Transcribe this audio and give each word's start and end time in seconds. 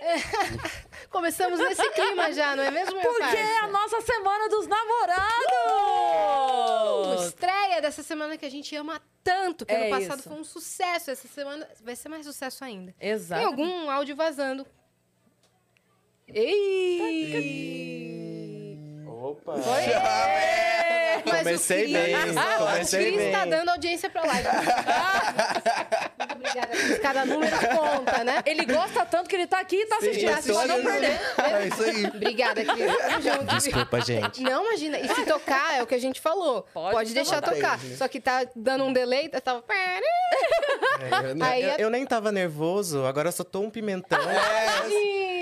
Começamos 1.10 1.58
nesse 1.60 1.90
clima 1.90 2.32
já, 2.32 2.56
não 2.56 2.62
é 2.64 2.70
mesmo, 2.70 2.94
meu 2.94 3.02
Porque 3.02 3.36
é 3.36 3.58
a 3.58 3.68
nossa 3.68 4.00
semana 4.00 4.48
dos 4.48 4.66
Uh, 4.66 4.68
namorados! 4.68 5.30
Estreia 7.26 7.82
dessa 7.82 8.02
semana 8.02 8.36
que 8.36 8.46
a 8.46 8.50
gente 8.50 8.74
ama 8.76 9.00
tanto, 9.22 9.66
que 9.66 9.72
É 9.72 9.82
ano 9.82 9.90
passado 9.90 10.20
isso. 10.20 10.28
foi 10.28 10.38
um 10.38 10.44
sucesso. 10.44 11.10
Essa 11.10 11.28
semana 11.28 11.68
vai 11.82 11.96
ser 11.96 12.08
mais 12.08 12.24
sucesso 12.24 12.64
ainda. 12.64 12.94
Exato. 13.00 13.40
Tem 13.40 13.46
algum 13.46 13.90
áudio 13.90 14.16
vazando. 14.16 14.66
Ei! 16.28 17.69
Opa! 19.58 20.30
Mas 21.22 21.38
Comecei 21.42 21.76
o 21.76 21.80
Cris- 21.82 21.92
bem, 21.92 22.14
Ah, 22.38 22.56
comecei 22.58 23.00
o 23.00 23.04
Cris 23.04 23.16
bem. 23.18 23.32
tá 23.32 23.44
dando 23.44 23.68
audiência 23.68 24.08
pra 24.08 24.22
live. 24.24 24.48
Muito 26.18 26.32
obrigada. 26.34 26.66
Cris. 26.68 26.98
Cada 26.98 27.24
número 27.26 27.56
conta, 27.76 28.24
né? 28.24 28.42
Ele 28.46 28.64
gosta 28.64 29.04
tanto 29.04 29.28
que 29.28 29.36
ele 29.36 29.46
tá 29.46 29.60
aqui 29.60 29.76
e 29.76 29.86
tá 29.86 29.96
assistindo. 29.96 30.30
tá 30.30 30.36
Pode 30.36 30.48
não 30.68 30.76
assistindo. 30.76 30.82
perder. 30.90 31.20
É 31.62 31.66
isso 31.66 31.82
aí. 31.82 32.06
Obrigada, 32.06 32.64
Cris. 32.64 32.96
Tamo 32.96 33.22
junto. 33.22 33.44
Desculpa, 33.54 34.00
gente. 34.00 34.40
Não, 34.42 34.64
imagina. 34.66 34.98
E 34.98 35.08
se 35.14 35.24
tocar, 35.26 35.76
é 35.78 35.82
o 35.82 35.86
que 35.86 35.94
a 35.94 36.00
gente 36.00 36.20
falou. 36.20 36.62
Pode 36.72 36.94
Pode, 36.96 37.12
deixar 37.14 37.42
tocar. 37.42 37.78
Só 37.98 38.08
que 38.08 38.18
tá 38.20 38.46
dando 38.56 38.84
um 38.84 38.92
delay, 38.92 39.28
tá- 39.28 39.40
tava... 39.42 39.62
É, 39.68 39.98
eu, 41.32 41.44
Aí 41.44 41.62
eu- 41.62 41.70
é- 41.70 41.76
eu 41.78 41.90
nem 41.90 42.06
tava 42.06 42.32
nervoso, 42.32 43.04
agora 43.04 43.28
eu 43.28 43.32
só 43.32 43.44
tô 43.44 43.60
um 43.60 43.70
pimentão. 43.70 44.18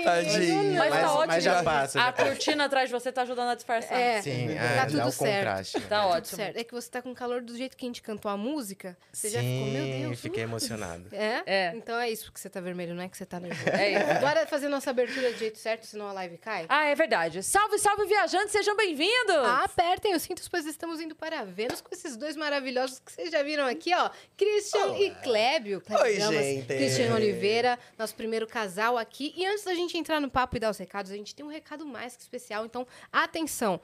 Tadinho. 0.09 0.73
Mas, 0.73 0.89
Mas- 0.89 1.01
tá 1.01 1.11
ótimo. 1.13 1.27
mas 1.27 1.43
já 1.43 1.63
passa, 1.63 1.99
A 1.99 2.05
já 2.05 2.11
passa. 2.11 2.29
cortina 2.29 2.65
atrás 2.65 2.89
de 2.89 2.93
você 2.93 3.11
tá 3.11 3.21
ajudando 3.21 3.49
a 3.49 3.55
disfarçar. 3.55 3.99
É, 3.99 4.21
Sim, 4.21 4.47
tá 4.55 4.63
é, 4.63 4.85
tudo 4.85 4.97
dá 4.97 5.05
o 5.07 5.11
certo. 5.11 5.35
contraste. 5.35 5.79
Tá 5.81 6.01
Tudo 6.01 6.11
ótimo. 6.13 6.35
certo. 6.37 6.57
É 6.57 6.63
que 6.63 6.73
você 6.73 6.89
tá 6.89 7.01
com 7.01 7.13
calor 7.13 7.41
do 7.41 7.55
jeito 7.55 7.75
que 7.77 7.85
a 7.85 7.87
gente 7.89 8.01
cantou 8.01 8.29
a 8.31 8.37
música. 8.37 8.97
Você 9.11 9.29
já 9.29 9.39
Sim, 9.39 9.65
ficou, 9.65 9.71
meu 9.73 10.07
Deus. 10.09 10.19
fiquei 10.21 10.43
uh. 10.43 10.47
emocionado. 10.47 11.07
É? 11.11 11.41
É. 11.45 11.73
Então 11.75 11.99
é 11.99 12.09
isso 12.09 12.31
que 12.31 12.39
você 12.39 12.49
tá 12.49 12.59
vermelho, 12.61 12.93
não 12.95 13.03
é 13.03 13.09
que 13.09 13.17
você 13.17 13.25
tá 13.25 13.39
nervoso. 13.39 13.69
É 13.69 13.91
isso. 13.91 14.19
Bora 14.21 14.45
fazer 14.47 14.67
nossa 14.69 14.89
abertura 14.89 15.31
do 15.31 15.37
jeito 15.37 15.57
certo, 15.57 15.85
senão 15.85 16.07
a 16.07 16.13
live 16.13 16.37
cai? 16.37 16.65
Ah, 16.69 16.85
é 16.85 16.95
verdade. 16.95 17.43
Salve, 17.43 17.77
salve, 17.79 18.05
viajantes, 18.05 18.51
sejam 18.51 18.75
bem-vindos! 18.75 19.35
Apertem 19.63 20.15
os 20.15 20.21
cintos, 20.21 20.47
pois 20.47 20.65
estamos 20.65 20.99
indo 21.01 21.15
para 21.15 21.43
Vênus 21.43 21.81
com 21.81 21.93
esses 21.93 22.15
dois 22.17 22.35
maravilhosos 22.35 22.99
que 22.99 23.11
vocês 23.11 23.31
já 23.31 23.43
viram 23.43 23.65
aqui, 23.65 23.93
ó. 23.93 24.09
Christian 24.37 24.97
e 24.97 25.11
Clébio. 25.21 25.81
Clébio 25.81 26.03
Oi, 26.05 26.17
Damas, 26.17 26.35
gente. 26.45 26.65
Christian 26.67 27.13
Oliveira, 27.13 27.77
nosso 27.97 28.15
primeiro 28.15 28.47
casal 28.47 28.97
aqui. 28.97 29.33
E 29.35 29.45
antes 29.45 29.63
da 29.63 29.73
gente 29.73 29.97
entrar 29.99 30.19
no 30.19 30.29
papo 30.29 30.57
e 30.57 30.59
dar 30.59 30.69
os 30.69 30.77
recados, 30.77 31.11
a 31.11 31.15
gente 31.15 31.35
tem 31.35 31.45
um 31.45 31.49
recado 31.49 31.85
mais 31.85 32.15
que 32.15 32.21
especial. 32.21 32.65
Então, 32.65 32.87
atenção. 33.11 33.79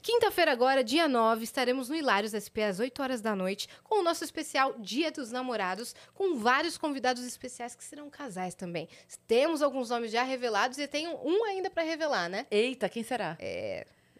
Quinta-feira 0.00 0.50
agora, 0.50 0.82
dia 0.82 1.06
9, 1.06 1.44
estaremos 1.44 1.90
no 1.90 1.94
Hilários 1.94 2.32
SP 2.32 2.64
às 2.64 2.80
8 2.80 3.02
horas 3.02 3.20
da 3.20 3.36
noite 3.36 3.68
com 3.84 4.00
o 4.00 4.02
nosso 4.02 4.24
especial 4.24 4.74
Dia 4.78 5.12
dos 5.12 5.30
Namorados, 5.30 5.94
com 6.14 6.38
vários 6.38 6.78
convidados 6.78 7.22
especiais 7.22 7.74
que 7.74 7.84
serão 7.84 8.08
casais 8.08 8.54
também. 8.54 8.88
Temos 9.26 9.60
alguns 9.60 9.90
nomes 9.90 10.10
já 10.10 10.22
revelados 10.22 10.78
e 10.78 10.88
tem 10.88 11.06
um 11.06 11.44
ainda 11.44 11.68
para 11.68 11.82
revelar, 11.82 12.30
né? 12.30 12.46
Eita, 12.50 12.88
quem 12.88 13.02
será? 13.02 13.36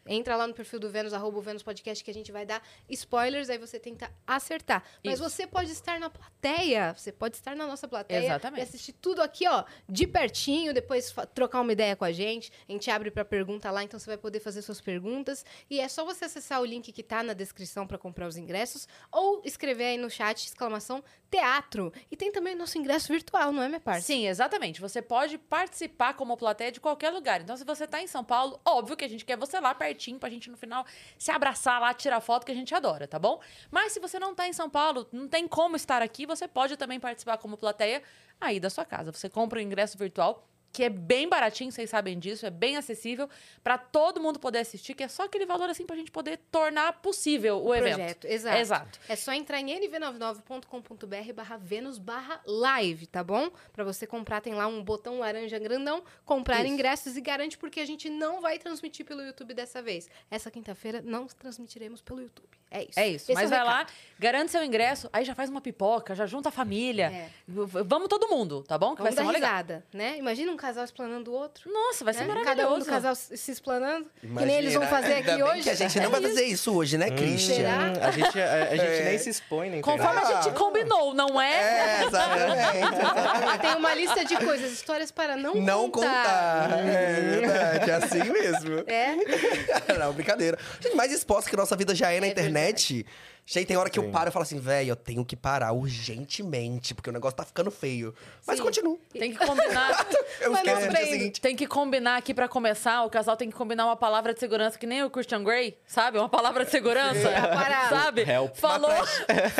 Entra 0.08 0.36
lá 0.36 0.46
no 0.46 0.54
perfil 0.54 0.80
do 0.80 0.88
Vênus, 0.88 1.12
arroba 1.12 1.36
o 1.36 1.42
Vênus 1.42 1.62
Podcast, 1.62 2.02
que 2.02 2.10
a 2.10 2.14
gente 2.14 2.32
vai 2.32 2.46
dar 2.46 2.62
spoilers, 2.88 3.50
aí 3.50 3.58
você 3.58 3.78
tenta 3.78 4.10
acertar. 4.26 4.82
Mas 5.04 5.20
Isso. 5.20 5.28
você 5.28 5.46
pode 5.46 5.70
estar 5.70 6.00
na 6.00 6.08
plateia, 6.08 6.94
você 6.96 7.12
pode 7.12 7.36
estar 7.36 7.54
na 7.54 7.66
nossa 7.66 7.86
plateia 7.86 8.24
Exatamente. 8.24 8.60
e 8.60 8.62
assistir 8.62 8.92
tudo 8.94 9.20
aqui, 9.20 9.46
ó, 9.46 9.64
de 9.86 10.06
pertinho, 10.06 10.72
depois 10.72 11.14
trocar 11.34 11.60
uma 11.60 11.72
ideia 11.72 11.94
com 11.94 12.06
a 12.06 12.10
gente. 12.10 12.50
A 12.66 12.72
gente 12.72 12.90
abre 12.90 13.10
pra 13.10 13.22
pergunta 13.22 13.70
lá, 13.70 13.84
então 13.84 14.00
você 14.00 14.06
vai 14.06 14.16
poder 14.16 14.40
fazer 14.40 14.62
suas 14.62 14.80
perguntas. 14.80 15.44
E 15.68 15.78
é 15.78 15.88
só 15.88 16.06
você 16.06 16.24
acessar 16.24 16.62
o 16.62 16.64
link 16.64 16.90
que 16.90 17.02
tá 17.02 17.22
na 17.22 17.34
descrição 17.34 17.86
para 17.86 17.98
comprar 17.98 18.26
os 18.26 18.38
ingressos, 18.38 18.88
ou 19.12 19.42
escrever 19.44 19.84
aí 19.84 19.98
no 19.98 20.08
chat, 20.08 20.46
exclamação, 20.46 21.04
teatro. 21.30 21.92
E 22.10 22.16
tem 22.16 22.32
também 22.32 22.54
o 22.54 22.58
nosso 22.58 22.78
ingresso 22.78 23.12
virtual, 23.12 23.52
não 23.52 23.62
é, 23.62 23.68
minha 23.68 23.80
parte? 23.80 24.04
Sim, 24.04 24.26
exatamente. 24.26 24.80
Você 24.80 25.02
pode 25.02 25.36
participar 25.36 26.14
como 26.14 26.34
plateia 26.34 26.72
de 26.72 26.80
qualquer 26.80 27.10
lugar. 27.10 27.42
Então, 27.42 27.54
se 27.54 27.64
você 27.64 27.86
tá 27.86 28.00
em 28.00 28.06
São 28.06 28.24
Paulo, 28.24 28.58
óbvio 28.64 28.96
que 28.96 29.04
a 29.04 29.08
gente 29.08 29.26
quer 29.26 29.36
você 29.36 29.60
lá 29.60 29.74
pertinho 29.74 29.97
pra 30.18 30.30
gente 30.30 30.50
no 30.50 30.56
final 30.56 30.84
se 31.18 31.30
abraçar 31.30 31.80
lá, 31.80 31.92
tirar 31.92 32.20
foto 32.20 32.46
que 32.46 32.52
a 32.52 32.54
gente 32.54 32.74
adora, 32.74 33.08
tá 33.08 33.18
bom? 33.18 33.40
Mas 33.70 33.92
se 33.92 34.00
você 34.00 34.18
não 34.18 34.34
tá 34.34 34.46
em 34.46 34.52
São 34.52 34.70
Paulo, 34.70 35.08
não 35.12 35.26
tem 35.26 35.48
como 35.48 35.76
estar 35.76 36.02
aqui, 36.02 36.26
você 36.26 36.46
pode 36.46 36.76
também 36.76 37.00
participar 37.00 37.38
como 37.38 37.56
plateia 37.56 38.02
aí 38.40 38.60
da 38.60 38.70
sua 38.70 38.84
casa. 38.84 39.12
Você 39.12 39.28
compra 39.28 39.58
o 39.58 39.62
ingresso 39.62 39.98
virtual 39.98 40.46
que 40.72 40.84
é 40.84 40.88
bem 40.88 41.28
baratinho, 41.28 41.72
vocês 41.72 41.90
sabem 41.90 42.18
disso, 42.18 42.46
é 42.46 42.50
bem 42.50 42.76
acessível 42.76 43.28
pra 43.62 43.78
todo 43.78 44.20
mundo 44.20 44.38
poder 44.38 44.58
assistir, 44.58 44.94
que 44.94 45.02
é 45.02 45.08
só 45.08 45.24
aquele 45.24 45.46
valor 45.46 45.68
assim 45.68 45.86
pra 45.86 45.96
gente 45.96 46.10
poder 46.10 46.38
tornar 46.50 46.92
possível 47.00 47.62
o, 47.64 47.74
evento. 47.74 47.96
projeto, 47.96 48.24
exato. 48.26 48.58
Exato. 48.58 49.00
É 49.08 49.16
só 49.16 49.32
entrar 49.32 49.60
em 49.60 49.66
nv99.com.br 49.66 51.32
barra 51.34 51.56
Vênus 51.56 51.98
barra 51.98 52.40
live, 52.46 53.06
tá 53.06 53.24
bom? 53.24 53.50
Pra 53.72 53.84
você 53.84 54.06
comprar, 54.06 54.40
tem 54.40 54.54
lá 54.54 54.66
um 54.66 54.82
botão 54.82 55.18
laranja 55.18 55.58
grandão, 55.58 56.02
comprar 56.24 56.64
Isso. 56.64 56.72
ingressos 56.72 57.16
e 57.16 57.20
garante 57.20 57.58
porque 57.58 57.80
a 57.80 57.86
gente 57.86 58.08
não 58.08 58.40
vai 58.40 58.58
transmitir 58.58 59.04
pelo 59.04 59.22
YouTube 59.22 59.54
dessa 59.54 59.82
vez. 59.82 60.08
Essa 60.30 60.50
quinta-feira 60.50 61.02
não 61.02 61.26
transmitiremos 61.26 62.00
pelo 62.00 62.22
YouTube. 62.22 62.48
É 62.70 62.82
isso. 62.84 63.00
É 63.00 63.08
isso. 63.08 63.24
Esse 63.30 63.34
Mas 63.34 63.46
o 63.46 63.50
vai 63.50 63.64
lá, 63.64 63.86
garante 64.18 64.50
seu 64.52 64.62
ingresso, 64.62 65.08
aí 65.12 65.24
já 65.24 65.34
faz 65.34 65.48
uma 65.48 65.60
pipoca, 65.60 66.14
já 66.14 66.26
junta 66.26 66.50
a 66.50 66.52
família. 66.52 67.06
É. 67.10 67.30
Vamos 67.46 68.08
todo 68.08 68.28
mundo, 68.28 68.62
tá 68.62 68.76
bom? 68.76 68.94
Que 68.94 69.02
Vamos 69.02 69.04
vai 69.04 69.12
ser 69.12 69.16
dar 69.16 69.24
mó 69.24 69.30
legal. 69.30 69.50
risada, 69.50 69.86
né? 69.92 70.18
Imagina 70.18 70.52
um 70.52 70.56
casal 70.58 70.84
explanando 70.84 71.30
o 71.30 71.34
outro. 71.34 71.70
Nossa, 71.72 72.04
vai 72.04 72.12
ser 72.12 72.20
né? 72.20 72.26
maravilhoso. 72.28 72.56
Cada 72.58 72.74
um 72.74 72.78
do 72.78 72.84
casal 72.84 73.14
se 73.14 73.50
explanando. 73.50 74.06
que 74.20 74.26
nem 74.26 74.56
eles 74.56 74.74
vão 74.74 74.82
Imagina, 74.82 75.00
fazer 75.02 75.14
ainda 75.14 75.32
aqui 75.32 75.42
bem 75.42 75.50
hoje. 75.52 75.62
que 75.62 75.70
a 75.70 75.74
gente 75.74 76.00
não 76.00 76.10
vai 76.10 76.20
fazer 76.20 76.42
isso 76.44 76.74
hoje, 76.74 76.98
né, 76.98 77.10
Christian? 77.10 77.54
Será? 77.56 77.78
Hum, 77.78 77.92
a 78.02 78.10
gente, 78.10 78.40
a, 78.40 78.54
a 78.64 78.76
gente 78.76 78.80
É. 78.84 79.04
nem 79.04 79.18
se 79.18 79.30
expõe 79.30 79.68
internet. 79.68 79.84
Conforme 79.84 80.20
a 80.20 80.24
gente 80.24 80.48
Ah. 80.48 80.52
combinou, 80.52 81.14
não 81.14 81.40
é? 81.40 82.00
É, 82.02 82.04
exatamente. 82.06 83.58
Tem 83.60 83.74
uma 83.76 83.94
lista 83.94 84.24
de 84.24 84.36
coisas, 84.36 84.72
histórias 84.72 85.10
para 85.10 85.36
não, 85.36 85.54
Não 85.54 85.90
contar. 85.90 86.70
É 86.86 87.20
verdade, 87.40 87.90
é 87.90 87.94
assim 87.94 88.24
mesmo. 88.30 88.84
É. 88.86 89.16
Não, 89.98 90.12
brincadeira. 90.12 90.58
Gente, 90.80 90.94
mais 90.96 91.10
exposta 91.12 91.48
que 91.48 91.56
a 91.56 91.58
nossa 91.58 91.76
vida 91.76 91.94
já 91.94 92.10
é 92.12 92.20
na 92.20 92.26
É 92.26 92.30
internet. 92.30 93.04
Gente, 93.50 93.66
tem 93.66 93.76
hora 93.78 93.88
que 93.88 93.98
eu 93.98 94.02
Sim. 94.02 94.10
paro 94.10 94.28
e 94.28 94.32
falo 94.32 94.42
assim, 94.42 94.60
velho, 94.60 94.90
eu 94.90 94.96
tenho 94.96 95.24
que 95.24 95.34
parar 95.34 95.72
urgentemente, 95.72 96.92
porque 96.94 97.08
o 97.08 97.12
negócio 97.14 97.34
tá 97.34 97.44
ficando 97.46 97.70
feio. 97.70 98.14
Mas 98.46 98.58
Sim. 98.58 98.62
continuo. 98.62 99.00
Tem 99.10 99.32
que 99.32 99.38
combinar. 99.38 100.06
Eu 100.40 100.52
Mas 100.52 100.60
esqueço 100.66 100.86
não 100.92 101.00
no 101.00 101.06
seguinte. 101.08 101.40
Tem 101.40 101.56
que 101.56 101.66
combinar 101.66 102.16
aqui 102.18 102.32
pra 102.34 102.46
começar. 102.46 103.02
O 103.04 103.10
casal 103.10 103.36
tem 103.36 103.50
que 103.50 103.56
combinar 103.56 103.86
uma 103.86 103.96
palavra 103.96 104.32
de 104.34 104.38
segurança, 104.38 104.78
que 104.78 104.86
nem 104.86 105.02
o 105.02 105.10
Christian 105.10 105.42
Grey, 105.42 105.76
sabe? 105.86 106.18
Uma 106.18 106.28
palavra 106.28 106.64
de 106.64 106.70
segurança. 106.70 107.28
Parar. 107.30 107.88
Sabe? 107.88 108.20
Help. 108.22 108.54
Falou, 108.56 108.90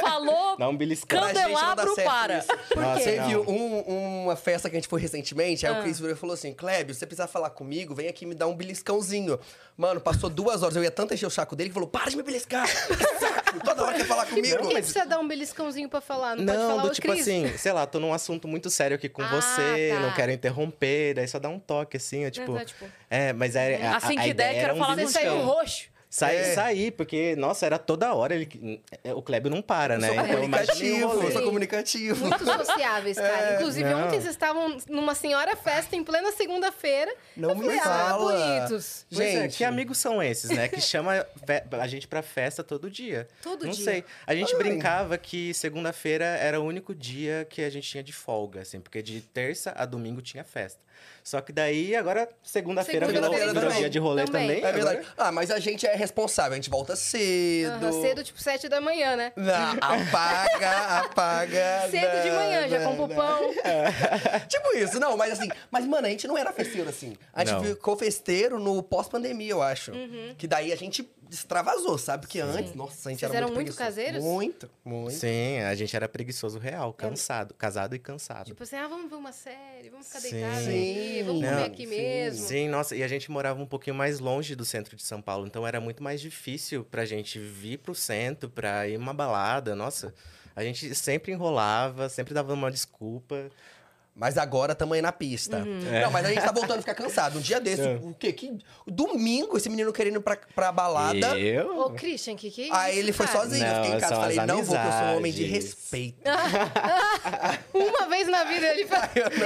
falou, 0.01 0.57
Dá 0.59 0.69
um 0.69 0.77
beliscão. 0.77 1.19
Pra 1.19 1.29
gente 1.33 1.37
não 1.43 1.43
dá 1.55 1.59
candelabro 1.59 1.95
certo 1.95 2.07
para. 2.09 2.39
isso. 2.39 2.49
Nossa, 2.77 3.01
Você 3.01 3.17
não. 3.17 3.29
viu 3.29 3.43
um- 3.49 4.23
uma 4.25 4.37
festa 4.37 4.69
que 4.69 4.77
a 4.77 4.79
gente 4.79 4.89
foi 4.89 5.01
recentemente, 5.01 5.67
aí 5.67 5.75
Ah. 5.75 5.79
o 5.79 5.83
Chris 5.83 5.99
virou 5.99 6.15
e 6.15 6.19
falou 6.19 6.35
assim, 6.35 6.53
Clébio, 6.53 6.95
se 6.95 7.01
você 7.01 7.07
precisar 7.07 7.27
falar 7.27 7.51
comigo, 7.51 7.95
vem 7.95 8.07
aqui 8.09 8.27
me 8.27 8.35
dar 8.35 8.47
um 8.47 8.55
beliscãozinho. 8.55 9.39
Mano, 9.77 10.01
passou 10.01 10.29
duas 10.29 10.63
horas, 10.63 10.77
eu 10.77 10.83
ia 10.85 10.91
tanto 10.91 11.15
encher 11.15 11.27
o 11.27 11.31
saco 11.31 11.57
dele, 11.57 11.71
que 11.71 11.75
falou, 11.75 11.89
para 11.89 12.11
de 12.11 12.17
me 12.17 12.23
beliscar! 12.23 12.67
Saco! 12.69 13.78
Toda 13.79 13.89
hora 13.91 13.97
quer 13.99 14.05
falar 14.07 14.27
comigo! 14.27 14.59
Por 14.59 14.69
que 14.69 14.75
precisa 14.75 15.07
dar 15.07 15.19
um 15.19 15.29
beliscãozinho 15.29 15.89
pra 15.89 16.01
falar? 16.01 16.37
Não, 16.37 16.45
pode 16.47 16.59
Não, 16.59 16.69
falar 16.71 16.83
do 16.83 16.89
o 16.89 16.93
tipo 16.93 17.09
Cris. 17.09 17.21
assim, 17.23 17.57
sei 17.57 17.73
lá, 17.73 17.87
tô 17.87 18.01
num 18.01 18.13
assunto 18.13 18.49
muito 18.49 18.69
sério 18.71 18.95
aqui 18.97 19.09
com 19.09 19.23
Ah, 19.23 19.29
você, 19.29 19.93
tá. 19.95 20.01
não 20.01 20.13
quero 20.15 20.33
interromper, 20.33 21.15
daí 21.15 21.29
só 21.29 21.39
dá 21.39 21.49
um 21.49 21.59
toque 21.59 21.97
assim, 21.97 22.27
ó, 22.27 22.31
tipo. 22.31 22.53
Exato, 22.53 22.67
tipo, 22.67 22.87
É, 23.11 23.33
mas 23.33 23.55
é. 23.57 23.87
a- 23.87 23.97
Assim 23.97 24.19
a, 24.19 24.23
que 24.23 24.31
a 24.31 24.33
der, 24.35 24.51
ideia 24.51 24.53
quero 24.55 24.65
era 24.65 24.75
um 24.75 24.79
falar 24.79 24.95
Você 24.95 25.03
contigo. 25.03 25.13
saiu 25.21 25.31
beliscão. 25.33 25.55
roxo. 25.55 25.88
Sai, 26.11 26.37
É. 26.37 26.55
sair, 26.55 26.91
porque, 26.93 27.37
nossa, 27.37 27.67
era 27.67 27.79
toda 27.79 28.15
hora 28.15 28.35
ele. 28.35 28.81
é, 29.05 29.13
O 29.13 29.21
Kleber 29.21 29.51
não 29.53 29.61
para, 29.61 29.99
né? 29.99 30.07
Sou 30.09 30.15
Então, 30.17 30.27
comunicativo, 30.37 31.07
rolê. 31.09 31.33
sou 31.33 31.43
comunicativo. 31.43 32.27
Muito 32.27 32.45
sociáveis, 32.47 33.17
cara. 33.19 33.57
Inclusive, 33.57 33.91
não. 33.91 34.07
ontem 34.07 34.19
vocês 34.21 34.31
estavam 34.33 34.79
numa 34.89 35.15
senhora 35.15 35.55
festa 35.55 35.95
em 35.97 36.03
plena 36.03 36.33
segunda-feira. 36.33 37.15
Não 37.37 37.51
Eu 37.51 37.57
me 37.57 37.63
falei, 37.65 37.79
ah, 37.81 37.83
fala. 37.83 38.33
bonitos. 38.33 39.05
Pois 39.13 39.21
é, 39.29 39.33
Gente. 39.43 39.57
que 39.59 39.65
amigos 39.65 39.99
são 39.99 40.23
esses, 40.23 40.51
né? 40.51 40.67
Que 40.69 40.81
chama 40.81 41.27
a 41.79 41.87
gente 41.87 42.09
pra 42.09 42.23
festa 42.23 42.65
todo 42.65 42.91
dia. 42.91 43.29
Todo 43.43 43.67
não 43.67 43.73
dia. 43.73 43.85
sei. 43.85 44.05
A 44.27 44.35
gente 44.35 44.53
Ai. 44.55 44.59
brincava 44.59 45.19
que 45.19 45.53
segunda-feira 45.53 46.25
era 46.25 46.59
o 46.59 46.65
único 46.65 46.95
dia 46.95 47.47
que 47.51 47.63
a 47.63 47.69
gente 47.71 47.87
tinha 47.87 48.03
de 48.03 48.15
folga, 48.15 48.63
assim, 48.63 48.81
porque 48.81 49.03
de 49.03 49.21
terça 49.21 49.73
a 49.77 49.85
domingo 49.85 50.23
tinha 50.23 50.43
festa. 50.43 50.81
Só 51.23 51.41
que 51.41 51.53
daí, 51.53 51.95
agora, 51.95 52.29
segunda-feira 52.43 53.07
virou, 53.07 53.23
Segunda-feira 53.25 53.53
virou 53.53 53.69
também. 53.69 53.81
dia 53.83 53.91
de 53.91 53.99
rolê 53.99 54.25
Também. 54.25 54.61
também. 54.63 54.97
É. 54.97 55.03
Ah, 55.17 55.31
mas 55.31 55.51
a 55.51 55.59
gente 55.61 55.87
é 55.87 55.95
responsável, 55.99 56.53
a 56.53 56.57
gente 56.57 56.71
volta 56.71 56.97
cedo. 56.97 57.87
Aham, 57.87 58.01
cedo, 58.01 58.25
tipo, 58.25 58.41
sete 58.41 58.69
da 58.69 58.81
manhã, 58.81 59.17
né? 59.17 59.33
Não, 59.37 59.73
apaga, 59.81 60.99
apaga. 61.01 61.89
Cedo 61.91 62.23
de 62.23 62.31
não, 62.31 62.37
manhã, 62.37 62.69
já 62.69 62.79
não, 62.81 62.97
compra 62.97 63.05
o 63.05 63.17
pão. 63.17 63.51
Tipo 64.49 64.77
isso, 64.77 64.99
não, 65.01 65.17
mas 65.17 65.33
assim, 65.33 65.49
mas 65.71 65.85
mano, 65.87 66.07
a 66.07 66.11
gente 66.11 66.27
não 66.27 66.37
era 66.37 66.53
festeiro 66.53 66.89
assim. 66.89 67.17
A 67.33 67.45
gente 67.45 67.55
Não. 67.55 67.65
ficou 67.65 67.97
festeiro 67.97 68.59
no 68.59 68.83
pós-pandemia, 68.83 69.51
eu 69.51 69.63
acho. 69.63 69.93
Uhum. 69.93 70.35
Que 70.37 70.47
daí 70.47 70.73
a 70.73 70.77
gente 70.77 71.09
extravasou, 71.31 71.99
sabe? 71.99 72.23
Porque 72.27 72.41
antes, 72.41 72.75
nossa, 72.75 73.09
a 73.09 73.13
gente 73.13 73.21
Vocês 73.21 73.31
era 73.31 73.39
eram 73.39 73.49
muito 73.49 73.67
muito 73.69 73.77
caseiros? 73.77 74.23
Muito, 74.23 74.71
muito. 74.85 75.13
Sim, 75.13 75.61
a 75.61 75.75
gente 75.75 75.95
era 75.95 76.09
preguiçoso 76.09 76.59
real, 76.59 76.93
cansado, 76.93 77.55
casado 77.55 77.95
e 77.95 77.99
cansado. 77.99 78.47
Tipo 78.47 78.63
assim, 78.63 78.77
ah, 78.77 78.89
vamos 78.89 79.11
ver 79.11 79.17
uma 79.17 79.33
série, 79.33 79.91
vamos 79.91 80.07
ficar 80.07 80.21
Sim. 80.21 80.31
deitados 80.31 80.67
aqui, 80.67 81.23
vamos 81.27 81.43
Não, 81.43 81.51
comer 81.51 81.65
aqui 81.65 81.85
sim. 81.85 81.87
mesmo. 81.87 82.47
Sim, 82.47 82.69
nossa, 82.69 82.97
e 82.97 83.03
a 83.03 83.09
gente 83.09 83.31
morava 83.31 83.61
um 83.61 83.67
pouquinho 83.67 83.97
mais 83.97 84.19
longe 84.21 84.55
do 84.55 84.65
centro 84.65 84.97
de 84.97 85.03
São 85.03 85.21
Paulo, 85.21 85.47
então 85.47 85.67
era 85.67 85.81
muito 85.81 86.03
mais 86.03 86.21
difícil 86.21 86.85
pra 86.85 87.05
gente 87.05 87.39
vir 87.39 87.79
pro 87.79 87.95
centro, 87.95 88.49
pra 88.49 88.89
ir 88.89 88.97
uma 88.97 89.15
balada, 89.15 89.75
nossa. 89.75 90.15
A 90.57 90.65
gente 90.65 90.93
sempre 90.95 91.31
enrolava, 91.33 92.09
sempre 92.09 92.35
dava 92.35 92.53
uma 92.53 92.71
desculpa. 92.71 93.49
Mas 94.19 94.37
agora 94.37 94.75
tamo 94.75 94.95
aí 94.95 95.01
na 95.01 95.13
pista. 95.13 95.59
Uhum. 95.59 95.81
Não, 96.03 96.11
mas 96.11 96.27
a 96.27 96.29
gente 96.31 96.43
tá 96.43 96.51
voltando 96.51 96.79
a 96.79 96.81
ficar 96.81 96.95
cansado. 96.95 97.39
Um 97.39 97.41
dia 97.41 97.61
desse, 97.61 97.83
É. 97.83 97.95
o 98.03 98.13
quê? 98.19 98.33
Que... 98.33 98.59
Domingo, 98.85 99.57
esse 99.57 99.71
menino 99.71 99.93
querendo 99.93 100.17
ir 100.17 100.21
pra, 100.23 100.37
pra 100.57 100.73
balada. 100.73 101.39
Eu? 101.39 101.79
Ô, 101.79 101.91
Christian, 101.91 102.35
que 102.35 102.51
que 102.51 102.69
é 102.69 102.75
Aí 102.75 102.91
isso, 102.95 102.99
ele 103.01 103.13
foi 103.13 103.27
cara? 103.27 103.39
sozinho. 103.39 103.65
eu 103.67 103.75
fiquei 103.77 103.91
em 103.91 103.93
Não, 103.95 104.01
casa. 104.01 104.15
Falei, 104.17 104.37
não 104.39 104.63
vou, 104.65 104.75
porque 104.77 104.89
eu 104.89 104.93
sou 104.93 105.03
um 105.03 105.17
homem 105.19 105.33
de 105.33 105.45
respeito. 105.45 106.19
Uma 107.73 108.09
vez 108.09 108.29
na 108.29 108.45
vida 108.45 108.67
ele 108.67 108.87
foi. 108.87 108.99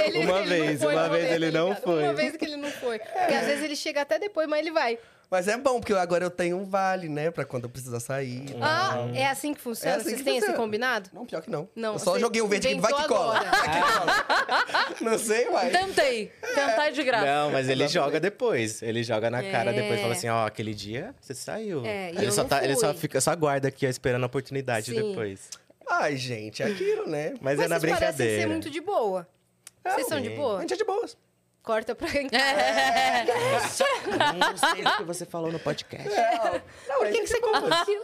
ele, 0.05 0.25
Uma 0.25 0.39
ele 0.39 0.49
vez, 0.49 0.81
não 0.81 0.89
uma 0.89 1.09
vez 1.09 1.31
ele 1.31 1.51
tá 1.51 1.57
não 1.59 1.67
ligado? 1.69 1.83
foi. 1.83 2.03
Uma 2.03 2.13
vez 2.13 2.35
que 2.37 2.45
ele 2.45 2.57
não 2.57 2.71
foi. 2.71 2.99
Porque 2.99 3.33
às 3.33 3.45
vezes 3.45 3.63
ele 3.63 3.75
chega 3.75 4.01
até 4.01 4.17
depois, 4.19 4.47
mas 4.47 4.59
ele 4.59 4.71
vai. 4.71 4.97
Mas 5.33 5.47
é 5.47 5.57
bom, 5.57 5.79
porque 5.79 5.93
agora 5.93 6.23
eu 6.23 6.29
tenho 6.29 6.57
um 6.57 6.63
vale, 6.63 7.09
né? 7.09 7.31
Pra 7.31 7.43
quando 7.43 7.63
eu 7.63 7.69
precisar 7.71 7.99
sair. 7.99 8.45
Ah, 8.61 9.07
é 9.15 9.25
assim 9.25 9.51
que 9.51 9.59
funciona? 9.59 9.95
É 9.95 9.97
assim 9.97 10.09
Vocês 10.09 10.17
que 10.19 10.23
têm 10.23 10.37
esse 10.37 10.45
funciona. 10.45 10.63
combinado? 10.63 11.09
Não, 11.11 11.25
pior 11.25 11.41
que 11.41 11.49
não. 11.49 11.67
Não, 11.75 11.93
Eu 11.93 11.99
só 11.99 12.19
joguei 12.19 12.39
um 12.39 12.47
verde 12.47 12.67
aqui, 12.67 12.79
vai 12.79 12.93
que 12.93 13.07
cola. 13.07 13.39
agora. 13.39 13.49
Vai 13.49 13.71
que 13.71 13.93
cola. 13.97 14.95
Não 15.11 15.17
sei, 15.17 15.49
vai. 15.49 15.71
Tentei. 15.71 16.31
Tentar 16.53 16.91
de 16.91 17.03
graça. 17.03 17.25
Não, 17.25 17.51
mas 17.51 17.67
ele 17.67 17.83
Exatamente. 17.83 17.93
joga 17.93 18.19
depois. 18.19 18.83
Ele 18.83 19.01
joga 19.03 19.31
na 19.31 19.41
cara 19.41 19.71
É. 19.71 19.73
depois 19.81 20.01
fala 20.01 20.13
assim, 20.13 20.29
ó, 20.29 20.45
aquele 20.45 20.75
dia 20.75 21.15
você 21.19 21.33
saiu. 21.33 21.83
É, 21.83 22.11
e 22.11 22.17
ele, 22.17 22.27
eu 22.27 22.31
só 22.31 22.43
não 22.43 22.49
tá, 22.49 22.63
ele 22.63 22.75
só 22.75 22.93
fica, 22.93 23.19
só 23.19 23.31
aguarda 23.31 23.67
aqui, 23.69 23.87
ó, 23.87 23.89
esperando 23.89 24.21
a 24.21 24.27
oportunidade 24.27 24.91
Sim. 24.91 25.01
depois. 25.09 25.49
Ai, 25.89 26.15
gente, 26.15 26.61
é 26.61 26.67
aquilo, 26.67 27.07
né? 27.07 27.33
Mas, 27.41 27.59
é 27.59 27.67
na 27.67 27.79
vocês 27.79 27.91
parecem 27.91 28.09
brincadeira. 28.11 28.41
ser 28.43 28.47
muito 28.47 28.69
de 28.69 28.79
boa. 28.81 29.27
Vocês 29.83 30.07
são 30.07 30.21
de 30.21 30.27
sim. 30.27 30.33
A 30.33 30.37
boa? 30.37 30.61
gente 30.61 30.73
é 30.75 30.77
de 30.77 30.85
boas. 30.85 31.17
Corta 31.63 31.95
pra 31.95 32.09
quem 32.09 32.27
É. 32.33 33.23
Não 34.35 34.57
sei 34.57 34.83
o 34.83 34.97
que 34.97 35.03
você 35.03 35.25
falou 35.25 35.49
no 35.51 35.59
podcast. 35.59 36.09
Não, 36.87 36.97
Por 36.97 37.07
que, 37.07 37.21
que 37.21 37.27
você 37.27 37.39
contou 37.39 37.73
aquilo? 37.73 38.03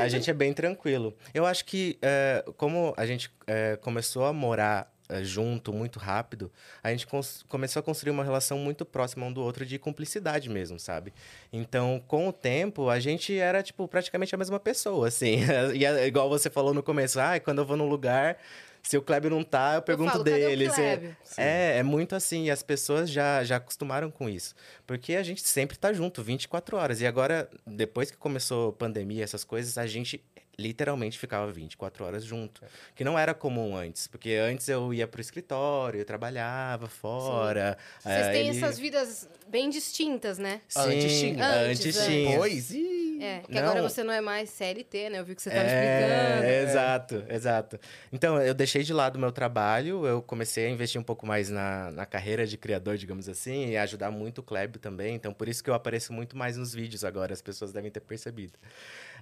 A 0.00 0.08
gente 0.08 0.28
é 0.28 0.34
bem 0.34 0.52
tranquilo. 0.52 1.16
Eu 1.32 1.46
acho 1.46 1.64
que, 1.64 1.96
é, 2.02 2.44
como 2.56 2.92
a 2.96 3.06
gente 3.06 3.30
é, 3.46 3.76
começou 3.76 4.24
a 4.24 4.32
morar 4.32 4.92
é, 5.08 5.22
junto 5.22 5.72
muito 5.72 5.98
rápido, 5.98 6.50
a 6.82 6.90
gente 6.90 7.06
começou 7.48 7.80
a 7.80 7.82
construir 7.82 8.10
uma 8.10 8.24
relação 8.24 8.58
muito 8.58 8.84
próxima 8.84 9.24
um 9.24 9.32
do 9.32 9.40
outro 9.40 9.64
de 9.64 9.78
cumplicidade 9.78 10.50
mesmo, 10.50 10.78
sabe? 10.78 11.14
Então, 11.52 12.02
com 12.08 12.28
o 12.28 12.32
tempo, 12.32 12.90
a 12.90 12.98
gente 12.98 13.38
era, 13.38 13.62
tipo, 13.62 13.86
praticamente 13.86 14.34
a 14.34 14.38
mesma 14.38 14.58
pessoa, 14.58 15.08
assim. 15.08 15.38
E 15.74 15.84
é 15.84 16.06
igual 16.06 16.28
você 16.28 16.50
falou 16.50 16.74
no 16.74 16.82
começo, 16.82 17.20
ah, 17.20 17.38
quando 17.38 17.58
eu 17.58 17.64
vou 17.64 17.76
num 17.76 17.88
lugar, 17.88 18.38
se 18.82 18.96
o 18.96 19.02
Kleber 19.02 19.30
não 19.30 19.42
tá, 19.44 19.74
eu 19.76 19.82
pergunto 19.82 20.12
falo, 20.12 20.24
"Cadê 20.24 20.44
o 20.46 20.48
dele. 20.48 20.68
se- 20.70 20.74
Kleber?" 20.76 21.16
É, 21.36 21.78
é 21.78 21.82
muito 21.82 22.14
assim, 22.14 22.44
e 22.46 22.50
as 22.50 22.62
pessoas 22.62 23.10
já, 23.10 23.42
já 23.44 23.56
acostumaram 23.56 24.10
com 24.10 24.28
isso. 24.28 24.54
Porque 24.86 25.14
a 25.14 25.22
gente 25.22 25.42
sempre 25.46 25.76
tá 25.78 25.92
junto, 25.92 26.22
24 26.22 26.76
horas. 26.76 27.00
E 27.00 27.06
agora, 27.06 27.48
depois 27.66 28.10
que 28.10 28.16
começou 28.16 28.70
a 28.70 28.72
pandemia, 28.72 29.24
essas 29.24 29.44
coisas, 29.44 29.76
a 29.78 29.86
gente 29.86 30.22
literalmente 30.58 31.18
ficava 31.18 31.50
24 31.52 32.04
horas 32.04 32.24
junto. 32.24 32.62
Que 32.94 33.04
não 33.04 33.16
era 33.18 33.32
comum 33.32 33.76
antes. 33.76 34.08
Porque 34.08 34.32
antes 34.32 34.68
eu 34.68 34.92
ia 34.92 35.06
pro 35.06 35.20
escritório, 35.20 36.00
eu 36.00 36.04
trabalhava 36.04 36.88
fora. 36.88 37.78
Vocês 38.00 38.26
eh, 38.26 38.32
têm 38.32 38.48
ele- 38.48 38.58
essas 38.58 38.78
vidas 38.78 39.28
bem 39.46 39.70
distintas, 39.70 40.36
né? 40.38 40.60
Sim, 40.68 40.80
Antes 40.80 41.18
tinha. 41.20 41.46
Antes, 41.46 41.86
Antes, 41.86 42.04
tinha. 42.06 42.30
Depois. 42.32 42.70
É, 43.20 43.40
que 43.40 43.52
Não. 43.52 43.62
agora 43.62 43.82
você 43.82 44.02
não 44.04 44.12
é 44.12 44.20
mais 44.20 44.48
CLT, 44.50 45.10
né? 45.10 45.18
Eu 45.18 45.24
vi 45.24 45.34
que 45.34 45.42
você 45.42 45.50
tava 45.50 45.62
explicando. 45.64 46.44
É, 46.44 46.62
exato, 46.62 47.24
exato. 47.28 47.80
Então, 48.12 48.40
eu 48.40 48.54
deixei 48.54 48.82
de 48.84 48.92
lado 48.92 49.16
o 49.16 49.18
meu 49.18 49.32
trabalho, 49.32 50.06
eu 50.06 50.22
comecei 50.22 50.66
a 50.66 50.70
investir 50.70 51.00
um 51.00 51.04
pouco 51.04 51.26
mais 51.26 51.50
na, 51.50 51.90
na 51.90 52.06
carreira 52.06 52.46
de 52.46 52.56
criador, 52.56 52.96
digamos 52.96 53.28
assim, 53.28 53.70
e 53.70 53.76
ajudar 53.76 54.10
muito 54.12 54.38
o 54.38 54.42
Kleb 54.42 54.76
também. 54.78 55.14
Então, 55.16 55.32
por 55.32 55.48
isso 55.48 55.62
que 55.64 55.70
eu 55.70 55.74
apareço 55.74 56.12
muito 56.12 56.36
mais 56.36 56.56
nos 56.56 56.72
vídeos 56.72 57.04
agora, 57.04 57.32
as 57.32 57.42
pessoas 57.42 57.72
devem 57.72 57.90
ter 57.90 58.00
percebido. 58.00 58.56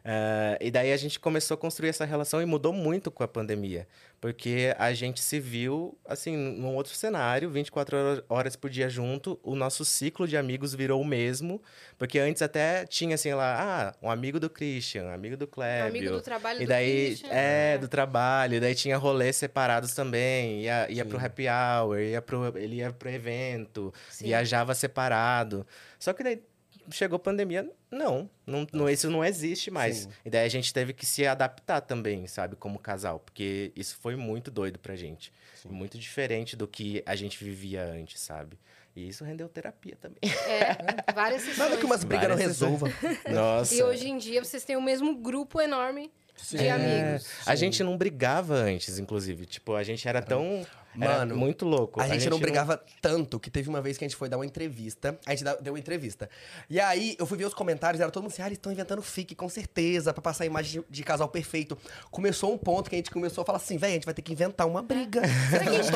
Ah, 0.08 0.56
e 0.60 0.70
daí 0.70 0.92
a 0.92 0.96
gente 0.96 1.18
começou 1.18 1.56
a 1.56 1.58
construir 1.58 1.88
essa 1.88 2.04
relação 2.04 2.40
e 2.40 2.46
mudou 2.46 2.72
muito 2.72 3.10
com 3.10 3.24
a 3.24 3.28
pandemia. 3.28 3.88
Porque 4.20 4.72
a 4.78 4.92
gente 4.94 5.20
se 5.20 5.40
viu, 5.40 5.98
assim, 6.06 6.36
num 6.36 6.74
outro 6.76 6.94
cenário, 6.94 7.50
24 7.50 7.96
hora- 7.96 8.24
horas 8.28 8.54
por 8.56 8.70
dia 8.70 8.88
junto. 8.88 9.38
O 9.42 9.56
nosso 9.56 9.84
ciclo 9.84 10.26
de 10.28 10.36
amigos 10.36 10.74
virou 10.74 11.00
o 11.00 11.04
mesmo. 11.04 11.60
Porque 11.98 12.18
antes 12.20 12.40
até 12.40 12.86
tinha, 12.86 13.16
assim, 13.16 13.34
lá, 13.34 13.56
ah, 13.90 13.94
um 14.00 14.08
amigo 14.10 14.38
do 14.38 14.48
Christian, 14.48 15.04
um 15.06 15.12
amigo 15.12 15.36
do 15.36 15.46
Clébio. 15.46 15.88
Amigo 15.88 16.10
do 16.12 16.22
trabalho 16.22 16.62
E 16.62 16.64
do 16.64 16.68
daí, 16.68 17.06
Christian. 17.08 17.28
é, 17.32 17.78
do 17.78 17.88
trabalho. 17.88 18.54
E 18.54 18.60
daí 18.60 18.74
tinha 18.76 18.96
rolês 18.96 19.34
separados 19.36 19.92
também. 19.92 20.62
Ia, 20.62 20.88
ia 20.90 21.04
pro 21.04 21.18
happy 21.18 21.46
hour, 21.48 21.98
ia 21.98 22.22
pro, 22.22 22.56
ele 22.56 22.76
ia 22.76 22.92
pro 22.92 23.10
evento, 23.10 23.92
Sim. 24.08 24.26
viajava 24.26 24.72
separado. 24.74 25.66
Só 25.98 26.12
que 26.12 26.22
daí 26.22 26.40
chegou 26.90 27.16
a 27.16 27.20
pandemia, 27.20 27.68
não, 27.90 28.28
não, 28.46 28.66
não 28.72 28.88
isso 28.88 29.10
não 29.10 29.24
existe 29.24 29.70
mais. 29.70 29.98
Sim. 29.98 30.08
E 30.24 30.30
daí 30.30 30.44
a 30.44 30.48
gente 30.48 30.72
teve 30.72 30.92
que 30.92 31.04
se 31.06 31.26
adaptar 31.26 31.80
também, 31.80 32.26
sabe, 32.26 32.56
como 32.56 32.78
casal, 32.78 33.20
porque 33.20 33.72
isso 33.76 33.96
foi 34.00 34.16
muito 34.16 34.50
doido 34.50 34.78
pra 34.78 34.96
gente. 34.96 35.32
Muito 35.68 35.98
diferente 35.98 36.54
do 36.54 36.68
que 36.68 37.02
a 37.04 37.16
gente 37.16 37.42
vivia 37.42 37.82
antes, 37.84 38.20
sabe? 38.20 38.58
E 38.94 39.08
isso 39.08 39.24
rendeu 39.24 39.48
terapia 39.48 39.96
também. 40.00 40.18
É, 40.22 41.12
várias 41.12 41.42
sessões. 41.42 41.58
Nada 41.58 41.76
que 41.76 41.84
umas 41.84 42.02
brigas 42.02 42.28
não 42.28 42.36
Várias 42.36 42.48
resolvam. 42.48 42.90
Nossa. 43.30 43.74
E 43.74 43.82
hoje 43.82 44.08
em 44.08 44.16
dia 44.16 44.42
vocês 44.42 44.64
têm 44.64 44.76
o 44.76 44.80
mesmo 44.80 45.14
grupo 45.16 45.60
enorme 45.60 46.10
de 46.50 46.58
É, 46.58 46.70
amigos. 46.70 47.28
A 47.44 47.54
gente 47.54 47.82
não 47.82 47.96
brigava 47.96 48.54
antes, 48.54 48.98
inclusive. 48.98 49.44
Tipo, 49.46 49.74
a 49.74 49.82
gente 49.82 50.06
era 50.08 50.22
tão. 50.22 50.66
Era 51.00 51.18
Mano, 51.18 51.36
muito 51.36 51.64
louco. 51.64 52.00
A 52.00 52.08
gente, 52.08 52.28
não 52.30 52.38
brigava 52.38 52.82
tanto 53.00 53.38
que 53.38 53.50
teve 53.50 53.68
uma 53.68 53.80
vez 53.80 53.98
que 53.98 54.04
a 54.04 54.08
gente 54.08 54.16
foi 54.16 54.28
dar 54.28 54.36
uma 54.38 54.46
entrevista. 54.46 55.18
A 55.26 55.34
gente 55.34 55.44
deu 55.60 55.72
uma 55.74 55.78
entrevista. 55.78 56.28
E 56.70 56.80
aí 56.80 57.16
eu 57.18 57.26
fui 57.26 57.36
ver 57.36 57.44
os 57.44 57.54
comentários, 57.54 58.00
era 58.00 58.10
todo 58.10 58.22
mundo 58.22 58.32
assim: 58.32 58.42
ah, 58.42 58.46
eles 58.46 58.58
estão 58.58 58.72
inventando 58.72 59.02
fique, 59.02 59.34
com 59.34 59.48
certeza, 59.48 60.12
pra 60.12 60.22
passar 60.22 60.44
a 60.44 60.46
imagem 60.46 60.80
de, 60.80 60.86
de 60.88 61.02
casal 61.04 61.28
perfeito. 61.28 61.76
Começou 62.10 62.52
um 62.52 62.58
ponto 62.58 62.88
que 62.88 62.96
a 62.96 62.98
gente 62.98 63.10
começou 63.10 63.42
a 63.42 63.44
falar 63.44 63.58
assim: 63.58 63.76
velho, 63.76 63.90
a 63.92 63.94
gente 63.94 64.04
vai 64.04 64.14
ter 64.14 64.22
que 64.22 64.32
inventar 64.32 64.66
uma 64.66 64.82
briga. 64.82 65.22
Será 65.50 65.62
que 65.64 65.68
a 65.68 65.72
gente 65.72 65.90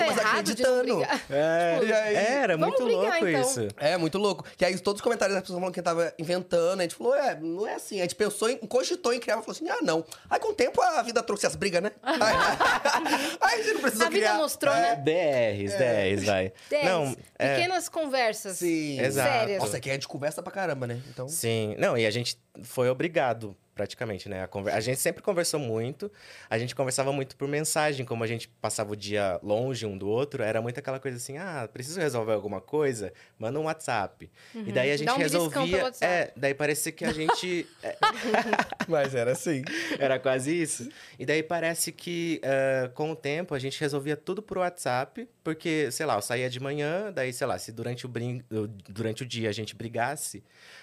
tá 0.63 0.71
não 0.71 0.83
brigar? 0.83 1.23
É, 1.31 1.81
E 1.83 1.93
aí? 1.93 2.15
era 2.17 2.57
muito 2.59 2.85
brigar, 2.85 3.03
louco 3.03 3.29
então. 3.29 3.41
isso. 3.41 3.69
É, 3.79 3.97
muito 3.97 4.19
louco. 4.19 4.45
Que 4.57 4.65
aí 4.65 4.79
todos 4.79 5.01
os 5.01 5.03
comentários 5.05 5.35
das 5.35 5.43
pessoas 5.43 5.59
falando 5.59 5.75
que 5.75 5.83
tava 5.83 6.13
inventando, 6.19 6.81
a 6.81 6.83
gente 6.83 6.95
falou, 6.95 7.15
é, 7.15 7.39
não 7.41 7.67
é 7.67 7.75
assim. 7.75 7.99
A 7.99 8.03
gente 8.03 8.15
pensou 8.15 8.49
em, 8.49 8.57
cogitou 8.59 9.13
em 9.13 9.21
criar, 9.21 9.35
falou 9.39 9.51
assim, 9.53 9.69
ah, 9.69 9.79
não. 9.83 10.05
Aí 10.29 10.39
com 10.41 10.49
o 10.49 10.55
tempo 10.55 10.81
a 10.81 11.03
vida 11.03 11.23
trouxe 11.23 11.47
as 11.47 11.55
brigas, 11.57 11.83
né? 11.83 11.91
Aí, 12.03 12.21
aí 13.41 13.61
a 13.61 13.63
gente 13.63 13.75
não 13.75 13.81
precisou 13.81 14.07
A 14.07 14.11
vida 14.11 14.27
criar. 14.27 14.39
mostrou, 14.39 14.75
É. 14.75 14.81
né? 14.81 14.90
10, 14.97 15.75
10, 15.75 16.25
vai. 16.25 16.53
Dez 16.69 16.85
Não, 16.85 17.17
é, 17.39 17.57
pequenas 17.57 17.89
conversas 17.89 18.59
Sim. 18.59 19.01
Exato. 19.01 19.29
sérias. 19.31 19.59
Nossa, 19.59 19.77
aqui 19.77 19.91
é 19.91 19.97
de 19.97 20.07
conversa 20.09 20.43
pra 20.43 20.53
caramba, 20.53 20.87
né? 20.87 21.01
Então. 21.09 21.29
sim. 21.29 21.75
Não, 21.79 21.97
e 21.97 22.07
a 22.07 22.11
gente 22.11 22.39
foi 22.63 22.89
obrigado, 22.89 23.57
praticamente, 23.81 24.29
né? 24.29 24.43
A, 24.43 24.47
conver- 24.47 24.75
a 24.75 24.81
gente 24.81 25.01
sempre 25.01 25.23
conversou 25.23 25.59
muito. 25.59 26.13
A 26.51 26.59
gente 26.59 26.75
conversava 26.75 27.11
muito 27.15 27.35
por 27.35 27.49
mensagem, 27.49 28.05
como 28.05 28.23
a 28.23 28.27
gente 28.27 28.47
passava 28.61 28.93
o 28.93 28.97
dia 28.97 29.41
longe 29.43 29.87
um 29.87 29.97
do 29.97 30.07
outro. 30.07 30.43
Era 30.43 30.61
muito 30.61 30.79
aquela 30.79 31.01
coisa 31.01 31.17
assim, 31.17 31.39
ah, 31.39 31.67
preciso 31.73 31.99
resolver 31.99 32.35
alguma 32.35 32.61
coisa? 32.61 33.11
Manda 33.39 33.59
um 33.59 33.65
WhatsApp. 33.65 34.31
E 34.55 34.71
daí 34.71 34.91
a 34.91 34.97
gente 34.99 35.07
Dá 35.07 35.15
um 35.15 35.19
resolvia... 35.19 35.63
pelo 35.67 35.83
WhatsApp. 35.85 36.13
É, 36.13 36.33
daí 36.37 36.53
parecia 36.53 36.93
que 36.93 37.07
a 37.07 37.13
gente... 37.13 37.67
é, 37.83 37.97
Mas 38.87 39.15
era 39.15 39.33
assim. 39.33 39.63
Era 39.99 40.19
quase 40.19 40.61
isso. 40.61 40.91
E 41.19 41.25
daí 41.25 41.43
parece 41.43 41.91
que 41.91 42.39
eh, 42.43 42.91
com 42.95 43.11
o 43.13 43.17
tempo 43.17 43.55
a 43.55 43.59
gente 43.59 43.81
resolvia 43.81 44.17
tudo 44.17 44.43
por 44.43 44.59
WhatsApp, 44.59 45.27
porque, 45.43 45.91
sei 45.91 46.07
lá, 46.07 46.15
eu 46.17 46.23
saía 46.23 46.49
de 46.51 46.61
manhã, 46.61 47.13
daí, 47.13 47.33
sei 47.33 47.47
lá, 47.47 47.59
se 47.59 47.73
durante 47.73 48.07
o, 48.07 48.09
brin... 48.09 48.43
durante 48.89 49.23
o 49.23 49.27
dia 49.27 49.49
a 49.49 49.53
gente 49.53 49.75
brigasse, 49.75 50.43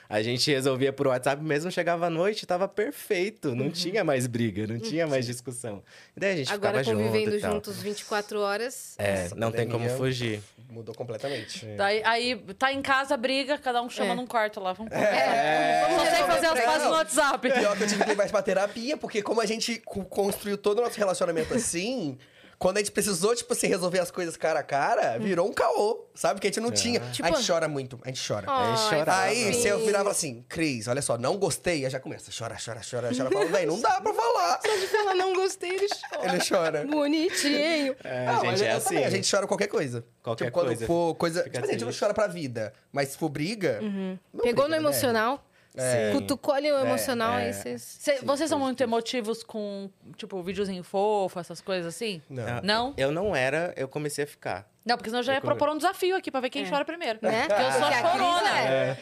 a 0.09 0.21
gente 0.21 0.49
resolvia 0.51 0.91
por 0.93 1.07
WhatsApp, 1.07 1.43
mesmo 1.43 1.69
chegava 1.69 2.07
à 2.07 2.09
noite, 2.09 2.45
tava 2.45 2.67
perfeito, 2.67 3.53
não 3.55 3.69
tinha 3.69 4.03
mais 4.03 4.25
briga, 4.25 4.65
não 4.65 4.79
tinha 4.79 5.05
mais 5.05 5.25
discussão. 5.25 5.83
E 6.15 6.19
daí 6.19 6.33
a 6.33 6.35
gente 6.37 6.47
Uhum. 6.49 6.53
Agora 6.55 6.79
ficava 6.79 6.97
junto 6.97 7.07
convivendo 7.11 7.35
e 7.37 7.39
tal. 7.41 7.53
juntos 7.53 7.81
24 7.81 8.39
horas. 8.39 8.95
É, 8.97 9.23
Nossa, 9.23 9.35
não 9.35 9.51
tem 9.51 9.67
como 9.67 9.89
fugir. 9.91 10.41
Mudou 10.69 10.93
completamente. 10.95 11.65
Daí, 11.77 12.01
aí 12.03 12.35
tá 12.57 12.71
em 12.73 12.81
casa, 12.81 13.15
briga, 13.17 13.57
cada 13.57 13.81
um 13.81 13.89
chama 13.89 14.11
É. 14.13 14.15
num 14.15 14.27
quarto 14.27 14.59
lá. 14.59 14.73
Vamos 14.73 14.91
É. 14.91 15.87
Só 15.97 16.05
sei 16.05 16.23
fazer 16.25 16.45
as 16.47 16.59
pazes 16.61 16.83
no 16.87 16.91
WhatsApp. 16.93 17.49
Pior 17.51 17.77
que 17.77 17.83
eu 17.83 17.87
tive 17.87 18.03
que 18.03 18.09
levar 18.09 18.23
isso 18.25 18.31
pra 18.33 18.41
terapia, 18.41 18.97
porque 18.97 19.21
como 19.21 19.41
a 19.41 19.45
gente 19.45 19.81
co- 19.85 20.03
construiu 20.05 20.57
todo 20.57 20.79
o 20.79 20.81
nosso 20.81 20.97
relacionamento 20.97 21.53
assim, 21.53 22.17
quando 22.59 22.77
a 22.77 22.79
gente 22.79 22.91
precisou, 22.91 23.35
tipo 23.35 23.53
assim, 23.53 23.67
resolver 23.67 23.99
as 23.99 24.09
coisas 24.09 24.35
cara 24.35 24.59
a 24.61 24.63
cara, 24.63 25.17
virou 25.19 25.47
um 25.47 25.53
caô, 25.53 26.05
sabe? 26.15 26.39
Que 26.39 26.47
a 26.47 26.49
gente 26.49 26.59
não 26.59 26.71
tinha. 26.71 26.99
Tipo- 26.99 27.27
a 27.27 27.31
gente 27.31 27.45
chora 27.47 27.67
muito, 27.67 27.99
a 28.03 28.07
gente 28.07 28.25
chora. 28.27 28.45
Aí 28.49 28.71
Ai, 28.71 28.77
chorava. 28.89 29.21
Aí, 29.21 29.53
sim. 29.53 29.61
se 29.61 29.67
eu 29.67 29.85
virava 29.85 30.09
assim, 30.09 30.43
Cris, 30.49 30.87
olha 30.87 31.01
só, 31.01 31.17
não 31.17 31.37
gostei, 31.37 31.85
aí 31.85 31.91
já 31.91 31.99
começa, 31.99 32.31
chora, 32.35 32.55
chora, 32.63 32.81
chora, 32.89 33.09
chora. 33.15 33.29
Falo, 33.31 33.47
véi, 33.49 33.65
não 33.65 33.79
dá 33.79 34.01
pra 34.01 34.13
falar. 34.13 34.59
Só 34.65 34.75
de 34.75 34.87
falar 34.87 35.15
não 35.15 35.33
gostei, 35.33 35.69
ele 35.71 35.87
chora. 35.87 36.33
Ele 36.33 36.43
chora. 36.49 36.85
Bonitinho. 36.87 37.95
É, 38.03 38.25
Não, 38.25 38.41
a 38.41 38.55
gente 38.55 38.63
é 38.63 38.71
assim. 38.71 38.87
também, 38.89 39.05
A 39.05 39.09
gente 39.09 39.29
chora 39.31 39.47
qualquer 39.47 39.67
coisa. 39.67 40.03
Qualquer 40.23 40.45
tipo, 40.45 40.53
quando 40.53 40.67
coisa. 40.67 40.85
for 40.87 41.15
coisa. 41.15 41.43
Tipo, 41.43 41.57
assim, 41.59 41.67
a 41.69 41.71
gente 41.73 41.85
não 41.85 41.91
chora 41.97 42.13
pra 42.13 42.27
vida. 42.27 42.73
Mas 42.91 43.09
se 43.09 43.17
for 43.17 43.29
briga. 43.29 43.79
não 43.81 44.43
Pegou 44.43 44.63
no 44.67 44.75
briga, 44.75 44.89
né? 45.13 45.39
É. 45.77 46.11
Cutucou 46.11 46.53
ali 46.53 46.71
o 46.71 46.79
emocional, 46.79 47.33
é. 47.33 47.45
aí 47.47 47.53
vocês... 47.53 47.81
Cê- 47.81 48.19
vocês 48.23 48.49
são 48.49 48.59
muito 48.59 48.81
emotivos 48.81 49.43
com, 49.43 49.89
tipo, 50.15 50.41
videozinho 50.41 50.83
fofo, 50.83 51.39
essas 51.39 51.61
coisas 51.61 51.93
assim? 51.95 52.21
Não. 52.29 52.61
Não? 52.63 52.93
Eu 52.97 53.11
não 53.11 53.35
era, 53.35 53.73
eu 53.77 53.87
comecei 53.87 54.23
a 54.23 54.27
ficar. 54.27 54.69
Não, 54.87 54.95
porque 54.97 55.09
senão 55.09 55.19
eu 55.19 55.23
já 55.23 55.33
ia 55.33 55.37
Eu 55.37 55.41
come- 55.41 55.55
propor 55.55 55.73
um 55.73 55.77
desafio 55.77 56.15
aqui 56.15 56.31
pra 56.31 56.39
ver 56.39 56.49
quem 56.49 56.63
É. 56.65 56.69
chora 56.69 56.85
primeiro. 56.85 57.19
Né? 57.21 57.47
Porque 57.47 57.61
eu 57.61 57.71
sou 57.73 57.91
chorona. 57.91 58.59
é. 58.59 58.97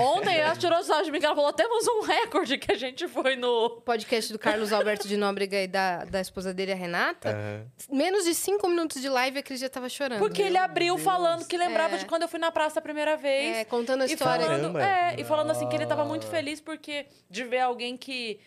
Ontem 0.00 0.36
ela 0.36 0.56
tirou 0.56 0.82
sarro 0.82 1.02
de 1.04 1.10
mim 1.10 1.20
que 1.20 1.26
ela 1.26 1.34
falou: 1.34 1.52
temos 1.52 1.86
um 1.86 2.00
recorde 2.02 2.58
que 2.58 2.72
a 2.72 2.74
gente 2.76 3.06
foi 3.08 3.36
no. 3.36 3.80
podcast 3.84 4.32
do 4.32 4.38
Carlos 4.38 4.72
Alberto 4.72 5.06
de 5.06 5.16
Nóbrega 5.16 5.62
e 5.62 5.66
da, 5.68 6.04
da 6.04 6.20
esposa 6.20 6.52
dele, 6.52 6.72
a 6.72 6.74
Renata, 6.74 7.30
Aham. 7.30 7.66
menos 7.90 8.24
de 8.24 8.34
cinco 8.34 8.68
minutos 8.68 9.00
de 9.00 9.08
live 9.08 9.38
a 9.38 9.42
Cris 9.42 9.60
já 9.60 9.68
tava 9.68 9.88
chorando. 9.88 10.18
Porque 10.18 10.42
ele 10.42 10.58
abriu 10.58 10.98
falando 10.98 11.46
que 11.46 11.56
lembrava 11.56 11.94
É. 11.94 11.98
de 11.98 12.06
quando 12.06 12.22
eu 12.22 12.28
fui 12.28 12.38
na 12.38 12.50
praça 12.50 12.78
a 12.78 12.82
primeira 12.82 13.16
vez. 13.16 13.56
É, 13.58 13.64
contando 13.64 14.02
a 14.02 14.06
E 14.06 14.12
história. 14.12 14.44
falando, 14.46 14.72
Caramba. 14.72 14.82
é, 14.82 15.14
e 15.20 15.24
falando 15.24 15.50
assim 15.50 15.68
que 15.68 15.76
ele 15.76 15.86
tava 15.86 16.04
muito 16.04 16.26
feliz 16.26 16.60
porque 16.60 17.06
de 17.30 17.44
ver 17.44 17.60
alguém 17.60 17.96
que, 17.96 18.40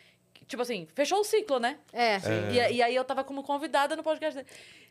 tipo 0.51 0.61
assim, 0.61 0.87
fechou 0.93 1.19
o 1.19 1.23
ciclo, 1.23 1.59
né? 1.59 1.77
É. 1.91 2.17
E, 2.51 2.75
e 2.75 2.81
aí 2.83 2.93
eu 2.95 3.03
tava 3.03 3.23
como 3.23 3.41
convidada 3.41 3.95
no 3.95 4.03
podcast 4.03 4.35
dele. 4.35 4.47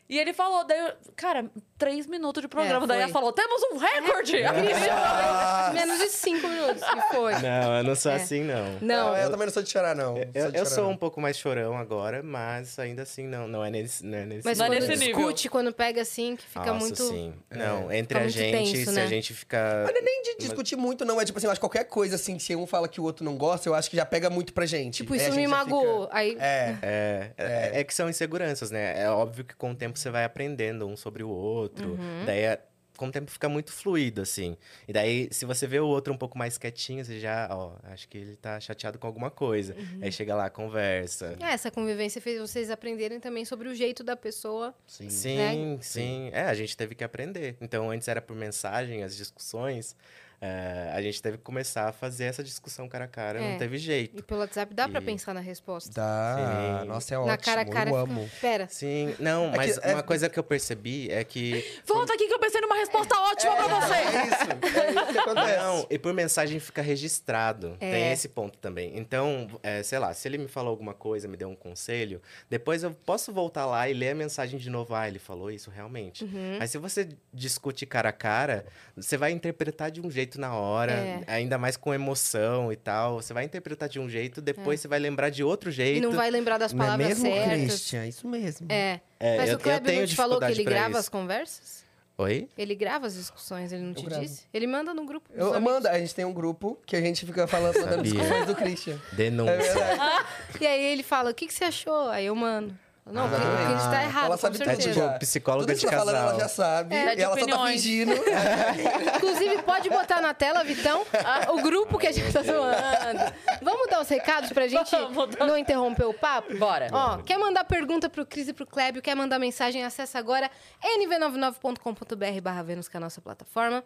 E 0.09 0.19
ele 0.19 0.33
falou, 0.33 0.65
daí, 0.65 0.77
eu- 0.77 0.93
cara, 1.15 1.45
três 1.77 2.05
minutos 2.05 2.41
de 2.41 2.47
programa. 2.49 2.83
É, 2.83 2.87
daí 2.87 3.01
ela 3.03 3.11
falou: 3.13 3.31
temos 3.31 3.61
um 3.71 3.77
recorde! 3.77 4.41
Ah, 4.91 5.71
Menos 5.73 5.99
de 5.99 6.09
cinco 6.09 6.47
minutos. 6.49 6.81
E 6.81 7.13
foi. 7.13 7.33
Não, 7.39 7.77
eu 7.77 7.83
não 7.83 7.95
sou 7.95 8.11
É. 8.11 8.15
assim, 8.15 8.43
não. 8.43 8.65
Não. 8.81 9.09
não, 9.11 9.17
eu 9.17 9.29
também 9.29 9.45
não 9.47 9.53
sou 9.53 9.63
de 9.63 9.69
chorar, 9.69 9.95
não. 9.95 10.17
Eu, 10.17 10.27
eu 10.33 10.51
chorar, 10.51 10.65
sou 10.65 10.83
não. 10.85 10.91
um 10.91 10.97
pouco 10.97 11.21
mais 11.21 11.37
chorão 11.37 11.77
agora, 11.77 12.21
mas 12.21 12.77
ainda 12.79 13.03
assim 13.03 13.25
não, 13.25 13.47
não 13.47 13.63
é 13.63 13.69
nesse, 13.69 14.05
não 14.05 14.17
é 14.17 14.25
nesse 14.25 14.45
Mas 14.45 14.57
Não 14.57 14.65
é 14.65 14.69
quando 14.69 14.79
nesse 14.87 14.99
nível. 15.05 15.15
discute, 15.17 15.49
quando 15.49 15.71
pega 15.73 16.01
assim, 16.01 16.35
que 16.35 16.43
fica 16.43 16.65
Nossa, 16.65 16.79
muito. 16.79 17.03
sim. 17.07 17.33
Não, 17.49 17.89
É. 17.91 17.97
entre 17.99 18.17
Fica 18.19 18.25
a 18.27 18.29
gente, 18.29 18.51
tenso, 18.73 18.89
se 18.91 18.95
né? 18.95 19.03
a 19.03 19.07
gente 19.07 19.33
fica... 19.33 19.83
Mas 19.85 19.93
não 19.93 20.01
é 20.01 20.03
nem 20.03 20.21
de 20.23 20.35
discutir 20.39 20.75
muito, 20.75 21.05
não. 21.05 21.21
É 21.21 21.25
tipo 21.25 21.37
assim, 21.37 21.47
eu 21.47 21.51
acho 21.51 21.59
que 21.59 21.65
qualquer 21.65 21.85
coisa 21.85 22.15
assim, 22.15 22.37
se 22.37 22.53
um 22.55 22.67
fala 22.67 22.87
que 22.89 22.99
o 22.99 23.03
outro 23.03 23.23
não 23.23 23.37
gosta, 23.37 23.69
eu 23.69 23.73
acho 23.75 23.89
que 23.89 23.95
já 23.95 24.05
pega 24.05 24.29
muito 24.29 24.51
pra 24.53 24.65
gente. 24.65 24.97
Tipo, 24.97 25.15
isso 25.15 25.25
gente 25.25 25.35
me 25.35 25.43
já 25.43 25.49
magoou. 25.51 26.03
fica- 26.03 26.17
Aí. 26.17 26.37
É. 26.39 26.77
É, 26.81 27.31
é, 27.37 27.79
é 27.79 27.83
que 27.83 27.93
são 27.93 28.09
inseguranças, 28.09 28.71
né? 28.71 29.01
É 29.01 29.09
óbvio 29.09 29.43
que 29.45 29.55
com 29.55 29.71
o 29.71 29.75
tempo 29.75 29.97
você 29.99 30.09
vai 30.09 30.23
aprendendo 30.23 30.87
um 30.87 30.95
sobre 30.97 31.23
o 31.23 31.29
outro. 31.29 31.89
Uhum. 31.91 32.23
Daí, 32.25 32.39
é- 32.39 32.61
com 32.97 33.07
o 33.07 33.11
tempo 33.11 33.31
fica 33.31 33.49
muito 33.49 33.71
fluido, 33.71 34.21
assim. 34.21 34.55
E 34.87 34.93
daí, 34.93 35.27
se 35.31 35.43
você 35.43 35.65
vê 35.65 35.79
o 35.79 35.87
outro 35.87 36.13
um 36.13 36.17
pouco 36.17 36.37
mais 36.37 36.59
quietinho, 36.59 37.03
você 37.03 37.19
já, 37.19 37.47
ó, 37.49 37.71
acho 37.85 38.07
que 38.07 38.15
ele 38.15 38.35
tá 38.35 38.59
chateado 38.59 38.99
com 38.99 39.07
alguma 39.07 39.31
coisa. 39.31 39.73
Uhum. 39.73 39.99
Aí 40.03 40.11
chega 40.11 40.35
lá, 40.35 40.51
conversa. 40.51 41.35
É, 41.39 41.45
essa 41.53 41.71
convivência 41.71 42.21
fez 42.21 42.39
vocês 42.39 42.69
aprenderem 42.69 43.19
também 43.19 43.43
sobre 43.43 43.67
o 43.69 43.73
jeito 43.73 44.03
da 44.03 44.15
pessoa. 44.15 44.75
Sim. 44.85 45.09
Sim, 45.09 45.79
sim. 45.81 46.29
É, 46.31 46.43
a 46.43 46.53
gente 46.53 46.77
teve 46.77 46.93
que 46.93 47.03
aprender. 47.03 47.55
Então, 47.59 47.89
antes 47.89 48.07
era 48.07 48.21
por 48.21 48.35
mensagem, 48.35 49.03
as 49.03 49.17
discussões. 49.17 49.95
É, 50.41 50.91
a 50.93 51.01
gente 51.01 51.21
teve 51.21 51.37
que 51.37 51.43
começar 51.43 51.87
a 51.89 51.91
fazer 51.91 52.23
essa 52.25 52.43
discussão 52.43 52.89
cara 52.89 53.05
a 53.05 53.07
cara, 53.07 53.39
É. 53.39 53.51
não 53.51 53.57
teve 53.59 53.77
jeito. 53.77 54.17
E 54.17 54.23
pelo 54.23 54.39
WhatsApp 54.41 54.73
dá 54.73 54.89
pra 54.89 54.99
E- 54.99 55.05
pensar 55.05 55.33
na 55.35 55.39
resposta. 55.39 55.91
Dá. 55.93 56.79
Sim. 56.81 56.87
Nossa, 56.87 57.13
é 57.13 57.17
ótimo. 57.17 57.31
na 57.31 57.37
cara 57.37 57.61
a 57.61 57.65
cara. 57.65 57.89
eu 57.91 57.99
fica- 57.99 58.11
amo. 58.11 58.29
Pera. 58.41 58.67
Sim, 58.69 59.15
não, 59.19 59.47
É 59.49 59.51
que- 59.51 59.57
mas 59.57 59.77
é- 59.77 59.93
uma 59.93 60.03
coisa 60.03 60.29
que 60.29 60.39
eu 60.39 60.43
percebi 60.43 61.11
é 61.11 61.23
que 61.23 61.63
Volta 61.85 62.13
aqui 62.13 62.27
que 62.27 62.33
eu 62.33 62.39
pensei 62.39 62.59
numa 62.61 62.75
resposta 62.75 63.15
ótima 63.19 63.55
pra 63.55 63.67
você! 63.67 63.93
É 63.93 64.25
isso. 64.25 64.77
É 64.81 64.89
isso 64.91 65.11
que 65.13 65.17
acontece. 65.19 65.57
Não, 65.57 65.87
e 65.89 65.99
por 65.99 66.13
mensagem 66.13 66.59
fica 66.59 66.81
registrado. 66.81 67.77
É. 67.79 67.91
Tem 67.91 68.11
esse 68.11 68.27
ponto 68.29 68.57
também. 68.57 68.97
Então, 68.97 69.47
é, 69.61 69.83
sei 69.83 69.99
lá, 69.99 70.13
se 70.13 70.27
ele 70.27 70.37
me 70.37 70.47
falou 70.47 70.71
alguma 70.71 70.93
coisa, 70.93 71.27
me 71.27 71.37
deu 71.37 71.49
um 71.49 71.55
conselho, 71.55 72.21
depois 72.49 72.81
eu 72.83 72.91
posso 73.05 73.31
voltar 73.31 73.65
lá 73.65 73.87
e 73.89 73.93
ler 73.93 74.09
a 74.09 74.15
mensagem 74.15 74.59
de 74.59 74.69
novo. 74.69 74.95
Ah, 74.95 75.07
ele 75.07 75.19
falou 75.19 75.51
isso 75.51 75.69
realmente. 75.69 76.23
Uhum. 76.23 76.57
Mas 76.59 76.71
se 76.71 76.77
você 76.77 77.09
discute 77.33 77.85
cara 77.85 78.09
a 78.09 78.13
cara, 78.13 78.65
você 78.95 79.17
vai 79.17 79.31
interpretar 79.31 79.91
de 79.91 80.01
um 80.01 80.09
jeito 80.09 80.30
na 80.39 80.53
hora, 80.55 80.91
É. 80.93 81.23
ainda 81.27 81.57
mais 81.57 81.75
com 81.77 81.93
emoção 81.93 82.71
e 82.71 82.75
tal. 82.75 83.21
Você 83.21 83.33
vai 83.33 83.43
interpretar 83.45 83.89
de 83.89 83.99
um 83.99 84.09
jeito, 84.09 84.41
depois 84.41 84.79
você 84.79 84.87
vai 84.87 84.99
lembrar 84.99 85.29
de 85.29 85.43
outro 85.43 85.69
É. 85.69 85.71
E 85.71 85.75
jeito. 85.75 86.01
não 86.03 86.11
vai 86.11 86.29
lembrar 86.31 86.57
das 86.57 86.73
Não 86.73 86.83
é 86.83 86.87
palavras 86.87 87.07
mesmo, 87.19 87.25
certas. 87.35 87.61
Christian? 87.65 88.05
Isso 88.07 88.27
mesmo. 88.27 88.67
É. 88.71 88.99
É, 89.19 89.37
Mas 89.37 89.49
eu- 89.49 89.55
o 89.55 89.59
eu 89.59 89.63
Kleber 89.63 89.81
tenho 89.83 89.99
não 90.01 90.07
te 90.07 90.15
falou 90.15 90.39
que 90.39 90.45
ele 90.45 90.63
grava 90.63 90.97
as 90.97 91.03
isso. 91.05 91.11
conversas? 91.11 91.81
Oi? 92.17 92.47
Ele 92.55 92.75
grava 92.75 93.07
as 93.07 93.15
discussões, 93.15 93.71
ele 93.71 93.81
não 93.81 93.93
te 93.95 94.05
gravo. 94.05 94.21
disse? 94.21 94.45
Ele 94.53 94.67
manda 94.67 94.93
no 94.93 95.05
grupo. 95.05 95.27
Eu, 95.33 95.53
amigos. 95.53 95.57
Amanda, 95.57 95.89
a 95.91 95.97
gente 95.97 96.13
tem 96.13 96.23
um 96.23 96.33
grupo 96.33 96.77
que 96.85 96.95
a 96.95 97.01
gente 97.01 97.25
fica 97.25 97.47
falando, 97.47 97.73
Sabia. 97.73 97.97
discussões 98.03 98.45
do 98.45 98.53
Christian. 98.55 98.99
Denúncia. 99.13 99.53
É. 99.79 100.25
E 100.61 100.67
aí 100.67 100.83
ele 100.93 101.01
fala, 101.01 101.31
o 101.31 101.33
que, 101.33 101.47
que 101.47 101.53
você 101.53 101.63
achou? 101.63 102.09
Aí 102.09 102.25
eu 102.27 102.35
mando. 102.35 102.77
Não, 103.05 103.25
o 103.25 103.29
que- 103.29 103.35
o 103.35 103.39
que 103.39 103.81
está 103.83 103.97
Ah, 103.97 104.03
errado, 104.03 104.25
ela 104.27 104.37
sabe 104.37 104.57
tudo 104.59 104.69
É 104.69 104.75
tipo 104.75 105.19
psicóloga 105.19 105.65
Tudo 105.67 105.75
de 105.75 105.81
você 105.81 105.87
tá 105.89 105.97
falando, 105.97 106.13
casal. 106.15 106.29
ela 106.29 106.39
já 106.39 106.47
sabe. 106.47 106.95
É, 106.95 107.15
e 107.17 107.21
ela 107.21 107.33
só 107.37 107.45
tá 107.45 107.51
opiniões. 107.55 107.81
fingindo. 107.81 108.11
Inclusive, 109.17 109.61
pode 109.63 109.89
botar 109.89 110.21
na 110.21 110.33
tela, 110.33 110.63
Vitão, 110.63 111.03
o 111.49 111.61
grupo 111.61 111.97
que 111.97 112.07
a 112.07 112.11
gente 112.11 112.31
tá 112.31 112.41
zoando. 112.43 113.33
Vamos 113.61 113.89
dar 113.89 114.01
os 114.01 114.07
recados 114.07 114.51
pra 114.51 114.67
gente 114.67 114.91
não 115.39 115.57
interromper 115.57 116.05
o 116.05 116.13
papo? 116.13 116.55
Bora. 116.57 116.87
Ó, 116.91 117.17
quer 117.17 117.37
mandar 117.37 117.63
pergunta 117.63 118.09
pro 118.09 118.25
Cris 118.25 118.47
e 118.47 118.53
pro 118.53 118.65
Clébio, 118.67 119.01
quer 119.01 119.15
mandar 119.15 119.39
mensagem, 119.39 119.83
acessa 119.83 120.19
agora 120.19 120.49
nv99.com.br 120.81 122.41
barra 122.41 122.63
Vênus, 122.63 122.87
que 122.87 122.95
é 122.95 122.99
a 122.99 123.01
nossa 123.01 123.19
plataforma. 123.21 123.83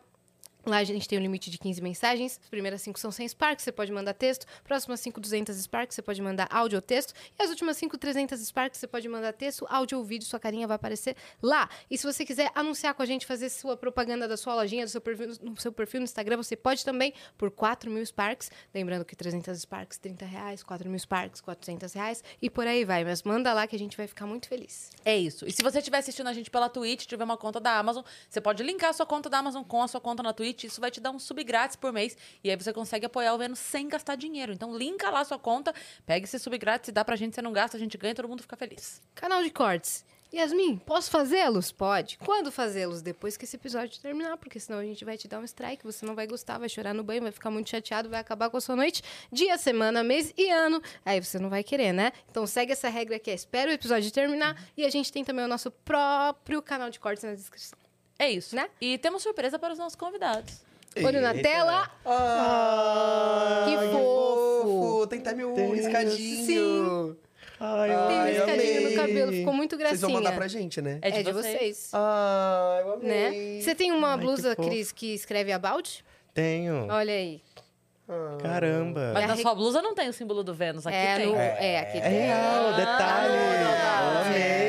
Lá 0.65 0.77
a 0.77 0.83
gente 0.83 1.07
tem 1.07 1.19
um 1.19 1.21
limite 1.21 1.51
de 1.51 1.57
15 1.57 1.81
mensagens. 1.81 2.39
As 2.41 2.49
primeiras 2.49 2.81
5 2.81 2.99
são 2.99 3.11
100 3.11 3.29
Sparks, 3.29 3.63
você 3.63 3.71
pode 3.71 3.91
mandar 3.91 4.13
texto. 4.13 4.45
Próximas 4.63 4.99
5, 4.99 5.19
200 5.19 5.55
Sparks, 5.57 5.95
você 5.95 6.01
pode 6.01 6.21
mandar 6.21 6.47
áudio 6.51 6.77
ou 6.77 6.81
texto. 6.81 7.13
E 7.37 7.43
as 7.43 7.49
últimas 7.49 7.77
5, 7.77 7.97
300 7.97 8.39
Sparks, 8.39 8.79
você 8.79 8.87
pode 8.87 9.07
mandar 9.07 9.33
texto, 9.33 9.65
áudio 9.69 9.99
ou 9.99 10.03
vídeo. 10.03 10.25
Sua 10.27 10.39
carinha 10.39 10.67
vai 10.67 10.75
aparecer 10.75 11.15
lá. 11.41 11.69
E 11.89 11.97
se 11.97 12.05
você 12.05 12.25
quiser 12.25 12.51
anunciar 12.55 12.95
com 12.95 13.03
a 13.03 13.05
gente, 13.05 13.25
fazer 13.25 13.49
sua 13.49 13.77
propaganda 13.77 14.27
da 14.27 14.37
sua 14.37 14.55
lojinha, 14.55 14.85
do 14.85 14.89
seu 14.89 15.01
perfil, 15.01 15.27
no 15.41 15.59
seu 15.59 15.71
perfil 15.71 15.99
no 15.99 16.05
Instagram, 16.05 16.37
você 16.37 16.55
pode 16.55 16.83
também 16.83 17.13
por 17.37 17.51
4 17.51 17.91
mil 17.91 18.03
Sparks. 18.03 18.49
Lembrando 18.73 19.05
que 19.05 19.15
300 19.15 19.59
Sparks, 19.59 19.97
30 19.99 20.25
reais. 20.25 20.63
4 20.63 20.89
mil 20.89 20.99
Sparks, 20.99 21.41
400 21.41 21.93
reais. 21.93 22.23
E 22.41 22.49
por 22.49 22.65
aí 22.65 22.83
vai. 22.83 23.03
Mas 23.03 23.21
manda 23.23 23.53
lá 23.53 23.67
que 23.67 23.75
a 23.75 23.79
gente 23.79 23.95
vai 23.95 24.07
ficar 24.07 24.25
muito 24.25 24.47
feliz. 24.47 24.89
É 25.03 25.15
isso. 25.15 25.45
E 25.45 25.51
se 25.51 25.61
você 25.61 25.77
estiver 25.77 25.97
assistindo 25.97 26.27
a 26.27 26.33
gente 26.33 26.49
pela 26.49 26.69
Twitch, 26.69 27.05
tiver 27.05 27.23
uma 27.23 27.37
conta 27.37 27.59
da 27.59 27.77
Amazon, 27.77 28.03
você 28.27 28.41
pode 28.41 28.63
linkar 28.63 28.89
a 28.89 28.93
sua 28.93 29.05
conta 29.05 29.29
da 29.29 29.37
Amazon 29.37 29.63
com 29.63 29.83
a 29.83 29.87
sua 29.87 30.01
conta 30.01 30.23
na 30.23 30.33
Twitch. 30.33 30.54
Isso 30.63 30.81
vai 30.81 30.89
te 30.91 30.99
dar 30.99 31.11
um 31.11 31.19
sub 31.19 31.43
grátis 31.43 31.75
por 31.75 31.91
mês. 31.91 32.17
E 32.43 32.49
aí 32.49 32.55
você 32.55 32.73
consegue 32.73 33.05
apoiar 33.05 33.33
o 33.33 33.37
Vênus 33.37 33.59
sem 33.59 33.87
gastar 33.87 34.15
dinheiro. 34.15 34.53
Então, 34.53 34.75
linka 34.77 35.09
lá 35.09 35.23
sua 35.23 35.37
conta, 35.37 35.73
pega 36.05 36.25
esse 36.25 36.39
sub 36.39 36.57
grátis 36.57 36.89
e 36.89 36.91
dá 36.91 37.03
pra 37.03 37.15
gente. 37.15 37.35
Você 37.35 37.41
não 37.41 37.53
gasta, 37.53 37.77
a 37.77 37.79
gente 37.79 37.97
ganha, 37.97 38.15
todo 38.15 38.27
mundo 38.27 38.41
fica 38.41 38.55
feliz. 38.55 39.01
Canal 39.13 39.43
de 39.43 39.49
cortes. 39.49 40.05
Yasmin, 40.33 40.77
posso 40.77 41.09
fazê-los? 41.09 41.71
Pode. 41.71 42.17
Quando 42.17 42.51
fazê-los? 42.51 43.01
Depois 43.01 43.37
que 43.37 43.45
esse 43.45 43.55
episódio 43.55 44.01
terminar, 44.01 44.35
porque 44.37 44.59
senão 44.59 44.79
a 44.79 44.83
gente 44.83 45.05
vai 45.05 45.17
te 45.17 45.29
dar 45.29 45.39
um 45.39 45.45
strike, 45.45 45.85
você 45.85 46.05
não 46.05 46.13
vai 46.13 46.27
gostar, 46.27 46.57
vai 46.57 46.67
chorar 46.67 46.93
no 46.93 47.03
banho, 47.03 47.21
vai 47.21 47.31
ficar 47.31 47.49
muito 47.49 47.69
chateado, 47.69 48.09
vai 48.09 48.19
acabar 48.19 48.49
com 48.49 48.57
a 48.57 48.61
sua 48.61 48.75
noite, 48.75 49.01
dia, 49.31 49.57
semana, 49.57 50.03
mês 50.03 50.33
e 50.37 50.49
ano. 50.49 50.81
Aí 51.05 51.23
você 51.23 51.39
não 51.39 51.49
vai 51.49 51.63
querer, 51.63 51.93
né? 51.93 52.11
Então 52.29 52.45
segue 52.45 52.73
essa 52.73 52.89
regra 52.89 53.15
aqui, 53.15 53.31
espera 53.31 53.71
o 53.71 53.73
episódio 53.73 54.11
terminar 54.11 54.61
e 54.75 54.83
a 54.83 54.89
gente 54.89 55.09
tem 55.09 55.23
também 55.23 55.45
o 55.45 55.47
nosso 55.47 55.71
próprio 55.71 56.61
canal 56.61 56.89
de 56.89 56.99
cortes 56.99 57.23
na 57.23 57.33
descrição. 57.33 57.84
É 58.17 58.29
isso. 58.29 58.55
Né? 58.55 58.67
E 58.79 58.97
temos 58.97 59.21
surpresa 59.23 59.57
para 59.59 59.73
os 59.73 59.79
nossos 59.79 59.95
convidados. 59.95 60.61
Olho 61.03 61.19
na 61.21 61.33
tela. 61.33 61.89
Ah, 62.05 63.65
Que 63.67 63.75
fofo. 63.91 65.07
Tem 65.07 65.19
até 65.19 65.33
meu 65.33 65.53
Tem. 65.53 65.73
riscadinho. 65.73 66.45
Sim. 66.45 67.15
Ai, 67.59 67.89
Tem 67.89 67.97
um 67.97 68.19
Ai, 68.21 68.31
riscadinho 68.33 68.73
no 68.81 68.87
amei. 68.87 68.95
cabelo, 68.97 69.31
ficou 69.31 69.53
muito 69.53 69.75
Vocês 69.77 69.89
gracinha. 69.89 70.07
vão 70.07 70.11
mandar 70.11 70.35
pra 70.35 70.47
gente, 70.47 70.81
né? 70.81 70.99
É 71.01 71.11
de, 71.11 71.19
É 71.19 71.23
de 71.23 71.31
vocês. 71.31 71.57
vocês. 71.57 71.89
Ah, 71.93 72.77
eu 72.81 72.99
Né? 72.99 73.27
amei. 73.27 73.61
Você 73.61 73.75
tem 73.75 73.91
uma 73.91 74.09
Ai, 74.11 74.17
que 74.17 74.23
blusa, 74.23 74.55
fofo. 74.55 74.69
Cris, 74.69 74.91
que 74.91 75.13
escreve 75.13 75.51
about? 75.51 76.03
Tenho. 76.33 76.87
Olha 76.89 77.13
aí. 77.13 77.41
Ah. 78.09 78.37
Caramba. 78.41 79.11
Mas 79.13 79.21
É 79.23 79.25
a 79.25 79.27
na 79.29 79.35
sua 79.37 79.55
blusa 79.55 79.81
não 79.81 79.95
tem 79.95 80.07
o 80.09 80.13
símbolo 80.13 80.43
do 80.43 80.53
Vênus. 80.53 80.85
Aqui 80.85 80.95
é, 80.95 81.15
tem. 81.15 81.25
no, 81.27 81.35
é, 81.35 81.79
aqui 81.79 81.97
É 81.97 82.01
tem. 82.01 82.11
real, 82.11 82.73
detalhe. 82.73 83.33
Ah, 83.37 84.11
Eu 84.13 84.21
amei. 84.21 84.64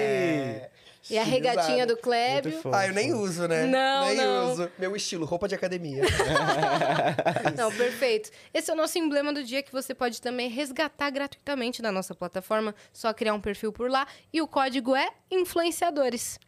E 1.08 1.16
a 1.18 1.22
regatinha 1.22 1.86
do 1.86 1.96
Clébio. 1.96 2.50
Muito 2.50 2.62
fofo. 2.62 2.74
Ah, 2.76 2.86
eu 2.86 2.92
nem 2.94 3.14
uso, 3.14 3.46
né? 3.46 3.64
Não, 3.66 4.06
nem 4.08 4.16
não. 4.16 4.52
uso. 4.52 4.70
Meu 4.78 4.96
estilo, 4.96 5.24
roupa 5.24 5.46
de 5.46 5.54
academia. 5.54 6.02
Não, 7.56 7.72
perfeito. 7.72 8.30
Esse 8.52 8.70
é 8.70 8.74
o 8.74 8.76
nosso 8.76 8.98
emblema 8.98 9.32
do 9.32 9.42
dia 9.44 9.62
que 9.62 9.72
você 9.72 9.94
pode 9.94 10.20
também 10.20 10.48
resgatar 10.48 11.10
gratuitamente 11.10 11.80
na 11.82 11.92
nossa 11.92 12.14
plataforma. 12.14 12.74
Só 12.92 13.12
criar 13.12 13.34
um 13.34 13.40
perfil 13.40 13.72
por 13.72 13.90
lá. 13.90 14.06
E 14.32 14.40
o 14.42 14.48
código 14.48 14.94
é 14.94 15.08
influenciadores. 15.30 16.38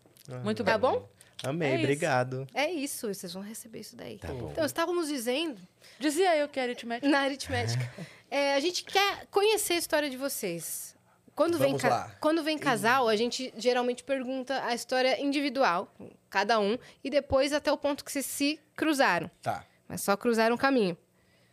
Muito 0.42 0.62
Tá 0.64 0.76
bem. 0.76 0.80
bom? 0.90 1.08
Amei, 1.44 1.68
É 1.68 1.74
isso. 1.74 1.82
obrigado. 1.84 2.46
É 2.52 2.70
isso, 2.70 3.14
vocês 3.14 3.32
vão 3.32 3.42
receber 3.42 3.78
isso 3.80 3.94
daí. 3.94 4.18
Tá 4.18 4.28
bom. 4.28 4.50
Então, 4.50 4.64
estávamos 4.64 5.06
dizendo, 5.06 5.60
Dizia 5.98 6.36
eu 6.36 6.48
que 6.48 6.58
era 6.58 6.72
aritmética. 6.72 7.08
na 7.08 7.20
aritmética, 7.20 7.88
é, 8.28 8.54
a 8.54 8.60
gente 8.60 8.82
quer 8.84 9.26
conhecer 9.30 9.74
a 9.74 9.78
história 9.78 10.10
de 10.10 10.16
vocês. 10.16 10.96
Quando 11.38 11.56
vem, 11.56 11.68
Vamos 11.68 11.82
ca- 11.82 11.88
lá. 11.88 12.16
quando 12.20 12.42
vem 12.42 12.58
casal, 12.58 13.08
a 13.08 13.14
gente 13.14 13.54
geralmente 13.56 14.02
pergunta 14.02 14.60
a 14.64 14.74
história 14.74 15.20
individual, 15.22 15.88
cada 16.28 16.58
um, 16.58 16.76
e 17.04 17.08
depois 17.08 17.52
até 17.52 17.70
o 17.70 17.78
ponto 17.78 18.04
que 18.04 18.10
vocês 18.10 18.26
se 18.26 18.58
cruzaram. 18.74 19.30
tá. 19.40 19.64
Mas 19.86 20.00
só 20.02 20.16
cruzaram 20.16 20.56
o 20.56 20.58
caminho. 20.58 20.98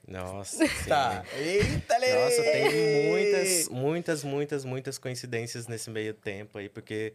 Nossa. 0.08 0.66
Tá. 0.90 1.24
Eita, 1.38 1.98
Lê! 2.00 2.14
Nossa, 2.16 2.42
tem 2.42 3.10
muitas, 3.12 3.70
muitas, 3.70 4.24
muitas, 4.24 4.66
muitas 4.66 4.98
coincidências 4.98 5.68
nesse 5.68 5.90
meio 5.92 6.14
tempo 6.16 6.58
aí, 6.58 6.68
porque, 6.68 7.14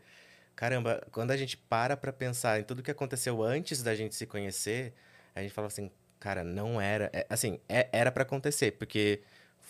caramba, 0.54 1.02
quando 1.10 1.32
a 1.32 1.36
gente 1.36 1.56
para 1.56 1.96
pra 1.96 2.12
pensar 2.12 2.60
em 2.60 2.62
tudo 2.64 2.82
que 2.84 2.90
aconteceu 2.90 3.42
antes 3.42 3.82
da 3.82 3.94
gente 3.96 4.14
se 4.14 4.26
conhecer, 4.26 4.92
a 5.34 5.42
gente 5.42 5.52
fala 5.52 5.66
assim, 5.66 5.90
cara, 6.20 6.42
não 6.44 6.80
era. 6.80 7.10
é, 7.12 7.26
assim, 7.28 7.58
é- 7.68 7.88
era 7.92 8.10
pra 8.12 8.22
acontecer, 8.22 8.72
porque 8.72 9.20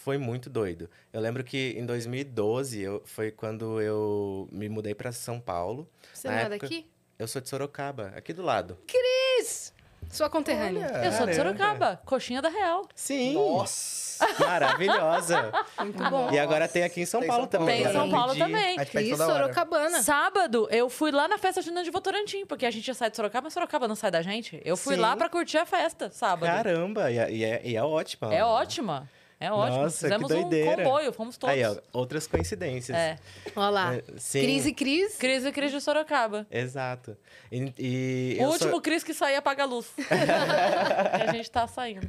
foi 0.05 0.17
muito 0.19 0.49
doido. 0.49 0.89
Eu 1.13 1.21
lembro 1.21 1.45
que 1.45 1.75
em 1.79 1.85
2012 1.87 2.81
eu, 2.81 3.03
foi 3.05 3.31
quando 3.31 3.81
eu 3.81 4.49
me 4.51 4.69
mudei 4.69 4.95
pra 4.95 5.13
São 5.13 5.39
Paulo. 5.41 5.89
Você 6.13 6.29
Na 6.29 6.35
não 6.35 6.41
é 6.41 6.43
época- 6.45 6.59
daqui? 6.61 6.91
Eu 7.19 7.29
sou 7.29 7.41
de 7.43 7.49
Sorocaba, 7.49 8.13
aqui 8.17 8.33
do 8.33 8.43
lado. 8.43 8.79
Cris! 8.87 9.75
Sua 10.09 10.31
conterrânea. 10.31 10.91
Olha. 10.93 11.05
Eu 11.05 11.13
sou 11.13 11.27
de. 11.27 11.35
Sorocaba, 11.35 12.01
coxinha 12.07 12.41
da 12.41 12.49
Real. 12.49 12.89
Sim! 12.95 13.35
Nossa! 13.35 14.27
Maravilhosa! 14.41 15.53
Muito 15.81 16.03
bom. 16.11 16.31
E 16.33 16.39
agora 16.39 16.67
tem 16.67 16.83
aqui 16.83 17.03
em 17.03 17.07
São 17.07 17.21
Tem 17.21 17.29
Paulo 17.29 17.43
São 17.43 17.51
Paulo. 17.51 17.67
também. 17.67 17.83
Tem 17.83 17.91
em 17.91 17.97
São 17.97 18.11
Paulo 18.11 18.35
também. 18.37 18.77
Hora. 18.79 19.17
Sorocabana. 19.17 20.03
Sábado, 20.03 20.67
eu 20.71 20.89
fui 20.89 21.11
lá 21.13 21.29
na 21.29 21.37
festa 21.39 21.61
junina 21.63 21.85
de 21.85 21.91
Votorantim, 21.91 22.45
porque 22.47 22.65
a 22.67 22.71
gente 22.71 22.87
já 22.87 22.95
sai 22.95 23.11
de 23.11 23.17
Sorocaba, 23.17 23.45
mas 23.45 23.53
Sorocaba 23.53 23.87
não 23.87 23.95
sai 23.95 24.11
da 24.11 24.23
gente. 24.23 24.61
Eu 24.65 24.77
fui 24.77 24.95
Sim. 24.95 25.01
lá 25.03 25.15
pra 25.17 25.29
curtir 25.29 25.59
a 25.59 25.67
festa, 25.67 26.11
sábado. 26.11 26.51
Caramba, 26.51 27.11
e 27.11 27.19
é, 27.19 27.31
e 27.33 27.45
é, 27.45 27.61
e 27.65 27.77
é 27.77 27.83
ótima. 27.83 28.35
É 28.35 28.43
ótima. 28.45 29.09
É 29.41 29.51
ótimo. 29.51 29.83
Nossa, 29.85 30.07
que 30.07 30.15
Fizemos 30.15 30.31
um 30.31 30.77
comboio, 30.77 31.13
fomos 31.15 31.39
todos. 31.39 31.57
Aí, 31.57 31.65
ó, 31.65 31.75
outras 31.95 32.27
coincidências. 32.27 32.95
É. 32.97 33.19
Olha 33.57 33.71
lá. 33.71 33.95
É, 33.95 34.05
sim. 34.19 34.43
Cris 34.43 34.67
e 34.67 34.73
Cris. 34.75 35.17
Cris 35.17 35.45
e 35.47 35.51
Cris 35.51 35.73
de 35.73 35.81
Sorocaba. 35.81 36.47
Exato. 36.51 37.17
E, 37.51 37.73
e 37.79 38.37
o 38.39 38.49
último 38.49 38.73
sou- 38.73 38.81
Cris 38.83 39.03
que 39.03 39.15
saía 39.15 39.39
apaga 39.39 39.63
a 39.63 39.67
luz. 39.67 39.91
e 39.99 41.29
a 41.29 41.33
gente 41.33 41.51
tá 41.51 41.67
saindo. 41.67 42.07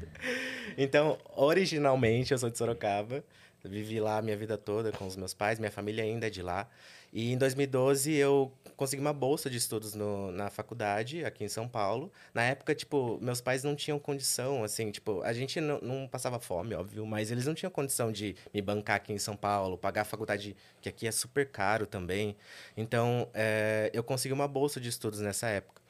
Então, 0.77 1.17
originalmente 1.33 2.33
eu 2.33 2.37
sou 2.37 2.49
de 2.49 2.57
Sorocaba. 2.57 3.23
Vivi 3.63 3.99
lá 3.99 4.17
a 4.17 4.21
minha 4.21 4.35
vida 4.35 4.57
toda 4.57 4.91
com 4.91 5.05
os 5.05 5.15
meus 5.15 5.33
pais, 5.35 5.59
minha 5.59 5.71
família 5.71 6.03
ainda 6.03 6.27
é 6.27 6.29
de 6.29 6.41
lá. 6.41 6.67
E 7.13 7.31
em 7.33 7.37
2012 7.37 8.13
eu 8.13 8.51
consegui 8.77 9.01
uma 9.01 9.13
bolsa 9.13 9.49
de 9.49 9.57
estudos 9.57 9.93
no- 9.93 10.31
na 10.31 10.49
faculdade, 10.49 11.23
aqui 11.25 11.43
em 11.43 11.47
São 11.49 11.67
Paulo. 11.67 12.11
Na 12.33 12.41
época, 12.43 12.73
tipo, 12.73 13.19
meus 13.21 13.39
pais 13.41 13.63
não 13.63 13.75
tinham 13.75 13.99
condição, 13.99 14.63
assim, 14.63 14.89
tipo, 14.91 15.21
a 15.21 15.33
gente 15.33 15.59
não, 15.61 16.07
passava 16.07 16.39
fome, 16.39 16.73
óbvio, 16.73 17.05
mas 17.05 17.29
eles 17.29 17.45
não 17.45 17.53
tinham 17.53 17.69
condição 17.69 18.11
de 18.11 18.35
me 18.53 18.61
bancar 18.61 18.95
aqui 18.95 19.13
em 19.13 19.19
São 19.19 19.35
Paulo, 19.35 19.77
pagar 19.77 20.01
a 20.01 20.05
faculdade, 20.05 20.55
que 20.81 20.89
aqui 20.89 21.05
é 21.07 21.11
super 21.11 21.47
caro 21.49 21.85
também. 21.85 22.35
Então, 22.75 23.27
é, 23.33 23.91
eu 23.93 24.03
consegui 24.03 24.33
uma 24.33 24.47
bolsa 24.47 24.79
de 24.79 24.89
estudos 24.89 25.19
nessa 25.19 25.47
época. 25.47 25.81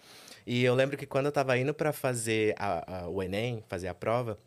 E 0.45 0.63
eu 0.63 0.73
lembro 0.73 0.97
que 0.97 1.05
quando 1.05 1.27
eu 1.27 1.31
tava 1.31 1.57
indo 1.57 1.73
para 1.73 1.93
fazer 1.93 2.55
a- 2.57 3.03
a- 3.03 3.07
o 3.07 3.21
Enem, 3.21 3.63
fazer 3.69 3.87
a 3.87 3.93
prova, 3.93 4.37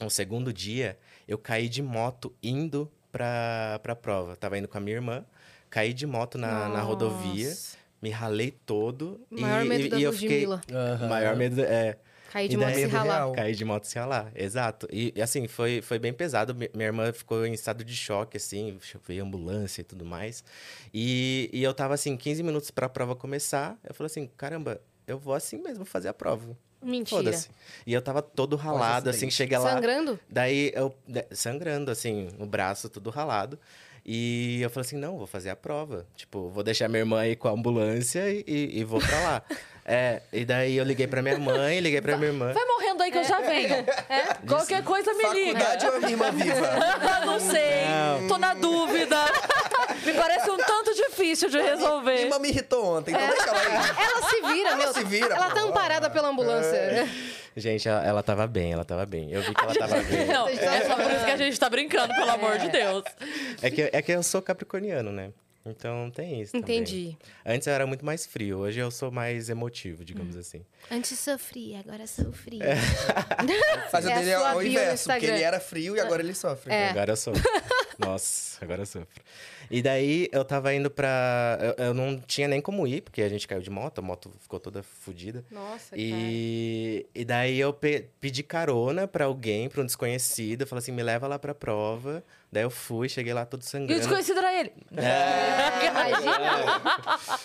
no 0.00 0.10
segundo 0.10 0.52
dia, 0.52 0.98
eu 1.26 1.38
caí 1.38 1.68
de 1.68 1.80
moto 1.82 2.34
indo 2.42 2.90
pra, 3.10 3.80
pra 3.82 3.96
prova. 3.96 4.36
Tava 4.36 4.58
indo 4.58 4.68
com 4.68 4.76
a 4.76 4.80
minha 4.80 4.96
irmã, 4.96 5.24
caí 5.70 5.92
de 5.92 6.06
moto 6.06 6.36
na, 6.38 6.68
na 6.68 6.80
rodovia, 6.80 7.54
me 8.02 8.10
ralei 8.10 8.50
todo. 8.50 9.20
O 9.30 9.40
maior 9.40 9.64
e, 9.64 9.68
medo 9.68 9.84
e, 9.84 9.88
da 9.88 9.98
e 9.98 10.02
eu 10.02 10.12
fiquei. 10.12 10.46
O 10.46 11.08
maior 11.08 11.36
medo 11.36 11.60
é. 11.60 11.96
Cair 12.30 12.48
de 12.50 12.58
moto 12.58 12.70
e 12.72 12.74
se 12.74 12.84
ralar. 12.86 13.14
Real. 13.14 13.32
Cair 13.32 13.54
de 13.56 13.64
moto 13.64 13.84
se 13.84 13.98
ralar, 13.98 14.30
exato. 14.34 14.86
E, 14.92 15.14
e, 15.16 15.22
assim, 15.22 15.48
foi, 15.48 15.80
foi 15.80 15.98
bem 15.98 16.12
pesado. 16.12 16.54
Mi- 16.54 16.68
Minha 16.74 16.88
irmã 16.88 17.10
ficou 17.10 17.46
em 17.46 17.54
estado 17.54 17.82
de 17.82 17.96
choque, 17.96 18.36
assim, 18.36 18.78
veio 19.06 19.24
ambulância 19.24 19.80
e 19.80 19.84
tudo 19.84 20.04
mais. 20.04 20.44
E, 20.92 21.48
e 21.52 21.62
eu 21.62 21.72
tava 21.72 21.94
assim, 21.94 22.16
15 22.18 22.42
minutos 22.42 22.70
pra 22.70 22.86
prova 22.86 23.16
começar. 23.16 23.78
Eu 23.82 23.94
falei 23.94 24.08
assim: 24.08 24.28
caramba, 24.36 24.78
eu 25.06 25.18
vou 25.18 25.32
assim 25.32 25.56
mesmo 25.56 25.86
fazer 25.86 26.08
a 26.08 26.14
prova. 26.14 26.54
Mentira. 26.82 27.32
E 27.86 27.92
eu 27.94 28.00
tava 28.02 28.20
todo 28.22 28.56
ralado, 28.56 29.08
assim, 29.10 29.30
cheguei 29.30 29.56
lá. 29.58 29.72
Sangrando? 29.72 30.20
Daí 30.28 30.70
eu, 30.74 30.94
sangrando, 31.32 31.90
assim, 31.90 32.28
o 32.38 32.46
braço 32.46 32.88
tudo 32.88 33.10
ralado. 33.10 33.58
E 34.10 34.60
eu 34.62 34.70
falei 34.70 34.86
assim: 34.86 34.96
não, 34.96 35.18
vou 35.18 35.26
fazer 35.26 35.50
a 35.50 35.56
prova. 35.56 36.06
Tipo, 36.16 36.48
vou 36.48 36.64
deixar 36.64 36.88
minha 36.88 37.00
irmã 37.00 37.20
aí 37.20 37.36
com 37.36 37.46
a 37.46 37.50
ambulância 37.50 38.30
e, 38.32 38.42
e- 38.46 38.78
e 38.80 38.84
vou 38.84 39.00
pra 39.00 39.20
lá. 39.20 39.42
é, 39.90 40.20
e 40.30 40.44
daí 40.44 40.76
eu 40.76 40.84
liguei 40.84 41.06
pra 41.06 41.22
minha 41.22 41.38
mãe, 41.38 41.80
liguei 41.80 42.02
pra 42.02 42.14
minha 42.18 42.28
irmã. 42.28 42.52
Vai 42.52 42.64
morrendo 42.66 43.02
aí 43.02 43.10
que 43.10 43.16
eu 43.16 43.24
já 43.24 43.40
venho. 43.40 43.86
Qualquer 44.46 44.84
coisa 44.84 45.14
me 45.14 45.24
liga. 45.32 45.58
Faculdade 45.60 45.86
ou 45.86 45.92
a 45.94 45.98
minha 45.98 46.10
irmã 46.10 46.30
viva? 46.30 46.70
não 47.24 47.40
sei. 47.40 48.28
Tô 48.28 48.36
na 48.36 48.52
dúvida. 48.52 49.16
Me 50.04 50.12
parece 50.12 50.50
um 50.50 50.58
tanto 50.58 50.94
difícil 50.94 51.48
de 51.48 51.56
Minha 51.56 51.74
resolver. 51.74 52.20
irmã 52.20 52.38
me 52.38 52.48
irritou 52.50 52.98
ontem, 52.98 53.14
então 53.14 53.26
deixa 53.28 53.48
ela 53.48 53.60
aí. 53.60 54.04
Ela 54.04 54.28
se 54.28 54.54
vira, 54.54 54.76
meu. 54.76 54.92
se 54.92 55.04
vira, 55.04 55.34
Ela 55.34 55.50
tá 55.50 55.60
amparada 55.62 56.10
pela 56.10 56.28
ambulância. 56.28 57.08
Gente, 57.56 57.88
ela, 57.88 58.04
ela 58.04 58.22
tava 58.22 58.46
bem, 58.46 58.72
ela 58.74 58.84
tava 58.84 59.06
bem. 59.06 59.32
Eu 59.32 59.40
vi 59.40 59.54
que 59.54 59.64
ela 59.64 59.74
tava 59.74 60.02
bem. 60.02 60.26
Não, 60.26 60.48
é 60.48 60.84
só 60.86 60.96
por 60.96 61.10
isso 61.10 61.24
que 61.24 61.30
a 61.30 61.36
gente 61.36 61.58
tá 61.58 61.70
brincando, 61.70 62.14
pelo 62.14 62.30
amor 62.30 62.58
de 62.58 62.68
Deus. 62.68 63.04
É 63.62 63.70
que, 63.70 63.88
é 63.90 64.02
que 64.02 64.12
eu 64.12 64.22
sou 64.22 64.42
capricorniano, 64.42 65.10
né? 65.10 65.30
Então 65.70 66.10
tem 66.10 66.40
isso. 66.42 66.52
também. 66.52 66.78
Entendi. 66.78 67.16
Antes 67.44 67.66
eu 67.66 67.72
era 67.72 67.86
muito 67.86 68.04
mais 68.04 68.26
frio, 68.26 68.58
hoje 68.58 68.78
eu 68.80 68.90
sou 68.90 69.10
mais 69.10 69.48
emotivo, 69.48 70.04
digamos 70.04 70.36
Hum. 70.36 70.40
assim. 70.40 70.64
Antes 70.90 71.18
sofria, 71.18 71.80
agora 71.80 72.06
sou 72.06 72.32
fria. 72.32 72.64
Mas 73.92 74.04
o 74.04 74.08
É 74.08 74.14
dele 74.18 74.30
é 74.30 74.38
o 74.54 74.62
inverso, 74.62 75.08
porque 75.10 75.26
ele 75.26 75.42
era 75.42 75.60
frio 75.60 75.96
e 75.96 76.00
agora 76.00 76.22
ele 76.22 76.34
sofre. 76.34 76.72
É. 76.72 76.90
Agora 76.90 77.12
eu 77.12 77.16
sofro. 77.16 77.42
Nossa, 77.98 78.64
agora 78.64 78.82
eu 78.82 78.86
sofro. 78.86 79.22
E 79.70 79.82
daí 79.82 80.28
eu 80.32 80.44
tava 80.44 80.72
indo 80.74 80.90
pra. 80.90 81.58
Eu, 81.76 81.86
eu 81.86 81.94
não 81.94 82.18
tinha 82.20 82.48
nem 82.48 82.60
como 82.60 82.86
ir, 82.86 83.02
porque 83.02 83.20
a 83.22 83.28
gente 83.28 83.46
caiu 83.46 83.60
de 83.60 83.70
moto, 83.70 83.98
a 83.98 84.02
moto 84.02 84.32
ficou 84.40 84.58
toda 84.58 84.82
fodida. 84.82 85.44
Nossa, 85.50 85.90
cara. 85.90 86.00
E, 86.02 87.06
e 87.14 87.24
daí 87.24 87.58
eu 87.60 87.72
pe- 87.72 88.06
pedi 88.20 88.42
carona 88.42 89.06
pra 89.06 89.26
alguém, 89.26 89.68
pra 89.68 89.82
um 89.82 89.86
desconhecido. 89.86 90.62
Eu 90.62 90.66
falei 90.66 90.80
assim, 90.80 90.92
me 90.92 91.02
leva 91.02 91.26
lá 91.26 91.38
pra 91.38 91.54
prova. 91.54 92.22
Daí 92.50 92.62
eu 92.62 92.70
fui, 92.70 93.08
cheguei 93.08 93.34
lá 93.34 93.44
todo 93.44 93.60
E 93.60 93.64
o 93.64 93.68
sangrando. 93.68 93.98
desconhecido 94.00 94.38
era 94.38 94.58
ele. 94.60 94.72
É, 94.96 95.86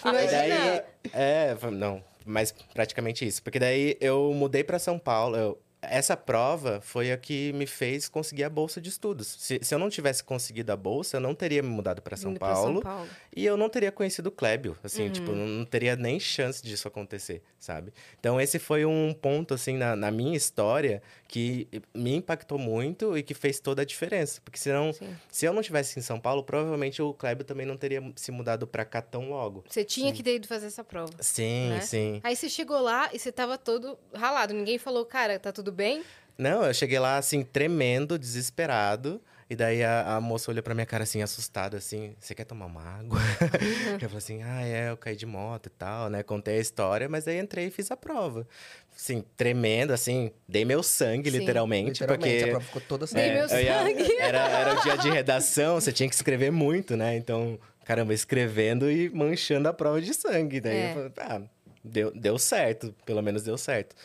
Imagina. 0.03 0.21
e 0.23 0.27
daí, 0.27 0.81
é, 1.13 1.57
não, 1.71 2.01
mas 2.25 2.53
praticamente 2.73 3.25
isso. 3.27 3.43
Porque 3.43 3.59
daí 3.59 3.97
eu 3.99 4.33
mudei 4.33 4.63
pra 4.63 4.79
São 4.79 4.97
Paulo. 4.97 5.36
eu- 5.36 5.59
essa 5.89 6.15
prova 6.17 6.79
foi 6.81 7.11
a 7.11 7.17
que 7.17 7.51
me 7.53 7.65
fez 7.67 8.07
conseguir 8.07 8.43
a 8.43 8.49
bolsa 8.49 8.79
de 8.81 8.89
estudos. 8.89 9.27
Se, 9.39 9.59
se 9.61 9.73
eu 9.75 9.79
não 9.79 9.89
tivesse 9.89 10.23
conseguido 10.23 10.71
a 10.71 10.75
bolsa, 10.75 11.17
eu 11.17 11.21
não 11.21 11.33
teria 11.35 11.61
me 11.61 11.69
mudado 11.69 12.01
pra 12.01 12.15
São, 12.17 12.33
Paulo, 12.33 12.73
São 12.75 12.81
Paulo. 12.81 13.09
e 13.35 13.45
eu 13.45 13.55
não 13.57 13.69
teria 13.69 13.91
conhecido 13.91 14.27
o 14.27 14.31
Clébio. 14.31 14.77
Assim, 14.83 15.03
Uhum. 15.05 15.11
tipo, 15.11 15.31
não, 15.31 15.45
não 15.47 15.65
teria 15.65 15.95
nem 15.95 16.19
chance 16.19 16.61
disso 16.63 16.87
acontecer, 16.87 17.41
sabe? 17.59 17.93
Então, 18.19 18.39
esse 18.39 18.59
foi 18.59 18.85
um 18.85 19.13
ponto, 19.13 19.53
assim, 19.53 19.77
na, 19.77 19.95
na 19.95 20.09
minha 20.11 20.35
história 20.37 21.01
que 21.33 21.67
me 21.95 22.13
impactou 22.13 22.59
muito 22.59 23.17
e 23.17 23.23
que 23.23 23.33
fez 23.33 23.59
toda 23.59 23.81
a 23.81 23.85
diferença. 23.85 24.39
Porque 24.45 24.59
senão, 24.59 24.93
Sim. 24.93 25.15
se 25.31 25.47
eu 25.47 25.51
não 25.51 25.63
tivesse 25.63 25.97
em 25.97 26.01
São 26.03 26.19
Paulo, 26.19 26.43
provavelmente 26.43 27.01
o 27.01 27.11
Clébio 27.11 27.43
também 27.43 27.65
não 27.65 27.75
teria 27.75 28.03
se 28.15 28.31
mudado 28.31 28.67
pra 28.67 28.85
cá 28.85 29.01
tão 29.01 29.31
logo. 29.31 29.63
Você 29.67 29.83
tinha 29.83 30.13
que 30.13 30.21
ter 30.21 30.35
ido 30.35 30.47
fazer 30.47 30.67
essa 30.67 30.83
prova. 30.83 31.11
Sim, 31.19 31.69
Né? 31.69 31.81
sim. 31.81 32.21
Aí 32.23 32.35
você 32.35 32.47
chegou 32.47 32.79
lá 32.79 33.09
e 33.11 33.17
você 33.17 33.31
tava 33.31 33.57
todo 33.57 33.97
ralado. 34.13 34.53
Ninguém 34.53 34.77
falou, 34.77 35.03
cara, 35.07 35.39
tá 35.39 35.51
tudo 35.51 35.71
bem? 35.71 36.03
Não, 36.37 36.63
eu 36.63 36.73
cheguei 36.73 36.99
lá, 36.99 37.17
assim, 37.17 37.41
tremendo, 37.43 38.19
desesperado. 38.19 39.19
E 39.49 39.56
daí 39.56 39.84
a, 39.84 40.15
a 40.15 40.21
moça 40.21 40.49
olhou 40.49 40.63
pra 40.63 40.73
minha 40.73 40.86
cara, 40.86 41.03
assim, 41.03 41.21
assustada, 41.21 41.77
assim, 41.77 42.15
você 42.19 42.34
quer 42.34 42.45
tomar 42.45 42.65
uma 42.65 42.82
água? 42.82 43.19
eu 44.01 44.10
falei 44.10 44.17
assim, 44.17 44.41
ah, 44.43 44.62
é, 44.65 44.89
eu 44.89 44.97
caí 44.97 45.15
de 45.15 45.25
moto 45.25 45.67
e 45.67 45.69
tal, 45.69 46.10
né? 46.10 46.23
Contei 46.23 46.58
a 46.58 46.62
história, 46.62 47.08
mas 47.10 47.25
daí 47.25 47.39
entrei 47.39 47.67
e 47.67 47.71
fiz 47.71 47.91
a 47.91 47.97
prova. 47.97 48.47
Assim, 48.95 49.23
tremendo, 49.36 49.91
assim, 49.91 50.32
dei 50.47 50.63
meu 50.65 50.82
sangue, 50.84 51.29
Sim. 51.32 51.39
literalmente, 51.39 52.01
Literalmente, 52.01 52.03
a 52.03 52.38
porque... 52.38 52.51
prova 52.51 52.65
ficou 52.65 52.82
toda 52.82 53.06
Dei 53.08 53.32
assim. 53.32 53.34
meu 53.34 53.47
eu 53.60 53.63
ia- 53.65 53.79
sangue. 53.84 54.15
era, 54.21 54.38
era 54.49 54.79
o 54.79 54.84
dia 54.84 54.97
de 54.97 55.10
redação, 55.10 55.75
você 55.75 55.91
tinha 55.91 56.08
que 56.08 56.15
escrever 56.15 56.51
muito, 56.51 56.95
né? 56.95 57.15
Então, 57.17 57.60
caramba, 57.86 58.13
escrevendo 58.13 58.89
e 58.89 59.10
manchando 59.10 59.67
a 59.67 59.73
prova 59.73 60.01
de 60.01 60.13
sangue. 60.13 60.62
Daí 60.62 60.75
É. 60.77 60.89
eu 60.91 60.93
falei, 60.93 61.12
ah, 61.17 61.41
deu, 61.84 62.12
deu 62.12 62.38
certo, 62.39 62.93
pelo 63.06 63.21
menos 63.21 63.43
deu 63.43 63.58
certo. 63.58 63.95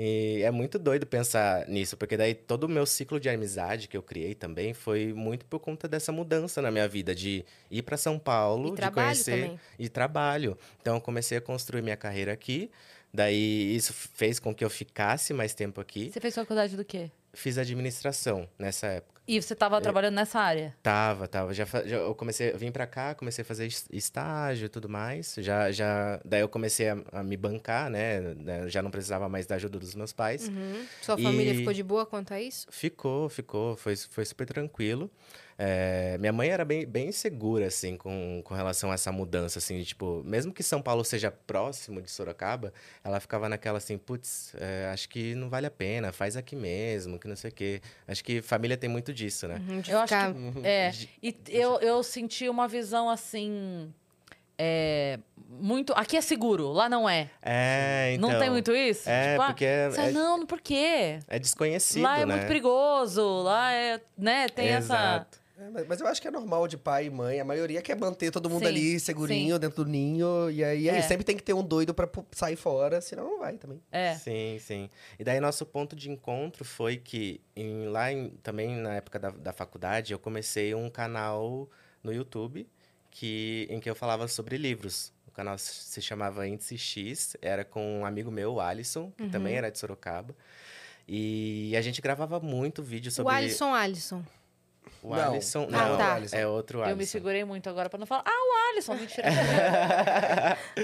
E 0.00 0.42
é 0.44 0.50
muito 0.52 0.78
doido 0.78 1.04
pensar 1.04 1.66
nisso, 1.66 1.96
porque 1.96 2.16
daí 2.16 2.32
todo 2.32 2.64
o 2.64 2.68
meu 2.68 2.86
ciclo 2.86 3.18
de 3.18 3.28
amizade 3.28 3.88
que 3.88 3.96
eu 3.96 4.02
criei 4.02 4.32
também 4.32 4.72
foi 4.72 5.12
muito 5.12 5.44
por 5.44 5.58
conta 5.58 5.88
dessa 5.88 6.12
mudança 6.12 6.62
na 6.62 6.70
minha 6.70 6.86
vida, 6.86 7.12
de 7.12 7.44
ir 7.68 7.82
para 7.82 7.96
São 7.96 8.16
Paulo, 8.16 8.74
E 8.74 8.80
de 8.80 8.90
conhecer 8.92 9.42
também. 9.42 9.60
e 9.76 9.88
trabalho. 9.88 10.56
Então 10.80 10.94
eu 10.94 11.00
comecei 11.00 11.38
a 11.38 11.40
construir 11.40 11.82
minha 11.82 11.96
carreira 11.96 12.32
aqui. 12.32 12.70
Daí 13.12 13.74
isso 13.74 13.92
fez 13.92 14.38
com 14.38 14.54
que 14.54 14.64
eu 14.64 14.70
ficasse 14.70 15.34
mais 15.34 15.52
tempo 15.52 15.80
aqui. 15.80 16.12
Você 16.12 16.20
fez 16.20 16.32
faculdade 16.32 16.76
do 16.76 16.84
quê? 16.84 17.10
Fiz 17.38 17.56
administração 17.56 18.48
nessa 18.58 18.88
época. 18.88 19.18
E 19.28 19.40
você 19.40 19.54
tava 19.54 19.78
trabalhando 19.80 20.14
nessa 20.14 20.40
área? 20.40 20.74
Tava, 20.82 21.28
tava. 21.28 21.52
Já, 21.54 21.64
já 21.66 21.96
eu 21.98 22.14
comecei, 22.14 22.50
eu 22.50 22.58
vim 22.58 22.72
pra 22.72 22.84
cá, 22.86 23.14
comecei 23.14 23.42
a 23.42 23.44
fazer 23.44 23.66
es- 23.66 23.86
estágio 23.92 24.66
e 24.66 24.68
tudo 24.68 24.88
mais. 24.88 25.36
Já, 25.38 25.70
já, 25.70 26.18
daí 26.24 26.40
eu 26.40 26.48
comecei 26.48 26.88
a, 26.88 26.96
a 27.12 27.22
me 27.22 27.36
bancar, 27.36 27.90
né? 27.90 28.20
né, 28.34 28.68
Já 28.68 28.82
não 28.82 28.90
precisava 28.90 29.28
mais 29.28 29.46
da 29.46 29.54
ajuda 29.56 29.78
dos 29.78 29.94
meus 29.94 30.12
pais. 30.12 30.48
Uhum. 30.48 30.84
Sua 31.02 31.16
família 31.18 31.52
E- 31.52 31.58
ficou 31.58 31.72
de 31.74 31.82
boa 31.82 32.06
quanto 32.06 32.32
a 32.34 32.40
isso? 32.40 32.66
Ficou, 32.70 33.28
ficou, 33.28 33.76
foi, 33.76 33.94
foi 33.96 34.24
super 34.24 34.46
tranquilo. 34.46 35.08
É, 35.60 36.16
minha 36.18 36.32
mãe 36.32 36.48
era 36.50 36.64
bem, 36.64 36.86
bem 36.86 37.08
insegura, 37.08 37.66
assim, 37.66 37.96
com, 37.96 38.40
com 38.44 38.54
relação 38.54 38.92
a 38.92 38.94
essa 38.94 39.10
mudança, 39.10 39.58
assim, 39.58 39.76
de, 39.78 39.84
tipo, 39.86 40.22
mesmo 40.24 40.52
que 40.52 40.62
São 40.62 40.80
Paulo 40.80 41.04
seja 41.04 41.32
próximo 41.32 42.00
de 42.00 42.08
Sorocaba, 42.10 42.72
ela 43.02 43.18
ficava 43.18 43.48
naquela 43.48 43.78
assim, 43.78 43.98
putz, 43.98 44.54
é, 44.56 44.88
acho 44.92 45.08
que 45.08 45.34
não 45.34 45.48
vale 45.48 45.66
a 45.66 45.70
pena, 45.70 46.12
faz 46.12 46.36
aqui 46.36 46.54
mesmo, 46.54 47.18
que 47.18 47.26
não 47.26 47.34
sei 47.34 47.50
o 47.50 47.52
quê. 47.52 47.80
Acho 48.06 48.22
que 48.22 48.40
família 48.40 48.76
tem 48.76 48.88
muito 48.88 49.12
disso, 49.12 49.48
né? 49.48 49.56
Uhum, 49.68 49.82
Eu 49.88 49.98
acho 49.98 50.14
ficar- 50.14 50.34
É, 50.62 50.92
e 51.20 51.36
eu, 51.48 51.80
eu 51.80 52.02
senti 52.04 52.48
uma 52.48 52.68
visão 52.68 53.10
assim. 53.10 53.92
é, 54.56 55.18
muito. 55.48 55.92
Aqui 55.94 56.16
é 56.16 56.20
seguro, 56.20 56.70
lá 56.72 56.88
não 56.88 57.08
é. 57.08 57.30
É, 57.42 58.12
então. 58.14 58.30
não 58.30 58.38
tem 58.38 58.50
muito 58.50 58.72
isso? 58.76 59.08
É, 59.10 59.30
Tipo, 59.32 59.42
ah, 59.42 59.46
porque 59.46 59.64
é, 59.64 59.88
você, 59.90 60.00
é- 60.02 60.12
Não, 60.12 60.46
por 60.46 60.60
quê? 60.60 61.18
é 61.26 61.38
desconhecido, 61.38 62.02
lá 62.02 62.18
é 62.20 62.26
né? 62.26 62.34
muito 62.36 62.46
perigoso, 62.46 63.42
lá 63.42 63.72
é. 63.72 64.00
Né, 64.16 64.48
tem 64.48 64.68
essa. 64.68 65.26
É, 65.60 65.70
mas- 65.70 65.86
mas 65.88 66.00
eu 66.00 66.06
acho 66.06 66.22
que 66.22 66.28
é 66.28 66.30
normal 66.30 66.68
de 66.68 66.76
pai 66.76 67.06
e 67.06 67.10
mãe. 67.10 67.40
A 67.40 67.44
maioria 67.44 67.82
quer 67.82 67.96
manter 67.98 68.30
todo 68.30 68.48
mundo 68.48 68.60
Sim, 68.62 68.66
ali 68.68 69.00
segurinho 69.00 69.58
dentro 69.58 69.84
do 69.84 69.90
ninho. 69.90 70.48
E 70.50 70.62
aí, 70.62 70.88
aí 70.88 70.98
É. 70.98 71.02
sempre 71.02 71.24
tem 71.24 71.36
que 71.36 71.42
ter 71.42 71.52
um 71.52 71.62
doido 71.64 71.92
pra 71.92 72.06
pu- 72.06 72.24
sair 72.30 72.54
fora, 72.54 73.00
senão 73.00 73.24
não 73.24 73.38
vai 73.40 73.56
também. 73.58 73.82
É. 73.90 74.14
Sim, 74.14 74.58
sim. 74.60 74.88
E 75.18 75.24
daí 75.24 75.40
nosso 75.40 75.66
ponto 75.66 75.96
de 75.96 76.10
encontro 76.10 76.64
foi 76.64 76.96
que 76.96 77.40
em- 77.56 77.86
lá 77.88 78.12
em- 78.12 78.30
também 78.42 78.76
na 78.76 78.94
época 78.94 79.18
da, 79.18 79.30
da 79.30 79.52
faculdade 79.52 80.12
eu 80.12 80.18
comecei 80.18 80.74
um 80.74 80.88
canal 80.88 81.68
no 82.04 82.12
YouTube 82.12 82.68
que, 83.10 83.66
em 83.68 83.80
que 83.80 83.90
eu 83.90 83.96
falava 83.96 84.28
sobre 84.28 84.56
livros. 84.56 85.12
O 85.26 85.32
canal 85.32 85.58
se 85.58 86.00
chamava 86.00 86.46
Índice 86.46 86.78
X, 86.78 87.36
era 87.42 87.64
com 87.64 88.00
um 88.00 88.06
amigo 88.06 88.30
meu, 88.30 88.54
o 88.54 88.60
Alisson, 88.60 89.10
que 89.16 89.28
também 89.28 89.54
era 89.56 89.70
de 89.70 89.78
Sorocaba. 89.78 90.34
E 91.06 91.74
a 91.76 91.80
gente 91.80 92.00
gravava 92.02 92.38
muito 92.38 92.82
vídeo 92.82 93.08
O 93.08 93.12
sobre 93.12 93.34
Alisson 93.34 93.72
Alisson. 93.72 94.22
O 95.02 95.14
Não. 95.14 95.32
Alisson. 95.32 95.68
Ah, 95.72 95.88
Não, 95.88 95.96
tá. 95.98 96.20
é 96.32 96.46
outro 96.46 96.78
Alisson. 96.80 96.92
Eu 96.92 96.96
me 96.96 97.06
segurei 97.06 97.44
muito 97.44 97.68
agora 97.68 97.88
pra 97.88 97.98
não 97.98 98.06
falar. 98.06 98.22
Ah, 98.26 98.30
o 98.30 98.70
Alisson, 98.72 98.94
mentira. 98.94 99.28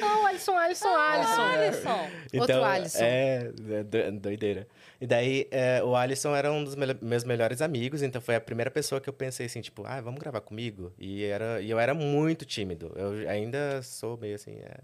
Ah, 0.02 0.20
o 0.22 0.26
Alisson, 0.26 0.56
Alisson, 0.56 0.88
o 0.88 0.94
Alisson. 0.96 1.42
Alisson. 1.42 2.10
Outro 2.40 2.64
Alisson. 2.64 2.98
É, 3.02 3.50
é 3.70 3.82
do- 3.82 4.20
doideira. 4.20 4.66
E 5.00 5.06
daí, 5.06 5.48
é, 5.50 5.82
o 5.82 5.94
Alisson 5.94 6.34
era 6.34 6.50
um 6.52 6.64
dos 6.64 6.74
mele- 6.74 6.96
meus 7.02 7.24
melhores 7.24 7.60
amigos, 7.60 8.02
então 8.02 8.20
foi 8.20 8.36
a 8.36 8.40
primeira 8.40 8.70
pessoa 8.70 9.00
que 9.00 9.08
eu 9.08 9.12
pensei 9.12 9.46
assim, 9.46 9.60
tipo, 9.60 9.84
ah, 9.86 10.00
vamos 10.00 10.18
gravar 10.20 10.40
comigo? 10.40 10.92
E, 10.98 11.24
era, 11.24 11.60
e 11.60 11.70
eu 11.70 11.78
era 11.78 11.92
muito 11.94 12.44
tímido. 12.44 12.92
Eu 12.96 13.28
ainda 13.28 13.82
sou 13.82 14.16
meio 14.16 14.34
assim, 14.36 14.52
é. 14.60 14.76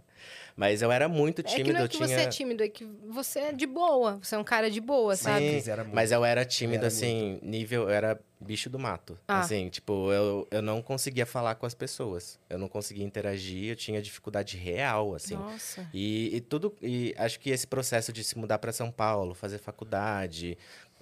Mas 0.61 0.83
eu 0.83 0.92
era 0.92 1.09
muito 1.09 1.40
É 1.40 1.42
tímido, 1.42 1.68
que 1.68 1.73
não 1.73 1.81
é 1.85 1.88
que 1.88 1.96
tinha... 1.96 2.07
você 2.07 2.14
é 2.20 2.27
tímido, 2.27 2.62
é 2.62 2.68
que 2.68 2.85
você 3.09 3.38
é 3.38 3.53
de 3.53 3.66
boa. 3.66 4.18
Você 4.23 4.35
é 4.35 4.38
um 4.38 4.44
cara 4.44 4.70
de 4.70 4.79
boa, 4.79 5.16
sabe? 5.16 5.38
Sim, 5.38 5.51
Cris 5.53 5.68
era 5.68 5.83
muito. 5.85 5.94
mas 5.94 6.12
eu 6.12 6.23
era 6.23 6.44
tímido, 6.44 6.81
Era 6.81 6.88
assim, 6.88 7.38
nível... 7.42 7.85
Eu 7.85 7.88
era 7.88 8.20
bicho 8.38 8.68
do 8.68 8.79
mato. 8.79 9.18
Ah. 9.27 9.40
Assim, 9.40 9.70
tipo, 9.70 10.12
eu, 10.12 10.46
eu 10.51 10.61
não 10.61 10.83
conseguia 10.83 11.25
falar 11.25 11.55
com 11.55 11.64
as 11.64 11.73
pessoas. 11.73 12.38
Eu 12.51 12.59
não 12.59 12.68
conseguia 12.68 13.03
interagir, 13.07 13.70
eu 13.70 13.77
tinha 13.77 14.03
dificuldade 14.03 14.59
real, 14.59 15.14
assim. 15.14 15.35
Nossa. 15.35 15.88
E, 15.94 16.37
e 16.37 16.40
tudo. 16.42 16.77
E 16.83 17.14
acho 17.16 17.40
que 17.40 17.49
esse 17.49 17.66
processo 17.66 18.12
de 18.12 18.23
se 18.23 18.37
mudar 18.37 18.59
para 18.59 18.70
São 18.70 18.90
Paulo, 18.90 19.33
fazer 19.35 19.57
faculdade, 19.57 20.59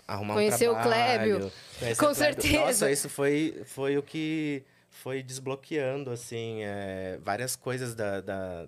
arrumar 0.06 0.34
Conhecer 0.34 0.68
um 0.68 0.72
o 0.72 0.74
trabalho. 0.80 1.38
Clébio. 1.38 1.52
conhecer 1.80 1.96
Com 2.00 2.06
o 2.12 2.14
Clébio. 2.14 2.42
certeza. 2.42 2.58
Nossa, 2.64 2.90
isso 2.92 3.08
foi, 3.08 3.60
foi 3.66 3.98
o 3.98 4.02
que 4.04 4.62
foi 4.88 5.20
desbloqueando, 5.20 6.10
assim, 6.12 6.60
é, 6.62 7.18
várias 7.24 7.56
coisas 7.56 7.94
da, 7.96 8.20
da- 8.20 8.66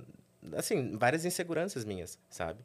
Assim, 0.57 0.97
várias 0.97 1.25
inseguranças 1.25 1.85
minhas, 1.85 2.19
sabe? 2.29 2.61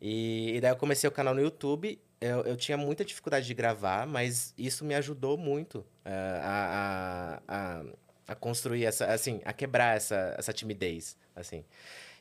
E, 0.00 0.56
e 0.56 0.60
daí 0.60 0.70
eu 0.70 0.76
comecei 0.76 1.08
o 1.08 1.12
canal 1.12 1.34
no 1.34 1.40
YouTube. 1.40 1.98
Eu, 2.20 2.40
eu 2.42 2.56
tinha 2.56 2.76
muita 2.76 3.04
dificuldade 3.04 3.46
de 3.46 3.54
gravar, 3.54 4.06
mas 4.06 4.54
isso 4.56 4.84
me 4.84 4.94
ajudou 4.94 5.36
muito 5.36 5.84
é, 6.04 6.10
a, 6.42 7.40
a, 7.48 7.80
a, 7.80 7.84
a 8.28 8.34
construir 8.34 8.84
essa, 8.84 9.06
assim, 9.06 9.40
a 9.44 9.52
quebrar 9.52 9.96
essa, 9.96 10.34
essa 10.38 10.52
timidez, 10.52 11.16
assim. 11.34 11.64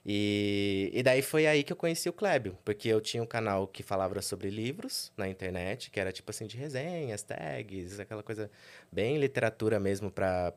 E, 0.07 0.91
e 0.93 1.01
daí 1.01 1.23
foi 1.23 1.47
aí 1.47 1.63
que 1.63 1.73
eu 1.73 1.75
conheci 1.75 2.07
o 2.07 2.13
Clébio, 2.13 2.55
porque 2.63 2.87
eu 2.87 3.01
tinha 3.01 3.23
um 3.23 3.25
canal 3.25 3.67
que 3.67 3.81
falava 3.81 4.21
sobre 4.21 4.51
livros 4.51 5.11
na 5.17 5.27
internet, 5.27 5.89
que 5.89 5.99
era 5.99 6.11
tipo 6.11 6.29
assim 6.29 6.45
de 6.45 6.55
resenhas, 6.55 7.23
tags, 7.23 7.99
aquela 7.99 8.21
coisa 8.21 8.51
bem 8.91 9.17
literatura 9.17 9.79
mesmo 9.79 10.11
para 10.11 10.53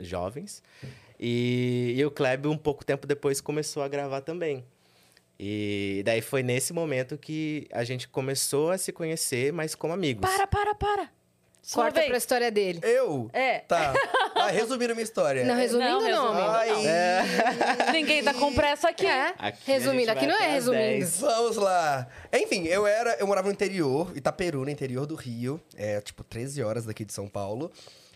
jovens. 0.00 0.60
E, 1.22 1.92
e 1.98 2.04
o 2.04 2.10
Clébio, 2.10 2.50
um 2.50 2.56
pouco 2.56 2.82
tempo 2.82 3.06
depois, 3.06 3.42
começou 3.42 3.82
a 3.82 3.88
gravar 3.88 4.22
também. 4.22 4.64
E 5.38 6.02
daí 6.04 6.22
foi 6.22 6.42
nesse 6.42 6.72
momento 6.72 7.18
que 7.18 7.68
a 7.72 7.84
gente 7.84 8.08
começou 8.08 8.70
a 8.70 8.78
se 8.78 8.90
conhecer, 8.90 9.52
mas 9.52 9.74
como 9.74 9.92
amigos. 9.92 10.28
Para, 10.28 10.46
para, 10.46 10.74
para. 10.74 11.10
Sua 11.62 11.84
Corta 11.84 12.00
vez. 12.00 12.08
pra 12.08 12.18
história 12.18 12.50
dele. 12.50 12.80
Eu? 12.82 13.30
É. 13.32 13.58
Tá. 13.60 13.92
Ah, 14.34 14.48
resumindo 14.48 14.94
minha 14.94 15.04
história. 15.04 15.44
Não, 15.44 15.54
resumindo 15.54 15.90
Não, 15.90 16.00
não, 16.00 16.06
resumindo 16.06 16.48
amigo. 16.48 16.88
Ai, 16.88 17.92
Ninguém 17.92 18.24
tá 18.24 18.32
com 18.32 18.54
pressa 18.54 18.88
aqui. 18.88 19.04
É. 19.06 19.34
Aqui 19.38 19.70
a 19.70 19.74
resumindo, 19.74 20.10
aqui 20.10 20.26
não 20.26 20.34
é 20.34 20.50
resumindo. 20.52 20.82
10. 20.82 21.20
Vamos 21.20 21.56
lá. 21.56 22.08
Enfim, 22.32 22.64
eu 22.66 22.86
era, 22.86 23.16
eu 23.20 23.26
morava 23.26 23.48
no 23.48 23.52
interior, 23.52 24.10
Itaperu, 24.16 24.64
no 24.64 24.70
interior 24.70 25.04
do 25.04 25.14
Rio. 25.14 25.60
É, 25.76 26.00
tipo, 26.00 26.24
13 26.24 26.62
horas 26.62 26.86
daqui 26.86 27.04
de 27.04 27.12
São 27.12 27.28
Paulo. 27.28 27.70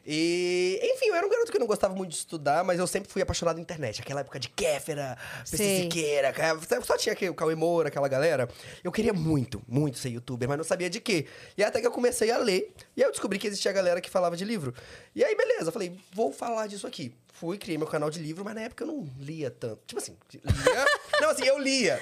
E, 0.07 0.79
enfim, 0.83 1.07
eu 1.07 1.14
era 1.14 1.27
um 1.27 1.31
garoto 1.31 1.51
que 1.51 1.59
não 1.59 1.67
gostava 1.67 1.95
muito 1.95 2.11
de 2.11 2.17
estudar, 2.19 2.62
mas 2.62 2.79
eu 2.79 2.87
sempre 2.87 3.11
fui 3.11 3.23
apaixonado 3.23 3.57
na 3.57 3.62
internet. 3.62 4.01
Aquela 4.03 4.21
época 4.21 4.38
de 4.38 4.49
Kéfera, 4.51 5.17
PC. 5.51 5.83
Siqueira, 5.83 6.33
ca- 6.33 6.59
só 6.83 6.97
tinha 6.97 7.12
aqui 7.12 7.29
o 7.29 7.35
Cauê 7.35 7.55
Moura, 7.55 7.88
aquela 7.88 8.07
galera. 8.09 8.49
Eu 8.83 8.93
queria 8.93 9.12
muito, 9.12 9.62
muito 9.67 9.99
ser 9.99 10.11
youtuber, 10.11 10.49
mas 10.49 10.59
não 10.59 10.64
sabia 10.64 10.90
de 10.90 11.01
quê. 11.01 11.27
E 11.57 11.64
até 11.64 11.81
que 11.81 11.87
eu 11.87 11.90
comecei 11.93 12.31
a 12.31 12.38
ler, 12.38 12.73
e 12.97 13.03
aí 13.03 13.09
eu 13.09 13.12
descobri 13.12 13.38
que 13.38 13.47
existia 13.47 13.73
galera 13.73 14.01
que 14.01 14.11
falava 14.11 14.37
de 14.37 14.45
livro. 14.45 14.75
E 15.14 15.25
aí, 15.25 15.35
beleza, 15.35 15.69
eu 15.69 15.73
falei, 15.73 15.97
vou 16.12 16.33
falar 16.33 16.67
disso 16.67 16.87
aqui. 16.87 17.14
Fui, 17.37 17.59
criei 17.59 17.77
meu 17.77 17.87
canal 17.88 18.11
de 18.11 18.20
livro, 18.20 18.44
mas 18.44 18.55
na 18.55 18.61
época 18.62 18.85
eu 18.85 18.87
não 18.88 19.09
lia 19.18 19.51
tanto. 19.51 19.81
Tipo 19.88 20.01
assim, 20.01 20.16
lia. 20.33 20.85
não, 21.20 21.31
assim, 21.31 21.44
eu 21.44 21.59
lia. 21.59 22.01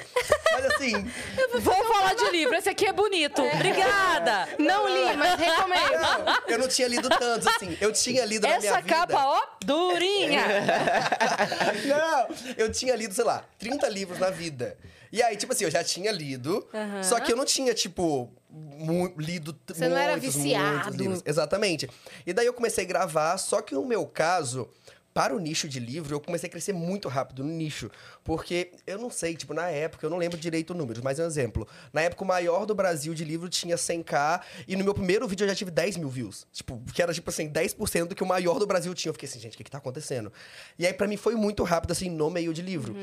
Mas 0.52 0.66
assim, 0.66 1.10
Vou 1.60 1.84
falar 1.86 2.12
de 2.14 2.30
livro. 2.30 2.54
Esse 2.54 2.68
aqui 2.68 2.84
é 2.86 2.92
bonito. 2.92 3.40
Obrigada. 3.42 4.46
Não 4.58 4.86
li, 4.86 5.16
mas 5.16 5.40
recomendo. 5.40 6.00
Não, 6.24 6.48
eu 6.48 6.58
não 6.58 6.68
tinha 6.68 6.86
lido 6.86 7.08
tantos, 7.08 7.46
assim. 7.46 7.76
Eu 7.80 7.92
tinha 7.94 8.26
lido 8.26 8.46
na 8.46 8.58
minha 8.58 8.70
Essa 8.72 8.82
vida. 8.82 8.94
capa, 8.94 9.24
ó, 9.24 9.40
durinha. 9.64 10.44
Não, 11.88 12.36
eu 12.56 12.70
tinha 12.70 12.94
lido, 12.94 13.14
sei 13.14 13.24
lá, 13.24 13.44
30 13.58 13.88
livros 13.88 14.18
na 14.18 14.30
vida. 14.30 14.76
E 15.10 15.22
aí, 15.22 15.36
tipo 15.36 15.52
assim, 15.52 15.64
eu 15.64 15.70
já 15.70 15.84
tinha 15.84 16.10
lido, 16.10 16.66
Aham. 16.72 17.02
só 17.02 17.20
que 17.20 17.30
eu 17.30 17.36
não 17.36 17.44
tinha, 17.44 17.74
tipo, 17.74 18.32
mu- 18.50 19.12
lido 19.18 19.54
Você 19.66 19.86
não 19.86 19.96
era 19.96 20.12
muitos, 20.12 20.34
viciado. 20.34 21.04
muitos. 21.04 21.22
Exatamente. 21.26 21.88
E 22.26 22.32
daí 22.32 22.46
eu 22.46 22.54
comecei 22.54 22.84
a 22.84 22.88
gravar, 22.88 23.36
só 23.36 23.60
que 23.60 23.74
no 23.74 23.84
meu 23.84 24.06
caso, 24.06 24.70
para 25.12 25.34
o 25.34 25.38
nicho 25.38 25.68
de 25.68 25.78
livro, 25.78 26.14
eu 26.14 26.20
comecei 26.20 26.48
a 26.48 26.50
crescer 26.50 26.72
muito 26.72 27.08
rápido 27.08 27.44
no 27.44 27.50
nicho. 27.50 27.90
Porque 28.24 28.72
eu 28.86 28.98
não 28.98 29.10
sei, 29.10 29.36
tipo, 29.36 29.52
na 29.52 29.68
época, 29.68 30.06
eu 30.06 30.10
não 30.10 30.16
lembro 30.16 30.38
direito 30.38 30.70
o 30.70 30.74
número, 30.74 31.02
mas 31.02 31.18
é 31.18 31.24
um 31.24 31.26
exemplo. 31.26 31.66
Na 31.92 32.00
época, 32.02 32.24
o 32.24 32.26
maior 32.26 32.64
do 32.64 32.74
Brasil 32.74 33.14
de 33.14 33.24
livro 33.24 33.48
tinha 33.48 33.76
100k, 33.76 34.40
e 34.66 34.76
no 34.76 34.84
meu 34.84 34.94
primeiro 34.94 35.26
vídeo 35.28 35.44
eu 35.44 35.48
já 35.48 35.54
tive 35.54 35.70
10 35.70 35.96
mil 35.98 36.08
views. 36.08 36.46
Tipo, 36.52 36.80
que 36.92 37.02
era, 37.02 37.12
tipo 37.12 37.28
assim, 37.28 37.48
10% 37.48 38.06
do 38.06 38.14
que 38.14 38.22
o 38.22 38.26
maior 38.26 38.58
do 38.58 38.66
Brasil 38.66 38.92
tinha. 38.94 39.10
Eu 39.10 39.14
fiquei 39.14 39.28
assim, 39.28 39.40
gente, 39.40 39.54
o 39.54 39.56
que 39.56 39.64
que 39.64 39.70
tá 39.70 39.78
acontecendo? 39.78 40.32
E 40.78 40.86
aí, 40.86 40.92
pra 40.92 41.06
mim, 41.06 41.16
foi 41.16 41.34
muito 41.34 41.62
rápido, 41.62 41.92
assim, 41.92 42.08
no 42.08 42.30
meio 42.30 42.52
de 42.54 42.62
livro. 42.62 42.94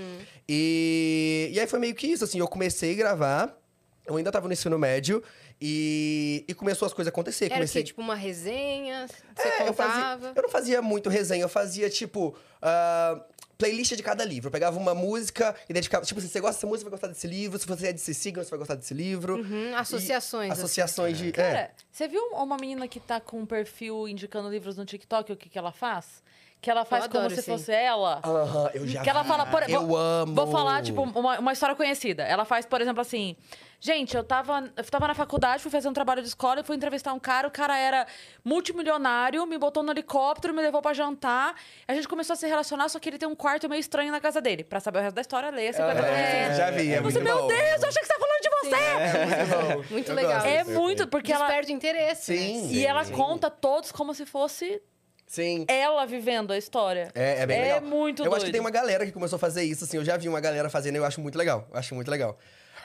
E, 0.48 1.50
e 1.54 1.60
aí 1.60 1.68
foi 1.68 1.80
meio 1.80 1.94
que 1.96 2.08
isso, 2.08 2.24
assim, 2.24 2.40
eu 2.40 2.48
comecei 2.48 2.94
a 2.94 2.96
gravar, 2.96 3.58
eu 4.06 4.18
ainda 4.18 4.32
tava 4.32 4.48
no 4.48 4.54
ensino 4.54 4.78
médio, 4.80 5.24
e, 5.62 6.46
e 6.48 6.54
começou 6.54 6.86
as 6.86 6.94
coisas 6.94 7.10
a 7.10 7.14
acontecer. 7.14 7.46
Era 7.46 7.56
comecei... 7.56 7.82
quê? 7.84 7.88
Tipo 7.88 8.02
uma 8.02 8.16
resenha? 8.16 9.08
Você 9.08 9.48
É, 9.48 9.62
eu, 9.64 9.68
contava? 9.68 9.74
fazia, 10.22 10.34
eu 10.36 10.42
não 10.44 10.50
fazia 10.50 10.82
muito 10.82 11.10
resenha, 11.10 11.44
eu 11.44 11.50
fazia, 11.50 11.90
tipo, 11.90 12.36
ah, 12.62 13.22
playlist 13.58 13.94
de 13.96 14.02
cada 14.04 14.24
livro. 14.24 14.48
Eu 14.48 14.52
pegava 14.52 14.78
uma 14.80 14.96
música 14.96 15.54
e 15.68 15.74
dedicava. 15.74 16.06
Tipo, 16.06 16.22
se 16.22 16.30
você 16.30 16.40
gosta 16.40 16.56
dessa 16.56 16.68
música, 16.68 16.90
vai 16.90 16.98
gostar 16.98 17.08
desse 17.08 17.28
livro. 17.28 17.60
Se 17.60 17.68
você 17.68 17.88
é 17.88 17.94
desse 17.94 18.14
signo, 18.14 18.44
você 18.44 18.50
vai 18.50 18.60
gostar 18.60 18.76
desse 18.76 18.94
livro. 18.94 19.36
Uhum, 19.36 19.72
E 19.72 19.74
associações. 19.76 20.52
assim. 20.52 20.62
associações 20.62 21.18
de. 21.18 21.32
Cara, 21.34 21.58
é. 21.60 21.72
você 21.92 22.08
viu 22.08 22.22
uma 22.34 22.56
menina 22.58 22.88
que 22.88 23.00
tá 23.00 23.20
com 23.20 23.40
um 23.40 23.46
perfil 23.46 24.08
indicando 24.08 24.50
livros 24.50 24.78
no 24.78 24.86
TikTok? 24.86 25.34
O 25.34 25.36
que, 25.36 25.50
que 25.50 25.58
ela 25.58 25.72
faz? 25.74 26.24
Que 26.62 26.70
ela 26.70 26.84
faz 26.84 27.08
como 27.08 27.20
adoro 27.20 27.34
se 27.36 27.40
isso 27.42 27.52
aí. 27.52 27.58
fosse 27.58 27.72
ela. 27.72 28.20
Aham, 28.24 28.70
eu 28.74 28.86
já 28.86 29.02
que 29.02 29.10
ela 29.10 29.22
vi. 29.24 29.28
fala, 29.30 29.46
por, 29.46 29.70
Eu 29.70 29.88
vou, 29.88 29.98
amo. 29.98 30.36
Vou 30.36 30.48
falar, 30.48 30.82
tipo, 30.84 31.02
uma, 31.04 31.40
uma 31.40 31.54
história 31.54 31.74
conhecida. 31.74 32.24
Ela 32.24 32.44
faz, 32.44 32.66
por 32.66 32.82
exemplo, 32.82 33.00
assim. 33.02 33.36
Gente, 33.82 34.16
eu 34.18 34.24
tava, 34.26 34.70
eu 34.76 34.84
tava 34.84 35.08
na 35.08 35.14
faculdade, 35.16 35.62
fui 35.64 35.72
fazer 35.72 35.88
um 35.88 35.94
trabalho 35.94 36.22
de 36.22 36.28
escola 36.28 36.60
e 36.60 36.64
fui 36.64 36.76
entrevistar 36.76 37.14
um 37.14 37.20
cara. 37.20 37.48
O 37.48 37.52
cara 37.52 37.78
era 37.78 38.06
multimilionário, 38.44 39.46
me 39.46 39.58
botou 39.58 39.82
no 39.82 39.92
helicóptero, 39.92 40.54
me 40.54 40.62
levou 40.62 40.82
pra 40.82 40.94
jantar. 40.94 41.56
A 41.88 41.94
gente 41.94 42.08
começou 42.08 42.34
a 42.34 42.36
se 42.36 42.46
relacionar, 42.46 42.90
só 42.90 43.00
que 43.00 43.08
ele 43.10 43.18
tem 43.18 43.28
um 43.28 43.36
quarto 43.36 43.70
meio 43.70 43.80
estranho 43.80 44.12
na 44.12 44.20
casa 44.20 44.42
dele. 44.42 44.64
Pra 44.66 44.80
saber 44.82 45.00
o 45.00 45.02
resto 45.02 45.16
da 45.16 45.22
história, 45.22 45.50
leia 45.50 45.72
50 45.72 46.00
É, 46.02 46.54
já 46.56 46.72
vi, 46.72 46.92
é 46.92 47.02
Você, 47.02 47.20
muito 47.20 47.22
meu 47.22 47.38
bom. 47.42 47.48
Deus, 47.48 47.82
eu 47.84 47.88
achei 47.90 48.02
que 48.02 48.08
você 48.08 48.14
tá 48.14 48.20
falando 48.20 48.42
de 48.42 48.50
você! 48.50 48.76
É 48.76 49.26
muito 49.26 49.56
bom. 49.88 49.94
Muito 49.94 50.12
Eu 50.12 50.16
legal. 50.16 50.46
É 50.46 50.64
muito, 50.66 51.08
porque 51.08 51.32
ela. 51.32 51.46
Desperta 51.46 51.72
interesse. 51.72 52.38
Sim. 52.38 52.62
né? 52.68 52.74
E 52.74 52.86
ela 52.86 53.04
sim. 53.06 53.14
conta 53.14 53.50
todos 53.50 53.92
como 53.94 54.14
se 54.14 54.26
fosse 54.26 54.82
Sim. 55.26 55.64
ela 55.70 56.06
vivendo 56.06 56.52
a 56.52 56.58
história. 56.58 57.12
É, 57.16 57.42
é 57.42 57.46
bem 57.46 57.58
É 57.60 57.62
legal. 57.76 57.82
muito 57.84 58.24
Eu 58.26 58.28
acho 58.34 58.40
que 58.46 58.52
doido. 58.52 58.52
tem 58.52 58.62
uma 58.62 58.72
galera 58.72 59.06
que 59.06 59.12
começou 59.12 59.38
a 59.38 59.40
fazer 59.40 59.64
isso, 59.64 59.84
assim. 59.86 59.98
Eu 59.98 60.04
já 60.04 60.18
vi 60.18 60.28
uma 60.28 60.42
galera 60.42 60.70
fazendo 60.70 60.96
e 60.96 60.98
eu 60.98 61.06
acho 61.06 61.22
muito 61.22 61.38
legal. 61.38 61.68
Eu 61.72 61.80
acho 61.80 61.96
muito 61.96 62.10
legal. 62.12 62.38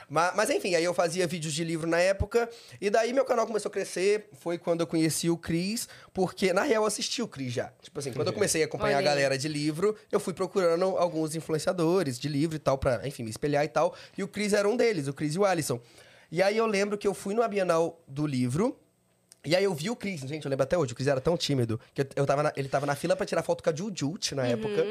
Mas, 0.09 0.35
mas 0.35 0.49
enfim, 0.49 0.75
aí 0.75 0.83
eu 0.83 0.93
fazia 0.93 1.25
vídeos 1.27 1.53
de 1.53 1.63
livro 1.63 1.87
na 1.87 1.99
época. 1.99 2.49
E 2.79 2.89
daí 2.89 3.11
meu 3.13 3.25
canal 3.25 3.47
começou 3.47 3.69
a 3.69 3.71
crescer. 3.71 4.29
Foi 4.33 4.57
quando 4.57 4.81
eu 4.81 4.87
conheci 4.87 5.29
o 5.29 5.37
Cris. 5.37 5.87
Porque, 6.13 6.53
na 6.53 6.63
real, 6.63 6.83
eu 6.83 6.87
assisti 6.87 7.21
o 7.21 7.27
Cris 7.27 7.53
já. 7.53 7.71
Tipo 7.81 7.99
assim, 7.99 8.11
quando 8.13 8.27
eu 8.27 8.33
comecei 8.33 8.61
a 8.61 8.65
acompanhar 8.65 8.97
Olha 8.97 9.09
a 9.09 9.13
galera 9.13 9.37
de 9.37 9.47
livro, 9.47 9.95
eu 10.11 10.19
fui 10.19 10.33
procurando 10.33 10.85
alguns 10.97 11.35
influenciadores 11.35 12.19
de 12.19 12.27
livro 12.27 12.55
e 12.55 12.59
tal, 12.59 12.77
pra, 12.77 13.07
enfim, 13.07 13.23
me 13.23 13.29
espelhar 13.29 13.63
e 13.65 13.67
tal. 13.67 13.95
E 14.17 14.23
o 14.23 14.27
Cris 14.27 14.53
era 14.53 14.67
um 14.69 14.75
deles, 14.77 15.07
o 15.07 15.13
Cris 15.13 15.35
e 15.35 15.39
o 15.39 15.45
Alisson. 15.45 15.79
E 16.31 16.41
aí 16.41 16.57
eu 16.57 16.65
lembro 16.65 16.97
que 16.97 17.07
eu 17.07 17.13
fui 17.13 17.33
no 17.33 17.47
Bienal 17.47 18.01
do 18.07 18.25
livro. 18.27 18.77
E 19.45 19.55
aí 19.55 19.63
eu 19.63 19.73
vi 19.75 19.91
o 19.91 19.95
Cris, 19.95 20.21
gente, 20.21 20.43
eu 20.43 20.49
lembro 20.49 20.63
até 20.63 20.75
hoje, 20.75 20.93
o 20.93 20.95
Cris 20.95 21.07
era 21.07 21.21
tão 21.21 21.37
tímido 21.37 21.79
que 21.93 22.01
eu, 22.01 22.07
eu 22.15 22.25
tava 22.25 22.41
na- 22.41 22.53
ele 22.55 22.67
tava 22.67 22.87
na 22.87 22.95
fila 22.95 23.15
pra 23.15 23.27
tirar 23.27 23.43
foto 23.43 23.63
com 23.63 23.69
a 23.69 23.75
Jujut 23.75 24.33
na 24.33 24.45
época. 24.47 24.83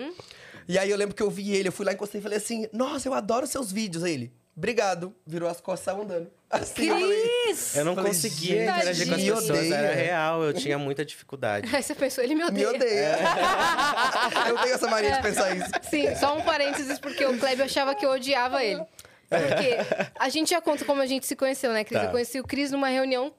E 0.68 0.79
aí 0.79 0.88
eu 0.88 0.96
lembro 0.96 1.12
que 1.14 1.22
eu 1.22 1.29
vi 1.29 1.50
ele, 1.50 1.68
eu 1.68 1.72
fui 1.72 1.85
lá, 1.85 1.92
encostei 1.92 2.20
e 2.20 2.22
falei 2.22 2.38
assim, 2.38 2.68
nossa, 2.72 3.09
eu 3.09 3.12
adoro 3.14 3.46
seus 3.48 3.72
vídeos. 3.72 4.05
Aí 4.05 4.12
ele, 4.14 4.33
obrigado. 4.56 5.14
Virou 5.26 5.48
as 5.48 5.60
costas 5.60 5.84
saiu 5.84 6.02
andando. 6.02 6.30
Assim, 6.50 6.86
eu 6.86 6.94
falei! 6.94 7.56
Eu 7.74 7.84
não 7.84 7.94
Falei, 7.94 8.12
conseguia 8.12 8.62
interagir 8.64 9.08
com 9.08 9.14
as 9.14 9.20
me 9.20 9.30
pessoas, 9.30 9.50
odeia. 9.50 9.74
era 9.74 9.94
real, 9.94 10.42
eu 10.44 10.52
tinha 10.52 10.78
muita 10.78 11.04
dificuldade. 11.04 11.68
Você 11.68 11.94
pensou, 11.94 12.22
ele 12.22 12.34
me 12.34 12.44
me 12.44 12.64
odeia. 12.66 12.70
odeia. 12.70 13.18
eu 14.48 14.58
tenho 14.58 14.74
essa 14.74 14.88
mania 14.88 15.12
de 15.16 15.22
pensar 15.22 15.56
isso. 15.56 15.70
Sim, 15.90 16.14
só 16.14 16.36
um 16.36 16.42
parênteses, 16.42 16.98
porque 16.98 17.24
o 17.24 17.36
Kleber 17.38 17.66
achava 17.66 17.94
que 17.94 18.06
eu 18.06 18.10
odiava 18.10 18.62
ele. 18.62 18.82
Porque 19.28 20.12
a 20.18 20.28
gente 20.28 20.50
já 20.50 20.60
conta 20.60 20.84
como 20.84 21.00
a 21.00 21.06
gente 21.06 21.26
se 21.26 21.34
conheceu, 21.34 21.72
né, 21.72 21.82
Cris? 21.82 22.00
Tá. 22.00 22.06
Eu 22.06 22.10
conheci 22.12 22.38
o 22.38 22.44
Cris 22.44 22.70
numa 22.70 22.88
reunião 22.88 23.32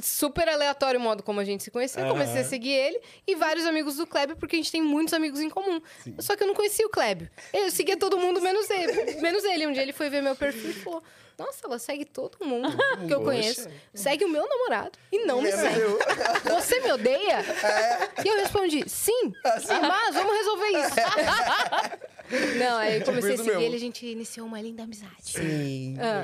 super 0.00 0.48
aleatório 0.48 0.98
o 0.98 1.02
modo 1.02 1.22
como 1.22 1.40
a 1.40 1.44
gente 1.44 1.62
se 1.62 1.70
conheceu. 1.70 2.04
Eu 2.04 2.12
comecei 2.12 2.40
a 2.40 2.44
seguir 2.44 2.70
ele 2.72 3.00
e 3.26 3.34
vários 3.34 3.66
amigos 3.66 3.96
do 3.96 4.06
Kleber, 4.06 4.36
porque 4.36 4.56
a 4.56 4.58
gente 4.58 4.70
tem 4.72 4.80
muitos 4.80 5.12
amigos 5.12 5.40
em 5.40 5.50
comum. 5.50 5.80
Só 6.18 6.36
que 6.36 6.42
eu 6.42 6.46
não 6.46 6.54
conhecia 6.54 6.86
o 6.86 6.90
Kleber. 6.90 7.30
Eu 7.52 7.70
seguia 7.70 7.96
todo 7.96 8.16
mundo, 8.18 8.40
menos 8.40 8.70
ele. 8.70 9.20
Menos 9.20 9.44
ele. 9.44 9.66
Um 9.66 9.72
dia 9.72 9.82
ele 9.82 9.92
foi 9.92 10.08
ver 10.08 10.22
meu 10.22 10.36
perfil 10.36 10.70
e 10.70 10.74
falou... 10.74 11.02
Nossa, 11.38 11.66
ela 11.66 11.78
segue 11.78 12.04
todo 12.04 12.36
mundo 12.44 12.68
que 13.08 13.12
eu 13.12 13.18
Poxa. 13.20 13.24
conheço. 13.24 13.68
Segue 13.94 14.24
o 14.24 14.28
meu 14.28 14.46
namorado 14.46 14.92
e 15.10 15.24
não 15.24 15.40
me 15.40 15.50
Menos 15.50 15.60
segue. 15.60 15.80
eu. 15.80 15.98
Você 16.54 16.78
me 16.80 16.92
odeia? 16.92 17.38
E 18.22 18.28
eu 18.28 18.36
respondi, 18.36 18.84
sim, 18.86 19.32
mas 19.42 20.14
vamos 20.14 20.36
resolver 20.36 20.68
isso. 20.68 20.94
Não, 22.58 22.76
aí 22.78 22.98
eu 22.98 23.04
comecei 23.04 23.34
a 23.34 23.36
seguir 23.36 23.48
mesmo. 23.50 23.62
ele, 23.62 23.76
a 23.76 23.78
gente 23.80 24.06
iniciou 24.06 24.46
uma 24.46 24.60
linda 24.60 24.82
amizade. 24.84 25.12
Sim. 25.22 25.96
Ah. 25.98 26.22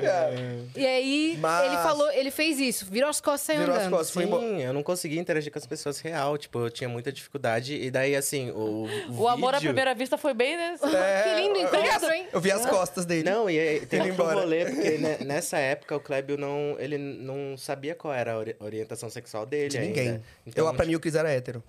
E 0.75 0.85
aí, 0.85 1.37
Mas- 1.39 1.65
ele 1.67 1.75
falou, 1.81 2.11
ele 2.11 2.31
fez 2.31 2.59
isso, 2.59 2.85
virou 2.89 3.09
as 3.09 3.21
costas 3.21 3.41
e 3.43 3.45
saiu 3.47 3.59
Virou 3.61 3.75
as 3.75 3.81
andando. 3.81 3.91
costas. 3.91 4.11
Foi 4.13 4.23
embora. 4.23 4.41
Sim, 4.47 4.61
eu 4.63 4.73
não 4.73 4.83
conseguia 4.83 5.19
interagir 5.19 5.51
com 5.51 5.59
as 5.59 5.65
pessoas 5.67 5.99
real, 5.99 6.37
tipo, 6.37 6.59
eu 6.59 6.69
tinha 6.69 6.89
muita 6.89 7.11
dificuldade. 7.11 7.75
E 7.75 7.89
daí, 7.91 8.15
assim, 8.15 8.51
o, 8.51 8.87
o, 9.09 9.21
O 9.21 9.27
amor 9.27 9.53
à 9.55 9.59
primeira 9.59 9.93
vista 9.93 10.17
foi 10.17 10.33
bem 10.33 10.57
nesse. 10.57 10.83
É, 10.99 11.23
Que 11.23 11.41
lindo 11.41 11.59
eu- 11.59 11.65
encontro, 11.67 12.11
hein? 12.11 12.27
Eu 12.31 12.41
vi 12.41 12.51
as 12.51 12.65
costas 12.65 13.05
dele. 13.05 13.29
Não, 13.29 13.49
e 13.49 13.59
aí, 13.59 13.85
tem 13.85 13.99
Ele 14.01 14.11
um 14.11 14.13
embora. 14.13 14.35
rolê, 14.39 14.65
porque 14.65 14.97
ne- 14.97 15.17
nessa 15.25 15.57
época 15.57 15.95
o 15.95 15.99
Clébio 15.99 16.37
não, 16.37 16.75
ele 16.79 16.97
não 16.97 17.57
sabia 17.57 17.95
qual 17.95 18.13
era 18.13 18.33
a 18.33 18.37
ori- 18.37 18.55
orientação 18.59 19.09
sexual 19.09 19.45
dele 19.45 19.69
De 19.69 19.77
ainda. 19.77 19.87
ninguém. 20.01 20.23
Então, 20.45 20.65
eu, 20.67 20.73
pra 20.73 20.85
mim, 20.85 20.95
o 20.95 20.99
Cris 20.99 21.15
era 21.15 21.29
hétero. 21.31 21.63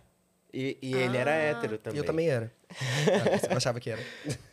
E, 0.52 0.76
e 0.82 0.94
ele 0.94 1.16
era 1.16 1.30
hétero 1.32 1.74
E 1.74 1.78
também. 1.78 1.98
eu 1.98 2.04
também 2.04 2.28
era. 2.28 2.52
Eu 3.50 3.56
achava 3.56 3.78
que 3.80 3.90
era. 3.90 4.02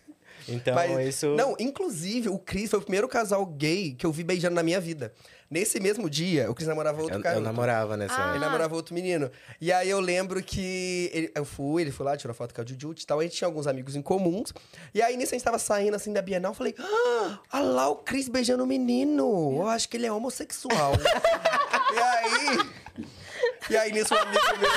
Então, 0.49 0.75
Mas, 0.75 1.07
isso... 1.09 1.27
Não, 1.35 1.57
inclusive, 1.59 2.29
o 2.29 2.39
Cris 2.39 2.69
foi 2.69 2.79
o 2.79 2.81
primeiro 2.81 3.05
casal 3.09 3.45
gay 3.45 3.93
que 3.93 4.05
eu 4.05 4.13
vi 4.13 4.23
beijando 4.23 4.55
na 4.55 4.63
minha 4.63 4.79
vida. 4.79 5.11
Nesse 5.51 5.77
mesmo 5.77 6.09
dia, 6.09 6.49
o 6.49 6.55
Cris 6.55 6.69
namorava 6.69 7.01
outro 7.01 7.17
eu, 7.17 7.21
cara. 7.21 7.35
eu 7.35 7.41
namorava 7.41 7.97
nessa 7.97 8.15
Ah. 8.15 8.29
Ele 8.29 8.39
namorava 8.39 8.73
outro 8.73 8.95
menino. 8.95 9.29
E 9.59 9.73
aí 9.73 9.89
eu 9.89 9.99
lembro 9.99 10.41
que 10.41 11.09
ele- 11.13 11.31
eu 11.35 11.43
fui, 11.43 11.81
ele 11.81 11.91
foi 11.91 12.05
lá, 12.05 12.15
tirou 12.15 12.33
foto 12.33 12.55
com 12.55 12.61
a 12.61 12.65
Jujut 12.65 13.01
e 13.01 13.05
tal. 13.05 13.19
A 13.19 13.23
gente 13.23 13.35
tinha 13.35 13.45
alguns 13.45 13.67
amigos 13.67 13.93
em 13.97 14.01
comuns. 14.01 14.53
E 14.93 15.01
aí, 15.01 15.17
nisso, 15.17 15.33
a 15.33 15.37
gente 15.37 15.43
tava 15.43 15.59
saindo 15.59 15.95
assim 15.95 16.13
da 16.13 16.21
Bienal. 16.21 16.51
Eu 16.51 16.55
falei, 16.55 16.73
ah, 16.79 17.39
olha 17.53 17.63
lá 17.65 17.89
o 17.89 17.97
Cris 17.97 18.29
beijando 18.29 18.63
o 18.63 18.67
menino. 18.67 19.53
Eu 19.59 19.67
acho 19.67 19.89
que 19.89 19.97
ele 19.97 20.05
é 20.05 20.11
homossexual. 20.13 20.93
e 21.93 21.99
aí. 21.99 22.57
E 23.69 23.77
aí, 23.77 23.91
nisso, 23.91 24.13
um 24.13 24.17
amigo 24.17 24.41
meu. 24.59 24.69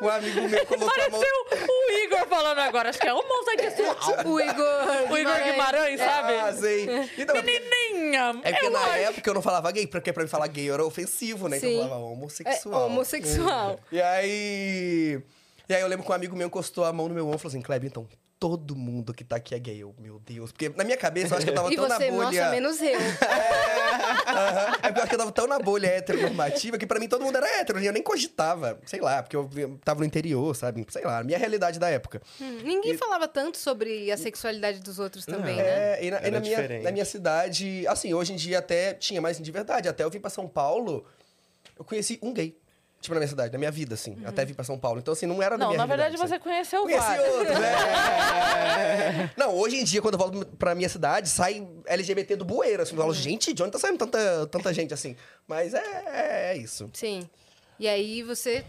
um 0.02 0.08
amigo 0.08 0.48
meu 0.48 0.66
colocou 0.66 0.88
a 0.88 1.10
mão. 1.10 1.20
Pareceu 1.20 1.66
o 1.68 1.92
Igor 2.04 2.26
falando 2.28 2.58
agora. 2.60 2.90
Acho 2.90 2.98
que 2.98 3.06
é 3.08 3.12
homossexual. 3.14 3.96
O 4.26 4.40
Igor 4.40 5.10
O 5.10 5.18
Igor 5.18 5.42
Guimarães, 5.42 5.98
sabe? 5.98 6.32
Ah, 6.34 6.52
sei. 6.52 6.86
Então, 7.18 7.36
é 7.36 7.42
Menininha! 7.42 8.40
é 8.44 8.52
porque 8.52 8.70
na 8.70 8.78
acho. 8.80 8.90
época 8.98 9.30
eu 9.30 9.34
não 9.34 9.42
falava 9.42 9.70
gay, 9.72 9.86
porque 9.86 10.12
pra 10.12 10.22
mim 10.22 10.28
falar 10.28 10.46
gay 10.46 10.70
era 10.70 10.84
ofensivo, 10.84 11.48
né? 11.48 11.56
Então 11.56 11.68
Sim. 11.68 11.76
eu 11.76 11.82
falava 11.82 12.02
é, 12.02 12.06
homossexual. 12.06 12.86
homossexual. 12.86 13.80
E 13.90 14.00
aí. 14.00 15.20
E 15.68 15.74
aí 15.74 15.80
eu 15.80 15.88
lembro 15.88 16.04
que 16.04 16.10
um 16.10 16.14
amigo 16.14 16.36
meu 16.36 16.46
encostou 16.46 16.84
a 16.84 16.92
mão 16.92 17.08
no 17.08 17.14
meu 17.14 17.24
ombro 17.26 17.38
e 17.38 17.40
falou 17.40 17.50
assim: 17.50 17.62
Kleber, 17.62 17.88
então, 17.90 18.06
todo 18.40 18.74
mundo 18.74 19.12
que 19.12 19.22
tá 19.22 19.36
aqui 19.36 19.54
é 19.54 19.58
gay. 19.58 19.78
Eu, 19.82 19.94
meu 19.98 20.18
Deus. 20.18 20.50
Porque 20.50 20.70
na 20.70 20.82
minha 20.82 20.96
cabeça 20.96 21.34
eu 21.34 21.36
acho 21.36 21.44
que 21.46 21.50
eu 21.52 21.54
tava 21.54 21.68
E 21.72 21.76
tão 21.76 21.86
você, 21.86 22.10
na 22.10 22.16
bolha. 22.16 22.40
nossa, 22.40 22.50
menos 22.50 22.80
eu. 22.80 22.98
É 24.82 24.88
porque 24.88 24.98
eu 24.98 25.02
acho 25.02 25.08
que 25.08 25.14
eu 25.14 25.18
tava 25.18 25.32
tão 25.32 25.46
na 25.46 25.58
bolha 25.58 25.86
heteronormativa 25.88 26.78
que 26.78 26.86
pra 26.86 26.98
mim 26.98 27.08
todo 27.08 27.24
mundo 27.24 27.36
era 27.36 27.46
hétero. 27.60 27.80
e 27.80 27.86
Eu 27.86 27.92
nem 27.92 28.02
cogitava, 28.02 28.80
sei 28.86 29.00
lá, 29.00 29.22
porque 29.22 29.36
eu 29.36 29.48
tava 29.84 30.00
no 30.00 30.06
interior, 30.06 30.54
sabe? 30.56 30.86
Sei 30.88 31.02
lá, 31.04 31.18
a 31.18 31.24
minha 31.24 31.38
realidade 31.38 31.78
da 31.78 31.88
época. 31.90 32.20
Hum, 32.40 32.60
Ninguém 32.64 32.96
falava 32.96 33.28
tanto 33.28 33.58
sobre 33.58 34.10
a 34.10 34.16
sexualidade 34.16 34.80
dos 34.80 34.98
outros 34.98 35.26
também, 35.26 35.56
né? 35.56 35.62
É, 35.62 36.04
e, 36.04 36.10
na, 36.10 36.26
e 36.26 36.30
na 36.30 36.40
minha, 36.40 36.80
na 36.82 36.90
minha 36.92 37.04
cidade, 37.04 37.86
assim, 37.86 38.14
hoje 38.14 38.32
em 38.32 38.36
dia 38.36 38.58
até 38.58 38.94
tinha 38.94 39.20
mais 39.20 39.38
de 39.38 39.50
verdade. 39.50 39.88
Até 39.88 40.04
eu 40.04 40.10
vim 40.10 40.20
pra 40.20 40.30
São 40.30 40.48
Paulo, 40.48 41.04
eu 41.78 41.84
conheci 41.84 42.18
um 42.22 42.32
gay. 42.32 42.56
Tipo, 43.00 43.14
na 43.14 43.20
minha 43.20 43.28
cidade, 43.28 43.50
na 43.52 43.58
minha 43.58 43.70
vida, 43.70 43.94
assim. 43.94 44.18
Até 44.26 44.44
vim 44.44 44.52
pra 44.52 44.62
São 44.62 44.78
Paulo. 44.78 44.98
Então, 45.00 45.12
assim, 45.12 45.24
não 45.24 45.42
era 45.42 45.56
da 45.56 45.64
Não, 45.64 45.74
na 45.74 45.86
verdade 45.86 46.18
você 46.18 46.38
conheceu 46.38 46.82
Conheci 46.82 47.00
vários. 47.00 47.34
outros, 47.34 47.58
né? 47.58 49.30
Não, 49.38 49.54
hoje 49.54 49.76
em 49.76 49.84
dia, 49.84 50.02
quando 50.02 50.14
eu 50.14 50.18
volto 50.18 50.46
pra 50.58 50.74
minha 50.74 50.88
cidade, 50.88 51.30
sai 51.30 51.66
LGBT 51.86 52.36
do 52.36 52.44
bueiro. 52.44 52.82
Assim, 52.82 52.92
eu 52.94 53.00
falo, 53.00 53.14
gente, 53.14 53.54
de 53.54 53.62
onde 53.62 53.72
tá 53.72 53.78
saindo 53.78 53.96
tanta, 53.98 54.46
tanta 54.48 54.74
gente 54.74 54.92
assim? 54.92 55.16
Mas 55.48 55.72
é, 55.72 55.78
é, 55.78 56.52
é 56.52 56.56
isso. 56.58 56.90
Sim. 56.92 57.26
E 57.78 57.88
aí 57.88 58.22
você, 58.22 58.64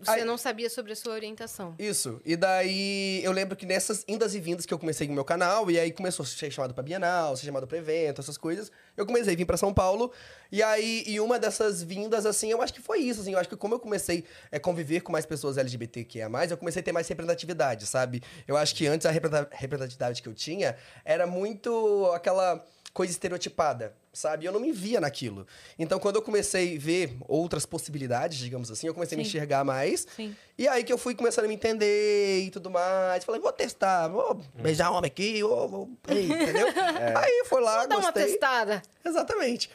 você 0.00 0.10
Aí- 0.10 0.24
não 0.24 0.36
sabia 0.38 0.68
sobre 0.70 0.92
a 0.92 0.96
sua 0.96 1.12
orientação. 1.14 1.74
Isso. 1.78 2.20
E 2.24 2.36
daí 2.36 3.20
eu 3.24 3.32
lembro 3.32 3.56
que 3.56 3.66
nessas 3.66 4.04
indas 4.08 4.34
e 4.34 4.40
vindas 4.40 4.66
que 4.66 4.72
eu 4.72 4.78
comecei 4.78 5.06
no 5.08 5.14
meu 5.14 5.24
canal, 5.24 5.70
e 5.70 5.78
aí 5.78 5.90
começou 5.92 6.22
a 6.24 6.26
ser 6.26 6.50
chamado 6.50 6.72
pra 6.74 6.82
Bienal, 6.82 7.36
ser 7.36 7.46
chamado 7.46 7.66
pra 7.66 7.78
evento, 7.78 8.20
essas 8.20 8.36
coisas, 8.38 8.70
eu 8.96 9.04
comecei 9.06 9.34
a 9.34 9.36
vir 9.36 9.44
pra 9.44 9.56
São 9.56 9.72
Paulo. 9.72 10.12
E 10.50 10.62
aí, 10.62 11.02
e 11.06 11.18
uma 11.20 11.38
dessas 11.38 11.82
vindas, 11.82 12.24
assim, 12.26 12.50
eu 12.50 12.62
acho 12.62 12.72
que 12.72 12.80
foi 12.80 13.00
isso, 13.00 13.20
assim, 13.20 13.32
eu 13.32 13.38
acho 13.38 13.48
que 13.48 13.56
como 13.56 13.74
eu 13.74 13.80
comecei 13.80 14.24
a 14.52 14.60
conviver 14.60 15.00
com 15.00 15.10
mais 15.12 15.26
pessoas 15.26 15.56
LGBTQIA+, 15.58 16.28
eu 16.50 16.56
comecei 16.56 16.80
a 16.80 16.82
ter 16.84 16.92
mais 16.92 17.08
representatividade, 17.08 17.86
sabe? 17.86 18.22
Eu 18.46 18.56
acho 18.56 18.74
que 18.74 18.86
antes 18.86 19.06
a 19.06 19.10
representa- 19.10 19.48
representatividade 19.52 20.22
que 20.22 20.28
eu 20.28 20.34
tinha 20.34 20.76
era 21.04 21.26
muito 21.26 22.06
aquela 22.14 22.64
coisa 22.96 23.12
estereotipada, 23.12 23.94
sabe? 24.10 24.46
Eu 24.46 24.52
não 24.52 24.58
me 24.58 24.72
via 24.72 24.98
naquilo. 24.98 25.46
Então, 25.78 25.98
quando 25.98 26.16
eu 26.16 26.22
comecei 26.22 26.76
a 26.76 26.80
ver 26.80 27.14
outras 27.28 27.66
possibilidades, 27.66 28.38
digamos 28.38 28.70
assim, 28.70 28.86
eu 28.86 28.94
comecei 28.94 29.16
a 29.16 29.18
me 29.18 29.24
Sim. 29.24 29.28
enxergar 29.28 29.62
mais. 29.64 30.06
Sim. 30.16 30.34
E 30.56 30.66
aí 30.66 30.82
que 30.82 30.90
eu 30.90 30.96
fui 30.96 31.14
começando 31.14 31.44
a 31.44 31.48
me 31.48 31.52
entender 31.52 32.44
e 32.46 32.50
tudo 32.50 32.70
mais. 32.70 33.22
Falei, 33.22 33.38
vou 33.38 33.52
testar, 33.52 34.08
vou 34.08 34.40
beijar 34.54 34.90
homem 34.92 35.08
aqui, 35.08 35.42
vou, 35.42 35.68
vou... 35.68 35.90
Ei, 36.08 36.24
entendeu? 36.24 36.68
Aí 37.14 37.44
foi 37.44 37.60
lá, 37.60 37.84
Dá 37.84 37.98
uma 37.98 38.10
gostei. 38.10 38.24
testada. 38.32 38.80
Exatamente. 39.04 39.68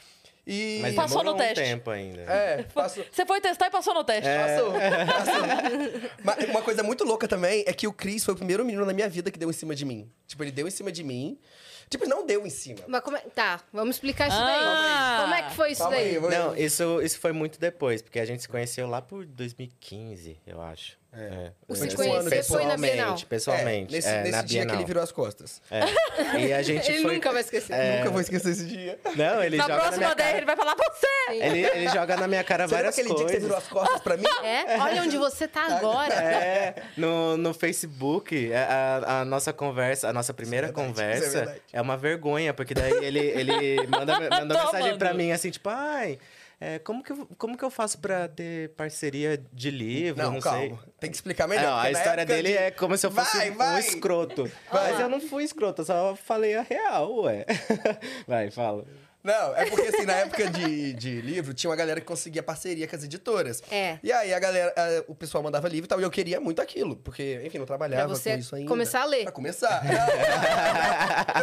E... 0.47 0.79
Mas 0.81 0.95
Passou 0.95 1.23
no 1.23 1.37
teste. 1.37 1.61
um 1.61 1.63
tempo 1.67 1.91
ainda. 1.91 2.21
É, 2.23 2.63
passou. 2.63 3.05
Você 3.11 3.23
foi 3.23 3.39
testar 3.39 3.67
e 3.67 3.69
passou 3.69 3.93
no 3.93 4.03
teste. 4.03 4.27
Passou, 4.27 4.71
passou. 5.05 6.09
Mas 6.25 6.49
uma 6.49 6.63
coisa 6.63 6.81
muito 6.81 7.03
louca 7.03 7.27
também 7.27 7.63
é 7.67 7.73
que 7.73 7.85
o 7.87 7.93
Chris 7.93 8.25
foi 8.25 8.33
o 8.33 8.37
primeiro 8.37 8.65
menino 8.65 8.83
na 8.83 8.93
minha 8.93 9.07
vida 9.07 9.29
que 9.29 9.37
deu 9.37 9.51
em 9.51 9.53
cima 9.53 9.75
de 9.75 9.85
mim. 9.85 10.11
Tipo, 10.25 10.43
ele 10.43 10.51
deu 10.51 10.67
em 10.67 10.71
cima 10.71 10.91
de 10.91 11.03
mim. 11.03 11.37
Tipo, 11.91 12.07
não 12.07 12.25
deu 12.25 12.47
em 12.47 12.49
cima. 12.49 12.79
Mas 12.87 13.01
como 13.01 13.17
é... 13.17 13.19
Tá, 13.35 13.59
vamos 13.73 13.97
explicar 13.97 14.29
isso 14.29 14.37
Ah. 14.39 14.45
daí. 14.45 15.21
Como 15.23 15.33
é 15.35 15.49
que 15.49 15.55
foi 15.55 15.71
isso 15.73 15.81
Calma 15.81 15.97
daí? 15.97 16.15
aí. 16.15 16.21
Não, 16.21 16.55
isso, 16.55 17.01
isso 17.01 17.19
foi 17.19 17.33
muito 17.33 17.59
depois, 17.59 18.01
porque 18.01 18.17
a 18.17 18.25
gente 18.25 18.41
se 18.41 18.47
conheceu 18.47 18.87
lá 18.87 19.01
por 19.01 19.25
2015, 19.25 20.39
eu 20.47 20.61
acho. 20.61 20.97
É. 21.13 21.51
O 21.67 21.75
se 21.75 21.93
conhecer 21.93 22.41
foi 22.43 22.63
na 22.63 22.77
Bienal? 22.77 23.15
Pessoalmente, 23.15 23.25
pessoalmente. 23.25 23.93
É, 23.93 23.95
nesse 23.97 24.07
é, 24.07 24.19
nesse 24.21 24.31
na 24.31 24.41
dia 24.43 24.59
que 24.61 24.65
Bienal. 24.65 24.75
ele 24.77 24.85
virou 24.85 25.03
as 25.03 25.11
costas. 25.11 25.61
É. 25.69 25.81
E 26.39 26.53
a 26.53 26.61
gente 26.61 26.87
Ele 26.91 27.01
foi... 27.01 27.15
nunca 27.15 27.31
vai 27.33 27.41
esquecer. 27.41 27.97
Nunca 27.97 28.09
vou 28.11 28.21
esquecer 28.21 28.49
esse 28.51 28.65
dia. 28.65 28.97
Não, 29.17 29.43
ele 29.43 29.57
Na 29.57 29.63
joga 29.63 29.75
na 29.75 29.81
próxima 29.81 29.97
minha 30.05 30.15
dele, 30.15 30.27
cara... 30.27 30.37
ele 30.37 30.45
vai 30.45 30.55
falar 30.55 30.75
você! 30.75 31.07
Ele, 31.33 31.59
ele 31.65 31.87
joga 31.89 32.17
na 32.17 32.27
minha 32.27 32.43
cara 32.43 32.67
Você 32.67 32.75
várias 32.75 32.93
aquele 32.97 33.09
dia 33.15 33.25
que 33.25 33.31
você 33.31 33.39
coisas. 33.39 33.43
virou 33.43 33.57
as 33.57 33.67
costas 33.67 34.01
pra 34.01 34.17
mim? 34.17 34.23
É? 34.43 34.77
Olha 34.79 35.01
onde 35.03 35.17
você 35.17 35.47
tá 35.47 35.65
agora. 35.77 36.13
É, 36.13 36.75
no, 36.97 37.37
no 37.37 37.53
Facebook, 37.53 38.51
a, 38.53 39.01
a- 39.05 39.21
a 39.21 39.25
nossa 39.25 39.51
conversa, 39.53 40.09
a 40.09 40.13
nossa 40.13 40.33
primeira 40.33 40.67
é 40.67 40.71
verdade, 40.71 40.87
conversa 40.89 41.39
é 41.73 41.77
é, 41.77 41.81
uma 41.81 41.95
vergonha, 41.97 42.53
porque 42.53 42.73
daí 42.73 42.91
ele, 43.05 43.19
ele 43.19 43.87
manda, 43.87 44.17
manda 44.29 44.63
mensagem 44.63 44.97
pra 44.97 45.13
mim 45.13 45.31
assim, 45.31 45.49
tipo, 45.51 45.69
ai, 45.69 46.17
é, 46.61 46.77
como, 46.79 47.03
que, 47.03 47.11
eu- 47.11 47.27
como 47.37 47.57
que 47.57 47.63
eu 47.65 47.69
faço 47.71 47.97
pra 47.99 48.27
ter 48.27 48.69
parceria 48.75 49.43
de 49.51 49.71
livro? 49.71 50.21
Não, 50.23 50.33
Não, 50.33 50.39
calma. 50.39 50.59
sei. 50.59 50.77
Tem 50.99 51.09
que 51.09 51.15
explicar 51.17 51.47
melhor. 51.47 51.63
Não, 51.63 51.73
a 51.73 51.81
porque 51.81 51.91
na 51.93 51.99
história 51.99 52.25
dele 52.25 52.49
de- 52.49 52.57
é 52.57 52.71
como 52.71 52.95
se 52.95 53.05
eu 53.05 53.11
fosse 53.11 53.35
Vai, 53.37 53.49
um 53.51 53.55
vai. 53.55 53.79
escroto. 53.79 54.43
Vai. 54.71 54.91
Mas 54.91 54.99
eu 55.01 55.09
não 55.09 55.19
fui 55.19 55.43
escroto, 55.43 55.81
eu 55.81 55.85
só 55.85 56.15
falei 56.15 56.55
a 56.55 56.61
real, 56.61 57.23
ué. 57.23 57.45
Vai, 58.27 58.51
fala. 58.51 58.85
Não, 59.23 59.55
é 59.55 59.65
porque 59.65 59.87
assim, 59.89 60.05
na 60.05 60.13
época 60.13 60.49
de, 60.49 60.93
de 60.93 61.21
livro, 61.21 61.53
tinha 61.53 61.69
uma 61.69 61.75
galera 61.75 61.99
que 62.01 62.07
conseguia 62.07 62.41
parceria 62.41 62.87
com 62.87 62.95
as 62.95 63.03
editoras. 63.03 63.61
É. 63.71 63.99
E 64.01 64.11
aí 64.11 64.33
a 64.33 64.39
galera, 64.39 64.73
a- 64.75 65.03
o 65.07 65.13
pessoal 65.13 65.43
mandava 65.43 65.67
livro 65.69 65.85
e 65.85 65.87
tal, 65.87 65.99
e 65.99 66.03
eu 66.03 66.09
queria 66.09 66.39
muito 66.41 66.61
aquilo, 66.61 66.95
porque, 66.95 67.39
enfim, 67.45 67.59
não 67.59 67.65
trabalhava 67.65 68.07
Pra 68.07 68.15
você 68.15 68.33
com 68.33 68.39
isso 68.39 68.55
ainda. 68.55 68.67
começar 68.67 69.01
a 69.01 69.05
ler. 69.05 69.23
Pra 69.23 69.31
começar. 69.31 69.83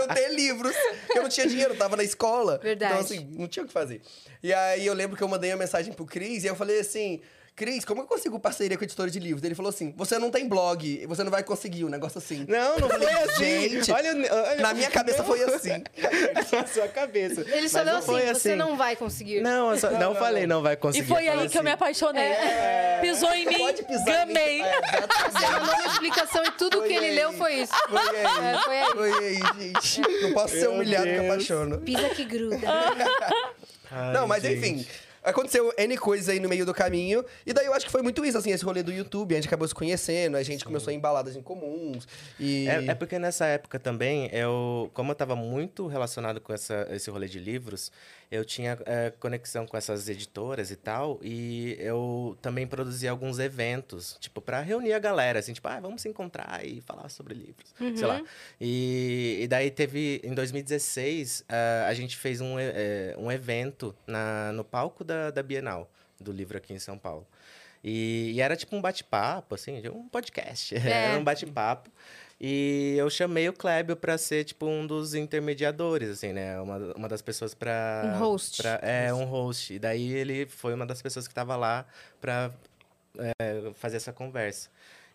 eu 0.01 0.09
ter 0.15 0.29
livros. 0.35 0.75
Eu 1.15 1.23
não 1.23 1.29
tinha 1.29 1.47
dinheiro, 1.47 1.75
eu 1.75 1.79
tava 1.79 1.97
na 1.97 2.03
escola. 2.03 2.59
Verdade. 2.59 2.93
Então, 2.93 3.05
assim, 3.05 3.29
não 3.39 3.47
tinha 3.49 3.65
o 3.65 3.67
que 3.67 3.73
fazer. 3.73 4.01
E 4.43 4.53
aí 4.53 4.87
eu 4.87 4.95
lembro 4.95 5.17
que 5.17 5.23
eu 5.23 5.29
mandei 5.29 5.51
uma 5.51 5.59
mensagem 5.59 5.93
pro 5.93 6.05
Cris 6.07 6.45
e 6.45 6.47
eu 6.47 6.57
falei 6.57 6.81
assim. 6.81 7.21
Cris, 7.59 7.85
como 7.85 8.03
eu 8.03 8.07
consigo 8.07 8.39
parceria 8.39 8.79
com 8.79 8.85
a 8.85 8.87
editora 8.87 9.11
de 9.11 9.19
livros? 9.19 9.43
Ele 9.43 9.57
falou 9.57 9.69
assim: 9.71 9.93
você 9.97 10.17
não 10.17 10.31
tem 10.31 10.47
blog, 10.49 11.05
você 11.09 11.25
não 11.25 11.31
vai 11.33 11.43
conseguir 11.43 11.85
um 11.85 11.89
negócio 11.89 12.19
assim. 12.19 12.47
Não, 12.49 12.79
não 12.79 12.89
foi 12.89 13.13
assim. 13.13 13.69
Gente, 13.71 13.91
olha, 13.91 14.11
olha, 14.13 14.57
Na 14.63 14.73
minha 14.73 14.89
cabeça 14.89 15.25
foi 15.25 15.43
assim. 15.43 15.83
na 16.55 16.67
sua 16.69 16.87
cabeça. 16.87 17.41
Ele 17.51 17.69
falou 17.69 17.87
não 17.87 17.99
assim, 17.99 18.07
foi 18.07 18.27
você 18.33 18.55
não 18.55 18.77
vai 18.77 18.95
conseguir. 18.95 19.41
Não, 19.41 19.73
eu 19.73 19.79
só- 19.79 19.91
não, 19.91 20.15
falei, 20.15 20.47
não 20.47 20.63
vai 20.63 20.75
E 20.75 20.77
conseguir. 20.77 21.09
foi 21.09 21.27
eu 21.27 21.33
aí 21.33 21.39
falo 21.39 21.51
que 21.51 21.59
eu 21.59 21.63
me 21.65 21.71
assim, 21.71 21.75
apaixonei. 21.75 22.31
Pisou 23.01 23.35
em 23.35 23.47
mim, 23.47 23.59
Pode 23.59 23.83
pisar 23.83 24.23
em 24.23 24.27
mim. 24.29 24.35
gamei. 24.35 24.63
É, 24.63 24.79
exatamente. 24.79 25.33
Você 25.33 25.47
mandou 25.51 25.75
uma 25.75 25.87
explicação 25.87 26.45
e 26.45 26.51
tudo 26.53 26.79
Foi 26.79 26.89
que 26.89 26.95
ele 26.95 27.07
aí. 27.07 27.15
leu 27.17 27.33
foi 27.33 27.55
isso. 27.55 27.73
Foi 27.89 27.99
aí. 27.99 28.17
É, 28.55 28.59
foi 28.63 28.79
aí. 28.79 28.93
Foi 28.93 29.13
aí, 29.13 29.41
gente. 29.59 30.01
Não 30.23 30.33
posso 30.33 30.55
ser 30.55 30.61
Meu 30.61 30.73
humilhado 30.75 31.05
que 31.07 31.11
eu 31.11 31.21
Deus. 31.23 31.33
apaixono. 31.35 31.79
Pisa 31.79 32.09
que 32.11 32.25
gruda. 32.25 32.59
Ai, 33.91 34.13
Não, 34.15 34.29
mas 34.29 34.43
gente. 34.45 34.59
enfim. 34.59 34.87
Aconteceu 35.29 35.73
N 35.77 35.97
coisas 35.97 36.29
aí 36.29 36.41
no 36.41 36.49
meio 36.49 36.65
do 36.65 36.73
caminho. 36.73 37.25
E 37.47 37.53
daí 37.53 37.67
eu 37.67 37.75
acho 37.75 37.87
que 37.87 37.93
foi 37.93 38.03
muito 38.03 38.25
isso, 38.25 38.39
assim, 38.39 38.51
esse 38.51 38.65
rolê 38.65 38.83
do 38.83 38.93
YouTube. 38.93 39.35
A 39.35 39.37
gente 39.37 39.49
acabou 39.49 39.67
se 39.67 39.75
conhecendo, 39.75 40.37
a 40.37 40.43
gente 40.43 40.65
começou 40.65 40.93
em 40.93 40.99
baladas 40.99 41.37
em 41.37 41.43
comuns. 41.43 42.07
E. 42.39 42.69
É, 42.69 42.87
é 42.89 42.95
porque 42.95 43.19
nessa 43.19 43.47
época 43.47 43.79
também, 43.79 44.29
eu, 44.33 44.91
como 44.95 45.11
eu 45.11 45.13
estava 45.13 45.37
muito 45.37 45.87
relacionado 45.87 46.41
com 46.41 46.53
essa, 46.53 46.89
esse 46.91 47.11
rolê 47.11 47.29
de 47.29 47.39
livros, 47.39 47.93
eu 48.31 48.45
tinha 48.45 48.79
é, 48.85 49.11
conexão 49.19 49.67
com 49.67 49.77
essas 49.77 50.09
editoras 50.09 50.71
e 50.71 50.77
tal, 50.77 51.19
e 51.23 51.77
eu 51.79 52.37
também 52.43 52.67
produzia 52.67 53.11
alguns 53.11 53.39
eventos, 53.39 54.17
tipo, 54.21 54.41
para 54.41 54.61
reunir 54.61 54.93
a 54.93 54.99
galera, 54.99 55.39
assim, 55.39 55.53
tipo, 55.53 55.67
ah, 55.69 55.81
vamos 55.81 56.03
se 56.03 56.09
encontrar 56.09 56.65
e 56.65 56.81
falar 56.83 57.09
sobre 57.09 57.35
livros, 57.35 57.75
sei 57.97 58.07
lá. 58.07 58.23
E, 58.61 59.39
e 59.43 59.49
daí 59.49 59.71
teve, 59.71 60.21
em 60.23 60.35
2016, 60.35 61.45
ah, 61.49 61.87
a 61.89 61.95
gente 61.95 62.17
fez 62.17 62.41
um, 62.41 62.59
eh, 62.59 63.15
um 63.19 63.33
evento 63.33 63.95
na, 64.07 64.53
no 64.53 64.65
palco 64.65 65.03
da, 65.03 65.31
da 65.31 65.43
Bienal 65.43 65.91
do 66.21 66.33
livro 66.33 66.59
aqui 66.59 66.73
em 66.73 66.79
São 66.79 66.99
Paulo. 66.99 67.27
E, 67.83 68.33
e 68.35 68.41
era 68.41 68.57
tipo 68.57 68.75
um 68.75 68.81
bate-papo, 68.81 69.55
assim, 69.55 69.81
um 69.89 70.09
podcast. 70.09 70.75
era 70.77 71.19
um 71.19 71.25
bate-papo. 71.25 71.91
E 72.41 72.95
eu 72.97 73.11
chamei 73.11 73.49
o 73.49 73.53
Klebio 73.53 73.97
pra 73.97 74.17
ser, 74.17 74.45
tipo, 74.45 74.65
um 74.67 74.87
dos 74.87 75.15
intermediadores, 75.15 76.09
assim, 76.11 76.33
né? 76.33 76.61
Uma, 76.61 76.77
uma 76.95 77.09
das 77.09 77.21
pessoas 77.21 77.53
pra... 77.53 78.03
Um 78.15 78.19
host. 78.19 78.63
pra- 78.63 78.79
é, 78.83 79.13
um 79.13 79.25
host. 79.25 79.75
E 79.75 79.79
daí 79.79 80.13
ele 80.13 80.47
foi 80.47 80.73
uma 80.73 80.87
das 80.87 81.03
pessoas 81.03 81.27
que 81.27 81.35
tava 81.35 81.57
lá 81.57 81.85
pra 82.21 82.53
é, 83.19 83.73
fazer 83.75 83.97
essa 83.97 84.13
conversa. 84.13 84.69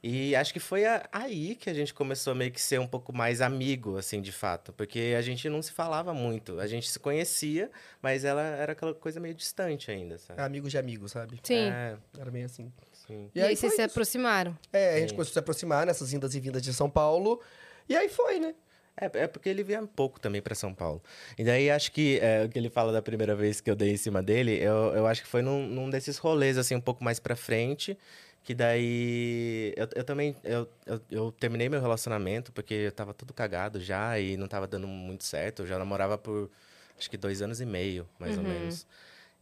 E 0.06 0.36
acho 0.36 0.52
que 0.52 0.60
foi 0.60 0.84
a- 0.86 1.08
aí 1.14 1.56
que 1.56 1.70
a 1.70 1.74
gente 1.74 1.94
começou 1.94 2.32
a 2.32 2.36
meio 2.36 2.52
que 2.52 2.60
ser 2.62 2.78
um 2.78 2.86
pouco 2.88 3.16
mais 3.16 3.40
amigo, 3.40 3.98
assim, 3.98 4.22
de 4.22 4.34
fato. 4.34 4.74
Porque 4.74 5.16
a 5.18 5.22
gente 5.22 5.48
não 5.48 5.62
se 5.62 5.72
falava 5.72 6.14
muito. 6.14 6.60
A 6.60 6.68
gente 6.68 6.90
se 6.90 7.00
conhecia, 7.00 7.72
mas 8.02 8.26
ela 8.26 8.42
era 8.42 8.74
aquela 8.74 8.94
coisa 8.94 9.22
meio 9.22 9.34
distante 9.34 9.90
ainda, 9.90 10.18
sabe? 10.18 10.42
Amigos 10.42 10.72
de 10.72 10.78
amigos, 10.78 11.14
sabe? 11.14 11.40
Sim. 11.42 11.70
É, 11.70 11.96
Era 12.20 12.30
bem 12.30 12.44
assim. 12.44 12.70
Sim. 13.08 13.30
E, 13.34 13.42
aí, 13.42 13.48
foi 13.48 13.56
vocês 13.56 13.74
se 13.76 13.82
isso. 13.82 13.92
aproximaram. 13.92 14.58
É, 14.72 14.96
a 14.96 15.00
gente 15.00 15.10
Sim. 15.10 15.16
começou 15.16 15.32
a 15.32 15.34
se 15.34 15.40
aproximar 15.40 15.86
nessas 15.86 16.14
indas 16.14 16.36
e 16.36 16.40
vindas 16.40 16.62
de 16.62 16.74
São 16.74 16.90
Paulo. 16.90 17.42
E 17.88 17.96
aí 17.96 18.10
foi, 18.10 18.40
né? 18.40 18.54
É, 18.96 19.24
é 19.24 19.28
porque 19.28 19.50
ele 19.50 19.64
vinha 19.64 19.86
pouco 19.88 20.20
também 20.20 20.42
pra 20.42 20.54
São 20.54 20.74
Paulo. 20.74 21.02
E 21.38 21.44
daí 21.44 21.70
acho 21.70 21.92
que 21.92 22.20
é, 22.22 22.46
o 22.46 22.50
que 22.50 22.58
ele 22.58 22.70
fala 22.70 22.92
da 22.92 23.02
primeira 23.02 23.36
vez 23.36 23.60
que 23.60 23.70
eu 23.70 23.76
dei 23.76 23.92
em 23.92 23.98
cima 23.98 24.22
dele, 24.22 24.58
eu, 24.62 24.94
eu 24.96 25.08
acho 25.08 25.24
que 25.24 25.28
foi 25.28 25.42
num, 25.42 25.68
num 25.68 25.90
desses 25.90 26.18
rolês, 26.18 26.58
assim, 26.58 26.76
um 26.76 26.82
pouco 26.82 27.04
mais 27.04 27.20
pra 27.20 27.36
frente. 27.36 27.98
Que 28.44 28.54
daí. 28.54 29.74
Eu, 29.78 29.88
eu 29.96 30.04
também. 30.04 30.36
Eu, 30.44 30.68
eu, 30.86 31.02
eu 31.10 31.32
terminei 31.32 31.70
meu 31.70 31.82
relacionamento 31.82 32.52
porque 32.52 32.74
eu 32.74 32.92
tava 32.92 33.14
tudo 33.14 33.34
cagado 33.34 33.80
já 33.80 34.20
e 34.20 34.36
não 34.36 34.48
tava 34.48 34.68
dando 34.68 34.86
muito 34.86 35.24
certo. 35.24 35.62
Eu 35.64 35.68
já 35.68 35.80
namorava 35.80 36.18
por 36.18 36.52
acho 37.00 37.10
que 37.10 37.18
dois 37.18 37.42
anos 37.42 37.62
e 37.62 37.66
meio, 37.66 38.08
mais 38.20 38.38
ou 38.38 38.44
menos. 38.44 38.86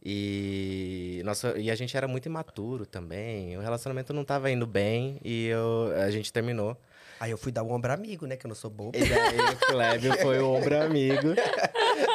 E, 0.04 1.22
nossa, 1.24 1.56
e 1.58 1.70
a 1.70 1.74
gente 1.74 1.96
era 1.96 2.08
muito 2.08 2.26
imaturo 2.26 2.84
também. 2.84 3.56
O 3.56 3.60
relacionamento 3.60 4.12
não 4.12 4.24
tava 4.24 4.50
indo 4.50 4.66
bem 4.66 5.20
e 5.24 5.46
eu, 5.46 5.92
a 5.96 6.10
gente 6.10 6.32
terminou. 6.32 6.76
Aí 7.20 7.30
eu 7.30 7.38
fui 7.38 7.52
dar 7.52 7.62
um 7.62 7.72
ombro 7.72 7.92
amigo, 7.92 8.26
né? 8.26 8.36
Que 8.36 8.46
eu 8.46 8.48
não 8.48 8.56
sou 8.56 8.68
bobo. 8.68 8.98
E 8.98 9.08
daí 9.08 9.38
o 9.38 9.56
Clébio 9.66 10.18
foi 10.18 10.40
o 10.40 10.50
ombro 10.52 10.82
amigo. 10.82 11.28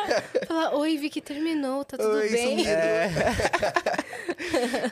Falar, 0.47 0.75
oi, 0.75 0.97
Vicky, 0.97 1.21
terminou, 1.21 1.83
tá 1.85 1.97
tudo 1.97 2.15
Oi, 2.15 2.29
bem? 2.29 2.49
sumido. 2.49 2.69
É. 2.69 3.09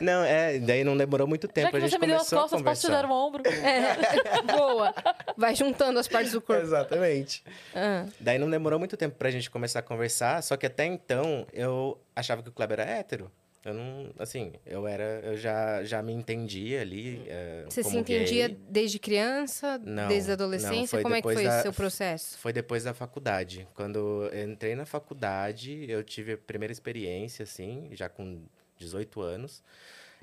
não, 0.00 0.22
é, 0.24 0.58
daí 0.58 0.84
não 0.84 0.96
demorou 0.96 1.26
muito 1.26 1.48
tempo. 1.48 1.66
Já 1.66 1.70
que 1.70 1.76
a 1.76 1.80
gente 1.80 1.90
você 1.90 1.98
me 1.98 2.06
deu 2.06 2.16
as 2.16 2.28
costas, 2.30 2.62
posso 2.62 2.80
te 2.82 2.90
dar 2.90 3.06
conversar. 3.06 3.08
um 3.08 3.12
ombro? 3.12 3.42
É. 3.48 4.42
Boa. 4.56 4.94
Vai 5.36 5.54
juntando 5.54 5.98
as 5.98 6.08
partes 6.08 6.32
do 6.32 6.40
corpo. 6.40 6.62
Exatamente. 6.62 7.42
Ah. 7.74 8.06
Daí 8.20 8.38
não 8.38 8.50
demorou 8.50 8.78
muito 8.78 8.96
tempo 8.96 9.16
pra 9.16 9.30
gente 9.30 9.50
começar 9.50 9.80
a 9.80 9.82
conversar, 9.82 10.42
só 10.42 10.56
que 10.56 10.66
até 10.66 10.84
então 10.84 11.46
eu 11.52 11.98
achava 12.14 12.42
que 12.42 12.48
o 12.48 12.52
Kleber 12.52 12.80
era 12.80 12.90
hétero. 12.90 13.30
Eu 13.66 13.74
não, 13.74 14.12
assim, 14.16 14.52
eu 14.64 14.86
era, 14.86 15.02
eu 15.24 15.36
já, 15.36 15.82
já 15.82 16.00
me 16.00 16.12
entendia 16.12 16.80
ali. 16.82 17.20
é, 17.26 17.64
Você 17.68 17.82
se 17.82 17.96
entendia 17.96 18.46
gay. 18.46 18.58
desde 18.68 18.98
criança, 19.00 19.76
Não, 19.84 20.06
desde 20.06 20.30
a 20.30 20.36
não, 20.36 20.44
adolescência? 20.44 20.86
foi 20.86 21.02
Como 21.02 21.14
é 21.16 21.18
que 21.20 21.22
foi 21.24 21.42
da- 21.42 21.50
esse 21.54 21.62
seu 21.62 21.72
processo? 21.72 22.38
Foi 22.38 22.52
depois 22.52 22.84
da 22.84 22.94
faculdade. 22.94 23.66
Quando 23.74 24.28
eu 24.32 24.48
entrei 24.48 24.76
na 24.76 24.86
faculdade, 24.86 25.84
eu 25.90 26.04
tive 26.04 26.34
a 26.34 26.38
primeira 26.38 26.70
experiência, 26.72 27.42
assim, 27.42 27.88
já 27.92 28.08
com 28.08 28.40
18 28.78 29.20
anos. 29.20 29.64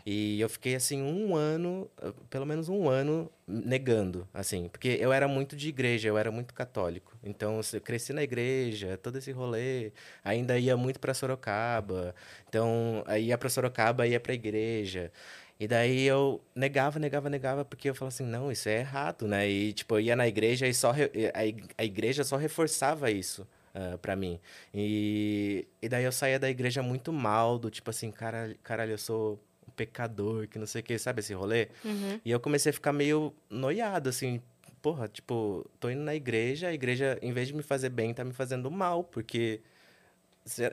E 0.05 0.39
eu 0.41 0.49
fiquei, 0.49 0.75
assim, 0.75 1.01
um 1.01 1.33
ano, 1.35 1.89
eh, 2.01 2.11
pelo 2.29 2.45
menos 2.45 2.67
um 2.67 2.89
ano, 2.89 3.31
negando, 3.47 4.27
assim. 4.33 4.67
Porque 4.67 4.97
eu 4.99 5.13
era 5.13 5.27
muito 5.29 5.55
de 5.55 5.69
igreja, 5.69 6.09
eu 6.09 6.17
era 6.17 6.29
muito 6.31 6.53
católico. 6.53 7.13
Então, 7.23 7.59
eu 7.73 7.79
cresci 7.81 8.11
na 8.13 8.21
igreja, 8.23 8.97
todo 9.01 9.17
esse 9.17 9.31
rolê. 9.31 9.91
Ainda 10.23 10.57
ia 10.59 10.75
muito 10.75 10.99
para 10.99 11.13
Sorocaba. 11.13 12.13
Então, 12.49 13.03
aí 13.07 13.27
ia 13.27 13.37
para 13.37 13.49
Sorocaba, 13.49 14.05
ia 14.05 14.19
para 14.19 14.33
igreja. 14.33 15.11
E 15.59 15.67
daí 15.67 16.03
eu 16.03 16.41
negava, 16.55 16.99
negava, 16.99 17.29
negava, 17.29 17.63
porque 17.63 17.89
eu 17.89 17.95
falava 17.95 18.13
assim, 18.13 18.25
não, 18.25 18.51
isso 18.51 18.67
é 18.69 18.79
errado, 18.79 19.27
né? 19.27 19.47
E, 19.49 19.71
tipo, 19.73 19.95
eu 19.95 19.99
ia 20.01 20.15
na 20.15 20.27
igreja 20.27 20.67
e 20.67 20.73
só 20.73 20.91
re- 20.91 21.31
a, 21.33 21.45
ig- 21.45 21.69
a 21.77 21.83
igreja 21.85 22.23
só 22.23 22.35
reforçava 22.37 23.09
isso 23.11 23.47
ah, 23.73 23.97
pra 24.01 24.15
mim. 24.15 24.39
E, 24.73 25.67
e 25.81 25.87
daí 25.89 26.03
eu 26.03 26.11
saía 26.11 26.39
da 26.39 26.49
igreja 26.49 26.81
muito 26.83 27.13
mal, 27.13 27.57
do 27.59 27.69
tipo 27.69 27.89
assim, 27.89 28.11
caralho, 28.11 28.57
caralho 28.63 28.91
eu 28.91 28.97
sou 28.97 29.39
pecador, 29.75 30.47
que 30.47 30.57
não 30.59 30.65
sei 30.65 30.81
o 30.81 30.83
que, 30.83 30.97
sabe 30.97 31.19
esse 31.19 31.33
rolê? 31.33 31.67
Uhum. 31.83 32.19
E 32.23 32.31
eu 32.31 32.39
comecei 32.39 32.69
a 32.69 32.73
ficar 32.73 32.93
meio 32.93 33.33
noiado, 33.49 34.09
assim, 34.09 34.41
porra, 34.81 35.07
tipo, 35.07 35.65
tô 35.79 35.89
indo 35.89 36.01
na 36.01 36.15
igreja, 36.15 36.67
a 36.67 36.73
igreja, 36.73 37.17
em 37.21 37.31
vez 37.31 37.47
de 37.47 37.53
me 37.53 37.63
fazer 37.63 37.89
bem, 37.89 38.13
tá 38.13 38.23
me 38.23 38.33
fazendo 38.33 38.69
mal, 38.71 39.03
porque 39.03 39.62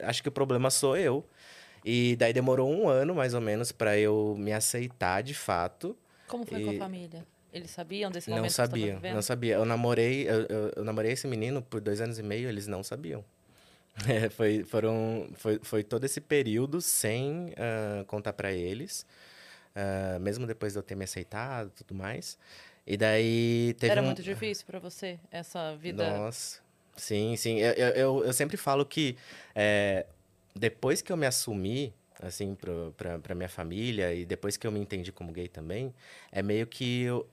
acho 0.04 0.22
que 0.22 0.28
o 0.28 0.32
problema 0.32 0.70
sou 0.70 0.96
eu. 0.96 1.24
E 1.84 2.14
daí 2.16 2.32
demorou 2.32 2.70
um 2.70 2.88
ano, 2.88 3.14
mais 3.14 3.32
ou 3.34 3.40
menos, 3.40 3.72
pra 3.72 3.96
eu 3.98 4.34
me 4.38 4.52
aceitar 4.52 5.22
de 5.22 5.32
fato. 5.34 5.96
Como 6.26 6.44
foi 6.44 6.62
com 6.62 6.70
a 6.70 6.74
E- 6.74 6.78
família? 6.78 7.26
Eles 7.52 7.70
sabiam 7.70 8.10
desse 8.12 8.28
momento 8.30 8.42
Não 8.44 8.50
você 8.50 8.54
sabia, 8.56 8.84
estava 8.86 9.00
vivendo? 9.00 9.14
não 9.14 9.22
sabia. 9.22 9.54
Eu 9.54 9.64
namorei, 9.64 10.28
eu, 10.28 10.42
eu- 10.42 10.72
eu 10.76 10.84
namorei 10.84 11.12
esse 11.12 11.26
menino 11.26 11.60
por 11.62 11.80
dois 11.80 12.00
anos 12.00 12.18
e 12.18 12.22
meio, 12.22 12.48
eles 12.48 12.66
não 12.66 12.82
sabiam. 12.82 13.24
É, 14.08 14.30
foi, 14.30 14.64
foram, 14.64 15.28
foi, 15.34 15.60
foi 15.62 15.84
todo 15.84 16.04
esse 16.04 16.20
período 16.20 16.80
sem 16.80 17.52
ah, 17.56 18.04
contar 18.06 18.32
pra 18.32 18.52
eles, 18.52 19.04
ah, 19.74 20.18
mesmo 20.20 20.46
depois 20.46 20.72
de 20.72 20.78
eu 20.78 20.82
ter 20.82 20.94
me 20.94 21.04
aceitado 21.04 21.68
e 21.68 21.70
tudo 21.72 21.94
mais. 21.94 22.38
E 22.86 22.96
daí 22.96 23.74
teve 23.78 23.92
Era 23.92 24.02
um... 24.02 24.06
muito 24.06 24.22
difícil 24.22 24.66
pra 24.66 24.78
você, 24.78 25.18
essa 25.30 25.76
vida? 25.76 26.18
Nossa, 26.18 26.60
sim, 26.96 27.36
sim. 27.36 27.58
Eu, 27.58 27.72
eu, 27.72 28.24
eu, 28.24 28.32
sempre 28.32 28.56
falo 28.56 28.84
que 28.84 29.16
é, 29.54 30.06
depois 30.54 31.02
que 31.02 31.12
eu 31.12 31.16
me 31.16 31.26
assumi, 31.26 31.94
assim, 32.20 32.56
pra 33.22 33.34
minha 33.34 33.48
família 33.48 34.12
e 34.14 34.24
depois 34.24 34.56
que 34.56 34.66
eu 34.66 34.72
me 34.72 34.80
entendi 34.80 35.12
como 35.12 35.32
gay 35.32 35.48
também, 35.48 35.94
é 36.32 36.42
meio 36.42 36.66
que 36.66 37.02
eu... 37.02 37.28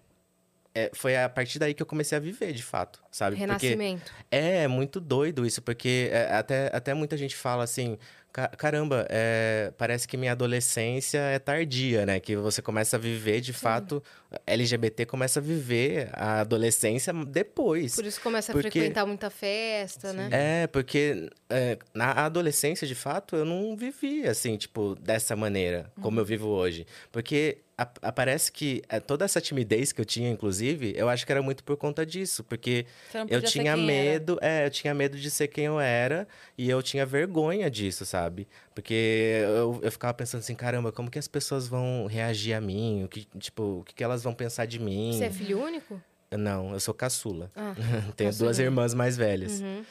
é, 0.78 0.92
foi 0.94 1.18
a 1.18 1.28
partir 1.28 1.58
daí 1.60 1.74
que 1.74 1.82
eu 1.82 1.86
comecei 1.86 2.16
a 2.18 2.22
viver, 2.22 2.54
de 2.54 2.62
fato, 2.64 3.02
sabe? 3.12 3.36
Porque 3.36 3.46
Renascimento. 3.68 4.12
é, 4.30 4.64
é 4.64 4.68
muito 4.68 5.00
doido 5.00 5.46
isso, 5.46 5.62
porque 5.62 6.10
é, 6.12 6.34
até, 6.34 6.70
até 6.74 6.94
muita 6.94 7.18
gente 7.18 7.36
fala 7.36 7.64
assim: 7.64 7.98
"Ca- 8.27 8.27
caramba, 8.58 9.06
é, 9.10 9.72
parece 9.78 10.08
que 10.08 10.16
minha 10.18 10.34
adolescência 10.34 11.18
é 11.20 11.40
tardia, 11.40 12.06
né? 12.06 12.20
Que 12.20 12.36
você 12.36 12.62
começa 12.62 12.96
a 12.96 13.00
viver, 13.00 13.42
de 13.42 13.54
fato, 13.54 14.04
LGBT 14.46 15.06
começa 15.06 15.40
a 15.40 15.42
viver 15.42 16.10
a 16.14 16.42
adolescência 16.42 17.14
depois. 17.26 17.96
Por 17.96 18.06
isso 18.06 18.22
começa 18.22 18.52
a 18.52 18.54
Porque- 18.54 18.70
frequentar 18.70 19.06
muita 19.06 19.30
festa, 19.30 20.14
né? 20.14 20.30
É, 20.32 20.68
porque 20.68 21.30
é, 21.50 21.78
na 21.94 22.12
adolescência, 22.12 22.86
de 22.86 22.96
fato, 22.96 23.36
eu 23.36 23.46
não 23.46 23.76
vivi 23.76 24.28
assim, 24.28 24.58
tipo, 24.58 24.96
dessa 24.96 25.36
maneira, 25.36 25.92
como 26.02 26.20
eu 26.20 26.26
vivo 26.26 26.48
hoje. 26.50 26.86
Porque 27.12 27.60
a- 27.78 27.88
aparece 28.02 28.52
que 28.52 28.82
é, 28.90 29.00
toda 29.00 29.24
essa 29.24 29.40
timidez 29.40 29.92
que 29.94 30.02
eu 30.02 30.06
tinha, 30.06 30.30
inclusive, 30.30 30.94
eu 30.98 31.08
acho 31.08 31.26
que 31.26 31.32
era 31.32 31.42
muito 31.44 31.64
por 31.64 31.78
conta 31.78 32.04
disso. 32.06 32.44
Porque 32.44 32.86
eu 33.30 33.42
tinha 33.42 33.74
era. 33.74 33.78
medo, 33.82 34.38
é, 34.42 34.66
eu 34.66 34.70
tinha 34.72 34.94
medo 34.94 35.16
de 35.18 35.30
ser 35.30 35.48
quem 35.48 35.66
eu 35.66 35.80
era 35.80 36.28
e 36.58 36.70
eu 36.70 36.82
tinha 36.82 37.06
vergonha 37.06 37.70
disso, 37.70 38.04
sabe? 38.06 38.27
Porque 38.74 39.42
eu, 39.44 39.80
eu 39.84 39.92
ficava 39.92 40.14
pensando 40.14 40.40
assim, 40.40 40.56
caramba, 40.56 40.92
como 40.92 41.10
que 41.10 41.20
as 41.20 41.28
pessoas 41.28 41.68
vão 41.68 42.06
reagir 42.08 42.54
a 42.54 42.62
mim? 42.62 43.04
O 43.04 43.08
que, 43.08 43.26
tipo, 43.40 43.80
o 43.80 43.84
que, 43.84 43.94
que 43.94 44.04
elas 44.04 44.24
vão 44.24 44.34
pensar 44.34 44.66
de 44.66 44.80
mim? 44.80 45.14
Você 45.14 45.26
é 45.26 45.32
filho 45.32 45.62
único? 45.62 46.02
Não, 46.32 46.74
eu 46.74 46.80
sou 46.80 46.94
caçula. 46.94 47.52
Ah, 47.56 47.74
Tenho 48.16 48.30
duas 48.32 48.38
caçulinha. 48.58 48.64
irmãs 48.66 48.94
mais 48.94 49.16
velhas. 49.18 49.62
Uhum. 49.62 49.84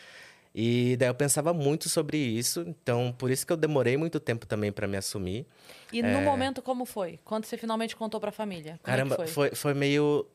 E 0.59 0.97
daí 0.97 1.09
eu 1.11 1.15
pensava 1.15 1.53
muito 1.53 1.87
sobre 1.91 2.17
isso, 2.17 2.65
então 2.67 3.15
por 3.19 3.31
isso 3.31 3.47
que 3.47 3.53
eu 3.53 3.59
demorei 3.59 3.99
muito 3.99 4.19
tempo 4.19 4.47
também 4.47 4.73
para 4.73 4.87
me 4.89 4.97
assumir. 4.97 5.47
E 5.93 6.03
no 6.03 6.23
momento, 6.23 6.63
como 6.63 6.87
foi? 6.87 7.19
Quando 7.27 7.45
você 7.45 7.59
finalmente 7.59 7.95
contou 7.95 8.19
pra 8.19 8.33
família? 8.33 8.79
Como 8.83 8.95
é 8.95 8.97
Caramba, 8.97 9.17
que 9.17 9.23
foi? 9.25 9.51
foi, 9.51 9.55
foi 9.55 9.75
meio. 9.75 10.27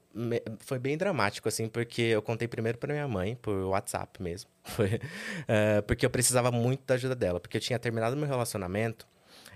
Foi 0.60 0.78
bem 0.80 0.98
dramático, 0.98 1.48
assim, 1.48 1.68
porque 1.68 2.02
eu 2.02 2.22
contei 2.22 2.48
primeiro 2.48 2.78
pra 2.78 2.92
minha 2.94 3.08
mãe, 3.08 3.36
por 3.36 3.56
WhatsApp 3.66 4.22
mesmo. 4.22 4.50
Foi, 4.64 5.00
eh, 5.48 5.82
porque 5.82 6.06
eu 6.06 6.10
precisava 6.10 6.52
muito 6.52 6.84
da 6.86 6.96
ajuda 6.96 7.16
dela, 7.16 7.40
porque 7.40 7.58
eu 7.58 7.62
tinha 7.62 7.80
terminado 7.80 8.16
meu 8.18 8.28
relacionamento 8.28 9.08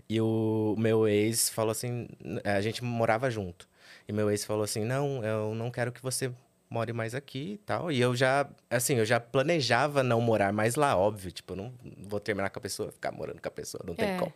e 0.10 0.20
o 0.22 0.76
meu 0.78 1.08
ex 1.08 1.50
falou 1.50 1.72
assim: 1.72 2.08
a 2.44 2.62
gente 2.62 2.84
morava 2.84 3.30
junto. 3.30 3.68
E 4.08 4.14
meu 4.14 4.30
ex 4.32 4.46
falou 4.46 4.64
assim: 4.64 4.84
não, 4.86 5.24
eu 5.24 5.54
não 5.56 5.70
quero 5.72 5.92
que 5.92 6.02
você 6.02 6.32
more 6.70 6.92
mais 6.94 7.14
aqui 7.14 7.54
e 7.54 7.58
tal. 7.60 7.92
E 7.92 8.02
eu 8.02 8.16
já, 8.16 8.48
assim, 8.70 8.96
eu 8.96 9.06
já 9.06 9.20
planejava 9.20 10.02
não 10.04 10.20
morar 10.20 10.52
mais 10.52 10.76
lá, 10.76 10.98
óbvio. 10.98 11.32
Tipo, 11.32 11.54
eu 11.54 11.58
não 11.58 11.74
vou 12.08 12.20
terminar 12.20 12.50
com 12.50 12.60
a 12.60 12.62
pessoa, 12.62 12.92
ficar 12.92 13.12
morando 13.12 13.42
com 13.42 13.48
a 13.48 13.52
pessoa, 13.52 13.84
não 13.86 13.94
tem 13.96 14.10
É. 14.10 14.18
como. 14.18 14.34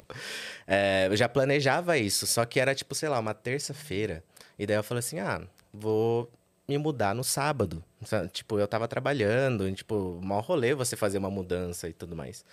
É, 0.68 1.08
eu 1.10 1.16
já 1.18 1.28
planejava 1.28 1.98
isso, 1.98 2.28
só 2.28 2.46
que 2.46 2.60
era 2.60 2.76
tipo, 2.76 2.94
sei 2.94 3.10
lá, 3.10 3.20
uma 3.20 3.34
terça-feira. 3.34 4.24
E 4.58 4.66
daí 4.68 4.76
eu 4.78 4.84
falei 4.84 5.00
assim: 5.00 5.20
ah, 5.20 5.42
vou 5.74 6.32
me 6.68 6.78
mudar 6.78 7.16
no 7.16 7.24
sábado. 7.24 7.84
Tipo, 8.32 8.60
eu 8.60 8.68
tava 8.68 8.88
trabalhando, 8.88 9.68
e, 9.68 9.74
tipo, 9.74 10.20
mal 10.24 10.42
rolê 10.42 10.74
você 10.74 10.96
fazer 10.96 11.18
uma 11.18 11.30
mudança 11.30 11.90
e 11.90 11.94
tudo 11.94 12.16
mais. 12.16 12.46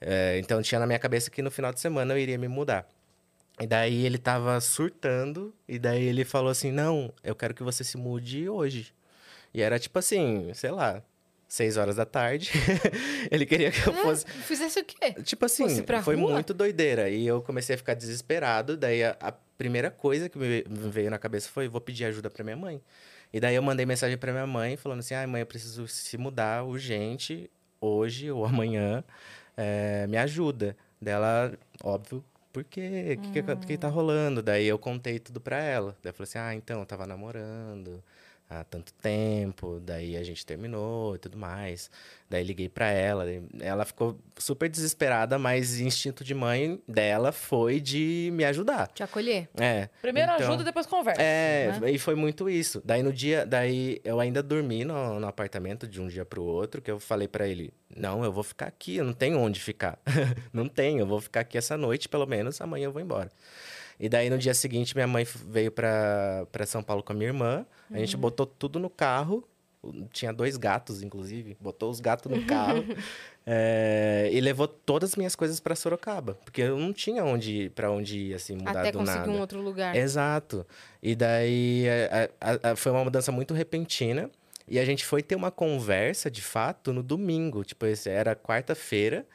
É, 0.00 0.38
então 0.38 0.60
tinha 0.60 0.78
na 0.78 0.86
minha 0.86 0.98
cabeça 0.98 1.30
que 1.30 1.40
no 1.40 1.50
final 1.50 1.72
de 1.72 1.80
semana 1.80 2.12
eu 2.14 2.18
iria 2.18 2.36
me 2.36 2.48
mudar. 2.48 2.86
E 3.60 3.66
daí 3.66 4.04
ele 4.04 4.18
tava 4.18 4.60
surtando, 4.60 5.54
e 5.68 5.78
daí 5.78 6.04
ele 6.04 6.24
falou 6.24 6.50
assim: 6.50 6.72
não, 6.72 7.12
eu 7.22 7.34
quero 7.34 7.54
que 7.54 7.62
você 7.62 7.84
se 7.84 7.96
mude 7.96 8.48
hoje. 8.48 8.92
E 9.54 9.62
era 9.62 9.78
tipo 9.78 9.96
assim, 9.98 10.52
sei 10.52 10.72
lá, 10.72 11.00
seis 11.48 11.76
horas 11.76 11.94
da 11.96 12.04
tarde. 12.04 12.50
ele 13.30 13.46
queria 13.46 13.70
que 13.70 13.86
eu 13.86 13.92
fosse. 13.94 14.26
Fizesse 14.26 14.80
o 14.80 14.84
quê? 14.84 15.12
Tipo 15.22 15.46
assim, 15.46 15.84
foi 16.02 16.16
rua? 16.16 16.32
muito 16.32 16.52
doideira. 16.52 17.08
E 17.08 17.24
eu 17.24 17.40
comecei 17.40 17.76
a 17.76 17.78
ficar 17.78 17.94
desesperado. 17.94 18.76
Daí 18.76 19.04
a, 19.04 19.16
a 19.20 19.32
primeira 19.56 19.90
coisa 19.90 20.28
que 20.28 20.38
me 20.38 20.62
veio 20.90 21.10
na 21.10 21.18
cabeça 21.18 21.48
foi: 21.48 21.68
vou 21.68 21.80
pedir 21.80 22.04
ajuda 22.06 22.30
pra 22.30 22.44
minha 22.44 22.56
mãe. 22.56 22.80
E 23.32 23.40
daí 23.40 23.54
eu 23.54 23.62
mandei 23.62 23.84
mensagem 23.86 24.16
pra 24.18 24.32
minha 24.32 24.46
mãe 24.46 24.76
falando 24.76 25.00
assim: 25.00 25.14
ai, 25.14 25.26
mãe, 25.26 25.40
eu 25.42 25.46
preciso 25.46 25.86
se 25.88 26.16
mudar 26.18 26.64
urgente, 26.64 27.50
hoje 27.80 28.30
ou 28.30 28.44
amanhã. 28.46 29.04
é, 29.56 30.06
me 30.06 30.16
ajuda. 30.16 30.76
Dela, 31.00 31.52
óbvio, 31.82 32.24
por 32.52 32.64
quê? 32.64 33.18
O 33.18 33.32
que, 33.32 33.42
que, 33.42 33.56
que 33.66 33.76
tá 33.78 33.88
rolando? 33.88 34.42
Daí 34.42 34.66
eu 34.66 34.78
contei 34.78 35.18
tudo 35.18 35.40
pra 35.40 35.58
ela. 35.62 35.96
Daí 36.02 36.10
eu 36.10 36.14
falei 36.14 36.24
assim: 36.28 36.38
ah, 36.38 36.54
então, 36.54 36.80
eu 36.80 36.86
tava 36.86 37.06
namorando 37.06 38.02
há 38.60 38.64
tanto 38.64 38.92
tempo, 38.94 39.80
daí 39.80 40.16
a 40.16 40.22
gente 40.22 40.44
terminou 40.44 41.14
e 41.14 41.18
tudo 41.18 41.36
mais. 41.36 41.90
Daí 42.28 42.42
liguei 42.42 42.68
pra 42.68 42.88
ela, 42.88 43.24
ela 43.60 43.84
ficou 43.84 44.18
super 44.38 44.68
desesperada, 44.68 45.38
mas 45.38 45.78
instinto 45.78 46.24
de 46.24 46.34
mãe 46.34 46.80
dela 46.88 47.30
foi 47.32 47.80
de 47.80 48.30
me 48.32 48.44
ajudar. 48.44 48.88
Te 48.88 49.02
acolher? 49.02 49.48
É. 49.56 49.88
Primeiro 50.02 50.32
então- 50.32 50.48
ajuda, 50.48 50.64
depois 50.64 50.86
conversa. 50.86 51.22
É, 51.22 51.78
né? 51.80 51.90
e 51.90 51.98
foi 51.98 52.14
muito 52.14 52.48
isso. 52.48 52.82
Daí 52.84 53.02
no 53.02 53.12
dia, 53.12 53.46
daí 53.46 54.00
eu 54.04 54.18
ainda 54.18 54.42
dormi 54.42 54.84
no, 54.84 55.20
no 55.20 55.26
apartamento 55.26 55.86
de 55.86 56.00
um 56.00 56.08
dia 56.08 56.24
pro 56.24 56.42
outro, 56.42 56.82
que 56.82 56.90
eu 56.90 56.98
falei 56.98 57.28
pra 57.28 57.46
ele: 57.46 57.72
"Não, 57.94 58.24
eu 58.24 58.32
vou 58.32 58.42
ficar 58.42 58.66
aqui, 58.66 58.96
eu 58.96 59.04
não 59.04 59.12
tenho 59.12 59.38
onde 59.38 59.60
ficar. 59.60 59.98
não 60.52 60.66
tenho, 60.66 61.00
eu 61.00 61.06
vou 61.06 61.20
ficar 61.20 61.40
aqui 61.40 61.56
essa 61.58 61.76
noite, 61.76 62.08
pelo 62.08 62.26
menos 62.26 62.60
amanhã 62.60 62.86
eu 62.86 62.92
vou 62.92 63.02
embora". 63.02 63.30
E 63.98 64.08
daí 64.08 64.28
no 64.30 64.38
dia 64.38 64.54
seguinte 64.54 64.94
minha 64.94 65.06
mãe 65.06 65.24
veio 65.46 65.70
pra, 65.70 66.46
pra 66.50 66.66
São 66.66 66.82
Paulo 66.82 67.02
com 67.02 67.12
a 67.12 67.16
minha 67.16 67.28
irmã. 67.28 67.66
A 67.90 67.98
gente 67.98 68.16
botou 68.16 68.44
tudo 68.46 68.78
no 68.78 68.90
carro. 68.90 69.46
Tinha 70.12 70.32
dois 70.32 70.56
gatos, 70.56 71.02
inclusive. 71.02 71.56
Botou 71.60 71.90
os 71.90 72.00
gatos 72.00 72.30
no 72.32 72.42
carro. 72.46 72.82
é, 73.46 74.30
e 74.32 74.40
levou 74.40 74.66
todas 74.66 75.10
as 75.10 75.16
minhas 75.16 75.36
coisas 75.36 75.60
pra 75.60 75.74
Sorocaba. 75.76 76.34
Porque 76.44 76.62
eu 76.62 76.78
não 76.78 76.92
tinha 76.92 77.22
onde, 77.24 77.70
pra 77.74 77.90
onde 77.90 78.18
ir, 78.18 78.34
assim, 78.34 78.56
mudar 78.56 78.80
Até 78.80 78.92
do 78.92 78.98
conseguir 78.98 79.18
nada. 79.18 79.30
um 79.30 79.40
outro 79.40 79.60
lugar. 79.60 79.94
Exato. 79.94 80.66
E 81.02 81.14
daí 81.14 81.84
a- 82.10 82.30
a- 82.40 82.70
a- 82.72 82.76
foi 82.76 82.92
uma 82.92 83.04
mudança 83.04 83.30
muito 83.30 83.52
repentina. 83.54 84.30
E 84.66 84.78
a 84.78 84.84
gente 84.86 85.04
foi 85.04 85.22
ter 85.22 85.36
uma 85.36 85.50
conversa, 85.50 86.30
de 86.30 86.40
fato, 86.40 86.90
no 86.90 87.02
domingo. 87.02 87.62
Tipo, 87.62 87.84
era 88.06 88.34
quarta-feira. 88.34 89.26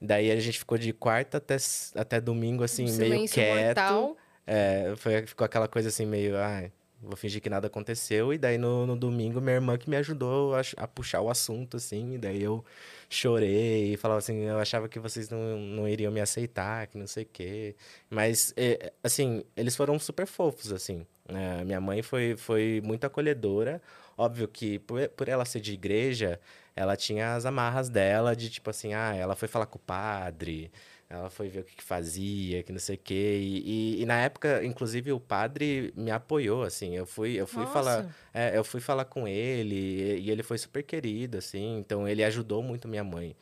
Daí 0.00 0.30
a 0.30 0.40
gente 0.40 0.58
ficou 0.58 0.78
de 0.78 0.92
quarta 0.92 1.36
até, 1.38 1.56
até 1.94 2.20
domingo, 2.20 2.64
assim, 2.64 2.90
Um 2.90 2.96
meio 2.96 3.28
quieto. 3.28 3.76
mortal. 3.76 4.16
É, 4.46 4.94
foi, 4.96 5.26
ficou 5.26 5.44
aquela 5.44 5.68
coisa 5.68 5.90
assim, 5.90 6.06
meio, 6.06 6.36
ai, 6.38 6.72
vou 7.02 7.16
fingir 7.16 7.40
que 7.42 7.50
nada 7.50 7.66
aconteceu. 7.66 8.32
E 8.32 8.38
daí 8.38 8.56
no, 8.58 8.86
no 8.86 8.96
domingo, 8.96 9.40
minha 9.40 9.56
irmã 9.56 9.76
que 9.76 9.88
me 9.90 9.96
ajudou 9.96 10.54
a, 10.54 10.62
a 10.78 10.88
puxar 10.88 11.20
o 11.20 11.28
assunto, 11.30 11.76
assim. 11.76 12.14
E 12.14 12.18
daí 12.18 12.42
eu 12.42 12.64
chorei 13.08 13.92
e 13.92 13.96
falava 13.96 14.18
assim, 14.18 14.38
eu 14.44 14.58
achava 14.58 14.88
que 14.88 14.98
vocês 14.98 15.28
não, 15.28 15.58
não 15.58 15.88
iriam 15.88 16.10
me 16.12 16.20
aceitar, 16.20 16.86
que 16.86 16.96
não 16.96 17.06
sei 17.06 17.24
o 17.24 17.28
quê. 17.30 17.76
Mas, 18.08 18.54
é, 18.56 18.92
assim, 19.04 19.44
eles 19.56 19.76
foram 19.76 19.98
super 19.98 20.26
fofos, 20.26 20.72
assim. 20.72 21.06
É, 21.28 21.64
minha 21.64 21.80
mãe 21.80 22.02
foi, 22.02 22.36
foi 22.36 22.80
muito 22.82 23.04
acolhedora. 23.04 23.80
Óbvio 24.16 24.48
que 24.48 24.78
por, 24.80 25.08
por 25.10 25.28
ela 25.28 25.44
ser 25.44 25.60
de 25.60 25.72
igreja, 25.72 26.40
ela 26.76 26.96
tinha 26.96 27.34
as 27.34 27.44
amarras 27.46 27.88
dela 27.88 28.34
de 28.36 28.48
tipo 28.50 28.70
assim, 28.70 28.94
ah, 28.94 29.14
ela 29.14 29.34
foi 29.36 29.48
falar 29.48 29.66
com 29.66 29.76
o 29.78 29.80
padre, 29.80 30.70
ela 31.08 31.28
foi 31.28 31.48
ver 31.48 31.60
o 31.60 31.64
que, 31.64 31.74
que 31.76 31.82
fazia, 31.82 32.62
que 32.62 32.70
não 32.72 32.78
sei 32.78 32.94
o 32.94 32.98
quê. 32.98 33.38
E, 33.42 33.96
e- 33.98 34.02
e 34.02 34.06
na 34.06 34.20
época, 34.20 34.64
inclusive, 34.64 35.10
o 35.12 35.18
padre 35.18 35.92
me 35.96 36.10
apoiou, 36.10 36.62
assim. 36.62 36.94
Eu 36.96 37.04
fui, 37.04 37.32
eu 37.34 37.46
fui 37.48 37.62
Nossa. 37.64 37.72
falar. 37.72 38.14
é, 38.32 38.56
eu 38.56 38.62
fui 38.62 38.80
falar 38.80 39.04
com 39.06 39.26
ele 39.26 39.74
e, 39.74 40.20
e 40.20 40.30
ele 40.30 40.42
foi 40.44 40.56
super 40.56 40.82
querido, 40.84 41.36
assim. 41.38 41.78
Então, 41.78 42.06
ele 42.06 42.22
ajudou 42.22 42.62
muito 42.62 42.86
minha 42.86 43.02
mãe. 43.02 43.34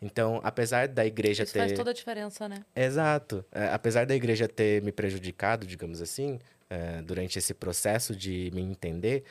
Então, 0.00 0.40
apesar 0.44 0.86
da 0.86 1.04
igreja 1.04 1.42
Isso 1.42 1.52
ter. 1.52 1.58
faz 1.58 1.72
toda 1.72 1.90
a 1.90 1.92
diferença, 1.94 2.48
né? 2.48 2.64
Exato. 2.74 3.44
É, 3.50 3.66
apesar 3.72 4.06
da 4.06 4.14
igreja 4.14 4.46
ter 4.46 4.80
me 4.82 4.92
prejudicado, 4.92 5.66
digamos 5.66 6.00
assim, 6.00 6.38
é, 6.70 7.02
durante 7.02 7.36
esse 7.36 7.52
processo 7.52 8.14
de 8.14 8.48
me 8.54 8.62
entender, 8.62 9.24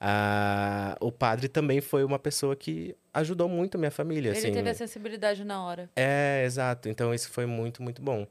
ah, 0.00 0.96
o 1.00 1.10
padre 1.10 1.48
também 1.48 1.80
foi 1.80 2.04
uma 2.04 2.18
pessoa 2.18 2.54
que 2.54 2.94
ajudou 3.12 3.48
muito 3.48 3.74
a 3.74 3.78
minha 3.78 3.90
família. 3.90 4.30
Ele 4.30 4.38
assim. 4.38 4.52
teve 4.52 4.70
a 4.70 4.74
sensibilidade 4.74 5.44
na 5.44 5.62
hora. 5.64 5.90
É, 5.96 6.42
exato. 6.44 6.88
Então 6.88 7.12
isso 7.12 7.30
foi 7.30 7.46
muito, 7.46 7.82
muito 7.82 8.00
bom. 8.02 8.26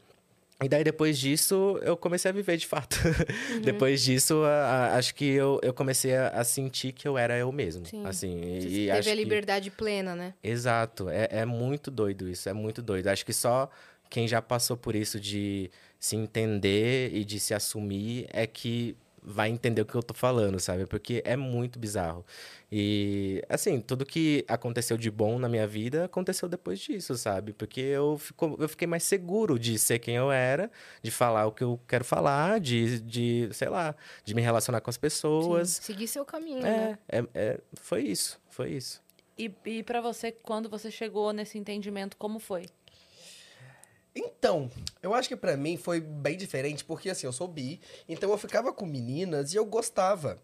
E 0.63 0.67
daí, 0.67 0.83
depois 0.83 1.19
disso, 1.19 1.77
eu 1.83 1.95
comecei 1.95 2.29
a 2.29 2.33
viver 2.33 2.57
de 2.57 2.65
fato. 2.65 2.97
Depois 3.63 4.01
disso, 4.03 4.41
a- 4.43 4.49
a- 4.49 4.95
acho 4.97 5.13
que 5.13 5.23
eu, 5.23 5.59
eu 5.61 5.71
comecei 5.71 6.15
a, 6.15 6.29
a 6.29 6.43
sentir 6.43 6.93
que 6.93 7.07
eu 7.07 7.15
era 7.15 7.37
eu 7.37 7.51
mesmo. 7.51 7.85
Sim. 7.85 8.03
Assim, 8.07 8.41
e, 8.41 8.61
Você 8.61 8.67
e 8.67 8.71
teve 8.87 8.91
a 8.91 9.03
que- 9.03 9.13
liberdade 9.13 9.69
plena, 9.69 10.15
né? 10.15 10.33
Exato. 10.43 11.09
É, 11.09 11.27
é 11.29 11.45
muito 11.45 11.91
doido 11.91 12.27
isso, 12.27 12.49
é 12.49 12.53
muito 12.53 12.81
doido. 12.81 13.05
Acho 13.07 13.23
que 13.23 13.33
só 13.33 13.69
quem 14.09 14.27
já 14.27 14.41
passou 14.41 14.75
por 14.75 14.95
isso 14.95 15.19
de 15.19 15.69
se 15.99 16.15
entender 16.15 17.11
e 17.13 17.23
de 17.23 17.39
se 17.39 17.53
assumir 17.53 18.25
é 18.33 18.47
que 18.47 18.97
vai 19.29 19.49
entender 19.49 19.81
o 19.81 19.85
que 19.85 19.93
eu 19.93 20.01
tô 20.01 20.13
falando, 20.13 20.57
sabe? 20.57 20.85
Porque 20.85 21.21
é 21.25 21.35
muito 21.35 21.77
bizarro. 21.77 22.25
E, 22.71 23.43
assim, 23.49 23.81
tudo 23.81 24.05
que 24.05 24.45
aconteceu 24.47 24.97
de 24.97 25.11
bom 25.11 25.37
na 25.37 25.49
minha 25.49 25.67
vida 25.67 26.05
aconteceu 26.05 26.47
depois 26.47 26.79
disso, 26.79 27.15
sabe? 27.17 27.51
Porque 27.51 27.81
eu, 27.81 28.17
fico, 28.17 28.55
eu 28.57 28.69
fiquei 28.69 28.87
mais 28.87 29.03
seguro 29.03 29.59
de 29.59 29.77
ser 29.77 29.99
quem 29.99 30.15
eu 30.15 30.31
era, 30.31 30.71
de 31.01 31.11
falar 31.11 31.45
o 31.45 31.51
que 31.51 31.63
eu 31.63 31.77
quero 31.85 32.05
falar, 32.05 32.61
de, 32.61 33.01
de 33.01 33.49
sei 33.51 33.67
lá, 33.67 33.93
de 34.23 34.33
me 34.33 34.41
relacionar 34.41 34.79
com 34.79 34.89
as 34.89 34.97
pessoas. 34.97 35.71
Sim, 35.71 35.81
seguir 35.81 36.07
seu 36.07 36.23
caminho, 36.23 36.61
né? 36.61 36.97
É, 37.09 37.19
é, 37.19 37.25
é, 37.35 37.59
foi 37.75 38.03
isso, 38.03 38.39
foi 38.49 38.71
isso. 38.71 39.01
E, 39.37 39.53
e 39.65 39.83
para 39.83 39.99
você, 39.99 40.31
quando 40.31 40.69
você 40.69 40.89
chegou 40.89 41.33
nesse 41.33 41.57
entendimento, 41.57 42.15
como 42.15 42.39
foi? 42.39 42.65
Então, 44.17 44.69
eu 45.03 45.13
acho 45.13 45.29
que 45.29 45.35
pra 45.35 45.55
mim 45.55 45.77
foi 45.77 46.01
bem 46.01 46.35
diferente, 46.35 46.83
porque 46.83 47.09
assim, 47.09 47.27
eu 47.27 47.31
sou 47.31 47.47
bi, 47.47 47.79
então 48.09 48.31
eu 48.31 48.37
ficava 48.37 48.73
com 48.73 48.85
meninas 48.85 49.53
e 49.53 49.57
eu 49.57 49.65
gostava. 49.65 50.39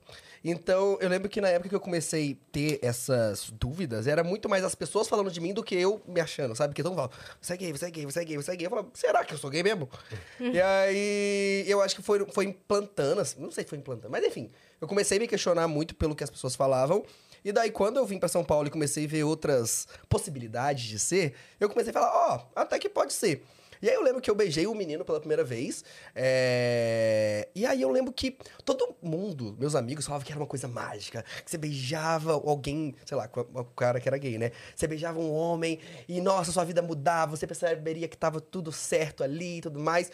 Então, 0.45 0.97
eu 0.99 1.07
lembro 1.07 1.29
que 1.29 1.39
na 1.39 1.47
época 1.47 1.69
que 1.69 1.75
eu 1.75 1.79
comecei 1.79 2.33
a 2.33 2.51
ter 2.51 2.79
essas 2.83 3.49
dúvidas, 3.49 4.07
era 4.07 4.23
muito 4.23 4.49
mais 4.49 4.63
as 4.63 4.75
pessoas 4.75 5.07
falando 5.07 5.31
de 5.31 5.39
mim 5.39 5.53
do 5.53 5.63
que 5.63 5.73
eu 5.73 6.01
me 6.05 6.19
achando, 6.19 6.53
sabe? 6.53 6.71
Porque 6.71 6.83
todo 6.83 6.91
mundo 6.91 7.09
fala, 7.09 7.23
você 7.41 7.53
é 7.53 7.57
gay, 7.57 7.71
você 7.71 7.85
é 7.85 7.89
gay, 7.89 8.05
você 8.05 8.19
é 8.19 8.25
gay, 8.25 8.37
você 8.37 8.51
é 8.51 8.55
gay. 8.57 8.65
Eu 8.65 8.69
falava, 8.69 8.89
será 8.93 9.23
que 9.23 9.33
eu 9.33 9.37
sou 9.37 9.49
gay 9.49 9.63
mesmo? 9.63 9.89
e 10.39 10.59
aí, 10.59 11.63
eu 11.65 11.81
acho 11.81 11.95
que 11.95 12.01
foi, 12.01 12.25
foi 12.27 12.45
implantando, 12.45 13.21
assim, 13.21 13.39
não 13.39 13.51
sei 13.51 13.63
se 13.63 13.69
foi 13.69 13.79
implantando, 13.79 14.11
mas 14.11 14.23
enfim, 14.25 14.51
eu 14.81 14.87
comecei 14.87 15.17
a 15.17 15.21
me 15.21 15.27
questionar 15.27 15.67
muito 15.67 15.95
pelo 15.95 16.13
que 16.13 16.23
as 16.23 16.29
pessoas 16.29 16.55
falavam. 16.55 17.03
E 17.45 17.51
daí, 17.51 17.71
quando 17.71 17.97
eu 17.97 18.05
vim 18.05 18.19
pra 18.19 18.29
São 18.29 18.43
Paulo 18.43 18.67
e 18.67 18.71
comecei 18.71 19.05
a 19.05 19.07
ver 19.07 19.23
outras 19.23 19.87
possibilidades 20.09 20.83
de 20.83 20.99
ser, 20.99 21.33
eu 21.59 21.69
comecei 21.69 21.91
a 21.91 21.93
falar, 21.93 22.11
ó, 22.13 22.45
até 22.55 22.77
que 22.77 22.89
pode 22.89 23.13
ser. 23.13 23.43
E 23.83 23.89
aí 23.89 23.95
eu 23.95 24.01
lembro 24.01 24.21
que 24.21 24.31
eu 24.31 24.35
beijei 24.35 24.65
o 24.65 24.73
menino 24.73 25.03
pela 25.03 25.19
primeira 25.19 25.43
vez. 25.43 25.83
é, 26.15 27.49
E 27.53 27.65
aí 27.65 27.81
eu 27.81 27.89
lembro 27.91 28.13
que 28.13 28.37
todo 28.63 28.95
mundo, 29.01 29.57
meus 29.59 29.75
amigos, 29.75 30.05
falavam 30.05 30.25
que 30.25 30.31
era 30.31 30.39
uma 30.39 30.47
coisa 30.47 30.69
mágica. 30.69 31.21
Que 31.43 31.51
você 31.51 31.57
beijava 31.57 32.31
alguém, 32.31 32.95
sei 33.05 33.17
lá, 33.17 33.29
o 33.35 33.65
cara 33.65 33.99
que 33.99 34.07
era 34.07 34.17
gay, 34.17 34.37
né? 34.37 34.51
Você 34.73 34.87
beijava 34.87 35.19
um 35.19 35.29
homem 35.33 35.79
e, 36.07 36.21
nossa, 36.21 36.49
sua 36.53 36.63
vida 36.63 36.81
mudava, 36.81 37.35
você 37.35 37.45
perceberia 37.45 38.07
que 38.07 38.15
tava 38.15 38.39
tudo 38.39 38.71
certo 38.71 39.21
ali 39.21 39.57
e 39.57 39.61
tudo 39.61 39.81
mais. 39.81 40.09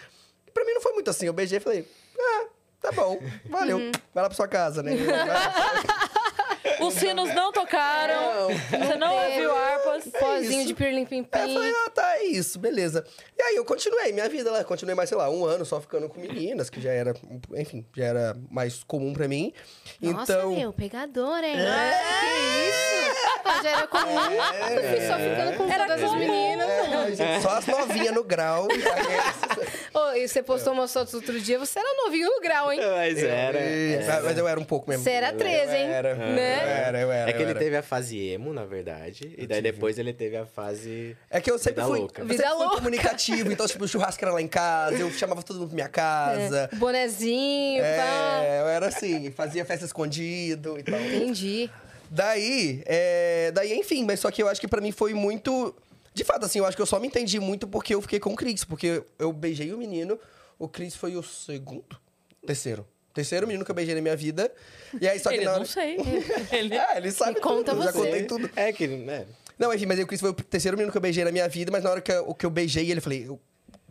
E 0.47 0.51
pra 0.51 0.65
mim 0.65 0.73
não 0.73 0.81
foi 0.81 0.93
muito 0.93 1.11
assim. 1.11 1.27
Eu 1.27 1.33
beijei 1.33 1.59
e 1.59 1.61
falei, 1.61 1.87
ah, 2.19 2.47
tá 2.81 2.91
bom, 2.91 3.19
valeu. 3.51 3.77
Vai 4.15 4.23
lá 4.23 4.29
pra 4.29 4.35
sua 4.35 4.47
casa, 4.47 4.81
né? 4.81 4.93
Os 6.81 6.93
sinos 6.93 7.33
não 7.33 7.51
tocaram. 7.51 8.47
Você 8.47 8.95
não 8.95 9.15
ouviu 9.15 9.55
harpas. 9.55 10.03
Pozinho 10.19 10.59
isso. 10.59 10.67
de 10.67 10.73
pirlim 10.73 11.05
pim 11.05 11.27
Aí 11.31 11.49
eu 11.49 11.53
falei, 11.53 11.71
pim. 11.71 11.77
ah, 11.85 11.89
tá, 11.89 12.17
é 12.17 12.23
isso, 12.25 12.59
beleza. 12.59 13.05
E 13.37 13.41
aí 13.41 13.55
eu 13.55 13.65
continuei 13.65 14.11
minha 14.11 14.27
vida 14.29 14.51
lá, 14.51 14.63
continuei 14.63 14.95
mais, 14.95 15.09
sei 15.09 15.17
lá, 15.17 15.29
um 15.29 15.45
ano 15.45 15.65
só 15.65 15.79
ficando 15.81 16.07
com 16.09 16.19
meninas, 16.19 16.69
que 16.69 16.79
já 16.81 16.91
era, 16.91 17.13
enfim, 17.55 17.85
já 17.95 18.05
era 18.05 18.37
mais 18.49 18.83
comum 18.83 19.13
pra 19.13 19.27
mim. 19.27 19.53
Nossa, 20.01 20.33
então, 20.33 20.55
meu, 20.55 20.73
pegador, 20.73 21.43
hein? 21.43 21.55
Que 21.55 22.69
isso? 22.69 23.08
Já 23.63 23.69
era 23.69 23.87
comum. 23.87 24.05
Eu 24.05 24.83
fui 24.89 25.07
só 25.07 25.17
ficando 25.17 25.57
com 25.57 25.71
Era 25.71 25.85
todas 25.87 26.03
as 26.03 26.09
comum. 26.09 26.19
meninas. 26.19 26.69
é, 26.69 27.15
gente, 27.15 27.41
só 27.41 27.49
as 27.57 27.65
novinhas 27.67 28.13
no 28.13 28.23
grau. 28.23 28.67
e 28.71 29.97
Ô, 29.97 30.13
e 30.13 30.27
você 30.27 30.41
postou 30.43 30.73
umas 30.73 30.91
fotos 30.93 31.13
outro 31.13 31.39
dia, 31.39 31.57
você 31.59 31.79
era 31.79 31.87
novinho 32.03 32.29
no 32.29 32.41
grau, 32.41 32.71
hein? 32.71 32.79
Mas 32.79 33.17
era. 33.23 33.59
Mas- 33.59 34.23
Mas 34.23 34.37
eu 34.37 34.47
era 34.47 34.59
um 34.59 34.63
pouco 34.63 34.89
mesmo. 34.89 35.03
Você 35.03 35.11
era 35.11 35.33
13, 35.33 35.75
hein? 35.75 35.85
Eu 35.87 35.93
era, 35.93 36.15
Né? 36.15 36.59
eu 36.63 36.67
era, 36.69 36.99
eu 37.01 37.11
era. 37.11 37.29
É 37.29 37.33
que 37.33 37.39
eu 37.39 37.43
ele 37.43 37.51
era. 37.51 37.59
teve 37.59 37.77
a 37.77 37.83
fase 37.83 38.17
emo, 38.29 38.53
na 38.53 38.65
verdade. 38.65 39.33
E 39.37 39.47
daí 39.47 39.61
depois 39.61 39.97
ele 39.97 40.13
teve 40.13 40.37
a 40.37 40.45
fase. 40.45 41.17
É 41.29 41.39
que 41.41 41.49
eu 41.49 41.57
sempre 41.57 41.81
Vida 41.81 41.87
fui, 41.87 41.99
louca. 41.99 42.21
eu 42.21 42.25
Vida 42.27 42.37
sempre 42.43 42.55
fui 42.55 42.63
louca. 42.63 42.77
comunicativo. 42.77 43.51
Então, 43.51 43.67
tipo, 43.67 43.83
o 43.83 43.87
churrasco 43.87 44.23
era 44.23 44.33
lá 44.33 44.41
em 44.41 44.47
casa, 44.47 44.97
eu 44.97 45.11
chamava 45.11 45.41
todo 45.43 45.59
mundo 45.59 45.69
pra 45.69 45.75
minha 45.75 45.89
casa. 45.89 46.69
É, 46.71 46.75
Bonezinho, 46.75 47.81
pá. 47.83 48.43
É, 48.43 48.59
eu 48.61 48.67
era 48.67 48.87
assim, 48.87 49.31
fazia 49.31 49.65
festa 49.65 49.85
escondido 49.85 50.77
e 50.79 50.83
tal. 50.83 50.99
Entendi. 50.99 51.69
Daí, 52.09 52.81
é, 52.85 53.51
daí, 53.53 53.73
enfim, 53.73 54.03
mas 54.05 54.19
só 54.19 54.31
que 54.31 54.41
eu 54.41 54.47
acho 54.47 54.59
que 54.59 54.67
pra 54.67 54.81
mim 54.81 54.91
foi 54.91 55.13
muito. 55.13 55.75
De 56.13 56.23
fato, 56.23 56.45
assim, 56.45 56.59
eu 56.59 56.65
acho 56.65 56.75
que 56.75 56.81
eu 56.81 56.85
só 56.87 56.99
me 56.99 57.07
entendi 57.07 57.39
muito 57.39 57.67
porque 57.67 57.93
eu 57.93 58.01
fiquei 58.01 58.19
com 58.19 58.33
o 58.33 58.35
Cris, 58.35 58.63
porque 58.63 59.03
eu 59.17 59.31
beijei 59.31 59.71
o 59.73 59.77
menino, 59.77 60.19
o 60.57 60.67
Cris 60.67 60.95
foi 60.95 61.15
o 61.15 61.23
segundo? 61.23 61.97
Terceiro. 62.45 62.85
Terceiro 63.13 63.45
menino 63.47 63.63
que 63.65 63.71
eu 63.71 63.75
beijei 63.75 63.93
na 63.95 64.01
minha 64.01 64.15
vida. 64.15 64.51
E 64.99 65.07
aí, 65.07 65.19
só 65.19 65.29
que 65.29 65.35
Ele 65.37 65.45
na 65.45 65.51
hora... 65.51 65.59
não 65.59 65.65
sei. 65.67 65.97
Ele... 66.51 66.75
É, 66.75 66.97
ele 66.97 67.11
sabe 67.11 67.35
Me 67.35 67.41
conta 67.41 67.71
tudo, 67.71 67.81
eu 67.81 67.85
já 67.85 67.91
você. 67.91 67.97
contei 68.05 68.23
tudo. 68.23 68.49
É 68.55 68.71
que. 68.73 68.87
né? 68.87 69.25
Não, 69.57 69.73
enfim, 69.73 69.85
mas 69.85 69.99
o 69.99 70.07
Chris 70.07 70.21
foi 70.21 70.29
o 70.29 70.33
terceiro 70.33 70.77
menino 70.77 70.91
que 70.91 70.97
eu 70.97 71.01
beijei 71.01 71.23
na 71.23 71.31
minha 71.31 71.47
vida, 71.47 71.71
mas 71.71 71.83
na 71.83 71.91
hora 71.91 72.01
que 72.01 72.11
eu, 72.11 72.33
que 72.33 72.45
eu 72.45 72.49
beijei 72.49 72.89
ele, 72.89 72.99
eu 72.99 73.03
falei. 73.03 73.25
eu- 73.27 73.39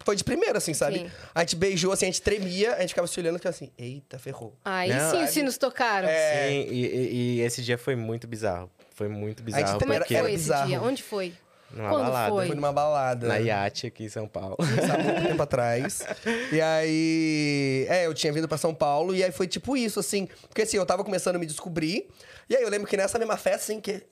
foi 0.04 0.16
de 0.16 0.24
primeira, 0.24 0.58
assim, 0.58 0.74
sabe? 0.74 0.98
Sim. 1.00 1.10
A 1.34 1.40
gente 1.40 1.56
beijou, 1.56 1.92
assim, 1.92 2.06
a 2.06 2.08
gente 2.08 2.22
tremia, 2.22 2.74
a 2.74 2.80
gente 2.80 2.90
ficava 2.90 3.06
se 3.06 3.18
olhando 3.20 3.36
e 3.36 3.38
ficava 3.38 3.54
assim, 3.54 3.70
eita, 3.78 4.18
ferrou. 4.18 4.54
Aí 4.64 4.88
Não, 4.90 5.10
sim 5.10 5.24
os 5.24 5.30
sinos 5.30 5.58
tocaram. 5.58 6.08
É. 6.08 6.48
Sim, 6.48 6.66
e, 6.70 6.86
e- 6.86 7.36
e 7.36 7.40
esse 7.40 7.62
dia 7.62 7.76
foi 7.78 7.94
muito 7.96 8.26
bizarro. 8.26 8.70
Foi 8.94 9.08
muito 9.08 9.42
bizarro. 9.42 9.78
Como 9.78 9.92
é 9.92 9.96
que 9.96 10.00
porque 10.02 10.14
era 10.14 10.24
foi 10.24 10.32
esse 10.32 10.42
bizarro. 10.44 10.66
dia? 10.68 10.82
Onde 10.82 11.02
foi? 11.02 11.32
numa 11.70 11.90
Quando 11.90 12.02
balada. 12.04 12.30
foi? 12.30 12.46
Foi 12.46 12.56
numa 12.56 12.72
balada. 12.72 13.28
Na 13.28 13.36
iate 13.36 13.86
aqui 13.88 14.04
em 14.04 14.08
São 14.08 14.26
Paulo. 14.26 14.56
Há 14.58 15.02
muito 15.02 15.22
tempo 15.28 15.42
atrás. 15.42 16.02
E 16.50 16.60
aí. 16.60 17.86
É, 17.88 18.06
eu 18.06 18.14
tinha 18.14 18.32
vindo 18.32 18.48
pra 18.48 18.56
São 18.58 18.74
Paulo 18.74 19.14
e 19.14 19.22
aí 19.22 19.30
foi 19.30 19.46
tipo 19.46 19.76
isso, 19.76 20.00
assim. 20.00 20.26
Porque 20.48 20.62
assim, 20.62 20.76
eu 20.78 20.86
tava 20.86 21.04
começando 21.04 21.36
a 21.36 21.38
me 21.38 21.46
descobrir. 21.46 22.08
E 22.48 22.56
aí 22.56 22.62
eu 22.62 22.70
lembro 22.70 22.88
que 22.88 22.96
nessa 22.96 23.18
mesma 23.18 23.36
festa, 23.36 23.70
assim, 23.70 23.80
que. 23.80 24.02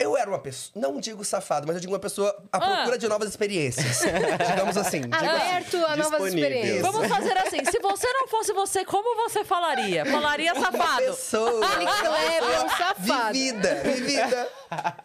Ah, 0.00 0.04
Eu 0.04 0.16
era 0.16 0.30
uma 0.30 0.38
pessoa, 0.38 0.72
não 0.76 1.00
digo 1.00 1.24
safado, 1.24 1.66
mas 1.66 1.76
eu 1.76 1.80
digo 1.80 1.92
uma 1.92 1.98
pessoa 1.98 2.36
à 2.52 2.58
procura 2.60 2.98
de 2.98 3.08
novas 3.08 3.28
experiências. 3.28 4.00
digamos 4.50 4.76
assim. 4.76 5.00
Digo 5.02 5.14
assim. 5.14 5.26
Aberto 5.26 5.76
a 5.86 5.96
novas 5.96 6.34
experiências. 6.34 6.82
Vamos 6.82 7.08
fazer 7.08 7.36
assim. 7.38 7.64
Se 7.64 7.78
você 7.80 8.06
não 8.12 8.28
fosse 8.28 8.52
você, 8.52 8.84
como 8.84 9.16
você 9.28 9.44
falaria? 9.44 10.04
Falaria 10.06 10.52
Uma 10.54 10.70
safado. 10.70 11.02
pessoa. 11.04 11.66
Ele 11.74 11.86
Kleber 11.86 12.54
é 12.54 12.64
um 12.64 12.68
safado. 12.68 13.32
Vivida, 13.32 13.74
vivida. 13.84 14.48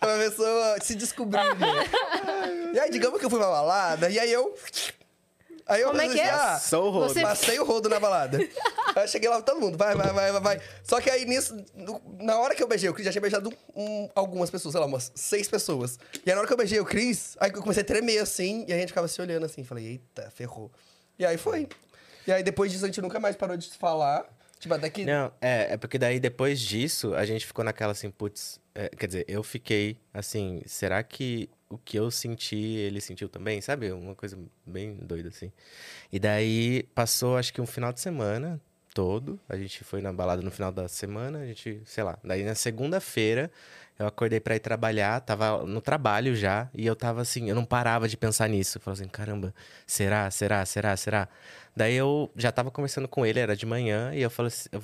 Uma 0.02 0.18
pessoa 0.18 0.78
se 0.82 0.96
descobrindo. 0.96 1.44
E 2.74 2.80
aí, 2.80 2.89
digamos 2.89 3.20
que 3.20 3.26
eu 3.26 3.30
fui 3.30 3.38
pra 3.38 3.50
balada, 3.50 4.10
e 4.10 4.18
aí 4.20 4.32
eu. 4.34 4.56
Aí 5.66 5.82
eu 5.82 5.89
Como 5.89 6.01
é 6.01 6.09
que 6.09 6.20
é? 6.20 6.30
ah, 6.30 6.59
Sou 6.59 6.88
o 6.88 6.89
rodo. 6.91 7.14
Você- 7.14 7.22
Passei 7.22 7.59
o 7.59 7.64
rodo 7.64 7.88
na 7.89 7.99
balada. 7.99 8.38
aí 8.95 9.03
eu 9.03 9.07
cheguei 9.07 9.30
lá, 9.30 9.41
todo 9.41 9.59
mundo, 9.61 9.78
vai, 9.78 9.95
vai, 9.95 10.11
vai, 10.11 10.32
vai, 10.32 10.41
vai. 10.41 10.61
Só 10.84 10.99
que 10.99 11.09
aí 11.09 11.26
nisso, 11.26 11.55
no- 11.74 12.01
na 12.20 12.38
hora 12.39 12.53
que 12.55 12.61
eu 12.61 12.68
beijei 12.68 12.89
o 12.89 12.93
Cris, 12.93 13.05
já 13.05 13.11
tinha 13.11 13.22
beijado 13.22 13.51
um- 13.76 14.09
algumas 14.14 14.49
pessoas, 14.49 14.74
sei 14.74 14.82
lá, 14.82 14.88
umas 14.88 15.11
seis 15.16 15.47
pessoas. 15.47 15.97
E 16.26 16.30
aí 16.30 16.34
na 16.36 16.39
hora 16.39 16.47
que 16.47 16.53
eu 16.53 16.57
beijei 16.57 16.80
o 16.80 16.86
Cris, 16.86 17.36
aí 17.39 17.49
eu 17.53 17.61
comecei 17.61 17.82
a 17.84 17.86
tremer 17.86 18.20
assim, 18.20 18.66
e 18.68 18.74
a 18.74 18.78
gente 18.78 18.89
ficava 18.89 19.07
se 19.07 19.22
olhando 19.22 19.45
assim. 19.45 19.64
Falei, 19.64 19.86
eita, 19.86 20.30
ferrou. 20.32 20.72
E 21.18 21.26
aí 21.26 21.38
foi. 21.38 21.68
E 22.28 22.32
aí 22.32 22.43
depois 22.43 22.72
disso 22.72 22.84
a 22.86 22.88
gente 22.88 23.01
nunca 23.01 23.20
mais 23.20 23.36
parou 23.36 23.55
de 23.57 23.66
se 23.70 23.78
falar. 23.78 24.26
Tipo, 24.59 24.74
até 24.76 24.89
que. 24.89 25.03
Não, 25.05 25.30
é, 25.41 25.74
é 25.74 25.78
porque 25.78 25.97
daí 25.97 26.20
depois 26.22 26.59
disso 26.59 27.14
a 27.16 27.26
gente 27.26 27.45
ficou 27.45 27.66
naquela 27.66 27.91
assim, 27.91 28.09
putz, 28.09 28.59
é, 28.74 28.88
quer 28.89 29.07
dizer, 29.07 29.26
eu 29.28 29.43
fiquei 29.43 29.97
assim, 30.14 30.61
será 30.66 31.03
que 31.03 31.49
o 31.74 31.78
que 31.78 31.97
eu 31.97 32.11
senti, 32.11 32.55
ele 32.55 33.01
sentiu 33.01 33.30
também, 33.30 33.61
sabe? 33.61 33.91
Uma 33.91 34.15
coisa 34.15 34.38
bem 34.65 34.95
doida 35.01 35.30
assim. 35.30 35.51
E 36.11 36.19
daí 36.19 36.84
passou 36.95 37.38
acho 37.38 37.53
que 37.53 37.61
um 37.61 37.65
final 37.65 37.91
de 37.93 37.99
semana 37.99 38.59
todo, 38.93 39.39
a 39.49 39.57
gente 39.57 39.84
foi 39.84 40.01
na 40.01 40.13
balada 40.13 40.41
no 40.41 40.51
final 40.51 40.71
da 40.71 40.88
semana, 40.88 41.39
a 41.39 41.45
gente, 41.47 41.82
sei 41.86 42.03
lá, 42.03 42.17
daí 42.24 42.43
na 42.43 42.53
segunda-feira 42.53 43.49
eu 43.97 44.07
acordei 44.07 44.39
pra 44.39 44.55
ir 44.55 44.59
trabalhar, 44.59 45.19
tava 45.21 45.65
no 45.65 45.82
trabalho 45.82 46.36
já, 46.36 46.69
e 46.74 46.86
eu 46.86 46.95
tava 46.95 47.21
assim, 47.21 47.49
eu 47.49 47.55
não 47.55 47.65
parava 47.65 48.07
de 48.07 48.17
pensar 48.17 48.49
nisso. 48.49 48.78
Eu 48.78 48.82
falava 48.82 49.01
assim, 49.01 49.09
caramba, 49.09 49.53
será, 49.86 50.30
será, 50.32 50.65
será, 50.65 50.97
será? 50.97 51.30
Daí 51.76 51.95
eu 51.95 52.32
já 52.36 52.51
tava 52.51 52.71
conversando 52.71 53.07
com 53.07 53.26
ele, 53.26 53.39
era 53.39 53.55
de 53.55 53.65
manhã, 53.65 54.13
e 54.13 54.21
eu 54.21 54.30
falei 54.30 54.47
assim, 54.47 54.69
eu 54.71 54.82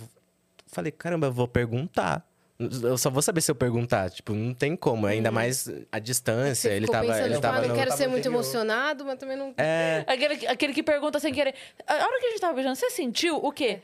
falei, 0.67 0.91
caramba, 0.91 1.27
eu 1.27 1.31
vou 1.31 1.47
perguntar. 1.47 2.28
Eu 2.59 2.97
só 2.97 3.09
vou 3.09 3.21
saber 3.21 3.39
se 3.39 3.49
eu 3.49 3.55
perguntar, 3.55 4.09
tipo, 4.09 4.33
não 4.33 4.53
tem 4.53 4.75
como, 4.75 5.07
ainda 5.07 5.31
mais 5.31 5.69
a 5.89 5.97
distância, 5.97 6.69
Você 6.69 6.75
ele 6.75 6.87
tava, 6.87 7.07
pensando, 7.07 7.25
ele 7.27 7.39
tava 7.39 7.57
ah, 7.57 7.61
não 7.61 7.67
no... 7.69 7.73
quero 7.75 7.87
tava 7.87 7.97
ser 7.97 8.07
muito 8.07 8.19
interior. 8.19 8.35
emocionado, 8.41 9.05
mas 9.05 9.17
também 9.17 9.37
não... 9.37 9.53
É, 9.57 10.03
Aquele, 10.05 10.45
aquele 10.45 10.73
que 10.73 10.83
pergunta 10.83 11.21
sem 11.21 11.33
querer. 11.33 11.55
A 11.87 11.93
hora 11.93 12.19
que 12.19 12.25
a 12.25 12.29
gente 12.31 12.41
tava 12.41 12.53
beijando, 12.53 12.75
você 12.75 12.89
sentiu 12.89 13.37
o 13.37 13.49
quê? 13.53 13.79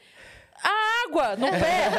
A 0.61 1.05
água 1.07 1.35
no 1.37 1.49
pé. 1.51 1.89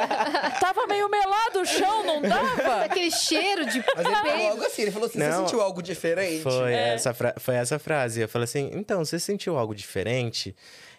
tava 0.60 0.86
meio 0.86 1.08
melado 1.10 1.60
o 1.60 1.66
chão, 1.66 2.02
não 2.04 2.22
dava? 2.22 2.84
Aquele 2.84 3.10
cheiro 3.10 3.64
de 3.66 3.82
Mas 3.96 4.06
ele 4.06 4.14
falou 4.16 4.48
algo 4.50 4.64
assim, 4.66 4.82
ele 4.82 4.90
falou 4.90 5.08
assim: 5.08 5.18
Não. 5.18 5.32
você 5.32 5.38
sentiu 5.42 5.60
algo 5.62 5.82
diferente? 5.82 6.42
Foi, 6.42 6.72
É. 6.74 6.94
essa 6.94 7.14
foi 7.14 7.54
essa 7.56 7.78
frase. 7.78 8.20
Eu 8.20 8.28
falei 8.28 8.44
assim, 8.44 8.70
então, 8.74 9.02
você 9.04 9.18
sentiu 9.18 9.56
algo 9.58 9.74
diferente? 9.74 10.54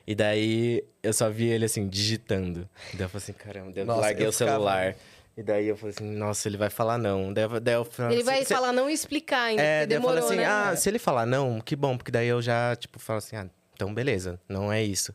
E 0.07 0.15
daí 0.15 0.83
eu 1.03 1.13
só 1.13 1.29
vi 1.29 1.47
ele 1.49 1.65
assim, 1.65 1.87
digitando. 1.87 2.67
E 2.93 2.97
daí 2.97 3.05
eu 3.05 3.09
falei 3.09 3.23
assim, 3.23 3.33
caramba, 3.33 3.71
eu 3.75 3.85
Nossa, 3.85 4.01
larguei 4.01 4.25
eu 4.25 4.29
o 4.29 4.33
ficava- 4.33 4.51
celular. 4.51 4.95
E 5.35 5.41
daí 5.41 5.67
eu 5.67 5.75
falei 5.75 5.95
assim, 5.97 6.11
nossa, 6.11 6.47
ele 6.47 6.57
vai 6.57 6.69
falar 6.69 6.97
não. 6.97 7.33
Daí, 7.33 7.43
eu- 7.45 7.59
daí 7.59 7.73
eu 7.75 7.87
Ele 8.11 8.23
vai 8.23 8.45
"Cê- 8.45 8.53
falar 8.53 8.71
não 8.71 8.87
e 8.89 8.93
explicar 8.93 9.41
ainda, 9.45 9.61
É, 9.63 9.85
daí 9.85 9.97
eu 9.97 10.01
falei 10.01 10.15
demorou, 10.21 10.29
assim, 10.29 10.37
né? 10.37 10.45
ah, 10.45 10.75
se 10.75 10.89
ele 10.89 10.99
falar 10.99 11.25
não, 11.25 11.59
que 11.59 11.75
bom, 11.75 11.97
porque 11.97 12.11
daí 12.11 12.27
eu 12.27 12.41
já, 12.41 12.75
tipo, 12.75 12.99
falo 12.99 13.17
assim, 13.17 13.35
ah, 13.35 13.47
então 13.73 13.91
beleza, 13.93 14.39
não 14.47 14.71
é 14.71 14.83
isso. 14.83 15.13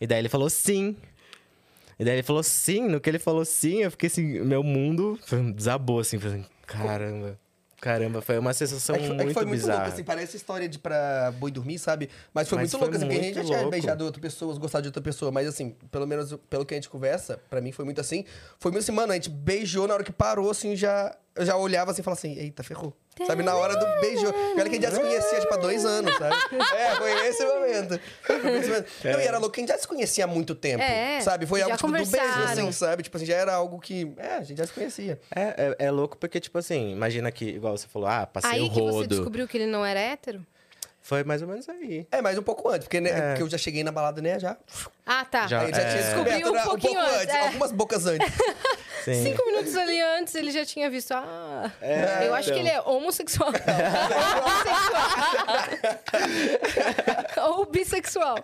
E 0.00 0.06
daí 0.06 0.18
ele 0.18 0.28
falou 0.28 0.50
sim. 0.50 0.96
E 1.98 2.04
daí 2.04 2.14
ele 2.14 2.22
falou 2.22 2.42
sim, 2.42 2.88
no 2.88 3.00
que 3.00 3.08
ele 3.08 3.18
falou 3.20 3.44
sim, 3.44 3.82
eu 3.82 3.90
fiquei 3.90 4.08
assim, 4.08 4.40
meu 4.40 4.62
mundo 4.64 5.18
desabou, 5.54 6.00
assim, 6.00 6.18
falei 6.18 6.40
assim, 6.40 6.46
caramba, 6.66 7.38
caramba, 7.80 8.20
foi 8.20 8.38
uma 8.38 8.52
sensação 8.52 8.94
É 8.94 8.98
que, 8.98 9.04
é 9.04 9.08
que 9.08 9.14
muito 9.14 9.34
foi 9.34 9.44
muito 9.44 9.66
louco, 9.66 9.82
assim, 9.82 10.04
parece 10.04 10.36
história 10.36 10.68
de 10.68 10.78
pra 10.78 11.32
boi 11.38 11.50
dormir, 11.50 11.78
sabe? 11.78 12.10
Mas 12.32 12.48
foi 12.48 12.58
Mas 12.58 12.72
muito 12.72 12.78
foi 12.78 12.88
louco, 12.88 12.96
assim, 12.96 13.06
porque 13.06 13.20
a 13.20 13.22
gente 13.22 13.34
já 13.34 13.42
muito 13.42 13.58
tinha 13.58 13.70
beijado 13.70 14.04
outra 14.04 14.20
pessoa, 14.20 14.58
gostado 14.58 14.82
de 14.82 14.88
outra 14.88 15.02
pessoa, 15.02 15.30
mas 15.32 15.48
assim, 15.48 15.74
pelo 15.90 16.06
menos 16.06 16.34
pelo 16.48 16.64
que 16.64 16.74
a 16.74 16.76
gente 16.76 16.88
conversa, 16.88 17.40
pra 17.48 17.60
mim 17.60 17.72
foi 17.72 17.84
muito 17.84 18.00
assim. 18.00 18.24
Foi 18.58 18.70
muito 18.70 18.82
assim, 18.82 18.92
mano, 18.92 19.12
a 19.12 19.14
gente 19.14 19.30
beijou, 19.30 19.86
na 19.88 19.94
hora 19.94 20.04
que 20.04 20.12
parou, 20.12 20.50
assim, 20.50 20.76
já, 20.76 21.16
eu 21.36 21.46
já 21.46 21.56
olhava 21.56 21.90
assim 21.90 22.00
e 22.00 22.04
falava 22.04 22.18
assim, 22.18 22.36
eita, 22.36 22.62
ferrou. 22.62 22.94
Sabe, 23.26 23.42
na 23.42 23.54
hora 23.54 23.76
do 23.76 24.00
beijo. 24.00 24.26
Olha 24.26 24.64
que 24.64 24.70
a 24.70 24.72
gente 24.72 24.82
já 24.82 24.90
se 24.92 25.00
conhecia, 25.00 25.40
tipo, 25.40 25.52
há 25.54 25.56
dois 25.58 25.84
anos, 25.84 26.14
sabe? 26.16 26.36
É, 26.76 26.96
foi 26.96 27.28
esse 27.28 27.44
momento. 27.44 28.00
Foi 28.22 28.36
esse 28.58 28.68
momento. 28.68 28.86
Não, 29.04 29.20
e 29.20 29.24
era 29.24 29.38
louco 29.38 29.54
a 29.56 29.60
gente 29.60 29.68
já 29.68 29.78
se 29.78 29.86
conhecia 29.86 30.24
há 30.24 30.26
muito 30.26 30.54
tempo, 30.54 30.82
É, 30.82 31.20
sabe? 31.20 31.44
Foi 31.46 31.60
algo, 31.60 31.76
tipo, 31.76 31.88
do 31.88 31.92
beijo, 31.92 32.16
assim, 32.44 32.72
sabe? 32.72 33.02
Tipo 33.02 33.16
assim, 33.16 33.26
já 33.26 33.36
era 33.36 33.54
algo 33.54 33.78
que, 33.78 34.12
é, 34.16 34.36
a 34.36 34.42
gente 34.42 34.58
já 34.58 34.66
se 34.66 34.72
conhecia. 34.72 35.20
É, 35.34 35.76
é, 35.78 35.86
é 35.86 35.90
louco 35.90 36.16
porque, 36.16 36.40
tipo 36.40 36.56
assim, 36.56 36.92
imagina 36.92 37.30
que, 37.30 37.44
igual 37.44 37.76
você 37.76 37.86
falou, 37.88 38.08
ah, 38.08 38.26
passei 38.26 38.50
Aí 38.52 38.60
o 38.62 38.70
que 38.70 38.76
você 38.80 38.90
rodo. 38.90 39.08
descobriu 39.08 39.46
que 39.46 39.56
ele 39.58 39.66
não 39.66 39.84
era 39.84 40.00
hétero? 40.00 40.44
Foi 41.10 41.24
mais 41.24 41.42
ou 41.42 41.48
menos 41.48 41.68
aí. 41.68 42.06
É, 42.12 42.22
mas 42.22 42.38
um 42.38 42.42
pouco 42.42 42.68
antes, 42.68 42.86
porque, 42.86 43.00
né, 43.00 43.10
É. 43.10 43.30
porque 43.30 43.42
eu 43.42 43.50
já 43.50 43.58
cheguei 43.58 43.82
na 43.82 43.90
balada, 43.90 44.22
né, 44.22 44.38
já... 44.38 44.56
Ah, 45.04 45.24
tá. 45.24 45.48
Já- 45.48 45.62
Aí 45.62 45.74
já 45.74 45.80
É. 45.82 45.90
tinha 45.90 46.02
descoberto, 46.04 46.36
Descobriu 46.38 46.48
um 46.48 46.54
né, 46.54 46.62
pouquinho 46.62 46.94
pouco 47.00 47.08
antes, 47.08 47.22
antes, 47.24 47.34
é. 47.34 47.40
algumas 47.48 47.72
bocas 47.72 48.06
antes. 48.06 48.28
Sim. 49.04 49.22
Cinco 49.24 49.44
minutos 49.46 49.74
ali 49.76 50.00
antes, 50.00 50.34
ele 50.36 50.52
já 50.52 50.64
tinha 50.64 50.88
visto. 50.88 51.10
Ah, 51.12 51.68
É, 51.82 52.28
eu 52.28 52.34
acho 52.34 52.52
que 52.52 52.60
então. 52.60 52.70
ele 52.70 52.76
é 52.76 52.80
homossexual. 52.82 53.50
Ou 57.38 57.58
Ou 57.60 57.66
bissexual. 57.66 58.36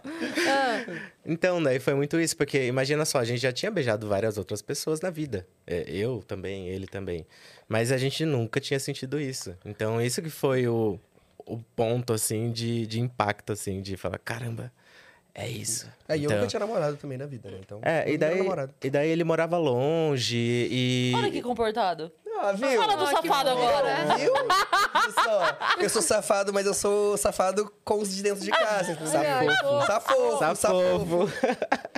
Ah, 0.48 0.84
Então, 1.24 1.62
daí 1.62 1.78
foi 1.78 1.94
muito 1.94 2.18
isso, 2.20 2.36
porque 2.36 2.66
imagina 2.66 3.04
só, 3.04 3.18
a 3.18 3.24
gente 3.24 3.40
já 3.40 3.52
tinha 3.52 3.70
beijado 3.70 4.08
várias 4.08 4.36
outras 4.38 4.60
pessoas 4.60 5.00
na 5.00 5.10
vida. 5.10 5.46
É, 5.66 5.84
eu 5.88 6.20
também, 6.26 6.68
ele 6.68 6.86
também. 6.88 7.24
Mas 7.68 7.92
a 7.92 7.96
gente 7.96 8.24
nunca 8.24 8.58
tinha 8.60 8.80
sentido 8.80 9.20
isso. 9.20 9.56
Então, 9.64 10.00
isso 10.02 10.20
que 10.22 10.30
foi 10.30 10.66
o, 10.66 10.98
o 11.46 11.58
ponto, 11.58 12.12
assim, 12.12 12.50
de, 12.50 12.86
de 12.86 13.00
impacto, 13.00 13.52
assim, 13.52 13.80
de 13.80 13.96
falar, 13.96 14.18
caramba, 14.18 14.72
é 15.34 15.48
isso. 15.48 15.88
É, 16.08 16.16
e 16.16 16.20
eu 16.20 16.24
Então- 16.26 16.36
nunca 16.38 16.48
tinha 16.48 16.60
namorado 16.60 16.96
também 16.96 17.16
na 17.16 17.26
vida, 17.26 17.50
né? 17.50 17.58
Então, 17.60 17.80
É, 17.82 18.10
e 18.10 18.18
daí, 18.18 18.40
e 18.82 18.90
daí 18.90 19.08
ele 19.10 19.24
morava 19.24 19.56
longe 19.56 20.36
e... 20.70 21.12
Olha 21.16 21.30
que 21.30 21.40
comportado. 21.42 22.10
Ah, 22.38 22.52
viu? 22.52 22.78
Fala 22.78 22.96
do 22.96 23.04
Ah, 23.04 23.10
safado 23.12 23.48
agora. 23.48 24.16
Viu? 24.18 24.30
Só, 25.14 25.58
Eu 25.82 25.88
sou 25.88 26.02
safado, 26.02 26.52
mas 26.52 26.66
eu 26.66 26.74
sou 26.74 27.16
safado 27.16 27.72
com 27.82 27.98
os 27.98 28.14
de 28.14 28.22
dentro 28.22 28.44
de 28.44 28.50
casa. 28.50 28.98
Ai, 29.16 29.46
Safofo. 29.86 30.38
Safofo. 30.38 30.56
Safofo. 30.56 31.32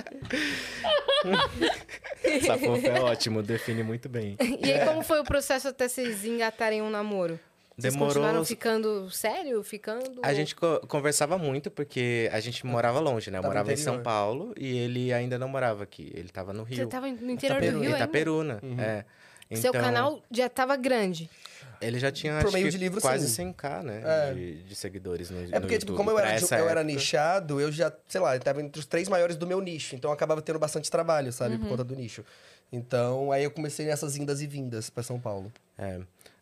Safofo. 2.45 2.87
É 2.87 3.01
ótimo, 3.01 3.41
define 3.43 3.83
muito 3.83 4.07
bem. 4.07 4.37
E 4.39 4.71
aí, 4.71 4.85
como 4.85 5.01
foi 5.03 5.19
o 5.19 5.23
processo 5.23 5.67
até 5.67 5.87
vocês 5.87 6.23
engatarem 6.25 6.81
um 6.81 6.89
namoro? 6.89 7.39
Vocês 7.79 7.93
Demorou. 7.93 8.13
continuaram 8.13 8.45
ficando 8.45 9.09
sério? 9.11 9.63
Ficando... 9.63 10.19
A 10.21 10.33
gente 10.33 10.55
co- 10.55 10.79
conversava 10.87 11.37
muito 11.37 11.71
porque 11.71 12.29
a 12.33 12.39
gente 12.39 12.65
morava 12.65 12.99
longe, 12.99 13.31
né? 13.31 13.37
Eu 13.37 13.41
Tava 13.43 13.53
no 13.53 13.57
morava 13.59 13.73
em 13.73 13.77
São. 13.77 14.01
Paulo 14.03 14.53
e 14.57 14.77
ele 14.77 15.13
ainda 15.13 15.37
não 15.39 15.47
morava 15.47 15.83
aqui. 15.83 16.11
Ele 16.15 16.29
tava 16.29 16.51
no 16.53 16.65
Você 16.65 16.75
Rio. 16.75 16.87
tava 16.87 17.07
no 17.07 17.31
interior 17.31 17.59
do 17.61 17.65
Itaperuna. 17.65 17.79
Rio 17.79 17.93
ainda? 17.93 17.97
Itaperuna, 17.97 18.59
é. 18.79 19.05
Seu 19.55 19.69
Então, 19.71 19.81
canal 19.81 20.21
já 20.29 20.47
tava 20.47 20.75
grande. 20.75 21.27
Ele 21.81 21.97
já 21.97 22.11
tinha 22.11 22.39
Por 22.41 22.51
meio 22.51 22.65
que, 22.65 22.71
de 22.71 22.77
livro, 22.77 22.99
quase 22.99 23.27
sim. 23.29 23.51
100k, 23.53 23.81
né? 23.83 24.01
É. 24.05 24.33
De, 24.33 24.63
de 24.63 24.75
seguidores 24.75 25.29
no 25.31 25.39
É 25.39 25.43
no 25.45 25.51
porque, 25.61 25.77
tipo, 25.79 25.93
YouTube. 25.93 25.95
como 25.97 26.11
eu 26.11 26.19
era, 26.19 26.37
eu 26.59 26.69
era 26.69 26.83
nichado, 26.83 27.59
eu 27.59 27.71
já, 27.71 27.91
sei 28.07 28.19
lá, 28.21 28.35
eu 28.35 28.39
tava 28.41 28.61
entre 28.61 28.79
os 28.79 28.85
três 28.85 29.07
maiores 29.07 29.37
do 29.37 29.47
meu 29.47 29.61
nicho. 29.61 29.95
Então 29.95 30.11
eu 30.11 30.13
acabava 30.13 30.41
tendo 30.41 30.59
bastante 30.59 30.91
trabalho, 30.91 31.31
sabe? 31.31 31.57
Por 31.57 31.69
conta 31.69 31.83
do 31.85 31.95
nicho. 31.95 32.23
Então, 32.71 33.31
aí 33.31 33.43
eu 33.43 33.49
comecei 33.49 33.85
nessas 33.87 34.15
indas 34.17 34.41
e 34.41 34.45
vindas 34.45 34.89
pra 34.89 35.01
São 35.01 35.19
Paulo. 35.19 35.51
É. 35.77 35.99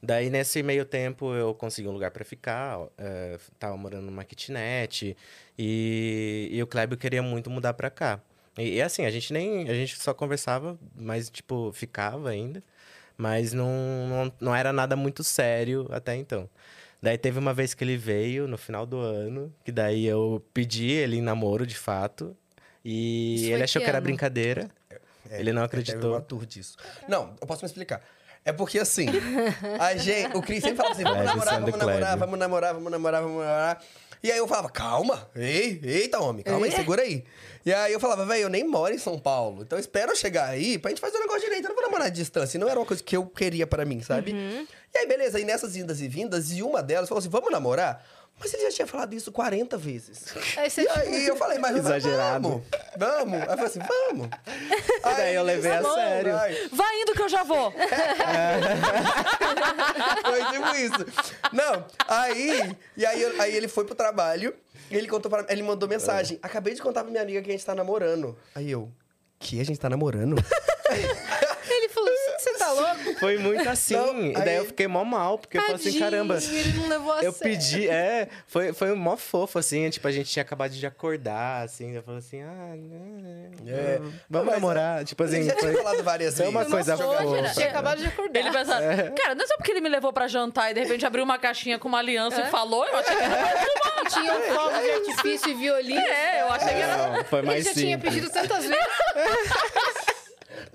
Daí, 0.07 0.29
nesse 0.29 0.63
meio 0.63 0.85
tempo, 0.85 1.33
eu 1.33 1.53
consegui 1.53 1.85
um 1.89 1.91
lugar 1.91 2.11
pra 2.11 2.23
ficar. 2.23 2.79
é, 2.97 3.37
tava 3.59 3.75
morando 3.75 4.05
numa 4.05 4.23
kitnet. 4.23 5.17
E, 5.59 6.47
e 6.49 6.63
o 6.63 6.67
Kleber 6.67 6.97
queria 6.97 7.21
muito 7.21 7.49
mudar 7.49 7.73
pra 7.73 7.89
cá. 7.89 8.21
E, 8.57 8.75
e 8.75 8.81
assim, 8.81 9.03
a 9.05 9.09
gente 9.11 9.33
nem... 9.33 9.69
A 9.69 9.73
gente 9.73 9.99
só 10.01 10.13
conversava, 10.13 10.79
mas, 10.95 11.29
tipo, 11.29 11.73
ficava 11.73 12.29
ainda. 12.29 12.63
Mas 13.17 13.51
não, 13.51 13.67
não, 14.07 14.33
não 14.39 14.55
era 14.55 14.71
nada 14.71 14.95
muito 14.95 15.25
sério 15.25 15.85
até 15.91 16.15
então. 16.15 16.49
Daí 17.01 17.17
teve 17.17 17.37
uma 17.37 17.53
vez 17.53 17.73
que 17.73 17.83
ele 17.83 17.97
veio, 17.97 18.47
no 18.47 18.57
final 18.57 18.85
do 18.85 18.97
ano. 18.97 19.53
Que 19.65 19.73
daí 19.73 20.05
eu 20.05 20.41
pedi 20.53 20.89
ele 20.89 21.17
em 21.17 21.21
namoro, 21.21 21.67
de 21.67 21.75
fato. 21.77 22.33
E 22.85 23.35
Isso 23.35 23.51
ele 23.51 23.63
achou 23.63 23.81
que 23.81 23.85
que 23.85 23.89
era 23.89 23.97
ano? 23.97 24.05
brincadeira. 24.05 24.69
É, 25.29 25.41
ele 25.41 25.51
não 25.51 25.67
Teve 25.67 25.81
acreditou. 25.81 26.11
uma 26.13 26.21
tour 26.21 26.45
disso. 26.45 26.77
Não, 27.09 27.35
eu 27.41 27.45
posso 27.45 27.61
me 27.61 27.67
explicar. 27.67 28.01
É 28.47 28.53
porque 28.53 28.79
assim, 28.79 29.07
a 29.77 29.95
gente, 29.97 30.37
o 30.37 30.41
Cris 30.41 30.63
sempre 30.63 30.77
falava 30.77 30.95
assim: 30.95 31.03
vamos 31.03 31.19
É, 31.19 31.25
namorar, 31.25 31.59
vamos 31.59 31.77
namorar, 31.77 32.17
vamos 32.17 32.39
namorar, 32.39 32.73
vamos 32.73 32.91
namorar, 32.91 33.21
vamos 33.21 33.37
namorar. 33.39 33.83
E 34.23 34.31
aí 34.31 34.37
eu 34.37 34.47
falava, 34.47 34.69
calma, 34.69 35.29
ei, 35.35 35.79
eita, 35.83 36.19
homem, 36.19 36.43
calma 36.43 36.65
aí, 36.65 36.71
É? 36.71 36.75
segura 36.75 37.01
aí. 37.01 37.23
E 37.65 37.73
aí 37.73 37.91
eu 37.91 37.99
falava, 37.99 38.25
velho, 38.25 38.43
eu 38.43 38.49
nem 38.49 38.63
moro 38.65 38.93
em 38.93 38.97
São 38.97 39.19
Paulo. 39.19 39.61
Então 39.63 39.77
espera 39.77 40.11
eu 40.11 40.15
chegar 40.15 40.47
aí 40.47 40.77
pra 40.77 40.89
gente 40.89 41.01
fazer 41.01 41.17
o 41.17 41.19
negócio 41.19 41.41
direito. 41.41 41.65
Eu 41.65 41.69
não 41.69 41.75
vou 41.75 41.83
namorar 41.83 42.07
à 42.07 42.09
distância. 42.09 42.57
E 42.57 42.59
não 42.59 42.69
era 42.69 42.79
uma 42.79 42.85
coisa 42.85 43.03
que 43.03 43.15
eu 43.17 43.25
queria 43.25 43.67
pra 43.67 43.83
mim, 43.83 44.01
sabe? 44.01 44.31
Uhum. 44.31 44.65
E 44.95 44.97
aí, 44.97 45.05
beleza, 45.05 45.37
aí 45.37 45.43
nessas 45.43 45.75
indas 45.75 45.99
e 45.99 46.07
vindas, 46.07 46.51
e 46.51 46.63
uma 46.63 46.81
delas 46.81 47.09
falou 47.09 47.19
assim: 47.19 47.29
vamos 47.29 47.51
namorar? 47.51 48.01
Mas 48.39 48.53
ele 48.53 48.63
já 48.63 48.71
tinha 48.71 48.87
falado 48.87 49.13
isso 49.13 49.31
40 49.31 49.77
vezes. 49.77 50.25
Aí 50.57 50.69
você... 50.69 50.83
E 50.83 50.89
aí 50.89 51.25
eu 51.27 51.35
falei, 51.35 51.57
mas 51.57 51.75
Exagerado. 51.75 52.49
vamos, 52.49 52.63
vamos. 52.97 53.41
Aí 53.41 53.47
eu 53.47 53.47
falei 53.47 53.65
assim, 53.65 53.79
vamos. 53.79 54.29
Daí 55.03 55.35
eu 55.35 55.43
levei 55.43 55.71
a 55.71 55.77
tá 55.77 55.89
bom, 55.89 55.95
sério. 55.95 56.33
vai. 56.33 56.67
Vai 56.71 57.01
indo 57.01 57.13
que 57.13 57.21
eu 57.23 57.29
já 57.29 57.43
vou. 57.43 57.73
Foi 60.21 60.45
tipo 60.51 60.75
isso. 60.75 61.05
Não, 61.51 61.85
aí, 62.07 62.75
e 62.95 63.05
aí, 63.05 63.25
aí 63.39 63.55
ele 63.55 63.67
foi 63.67 63.85
pro 63.85 63.95
trabalho, 63.95 64.53
e 64.89 64.95
ele 64.95 65.07
contou 65.07 65.29
para 65.29 65.45
ele 65.51 65.63
mandou 65.63 65.89
mensagem. 65.89 66.37
Acabei 66.41 66.73
de 66.73 66.81
contar 66.81 67.01
pra 67.01 67.09
minha 67.11 67.23
amiga 67.23 67.41
que 67.41 67.49
a 67.49 67.53
gente 67.53 67.65
tá 67.65 67.73
namorando. 67.75 68.37
Aí 68.53 68.69
eu, 68.69 68.91
que 69.39 69.59
a 69.59 69.65
gente 69.65 69.79
tá 69.79 69.89
namorando? 69.89 70.35
Ele 72.67 72.75
tá 72.85 72.93
louco? 73.03 73.19
Foi 73.19 73.37
muito 73.37 73.69
assim. 73.69 73.93
Não, 73.95 74.25
e 74.27 74.33
daí 74.33 74.49
aí- 74.49 74.55
eu 74.57 74.65
fiquei 74.65 74.87
mó 74.87 75.03
mal, 75.03 75.37
porque 75.37 75.57
eu 75.57 75.61
falei 75.61 75.75
assim, 75.75 75.83
Tadinho, 75.85 76.03
caramba. 76.03 76.37
Ele 76.37 76.73
não 76.79 76.87
levou 76.87 77.13
a 77.13 77.23
Eu 77.23 77.31
sério. 77.31 77.57
pedi, 77.57 77.87
é, 77.89 78.27
foi, 78.47 78.73
foi 78.73 78.93
mó 78.95 79.15
fofo, 79.17 79.59
assim, 79.59 79.89
tipo, 79.89 80.07
a 80.07 80.11
gente 80.11 80.29
tinha 80.29 80.41
acabado 80.43 80.71
de 80.71 80.85
acordar, 80.85 81.63
assim, 81.63 81.95
eu 81.95 82.03
falei 82.03 82.19
assim, 82.19 82.41
ah, 82.41 82.75
não, 82.75 83.73
É. 83.73 83.97
vamos 84.29 84.47
Mas, 84.47 84.55
namorar, 84.55 85.03
tipo 85.05 85.23
assim, 85.23 85.37
ele 85.37 85.45
já 85.49 85.55
tinha 85.55 85.71
foi... 85.73 85.83
falado 85.83 86.03
várias 86.03 86.35
foi 86.35 86.45
vezes. 86.45 86.55
uma 86.55 86.65
coisa 86.65 86.97
fofa. 86.97 87.53
Tinha 87.53 87.67
acabado 87.69 87.99
de 87.99 88.07
acordar. 88.07 88.39
Ele 88.39 88.51
pensa, 88.51 88.73
cara, 89.21 89.35
não 89.35 89.43
é 89.43 89.47
só 89.47 89.55
porque 89.57 89.71
ele 89.71 89.81
me 89.81 89.89
levou 89.89 90.11
pra 90.13 90.27
jantar 90.27 90.71
e 90.71 90.73
de 90.73 90.81
repente 90.81 91.05
abriu 91.05 91.23
uma 91.23 91.37
caixinha 91.37 91.77
com 91.79 91.87
uma 91.87 91.99
aliança 91.99 92.41
É? 92.41 92.47
e 92.47 92.51
falou, 92.51 92.85
eu 92.85 92.97
achei 92.97 93.15
que 93.15 93.23
era. 93.23 93.77
Tinha 94.09 94.33
um 94.33 94.41
fogo 94.41 94.69
de 94.79 94.89
artifício 94.91 95.49
e 95.49 95.53
violino. 95.53 95.99
É, 95.99 96.41
eu 96.41 96.47
achei 96.51 96.69
que 96.69 96.81
era. 96.81 96.97
Não, 97.09 97.23
foi 97.25 97.39
Ele 97.39 97.47
mais 97.47 97.65
já 97.65 97.73
tinha 97.73 97.95
simples. 97.97 98.13
pedido 98.13 98.31
tantas 98.31 98.63
vezes. 98.65 98.77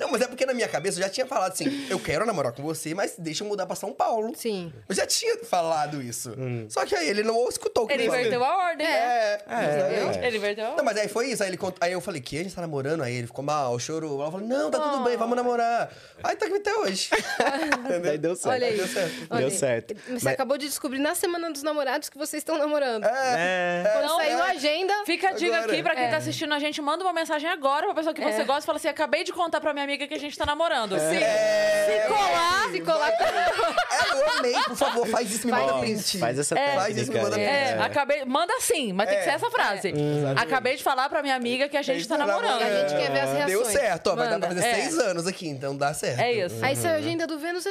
Não, 0.03 0.11
mas 0.11 0.21
é 0.23 0.27
porque 0.27 0.45
na 0.45 0.53
minha 0.53 0.69
cabeça 0.69 0.99
eu 0.99 1.03
já 1.05 1.09
tinha 1.09 1.27
falado 1.27 1.53
assim, 1.53 1.87
eu 1.89 1.99
quero 2.01 2.27
namorar 2.27 2.53
com 2.53 2.63
você, 2.63 2.93
mas 2.95 3.15
deixa 3.17 3.45
eu 3.45 3.49
mudar 3.49 3.67
pra 3.67 3.77
São 3.77 3.93
Paulo. 3.93 4.33
Sim. 4.37 4.73
Eu 4.89 4.95
já 4.95 5.07
tinha 5.07 5.39
falado 5.45 6.03
isso. 6.03 6.35
Só 6.69 6.85
que 6.85 6.95
aí 6.95 7.09
ele 7.09 7.23
não 7.23 7.49
escutou 7.49 7.85
o 7.85 7.87
que 7.87 7.93
Ele 7.95 8.05
eu 8.05 8.11
falei. 8.11 8.27
inverteu 8.27 8.45
a 8.45 8.57
ordem. 8.69 8.87
É, 8.87 9.35
exatamente. 9.47 10.19
é. 10.19 10.27
Ele 10.27 10.37
inverteu 10.39 10.65
a 10.65 10.67
Não, 10.69 10.73
ordem. 10.75 10.85
mas 10.87 10.97
aí 10.99 11.09
foi 11.09 11.29
isso. 11.29 11.43
Aí, 11.43 11.49
ele 11.51 11.57
cont... 11.57 11.77
aí 11.81 11.93
eu 11.93 12.01
falei, 12.01 12.21
que 12.21 12.39
a 12.39 12.43
gente 12.43 12.55
tá 12.55 12.61
namorando? 12.61 13.03
Aí 13.03 13.15
ele 13.15 13.27
ficou 13.27 13.45
mal, 13.45 13.79
chorou. 13.79 14.21
Ela 14.21 14.31
falou, 14.33 14.47
não, 14.47 14.71
tá 14.71 14.81
tudo 14.81 15.05
bem, 15.05 15.17
vamos 15.17 15.37
namorar. 15.37 15.93
Aí 16.25 16.35
tá 16.37 16.47
aqui 16.47 16.57
até 16.57 16.75
hoje. 16.75 17.09
Daí 18.03 18.19
deu 18.19 18.35
certo. 18.35 18.55
Olha 18.55 18.67
aí. 18.67 18.77
Deu 18.77 18.87
certo. 18.89 19.15
Olha 19.31 19.41
Deu 19.41 19.49
aí. 19.49 19.57
certo. 19.59 19.95
Você 19.95 20.11
Mas- 20.25 20.27
acabou 20.27 20.59
de 20.59 20.67
descobrir 20.67 20.99
na 20.99 21.15
Semana 21.15 21.51
dos 21.51 21.63
Namorados 21.63 22.09
que 22.09 22.19
vocês 22.19 22.41
estão 22.41 22.59
namorando. 22.59 23.05
É, 23.05 23.85
Quando 23.93 24.07
Não, 24.09 24.17
saiu 24.17 24.39
é. 24.39 24.41
a 24.41 24.45
agenda... 24.47 24.93
Fica 25.07 25.29
a 25.29 25.33
dica 25.33 25.57
Agora. 25.57 25.73
aqui 25.73 25.83
pra 25.83 25.95
quem 25.95 26.05
É. 26.05 26.11
tá 26.11 26.17
assistindo 26.17 26.53
a 26.55 26.59
gente, 26.59 26.81
manda 26.81 27.05
uma 27.05 27.13
mensagem 27.13 27.49
agora 27.49 27.87
pra 27.87 27.95
pessoa 27.95 28.15
que 28.15 28.21
você 28.23 28.43
É. 28.43 28.45
gosta 28.45 28.63
e 28.63 28.67
fala 28.67 28.77
assim: 28.79 28.89
acabei 28.89 29.25
de 29.25 29.33
contar 29.33 29.61
pra 29.61 29.73
minha 29.73 29.87
amiga 29.93 30.07
que 30.09 30.15
a 30.15 30.19
gente 30.19 30.37
tá 30.37 30.47
namorando. 30.47 30.99
Se, 30.99 31.17
É, 31.17 32.03
se 32.03 32.09
colar, 32.09 32.71
Se 32.73 32.81
colar... 32.81 33.11
É, 33.11 34.19
eu 34.19 34.39
amei, 34.39 34.55
por 34.67 34.77
favor, 34.77 35.07
faz 35.07 35.31
isso, 35.31 35.47
me 35.47 35.53
Faz 35.53 35.67
manda 35.67 35.79
print. 35.81 36.19
faz 36.19 36.39
essa 36.39 36.59
É. 36.59 36.75
Faz 36.75 36.97
isso, 36.97 37.13
me 37.13 37.21
manda 37.21 37.37
aí. 37.37 37.43
É, 37.43 37.71
É. 37.73 37.79
acabei. 37.83 38.25
Manda 38.25 38.55
sim, 38.61 38.93
mas 38.93 39.09
tem 39.09 39.19
que 39.19 39.23
É. 39.23 39.25
ser 39.25 39.31
essa 39.37 39.51
frase. 39.51 39.93
Acabei 40.37 40.77
de 40.77 40.83
falar 40.83 41.09
pra 41.09 41.23
minha 41.23 41.35
amiga 41.35 41.69
que 41.69 41.77
a 41.77 41.83
gente 41.83 42.07
tá 42.09 42.17
namorando. 42.17 42.63
A 42.63 42.71
gente 42.89 42.97
quer 42.97 43.11
ver 43.13 43.21
as 43.21 43.33
reações. 43.33 43.47
Deu 43.47 43.65
certo, 43.67 44.07
ó. 44.11 44.17
Vai 44.17 44.31
dar 44.31 44.39
pra 44.39 44.49
fazer 44.49 44.65
É. 44.67 44.75
seis 44.75 44.99
anos 44.99 45.27
aqui, 45.27 45.47
então 45.49 45.77
dá 45.77 45.93
certo. 45.93 46.21
É 46.21 46.33
isso. 46.33 46.57
Aí 46.65 46.75
saiu 46.77 46.95
a 46.95 46.99
agenda 46.99 47.27
do 47.27 47.39
Vênus... 47.39 47.67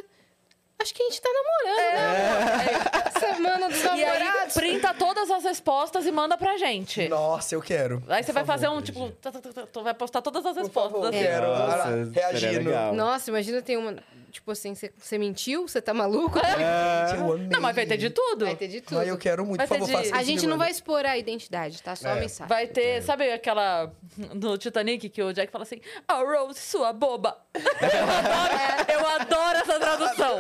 Acho 0.82 0.94
que 0.96 1.04
a 1.04 1.06
gente 1.10 1.22
tá 1.22 1.30
namorando, 1.32 1.94
né? 1.94 3.20
Semana 3.20 3.70
dos 3.70 3.84
E 3.84 3.88
aí, 3.88 4.06
namorados. 4.24 4.54
printa 4.54 4.94
todas 4.94 5.30
as 5.30 5.44
respostas 5.44 6.06
e 6.08 6.12
manda 6.12 6.38
pra 6.38 6.58
gente. 6.58 7.08
Nossa, 7.08 7.54
eu 7.56 7.62
quero. 7.62 8.02
Aí 8.10 8.24
você 8.24 8.28
Por 8.28 8.34
vai 8.34 8.46
fazer 8.46 8.66
favor, 8.66 8.80
um, 8.80 8.82
tipo, 8.82 9.10
tá, 9.22 9.32
tá, 9.32 9.40
tá, 9.40 9.54
tá, 9.54 9.68
tu 9.72 9.84
vai 9.84 9.94
postar 9.94 10.22
todas 10.22 10.44
as 10.46 10.54
Por 10.54 10.62
respostas. 10.64 10.92
favor, 10.94 11.08
assim. 11.10 11.20
quero. 11.20 11.48
Nossa, 11.48 11.64
Olha 11.64 11.76
lá, 11.76 11.84
seria 11.86 12.12
reagindo. 12.14 12.70
legal. 12.70 12.94
Nossa, 12.96 13.30
imagina 13.30 13.62
tem 13.62 13.78
uma... 13.78 13.96
Tipo 14.32 14.52
assim, 14.52 14.74
você, 14.74 15.18
mentiu? 15.18 15.68
Você 15.68 15.82
tá 15.82 15.94
maluco? 15.94 16.40
É. 16.40 17.16
Eu 17.18 17.34
amei. 17.34 17.48
Não, 17.48 17.62
mas 17.62 17.76
vai 17.76 17.86
ter 17.86 17.98
de 17.98 18.10
tudo. 18.10 18.46
Vai 18.46 18.56
ter 18.56 18.68
de 18.68 18.82
tudo. 18.82 19.00
Ai, 19.00 19.10
eu 19.10 19.18
quero 19.18 19.46
muito, 19.46 19.58
Vai 19.58 19.68
por 19.68 19.74
favor, 19.80 19.86
de- 19.88 19.92
faça 19.94 20.06
isso. 20.08 20.16
A 20.16 20.24
gente 20.24 20.48
não 20.48 20.58
vai 20.58 20.72
expor 20.72 21.06
a 21.06 21.18
identidade, 21.18 21.82
tá? 21.84 21.96
Só 21.96 22.08
a 22.10 22.18
É. 22.18 22.20
mensagem. 22.22 22.48
Vai 22.48 22.68
ter, 22.68 23.02
sabe 23.04 23.32
aquela 23.32 23.92
no 24.34 24.58
Titanic 24.58 25.10
que 25.10 25.22
o 25.22 25.32
Jack 25.34 25.52
fala 25.52 25.64
assim: 25.64 25.80
Oh, 26.10 26.24
Rose, 26.26 26.60
sua 26.60 26.92
boba. 26.94 27.38
Eu 27.54 28.10
adoro, 28.10 28.92
eu 28.92 29.08
adoro 29.22 29.58
essa 29.60 29.80
tradução. 29.80 30.38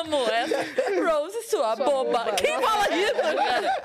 Amo 0.00 0.24
essa. 0.30 1.10
Rose, 1.10 1.42
sua, 1.48 1.74
boba. 1.76 2.04
boba. 2.24 2.32
Quem 2.32 2.60
fala 2.60 2.88
isso, 2.94 3.14
cara? 3.14 3.82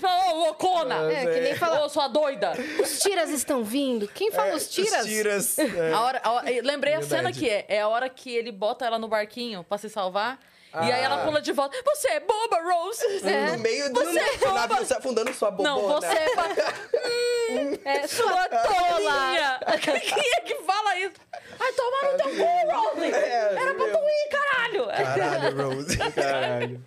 Ele 0.00 0.08
fala, 0.08 0.32
ô, 0.32 0.36
loucona. 0.44 1.12
É, 1.12 1.26
que 1.26 1.40
nem 1.40 1.54
fala, 1.56 1.84
Ô, 1.84 1.88
sua 1.88 2.08
doida. 2.08 2.52
os 2.82 2.98
tiras 3.00 3.30
estão 3.30 3.62
vindo. 3.62 4.08
Quem 4.08 4.30
fala 4.32 4.48
É, 4.50 4.54
os 4.54 4.68
tiras? 4.68 5.00
Os 5.04 5.06
tiras. 5.06 5.58
é. 5.58 5.92
A 5.92 6.00
hora, 6.00 6.20
a 6.24 6.30
hora- 6.32 6.46
lembrei 6.62 6.94
a 6.94 7.00
Verdade. 7.00 7.22
cena 7.22 7.32
que 7.32 7.48
é. 7.48 7.64
É 7.68 7.80
a 7.80 7.88
hora 7.88 8.08
que 8.08 8.34
ele 8.34 8.50
bota 8.50 8.84
ela 8.86 8.98
no 8.98 9.08
barquinho 9.08 9.62
pra 9.64 9.76
se 9.78 9.88
salvar. 9.90 10.38
E 10.72 10.92
aí 10.92 11.02
ela 11.02 11.22
Ah. 11.22 11.24
pula 11.26 11.40
de 11.42 11.50
volta. 11.52 11.76
Você 11.84 12.08
é 12.12 12.20
boba, 12.20 12.58
Rose. 12.62 13.04
É. 13.28 13.50
No 13.50 13.58
meio 13.58 13.92
do 13.92 14.04
Você 14.04 14.20
é 14.20 14.48
o 14.48 14.54
navio 14.54 14.84
se 14.86 14.94
afundando 14.94 15.34
sua 15.34 15.50
bobona. 15.50 15.68
Não, 15.68 15.88
você 16.00 16.06
é. 16.06 16.34
pa- 16.34 16.46
Hum, 17.50 17.76
é 17.84 18.06
sua 18.06 18.46
tolinha. 18.48 19.58
Quem 19.80 20.32
é 20.36 20.40
que 20.42 20.54
fala 20.62 20.96
isso? 21.00 21.14
Ai, 21.58 21.72
toma 21.72 22.12
no 22.12 22.18
teu 22.18 22.30
cu, 22.36 22.46
Rose. 22.72 23.12
É, 23.12 23.54
Era 23.60 23.74
pra 23.74 23.88
tu 23.88 23.98
ir, 23.98 24.28
caralho. 24.30 24.86
Caralho, 24.86 25.74
Rose. 25.74 25.96
Caralho. 25.98 26.84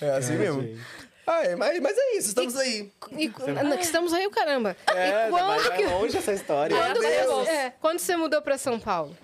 É 0.00 0.10
assim 0.10 0.34
mesmo. 0.34 0.78
Ai, 1.26 1.56
mas, 1.56 1.80
mas 1.80 1.98
é 1.98 2.16
isso, 2.16 2.28
estamos 2.28 2.56
aí. 2.56 2.92
E, 3.12 3.28
que 3.28 3.82
estamos 3.82 4.12
aí 4.12 4.26
o 4.26 4.30
caramba. 4.30 4.76
É, 4.94 5.26
e 5.26 5.30
quando 5.30 5.64
vai 5.64 5.76
que... 5.76 5.84
longe 5.86 6.16
essa 6.16 6.32
história. 6.32 6.76
Quando, 6.76 7.00
Deus. 7.00 7.48
é, 7.48 7.74
quando 7.80 7.98
você 7.98 8.16
mudou 8.16 8.40
pra 8.40 8.56
São 8.56 8.78
Paulo? 8.78 9.16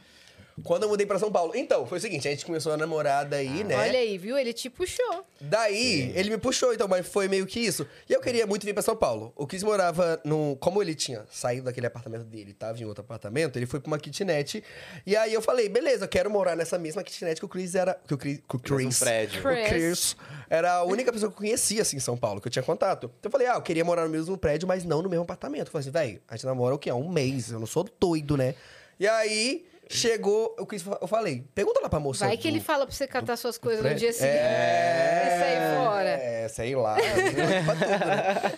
Quando 0.63 0.85
eu 0.85 0.89
mudei 0.89 1.07
pra 1.07 1.19
São 1.19 1.31
Paulo. 1.31 1.53
Então, 1.55 1.87
foi 1.87 1.99
o 1.99 2.01
seguinte, 2.01 2.29
a 2.29 2.31
gente 2.31 2.45
começou 2.45 2.73
a 2.73 2.77
namorar 2.77 3.25
daí, 3.25 3.65
né? 3.65 3.77
Olha 3.77 3.99
aí, 3.99 4.19
viu? 4.19 4.37
Ele 4.37 4.53
te 4.53 4.69
puxou. 4.69 5.25
Daí, 5.41 6.13
ele 6.15 6.31
me 6.31 6.39
puxou, 6.39 6.73
então, 6.75 6.87
mas 6.87 7.07
foi 7.07 7.29
meio 7.29 7.47
que 7.47 7.61
isso. 7.61 7.87
E 8.09 8.13
eu 8.13 8.21
queria 8.21 8.47
muito 8.47 8.65
vir 8.65 8.73
pra 8.73 8.83
São 8.83 8.95
Paulo. 8.97 9.33
O 9.37 9.47
Chris 9.47 9.63
morava 9.63 10.21
no. 10.25 10.57
Como 10.57 10.83
ele 10.83 10.95
tinha 10.95 11.25
saído 11.31 11.65
daquele 11.65 11.87
apartamento 11.87 12.25
dele, 12.25 12.53
tava 12.53 12.79
em 12.81 12.85
outro 12.85 13.03
apartamento, 13.03 13.59
ele 13.59 13.67
foi 13.67 13.81
pra 13.81 13.89
uma 13.89 13.99
kitnet. 13.99 14.63
E 15.07 15.17
aí 15.17 15.33
eu 15.33 15.43
falei, 15.43 15.69
beleza, 15.69 16.05
eu 16.05 16.09
quero 16.09 16.31
morar 16.31 16.57
nessa 16.57 16.79
mesma 16.79 17.03
kitnet 17.03 17.39
que 17.39 17.45
o 17.45 17.49
Chris 17.49 17.75
era. 17.75 17.99
Que 18.07 18.15
o 18.15 18.19
Chris. 18.19 18.41
Que 18.47 18.57
o 18.57 18.59
Chris. 18.59 18.99
prédio. 18.99 19.41
O 19.41 19.69
Chris 19.69 20.17
era 20.49 20.75
a 20.75 20.85
única 20.85 21.13
pessoa 21.13 21.31
que 21.31 21.35
eu 21.35 21.39
conhecia, 21.39 21.83
assim, 21.83 21.97
em 21.97 22.01
São 22.01 22.17
Paulo, 22.17 22.41
que 22.41 22.49
eu 22.49 22.53
tinha 22.53 22.63
contato. 22.63 23.11
Então 23.19 23.29
eu 23.29 23.33
falei, 23.33 23.47
ah, 23.47 23.55
eu 23.55 23.63
queria 23.63 23.85
morar 23.85 24.05
no 24.05 24.11
mesmo 24.11 24.37
prédio, 24.37 24.69
mas 24.69 24.85
não 24.85 25.03
no 25.03 25.09
mesmo 25.09 25.25
apartamento. 25.25 25.67
Eu 25.69 25.73
falei 25.73 25.83
assim, 25.83 25.91
velho, 25.91 26.23
a 26.29 26.37
gente 26.37 26.47
namora 26.47 26.75
o 26.75 26.79
quê? 26.79 26.91
Há 26.91 26.95
um 26.95 27.09
mês, 27.09 27.51
eu 27.51 27.59
não 27.59 27.67
sou 27.67 27.89
doido, 27.99 28.37
né? 28.37 28.55
E 28.99 29.07
aí. 29.09 29.67
Chegou, 29.89 30.55
o 30.59 30.65
Chris, 30.65 30.85
eu 31.01 31.07
falei, 31.09 31.45
pergunta 31.55 31.81
lá 31.83 31.89
pra 31.89 32.01
moça. 32.01 32.27
Vai 32.27 32.37
que 32.37 32.45
do- 32.45 32.49
ele 32.55 32.61
fala 32.61 32.87
pra 32.87 32.95
você 32.95 33.07
catar 33.07 33.37
suas 33.37 33.59
coisas 33.59 33.85
no 33.85 33.95
dia 33.95 34.13
seguinte 34.13 34.37
É, 34.37 35.25
e 35.27 35.39
sair 35.39 35.77
fora. 35.85 36.09
É, 36.11 36.49
sei 36.49 36.75
lá. 36.77 36.97
tudo, 36.97 38.07
né? 38.07 38.53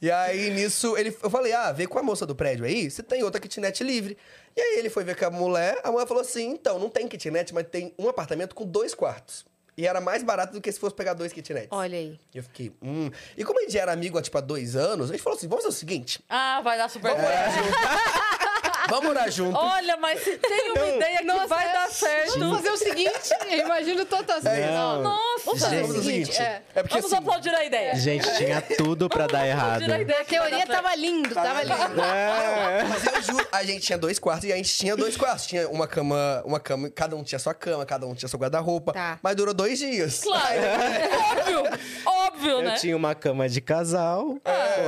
E 0.00 0.10
aí, 0.10 0.50
nisso, 0.50 0.96
ele, 0.96 1.14
eu 1.22 1.28
falei, 1.28 1.52
ah, 1.52 1.72
vê 1.72 1.86
com 1.86 1.98
a 1.98 2.02
moça 2.02 2.24
do 2.24 2.34
prédio 2.34 2.64
aí, 2.64 2.88
se 2.90 3.02
tem 3.02 3.22
outra 3.24 3.40
kitnet 3.40 3.82
livre. 3.82 4.16
E 4.56 4.60
aí 4.60 4.78
ele 4.78 4.88
foi 4.88 5.02
ver 5.04 5.16
com 5.16 5.26
a 5.26 5.30
mulher, 5.30 5.78
a 5.82 5.90
mulher 5.90 6.06
falou 6.06 6.20
assim, 6.20 6.50
então, 6.50 6.78
não 6.78 6.88
tem 6.88 7.08
kitnet, 7.08 7.52
mas 7.52 7.66
tem 7.68 7.92
um 7.98 8.08
apartamento 8.08 8.54
com 8.54 8.64
dois 8.64 8.94
quartos. 8.94 9.44
E 9.76 9.86
era 9.86 10.00
mais 10.00 10.22
barato 10.22 10.52
do 10.52 10.60
que 10.60 10.70
se 10.72 10.78
fosse 10.80 10.94
pegar 10.94 11.14
dois 11.14 11.32
kitnets. 11.32 11.68
Olha 11.70 11.98
aí. 11.98 12.18
E 12.34 12.38
eu 12.38 12.42
fiquei, 12.44 12.72
hum. 12.82 13.10
E 13.36 13.44
como 13.44 13.58
a 13.58 13.62
gente 13.62 13.72
já 13.72 13.80
era 13.82 13.92
amigo 13.92 14.16
há, 14.18 14.22
tipo, 14.22 14.38
há 14.38 14.40
dois 14.40 14.74
anos, 14.76 15.10
a 15.10 15.12
gente 15.14 15.22
falou 15.22 15.36
assim, 15.36 15.48
vamos 15.48 15.64
fazer 15.64 15.74
o 15.74 15.78
seguinte, 15.78 16.20
Ah, 16.28 16.60
vai 16.62 16.78
dar 16.78 16.88
super 16.88 17.12
certo. 17.16 17.54
junto. 17.54 18.47
Vamos 18.88 19.04
morar 19.06 19.30
junto. 19.30 19.56
Olha, 19.56 19.96
mas 19.96 20.22
se 20.22 20.36
tem 20.38 20.72
uma 20.72 20.86
ideia 20.86 21.18
que 21.18 21.24
Nossa, 21.24 21.46
vai 21.46 21.68
é- 21.68 21.72
dar 21.72 21.88
certo. 21.90 22.38
Vamos 22.38 22.56
fazer 22.58 22.70
o 22.70 22.76
seguinte, 22.76 23.34
eu 23.50 23.58
imagino 23.58 24.04
total 24.04 24.38
assim. 24.38 24.48
Não. 24.72 25.02
Nossa, 25.02 25.44
Vamos 25.44 25.60
fazer 25.62 25.80
Vamos 25.82 25.96
o 25.96 26.02
seguinte, 26.02 26.40
é. 26.42 26.62
é 26.74 26.82
porque 26.82 26.94
Vamos 27.00 27.12
assim... 27.12 27.16
aplaudir 27.22 27.54
a 27.54 27.64
ideia. 27.64 27.94
Gente, 27.94 28.36
tinha 28.36 28.60
tudo 28.76 29.08
pra 29.08 29.26
dar 29.26 29.46
errado. 29.46 29.82
A 29.90 30.00
ideia 30.00 30.20
A 30.20 30.24
teoria 30.24 30.56
certo. 30.58 30.70
tava 30.72 30.94
lindo, 30.94 31.34
tava 31.34 31.62
lindo. 31.62 32.02
É. 32.02 32.84
Mas 32.88 33.06
eu 33.06 33.22
juro, 33.22 33.48
a 33.52 33.62
gente 33.64 33.80
tinha 33.86 33.98
dois 33.98 34.18
quartos 34.18 34.48
e 34.48 34.52
a 34.52 34.56
gente 34.56 34.74
tinha 34.74 34.96
dois 34.96 35.16
quartos. 35.16 35.46
Tinha 35.46 35.68
uma 35.68 35.86
cama, 35.86 36.42
uma 36.44 36.60
cama, 36.60 36.90
cada 36.90 37.16
um 37.16 37.22
tinha 37.22 37.38
sua 37.38 37.54
cama, 37.54 37.84
cada 37.86 38.06
um 38.06 38.14
tinha 38.14 38.28
seu 38.28 38.38
guarda-roupa. 38.38 38.92
Tá. 38.92 39.18
Mas 39.22 39.36
durou 39.36 39.54
dois 39.54 39.78
dias. 39.78 40.20
Claro. 40.22 40.58
óbvio. 41.38 41.78
Óbvio, 42.06 42.62
né? 42.62 42.74
Eu 42.74 42.80
tinha 42.80 42.96
uma 42.96 43.14
cama 43.14 43.48
de 43.48 43.60
casal. 43.60 44.36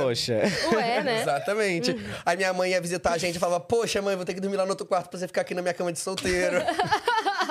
Poxa. 0.01 0.39
Ué, 0.73 1.03
né? 1.03 1.21
Exatamente. 1.21 1.95
Aí 2.25 2.37
minha 2.37 2.53
mãe 2.53 2.71
ia 2.71 2.81
visitar 2.81 3.11
a 3.13 3.17
gente 3.17 3.35
e 3.35 3.39
falava, 3.39 3.59
poxa, 3.59 3.90
mãe, 3.99 4.15
vou 4.15 4.23
ter 4.23 4.35
que 4.35 4.39
dormir 4.39 4.57
lá 4.57 4.63
no 4.65 4.69
outro 4.69 4.85
quarto 4.85 5.09
pra 5.09 5.17
você 5.19 5.27
ficar 5.27 5.41
aqui 5.41 5.55
na 5.55 5.61
minha 5.63 5.73
cama 5.73 5.91
de 5.91 5.99
solteiro. 5.99 6.57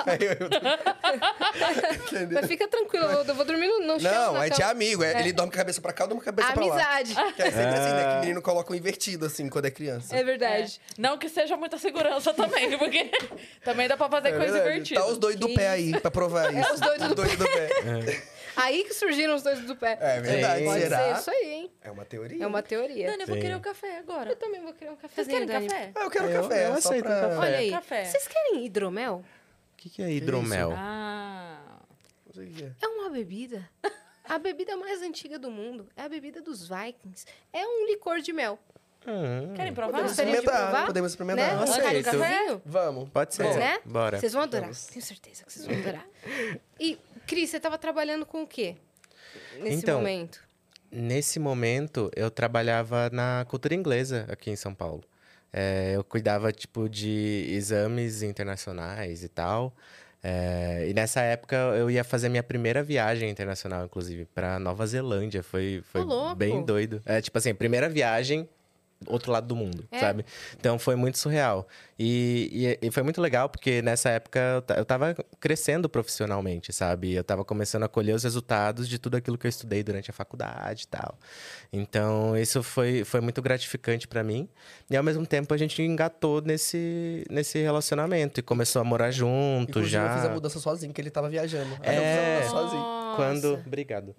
Aí 0.05 0.17
eu... 0.19 1.95
Entendeu? 2.05 2.39
Mas 2.41 2.47
fica 2.47 2.67
tranquilo, 2.67 3.05
eu 3.05 3.35
vou, 3.35 3.45
dormir 3.45 3.67
no, 3.67 3.81
no 3.81 3.99
chão. 3.99 4.11
Não, 4.11 4.35
aí 4.41 4.49
cama. 4.49 4.55
tinha 4.55 4.67
amigo. 4.69 5.03
é, 5.03 5.19
Ele 5.19 5.31
dorme 5.31 5.51
com 5.51 5.57
a 5.57 5.59
cabeça 5.59 5.79
pra 5.79 5.93
cá, 5.93 6.05
eu 6.05 6.07
durmo 6.07 6.23
com 6.23 6.29
a 6.29 6.33
cabeça 6.33 6.53
pra 6.53 6.65
lá. 6.65 6.73
Amizade. 6.73 7.15
Que 7.35 7.41
é 7.43 7.51
sempre 7.51 7.61
assim, 7.75 7.93
né? 7.93 8.13
Que 8.15 8.19
menino 8.21 8.41
coloca 8.41 8.73
um 8.73 8.75
invertido, 8.75 9.25
assim, 9.27 9.47
quando 9.47 9.65
é 9.65 9.71
criança. 9.71 10.15
É 10.15 10.23
verdade. 10.23 10.79
Não 10.97 11.17
que 11.19 11.29
seja 11.29 11.55
muita 11.55 11.77
segurança 11.77 12.33
também, 12.33 12.75
porque 12.79 13.11
também 13.63 13.87
dá 13.87 13.95
pra 13.95 14.09
fazer 14.09 14.29
É 14.29 14.31
coisa 14.31 14.53
verdade. 14.53 14.69
divertida. 14.71 15.01
Tá 15.01 15.07
os 15.07 15.17
dois 15.19 15.35
do 15.35 15.53
pé 15.53 15.69
aí, 15.69 15.99
pra 15.99 16.09
provar 16.09 16.51
isso. 16.51 16.73
os 16.73 16.79
doidos 16.79 17.07
do 17.09 17.15
do 17.15 17.45
pé. 17.47 17.69
Aí 18.55 18.83
que 18.83 18.93
surgiram 18.93 19.35
os 19.35 19.43
dois 19.43 19.59
do 19.61 19.75
pé. 19.75 19.97
É 20.01 20.21
verdade, 20.21 20.63
Pode 20.65 20.81
será? 20.81 20.97
ser 21.15 21.19
isso 21.19 21.31
aí, 21.31 21.51
hein? 21.51 21.71
É 21.81 21.91
uma 21.91 22.05
teoria. 22.05 22.43
É 22.43 22.47
uma 22.47 22.61
teoria. 22.61 23.07
Dani, 23.07 23.21
eu 23.21 23.27
vou 23.27 23.35
Sim. 23.35 23.41
querer 23.41 23.55
o 23.55 23.59
café 23.59 23.97
agora. 23.99 24.29
Eu 24.31 24.35
também 24.35 24.61
vou 24.61 24.73
querer 24.73 24.91
um 24.91 24.95
Vocês 24.95 25.01
cafezinho, 25.15 25.47
querem 25.47 25.47
Dani. 25.47 25.67
café? 25.69 25.91
Ah, 25.95 26.03
eu 26.03 26.09
quero 26.11 26.29
Eu- 26.29 26.41
café. 26.43 26.67
eu 26.67 26.73
aceito 26.73 27.03
pra... 27.03 27.21
café. 27.21 27.37
Olha 27.37 27.57
aí. 27.57 27.71
Café. 27.71 28.05
Vocês 28.05 28.27
querem 28.27 28.65
hidromel? 28.65 29.15
O 29.73 29.77
que, 29.77 29.89
que 29.89 30.01
é 30.03 30.11
hidromel? 30.11 30.73
Ah. 30.77 31.59
Não 32.25 32.33
sei 32.33 32.45
o 32.45 32.51
que 32.51 32.63
é. 32.63 32.71
É 32.81 32.87
uma 32.87 33.09
bebida. 33.09 33.67
A 34.25 34.37
bebida 34.37 34.77
mais 34.77 35.01
antiga 35.01 35.37
do 35.39 35.49
mundo. 35.51 35.87
É 35.97 36.03
a 36.03 36.09
bebida 36.09 36.41
dos 36.41 36.67
Vikings. 36.69 37.25
É 37.51 37.65
um 37.65 37.85
licor 37.87 38.19
de 38.21 38.31
mel. 38.31 38.57
Hum, 39.07 39.53
Querem 39.55 39.73
provar? 39.73 39.91
Podemos 39.93 40.11
experimentar, 40.11 40.61
provar? 40.69 40.85
podemos 40.85 41.11
experimentar. 41.11 41.47
Né? 41.55 41.59
Um 41.59 41.63
Aceito. 41.63 42.61
Vamos. 42.63 43.09
Pode 43.09 43.33
ser. 43.33 43.55
Né? 43.55 43.79
Bora. 43.83 44.19
Vocês 44.19 44.31
vão 44.31 44.43
adorar. 44.43 44.65
Vamos. 44.65 44.85
Tenho 44.85 45.03
certeza 45.03 45.43
que 45.43 45.51
vocês 45.51 45.65
vão 45.65 45.75
adorar. 45.75 46.05
E, 46.79 46.97
Cris, 47.27 47.49
você 47.49 47.57
estava 47.57 47.77
trabalhando 47.77 48.25
com 48.25 48.43
o 48.43 48.47
quê? 48.47 48.75
Nesse 49.59 49.77
Então, 49.77 49.99
momento. 49.99 50.41
Nesse 50.91 51.39
momento, 51.39 52.11
eu 52.15 52.29
trabalhava 52.29 53.09
na 53.11 53.45
cultura 53.47 53.73
inglesa 53.73 54.25
aqui 54.29 54.49
em 54.51 54.55
São 54.55 54.73
Paulo. 54.73 55.03
É, 55.53 55.93
eu 55.95 56.03
cuidava, 56.03 56.51
tipo, 56.51 56.89
de 56.89 57.45
exames 57.49 58.21
internacionais 58.23 59.23
e 59.23 59.29
tal. 59.29 59.73
É, 60.23 60.85
e 60.89 60.93
nessa 60.93 61.21
época, 61.21 61.55
eu 61.55 61.89
ia 61.89 62.03
fazer 62.03 62.29
minha 62.29 62.43
primeira 62.43 62.83
viagem 62.83 63.29
internacional, 63.29 63.85
inclusive, 63.85 64.25
pra 64.25 64.59
Nova 64.59 64.85
Zelândia. 64.85 65.41
Foi, 65.41 65.81
foi 65.83 66.03
bem 66.35 66.63
doido. 66.63 67.01
É, 67.05 67.21
tipo 67.21 67.37
assim, 67.37 67.53
primeira 67.53 67.89
viagem 67.89 68.47
outro 69.07 69.31
lado 69.31 69.47
do 69.47 69.55
mundo, 69.55 69.85
É. 69.91 69.99
sabe? 69.99 70.25
Então 70.59 70.77
foi 70.79 70.95
muito 70.95 71.17
surreal. 71.17 71.67
E, 71.97 72.77
e, 72.81 72.87
e 72.87 72.91
foi 72.91 73.03
muito 73.03 73.21
legal 73.21 73.47
porque 73.49 73.81
nessa 73.81 74.09
época 74.09 74.39
eu, 74.55 74.61
ta- 74.61 74.75
eu 74.75 74.85
tava 74.85 75.15
crescendo 75.39 75.87
profissionalmente, 75.87 76.73
sabe? 76.73 77.13
Eu 77.13 77.23
tava 77.23 77.45
começando 77.45 77.83
a 77.83 77.87
colher 77.87 78.15
os 78.15 78.23
resultados 78.23 78.87
de 78.89 78.97
tudo 78.97 79.17
aquilo 79.17 79.37
que 79.37 79.45
eu 79.45 79.49
estudei 79.49 79.83
durante 79.83 80.09
a 80.09 80.13
faculdade 80.13 80.83
e 80.83 80.87
tal. 80.87 81.17
Então 81.71 82.35
isso 82.37 82.63
foi, 82.63 83.03
foi 83.03 83.21
muito 83.21 83.41
gratificante 83.41 84.07
pra 84.07 84.23
mim. 84.23 84.49
E 84.89 84.97
ao 84.97 85.03
mesmo 85.03 85.25
tempo 85.25 85.53
a 85.53 85.57
gente 85.57 85.81
engatou 85.81 86.41
nesse, 86.41 87.23
nesse 87.29 87.59
relacionamento 87.59 88.39
e 88.39 88.43
começou 88.43 88.81
a 88.81 88.85
morar 88.85 89.11
junto 89.11 89.69
Inclusive, 89.69 89.91
já. 89.91 90.07
eu 90.07 90.15
fiz 90.15 90.25
a 90.25 90.29
mudança 90.33 90.59
sozinho, 90.59 90.93
que 90.93 90.99
ele 91.01 91.09
tava 91.11 91.29
viajando. 91.29 91.75
Aí 91.81 91.95
eu 91.95 92.01
É. 92.01 92.15
fiz 92.15 92.19
a 92.19 92.31
mudança 92.31 92.49
sozinho. 92.49 93.01
Quando. 93.15 93.63
Obrigado. 93.65 94.15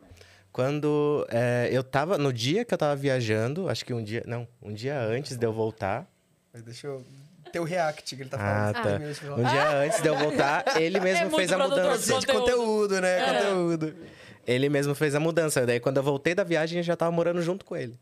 Quando 0.53 1.26
é, 1.30 1.68
eu 1.72 1.82
tava. 1.82 2.18
No 2.18 2.32
dia 2.32 2.64
que 2.64 2.74
eu 2.74 2.78
tava 2.78 2.94
viajando, 2.94 3.68
acho 3.68 3.84
que 3.84 3.94
um 3.94 4.03
dia. 4.03 4.22
Não, 4.26 4.46
um 4.62 4.72
dia 4.72 5.00
antes 5.00 5.36
de 5.36 5.46
eu 5.46 5.53
voltar. 5.53 6.07
Mas 6.53 6.62
deixa 6.62 6.86
eu... 6.86 7.03
Ter 7.50 7.61
o 7.61 7.64
react 7.64 8.16
que 8.16 8.22
ele 8.22 8.30
tá 8.30 8.36
Ah, 8.38 8.72
falando. 8.72 8.92
tá. 8.92 8.98
Minutos 8.98 9.20
de 9.20 9.30
Um 9.30 9.44
dia 9.44 9.68
antes 9.78 10.00
de 10.03 10.09
eu 10.09 10.16
voltar, 10.16 10.64
ele 10.80 11.00
mesmo 11.00 11.26
É 11.26 11.30
fez 11.30 11.53
a 11.53 11.59
mudança. 11.59 12.18
de 12.18 12.26
conteúdo, 12.26 13.00
né? 13.00 13.18
É. 13.20 13.24
Conteúdo. 13.32 13.94
Ele 14.46 14.68
mesmo 14.68 14.94
fez 14.94 15.14
a 15.14 15.20
mudança. 15.20 15.64
Daí, 15.66 15.78
quando 15.80 15.98
eu 15.98 16.03
voltei 16.03 16.34
da 16.34 16.44
viagem, 16.44 16.78
eu 16.78 16.82
já 16.82 16.96
tava 16.96 17.11
morando 17.12 17.40
junto 17.42 17.64
com 17.64 17.76
ele. 17.76 17.98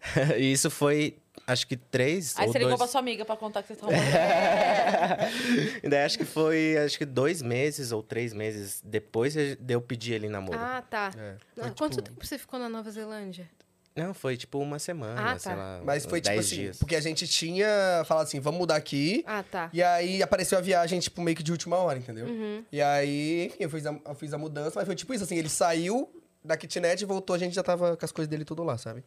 e 0.38 0.52
isso 0.52 0.70
foi, 0.70 1.16
acho 1.46 1.66
que 1.66 1.76
três 1.76 2.36
Aí 2.38 2.46
ou 2.46 2.52
você 2.52 2.58
ligou 2.58 2.70
pra 2.76 2.78
dois... 2.78 2.90
sua 2.90 3.00
amiga 3.00 3.24
pra 3.24 3.36
contar 3.36 3.62
que 3.62 3.68
vocês 3.68 3.78
estavam 3.78 3.96
falando. 3.96 5.30
e 5.82 5.88
daí, 5.88 6.04
acho 6.04 6.18
que 6.18 6.24
foi, 6.24 6.76
acho 6.78 6.98
que 6.98 7.04
dois 7.04 7.42
meses 7.42 7.92
ou 7.92 8.02
três 8.02 8.32
meses 8.32 8.80
depois 8.84 9.34
de 9.34 9.56
eu 9.68 9.80
pedir 9.80 10.14
ele 10.14 10.28
namoro. 10.28 10.58
Ah, 10.58 10.82
tá. 10.88 11.10
É, 11.16 11.34
Ah, 11.58 11.62
foi, 11.62 11.70
Quanto 11.76 11.96
tipo- 11.96 12.02
tempo 12.02 12.26
você 12.26 12.38
ficou 12.38 12.58
na 12.58 12.68
Nova 12.68 12.90
Zelândia? 12.90 13.48
Não, 13.96 14.14
foi 14.14 14.36
tipo 14.36 14.60
uma 14.60 14.78
semana, 14.78 15.32
Ah, 15.32 15.38
sei 15.40 15.50
tá. 15.50 15.58
lá. 15.58 15.80
Mas 15.84 16.06
foi 16.06 16.20
tipo 16.20 16.38
assim, 16.38 16.54
dias. 16.54 16.78
porque 16.78 16.94
a 16.94 17.00
gente 17.00 17.26
tinha 17.26 17.66
falado 18.06 18.26
assim, 18.26 18.38
vamos 18.38 18.60
mudar 18.60 18.76
aqui. 18.76 19.24
Ah, 19.26 19.42
tá. 19.42 19.68
E 19.72 19.82
aí 19.82 20.22
apareceu 20.22 20.56
a 20.56 20.60
viagem, 20.60 21.00
tipo, 21.00 21.20
meio 21.20 21.36
que 21.36 21.42
de 21.42 21.50
última 21.50 21.76
hora, 21.78 21.98
entendeu? 21.98 22.26
Uhum. 22.26 22.62
E 22.70 22.80
aí, 22.80 23.46
enfim, 23.46 23.56
eu 23.64 23.68
fiz, 23.70 23.84
a, 23.86 23.98
eu 24.06 24.14
fiz 24.14 24.32
a 24.32 24.38
mudança, 24.38 24.72
mas 24.76 24.86
foi 24.86 24.94
tipo 24.94 25.12
isso, 25.12 25.24
assim, 25.24 25.36
ele 25.36 25.48
saiu 25.48 26.08
da 26.44 26.56
kitnet 26.56 27.02
e 27.02 27.04
voltou, 27.04 27.34
a 27.34 27.38
gente 27.40 27.56
já 27.56 27.62
tava 27.64 27.96
com 27.96 28.04
as 28.04 28.12
coisas 28.12 28.28
dele 28.28 28.44
tudo 28.44 28.62
lá, 28.62 28.78
sabe? 28.78 29.02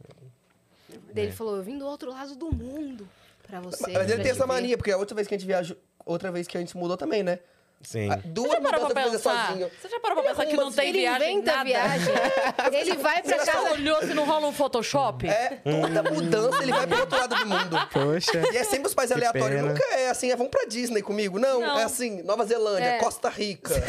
Daí 1.14 1.26
ele 1.26 1.34
falou, 1.34 1.58
eu 1.58 1.64
vim 1.64 1.78
do 1.78 1.86
outro 1.86 2.10
lado 2.12 2.36
do 2.36 2.54
mundo 2.54 3.08
pra 3.48 3.60
você. 3.60 3.84
Mas 3.84 3.90
ele 3.90 3.98
pra 4.06 4.16
tem 4.16 4.24
te 4.24 4.30
essa 4.30 4.40
ver." 4.42 4.48
mania, 4.54 4.78
porque 4.78 4.92
a 4.92 4.98
outra 4.98 5.16
vez 5.16 5.28
que 5.28 5.34
a 5.36 5.38
gente 5.38 5.48
viajou, 5.48 5.78
outra 6.06 6.32
vez 6.32 6.48
que 6.48 6.58
a 6.58 6.60
gente 6.60 6.76
mudou 6.78 6.96
também, 6.98 7.24
né? 7.24 7.40
Sim. 7.84 8.12
Ah, 8.12 8.18
Você 8.18 8.28
Duas 8.28 8.52
já 8.52 8.62
parou 8.62 8.82
mudanças 8.88 8.94
pra 8.94 9.32
pensar? 9.34 9.48
sozinho. 9.48 9.72
Você 9.82 9.90
já 9.90 10.00
parou 10.00 10.18
pra 10.22 10.30
pensar 10.30 10.46
que 10.46 10.56
não 10.56 10.72
tem 10.72 10.90
Ele 10.90 11.00
viagem 11.00 11.32
inventa 11.38 11.52
nada? 11.52 11.64
viagem. 11.66 12.14
ele 12.80 12.96
vai 12.98 13.24
pra 13.24 13.40
Você 13.40 13.52
casa... 13.52 13.72
olhou 13.72 14.00
se 14.02 14.14
não 14.14 14.24
rola 14.24 14.46
um 14.48 14.54
Photoshop? 14.54 15.28
É, 15.28 15.60
toda 15.64 16.04
mudança 16.12 16.62
ele 16.62 16.72
vai 16.74 16.86
pro 16.86 17.00
outro 17.00 17.18
lado 17.18 17.36
do 17.36 17.46
mundo. 17.48 17.88
Poxa. 17.92 18.40
E 18.54 18.58
é 18.58 18.64
sempre 18.64 18.88
os 18.88 18.94
pais 18.94 19.12
aleatórios. 19.12 19.60
pena. 19.62 19.74
Nunca 19.74 19.84
é 19.96 20.12
assim, 20.12 20.30
é, 20.30 20.36
vamos 20.36 20.52
pra 20.52 20.66
Disney 20.66 21.02
comigo. 21.02 21.40
Não, 21.40 21.60
Não. 21.60 21.80
é 21.80 21.84
assim, 21.84 22.22
Nova 22.22 22.46
Zelândia, 22.46 22.86
É. 22.86 22.98
Costa 23.00 23.30
Rica. 23.30 23.74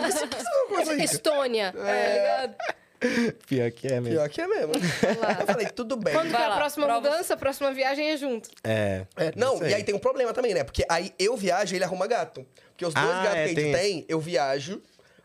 É. 0.00 0.08
Isso, 0.08 0.24
isso 0.24 0.48
é 0.48 0.62
uma 0.66 0.76
coisa 0.76 0.92
rica. 0.92 1.04
Estônia. 1.12 1.74
É. 1.76 2.50
Pior 3.46 3.70
que 3.70 3.86
é 3.88 4.00
mesmo. 4.00 4.10
Pior 4.10 4.28
que 4.28 4.40
é 4.40 4.46
mesmo. 4.46 4.72
Eu 5.40 5.46
falei, 5.46 5.66
tudo 5.68 5.96
bem. 5.96 6.12
Quando 6.14 6.28
que 6.30 6.34
é 6.36 6.38
Vai 6.38 6.44
a 6.46 6.48
lá, 6.50 6.56
próxima 6.56 6.86
prova- 6.86 7.00
mudança, 7.10 7.34
a 7.34 7.36
próxima 7.36 7.72
viagem 7.72 8.10
é 8.10 8.16
junto. 8.16 8.48
É. 8.62 9.06
É, 9.16 9.32
não, 9.36 9.62
e 9.66 9.72
aí 9.74 9.82
tem 9.82 9.94
um 9.94 9.98
problema 9.98 10.32
também, 10.32 10.52
né? 10.54 10.64
Porque 10.64 10.84
aí 10.88 11.12
eu 11.18 11.36
viajo 11.36 11.74
e 11.74 11.76
ele 11.78 11.84
arruma 11.84 12.06
gato. 12.06 12.46
Porque 12.72 12.84
os 12.84 12.92
dois 12.94 13.06
Ah, 13.06 13.22
gatos 13.24 13.28
é, 13.28 13.32
que 13.32 13.40
a 13.40 13.46
gente 13.48 13.56
tem 13.56 13.72
tem, 13.72 14.04
eu 14.08 14.20
viajo, 14.20 14.80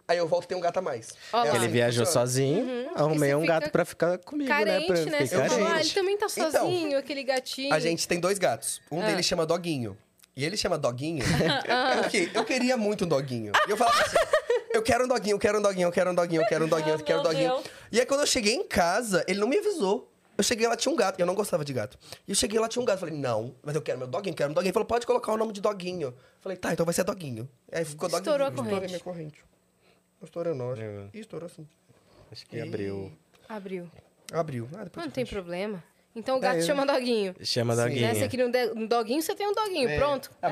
aí 0.08 0.18
eu 0.18 0.28
volto 0.28 0.46
e 0.46 0.48
tem 0.48 0.58
um 0.58 0.62
gato 0.62 0.78
a 0.78 0.82
mais. 0.82 1.10
Ó 1.34 1.38
lá. 1.38 1.46
É 1.46 1.50
Ele 1.50 1.58
assim 1.58 1.66
que 1.68 1.72
viajou 1.74 2.06
funciona. 2.06 2.26
sozinho, 2.28 2.90
arrumei 2.96 3.30
E 3.30 3.34
você 3.34 3.36
um 3.36 3.46
gato 3.46 3.70
pra 3.72 3.86
ficar 3.86 4.18
comigo, 4.20 4.48
Carente, 4.50 4.92
né? 4.92 5.02
né? 5.06 5.18
Pra 5.18 5.20
Você 5.20 5.28
ficar 5.36 5.50
falou, 5.50 5.66
ah, 5.66 5.70
carente. 5.72 5.88
ele 5.88 5.94
também 5.94 6.18
tá 6.18 6.28
Então, 6.32 6.52
sozinho, 6.52 6.98
aquele 6.98 7.24
gatinho. 7.24 7.74
A 7.74 7.80
gente 7.80 8.08
tem 8.08 8.20
dois 8.20 8.38
gatos. 8.40 8.82
Um 8.92 9.02
Ah. 9.02 9.06
deles 9.06 9.26
chama 9.26 9.46
Doguinho. 9.46 9.98
E 10.38 10.44
ele 10.44 10.58
chama 10.58 10.78
Doguinho. 10.78 11.24
Porque 12.02 12.30
eu 12.34 12.44
queria 12.44 12.76
muito 12.76 13.06
um 13.06 13.08
doguinho. 13.08 13.54
E 13.68 13.72
eu 13.72 13.78
falava 13.78 14.02
assim: 14.02 14.18
eu 14.76 14.84
quero 14.84 15.06
um 15.06 15.08
doguinho, 15.08 15.36
eu 15.36 15.40
quero 15.40 15.60
um 15.60 15.62
doguinho, 15.62 15.88
eu 15.88 15.92
quero 15.92 16.12
um 16.12 16.16
doguinho, 16.16 16.42
eu 16.42 16.48
quero 16.48 16.66
um 16.66 16.68
doguinho, 16.68 16.94
eu 16.96 17.00
quero 17.04 17.20
um 17.20 17.24
Meu 17.24 17.32
doguinho. 17.32 17.64
E 17.92 18.00
aí 18.00 18.06
quando 18.06 18.22
eu 18.22 18.28
cheguei 18.28 18.54
em 18.54 18.68
casa, 18.68 19.24
ele 19.28 19.40
não 19.40 19.48
me 19.48 19.58
avisou. 19.58 20.12
Eu 20.38 20.44
cheguei 20.44 20.68
lá, 20.68 20.76
tinha 20.76 20.92
um 20.92 20.96
gato. 20.98 21.18
Eu 21.20 21.26
não 21.26 21.34
gostava 21.34 21.64
de 21.64 21.72
gato. 21.72 21.98
E 22.28 22.32
eu 22.32 22.36
cheguei 22.36 22.60
lá, 22.60 22.68
tinha 22.68 22.82
um 22.82 22.86
gato. 22.86 23.00
Falei, 23.00 23.16
não, 23.16 23.56
mas 23.64 23.74
eu 23.74 23.82
quero 23.82 23.98
meu 23.98 24.08
doguinho, 24.08 24.36
quero 24.36 24.52
um 24.52 24.54
doguinho. 24.54 24.68
Ele 24.68 24.74
falou, 24.74 24.86
pode 24.86 25.06
colocar 25.06 25.32
o 25.32 25.38
nome 25.38 25.54
de 25.54 25.62
doguinho. 25.62 26.14
Falei, 26.42 26.58
tá, 26.58 26.74
então 26.74 26.86
vai 26.86 26.94
ser 26.94 27.04
doguinho. 27.06 27.50
E 27.72 27.78
aí 27.78 27.86
ficou 27.86 28.10
doguinho. 28.10 28.20
Estourou 28.22 28.48
a 28.48 28.50
Estourei 28.50 28.72
corrente. 28.74 28.92
minha 28.92 29.00
corrente. 29.00 29.46
Estourou. 30.22 30.72
Acho. 30.74 30.82
É. 30.82 31.10
Ih, 31.14 31.20
estourou 31.20 31.48
sim. 31.48 31.68
Acho 32.32 32.46
que 32.46 32.60
abriu. 32.60 33.12
Abriu. 33.48 33.90
Abriu. 34.34 34.70
Ah, 34.76 34.84
depois 34.84 35.06
Não 35.06 35.12
tem 35.12 35.26
problema. 35.26 35.84
Então 36.16 36.38
o 36.38 36.40
gato 36.40 36.60
É, 36.60 36.62
chama 36.62 36.86
doguinho. 36.86 37.36
Chama 37.42 37.76
Sim. 37.76 37.82
doguinho. 37.84 38.02
Né? 38.08 38.14
Você 38.16 38.28
queria 38.30 38.46
um, 38.48 38.52
um 38.80 38.88
doguinho, 38.88 39.22
você 39.22 39.36
tem 39.36 39.48
um 39.48 39.54
doguinho. 39.54 39.90
É. 39.90 39.98
Pronto. 39.98 40.32
Ah, 40.42 40.50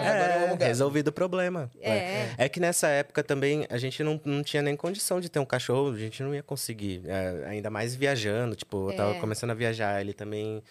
gato. 0.50 0.62
resolvido 0.62 1.08
o 1.08 1.12
problema. 1.14 1.72
É. 1.82 2.28
É 2.38 2.50
que 2.50 2.60
nessa 2.60 2.88
época 2.90 3.24
também 3.24 3.66
a 3.70 3.78
gente 3.78 4.04
não, 4.04 4.20
não 4.26 4.44
tinha 4.44 4.62
nem 4.62 4.76
condição 4.76 5.22
de 5.22 5.30
ter 5.30 5.40
um 5.40 5.46
cachorro, 5.46 5.94
a 5.94 5.98
gente 5.98 6.22
não 6.22 6.36
ia 6.36 6.44
conseguir. 6.44 7.04
é, 7.08 7.46
ainda 7.48 7.70
mais 7.70 7.96
viajando, 7.96 8.56
tipo, 8.56 8.92
eu 8.92 8.96
tava 8.98 9.16
É. 9.16 9.20
começando 9.20 9.52
a 9.52 9.54
viajar, 9.54 10.02
ele 10.02 10.14
também 10.14 10.62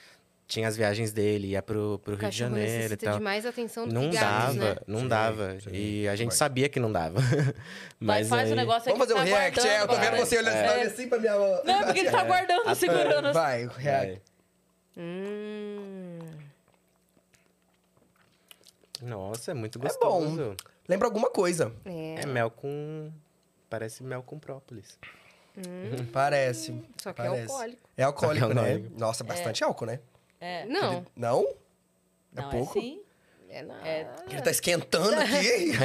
tinha 0.47 0.68
as 0.68 0.76
viagens 0.76 1.12
dele, 1.12 1.49
ia 1.53 1.62
pro, 1.62 1.99
pro 2.05 2.12
O 2.14 2.18
Rio 2.18 2.28
de 2.28 2.36
Janeiro 2.36 2.93
e 2.93 2.97
tal. 2.99 3.14
de 3.16 3.20
mais 3.22 3.47
atenção 3.47 3.88
do 3.88 3.95
Não 3.95 4.11
que 4.11 4.16
gatos, 4.16 4.57
dava, 4.57 4.74
né? 4.74 4.80
não 4.86 5.01
Sim, 5.01 5.09
dava. 5.09 5.57
sim, 5.61 5.70
e 5.72 6.09
a 6.09 6.14
gente 6.16 6.28
vai. 6.28 6.36
sabia 6.36 6.68
que 6.68 6.78
não 6.78 6.93
dava. 6.93 7.18
Vai, 7.99 8.18
Mas 8.18 8.28
faz 8.28 8.49
aí... 8.49 8.53
o 8.53 8.57
negócio 8.57 8.84
Vamos 8.93 8.99
fazer 8.99 9.14
um 9.14 9.16
tá 9.18 9.22
react, 9.24 9.66
é? 9.66 9.80
Eu 9.80 9.86
tô 9.88 9.95
vendo 9.95 10.11
vai. 10.11 10.20
você 10.20 10.36
olhando 10.36 10.55
É. 10.57 10.82
assim 10.82 11.09
pra 11.09 11.18
minha... 11.18 11.32
Não, 11.38 11.80
é 11.80 11.84
porque 11.84 12.01
ele 12.01 12.11
tá 12.11 12.24
guardando, 12.24 12.74
segurando. 12.74 13.32
Vai, 13.32 13.64
o 13.64 13.68
react. 13.70 14.20
Hum. 14.97 16.18
Nossa, 19.01 19.51
é 19.51 19.55
muito 19.55 19.78
É 19.78 19.82
bom. 19.82 19.88
gostoso. 19.88 20.57
Lembra 20.88 21.07
alguma 21.09 21.30
coisa. 21.30 21.72
É. 21.84 22.22
É 22.22 22.26
mel 22.26 22.51
com. 22.51 23.11
Parece 23.68 24.03
mel 24.03 24.22
com 24.22 24.38
própolis. 24.38 24.99
Parece. 26.12 26.82
Só 27.01 27.12
que 27.12 27.20
é 27.20 27.24
parece. 27.24 27.53
alcoólico. 27.53 27.90
É 27.97 28.03
alcoólico, 28.05 28.47
Só 28.47 28.53
que 28.53 28.59
é 28.59 28.62
né? 28.62 28.70
alcoólico. 28.72 28.99
Nossa, 29.01 29.24
bastante 29.24 29.64
álcool, 29.64 29.86
né? 29.86 30.01
É. 30.40 30.64
Não. 30.66 31.05
Não? 31.16 31.55
Não, 32.32 32.51
pouco? 32.51 32.78
é 32.78 32.82
sim. 32.82 33.03
É 33.51 33.62
nada. 33.62 33.86
É, 33.86 34.11
Ele 34.30 34.40
tá 34.40 34.51
esquentando 34.51 35.14
aqui. 35.20 35.34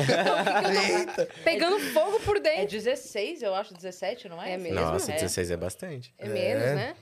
Eita. 0.98 1.28
Pegando 1.44 1.80
fogo 1.92 2.18
por 2.22 2.38
é 2.38 2.40
dentro. 2.40 2.68
16, 2.78 3.42
eu 3.42 3.54
acho, 3.54 3.74
17, 3.74 4.30
não 4.30 4.42
é? 4.42 4.54
É 4.54 4.58
mesmo? 4.58 4.80
Nossa, 4.80 5.12
É. 5.12 5.16
16 5.16 5.52
é 5.52 5.58
bastante. 5.58 6.14
É, 6.18 6.30
menos, 6.30 6.64
É. 6.64 6.76
né? 6.76 6.96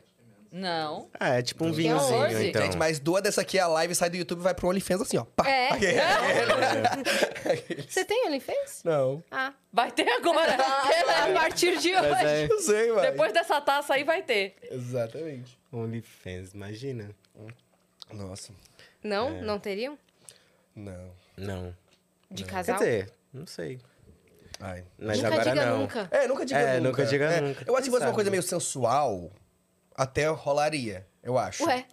Não. 0.52 1.10
Ah, 1.20 1.36
é 1.38 1.42
tipo 1.42 1.66
um 1.66 1.70
Que 1.72 1.78
vinhozinho, 1.78 2.20
14? 2.22 2.48
então. 2.48 2.62
Gente, 2.64 2.78
mas 2.78 3.00
duas 3.00 3.22
dessa 3.22 3.42
aqui, 3.42 3.60
a 3.60 3.68
live 3.68 3.94
sai 3.94 4.10
do 4.10 4.16
YouTube 4.18 4.40
e 4.40 4.44
vai 4.44 4.54
pro 4.54 4.70
OnlyFans 4.70 5.02
assim, 5.02 5.18
ó. 5.18 5.26
Pá. 5.26 5.48
É. 5.50 5.70
Aqui. 7.46 7.82
Você 7.90 8.06
tem 8.06 8.28
OnlyFans? 8.28 8.82
Não. 8.84 9.24
Ah. 9.32 9.54
Vai 9.74 9.92
ter 9.92 10.08
agora. 10.10 10.56
A 10.56 11.34
partir 11.34 11.78
de 11.80 11.92
Mas 11.94 12.06
hoje. 12.06 12.26
é 12.26 12.48
Eu 12.50 12.60
sei. 12.60 12.96
Depois 13.02 13.34
dessa 13.34 13.60
taça 13.62 13.94
aí 13.96 14.04
vai 14.04 14.22
ter. 14.24 14.56
Exatamente. 14.72 15.58
OnlyFans, 15.74 16.54
imagina. 16.54 17.10
Nossa. 18.14 18.54
Não? 19.04 19.28
É. 19.30 19.42
Não 19.42 19.60
teriam? 19.60 19.98
Não. 20.76 21.12
Não. 21.38 21.76
De 22.32 22.44
Quer 22.44 22.52
casal? 22.52 22.78
dizer, 22.78 23.12
não 23.34 23.46
sei. 23.46 23.80
Ai. 24.60 24.84
Mas 24.98 25.18
nunca 25.18 25.28
agora 25.28 25.50
diga 25.50 25.66
não. 25.66 25.80
nunca. 25.80 26.08
É, 26.12 26.28
nunca 26.28 26.46
diga 26.46 26.60
É, 26.60 26.76
nunca. 26.78 26.88
nunca 26.90 27.06
diga 27.06 27.26
É, 27.26 27.42
nunca. 27.42 27.64
Eu 27.68 27.74
acho 27.76 27.82
que 27.84 27.86
se 27.86 27.92
fosse 27.92 28.06
uma 28.06 28.14
coisa 28.14 28.32
meio 28.32 28.42
sensual, 28.44 29.32
até 29.96 30.28
rolaria, 30.28 31.06
eu 31.24 31.38
acho. 31.38 31.66
Ué, 31.66 31.86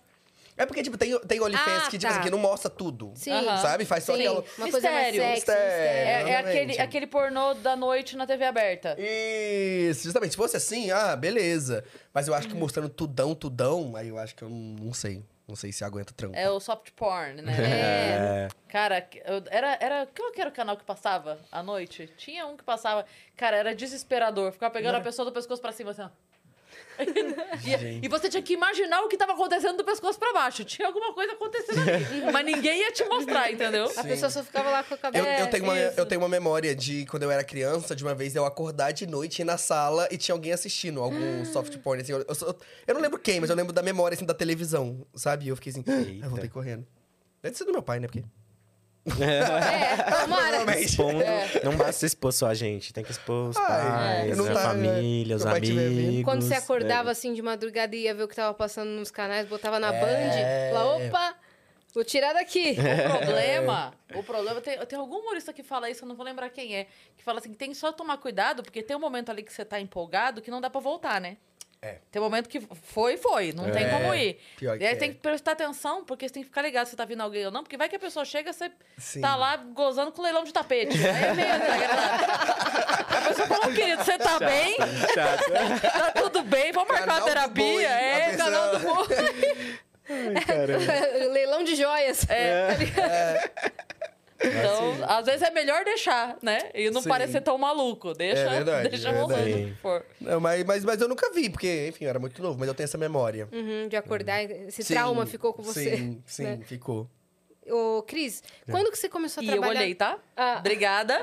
É 0.57 0.67
porque, 0.67 0.83
tipo, 0.83 0.99
tem, 0.99 1.19
tem 1.21 1.41
OnlyFans 1.41 1.85
Ah, 1.85 1.91
que, 1.91 1.97
tipo 1.99 2.03
tá. 2.03 2.11
assim, 2.11 2.21
que 2.25 2.31
não 2.31 2.39
mostra 2.39 2.69
tudo. 2.71 3.13
sim. 3.15 3.31
Sabe? 3.61 3.85
Faz 3.87 4.05
só 4.05 4.15
Sim, 4.15 4.21
aquela... 4.21 4.45
uma 4.59 4.71
coisa 4.71 4.91
mais 4.91 5.07
Mistério. 5.07 5.21
sexy, 5.23 5.35
Mistério. 5.37 6.29
É, 6.29 6.31
é 6.31 6.37
aquele, 6.37 6.79
aquele 6.81 7.07
pornô 7.07 7.55
da 7.55 7.75
noite 7.75 8.17
na 8.17 8.27
TV 8.27 8.45
aberta. 8.45 8.95
Isso, 8.99 10.05
justamente. 10.05 10.33
Se 10.33 10.37
fosse 10.37 10.57
assim, 10.57 10.91
ah, 10.91 11.17
beleza. 11.17 11.83
Mas 12.13 12.29
eu 12.29 12.35
acho 12.35 12.49
que 12.49 12.55
mostrando 12.55 12.89
tudão, 12.91 13.35
tudão, 13.35 13.97
aí 13.97 14.09
eu 14.09 14.19
acho 14.19 14.35
que 14.35 14.43
eu 14.43 14.51
não, 14.51 14.87
não 14.87 14.93
sei. 14.95 15.25
Não 15.49 15.57
sei 15.57 15.73
se 15.73 15.85
aguenta 15.85 16.13
trampo. 16.15 16.37
É 16.37 16.49
o 16.51 16.61
soft 16.61 16.91
porn, 16.93 17.43
né? 17.43 17.53
É. 17.59 18.49
Cara, 18.69 19.07
eu- 19.25 19.43
era, 19.51 19.77
era. 19.81 20.07
Qual 20.17 20.31
que 20.33 20.41
era 20.41 20.49
o 20.51 20.53
canal 20.53 20.77
que 20.77 20.85
passava 20.85 21.39
à 21.51 21.63
noite? 21.63 22.09
Tinha 22.17 22.47
um 22.47 22.57
que 22.57 22.63
passava. 22.63 23.05
Cara, 23.37 23.57
era 23.57 23.75
desesperador. 23.75 24.53
Ficava 24.53 24.73
pegando 24.73 24.97
a 24.97 25.01
pessoa 25.01 25.27
do 25.27 25.33
pescoço 25.33 25.61
pra 25.61 25.73
cima, 25.73 25.91
assim, 25.91 26.03
ó. 26.03 26.09
E, 27.65 28.05
e 28.05 28.09
você 28.09 28.29
tinha 28.29 28.43
que 28.43 28.53
imaginar 28.55 29.03
o 29.03 29.09
que 29.09 29.17
tava 29.17 29.33
acontecendo 29.33 29.77
do 29.77 29.85
pescoço 29.85 30.19
pra 30.19 30.33
baixo. 30.33 30.65
Tinha 30.65 30.89
alguma 30.89 31.13
coisa 31.13 31.33
acontecendo 31.33 31.81
ali. 31.81 32.33
mas 32.33 32.45
ninguém 32.45 32.81
ia 32.81 32.93
te 32.93 33.05
mostrar, 33.05 33.51
entendeu? 33.53 33.91
A 33.97 34.05
pessoa 34.05 34.31
só 34.31 34.43
ficava 34.43 34.71
lá 34.71 34.83
com 34.83 34.95
a 34.95 34.97
Eu, 34.97 35.01
cabeça. 35.01 35.41
eu 35.41 35.51
tenho 35.51 35.65
uma, 35.65 35.77
eu 35.79 36.07
tenho 36.07 36.21
uma 36.21 36.29
memória 36.29 36.75
de 36.75 37.07
quando 37.07 37.23
eu 37.25 37.31
era 37.31 37.45
criança, 37.45 37.95
de 37.95 38.03
uma 38.05 38.15
vez 38.15 38.35
eu 38.37 38.45
acordar 38.45 38.93
de 38.93 39.07
noite 39.07 39.43
ir 39.43 39.45
na 39.45 39.57
sala 39.59 40.09
e 40.11 40.17
tinha 40.17 40.35
alguém 40.35 40.53
assistindo 40.53 41.01
algum 41.01 41.45
soft 41.45 41.77
porn. 41.79 42.03
Assim, 42.03 42.13
eu, 42.13 42.21
eu, 42.21 42.57
eu 42.87 42.95
não 42.95 43.01
lembro 43.01 43.19
quem, 43.19 43.41
mas 43.41 43.51
eu 43.51 43.57
lembro 43.57 43.73
da 43.73 43.83
memória 43.83 44.15
assim, 44.15 44.27
da 44.27 44.35
televisão, 44.35 45.07
sabe? 45.15 45.47
E 45.47 45.49
eu 45.49 45.57
fiquei 45.57 45.71
assim, 45.73 45.85
ah, 45.87 46.25
eu 46.25 46.31
voltei 46.31 46.49
correndo. 46.49 46.87
Deve 47.43 47.57
ser 47.57 47.65
do 47.65 47.73
meu 47.73 47.83
pai, 47.83 47.99
né? 47.99 48.07
Porque. 48.07 48.23
É, 49.05 49.97
tomara. 50.23 50.59
Provavelmente. 50.59 50.85
Expondo, 50.85 51.19
Não 51.65 51.77
basta 51.77 52.07
expor 52.07 52.33
só 52.33 52.47
a 52.47 52.55
gente, 52.55 52.93
tem 52.93 53.03
que 53.03 53.11
expor 53.11 53.49
os 53.51 53.57
Ai, 53.57 53.67
pais, 53.67 54.37
não 54.39 54.47
a 54.47 54.55
tá, 54.55 54.61
família, 54.61 55.37
os 55.37 55.45
amigos. 55.45 56.25
Quando 56.25 56.43
você 56.43 56.55
acordava 56.55 57.05
né? 57.07 57.11
assim 57.11 57.35
de 57.35 57.43
madrugada 57.43 57.97
e 57.97 58.03
ia 58.03 58.15
ver 58.15 58.23
o 58.23 58.29
que 58.29 58.37
tava 58.37 58.55
passando 58.55 58.91
nos 58.91 59.11
canais, 59.11 59.47
botava 59.49 59.81
na 59.81 59.93
É. 59.93 60.01
Band, 60.01 60.73
falava, 60.73 61.07
opa, 61.07 61.35
vou 61.93 62.05
tirar 62.05 62.33
daqui. 62.33 62.77
O 63.13 63.27
problema, 63.27 63.95
o 64.15 64.23
problema, 64.23 64.61
tem, 64.61 64.79
tem 64.87 64.99
algum 64.99 65.17
humorista 65.17 65.53
que 65.53 65.63
fala 65.63 65.91
isso, 65.91 66.05
eu 66.05 66.09
não 66.09 66.15
vou 66.15 66.25
lembrar 66.25 66.49
quem 66.51 66.77
é, 66.77 66.87
que 67.17 67.25
fala 67.25 67.41
assim, 67.41 67.53
tem 67.53 67.71
que 67.71 67.77
só 67.77 67.93
tomar 67.93 68.19
cuidado, 68.19 68.63
porque 68.63 68.83
tem 68.83 68.97
um 68.97 69.01
momento 69.01 69.31
ali 69.31 69.43
que 69.43 69.53
você 69.53 69.65
tá 69.65 69.81
empolgado 69.81 70.41
que 70.41 70.51
não 70.51 70.61
dá 70.61 70.71
pra 70.71 70.81
voltar, 70.81 71.21
né? 71.21 71.37
É. 71.85 71.97
Tem 72.13 72.23
um 72.23 72.25
momento 72.25 72.49
que 72.49 72.61
foi, 72.81 73.17
foi, 73.17 73.53
não 73.53 73.69
tem 73.73 73.83
É, 73.85 73.89
como 73.91 74.15
ir. 74.15 74.39
pior 74.57 74.81
e 74.81 74.87
aí 74.87 74.93
é. 74.93 74.97
tem 74.97 75.13
que 75.13 75.19
prestar 75.19 75.51
atenção, 75.53 76.05
porque 76.05 76.29
você 76.29 76.35
tem 76.35 76.43
que 76.45 76.49
ficar 76.49 76.63
ligado 76.63 76.87
se 76.87 76.95
tá 76.95 77.05
vindo 77.05 77.21
alguém 77.23 77.45
ou 77.45 77.51
não, 77.51 77.65
porque 77.65 77.77
vai 77.77 77.89
que 77.89 77.97
a 77.97 77.99
pessoa 77.99 78.25
chega, 78.25 78.53
você 78.53 78.71
Sim. 78.97 79.21
tá 79.21 79.35
lá 79.35 79.57
gozando 79.57 80.13
com 80.13 80.23
leilão 80.23 80.45
de 80.45 80.53
tapete. 80.53 80.97
Aí 80.97 81.25
é 81.25 81.35
meio 81.35 81.59
desagradável. 81.61 82.27
A 83.09 83.29
pessoa 83.29 83.49
fala, 83.49 83.67
"Ô, 83.67 83.73
querido, 83.75 84.05
você 84.05 84.17
tá 84.17 84.39
bem? 84.39 84.77
Chato. 85.13 85.43
Tá 85.93 86.11
tudo 86.13 86.43
bem? 86.45 86.71
Vamos 86.71 86.89
marcar 86.89 87.17
uma 87.19 87.25
terapia? 87.25 87.65
boi, 87.65 87.85
é, 87.85 88.31
pessoa- 88.31 88.45
canal 88.45 88.71
do 88.71 88.79
boi. 88.79 89.07
Ai. 90.09 91.29
Leilão 91.33 91.65
de 91.65 91.75
joias. 91.75 92.27
É. 92.31 92.69
Então, 94.45 94.93
Assim. 94.93 95.03
às 95.07 95.27
vezes 95.27 95.43
é 95.43 95.51
melhor 95.51 95.85
deixar, 95.85 96.37
né? 96.43 96.59
E 96.75 96.91
não 96.91 97.03
Sim. 97.03 97.09
parecer 97.09 97.41
tão 97.41 97.57
maluco. 97.59 98.13
Deixa, 98.15 98.43
É 98.43 98.49
verdade, 98.51 98.89
deixa 98.89 99.09
é 99.11 99.13
rolando 99.21 99.75
for. 99.81 100.05
Não, 100.21 100.41
mas, 100.41 100.65
mas, 100.65 100.85
mas 100.85 101.01
eu 101.01 101.09
nunca 101.09 101.31
vi, 101.33 101.49
porque, 101.51 101.89
enfim, 101.89 102.05
eu 102.05 102.11
era 102.11 102.19
muito 102.19 102.43
novo, 102.43 102.59
mas 102.59 102.69
eu 102.69 102.75
tenho 102.75 102.85
essa 102.87 102.99
memória. 102.99 103.49
Uhum, 103.53 103.89
de 103.89 103.97
acordar, 103.97 104.43
esse 104.43 104.83
Sim, 104.83 104.95
trauma 104.95 105.27
ficou 105.27 105.53
com 105.53 105.63
você. 105.63 105.97
Sim, 105.97 106.23
sim, 106.27 106.43
né? 106.45 106.59
ficou. 106.65 107.09
Ô, 107.71 108.03
Cris, 108.03 108.43
quando 108.69 108.91
que 108.91 108.99
você 108.99 109.09
começou 109.09 109.41
a 109.41 109.45
E 109.45 109.49
eu 109.49 109.53
trabalhar... 109.53 109.81
olhei, 109.81 109.95
tá? 109.95 110.19
Ah. 110.37 110.57
Obrigada. 110.59 111.17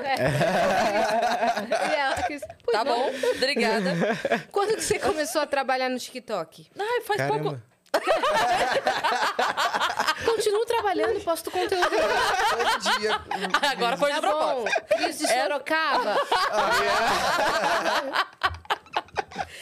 E 1.70 1.94
ela, 1.94 2.22
Cris, 2.22 2.40
Tá 2.72 2.84
não. 2.84 2.96
bom? 2.96 3.10
Obrigada. 3.36 3.90
Quando 4.50 4.74
que 4.76 4.82
você 4.82 4.98
começou 4.98 5.42
a 5.42 5.46
trabalhar 5.46 5.88
no 5.88 5.98
TikTok? 5.98 6.66
Ai, 6.78 7.00
faz 7.02 7.26
pouco. 7.26 7.60
Continuo 10.24 10.64
trabalhando, 10.66 11.20
posto 11.24 11.50
conteúdo. 11.50 11.88
Todo 11.90 12.98
dia. 12.98 13.20
Agora 13.72 13.96
foi 13.96 14.12
de 14.12 14.20
Tá 14.20 14.30
bom. 14.30 14.62
propósito. 14.64 14.84
Cris 14.96 15.18
de 15.18 15.26
Sorocaba. 15.28 16.16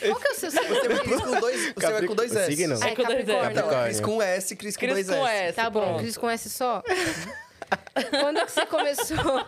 Qual 0.00 0.20
que 0.20 0.28
é 0.28 0.30
o 0.30 0.34
seu 0.34 0.50
Você 0.50 0.60
vai 0.60 0.80
signo? 0.80 0.98
Cris 1.00 1.20
com 1.20 1.40
dois, 1.40 1.72
você 1.74 1.90
vai 1.92 2.06
com 2.06 2.14
dois 2.14 2.32
O 2.32 2.38
S. 2.38 2.56
signo? 2.56 2.78
Ah, 2.82 2.88
é 2.88 2.94
com 2.94 3.02
dois 3.02 3.18
S. 3.18 3.26
Capricórnio. 3.26 3.54
Capricórnio. 3.54 3.84
Cris 3.84 4.00
com 4.00 4.22
S, 4.22 4.56
Cris 4.56 4.76
com 4.76 4.80
Cris 4.80 5.06
dois 5.06 5.18
com 5.18 5.26
S. 5.26 5.42
S. 5.48 5.56
Tá 5.56 5.70
bom, 5.70 5.80
pronto. 5.80 5.98
Cris 6.00 6.16
com 6.16 6.30
S 6.30 6.50
só? 6.50 6.82
Quando 8.20 8.44
que 8.46 8.52
você 8.52 8.66
começou... 8.66 9.16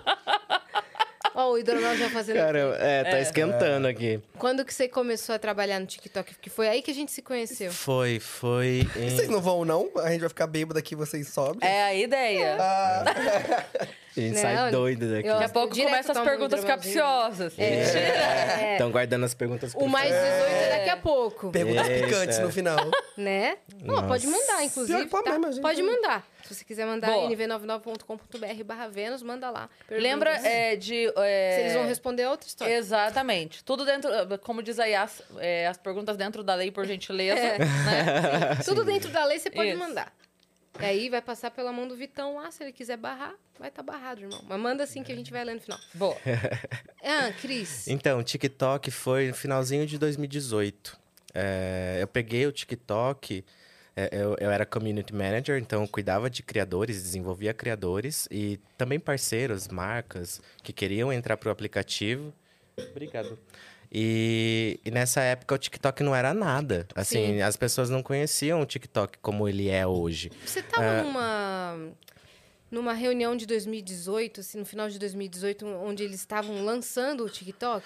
Ó, 1.34 1.52
o 1.52 1.58
hidronal 1.58 1.96
já 1.96 2.08
fazendo... 2.10 2.36
Caramba, 2.36 2.76
é, 2.76 3.04
tá 3.04 3.20
esquentando 3.20 3.86
aqui. 3.86 4.20
Quando 4.38 4.64
que 4.64 4.72
você 4.74 4.88
começou 4.88 5.34
a 5.34 5.38
trabalhar 5.38 5.78
no 5.78 5.86
TikTok? 5.86 6.34
Porque 6.34 6.50
foi 6.50 6.68
aí 6.68 6.82
que 6.82 6.90
a 6.90 6.94
gente 6.94 7.12
se 7.12 7.22
conheceu. 7.22 7.70
Foi, 7.72 8.18
foi. 8.18 8.86
em- 8.96 9.10
Vocês 9.10 9.28
não 9.28 9.40
vão, 9.40 9.64
não? 9.64 9.90
A 9.98 10.10
gente 10.10 10.20
vai 10.20 10.28
ficar 10.28 10.46
bêbado 10.46 10.78
aqui, 10.78 10.94
vocês 10.94 11.28
sobem. 11.28 11.68
É 11.68 11.82
a 11.84 11.94
ideia. 11.94 12.56
Ah, 12.60 13.04
A 14.16 14.20
gente 14.20 14.34
Né, 14.34 14.40
sai 14.56 14.70
doido 14.72 15.08
daqui. 15.08 15.28
eu- 15.28 15.34
Daqui 15.34 15.44
a 15.44 15.48
pouco 15.50 15.76
começam 15.76 16.10
as 16.12 16.18
um 16.18 16.24
perguntas 16.24 16.64
capciosas. 16.64 17.54
É. 17.56 18.72
Estão 18.72 18.90
guardando 18.90 19.24
as 19.24 19.34
perguntas 19.34 19.72
O 19.76 19.86
mais 19.86 20.08
final. 20.08 20.24
18 20.24 20.52
é 20.52 20.78
daqui 20.78 20.90
a 20.90 20.96
pouco, 20.96 21.50
perguntas 21.52 21.88
picantes 21.88 22.38
no 22.40 22.50
final. 22.50 22.76
né? 23.16 23.56
Ó, 23.88 24.02
pode 24.02 24.26
mandar, 24.26 24.64
inclusive. 24.64 25.06
Que 25.06 25.22
tá? 25.22 25.38
mesmo, 25.38 25.62
Pode 25.62 25.80
mandar. 25.82 26.26
Se 26.51 26.57
você 26.57 26.64
quiser 26.64 26.84
mandar 26.84 27.12
Boa. 27.12 27.30
nv99.com.br 27.30 28.64
barra 28.64 28.88
Vênus, 28.88 29.22
manda 29.22 29.48
lá. 29.51 29.70
Lembra 29.88 30.32
Perguntas. 30.32 30.53
é, 30.53 30.76
de... 30.76 31.12
é, 31.16 31.55
Se 31.55 31.61
eles 31.61 31.74
vão 31.74 31.86
responder 31.86 32.26
outra 32.26 32.48
história. 32.48 32.74
Exatamente. 32.74 33.62
Tudo 33.62 33.84
dentro, 33.84 34.11
como 34.40 34.62
diz 34.62 34.80
aí, 34.80 34.94
as, 34.94 35.22
é, 35.38 35.68
as 35.68 35.76
perguntas 35.76 36.16
dentro 36.16 36.42
da 36.42 36.55
lei, 36.57 36.72
por 36.72 36.84
gentileza. 36.86 37.38
É. 37.40 37.59
Né? 37.80 38.57
Tudo 38.64 38.84
dentro 38.84 39.11
da 39.11 39.24
lei 39.24 39.38
você 39.38 39.48
pode 39.51 39.70
Isso. 39.70 39.78
mandar. 39.78 40.12
E 40.80 40.84
aí 40.84 41.09
vai 41.09 41.22
passar 41.22 41.51
pela 41.51 41.72
mão 41.72 41.86
do 41.86 41.94
Vitão 41.96 42.36
lá, 42.36 42.51
se 42.51 42.62
ele 42.62 42.72
quiser 42.72 42.96
barrar, 42.96 43.34
vai 43.59 43.68
estar 43.68 43.82
barrado, 43.82 44.22
irmão. 44.22 44.40
Mas 44.48 44.61
manda 44.61 44.82
assim 44.84 45.03
que 45.03 45.12
a 45.12 45.14
gente 45.14 45.30
vai 45.30 45.44
ler 45.44 45.55
no 45.55 45.61
final. 45.61 45.78
Boa. 45.94 46.16
Ah, 47.03 47.32
Cris. 47.40 47.88
Então, 47.88 48.18
o 48.18 48.22
TikTok 48.22 48.90
foi 48.90 49.28
no 49.28 49.34
finalzinho 49.34 49.86
de 49.86 49.96
2018. 49.98 50.98
É, 51.32 51.98
eu 52.01 52.07
peguei 52.07 52.46
o 52.46 52.53
TikTok, 52.53 53.42
eu, 53.97 54.36
eu 54.38 54.51
era 54.51 54.64
community 54.64 55.14
manager, 55.14 55.59
então 55.59 55.82
eu 55.82 55.88
cuidava 55.88 56.30
de 56.30 56.43
criadores, 56.43 57.03
desenvolvia 57.03 57.53
criadores 57.53 58.28
e 58.30 58.59
também 58.76 58.99
parceiros, 58.99 59.68
marcas 59.68 60.41
que 60.62 60.72
queriam 60.72 61.12
entrar 61.12 61.36
para 61.36 61.49
o 61.49 61.53
aplicativo. 61.53 62.32
Obrigado. 62.91 63.38
E, 63.93 64.78
e 64.84 64.91
nessa 64.91 65.20
época 65.20 65.55
o 65.55 65.59
TikTok 65.59 66.03
não 66.03 66.14
era 66.14 66.32
nada. 66.32 66.86
Assim, 66.95 67.34
Sim. 67.34 67.43
as 67.43 67.57
pessoas 67.57 67.91
não 67.91 68.03
conheciam 68.03 68.61
o 68.61 68.66
TikTok 68.66 69.18
como 69.18 69.49
ele 69.49 69.68
é 69.68 69.86
hoje. 69.86 70.30
Você 70.47 70.62
tava 70.62 71.03
numa 71.03 71.93
numa 72.70 72.93
reunião 72.93 73.36
de 73.36 73.47
2018, 73.47 74.41
assim, 74.41 74.59
no 74.59 74.64
final 74.64 74.88
de 74.88 74.97
2018, 74.99 75.66
onde 75.66 76.05
eles 76.05 76.20
estavam 76.20 76.64
lançando 76.64 77.24
o 77.24 77.28
TikTok? 77.28 77.84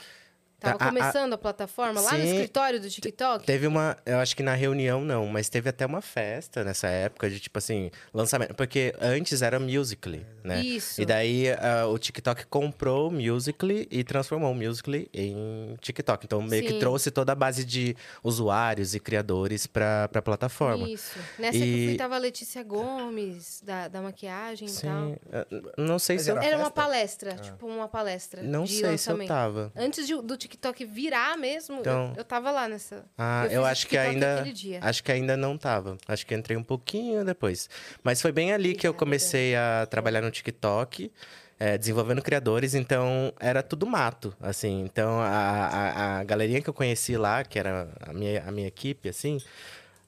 Tava 0.65 0.77
A- 0.85 0.87
a- 0.87 0.89
começando 0.91 1.33
a, 1.35 1.39
plataforma 1.39 2.01
lá 2.01 2.12
no 2.12 2.19
Sim. 2.25 2.31
escritório 2.33 2.81
do 2.81 2.89
TikTok? 2.89 3.45
Teve 3.45 3.67
uma, 3.67 3.97
eu 4.07 4.19
acho 4.19 4.35
que 4.37 4.43
na 4.43 4.55
reunião 4.55 5.03
não, 5.05 5.27
mas 5.27 5.49
teve 5.49 5.69
até 5.69 5.85
uma 5.87 6.01
festa 6.01 6.65
nessa 6.65 6.89
época 6.89 7.29
de 7.29 7.39
tipo 7.41 7.59
assim, 7.59 7.91
lançamento. 8.12 8.55
Porque 8.55 8.95
antes 9.01 9.43
era 9.43 9.59
Musical.ly, 9.61 10.25
né? 10.43 10.61
Isso. 10.62 11.01
E 11.01 11.05
daí 11.07 11.51
ah, 11.53 11.87
o 11.89 11.99
TikTok 11.99 12.47
comprou 12.47 13.09
o 13.09 13.11
Musical.ly 13.12 13.87
e 13.91 14.03
transformou 14.05 14.53
o 14.53 14.55
Musical.ly 14.55 15.09
em 15.12 15.77
TikTok. 15.81 16.25
Então 16.27 16.41
meio 16.43 16.62
Sim. 16.67 16.73
que 16.75 16.79
trouxe 16.79 17.11
toda 17.11 17.33
a 17.33 17.35
base 17.35 17.65
de 17.65 17.97
usuários 18.23 18.95
e 18.95 19.01
criadores 19.01 19.67
pra, 19.67 20.09
pra 20.09 20.23
plataforma. 20.23 20.89
Isso. 20.89 21.19
Nessa 21.39 21.53
que 21.53 21.59
eu 21.59 21.62
fui, 21.67 21.93
E- 21.93 21.97
tava 21.97 22.15
a 22.15 22.19
Letícia 22.19 22.62
Gomes, 22.62 23.61
da, 23.65 23.89
da 23.89 24.01
maquiagem 24.01 24.69
e 24.69 24.73
tal. 24.73 25.07
Sim, 25.09 25.17
ah, 25.33 25.47
não 25.77 25.99
sei 25.99 26.17
Mas 26.17 26.25
se 26.25 26.31
eu, 26.31 26.37
era 26.37 26.47
Era 26.47 26.57
uma 26.57 26.65
festa? 26.67 26.81
palestra, 26.83 27.35
tipo 27.37 27.67
uma 27.67 27.89
palestra 27.89 28.43
não 28.43 28.65
de 28.65 28.71
sei 28.71 28.79
se 28.79 28.85
eu 28.85 28.91
lançamento. 29.15 29.29
tava. 29.29 29.73
Antes 29.77 30.07
de- 30.07 30.21
do 30.23 30.37
TikTok 30.37 30.54
virar 30.87 31.37
mesmo, 31.37 31.81
Então- 31.81 32.09
eu, 32.13 32.19
eu 32.19 32.25
tava 32.25 32.51
lá 32.51 32.69
nessa. 32.69 33.05
Ah, 33.17 33.47
eu, 33.51 33.63
o 33.63 33.65
acho 33.65 33.87
que 33.87 33.97
TikTok 33.97 34.11
ainda. 34.15 34.45
Acho 34.89 35.03
que 35.05 35.13
ainda 35.13 35.37
não 35.37 35.57
tava. 35.59 35.97
Acho 36.09 36.27
que 36.27 36.35
entrei 36.35 36.57
um 36.57 36.63
pouquinho 36.63 37.25
depois. 37.25 37.69
Mas 38.03 38.21
foi 38.23 38.33
bem 38.33 38.53
ali 38.53 38.75
que 38.75 38.87
eu 38.87 38.91
Obrigada. 38.91 38.99
comecei 38.99 39.55
a 39.57 39.87
trabalhar 39.91 40.21
no 40.21 40.31
TikTok. 40.31 41.11
é, 41.57 41.79
desenvolvendo 41.79 42.21
criadores, 42.21 42.75
então 42.75 43.33
era 43.39 43.63
tudo 43.63 43.87
mato, 43.87 44.35
assim. 44.41 44.83
Então 44.83 45.21
a, 45.21 45.29
a, 45.29 46.19
a 46.21 46.25
galerinha 46.25 46.61
que 46.61 46.69
eu 46.69 46.75
conheci 46.75 47.17
lá, 47.17 47.45
que 47.45 47.59
era 47.61 47.89
a 48.01 48.13
minha, 48.13 48.43
a 48.45 48.51
minha 48.51 48.67
equipe, 48.67 49.09
assim, 49.09 49.39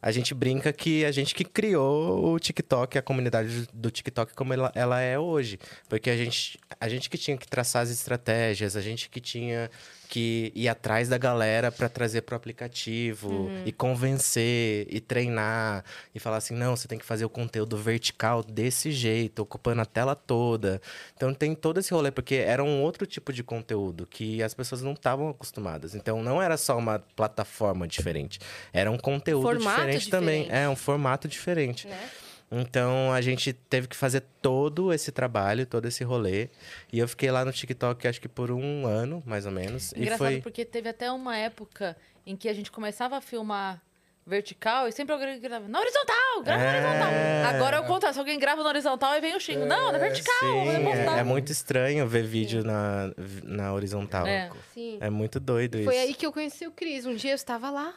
a 0.02 0.10
gente 0.10 0.34
brinca 0.34 0.72
que 0.72 1.04
a 1.04 1.12
gente 1.12 1.34
que 1.36 1.44
criou 1.44 2.32
o 2.34 2.38
TikTok, 2.40 2.98
a 2.98 3.02
comunidade 3.02 3.66
do 3.72 3.90
TikTok 3.92 4.34
como 4.34 4.52
ela, 4.52 4.72
ela 4.74 5.00
é 5.00 5.16
hoje. 5.18 5.58
Porque 5.88 6.10
a 6.10 6.16
gente, 6.16 6.58
a 6.80 6.88
gente 6.88 7.08
que 7.08 7.16
tinha 7.16 7.36
que 7.36 7.46
traçar 7.46 7.82
as 7.82 7.90
estratégias, 7.90 8.74
a 8.76 8.80
gente 8.80 9.08
que 9.08 9.20
tinha 9.20 9.70
que 10.06 10.52
ir 10.54 10.68
atrás 10.68 11.08
da 11.08 11.18
galera 11.18 11.70
para 11.70 11.88
trazer 11.88 12.22
pro 12.22 12.36
aplicativo 12.36 13.50
e 13.64 13.72
convencer 13.72 14.86
e 14.88 15.00
treinar 15.00 15.84
e 16.14 16.20
falar 16.20 16.38
assim, 16.38 16.54
não, 16.54 16.76
você 16.76 16.88
tem 16.88 16.98
que 16.98 17.04
fazer 17.04 17.24
o 17.24 17.28
conteúdo 17.28 17.76
vertical 17.76 18.42
desse 18.42 18.90
jeito, 18.90 19.42
ocupando 19.42 19.82
a 19.82 19.84
tela 19.84 20.14
toda. 20.14 20.80
Então 21.16 21.34
tem 21.34 21.54
todo 21.54 21.80
esse 21.80 21.92
rolê 21.92 22.10
porque 22.10 22.36
era 22.36 22.62
um 22.62 22.82
outro 22.82 23.06
tipo 23.06 23.32
de 23.32 23.42
conteúdo 23.42 24.06
que 24.06 24.42
as 24.42 24.54
pessoas 24.54 24.82
não 24.82 24.92
estavam 24.92 25.28
acostumadas. 25.28 25.94
Então 25.94 26.22
não 26.22 26.40
era 26.40 26.56
só 26.56 26.76
uma 26.78 26.98
plataforma 26.98 27.86
diferente, 27.86 28.38
era 28.72 28.90
um 28.90 28.98
conteúdo 28.98 29.42
Formato 29.42 29.80
diferente, 29.80 30.10
também, 30.10 30.42
diferente. 30.42 30.62
é 30.64 30.68
um 30.68 30.76
formato 30.76 31.28
diferente. 31.28 31.86
Né? 31.86 32.10
Então 32.50 33.12
a 33.12 33.20
gente 33.20 33.52
teve 33.52 33.88
que 33.88 33.96
fazer 33.96 34.22
todo 34.40 34.92
esse 34.92 35.10
trabalho, 35.10 35.66
todo 35.66 35.86
esse 35.86 36.04
rolê. 36.04 36.48
E 36.92 36.98
eu 36.98 37.08
fiquei 37.08 37.30
lá 37.30 37.44
no 37.44 37.52
TikTok 37.52 38.06
acho 38.06 38.20
que 38.20 38.28
por 38.28 38.50
um 38.50 38.86
ano, 38.86 39.22
mais 39.26 39.46
ou 39.46 39.52
menos. 39.52 39.92
Engraçado 39.94 40.30
e 40.30 40.32
foi. 40.34 40.40
porque 40.42 40.64
teve 40.64 40.88
até 40.88 41.10
uma 41.10 41.36
época 41.36 41.96
em 42.24 42.36
que 42.36 42.48
a 42.48 42.54
gente 42.54 42.70
começava 42.70 43.16
a 43.16 43.20
filmar 43.20 43.82
vertical 44.28 44.88
e 44.88 44.92
sempre 44.92 45.12
alguém 45.12 45.38
gravava 45.40 45.68
na 45.68 45.78
horizontal, 45.78 46.42
grava 46.42 46.62
na 46.62 46.68
É. 46.72 46.78
horizontal. 46.80 47.54
Agora 47.54 47.76
é 47.76 47.80
o 47.80 47.84
contrário, 47.84 48.12
se 48.14 48.18
alguém 48.18 48.38
grava 48.40 48.60
na 48.62 48.68
horizontal 48.70 49.14
e 49.14 49.20
vem 49.20 49.36
o 49.36 49.40
xingo. 49.40 49.64
Não, 49.66 49.92
na 49.92 49.98
vertical, 49.98 50.34
Sim, 50.40 50.84
postar. 50.84 51.16
é, 51.16 51.20
é 51.20 51.22
muito 51.24 51.52
estranho 51.52 52.06
ver 52.08 52.24
vídeo 52.24 52.64
na, 52.64 53.12
na 53.44 53.72
horizontal. 53.72 54.26
É. 54.26 54.50
Sim. 54.74 54.98
É 55.00 55.08
muito 55.10 55.38
doido 55.38 55.80
Foi 55.84 55.94
isso. 55.94 56.02
aí 56.08 56.14
que 56.14 56.26
eu 56.26 56.32
conheci 56.32 56.66
o 56.66 56.72
Cris. 56.72 57.06
Um 57.06 57.14
dia 57.14 57.30
eu 57.32 57.36
estava 57.36 57.70
lá. 57.70 57.94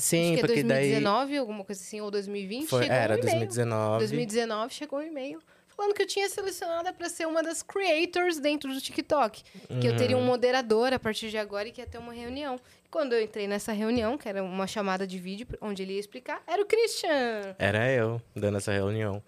Sim, 0.00 0.22
acho 0.24 0.32
que 0.34 0.38
é 0.38 0.46
porque 0.46 0.62
daí. 0.62 0.90
2019, 0.92 1.36
alguma 1.38 1.64
coisa 1.64 1.80
assim, 1.80 2.00
ou 2.00 2.10
2020. 2.10 2.68
Foi, 2.68 2.82
chegou 2.82 2.96
era 2.96 3.14
um 3.14 3.18
e-mail. 3.18 3.38
2019. 3.38 3.98
2019 3.98 4.74
chegou 4.74 4.98
um 4.98 5.02
e-mail 5.02 5.40
falando 5.68 5.94
que 5.94 6.02
eu 6.02 6.06
tinha 6.08 6.28
selecionada 6.28 6.92
para 6.92 7.08
ser 7.08 7.24
uma 7.28 7.40
das 7.40 7.62
creators 7.62 8.40
dentro 8.40 8.72
do 8.74 8.80
TikTok. 8.80 9.44
Que 9.80 9.86
eu 9.86 9.96
teria 9.96 10.16
um 10.16 10.20
Uhum. 10.20 10.26
moderador 10.26 10.92
a 10.92 10.98
partir 10.98 11.30
de 11.30 11.38
agora 11.38 11.68
e 11.68 11.70
que 11.70 11.80
ia 11.80 11.86
ter 11.86 11.98
uma 11.98 12.12
reunião. 12.12 12.56
E 12.84 12.88
quando 12.88 13.12
eu 13.12 13.22
entrei 13.22 13.46
nessa 13.46 13.70
reunião, 13.72 14.18
que 14.18 14.28
era 14.28 14.42
uma 14.42 14.66
chamada 14.66 15.06
de 15.06 15.18
vídeo 15.20 15.46
onde 15.60 15.82
ele 15.84 15.92
ia 15.92 16.00
explicar, 16.00 16.42
era 16.48 16.60
o 16.60 16.66
Christian. 16.66 17.54
Era 17.60 17.88
eu 17.92 18.20
dando 18.34 18.56
essa 18.56 18.72
reunião. 18.72 19.22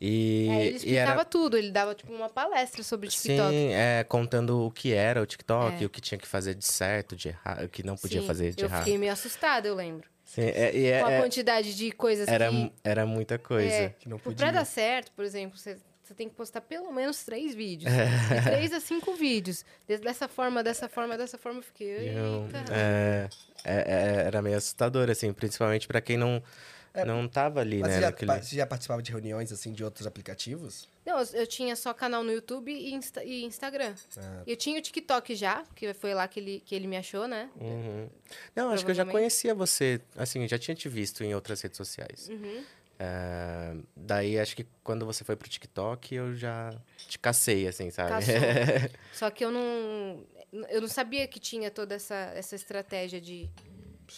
E, 0.00 0.46
É, 0.48 0.60
ele 0.66 0.72
e 0.74 0.76
explicava 0.76 1.10
era. 1.12 1.24
tudo, 1.24 1.56
ele 1.56 1.70
dava 1.72 1.92
tipo 1.94 2.12
uma 2.12 2.28
palestra 2.28 2.84
sobre 2.84 3.08
TikTok. 3.08 3.50
Sim, 3.50 3.72
é, 3.72 4.04
contando 4.04 4.64
o 4.64 4.70
que 4.70 4.92
era 4.92 5.20
o 5.20 5.26
TikTok, 5.26 5.82
É. 5.82 5.86
o 5.86 5.90
que 5.90 6.00
tinha 6.00 6.18
que 6.18 6.28
fazer 6.28 6.54
de 6.54 6.64
certo, 6.66 7.16
de 7.16 7.28
errado, 7.30 7.64
o 7.64 7.68
que 7.68 7.82
não 7.82 7.96
podia 7.96 8.20
Sim, 8.20 8.26
fazer 8.28 8.52
de 8.54 8.62
eu 8.62 8.68
errado. 8.68 8.84
fiquei 8.84 8.96
meio 8.98 9.12
assustada, 9.12 9.66
eu 9.66 9.74
lembro. 9.74 10.08
Sim, 10.26 10.42
é, 10.42 10.76
e 10.76 10.86
é- 10.86 11.00
Com 11.00 11.06
a 11.06 11.12
é- 11.12 11.20
quantidade 11.22 11.74
de 11.76 11.90
coisas 11.92 12.26
era, 12.28 12.50
que... 12.50 12.72
era 12.84 13.06
muita 13.06 13.38
coisa. 13.38 13.72
É, 13.74 13.88
Que 13.90 14.08
não 14.08 14.18
Pra 14.18 14.24
podia. 14.32 14.52
dar 14.52 14.64
certo, 14.64 15.12
por 15.12 15.24
exemplo, 15.24 15.56
você, 15.56 15.78
você 16.02 16.14
tem 16.14 16.28
que 16.28 16.34
postar 16.34 16.60
pelo 16.60 16.92
menos 16.92 17.24
três 17.24 17.54
vídeos. 17.54 17.92
É. 17.92 18.06
De 18.34 18.42
três 18.42 18.72
a 18.72 18.80
cinco 18.80 19.14
vídeos. 19.14 19.64
Des- 19.86 20.00
Dessa 20.00 20.26
forma, 20.28 20.62
dessa 20.64 20.88
forma, 20.88 21.16
dessa 21.16 21.38
forma, 21.38 21.60
eu 21.60 21.62
fiquei. 21.62 21.88
Eita. 22.08 22.64
é, 22.72 23.28
é- 23.64 23.74
é- 23.74 24.26
era 24.26 24.42
meio 24.42 24.56
assustador, 24.56 25.08
assim, 25.10 25.32
principalmente 25.32 25.86
pra 25.86 26.00
quem 26.00 26.16
não, 26.16 26.42
não 27.04 27.28
tava 27.28 27.60
ali, 27.60 27.78
É. 27.78 27.80
Mas 27.80 27.88
né? 27.90 27.94
você, 27.94 28.00
já, 28.00 28.06
naquele- 28.10 28.42
você 28.42 28.56
já 28.56 28.66
participava 28.66 29.02
de 29.02 29.10
reuniões, 29.12 29.52
assim, 29.52 29.72
de 29.72 29.84
outros 29.84 30.06
aplicativos? 30.06 30.88
Não, 31.04 31.18
eu, 31.20 31.26
eu 31.34 31.46
tinha 31.46 31.76
só 31.76 31.92
canal 31.92 32.22
no 32.24 32.32
YouTube 32.32 32.72
e, 32.72 32.94
Insta- 32.94 33.22
e 33.24 33.44
Instagram. 33.44 33.94
Ah. 34.16 34.42
Eu 34.46 34.56
tinha 34.56 34.78
o 34.78 34.82
TikTok 34.82 35.34
já, 35.34 35.64
que 35.74 35.92
foi 35.94 36.14
lá 36.14 36.26
que 36.26 36.40
ele, 36.40 36.62
que 36.64 36.74
ele 36.74 36.86
me 36.86 36.96
achou, 36.96 37.28
né? 37.28 37.50
Uhum. 37.60 38.08
Não, 38.54 38.70
acho 38.70 38.84
que 38.84 38.90
eu 38.90 38.94
já 38.94 39.04
conhecia 39.04 39.54
você, 39.54 40.00
assim, 40.16 40.42
eu 40.42 40.48
já 40.48 40.58
tinha 40.58 40.74
te 40.74 40.88
visto 40.88 41.22
em 41.22 41.34
outras 41.34 41.60
redes 41.60 41.76
sociais. 41.76 42.28
Uhum. 42.28 42.64
É, 42.98 43.74
daí, 43.94 44.38
acho 44.38 44.56
que 44.56 44.66
quando 44.82 45.04
você 45.04 45.22
foi 45.22 45.36
pro 45.36 45.48
TikTok, 45.48 46.14
eu 46.14 46.34
já 46.34 46.74
te 46.96 47.18
cacei, 47.18 47.68
assim, 47.68 47.90
sabe? 47.90 48.24
Só 49.12 49.30
que 49.30 49.44
eu 49.44 49.50
não. 49.50 50.24
Eu 50.70 50.80
não 50.80 50.88
sabia 50.88 51.26
que 51.26 51.38
tinha 51.38 51.70
toda 51.70 51.94
essa, 51.94 52.14
essa 52.34 52.54
estratégia 52.54 53.20
de, 53.20 53.50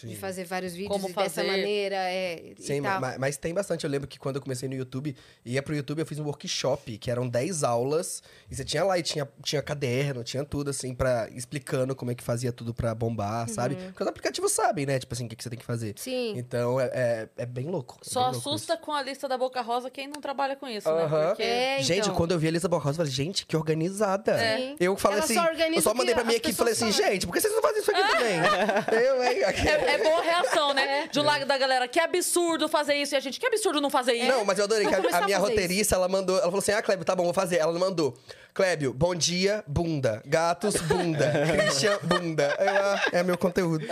de 0.03 0.15
fazer 0.15 0.45
vários 0.45 0.73
vídeos 0.73 0.91
Como 0.91 1.09
e 1.09 1.13
dessa 1.13 1.41
fazer. 1.41 1.47
maneira. 1.47 1.95
É, 1.95 2.53
Sim, 2.57 2.77
e 2.77 2.81
tal. 2.81 3.01
ma- 3.01 3.17
mas, 3.17 3.37
tem 3.37 3.53
bastante. 3.53 3.83
Eu 3.83 3.89
lembro 3.89 4.07
que 4.07 4.17
quando 4.19 4.35
eu 4.37 4.41
comecei 4.41 4.67
no 4.69 4.75
YouTube, 4.75 5.15
ia 5.45 5.61
pro 5.61 5.75
YouTube, 5.75 5.99
eu 5.99 6.05
fiz 6.05 6.19
um 6.19 6.25
workshop, 6.25 6.97
que 6.97 7.09
eram 7.11 7.27
10 7.27 7.63
aulas. 7.63 8.21
E 8.49 8.55
você 8.55 8.63
tinha 8.63 8.83
lá, 8.83 8.97
e 8.97 9.03
tinha, 9.03 9.27
tinha 9.43 9.61
caderno, 9.61 10.23
tinha 10.23 10.43
tudo, 10.43 10.69
assim, 10.69 10.93
pra, 10.93 11.29
explicando 11.33 11.95
como 11.95 12.11
é 12.11 12.15
que 12.15 12.23
fazia 12.23 12.51
tudo 12.51 12.73
pra 12.73 12.93
bombar, 12.93 13.47
sabe? 13.49 13.75
Uhum. 13.75 13.87
Porque 13.87 14.03
os 14.03 14.09
aplicativos 14.09 14.51
sabem, 14.51 14.85
né? 14.85 14.99
Tipo 14.99 15.13
assim, 15.13 15.25
o 15.25 15.29
que, 15.29 15.35
que 15.35 15.43
você 15.43 15.49
tem 15.49 15.59
que 15.59 15.65
fazer. 15.65 15.93
Sim. 15.97 16.33
Então, 16.37 16.79
é, 16.79 16.85
é, 16.93 17.29
é 17.37 17.45
bem 17.45 17.67
louco. 17.67 17.97
é 18.05 18.09
Só 18.09 18.23
bem 18.25 18.31
louco 18.33 18.49
assusta 18.49 18.77
com 18.77 18.91
a 18.91 19.01
lista 19.01 19.27
da 19.27 19.37
Boca 19.37 19.61
Rosa 19.61 19.89
quem 19.89 20.07
não 20.07 20.21
trabalha 20.21 20.55
com 20.55 20.67
isso, 20.67 20.91
né? 20.93 21.07
Porque... 21.27 21.43
É, 21.43 21.77
isso. 21.79 21.87
Gente, 21.87 22.01
então. 22.01 22.15
quando 22.15 22.31
eu 22.31 22.39
vi 22.39 22.47
a 22.47 22.49
Elisa 22.49 22.67
Borrosa, 22.67 22.91
eu 23.01 23.05
falei, 23.05 23.11
gente, 23.11 23.45
que 23.45 23.55
organizada. 23.55 24.37
Sim. 24.37 24.75
Eu 24.79 24.95
falei 24.95 25.17
Ela 25.17 25.25
assim, 25.25 25.33
só 25.35 25.45
eu 25.51 25.81
só 25.81 25.93
mandei 25.93 26.13
pra 26.13 26.23
minha 26.23 26.37
equipe 26.37 26.53
e 26.53 26.55
falei 26.57 26.73
assim, 26.73 26.91
gente, 26.91 27.25
por 27.25 27.33
que 27.33 27.41
vocês 27.41 27.53
não 27.53 27.61
fazem 27.61 27.81
isso 27.81 27.91
aqui 27.91 28.01
também? 28.01 28.39
eu, 29.05 29.23
hein? 29.23 29.43
É, 29.85 29.93
é 29.93 29.97
boa 30.03 30.21
reação, 30.21 30.73
né? 30.73 31.07
De 31.11 31.19
um 31.19 31.23
lado 31.23 31.45
da 31.45 31.57
galera, 31.57 31.87
que 31.87 31.99
absurdo 31.99 32.67
fazer 32.67 32.95
isso. 32.95 33.13
E 33.15 33.17
a 33.17 33.19
gente, 33.19 33.39
que 33.39 33.45
absurdo 33.45 33.79
não 33.81 33.89
fazer 33.89 34.13
isso. 34.13 34.27
Não, 34.27 34.43
mas 34.45 34.57
eu 34.59 34.65
adorei 34.65 34.83
Vou 34.83 34.89
que 34.93 34.95
a- 34.95 35.01
começar 35.01 35.17
a, 35.19 35.21
a 35.21 35.25
minha 35.25 35.39
fazer 35.39 35.51
roteirista, 35.51 35.95
ela 35.95 36.07
mandou, 36.07 36.35
ela 36.35 36.45
falou 36.45 36.59
assim: 36.59 36.71
"Ah, 36.71 36.81
Clébio, 36.81 37.05
tá 37.05 37.15
bom, 37.15 37.23
vou 37.23 37.33
fazer". 37.33 37.57
Ela 37.57 37.71
não 37.73 37.79
mandou. 37.79 38.17
Clébio, 38.53 38.93
bom 38.93 39.13
dia, 39.15 39.63
bunda. 39.67 40.21
Gatos, 40.25 40.75
bunda. 40.81 41.31
Christian, 41.57 41.97
bunda. 42.03 42.55
Eu, 42.59 42.69
ah, 42.83 43.01
é 43.13 43.23
meu 43.23 43.37
conteúdo. 43.37 43.85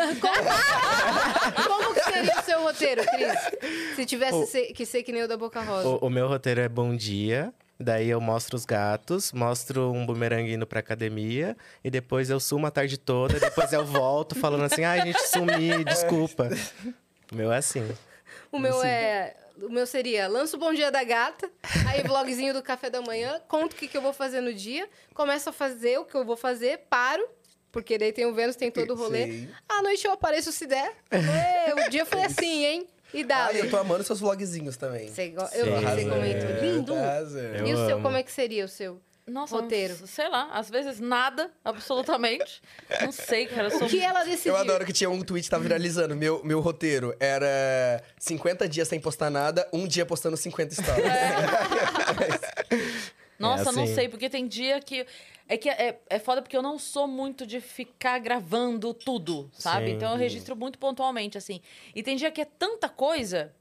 Como 1.67 1.93
que 1.93 2.03
seria 2.03 2.39
o 2.39 2.43
seu 2.43 2.61
roteiro, 2.61 3.03
Cris? 3.05 3.95
Se 3.95 4.05
tivesse 4.05 4.45
ser- 4.47 4.73
que 4.73 4.85
ser 4.85 5.03
que 5.03 5.11
nem 5.11 5.23
o 5.23 5.27
da 5.27 5.37
Boca 5.37 5.61
Rosa. 5.61 5.87
O, 5.87 6.07
o 6.07 6.09
meu 6.09 6.27
roteiro 6.27 6.61
é 6.61 6.67
bom 6.69 6.95
dia. 6.95 7.53
Daí 7.79 8.09
eu 8.09 8.19
mostro 8.19 8.55
os 8.55 8.65
gatos, 8.65 9.31
mostro 9.31 9.91
um 9.91 10.05
bumerangue 10.05 10.53
indo 10.53 10.65
pra 10.65 10.79
academia, 10.79 11.55
e 11.83 11.91
depois 11.91 12.29
eu 12.29 12.39
sumo 12.39 12.65
a 12.65 12.71
tarde 12.71 12.97
toda, 12.97 13.39
depois 13.39 13.71
eu 13.71 13.85
volto 13.85 14.35
falando 14.35 14.63
assim, 14.63 14.83
ai, 14.83 15.01
gente, 15.01 15.21
sumi, 15.27 15.83
desculpa. 15.85 16.49
O 17.31 17.35
meu 17.35 17.51
é 17.51 17.57
assim. 17.57 17.87
O 18.51 18.57
meu 18.57 18.83
é. 18.83 19.35
O 19.61 19.69
meu 19.69 19.87
seria 19.87 20.27
lanço 20.27 20.55
o 20.55 20.59
Bom 20.59 20.71
Dia 20.71 20.91
da 20.91 21.03
Gata, 21.03 21.49
aí 21.87 22.03
vlogzinho 22.03 22.53
do 22.53 22.61
café 22.61 22.91
da 22.91 23.01
manhã, 23.01 23.41
conto 23.47 23.73
o 23.73 23.75
que, 23.75 23.87
que 23.87 23.97
eu 23.97 24.01
vou 24.01 24.13
fazer 24.13 24.39
no 24.39 24.53
dia, 24.53 24.87
começo 25.15 25.49
a 25.49 25.53
fazer 25.53 25.97
o 25.97 26.05
que 26.05 26.13
eu 26.15 26.23
vou 26.23 26.37
fazer, 26.37 26.81
paro, 26.89 27.27
porque 27.71 27.97
daí 27.97 28.11
tem 28.11 28.25
o 28.25 28.33
Vênus, 28.33 28.55
tem 28.55 28.71
todo 28.71 28.93
o 28.93 28.95
rolê. 28.95 29.25
Sim. 29.25 29.49
À 29.67 29.81
noite 29.81 30.05
eu 30.05 30.11
apareço 30.11 30.51
se 30.51 30.65
der. 30.65 30.93
Ê, 31.11 31.73
o 31.73 31.89
dia 31.89 32.05
foi 32.05 32.21
assim, 32.25 32.65
hein? 32.65 32.87
E 33.13 33.23
dá. 33.23 33.47
Ah, 33.47 33.53
eu 33.53 33.69
tô 33.69 33.77
amando 33.77 34.03
seus 34.03 34.19
vlogzinhos 34.19 34.77
também. 34.77 35.07
Você, 35.07 35.29
go- 35.29 35.47
eu 35.53 35.77
vi 35.79 35.85
você 35.85 36.05
comentou. 36.09 36.49
Lindo! 36.61 36.93
Arrasou. 36.95 37.39
Eu 37.41 37.67
e 37.67 37.73
o 37.73 37.77
seu, 37.87 37.95
amo. 37.95 38.03
como 38.03 38.17
é 38.17 38.23
que 38.23 38.31
seria 38.31 38.65
o 38.65 38.67
seu? 38.67 39.01
Nossa, 39.25 39.55
Roteiro. 39.57 39.93
não- 39.99 40.07
sei 40.07 40.29
lá, 40.29 40.49
às 40.53 40.69
vezes 40.69 41.01
nada, 41.01 41.51
absolutamente. 41.65 42.61
Não 43.01 43.11
sei, 43.11 43.45
cara. 43.45 43.69
Sou... 43.69 43.85
O 43.85 43.89
que 43.89 43.99
ela 44.01 44.23
decidiu? 44.23 44.53
Eu 44.53 44.57
adoro 44.57 44.85
que 44.85 44.93
tinha 44.93 45.09
um 45.09 45.21
tweet 45.21 45.43
que 45.45 45.51
tava 45.51 45.63
viralizando. 45.63 46.15
Meu, 46.15 46.41
meu 46.45 46.61
roteiro 46.61 47.13
era 47.19 48.01
50 48.17 48.69
dias 48.69 48.87
sem 48.87 49.01
postar 49.01 49.29
nada, 49.29 49.67
um 49.73 49.85
dia 49.85 50.05
postando 50.05 50.37
50 50.37 50.75
stories. 50.75 51.03
Nossa, 53.39 53.69
É 53.69 53.73
não 53.73 53.83
assim. 53.83 53.95
sei, 53.95 54.09
porque 54.09 54.29
tem 54.29 54.47
dia 54.47 54.79
que. 54.79 55.05
É 55.49 55.57
que 55.57 55.69
é, 55.69 55.99
é 56.09 56.19
foda 56.19 56.41
porque 56.41 56.57
eu 56.57 56.61
não 56.61 56.77
sou 56.77 57.07
muito 57.07 57.45
de 57.47 57.61
ficar 57.61 58.19
gravando 58.19 58.93
tudo, 58.93 59.49
sabe? 59.53 59.87
Sim. 59.87 59.93
Então 59.93 60.11
eu 60.11 60.17
registro 60.17 60.55
muito 60.55 60.77
pontualmente, 60.77 61.37
assim. 61.37 61.61
E 61.95 62.03
tem 62.03 62.15
dia 62.17 62.29
que 62.31 62.41
é 62.41 62.45
tanta 62.45 62.89
coisa 62.89 63.53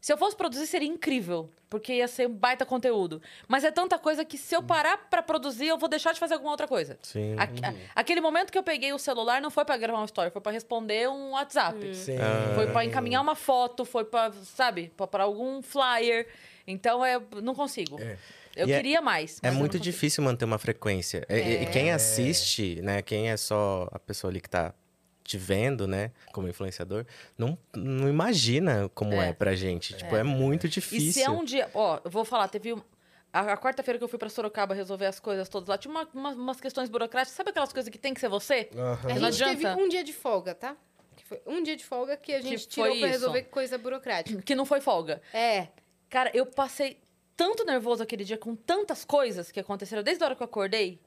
Se 0.00 0.12
eu 0.12 0.16
fosse 0.16 0.36
produzir, 0.36 0.64
seria 0.68 0.86
incrível, 0.88 1.50
porque 1.68 1.92
ia 1.94 2.06
ser 2.06 2.28
um 2.28 2.32
baita 2.32 2.64
conteúdo. 2.64 3.20
Mas 3.48 3.64
é 3.64 3.70
tanta 3.72 3.98
coisa 3.98 4.24
que 4.24 4.38
se 4.38 4.54
eu 4.54 4.62
parar 4.62 4.96
pra 5.10 5.20
produzir, 5.22 5.66
eu 5.66 5.76
vou 5.76 5.88
deixar 5.88 6.12
de 6.14 6.20
fazer 6.20 6.34
alguma 6.34 6.52
outra 6.52 6.68
coisa. 6.68 6.96
Sim. 7.02 7.34
Aque- 7.36 7.64
a- 7.64 7.74
aquele 7.96 8.20
momento 8.20 8.52
que 8.52 8.56
eu 8.56 8.62
peguei 8.62 8.92
o 8.92 8.98
celular 8.98 9.42
não 9.42 9.50
foi 9.50 9.64
pra 9.64 9.76
gravar 9.76 9.98
uma 9.98 10.04
história, 10.04 10.30
foi 10.30 10.40
pra 10.40 10.52
responder 10.52 11.08
um 11.10 11.32
WhatsApp. 11.32 11.94
Sim. 11.96 12.16
Ah. 12.16 12.54
Foi 12.54 12.68
pra 12.68 12.84
encaminhar 12.84 13.20
uma 13.20 13.34
foto, 13.34 13.84
foi 13.84 14.04
pra, 14.04 14.30
sabe, 14.44 14.92
pra, 14.96 15.06
pra 15.08 15.24
algum 15.24 15.60
flyer. 15.62 16.28
Então, 16.64 17.04
é, 17.04 17.20
não 17.42 17.54
consigo. 17.54 18.00
É. 18.00 18.16
Eu 18.58 18.68
E 18.68 18.72
é- 18.72 18.76
queria 18.76 19.00
mais. 19.00 19.38
É 19.42 19.46
mas 19.48 19.52
eu 19.54 19.58
muito 19.58 19.78
difícil 19.78 20.22
manter 20.24 20.44
uma 20.44 20.58
frequência. 20.58 21.24
E- 21.28 21.34
E, 21.34 21.62
e 21.62 21.66
quem 21.66 21.92
assiste, 21.92 22.80
né? 22.82 23.00
Quem 23.02 23.30
é 23.30 23.36
só 23.36 23.88
a 23.92 23.98
pessoa 23.98 24.30
ali 24.30 24.40
que 24.40 24.50
tá 24.50 24.74
te 25.22 25.36
vendo, 25.38 25.86
né? 25.86 26.10
Como 26.32 26.48
influenciador, 26.48 27.04
não, 27.36 27.56
não 27.76 28.08
imagina 28.08 28.90
como 28.94 29.12
é, 29.14 29.28
É. 29.28 29.32
pra 29.32 29.54
gente. 29.54 29.94
Tipo, 29.94 30.16
é 30.16 30.22
muito 30.22 30.68
difícil. 30.68 31.08
E 31.10 31.12
se 31.12 31.22
é 31.22 31.30
um 31.30 31.44
dia. 31.44 31.70
Ó, 31.74 32.00
eu 32.04 32.10
vou 32.10 32.24
falar, 32.24 32.48
teve. 32.48 32.72
um- 32.74 32.82
A, 33.30 33.52
a 33.52 33.56
quarta-feira 33.58 33.98
que 33.98 34.04
eu 34.04 34.08
fui 34.08 34.18
pra 34.18 34.30
Sorocaba 34.30 34.74
resolver 34.74 35.04
as 35.04 35.20
coisas 35.20 35.50
todas 35.50 35.68
lá, 35.68 35.76
tinha 35.76 35.90
uma- 35.92 36.08
uma- 36.14 36.32
umas 36.32 36.60
questões 36.62 36.88
burocráticas. 36.88 37.36
Sabe 37.36 37.50
aquelas 37.50 37.70
coisas 37.74 37.90
que 37.90 37.98
tem 37.98 38.14
que 38.14 38.20
ser 38.20 38.28
você? 38.30 38.70
Aham. 38.74 38.98
A 39.26 39.30
gente 39.30 39.44
teve 39.44 39.66
um 39.66 39.86
dia 39.86 40.02
de 40.02 40.14
folga, 40.14 40.54
tá? 40.54 40.74
Que 41.14 41.24
foi 41.26 41.40
um 41.46 41.62
dia 41.62 41.76
de 41.76 41.84
folga 41.84 42.16
que 42.16 42.32
a 42.32 42.40
gente 42.40 42.60
foi 42.60 42.66
tirou 42.68 42.86
pra 42.86 42.96
isso. 42.96 43.06
resolver 43.06 43.42
coisa 43.42 43.76
burocrática. 43.76 44.40
Que 44.40 44.54
não 44.54 44.64
foi 44.64 44.80
folga. 44.80 45.20
É. 45.34 45.68
Cara, 46.08 46.30
eu 46.32 46.46
passei 46.46 46.96
tanto 47.38 47.64
nervoso 47.64 48.02
aquele 48.02 48.24
dia 48.24 48.36
com 48.36 48.56
tantas 48.56 49.04
coisas 49.04 49.52
que 49.52 49.60
aconteceram 49.60 50.02
desde 50.02 50.24
a 50.24 50.26
hora 50.26 50.36
que 50.36 50.42
eu 50.42 50.46
acordei 50.46 51.00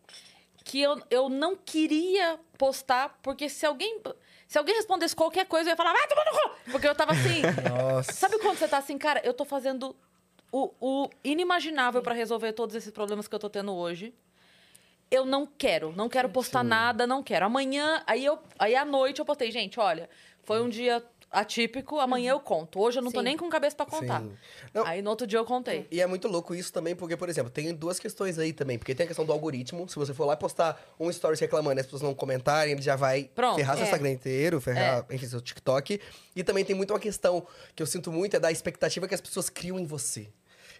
que 0.64 0.82
eu, 0.82 1.02
eu 1.10 1.30
não 1.30 1.56
queria 1.56 2.40
postar, 2.58 3.20
porque 3.22 3.50
se 3.50 3.66
alguém. 3.66 4.02
Se 4.48 4.58
alguém 4.58 4.76
respondesse 4.76 5.16
qualquer 5.16 5.46
coisa, 5.46 5.70
eu 5.70 5.72
ia 5.72 5.78
falar, 5.78 5.94
vai 5.94 6.08
tomar 6.08 6.26
no 6.26 6.32
cu! 6.32 6.72
Porque 6.72 6.88
eu 6.88 6.94
tava 6.94 7.14
assim. 7.14 7.42
Nossa. 7.70 8.12
Sabe 8.12 8.38
quando 8.40 8.58
você 8.58 8.68
tá 8.68 8.78
assim, 8.78 8.98
cara, 8.98 9.22
eu 9.24 9.34
tô 9.34 9.46
fazendo 9.46 9.96
o, 10.52 10.72
o 10.80 11.10
inimaginável 11.24 12.02
pra 12.02 12.14
resolver 12.14 12.54
todos 12.54 12.76
esses 12.76 12.92
problemas 12.92 13.28
que 13.28 13.36
eu 13.36 13.40
tô 13.40 13.50
tendo 13.50 13.74
hoje. 13.74 14.14
Eu 15.10 15.26
não 15.26 15.46
quero, 15.46 15.94
não 15.94 16.08
quero 16.08 16.30
postar 16.30 16.64
nada, 16.64 17.06
não 17.06 17.22
quero. 17.22 17.46
Amanhã, 17.46 18.02
aí 18.08 18.24
eu, 18.24 18.40
aí 18.58 18.76
à 18.76 18.86
noite 18.86 19.20
eu 19.20 19.26
postei, 19.26 19.52
gente, 19.52 19.78
olha, 19.80 20.10
foi 20.44 20.62
um 20.62 20.70
dia 20.70 21.04
atípico, 21.32 21.98
amanhã 22.00 22.32
eu 22.32 22.40
conto. 22.40 22.80
Hoje 22.80 23.00
eu 23.00 23.02
não 23.02 23.12
tô 23.12 23.20
Sim. 23.20 23.26
nem 23.26 23.38
com 23.38 23.48
cabeça 23.50 23.76
pra 23.76 23.86
contar. 23.86 24.22
Sim. 24.22 24.32
Não, 24.74 24.86
Aí 24.86 25.02
no 25.02 25.10
outro 25.10 25.26
dia 25.26 25.40
eu 25.40 25.46
contei. 25.46 25.88
E 25.90 26.02
é 26.02 26.06
muito 26.06 26.28
louco 26.28 26.54
isso 26.54 26.74
também, 26.74 26.96
porque, 26.96 27.16
por 27.16 27.30
exemplo, 27.30 27.50
tem 27.50 27.74
duas 27.74 28.00
questões 28.00 28.38
aí 28.38 28.52
também. 28.52 28.78
Porque 28.78 28.94
tem 28.94 29.06
a 29.06 29.08
questão 29.08 29.26
do 29.26 29.32
algoritmo. 29.32 29.88
Se 29.88 29.96
você 29.96 30.14
for 30.14 30.26
lá 30.26 30.36
postar 30.36 30.80
um 31.00 31.12
stories 31.12 31.40
reclamando 31.40 31.80
e 31.80 31.82
as 31.82 31.86
pessoas 31.86 32.02
não 32.02 32.14
comentarem, 32.14 32.74
ele 32.74 32.82
já 32.82 32.96
vai 32.96 33.24
Pronto. 33.34 33.56
ferrar 33.56 33.76
seu 33.76 33.84
É. 33.84 33.86
Instagram 33.88 34.12
inteiro, 34.12 34.60
ferrar, 34.60 35.06
enfim, 35.10 35.26
seu 35.28 35.40
TikTok. 35.42 36.02
E 36.36 36.44
também 36.44 36.66
tem 36.66 36.76
muito 36.76 36.92
uma 36.94 37.00
questão 37.00 37.46
que 37.76 37.82
eu 37.82 37.88
sinto 37.88 38.12
muito, 38.12 38.36
é 38.36 38.40
da 38.40 38.52
expectativa 38.52 39.08
que 39.08 39.16
as 39.16 39.22
pessoas 39.22 39.50
criam 39.50 39.80
em 39.80 39.86
você. 39.86 40.28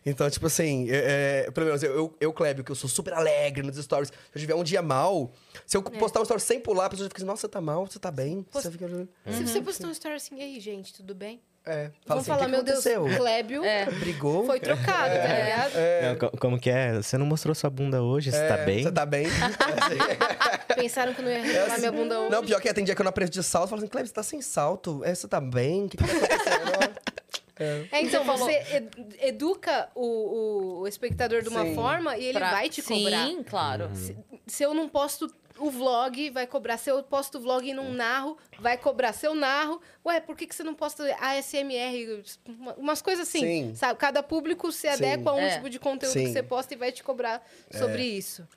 Então, 0.06 0.30
tipo 0.30 0.48
assim, 0.48 0.90
é, 0.90 1.46
é, 1.48 1.52
pelo 1.52 1.68
menos 1.68 1.84
eu, 1.84 1.92
eu, 1.94 2.16
eu, 2.20 2.34
que 2.64 2.72
eu 2.72 2.76
sou 2.76 2.90
super 2.90 3.14
alegre 3.14 3.62
nos 3.66 3.78
stories, 3.78 4.10
se 4.10 4.14
eu 4.36 4.40
tiver 4.40 4.56
um 4.56 4.64
dia 4.64 4.82
mal, 4.82 5.32
se 5.66 5.78
eu 5.78 5.84
postar 5.84 6.20
um 6.20 6.24
story 6.24 6.42
sem 6.42 6.60
pular, 6.60 6.86
a 6.86 6.90
pessoa 6.90 7.06
já 7.06 7.10
fica 7.10 7.20
assim, 7.20 7.28
nossa, 7.28 7.42
você 7.42 7.48
tá 7.48 7.62
mal, 7.62 7.86
você 7.86 8.00
tá 8.00 8.10
bem? 8.10 8.46
Você 8.52 8.72
fica... 8.72 8.88
Se 9.30 9.46
você 9.48 9.62
postou 9.62 9.88
um 9.88 9.92
story 9.92 10.16
assim, 10.16 10.38
e 10.38 10.42
aí, 10.42 10.60
gente, 10.60 10.94
tudo 10.94 11.14
bem? 11.14 11.42
É, 11.64 11.92
fala 12.08 12.20
Vamos 12.20 12.22
assim, 12.22 12.28
falar, 12.32 12.46
que 12.46 12.52
meu 12.52 12.64
Deus, 12.64 12.84
aconteceu? 12.88 13.18
Clébio 13.20 13.64
É. 13.64 13.86
Brigou? 13.86 14.48
foi 14.48 14.60
trocado, 14.60 15.14
tá 15.14 15.28
ligado? 15.44 15.74
Não, 16.02 16.16
co- 16.32 16.38
como 16.40 16.60
que 16.60 16.72
é? 16.72 16.94
Você 16.96 17.20
não 17.20 17.26
mostrou 17.28 17.54
sua 17.54 17.70
bunda 17.70 18.02
hoje? 18.02 18.32
Você 18.32 18.48
tá 18.48 18.58
É, 18.58 18.66
bem? 18.66 18.82
Você 18.84 18.92
tá 18.92 19.06
bem? 19.06 19.28
Pensaram 20.76 21.14
que 21.14 21.22
eu 21.22 21.26
não 21.26 21.32
ia 21.32 21.42
revelar 21.44 21.78
minha 21.78 21.92
bunda 21.92 22.20
hoje. 22.20 22.32
Não, 22.32 22.44
pior 22.44 22.60
que 22.60 22.68
é, 22.68 22.74
tem 22.74 22.84
dia 22.84 22.96
que 22.96 23.02
eu 23.02 23.04
não 23.04 23.10
aprendo 23.12 23.30
de 23.30 23.44
salto, 23.44 23.70
falo 23.70 23.80
assim, 23.82 23.90
Cleber, 23.90 24.08
você 24.08 24.14
tá 24.14 24.24
sem 24.24 24.42
salto? 24.42 25.02
É, 25.04 25.14
você 25.14 25.28
tá 25.28 25.40
bem? 25.40 25.86
O 25.86 25.90
que, 25.90 25.98
que 25.98 26.04
tá 26.04 26.12
acontecendo? 26.12 26.61
É, 27.92 28.02
então 28.02 28.24
Você 28.24 28.88
educa 29.20 29.90
o, 29.96 30.82
o- 30.82 30.88
espectador 30.88 31.42
de 31.42 31.50
uma 31.50 31.64
Sim. 31.66 31.76
forma 31.76 32.18
e 32.18 32.26
ele 32.26 32.38
Pra- 32.40 32.52
vai 32.52 32.70
te 32.70 32.82
cobrar. 32.82 33.28
Sim, 33.28 33.44
claro. 33.44 33.90
Se 34.48 34.64
eu 34.64 34.74
não 34.74 34.88
posto 34.90 35.34
o 35.58 35.70
vlog, 35.70 36.30
vai 36.32 36.48
cobrar. 36.48 36.78
Se 36.78 36.90
eu 36.90 37.04
posto 37.04 37.38
o 37.38 37.42
vlog 37.42 37.68
e 37.70 37.74
não 37.74 37.92
narro, 37.94 38.36
vai 38.60 38.78
cobrar. 38.78 39.14
Se 39.14 39.28
eu 39.28 39.36
narro, 39.36 39.80
ué, 40.04 40.20
por 40.20 40.36
que, 40.36 40.48
que 40.48 40.56
você 40.56 40.64
não 40.64 40.74
posta 40.74 41.04
ASMR? 41.20 42.24
Uma- 42.48 42.74
Umas 42.76 43.02
coisas 43.02 43.28
assim, 43.28 43.40
Sim. 43.42 43.76
sabe? 43.76 44.00
Cada 44.00 44.24
público 44.24 44.72
se 44.72 44.88
adequa 44.88 45.30
a 45.30 45.34
um 45.36 45.40
É. 45.40 45.56
tipo 45.56 45.70
de 45.70 45.78
conteúdo 45.78 46.14
Sim. 46.14 46.26
que 46.26 46.32
você 46.32 46.42
posta 46.42 46.74
e 46.74 46.78
vai 46.78 46.92
te 46.92 47.04
cobrar 47.04 47.46
sobre 47.78 48.04
isso. 48.04 48.48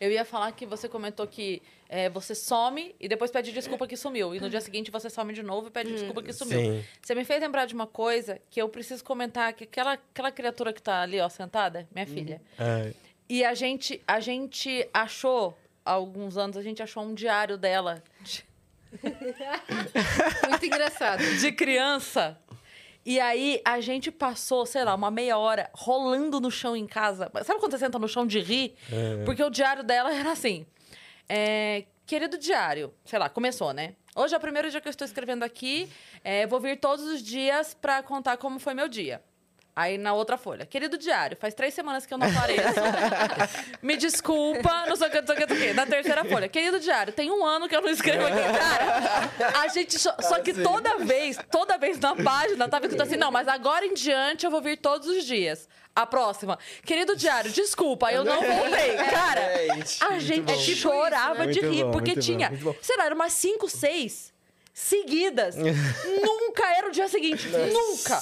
Eu 0.00 0.10
ia 0.10 0.24
falar 0.24 0.52
que 0.52 0.64
você 0.64 0.88
comentou 0.88 1.26
que 1.26 1.60
é, 1.94 2.10
você 2.10 2.34
some 2.34 2.92
e 2.98 3.06
depois 3.06 3.30
pede 3.30 3.52
desculpa 3.52 3.86
que 3.86 3.96
sumiu. 3.96 4.34
E 4.34 4.40
no 4.40 4.50
dia 4.50 4.60
seguinte 4.60 4.90
você 4.90 5.08
some 5.08 5.32
de 5.32 5.44
novo 5.44 5.68
e 5.68 5.70
pede 5.70 5.92
desculpa 5.92 6.20
que 6.24 6.32
sumiu. 6.32 6.58
Sim. 6.58 6.84
Você 7.00 7.14
me 7.14 7.24
fez 7.24 7.40
lembrar 7.40 7.66
de 7.66 7.74
uma 7.74 7.86
coisa 7.86 8.40
que 8.50 8.60
eu 8.60 8.68
preciso 8.68 9.04
comentar, 9.04 9.52
que 9.52 9.62
aquela, 9.62 9.92
aquela 9.92 10.32
criatura 10.32 10.72
que 10.72 10.82
tá 10.82 11.02
ali, 11.02 11.20
ó, 11.20 11.28
sentada, 11.28 11.86
minha 11.94 12.04
filha. 12.04 12.42
Ai, 12.58 12.92
E 13.28 13.44
a 13.44 13.54
gente, 13.54 14.02
a 14.08 14.18
gente 14.18 14.88
achou, 14.92 15.56
há 15.84 15.92
alguns 15.92 16.36
anos, 16.36 16.56
a 16.56 16.62
gente 16.62 16.82
achou 16.82 17.04
um 17.04 17.14
diário 17.14 17.56
dela 17.56 18.02
de, 18.22 18.44
Muito 20.48 20.66
engraçado. 20.66 21.22
de 21.22 21.52
criança. 21.52 22.36
E 23.06 23.20
aí 23.20 23.60
a 23.64 23.80
gente 23.80 24.10
passou, 24.10 24.66
sei 24.66 24.82
lá, 24.82 24.96
uma 24.96 25.12
meia 25.12 25.38
hora 25.38 25.70
rolando 25.74 26.40
no 26.40 26.50
chão 26.50 26.74
em 26.74 26.86
casa. 26.88 27.30
Sabe 27.44 27.60
quando 27.60 27.70
você 27.70 27.78
senta 27.78 28.00
no 28.00 28.08
chão 28.08 28.26
de 28.26 28.40
rir? 28.40 28.74
Porque 29.24 29.44
o 29.44 29.50
diário 29.50 29.84
dela 29.84 30.12
era 30.12 30.32
assim. 30.32 30.66
É, 31.28 31.84
Querido 32.06 32.36
diário, 32.36 32.92
sei 33.02 33.18
lá, 33.18 33.30
começou, 33.30 33.72
né? 33.72 33.94
Hoje 34.14 34.34
é 34.34 34.36
o 34.36 34.40
primeiro 34.40 34.70
dia 34.70 34.78
que 34.78 34.86
eu 34.86 34.90
estou 34.90 35.06
escrevendo 35.06 35.42
aqui. 35.42 35.88
é, 36.22 36.46
vou 36.46 36.60
vir 36.60 36.78
todos 36.78 37.04
os 37.06 37.22
dias 37.22 37.72
pra 37.72 38.02
contar 38.02 38.36
como 38.36 38.58
foi 38.58 38.74
meu 38.74 38.88
dia. 38.88 39.22
Aí 39.76 39.98
na 39.98 40.12
outra 40.12 40.36
folha. 40.36 40.64
Querido 40.64 40.96
diário, 40.96 41.36
faz 41.36 41.52
três 41.52 41.74
semanas 41.74 42.06
que 42.06 42.14
eu 42.14 42.18
não 42.18 42.28
apareço. 42.28 42.78
Me 43.82 43.96
desculpa, 43.96 44.86
não 44.86 44.94
sei 44.94 45.08
o 45.08 45.10
que, 45.10 45.20
não 45.20 45.26
sei 45.26 45.34
o 45.34 45.38
que, 45.38 45.46
não 45.46 45.56
sei 45.56 45.64
o 45.64 45.68
que. 45.68 45.74
Na 45.74 45.86
terceira 45.86 46.24
folha. 46.24 46.48
Querido 46.48 46.78
diário, 46.78 47.12
tem 47.12 47.30
um 47.30 47.44
ano 47.44 47.68
que 47.68 47.74
eu 47.74 47.82
não 47.82 47.88
escrevo 47.88 48.24
aqui. 48.24 48.36
Cara, 48.36 49.58
a 49.64 49.68
gente. 49.68 49.98
Só, 49.98 50.14
só 50.20 50.38
que 50.38 50.52
toda 50.52 50.98
vez, 50.98 51.38
toda 51.50 51.76
vez 51.76 51.98
na 51.98 52.14
página, 52.14 52.68
tava 52.68 52.84
escrito 52.84 53.02
assim: 53.02 53.16
não, 53.16 53.32
mas 53.32 53.48
agora 53.48 53.84
em 53.84 53.94
diante 53.94 54.44
eu 54.44 54.50
vou 54.50 54.62
vir 54.62 54.76
todos 54.76 55.08
os 55.08 55.24
dias. 55.24 55.68
A 55.96 56.04
próxima. 56.06 56.58
Querido 56.84 57.14
diário, 57.16 57.50
desculpa, 57.52 58.10
eu 58.10 58.24
não 58.24 58.40
voltei. 58.42 58.96
Cara, 58.96 59.40
a 60.10 60.18
gente 60.18 60.42
bom. 60.42 60.52
É 60.52 60.56
tipo 60.56 60.76
chorava 60.80 61.46
de 61.46 61.60
Muito 61.60 61.74
rir, 61.74 61.84
bom, 61.84 61.90
porque 61.92 62.10
muito 62.14 62.20
bom, 62.20 62.26
tinha, 62.26 62.48
muito 62.50 62.64
bom. 62.64 62.74
sei 62.82 62.96
lá, 62.96 63.04
eram 63.06 63.14
umas 63.16 63.32
cinco, 63.32 63.68
seis 63.68 64.32
seguidas. 64.72 65.54
Nunca 66.20 66.66
era 66.76 66.88
o 66.88 66.90
dia 66.90 67.06
seguinte. 67.08 67.46
Nunca. 67.48 68.20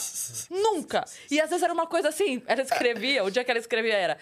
Nunca. 0.51 1.05
E 1.31 1.41
às 1.41 1.49
vezes 1.49 1.63
era 1.63 1.73
uma 1.73 1.87
coisa 1.87 2.11
assim, 2.11 2.43
ela 2.47 2.61
escrevia, 2.61 3.25
o 3.25 3.31
dia 3.31 3.43
que 3.43 3.51
ela 3.51 3.61
escrevia 3.61 3.95
era. 3.95 4.19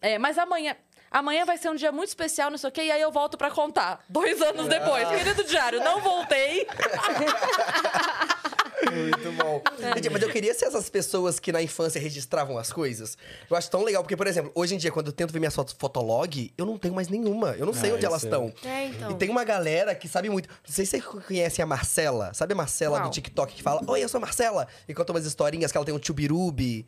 é, 0.00 0.16
mas 0.18 0.38
amanhã. 0.38 0.76
Amanhã 1.10 1.44
vai 1.44 1.58
ser 1.58 1.68
um 1.68 1.74
dia 1.74 1.92
muito 1.92 2.08
especial, 2.08 2.50
não 2.50 2.56
sei 2.56 2.70
o 2.70 2.72
quê, 2.72 2.84
e 2.84 2.90
aí 2.90 3.02
eu 3.02 3.12
volto 3.12 3.36
pra 3.36 3.50
contar. 3.50 4.02
Dois 4.08 4.40
anos 4.40 4.66
depois. 4.66 5.06
Querido 5.10 5.44
diário, 5.44 5.78
não 5.84 6.00
voltei. 6.00 6.66
Muito 8.90 9.32
bom. 9.32 9.62
Gente, 9.94 10.10
mas 10.10 10.22
eu 10.22 10.30
queria 10.30 10.52
ser 10.54 10.66
essas 10.66 10.88
pessoas 10.90 11.38
que 11.38 11.52
na 11.52 11.62
infância 11.62 12.00
registravam 12.00 12.58
as 12.58 12.72
coisas. 12.72 13.16
Eu 13.50 13.56
acho 13.56 13.70
tão 13.70 13.82
legal, 13.82 14.02
porque, 14.02 14.16
por 14.16 14.26
exemplo, 14.26 14.50
hoje 14.54 14.74
em 14.74 14.78
dia, 14.78 14.90
quando 14.90 15.06
eu 15.08 15.12
tento 15.12 15.32
ver 15.32 15.38
minhas 15.38 15.54
fotos 15.54 15.74
fotolog, 15.78 16.52
eu 16.56 16.66
não 16.66 16.76
tenho 16.78 16.94
mais 16.94 17.08
nenhuma. 17.08 17.54
Eu 17.58 17.66
não 17.66 17.72
sei 17.72 17.90
Ah, 17.90 17.94
onde 17.94 18.04
elas 18.06 18.20
sei. 18.22 18.30
estão. 18.30 18.52
É, 18.64 18.86
então. 18.86 19.10
E 19.10 19.14
tem 19.14 19.28
uma 19.30 19.44
galera 19.44 19.94
que 19.94 20.08
sabe 20.08 20.28
muito. 20.28 20.48
Não 20.48 20.74
sei 20.74 20.84
se 20.84 21.00
você 21.00 21.02
conhece 21.26 21.62
a 21.62 21.66
Marcela. 21.66 22.32
Sabe 22.34 22.52
a 22.52 22.56
Marcela 22.56 22.98
Qual? 22.98 23.08
do 23.10 23.12
TikTok 23.14 23.54
que 23.54 23.62
fala: 23.62 23.80
Oi, 23.86 24.02
eu 24.02 24.08
sou 24.08 24.18
a 24.18 24.20
Marcela. 24.20 24.66
E 24.88 24.94
conta 24.94 25.12
umas 25.12 25.24
historinhas 25.26 25.70
que 25.70 25.78
ela 25.78 25.84
tem 25.84 25.94
um 25.94 26.02
chubirubi, 26.02 26.86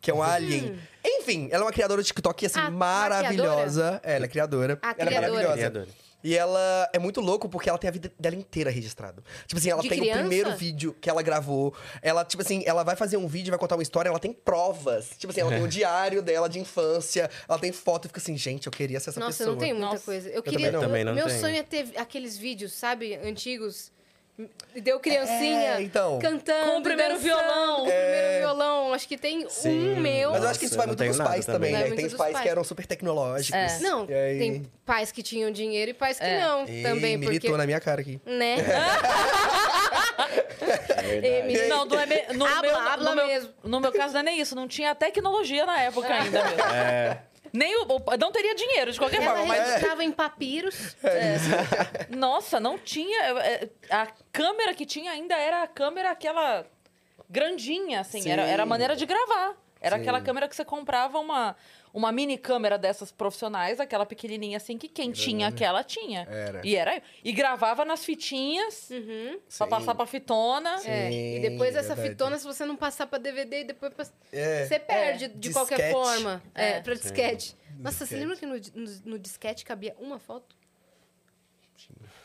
que 0.00 0.10
é 0.10 0.14
um 0.14 0.22
alien. 0.22 0.78
Enfim, 1.04 1.48
ela 1.50 1.62
é 1.62 1.66
uma 1.66 1.72
criadora 1.72 2.02
do 2.02 2.04
TikTok, 2.06 2.46
assim, 2.46 2.58
Ah, 2.58 2.70
maravilhosa. 2.70 4.00
É, 4.02 4.16
ela 4.16 4.24
é 4.24 4.28
criadora. 4.28 4.78
A 4.82 4.88
ela 4.88 4.94
é 4.98 5.04
criadora. 5.06 5.20
maravilhosa. 5.32 5.56
Criadora. 5.56 6.05
E 6.26 6.36
ela 6.36 6.90
é 6.92 6.98
muito 6.98 7.20
louco 7.20 7.48
porque 7.48 7.68
ela 7.68 7.78
tem 7.78 7.86
a 7.86 7.92
vida 7.92 8.12
dela 8.18 8.34
inteira 8.34 8.68
registrada. 8.68 9.22
Tipo 9.46 9.60
assim, 9.60 9.70
ela 9.70 9.80
De 9.80 9.88
tem 9.88 10.00
criança? 10.00 10.18
o 10.18 10.22
primeiro 10.22 10.56
vídeo 10.56 10.96
que 11.00 11.08
ela 11.08 11.22
gravou. 11.22 11.72
Ela, 12.02 12.24
tipo 12.24 12.42
assim, 12.42 12.64
ela 12.66 12.82
vai 12.82 12.96
fazer 12.96 13.16
um 13.16 13.28
vídeo, 13.28 13.52
vai 13.52 13.58
contar 13.60 13.76
uma 13.76 13.82
história, 13.84 14.08
ela 14.08 14.18
tem 14.18 14.32
provas. 14.32 15.10
Tipo 15.18 15.30
assim, 15.30 15.42
ela 15.42 15.50
tem 15.50 15.62
o 15.62 15.68
diário 15.68 16.20
dela 16.22 16.48
de 16.48 16.58
infância, 16.58 17.30
ela 17.48 17.60
tem 17.60 17.70
foto 17.70 18.06
e 18.06 18.08
fica 18.08 18.18
assim, 18.18 18.36
gente, 18.36 18.66
eu 18.66 18.72
queria 18.72 18.98
ser 18.98 19.10
essa 19.10 19.20
Nossa, 19.20 19.38
pessoa. 19.38 19.50
eu 19.50 19.52
não 19.52 19.60
tenho 19.60 19.76
muita 19.76 19.92
Nossa. 19.92 20.04
coisa. 20.04 20.28
Eu, 20.28 20.42
também 20.42 20.58
queria. 20.58 20.72
não. 20.72 20.80
Também 20.80 21.04
não 21.04 21.14
meu 21.14 21.26
tenho. 21.28 21.38
sonho 21.38 21.56
é 21.58 21.62
ter 21.62 21.92
aqueles 21.96 22.36
vídeos, 22.36 22.72
sabe, 22.72 23.14
antigos. 23.14 23.92
Deu 24.82 25.00
criancinha 25.00 25.78
É, 25.78 25.82
então. 25.82 26.18
cantando. 26.18 26.72
Com 26.72 26.78
o 26.78 26.82
primeiro 26.82 27.14
dançando, 27.14 27.24
violão. 27.24 27.76
Com 27.76 27.82
o 27.82 27.86
primeiro 27.86 28.38
violão. 28.40 28.92
Acho 28.92 29.08
que 29.08 29.16
tem 29.16 29.48
Sim. 29.48 29.94
um 29.94 30.00
meu. 30.00 30.32
Mas 30.32 30.42
eu 30.42 30.48
acho 30.50 30.58
que 30.60 30.66
isso 30.66 30.76
vai 30.76 30.86
muito 30.86 31.00
não 31.02 31.08
dos 31.08 31.16
pais 31.16 31.46
também, 31.46 31.72
também. 31.72 31.90
né? 31.90 31.96
Tem 31.96 32.04
os 32.06 32.14
pais, 32.14 32.32
pais. 32.34 32.42
que 32.44 32.48
eram 32.50 32.62
super 32.62 32.86
tecnológicos. 32.86 33.58
É. 33.58 33.78
Não, 33.80 34.02
aí- 34.02 34.38
tem 34.38 34.66
pais 34.84 35.10
que 35.10 35.22
tinham 35.22 35.50
dinheiro 35.50 35.90
e 35.90 35.94
pais 35.94 36.18
que 36.18 36.24
É. 36.26 36.40
não 36.40 36.66
Ei, 36.68 36.82
também, 36.82 37.16
militou 37.16 37.48
porque... 37.50 37.56
na 37.56 37.64
minha 37.66 37.80
cara 37.80 38.02
aqui. 38.02 38.20
Né? 38.26 38.56
É 38.60 38.66
Emily- 41.44 41.68
Não, 41.68 41.84
não 41.84 42.00
é 42.00 42.06
me- 42.06 42.26
no, 42.34 42.46
Habla, 42.46 42.62
meu, 42.62 42.76
habla 42.76 43.10
no, 43.10 43.16
meu, 43.16 43.26
mesmo. 43.26 43.50
no 43.64 43.80
meu 43.80 43.92
caso 43.92 44.12
não 44.14 44.20
é 44.20 44.24
nem 44.24 44.40
isso. 44.40 44.54
Não 44.54 44.68
tinha 44.68 44.94
tecnologia 44.94 45.64
na 45.64 45.80
época 45.82 46.08
ainda 46.12 46.44
mesmo. 46.44 46.60
É. 46.74 47.18
Nem 47.52 47.76
o, 47.76 47.86
o- 47.86 48.16
não 48.18 48.30
teria 48.32 48.54
dinheiro, 48.54 48.92
de 48.92 48.98
qualquer 48.98 49.22
Ela 49.22 49.36
forma. 49.36 49.46
Mas, 49.46 49.66
registrava 49.68 50.04
em 50.04 50.12
papiros. 50.12 50.96
nossa, 52.10 52.58
não 52.60 52.78
tinha... 52.78 53.18
é, 53.40 53.68
A 53.90 54.08
câmera 54.32 54.74
que 54.74 54.86
tinha 54.86 55.10
ainda 55.12 55.34
era 55.36 55.62
a 55.62 55.66
câmera 55.66 56.10
aquela... 56.10 56.64
grandinha, 57.28 58.00
assim. 58.00 58.20
Sim. 58.22 58.30
Era, 58.30 58.42
era 58.42 58.62
a 58.62 58.66
maneira 58.66 58.94
de 58.96 59.04
gravar. 59.06 59.54
Era 59.86 59.96
Sim. 59.96 60.02
aquela 60.02 60.20
câmera 60.20 60.48
que 60.48 60.56
você 60.56 60.64
comprava 60.64 61.18
uma, 61.18 61.54
uma 61.94 62.10
mini 62.10 62.36
câmera 62.36 62.76
dessas 62.76 63.12
profissionais, 63.12 63.78
aquela 63.78 64.04
pequenininha 64.04 64.56
assim, 64.56 64.76
que 64.76 64.88
quem 64.88 65.12
tinha 65.12 65.46
aquela 65.48 65.84
tinha. 65.84 66.26
Era. 66.30 66.60
E 66.64 66.74
era. 66.74 67.02
E 67.24 67.32
gravava 67.32 67.84
nas 67.84 68.04
fitinhas 68.04 68.90
Uhum. 68.90 69.38
pra 69.56 69.66
Sim. 69.66 69.68
passar 69.70 69.94
pra 69.94 70.06
fitona. 70.06 70.74
É, 70.84 71.10
Sim, 71.10 71.36
e 71.36 71.40
depois 71.40 71.76
essa 71.76 71.94
verdade. 71.94 72.08
fitona, 72.10 72.38
se 72.38 72.44
você 72.44 72.64
não 72.64 72.76
passar 72.76 73.06
pra 73.06 73.18
DVD, 73.18 73.64
depois 73.64 73.92
pra- 73.94 74.06
É. 74.32 74.66
você 74.66 74.78
perde 74.78 75.28
de 75.28 75.52
qualquer 75.52 75.76
Disquete. 75.76 75.92
forma. 75.92 76.42
É, 76.54 76.68
É. 76.70 76.80
pra 76.80 76.94
disquete. 76.94 77.56
Nossa, 77.78 78.04
Disquete. 78.04 78.08
você 78.08 78.16
lembra 78.16 78.36
que 78.36 78.46
no, 78.46 78.54
no, 78.84 79.00
no 79.04 79.18
disquete 79.18 79.64
cabia 79.64 79.94
uma 80.00 80.18
foto? 80.18 80.56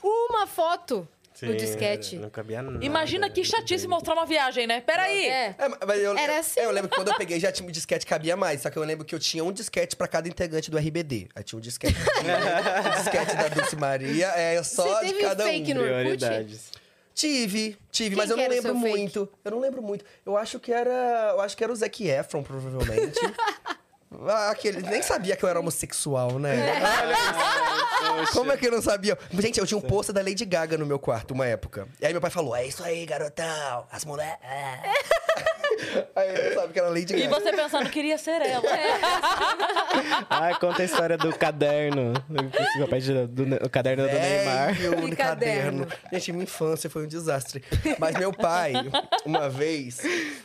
Uma 0.04 0.48
foto 0.48 1.08
no 1.42 1.56
disquete. 1.56 2.16
Não 2.18 2.30
cabia 2.30 2.62
nada. 2.62 2.84
Imagina 2.86 3.30
que 3.30 3.44
chatice 3.44 3.88
mostrar 3.88 4.14
uma 4.14 4.26
viagem, 4.26 4.68
né? 4.68 4.82
Peraí! 4.82 5.26
É. 5.28 5.56
É, 5.58 5.86
mas 5.86 6.00
eu, 6.02 6.18
Era 6.18 6.34
eu- 6.34 6.40
assim. 6.40 6.60
é, 6.60 6.66
eu 6.66 6.72
lembro 6.72 6.90
que 6.90 6.96
quando 6.96 7.08
eu 7.10 7.16
peguei 7.18 7.40
já 7.40 7.52
tinha 7.54 7.68
um 7.68 7.72
disquete 7.72 8.06
cabia 8.06 8.36
mais. 8.36 8.62
Só 8.62 8.70
que 8.70 8.78
eu 8.78 8.84
lembro 8.84 9.06
que 9.06 9.16
eu 9.16 9.20
tinha 9.20 9.44
um 9.44 9.52
disquete 9.52 9.96
pra 9.96 10.08
cada 10.08 10.28
integrante 10.28 10.70
do 10.70 10.78
RBD. 10.78 11.30
Aí 11.36 11.44
tinha 11.44 11.58
um 11.58 11.62
disquete. 11.62 11.96
o 12.00 12.90
disquete 13.04 13.36
da 13.36 13.48
Dulce 13.48 13.76
Maria 13.76 14.28
é 14.36 14.62
só 14.64 14.84
Você 14.84 15.06
de 15.06 15.12
teve 15.14 15.22
cada 15.24 15.44
fake 15.44 15.72
um. 15.72 15.76
no? 15.76 15.82
Prioridades. 15.82 16.72
Tive, 17.14 17.78
tive, 17.92 18.12
Quem 18.12 18.18
mas 18.18 18.30
eu 18.30 18.38
que 18.38 18.42
não 18.42 18.46
era 18.46 18.54
o 18.54 18.56
lembro 18.56 18.72
seu 18.72 18.90
muito. 18.90 19.30
Eu 19.44 19.52
não 19.52 19.60
lembro 19.60 19.82
muito. 19.82 20.06
Eu 20.26 20.38
acho 20.38 20.60
que 20.62 20.72
era. 20.72 21.32
Eu 21.34 21.42
acho 21.42 21.58
que 21.58 21.64
era 21.64 21.72
o 21.72 21.76
Zac 21.76 22.08
Efron, 22.08 22.42
provavelmente. 22.42 23.20
Ah, 24.28 24.50
Aquele, 24.50 24.82
nem 24.82 25.02
sabia 25.02 25.36
que 25.36 25.44
eu 25.44 25.50
era 25.50 25.60
homossexual, 25.60 26.38
né? 26.38 26.56
Olha 28.04 28.24
isso. 28.24 28.34
Como 28.34 28.52
é 28.52 28.58
que 28.58 28.68
eu 28.68 28.72
não 28.72 28.82
sabia? 28.82 29.18
Gente, 29.32 29.60
eu 29.60 29.66
tinha 29.66 29.78
um 29.78 29.82
pôster 29.82 30.14
da 30.14 30.22
Lady 30.22 30.44
Gaga 30.44 30.78
no 30.78 30.86
meu 30.86 31.00
quarto 31.00 31.34
uma 31.34 31.46
época. 31.46 31.88
E 32.00 32.06
aí 32.06 32.12
meu 32.12 32.22
pai 32.22 32.30
falou: 32.30 32.56
É 32.56 32.66
isso 32.66 32.84
aí, 32.84 33.06
garotão. 33.06 33.88
As 33.92 34.04
mulheres. 34.04 34.38
aí 36.16 36.34
não 36.50 36.54
sabia 36.56 36.70
que 36.74 36.80
era 36.80 36.90
Lady 36.90 37.14
E 37.16 37.22
Gaga. 37.28 37.40
você 37.40 37.52
pensando, 37.54 37.90
queria 37.90 38.18
ser 38.18 38.42
ela. 38.42 38.64
Ah, 40.30 40.56
conta 40.60 40.82
a 40.82 40.86
história 40.86 41.18
do 41.18 41.36
caderno. 41.38 42.14
O 42.78 42.80
papai 42.82 43.00
de- 43.00 43.28
do, 43.28 43.66
o 43.66 43.70
caderno 43.70 44.04
do 44.08 44.14
Neymar. 44.14 44.76
Que 44.78 44.88
no 44.88 45.16
caderno. 45.16 45.86
caderno. 45.86 45.88
Gente, 46.12 46.32
minha 46.32 46.44
infância 46.44 46.90
foi 46.90 47.04
um 47.04 47.08
desastre. 47.08 47.64
Mas 47.98 48.16
meu 48.18 48.32
pai, 48.34 48.74
uma 49.26 49.50
vez, 49.50 50.00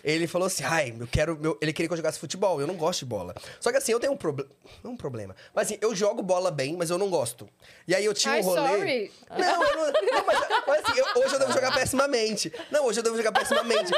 ele 0.04 0.26
falou 0.26 0.46
assim: 0.46 0.64
ai, 0.64 0.94
eu 0.98 1.06
quero. 1.06 1.38
meu-" 1.38 1.58
Ele 1.60 1.72
queria 1.72 1.88
que 1.88 1.92
eu 1.92 1.96
jogasse 1.96 2.18
futebol. 2.18 2.60
Eu 2.60 2.66
não 2.66 2.74
gosto 2.74 3.00
de 3.00 3.06
bola. 3.06 3.34
Só 3.60 3.70
que 3.70 3.78
assim, 3.78 3.92
eu 3.92 4.00
tenho 4.00 4.12
um 4.12 4.16
problema. 4.16 4.50
Não 4.82 4.92
um 4.92 4.96
problema. 4.96 5.34
Mas 5.54 5.66
assim, 5.68 5.78
eu 5.80 5.94
jogo 5.94 6.22
bola 6.22 6.50
bem, 6.50 6.76
mas 6.76 6.90
eu 6.90 6.98
não 6.98 7.08
gosto. 7.08 7.48
E 7.86 7.94
aí 7.94 8.04
eu 8.04 8.14
tinha 8.14 8.34
Ai, 8.34 8.40
um 8.40 8.44
rolê. 8.44 8.68
sorry. 8.68 9.12
Não, 9.30 9.62
eu 9.62 9.76
não, 9.76 9.86
não, 9.86 10.26
mas, 10.26 10.38
mas 10.66 10.84
assim, 10.84 10.98
eu- 11.00 11.22
hoje 11.22 11.34
eu 11.34 11.38
devo 11.38 11.52
jogar 11.52 11.72
pessimamente. 11.74 12.52
Não, 12.70 12.84
hoje 12.86 12.98
eu 12.98 13.02
devo 13.02 13.16
jogar 13.16 13.32
pessimamente. 13.32 13.92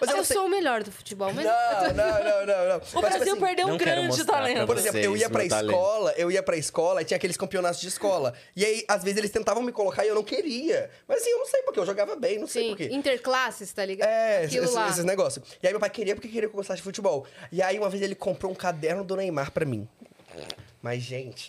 Mas 0.00 0.10
eu 0.10 0.16
Eu 0.18 0.24
sou 0.24 0.46
o 0.46 0.48
melhor 0.48 0.82
do 0.82 0.90
futebol, 0.92 1.32
mas. 1.32 1.44
Não, 1.44 1.94
não, 1.94 2.24
não, 2.24 2.46
não, 2.46 2.68
não. 2.68 2.76
O 2.76 2.80
Mas, 2.80 2.88
tipo 2.88 3.00
Brasil 3.00 3.32
assim, 3.32 3.40
perdeu 3.40 3.66
um 3.68 3.76
grande 3.76 4.24
talento. 4.24 4.66
por 4.66 4.76
exemplo, 4.78 4.98
eu 5.00 5.16
ia 5.16 5.28
pra 5.30 5.40
meu 5.40 5.48
talento. 5.48 5.70
escola, 5.74 6.14
eu 6.16 6.30
ia 6.30 6.42
pra 6.42 6.56
escola 6.56 7.02
e 7.02 7.04
tinha 7.04 7.16
aqueles 7.16 7.36
campeonatos 7.36 7.80
de 7.80 7.88
escola. 7.88 8.34
E 8.56 8.64
aí, 8.64 8.84
às 8.88 9.02
vezes, 9.02 9.18
eles 9.18 9.30
tentavam 9.30 9.62
me 9.62 9.72
colocar 9.72 10.04
e 10.04 10.08
eu 10.08 10.14
não 10.14 10.22
queria. 10.24 10.90
Mas 11.08 11.20
assim, 11.22 11.30
eu 11.30 11.38
não 11.38 11.46
sei 11.46 11.62
porque, 11.62 11.80
eu 11.80 11.86
jogava 11.86 12.16
bem, 12.16 12.38
não 12.38 12.46
sei 12.46 12.62
Sim, 12.62 12.68
porquê. 12.68 12.88
interclasses, 12.92 13.72
tá 13.72 13.84
ligado? 13.84 14.08
É, 14.08 14.44
Aquilo 14.44 14.64
esses, 14.64 14.74
lá. 14.76 14.88
esses 14.88 15.04
negócios. 15.04 15.44
E 15.62 15.66
aí 15.66 15.72
meu 15.72 15.80
pai 15.80 15.90
queria 15.90 16.14
porque 16.14 16.28
queria 16.28 16.48
que 16.48 16.54
eu 16.54 16.58
gostasse 16.58 16.78
de 16.78 16.82
futebol. 16.84 17.26
E 17.52 17.62
aí 17.62 17.78
uma 17.78 17.88
vez 17.90 18.02
ele 18.02 18.14
comprou 18.14 18.50
um 18.50 18.54
caderno 18.54 19.04
do 19.04 19.16
Neymar 19.16 19.50
pra 19.52 19.64
mim. 19.64 19.88
Mas, 20.82 21.02
gente. 21.02 21.48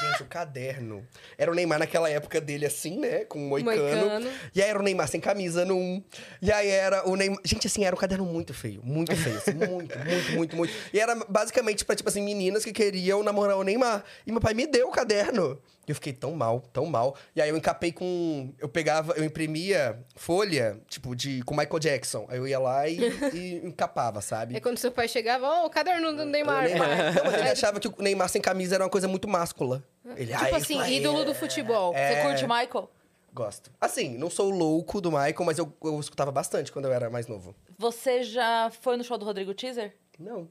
Gente, 0.00 0.22
o 0.22 0.26
caderno. 0.26 1.06
Era 1.36 1.50
o 1.50 1.54
Neymar 1.54 1.78
naquela 1.78 2.10
época 2.10 2.40
dele 2.40 2.66
assim, 2.66 2.98
né? 2.98 3.24
Com 3.24 3.38
um 3.38 3.48
moicano. 3.48 3.82
Moicano. 3.82 4.30
E 4.54 4.62
aí 4.62 4.68
era 4.68 4.78
o 4.78 4.82
Neymar 4.82 5.08
sem 5.08 5.20
camisa 5.20 5.64
num. 5.64 6.02
E 6.40 6.50
aí 6.52 6.68
era 6.68 7.08
o 7.08 7.16
Neymar. 7.16 7.40
Gente, 7.44 7.66
assim, 7.66 7.84
era 7.84 7.94
um 7.94 7.98
caderno 7.98 8.24
muito 8.24 8.54
feio. 8.54 8.80
Muito 8.82 9.14
feio. 9.16 9.36
Assim, 9.36 9.54
muito, 9.54 9.98
muito, 9.98 10.32
muito, 10.32 10.56
muito. 10.56 10.74
E 10.92 11.00
era 11.00 11.14
basicamente 11.28 11.84
pra, 11.84 11.96
tipo 11.96 12.08
assim, 12.08 12.22
meninas 12.22 12.64
que 12.64 12.72
queriam 12.72 13.22
namorar 13.22 13.56
o 13.56 13.62
Neymar. 13.62 14.04
E 14.26 14.32
meu 14.32 14.40
pai 14.40 14.54
me 14.54 14.66
deu 14.66 14.88
o 14.88 14.92
caderno. 14.92 15.60
E 15.86 15.90
eu 15.90 15.94
fiquei 15.94 16.12
tão 16.12 16.32
mal, 16.34 16.60
tão 16.72 16.84
mal. 16.86 17.16
E 17.34 17.40
aí 17.40 17.48
eu 17.48 17.56
encapei 17.56 17.92
com. 17.92 18.52
Eu 18.58 18.68
pegava, 18.68 19.12
eu 19.12 19.22
imprimia 19.24 19.98
folha, 20.16 20.80
tipo, 20.88 21.14
de 21.14 21.42
com 21.44 21.54
Michael 21.56 21.78
Jackson. 21.78 22.26
Aí 22.28 22.38
eu 22.38 22.48
ia 22.48 22.58
lá 22.58 22.88
e, 22.88 22.98
e 23.32 23.60
encapava, 23.64 24.20
sabe? 24.20 24.56
É 24.56 24.60
quando 24.60 24.78
seu 24.78 24.90
pai 24.90 25.06
chegava, 25.06 25.46
ó, 25.46 25.66
o 25.66 25.70
caderno 25.70 26.12
do 26.16 26.24
Neymar. 26.24 26.64
O 26.64 26.68
Neymar. 26.68 26.88
pai. 26.88 27.12
Não, 27.14 27.24
mas 27.24 27.34
ele 27.40 27.48
achava 27.50 27.78
que 27.78 27.88
o 27.88 27.94
Neymar 27.98 28.28
sem 28.28 28.42
camisa 28.42 28.74
era 28.74 28.84
uma 28.84 28.90
coisa 28.90 29.06
muito 29.06 29.28
máscula. 29.28 29.82
Ele, 30.16 30.32
"Ah, 30.32 30.38
Tipo 30.46 30.56
isso 30.58 30.78
assim, 30.80 30.92
ídolo 30.96 31.22
é- 31.22 31.24
do 31.24 31.34
futebol. 31.34 31.94
É. 31.94 32.14
Você 32.22 32.22
curte 32.28 32.42
Michael? 32.42 32.90
Gosto. 33.32 33.70
Assim, 33.80 34.16
não 34.16 34.30
sou 34.30 34.48
louco 34.50 34.98
do 35.00 35.10
Michael, 35.12 35.44
mas 35.44 35.58
eu, 35.58 35.70
eu 35.84 36.00
escutava 36.00 36.32
bastante 36.32 36.72
quando 36.72 36.86
eu 36.86 36.92
era 36.92 37.10
mais 37.10 37.26
novo. 37.26 37.54
Você 37.78 38.22
já 38.22 38.70
foi 38.80 38.96
no 38.96 39.04
show 39.04 39.18
do 39.18 39.24
Rodrigo 39.26 39.52
Teaser? 39.52 39.94
Não. 40.18 40.48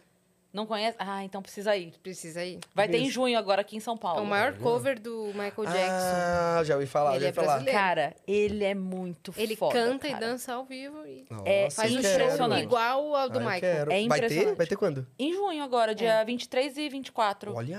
Não 0.56 0.66
conhece? 0.66 0.96
Ah, 0.98 1.24
então 1.24 1.42
precisa 1.42 1.76
ir. 1.76 1.94
Precisa 2.02 2.44
ir. 2.44 2.60
Vai 2.74 2.88
ter 2.88 2.98
em 2.98 3.10
junho 3.10 3.38
agora 3.38 3.60
aqui 3.62 3.76
em 3.76 3.80
São 3.82 3.96
É 3.96 3.98
Paulo. 3.98 4.24
o 4.24 4.26
maior 4.26 4.54
cover 4.58 4.98
do 5.00 5.26
Michael 5.28 5.66
Jackson. 5.66 6.16
Ah, 6.16 6.62
já 6.64 6.76
ouvi 6.76 6.88
falar, 6.88 7.12
Ele 7.12 7.20
já 7.20 7.26
é 7.26 7.30
ouvi 7.30 7.36
falar. 7.36 7.48
brasileiro. 7.56 7.78
Cara, 7.80 8.16
ele 8.26 8.64
é 8.64 8.74
muito 8.74 9.34
Ele 9.36 9.56
foda, 9.56 9.74
canta 9.74 10.08
e 10.08 10.12
cara. 10.12 10.26
dança 10.26 10.54
ao 10.54 10.64
vivo 10.64 11.06
e 11.06 11.26
É, 11.44 11.64
Nossa, 11.66 11.76
faz 11.76 11.92
eu 11.92 11.98
um 11.98 12.00
impressionante. 12.00 12.60
show 12.62 12.64
igual 12.64 13.16
ao 13.16 13.30
do 13.30 13.38
Ah, 13.40 13.42
Michael. 13.42 13.60
quero. 13.62 13.92
É 13.92 14.08
Vai 14.08 14.20
ter? 14.20 14.26
impressionante. 14.26 14.58
Vai 14.58 14.68
ter 14.68 14.76
quando? 14.78 15.08
Em 15.20 15.34
junho 15.34 15.62
agora, 15.64 15.94
dia 15.94 16.24
23 16.24 16.78
e 16.78 16.88
24. 16.88 17.54
Olha. 17.54 17.78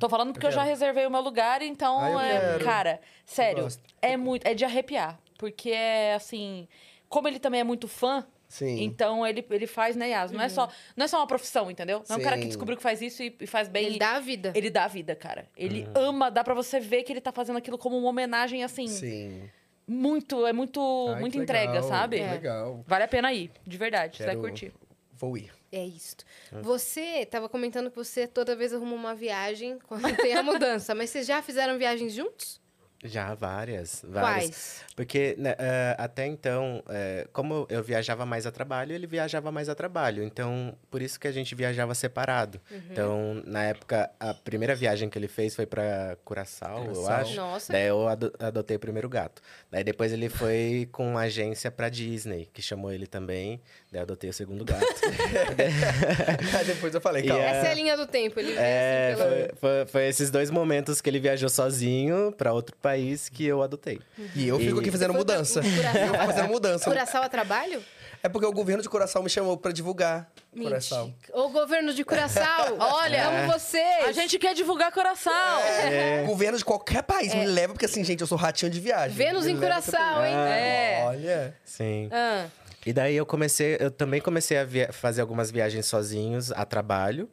Tô 0.00 0.08
falando 0.08 0.32
porque 0.32 0.46
eu, 0.46 0.50
Eu 0.50 0.54
já 0.54 0.62
reservei 0.62 1.06
o 1.06 1.10
meu 1.10 1.20
lugar, 1.20 1.60
então 1.62 1.98
Ah, 2.18 2.26
é. 2.26 2.40
quero. 2.40 2.64
Cara, 2.64 3.00
sério, 3.24 3.68
é 4.00 4.16
muito. 4.16 4.46
É 4.46 4.54
de 4.54 4.64
arrepiar. 4.64 5.18
Porque 5.38 5.70
é 5.70 6.14
assim. 6.14 6.66
Como 7.08 7.28
ele 7.28 7.38
também 7.38 7.60
é 7.60 7.64
muito 7.64 7.86
fã, 7.86 8.26
Sim. 8.48 8.82
então 8.82 9.26
ele, 9.26 9.44
ele 9.50 9.66
faz, 9.66 9.96
né, 9.96 10.10
Yas? 10.10 10.30
Não, 10.32 10.40
é 10.40 10.48
só, 10.48 10.68
não 10.96 11.04
é 11.04 11.08
só 11.08 11.18
uma 11.18 11.26
profissão, 11.26 11.70
entendeu? 11.70 12.02
Não 12.08 12.16
é 12.16 12.18
um 12.18 12.22
cara 12.22 12.38
que 12.38 12.46
descobriu 12.46 12.76
que 12.76 12.82
faz 12.82 13.02
isso 13.02 13.22
e, 13.22 13.36
e 13.40 13.46
faz 13.46 13.68
bem. 13.68 13.86
Ele 13.86 13.98
dá 13.98 14.12
a 14.16 14.20
vida. 14.20 14.52
Ele 14.54 14.70
dá 14.70 14.84
a 14.84 14.88
vida, 14.88 15.14
cara. 15.16 15.48
Ele 15.56 15.82
Uhum. 15.84 15.92
ama, 16.08 16.30
dá 16.30 16.44
pra 16.44 16.54
você 16.54 16.78
ver 16.80 17.02
que 17.02 17.12
ele 17.12 17.20
tá 17.20 17.32
fazendo 17.32 17.56
aquilo 17.56 17.76
como 17.76 17.98
uma 17.98 18.08
homenagem, 18.08 18.62
assim, 18.62 18.86
Sim. 18.86 19.50
muito, 19.86 20.46
é 20.46 20.52
muito, 20.52 20.80
Ai, 21.14 21.20
muita 21.20 21.38
entrega, 21.38 21.72
legal, 21.72 21.88
sabe? 21.88 22.16
que 22.18 22.22
É. 22.22 22.30
Legal. 22.32 22.84
Vale 22.86 23.04
a 23.04 23.08
pena 23.08 23.32
ir, 23.32 23.50
de 23.66 23.76
verdade, 23.76 24.16
você 24.16 24.24
vai 24.24 24.34
Quero- 24.36 24.46
curtir. 24.48 24.72
Vou 25.12 25.36
ir. 25.36 25.50
É 25.72 25.84
isso. 25.84 26.16
Você 26.62 27.26
tava 27.26 27.48
comentando 27.48 27.90
que 27.90 27.96
você 27.96 28.26
toda 28.26 28.54
vez 28.54 28.72
arruma 28.72 28.94
uma 28.94 29.14
viagem 29.14 29.78
quando 29.88 30.14
tem 30.16 30.34
a 30.34 30.42
mudança, 30.42 30.94
mas 30.94 31.10
vocês 31.10 31.26
já 31.26 31.42
fizeram 31.42 31.76
viagens 31.78 32.12
juntos? 32.14 32.60
Já, 33.04 33.34
várias. 33.34 34.04
várias. 34.08 34.34
Quais? 34.46 34.84
Porque 34.96 35.36
né, 35.38 35.54
eh, 35.58 35.94
até 35.98 36.26
então, 36.26 36.82
eh, 36.88 37.28
como 37.32 37.66
eu 37.70 37.82
viajava 37.82 38.24
mais 38.24 38.46
a 38.46 38.50
trabalho, 38.50 38.92
ele 38.92 39.06
viajava 39.06 39.52
mais 39.52 39.68
a 39.68 39.74
trabalho. 39.74 40.22
Então, 40.24 40.74
por 40.90 41.02
isso 41.02 41.20
que 41.20 41.28
a 41.28 41.32
gente 41.32 41.54
viajava 41.54 41.94
separado. 41.94 42.60
Uhum. 42.70 42.80
Então, 42.90 43.42
na 43.44 43.64
época, 43.64 44.10
a 44.18 44.32
primeira 44.34 44.74
viagem 44.74 45.08
que 45.10 45.18
ele 45.18 45.28
fez 45.28 45.54
foi 45.54 45.66
para 45.66 46.16
Curaçao, 46.24 46.86
eu 46.86 47.06
acho. 47.08 47.36
Nossa. 47.36 47.72
Daí 47.72 47.86
eu 47.86 48.08
ado- 48.08 48.32
adotei 48.38 48.76
o 48.76 48.80
primeiro 48.80 49.08
gato. 49.08 49.42
Daí 49.70 49.84
depois 49.84 50.12
ele 50.12 50.28
foi 50.28 50.88
com 50.90 51.10
uma 51.10 51.20
agência 51.20 51.70
pra 51.70 51.88
Disney, 51.88 52.48
que 52.52 52.62
chamou 52.62 52.92
ele 52.92 53.06
também. 53.06 53.60
Daí 53.92 54.00
eu 54.00 54.02
adotei 54.02 54.28
o 54.28 54.32
segundo 54.32 54.64
gato. 54.64 54.84
Aí 56.58 56.64
depois 56.64 56.94
eu 56.94 57.00
falei, 57.00 57.22
calma. 57.22 57.42
é- 57.44 57.46
Essa 57.50 57.68
é 57.68 57.70
a 57.70 57.74
linha 57.74 57.96
do 57.96 58.06
tempo. 58.06 58.38
Ele 58.40 58.52
É, 58.56 59.12
assim 59.12 59.22
pela... 59.22 59.30
foi, 59.30 59.48
foi- 59.60 59.86
foi 59.86 60.08
esses 60.08 60.30
dois 60.30 60.50
momentos 60.50 61.00
que 61.00 61.08
ele 61.08 61.20
viajou 61.20 61.48
sozinho 61.48 62.32
pra 62.36 62.52
outro 62.52 62.74
país 62.76 63.28
que 63.28 63.46
eu 63.46 63.62
adotei. 63.62 64.00
E 64.34 64.48
eu 64.48 64.58
fico 64.58 64.78
E- 64.78 64.80
aqui 64.80 64.90
fazendo 64.90 65.10
pra- 65.10 65.18
mudança. 65.18 65.60
Eu 65.66 66.06
fico 66.06 66.16
fazendo 66.26 66.48
mudança. 66.48 66.84
Curaçao 66.84 67.22
a 67.22 67.28
trabalho? 67.28 67.82
É 68.22 68.28
porque 68.28 68.46
o 68.46 68.52
governo 68.52 68.82
de 68.82 68.88
Coração 68.88 69.22
me 69.22 69.30
chamou 69.30 69.56
pra 69.56 69.70
divulgar 69.70 70.28
Coração. 70.60 71.06
Mentira. 71.06 71.38
Ô, 71.38 71.48
governo 71.50 71.92
de 71.94 72.02
Curaçao, 72.02 72.76
olha, 72.80 73.28
amo 73.28 73.52
vocês. 73.52 74.04
A 74.06 74.10
gente 74.12 74.38
quer 74.38 74.54
divulgar 74.54 74.90
coração! 74.90 75.32
É. 75.60 76.24
Governo 76.26 76.58
de 76.58 76.64
qualquer 76.64 77.02
país 77.02 77.32
me 77.34 77.46
leva, 77.46 77.72
porque 77.74 77.84
assim, 77.84 78.02
gente, 78.02 78.20
eu 78.22 78.26
sou 78.26 78.36
ratinho 78.38 78.70
de 78.70 78.80
viagem. 78.80 79.16
Vênus 79.16 79.44
Me 79.46 79.52
em 79.52 79.56
Curaçao, 79.56 80.14
também. 80.16 80.32
hein? 80.32 80.38
É. 80.38 81.02
Olha. 81.06 81.54
Sim. 81.64 82.08
Ah, 82.10 82.46
E 82.86 82.92
daí 82.92 83.16
eu 83.16 83.26
comecei, 83.26 83.76
eu 83.80 83.90
também 83.90 84.20
comecei 84.20 84.56
a 84.56 84.92
fazer 84.92 85.20
algumas 85.20 85.50
viagens 85.50 85.86
sozinhos 85.86 86.52
a 86.52 86.64
trabalho. 86.64 87.28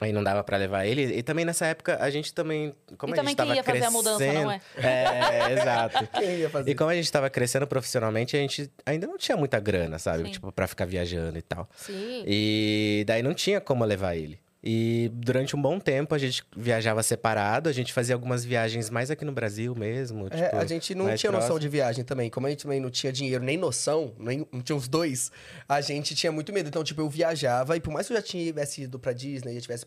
Aí 0.00 0.12
não 0.12 0.22
dava 0.22 0.44
pra 0.44 0.58
levar 0.58 0.84
ele. 0.84 1.02
E 1.04 1.22
também 1.22 1.44
nessa 1.44 1.66
época 1.66 1.96
a 2.00 2.10
gente 2.10 2.32
também, 2.32 2.74
como 2.98 3.12
E 3.12 3.14
a 3.14 3.16
também 3.16 3.30
gente 3.30 3.42
quem 3.42 3.56
ia 3.56 3.64
fazer 3.64 3.84
a 3.84 3.90
mudança, 3.90 4.32
não 4.32 4.50
é? 4.52 4.60
É, 4.76 5.52
exato. 5.54 6.06
Quem 6.12 6.36
ia 6.36 6.50
fazer? 6.50 6.70
E 6.70 6.74
como 6.74 6.90
a 6.90 6.94
gente 6.94 7.10
tava 7.10 7.30
crescendo 7.30 7.66
profissionalmente, 7.66 8.36
a 8.36 8.38
gente 8.38 8.70
ainda 8.84 9.06
não 9.06 9.16
tinha 9.16 9.38
muita 9.38 9.58
grana, 9.58 9.98
sabe? 9.98 10.24
Sim. 10.24 10.32
Tipo, 10.32 10.52
pra 10.52 10.66
ficar 10.66 10.84
viajando 10.84 11.38
e 11.38 11.42
tal. 11.42 11.66
sim. 11.74 12.22
E 12.26 13.04
daí 13.06 13.22
não 13.22 13.32
tinha 13.32 13.58
como 13.58 13.84
levar 13.86 14.14
ele. 14.14 14.38
E 14.68 15.08
durante 15.14 15.54
um 15.54 15.62
bom 15.62 15.78
tempo 15.78 16.12
a 16.12 16.18
gente 16.18 16.42
viajava 16.56 17.00
separado, 17.00 17.68
a 17.68 17.72
gente 17.72 17.92
fazia 17.92 18.16
algumas 18.16 18.44
viagens 18.44 18.90
mais 18.90 19.12
aqui 19.12 19.24
no 19.24 19.30
Brasil 19.30 19.76
mesmo. 19.76 20.26
É, 20.26 20.30
tipo, 20.30 20.56
a 20.56 20.64
gente 20.66 20.92
não 20.92 21.04
tinha 21.14 21.30
noção 21.30 21.50
próximo. 21.50 21.60
de 21.60 21.68
viagem 21.68 22.04
também. 22.04 22.28
Como 22.28 22.48
a 22.48 22.50
gente 22.50 22.64
também 22.64 22.80
não 22.80 22.90
tinha 22.90 23.12
dinheiro 23.12 23.44
nem 23.44 23.56
noção, 23.56 24.12
nem, 24.18 24.44
não 24.50 24.60
tinha 24.60 24.74
os 24.74 24.88
dois, 24.88 25.30
a 25.68 25.80
gente 25.80 26.16
tinha 26.16 26.32
muito 26.32 26.52
medo. 26.52 26.68
Então, 26.68 26.82
tipo, 26.82 27.00
eu 27.00 27.08
viajava 27.08 27.76
e 27.76 27.80
por 27.80 27.92
mais 27.92 28.08
que 28.08 28.12
eu 28.12 28.16
já 28.16 28.22
tivesse 28.22 28.82
ido 28.82 28.98
pra 28.98 29.12
Disney, 29.12 29.54
já 29.54 29.60
tivesse 29.60 29.86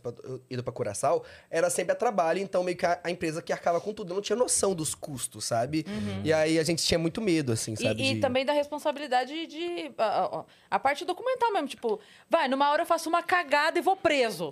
ido 0.49 0.63
pra 0.63 0.71
Curaçao, 0.71 1.25
era 1.51 1.69
sempre 1.69 1.91
a 1.91 1.95
trabalho, 1.95 2.39
então 2.39 2.63
meio 2.63 2.77
que 2.77 2.85
a, 2.85 2.97
a 3.03 3.11
empresa 3.11 3.41
que 3.41 3.51
arcava 3.51 3.81
com 3.81 3.91
tudo. 3.93 4.11
Eu 4.11 4.15
não 4.15 4.21
tinha 4.21 4.37
noção 4.37 4.73
dos 4.73 4.95
custos, 4.95 5.43
sabe? 5.43 5.85
E 6.23 6.31
aí 6.31 6.57
a 6.57 6.63
gente 6.63 6.81
tinha 6.85 6.97
muito 6.97 7.19
medo, 7.21 7.51
assim, 7.51 7.73
E, 7.73 7.83
sabe? 7.83 8.01
e 8.01 8.13
de- 8.13 8.21
também 8.21 8.45
da 8.45 8.53
responsabilidade 8.53 9.45
de. 9.45 9.91
A, 9.97 10.25
a- 10.39 10.45
a 10.71 10.79
parte 10.79 11.03
documental 11.03 11.51
mesmo. 11.51 11.67
Tipo, 11.67 11.99
vai, 12.29 12.47
numa 12.47 12.69
hora 12.71 12.83
eu 12.83 12.85
faço 12.85 13.09
uma 13.09 13.21
cagada 13.21 13.77
e 13.77 13.81
vou 13.81 13.97
preso. 13.97 14.47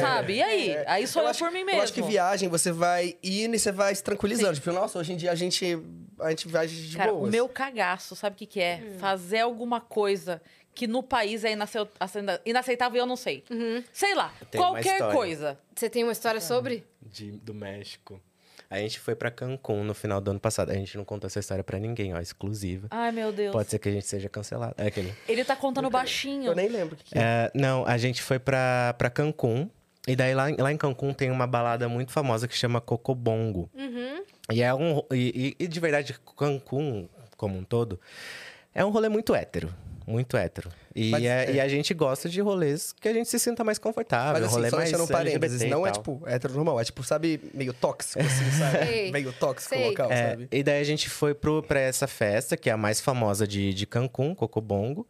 Sabe? 0.00 0.34
E 0.34 0.42
aí? 0.42 0.76
Aí 0.86 1.06
sou 1.06 1.22
eu, 1.22 1.28
acho, 1.28 1.38
por 1.38 1.50
mim 1.50 1.64
mesmo. 1.64 1.80
Eu 1.80 1.84
acho 1.84 1.92
que 1.92 2.02
viagem 2.02 2.48
você 2.48 2.70
vai 2.72 3.16
indo 3.22 3.54
e 3.54 3.58
você 3.58 3.72
vai 3.72 3.94
se 3.94 4.02
tranquilizando. 4.02 4.54
Tipo, 4.54 4.72
nossa, 4.72 4.98
hoje 4.98 5.12
em 5.12 5.16
dia 5.16 5.32
a 5.32 5.34
gente, 5.34 5.78
a 6.20 6.30
gente 6.30 6.48
viaja 6.48 6.74
de 6.74 6.96
Cara, 6.96 7.12
boas. 7.12 7.28
o 7.28 7.30
meu 7.30 7.48
cagaço, 7.48 8.14
sabe 8.16 8.34
o 8.34 8.38
que, 8.38 8.46
que 8.46 8.60
é? 8.60 8.82
Fazer 8.98 9.40
alguma 9.40 9.80
coisa 9.80 10.40
que 10.74 10.86
no 10.86 11.02
país 11.02 11.44
é 11.44 11.52
inaceitável 12.44 12.96
e 12.96 13.00
eu 13.00 13.06
não 13.06 13.16
sei. 13.16 13.44
Sei 13.92 14.14
lá, 14.14 14.32
qualquer 14.56 15.12
coisa. 15.12 15.58
Você 15.74 15.90
tem 15.90 16.02
uma 16.04 16.12
história 16.12 16.40
sobre? 16.40 16.86
De- 17.02 17.32
do 17.32 17.52
México. 17.52 18.20
A 18.70 18.78
gente 18.78 19.00
foi 19.00 19.16
pra 19.16 19.32
Cancún 19.32 19.82
no 19.82 19.92
final 19.94 20.20
do 20.20 20.30
ano 20.30 20.38
passado. 20.38 20.70
A 20.70 20.74
gente 20.74 20.96
não 20.96 21.04
contou 21.04 21.26
essa 21.26 21.40
história 21.40 21.64
pra 21.64 21.76
ninguém, 21.78 22.14
ó, 22.14 22.20
exclusiva. 22.20 22.86
Ai, 22.92 23.10
meu 23.10 23.32
Deus. 23.32 23.50
Pode 23.52 23.68
ser 23.68 23.80
que 23.80 23.88
a 23.88 23.92
gente 23.92 24.06
seja 24.06 24.28
cancelado. 24.28 24.74
É 24.78 24.86
aquele. 24.86 25.12
Ele 25.28 25.44
tá 25.44 25.56
contando 25.56 25.90
baixinho. 25.90 26.46
Eu 26.46 26.54
nem 26.54 26.68
lembro 26.68 26.94
o 26.94 26.96
que, 26.96 27.02
que 27.02 27.18
é. 27.18 27.20
É, 27.20 27.50
não, 27.52 27.84
a 27.84 27.98
gente 27.98 28.22
foi 28.22 28.38
pra, 28.38 28.94
pra 28.96 29.10
Cancún. 29.10 29.68
E 30.06 30.14
daí 30.14 30.34
lá, 30.34 30.50
em- 30.50 30.56
lá 30.56 30.72
em 30.72 30.76
Cancún 30.76 31.12
tem 31.12 31.30
uma 31.32 31.46
balada 31.48 31.88
muito 31.88 32.12
famosa 32.12 32.46
que 32.46 32.56
chama 32.56 32.80
Cocobongo. 32.80 33.68
E 34.52 34.62
é 34.62 34.72
um. 34.72 35.02
E, 35.12 35.56
e- 35.58 35.64
e 35.64 35.68
de 35.68 35.80
verdade, 35.80 36.14
Cancún, 36.36 37.08
como 37.36 37.58
um 37.58 37.64
todo, 37.64 38.00
é 38.72 38.84
um 38.84 38.90
rolê 38.90 39.08
muito 39.08 39.34
hétero. 39.34 39.68
Muito 40.10 40.36
hétero. 40.36 40.68
E, 40.94 41.10
Mas, 41.10 41.22
é- 41.24 41.44
é. 41.44 41.52
e 41.54 41.60
a 41.60 41.68
gente 41.68 41.94
gosta 41.94 42.28
de 42.28 42.40
rolês 42.40 42.92
que 42.92 43.08
a 43.08 43.12
gente 43.12 43.28
se 43.28 43.38
sinta 43.38 43.62
mais 43.62 43.78
confortável. 43.78 44.32
Mas 44.32 44.42
um 44.42 44.46
assim, 44.46 44.54
rolê 44.56 44.70
só 44.70 44.76
mais 44.76 44.90
deixando 44.90 45.04
um 45.04 45.12
parênteses, 45.12 45.42
LGBT 45.62 45.66
e 45.66 45.70
não 45.70 45.86
é 45.86 45.92
tipo 45.92 46.22
heteronormal, 46.26 46.80
é 46.80 46.84
tipo, 46.84 47.02
sabe, 47.04 47.40
meio 47.54 47.72
tóxico, 47.72 48.18
assim, 48.20 48.50
sabe? 48.58 48.78
Sei. 48.86 49.12
meio 49.12 49.32
tóxico 49.32 49.74
Sei. 49.74 49.84
o 49.86 49.88
local, 49.90 50.10
É, 50.10 50.30
sabe? 50.30 50.48
e 50.50 50.62
daí 50.64 50.80
a 50.80 50.84
gente 50.84 51.08
foi 51.08 51.32
pro, 51.34 51.62
pra 51.62 51.78
essa 51.80 52.06
festa, 52.08 52.56
que 52.56 52.68
é 52.68 52.72
a 52.72 52.76
mais 52.76 53.00
famosa 53.00 53.46
de, 53.46 53.72
de 53.72 53.86
Cancún, 53.86 54.34
Cocobongo. 54.34 55.06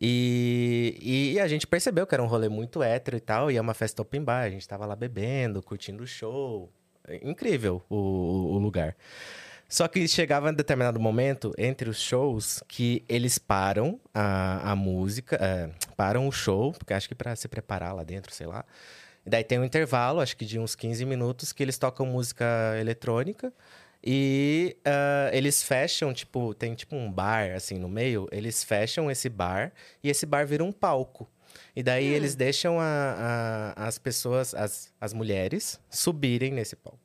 E, 0.00 1.32
e 1.34 1.40
a 1.40 1.48
gente 1.48 1.66
percebeu 1.66 2.06
que 2.06 2.14
era 2.14 2.22
um 2.22 2.26
rolê 2.26 2.48
muito 2.48 2.82
hétero 2.82 3.16
e 3.16 3.20
tal, 3.20 3.50
e 3.50 3.56
é 3.56 3.60
uma 3.60 3.74
festa 3.74 4.00
open 4.00 4.22
bar. 4.22 4.44
A 4.44 4.50
gente 4.50 4.66
tava 4.66 4.86
lá 4.86 4.94
bebendo, 4.96 5.60
curtindo 5.62 6.02
o 6.04 6.06
show. 6.06 6.70
Incrível 7.22 7.82
o- 7.90 8.54
o 8.54 8.58
lugar. 8.58 8.94
Só 9.68 9.86
que 9.86 10.08
chegava 10.08 10.50
em 10.50 10.54
determinado 10.54 10.98
momento, 10.98 11.52
entre 11.58 11.90
os 11.90 12.00
shows, 12.00 12.62
que 12.66 13.04
eles 13.08 13.36
param 13.38 14.00
a, 14.14 14.72
a 14.72 14.74
música, 14.76 15.36
é, 15.40 15.68
param 15.94 16.26
o 16.26 16.32
show, 16.32 16.72
porque 16.72 16.94
acho 16.94 17.06
que 17.08 17.14
pra 17.14 17.36
se 17.36 17.46
preparar 17.48 17.94
lá 17.94 18.02
dentro, 18.02 18.32
sei 18.32 18.46
lá. 18.46 18.64
E 19.26 19.30
daí 19.30 19.44
tem 19.44 19.58
um 19.58 19.64
intervalo, 19.64 20.20
acho 20.20 20.34
que 20.36 20.46
de 20.46 20.58
uns 20.58 20.74
15 20.74 21.04
minutos, 21.04 21.52
que 21.52 21.62
eles 21.62 21.76
tocam 21.76 22.06
música 22.06 22.46
eletrônica. 22.80 23.52
E 24.02 24.76
ah, 24.86 25.28
eles 25.34 25.62
fecham, 25.62 26.14
tipo, 26.14 26.54
tem 26.54 26.74
tipo 26.74 26.96
um 26.96 27.10
bar 27.12 27.50
assim 27.54 27.78
no 27.78 27.88
meio, 27.88 28.26
eles 28.32 28.64
fecham 28.64 29.10
esse 29.10 29.28
bar 29.28 29.72
e 30.02 30.08
esse 30.08 30.24
bar 30.24 30.46
vira 30.46 30.64
um 30.64 30.72
palco. 30.72 31.28
E 31.76 31.82
daí 31.82 32.06
eles 32.06 32.34
deixam 32.34 32.80
a- 32.80 33.74
a- 33.76 33.86
as 33.86 33.98
pessoas, 33.98 34.54
as, 34.54 34.90
as 35.00 35.12
mulheres, 35.12 35.78
subirem 35.90 36.52
nesse 36.52 36.74
palco. 36.76 37.00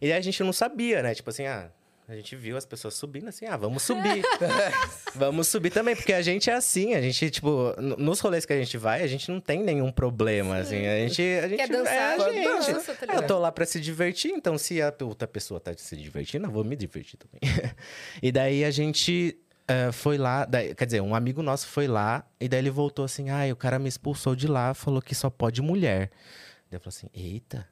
E 0.00 0.08
daí 0.08 0.16
a 0.18 0.20
gente 0.22 0.42
não 0.42 0.52
sabia, 0.52 1.02
né? 1.02 1.14
Tipo 1.14 1.28
assim, 1.30 1.44
ah, 1.46 1.68
a 2.08 2.14
gente 2.14 2.36
viu 2.36 2.56
as 2.56 2.64
pessoas 2.64 2.94
subindo 2.94 3.28
assim, 3.28 3.46
ah, 3.46 3.56
vamos 3.56 3.82
subir. 3.82 4.22
vamos 5.14 5.48
subir 5.48 5.70
também, 5.70 5.96
porque 5.96 6.12
a 6.12 6.22
gente 6.22 6.48
é 6.48 6.54
assim, 6.54 6.94
a 6.94 7.00
gente, 7.00 7.30
tipo, 7.30 7.74
nos 7.80 8.20
rolês 8.20 8.46
que 8.46 8.52
a 8.52 8.58
gente 8.58 8.78
vai, 8.78 9.02
a 9.02 9.06
gente 9.06 9.30
não 9.30 9.40
tem 9.40 9.62
nenhum 9.62 9.90
problema, 9.90 10.58
assim. 10.58 10.86
A 10.86 10.98
gente. 11.00 11.22
A 11.22 11.48
gente 11.48 11.56
Quer 11.58 11.68
dançar? 11.68 11.94
É 11.94 12.14
a 12.14 12.32
gente. 12.32 12.72
Dança, 12.72 12.94
tá 12.94 13.14
eu 13.14 13.26
tô 13.26 13.38
lá 13.38 13.50
pra 13.50 13.66
se 13.66 13.80
divertir, 13.80 14.30
então 14.30 14.56
se 14.56 14.80
a 14.80 14.94
outra 15.02 15.26
pessoa 15.26 15.58
tá 15.58 15.72
se 15.76 15.96
divertindo, 15.96 16.46
eu 16.46 16.50
vou 16.50 16.62
me 16.64 16.76
divertir 16.76 17.18
também. 17.18 17.40
e 18.22 18.30
daí 18.30 18.64
a 18.64 18.70
gente 18.70 19.36
eh, 19.66 19.90
foi 19.90 20.16
lá, 20.16 20.44
daí- 20.44 20.74
quer 20.74 20.84
dizer, 20.86 21.00
um 21.00 21.14
amigo 21.14 21.42
nosso 21.42 21.66
foi 21.66 21.88
lá, 21.88 22.24
e 22.40 22.48
daí 22.48 22.60
ele 22.60 22.70
voltou 22.70 23.04
assim, 23.04 23.30
ai, 23.30 23.50
o 23.50 23.56
cara 23.56 23.78
me 23.78 23.88
expulsou 23.88 24.36
de 24.36 24.46
lá, 24.46 24.74
falou 24.74 25.02
que 25.02 25.14
só 25.14 25.28
pode 25.28 25.60
mulher. 25.60 26.10
Daí 26.70 26.76
eu 26.76 26.80
falei 26.80 26.96
assim, 26.96 27.08
eita. 27.12 27.66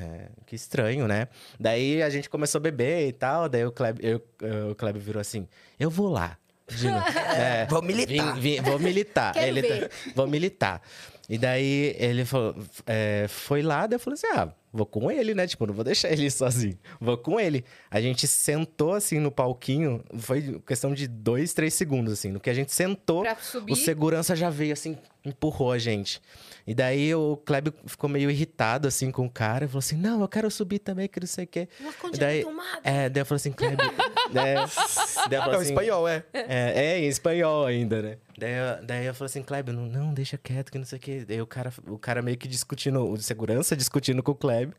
É, 0.00 0.28
que 0.46 0.54
estranho, 0.56 1.06
né? 1.06 1.28
Daí 1.58 2.02
a 2.02 2.10
gente 2.10 2.28
começou 2.28 2.58
a 2.58 2.62
beber 2.62 3.08
e 3.08 3.12
tal. 3.12 3.48
Daí 3.48 3.64
o 3.64 3.72
Kleber, 3.72 4.04
eu- 4.04 4.70
o 4.70 4.74
Kleber 4.74 5.00
virou 5.02 5.20
assim: 5.20 5.46
Eu 5.78 5.90
vou 5.90 6.08
lá. 6.10 6.36
Novo. 6.82 7.04
É, 7.36 7.66
Vou 7.66 7.80
militar. 7.82 8.34
vim- 8.34 8.40
vim- 8.56 8.60
vou 8.62 8.78
militar. 8.78 9.32
Quero 9.34 9.46
Ele 9.46 9.62
ver. 9.62 9.88
tá- 9.88 9.94
vou 10.16 10.26
militar. 10.26 10.82
E 11.28 11.36
daí 11.38 11.94
ele 11.98 12.24
falou, 12.24 12.54
é, 12.86 13.26
foi 13.28 13.60
lá, 13.62 13.86
daí 13.86 13.96
eu 13.96 14.00
falei 14.00 14.14
assim: 14.14 14.26
ah, 14.38 14.48
vou 14.72 14.86
com 14.86 15.10
ele, 15.10 15.34
né? 15.34 15.46
Tipo, 15.46 15.66
não 15.66 15.74
vou 15.74 15.84
deixar 15.84 16.10
ele 16.10 16.28
sozinho. 16.30 16.78
Vou 17.00 17.16
com 17.18 17.38
ele. 17.38 17.64
A 17.90 18.00
gente 18.00 18.26
sentou 18.26 18.94
assim 18.94 19.18
no 19.20 19.30
palquinho, 19.30 20.02
foi 20.18 20.60
questão 20.66 20.92
de 20.94 21.06
dois, 21.08 21.52
três 21.52 21.74
segundos, 21.74 22.12
assim. 22.12 22.30
No 22.32 22.40
que 22.40 22.50
a 22.50 22.54
gente 22.54 22.72
sentou, 22.72 23.24
o 23.68 23.74
segurança 23.76 24.34
já 24.36 24.50
veio 24.50 24.72
assim, 24.72 24.96
empurrou 25.24 25.70
a 25.72 25.78
gente. 25.78 26.20
E 26.66 26.74
daí 26.74 27.14
o 27.14 27.36
Kleber 27.44 27.72
ficou 27.86 28.10
meio 28.10 28.28
irritado 28.28 28.88
assim 28.88 29.12
com 29.12 29.24
o 29.24 29.30
cara 29.30 29.64
e 29.66 29.68
falou 29.68 29.78
assim: 29.78 29.96
Não, 29.96 30.20
eu 30.20 30.28
quero 30.28 30.50
subir 30.50 30.80
também, 30.80 31.08
que 31.08 31.20
não 31.20 31.26
sei 31.26 31.44
o 31.44 31.48
quê. 31.48 31.68
Uma 31.80 31.92
daí, 32.18 32.42
tomada. 32.42 32.80
é, 32.82 33.08
daí 33.08 33.20
eu 33.20 33.26
falei 33.26 33.36
assim, 33.36 33.52
Kleber. 33.52 33.76
daí, 34.32 34.54
daí 35.30 35.38
eu 35.38 35.42
falei 35.42 35.52
Não, 35.52 35.60
assim, 35.60 35.68
espanhol, 35.72 36.08
é. 36.08 36.24
é, 36.32 36.72
é, 36.74 36.98
em 36.98 37.06
espanhol 37.06 37.66
ainda, 37.66 38.02
né? 38.02 38.18
Daí, 38.38 38.52
eu- 38.52 38.84
daí 38.84 39.06
eu 39.06 39.14
falei 39.14 39.26
assim, 39.30 39.42
Kleber, 39.42 39.74
não, 39.74 39.86
não, 39.86 40.12
deixa 40.12 40.36
quieto, 40.36 40.70
que 40.70 40.78
não 40.78 40.84
sei 40.84 40.98
o 40.98 41.00
quê. 41.00 41.24
Daí 41.26 41.40
o 41.40 41.46
cara, 41.46 41.72
o 41.86 41.98
cara 41.98 42.20
meio 42.20 42.36
que 42.36 42.46
discutindo, 42.46 43.02
o 43.04 43.16
segurança 43.16 43.74
discutindo 43.76 44.22
com 44.22 44.32
o 44.32 44.34
Kleber. 44.34 44.74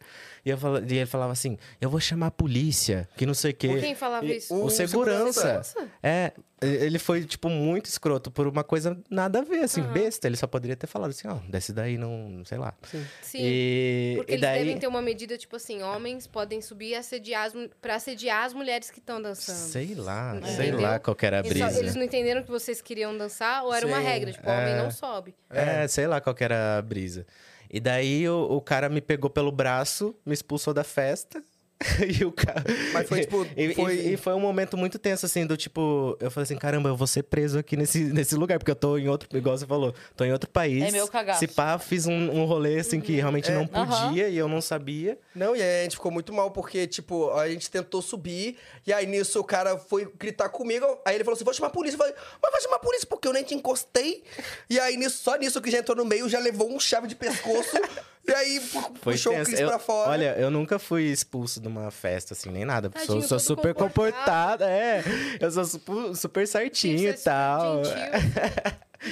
E, 0.45 0.49
eu 0.49 0.57
falo, 0.57 0.79
e 0.79 0.93
ele 0.97 1.05
falava 1.05 1.31
assim, 1.31 1.57
eu 1.81 1.89
vou 1.89 1.99
chamar 1.99 2.27
a 2.27 2.31
polícia, 2.31 3.07
que 3.17 3.25
não 3.25 3.33
sei 3.33 3.51
o 3.51 3.53
quê. 3.55 3.79
Quem 3.79 3.95
falava 3.95 4.25
E- 4.25 4.37
isso? 4.37 4.53
O, 4.53 4.65
O 4.65 4.69
segurança. 4.69 5.33
segurança? 5.41 5.87
É, 6.01 6.31
ele 6.61 6.97
foi, 6.99 7.25
tipo, 7.25 7.49
muito 7.49 7.85
escroto 7.87 8.31
por 8.31 8.47
uma 8.47 8.63
coisa 8.63 8.97
nada 9.09 9.39
a 9.39 9.43
ver, 9.43 9.63
assim, 9.63 9.81
besta. 9.81 10.27
Ele 10.27 10.37
só 10.37 10.47
poderia 10.47 10.75
ter 10.75 10.87
falado 10.87 11.09
assim, 11.09 11.27
ó, 11.27 11.35
desce 11.49 11.73
daí, 11.73 11.97
não, 11.97 12.43
sei 12.45 12.57
lá. 12.57 12.73
Sim. 13.21 13.39
E, 13.41 14.13
Porque 14.17 14.31
e 14.31 14.35
eles 14.35 14.41
daí... 14.41 14.59
devem 14.59 14.77
ter 14.79 14.87
uma 14.87 15.01
medida, 15.01 15.37
tipo 15.37 15.55
assim, 15.55 15.81
homens 15.83 16.25
podem 16.27 16.61
subir 16.61 16.89
e 16.89 16.95
assediar 16.95 17.45
as, 17.47 17.53
pra 17.81 17.95
assediar 17.95 18.45
as 18.45 18.53
mulheres 18.53 18.89
que 18.89 18.99
estão 18.99 19.21
dançando. 19.21 19.55
Sei 19.71 19.93
lá, 19.95 20.35
Entendeu? 20.37 20.55
sei 20.55 20.71
lá 20.71 20.99
qual 20.99 21.15
que 21.15 21.25
era 21.25 21.41
a 21.41 21.45
Eles, 21.45 21.57
só- 21.57 21.65
brisa. 21.65 21.79
eles 21.79 21.95
não 21.95 22.03
entenderam 22.03 22.41
que 22.43 22.49
vocês 22.49 22.81
queriam 22.81 23.15
dançar 23.17 23.46
ou 23.63 23.73
era 23.73 23.85
uma 23.85 23.97
Sim, 23.97 24.03
regra? 24.03 24.31
Tipo, 24.31 24.49
homem 24.49 24.73
é. 24.73 24.77
não 24.77 24.91
sobe. 24.91 25.35
É, 25.49 25.87
sei 25.87 26.07
lá 26.07 26.21
qual 26.21 26.35
que 26.35 26.43
era 26.43 26.77
a 26.77 26.81
brisa. 26.81 27.25
E 27.69 27.79
daí 27.79 28.27
o, 28.29 28.43
o 28.43 28.61
cara 28.61 28.89
me 28.89 29.01
pegou 29.01 29.29
pelo 29.29 29.51
braço, 29.51 30.15
me 30.25 30.33
expulsou 30.33 30.73
da 30.73 30.83
festa. 30.83 31.41
e 32.19 32.25
o 32.25 32.31
cara. 32.31 32.63
Mas 32.93 33.07
foi, 33.07 33.21
tipo, 33.21 33.45
E, 33.55 33.65
e- 33.65 33.73
foi- 33.75 33.95
e 33.95 34.17
foi 34.17 34.33
um 34.33 34.39
momento 34.39 34.75
muito 34.75 34.97
tenso, 34.97 35.25
assim, 35.25 35.45
do 35.45 35.55
tipo, 35.55 36.17
eu 36.19 36.31
falei 36.31 36.43
assim, 36.45 36.57
caramba, 36.57 36.89
eu 36.89 36.95
vou 36.95 37.05
ser 37.07 37.23
preso 37.23 37.59
aqui 37.59 37.77
nesse, 37.77 37.99
nesse 38.13 38.35
lugar, 38.35 38.57
porque 38.57 38.71
eu 38.71 38.75
tô 38.75 38.97
em 38.97 39.07
outro, 39.07 39.29
igual 39.37 39.57
você 39.57 39.65
falou, 39.65 39.93
tô 40.15 40.23
em 40.25 40.31
outro 40.31 40.49
país. 40.49 40.83
É 40.83 40.91
meu 40.91 41.07
cagaço. 41.07 41.39
Se 41.39 41.47
pá, 41.47 41.77
fiz 41.77 42.07
um, 42.07 42.13
um 42.31 42.45
rolê, 42.45 42.79
assim, 42.79 42.99
que 42.99 43.13
realmente 43.15 43.51
não 43.51 43.69
Aham. 43.73 44.07
podia 44.07 44.27
e 44.29 44.37
eu 44.37 44.47
não 44.47 44.59
sabia. 44.61 45.17
Não, 45.35 45.55
e 45.55 45.61
aí 45.61 45.81
a 45.81 45.83
gente 45.83 45.95
ficou 45.97 46.11
muito 46.11 46.33
mal, 46.33 46.49
porque, 46.51 46.87
tipo, 46.87 47.31
a 47.31 47.47
gente 47.47 47.69
tentou 47.69 48.01
subir, 48.01 48.57
e 48.85 48.91
aí 48.91 49.05
nisso 49.05 49.39
o 49.39 49.43
cara 49.43 49.77
foi 49.77 50.11
gritar 50.17 50.49
comigo, 50.49 50.85
aí 51.05 51.15
ele 51.15 51.23
falou 51.23 51.35
assim, 51.35 51.43
vou 51.45 51.53
chamar 51.53 51.67
a 51.67 51.71
polícia. 51.71 51.95
Eu 51.95 51.99
falei, 51.99 52.15
mas 52.41 52.51
vai 52.51 52.61
chamar 52.61 52.75
a 52.77 52.79
polícia 52.79 53.07
porque 53.07 53.27
eu 53.27 53.33
nem 53.33 53.43
te 53.43 53.53
encostei. 53.53 54.23
E 54.69 54.79
aí 54.79 54.97
nisso, 54.97 55.17
só 55.23 55.35
nisso 55.35 55.61
que 55.61 55.69
já 55.69 55.77
entrou 55.79 55.95
no 55.95 56.05
meio, 56.05 56.27
já 56.27 56.39
levou 56.39 56.71
um 56.73 56.79
chave 56.79 57.07
de 57.07 57.15
pescoço, 57.15 57.77
e 58.27 58.33
aí 58.33 58.59
Foi 58.59 58.83
puxou 59.13 59.31
o 59.33 59.35
tenso. 59.35 59.49
Cris 59.49 59.59
Eu- 59.61 59.67
pra 59.69 59.79
fora. 59.79 60.11
Olha, 60.11 60.35
eu 60.37 60.49
nunca 60.51 60.77
fui 60.77 61.03
expulso 61.03 61.59
de 61.61 61.67
uma 61.67 61.89
festa, 61.91 62.33
assim, 62.33 62.49
nem 62.49 62.65
nada. 62.65 62.89
Tadinho, 62.89 63.21
sou, 63.21 63.21
sou 63.21 63.39
super 63.39 63.73
comportada, 63.73 64.69
é. 64.69 65.03
Eu 65.39 65.49
sou 65.51 65.65
super, 65.65 66.15
super 66.15 66.47
certinho 66.47 67.09
e 67.09 67.13
tal. 67.13 67.81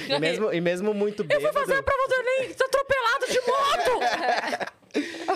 E 0.08 0.18
mesmo, 0.18 0.52
e 0.52 0.60
mesmo 0.60 0.92
muito 0.92 1.22
bêbado. 1.22 1.54
Fazer 1.54 1.74
a 1.74 1.82
prova 1.82 2.08
do 2.08 2.14
Enem, 2.14 2.52
tô 2.54 2.64
atropelado 2.64 3.26
de 3.30 3.40
moto! 3.40 4.76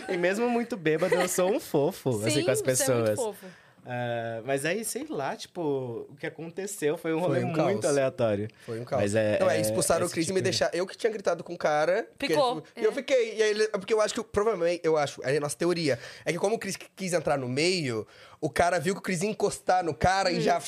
E 0.13 0.17
mesmo 0.17 0.49
muito 0.49 0.77
bêbado, 0.77 1.15
eu 1.15 1.29
sou 1.29 1.55
um 1.55 1.61
fofo, 1.61 2.09
assim, 2.21 2.31
Sim, 2.31 2.45
com 2.45 2.51
as 2.51 2.61
você 2.61 2.65
é 2.83 2.95
muito 2.95 3.11
pessoas. 3.11 3.15
fofo. 3.17 3.47
Ah, 3.87 4.43
mas 4.45 4.65
aí, 4.65 4.85
sei 4.85 5.07
lá, 5.09 5.35
tipo, 5.37 6.07
o 6.11 6.17
que 6.17 6.27
aconteceu 6.27 6.97
foi 6.99 7.15
um 7.15 7.19
Foi 7.21 7.29
rolê 7.29 7.41
um 7.41 7.47
muito 7.47 7.81
caos. 7.81 7.85
aleatório. 7.85 8.49
Foi 8.67 8.79
um 8.81 8.85
caos. 8.85 9.03
Mas 9.03 9.15
é- 9.15 9.39
Não, 9.39 9.49
é, 9.51 9.57
é 9.57 9.61
expulsaram 9.61 10.03
o 10.03 10.07
esse 10.07 10.15
Cris 10.15 10.25
e 10.25 10.27
tipo 10.29 10.35
me 10.35 10.41
de- 10.41 10.45
deixaram. 10.51 10.73
Eu 10.77 10.87
que 10.87 10.97
tinha 10.97 11.11
gritado 11.13 11.43
com 11.43 11.55
o 11.55 11.59
cara. 11.59 12.07
porque 12.19 12.35
Ficou. 12.35 12.59
ele- 12.77 12.85
E 12.85 12.85
eu 12.85 12.93
fiquei. 12.93 13.37
E 13.39 13.43
aí 13.43 13.51
ele- 13.51 13.69
porque 13.69 13.93
eu 13.95 14.01
acho 14.01 14.15
que, 14.15 14.23
provavelmente, 14.23 14.81
eu 14.85 14.97
acho, 14.97 15.21
é 15.25 15.37
a 15.37 15.41
nossa 15.41 15.57
teoria. 15.57 15.99
É 16.25 16.33
que 16.33 16.39
como 16.39 16.57
o 16.57 16.59
Cris 16.59 16.77
quis 16.97 17.13
entrar 17.13 17.39
no 17.39 17.49
meio, 17.49 18.07
o 18.41 18.49
cara 18.49 18.79
viu 18.79 18.95
que 18.95 19.01
o 19.01 19.03
Cris 19.03 19.21
ia 19.23 19.29
encostar 19.29 19.85
no 19.85 19.93
cara 19.93 20.31
e 20.31 20.41
já. 20.41 20.59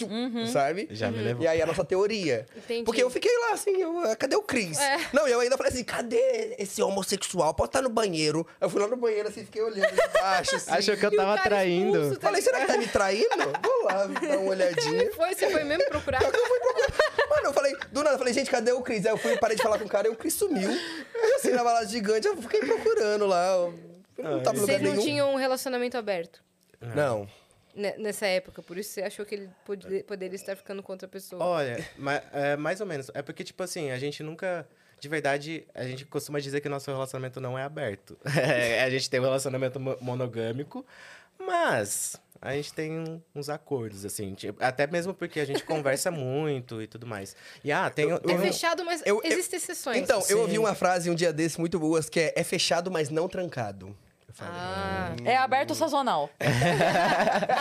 Sabe? 0.53 0.89
Já 0.91 1.11
me 1.11 1.19
levou. 1.23 1.43
E 1.43 1.49
aí 1.49 1.63
a 1.63 1.67
nossa 1.67 1.83
teoria. 1.85 2.47
Entendi. 2.57 2.85
Porque 2.85 3.03
eu 3.03 3.09
fiquei 3.09 3.35
lá 3.39 3.53
assim, 3.53 3.71
eu, 3.81 3.99
"Ah, 4.01 4.15
cadê 4.15 4.37
o 4.37 4.43
Cris? 4.43 4.79
É. 4.79 5.01
Não, 5.13 5.27
e 5.27 5.33
eu 5.33 5.41
ainda 5.41 5.57
falei 5.57 5.73
assim, 5.73 5.83
cadê 5.85 6.55
esse 6.59 6.83
homossexual? 6.83 7.55
Pode 7.55 7.71
estar 7.71 7.81
no 7.81 7.89
banheiro. 7.89 8.47
Eu 8.61 8.69
fui 8.69 8.81
lá 8.81 8.87
no 8.89 8.97
banheiro 8.97 9.29
assim, 9.29 9.45
fiquei 9.45 9.63
olhando 9.63 9.91
de 9.91 10.09
baixo. 10.21 10.57
Assim. 10.57 10.71
Achou 10.71 10.97
que 10.97 11.07
eu 11.07 11.17
tava 11.17 11.39
traindo. 11.39 11.97
expulso, 11.99 12.21
tá 12.21 12.27
Falei, 12.27 12.43
será 12.43 12.61
que 12.61 12.67
tá 12.67 12.77
me 12.77 12.87
traindo? 12.87 13.29
Vou 13.63 13.85
lá 13.85 14.07
dar 14.07 14.39
uma 14.39 14.51
olhadinha. 14.51 15.11
Foi, 15.13 15.35
você 15.35 15.51
foi 15.51 15.65
mesmo 15.65 15.85
procurar? 15.87 16.21
Mano, 16.23 17.47
eu 17.47 17.53
falei, 17.53 17.75
do 17.91 18.03
nada, 18.03 18.15
eu 18.15 18.19
falei, 18.19 18.35
gente, 18.35 18.51
cadê 18.51 18.73
o 18.73 18.83
Cris? 18.83 19.07
Aí 19.07 19.13
eu 19.13 19.17
fui, 19.17 19.37
parei 19.39 19.57
de 19.57 19.63
falar 19.63 19.79
com 19.79 19.85
o 19.85 19.89
cara 19.89 20.09
e 20.09 20.11
o 20.11 20.17
Cris 20.17 20.35
sumiu. 20.35 20.71
Eu 20.71 21.37
assim, 21.37 21.51
na 21.53 21.65
balada 21.65 21.87
gigante, 21.87 22.27
eu 22.27 22.37
fiquei 22.37 22.61
procurando 22.61 23.27
lá. 23.27 23.47
eu 23.55 23.75
Não 24.19 24.43
tava 24.43 24.57
em 24.59 24.61
lugar 24.61 24.73
Vocês 24.75 24.83
não 24.83 24.91
nenhum. 24.93 25.03
tinham 25.03 25.33
um 25.33 25.37
relacionamento 25.37 25.97
aberto 25.97 26.43
Não. 26.95 27.21
ne- 27.21 27.29
nessa 27.75 28.27
época, 28.27 28.63
por 28.63 28.77
isso 28.79 28.91
você 28.91 29.03
achou 29.03 29.25
que 29.25 29.35
ele 29.35 29.51
pode- 29.65 30.03
poderia 30.05 30.37
estar 30.37 30.55
ficando 30.57 30.83
com 30.83 30.93
outra 30.93 31.09
pessoa. 31.09 31.43
Olha, 31.45 31.85
ma- 31.97 32.23
é, 32.33 32.57
mais 32.57 32.81
ou 32.81 32.87
menos. 32.87 33.11
É 33.15 33.23
porque, 33.23 33.43
tipo 33.45 33.63
assim, 33.63 33.91
a 33.91 33.99
gente 33.99 34.23
nunca. 34.23 34.67
De 35.01 35.09
verdade, 35.09 35.67
a 35.75 35.83
gente 35.85 36.05
costuma 36.05 36.39
dizer 36.39 36.61
que 36.61 36.69
nosso 36.69 36.89
relacionamento 36.91 37.41
não 37.41 37.59
é 37.59 37.63
aberto. 37.65 38.17
É, 38.37 38.83
a 38.85 38.91
gente 38.91 39.11
tem 39.11 39.19
um 39.19 39.25
relacionamento 39.25 39.81
mo- 39.81 39.97
monogâmico, 40.01 40.87
mas 41.39 42.17
a 42.41 42.53
gente 42.55 42.73
tem 42.73 43.23
uns 43.35 43.49
acordos, 43.49 44.05
assim. 44.05 44.35
tipo, 44.35 44.63
até 44.63 44.87
mesmo 44.87 45.13
porque 45.15 45.41
a 45.41 45.45
gente 45.45 45.63
conversa 45.67 46.11
muito 46.11 46.81
e 46.83 46.87
tudo 46.87 47.07
mais. 47.07 47.35
E 47.65 47.73
ah, 47.73 47.89
tem, 47.91 48.07
tem 48.19 48.35
é 48.37 48.39
um- 48.39 48.43
fechado, 48.43 48.85
mas 48.85 49.03
eu- 49.05 49.21
eu- 49.25 49.33
existem 49.33 49.57
exceções. 49.57 49.99
Então, 49.99 50.19
eu 50.19 50.23
Sim. 50.23 50.35
ouvi 50.35 50.59
uma 50.59 50.75
frase 50.75 51.11
um 51.11 51.15
dia 51.15 51.33
desse 51.33 51.59
muito 51.59 51.79
boa, 51.79 52.01
que 52.03 52.21
é, 52.21 52.33
é 52.37 52.45
fechado, 52.45 52.91
mas 52.91 53.11
não 53.11 53.29
trancado. 53.29 53.97
Falei, 54.33 54.53
Ah, 54.55 55.15
É 55.25 55.37
aberto 55.37 55.75
sazonal. 55.75 56.31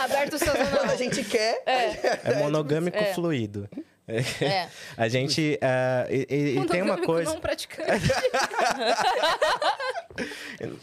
aberto 0.04 0.38
sazonal. 0.38 0.66
Quando 0.78 0.90
a 0.90 0.96
gente 0.96 1.22
quer... 1.24 1.62
é 1.66 2.34
monogâmico 2.38 2.96
É. 2.98 3.12
fluido. 3.14 3.68
É. 4.08 4.68
A 4.96 5.08
gente. 5.08 5.58
ah, 5.62 6.06
e, 6.10 6.56
e- 6.58 6.66
tem 6.66 6.82
uma 6.82 6.98
coisa. 6.98 7.32
não 7.32 7.40
praticante. 7.40 7.88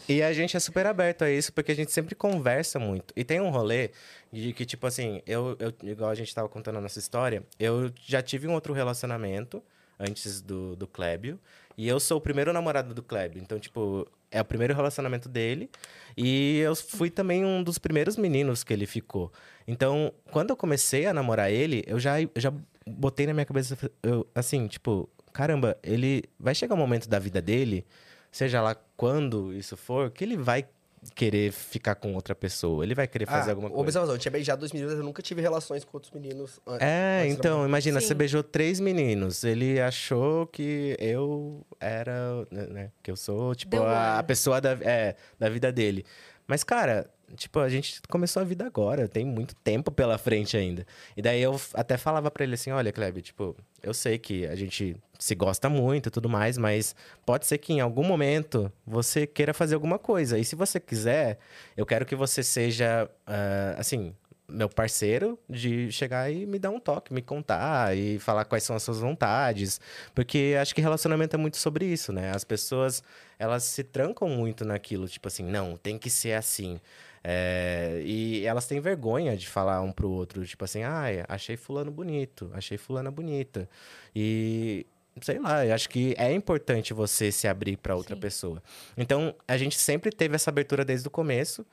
E 0.08 0.22
a 0.22 0.32
gente 0.32 0.56
é 0.56 0.60
super 0.60 0.86
aberto 0.86 1.22
a 1.22 1.30
isso, 1.30 1.52
porque 1.52 1.70
a 1.70 1.74
gente 1.76 1.92
sempre 1.92 2.14
conversa 2.16 2.78
muito. 2.78 3.14
E 3.16 3.22
tem 3.22 3.40
um 3.40 3.50
rolê 3.50 3.90
de 4.32 4.52
que, 4.52 4.66
tipo 4.66 4.86
assim, 4.86 5.22
eu, 5.26 5.56
eu 5.60 5.72
igual 5.88 6.10
a 6.10 6.14
gente 6.14 6.34
tava 6.34 6.48
contando 6.48 6.78
a 6.78 6.80
nossa 6.80 6.98
história, 6.98 7.42
eu 7.58 7.92
já 8.06 8.20
tive 8.20 8.48
um 8.48 8.52
outro 8.54 8.72
relacionamento 8.72 9.62
antes 9.98 10.40
do, 10.40 10.74
do 10.74 10.86
Clébio. 10.88 11.38
E 11.80 11.88
eu 11.88 11.98
sou 11.98 12.18
o 12.18 12.20
primeiro 12.20 12.52
namorado 12.52 12.92
do 12.92 13.02
Clébio. 13.02 13.40
Então, 13.40 13.58
tipo, 13.58 14.06
é 14.30 14.38
o 14.38 14.44
primeiro 14.44 14.74
relacionamento 14.74 15.30
dele. 15.30 15.70
E 16.14 16.58
eu 16.58 16.76
fui 16.76 17.08
também 17.08 17.42
um 17.42 17.62
dos 17.62 17.78
primeiros 17.78 18.18
meninos 18.18 18.62
que 18.62 18.70
ele 18.70 18.84
ficou. 18.84 19.32
Então, 19.66 20.12
quando 20.30 20.50
eu 20.50 20.56
comecei 20.56 21.06
a 21.06 21.14
namorar 21.14 21.50
ele, 21.50 21.82
eu 21.86 21.98
já, 21.98 22.20
eu 22.20 22.30
já 22.36 22.52
botei 22.86 23.26
na 23.26 23.32
minha 23.32 23.46
cabeça, 23.46 23.78
eu, 24.02 24.26
assim, 24.34 24.66
tipo, 24.66 25.08
caramba, 25.32 25.74
ele 25.82 26.24
vai 26.38 26.54
chegar 26.54 26.74
um 26.74 26.78
momento 26.78 27.08
da 27.08 27.18
vida 27.18 27.40
dele, 27.40 27.86
seja 28.30 28.60
lá 28.60 28.76
quando 28.94 29.50
isso 29.54 29.74
for, 29.74 30.10
que 30.10 30.22
ele 30.22 30.36
vai 30.36 30.66
querer 31.14 31.50
ficar 31.52 31.94
com 31.94 32.14
outra 32.14 32.34
pessoa. 32.34 32.84
Ele 32.84 32.94
vai 32.94 33.06
querer 33.06 33.26
fazer 33.26 33.50
Ah, 33.50 33.52
alguma 33.52 33.68
coisa. 33.70 33.82
Observação, 33.82 34.14
eu 34.14 34.18
tinha 34.18 34.30
beijado 34.32 34.60
dois 34.60 34.72
meninos, 34.72 34.94
eu 34.94 35.02
nunca 35.02 35.22
tive 35.22 35.40
relações 35.40 35.84
com 35.84 35.96
outros 35.96 36.12
meninos. 36.12 36.60
an- 36.66 36.78
É, 36.80 37.22
antes 37.22 37.34
então, 37.36 37.64
imagina, 37.66 38.00
Sim. 38.00 38.06
você 38.08 38.14
beijou 38.14 38.42
três 38.42 38.78
meninos. 38.80 39.42
Ele 39.44 39.80
achou 39.80 40.46
que 40.46 40.96
eu 40.98 41.64
era, 41.80 42.46
né, 42.50 42.90
que 43.02 43.10
eu 43.10 43.16
sou, 43.16 43.54
tipo, 43.54 43.80
a, 43.82 44.18
a 44.18 44.22
pessoa 44.22 44.60
da, 44.60 44.72
é, 44.82 45.16
da 45.38 45.48
vida 45.48 45.72
dele. 45.72 46.04
Mas, 46.46 46.62
cara, 46.64 47.08
tipo, 47.36 47.58
a 47.58 47.68
gente 47.68 48.00
começou 48.08 48.40
a 48.40 48.44
vida 48.44 48.64
agora, 48.66 49.08
tem 49.08 49.24
muito 49.24 49.54
tempo 49.56 49.90
pela 49.90 50.18
frente 50.18 50.56
ainda. 50.56 50.86
E 51.16 51.22
daí 51.22 51.40
eu 51.40 51.60
até 51.74 51.96
falava 51.96 52.30
pra 52.30 52.44
ele 52.44 52.54
assim, 52.54 52.70
olha, 52.70 52.92
Kleber, 52.92 53.22
tipo, 53.22 53.56
eu 53.82 53.94
sei 53.94 54.18
que 54.18 54.46
a 54.46 54.54
gente 54.54 54.96
se 55.18 55.34
gosta 55.34 55.68
muito 55.68 56.08
e 56.08 56.10
tudo 56.10 56.28
mais, 56.28 56.56
mas 56.56 56.94
pode 57.26 57.46
ser 57.46 57.58
que 57.58 57.72
em 57.72 57.80
algum 57.80 58.04
momento 58.04 58.72
você 58.86 59.26
queira 59.26 59.52
fazer 59.52 59.74
alguma 59.74 59.98
coisa. 59.98 60.38
E 60.38 60.44
se 60.44 60.56
você 60.56 60.80
quiser, 60.80 61.38
eu 61.76 61.84
quero 61.84 62.06
que 62.06 62.16
você 62.16 62.42
seja, 62.42 63.08
ah, 63.26 63.74
assim, 63.78 64.14
meu 64.50 64.68
parceiro 64.68 65.38
de 65.48 65.90
chegar 65.92 66.30
e 66.30 66.44
me 66.44 66.58
dar 66.58 66.70
um 66.70 66.80
toque, 66.80 67.12
me 67.12 67.22
contar 67.22 67.96
e 67.96 68.18
falar 68.18 68.44
quais 68.44 68.64
são 68.64 68.74
as 68.76 68.82
suas 68.82 68.98
vontades. 68.98 69.80
Porque 70.14 70.56
acho 70.60 70.74
que 70.74 70.80
relacionamento 70.80 71.36
é 71.36 71.38
muito 71.38 71.56
sobre 71.56 71.86
isso, 71.86 72.12
né? 72.12 72.32
As 72.34 72.44
pessoas, 72.44 73.02
elas 73.38 73.62
se 73.64 73.84
trancam 73.84 74.28
muito 74.28 74.64
naquilo, 74.64 75.08
tipo 75.08 75.28
assim, 75.28 75.44
não, 75.44 75.76
tem 75.76 75.96
que 75.98 76.10
ser 76.10 76.32
assim. 76.32 76.80
É, 77.22 78.00
e 78.04 78.44
elas 78.46 78.66
têm 78.66 78.80
vergonha 78.80 79.36
de 79.36 79.46
falar 79.46 79.82
um 79.82 79.92
pro 79.92 80.10
outro, 80.10 80.44
tipo 80.46 80.64
assim, 80.64 80.82
ah, 80.82 81.04
achei 81.28 81.56
fulano 81.56 81.90
bonito, 81.90 82.50
achei 82.54 82.78
fulana 82.78 83.10
bonita. 83.10 83.68
E 84.14 84.86
sei 85.20 85.38
lá, 85.38 85.66
eu 85.66 85.74
acho 85.74 85.88
que 85.88 86.14
é 86.16 86.32
importante 86.32 86.94
você 86.94 87.30
se 87.30 87.46
abrir 87.46 87.76
para 87.76 87.94
outra 87.94 88.14
Sim. 88.14 88.20
pessoa. 88.20 88.62
Então, 88.96 89.34
a 89.46 89.56
gente 89.58 89.78
sempre 89.78 90.10
teve 90.10 90.34
essa 90.34 90.50
abertura 90.50 90.84
desde 90.84 91.06
o 91.08 91.10
começo. 91.10 91.66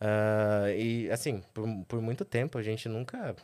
ah, 0.00 0.70
e, 0.76 1.10
assim, 1.10 1.42
por, 1.52 1.66
por 1.88 2.00
muito 2.00 2.24
tempo, 2.24 2.58
a 2.58 2.62
gente 2.62 2.88
nunca. 2.88 3.34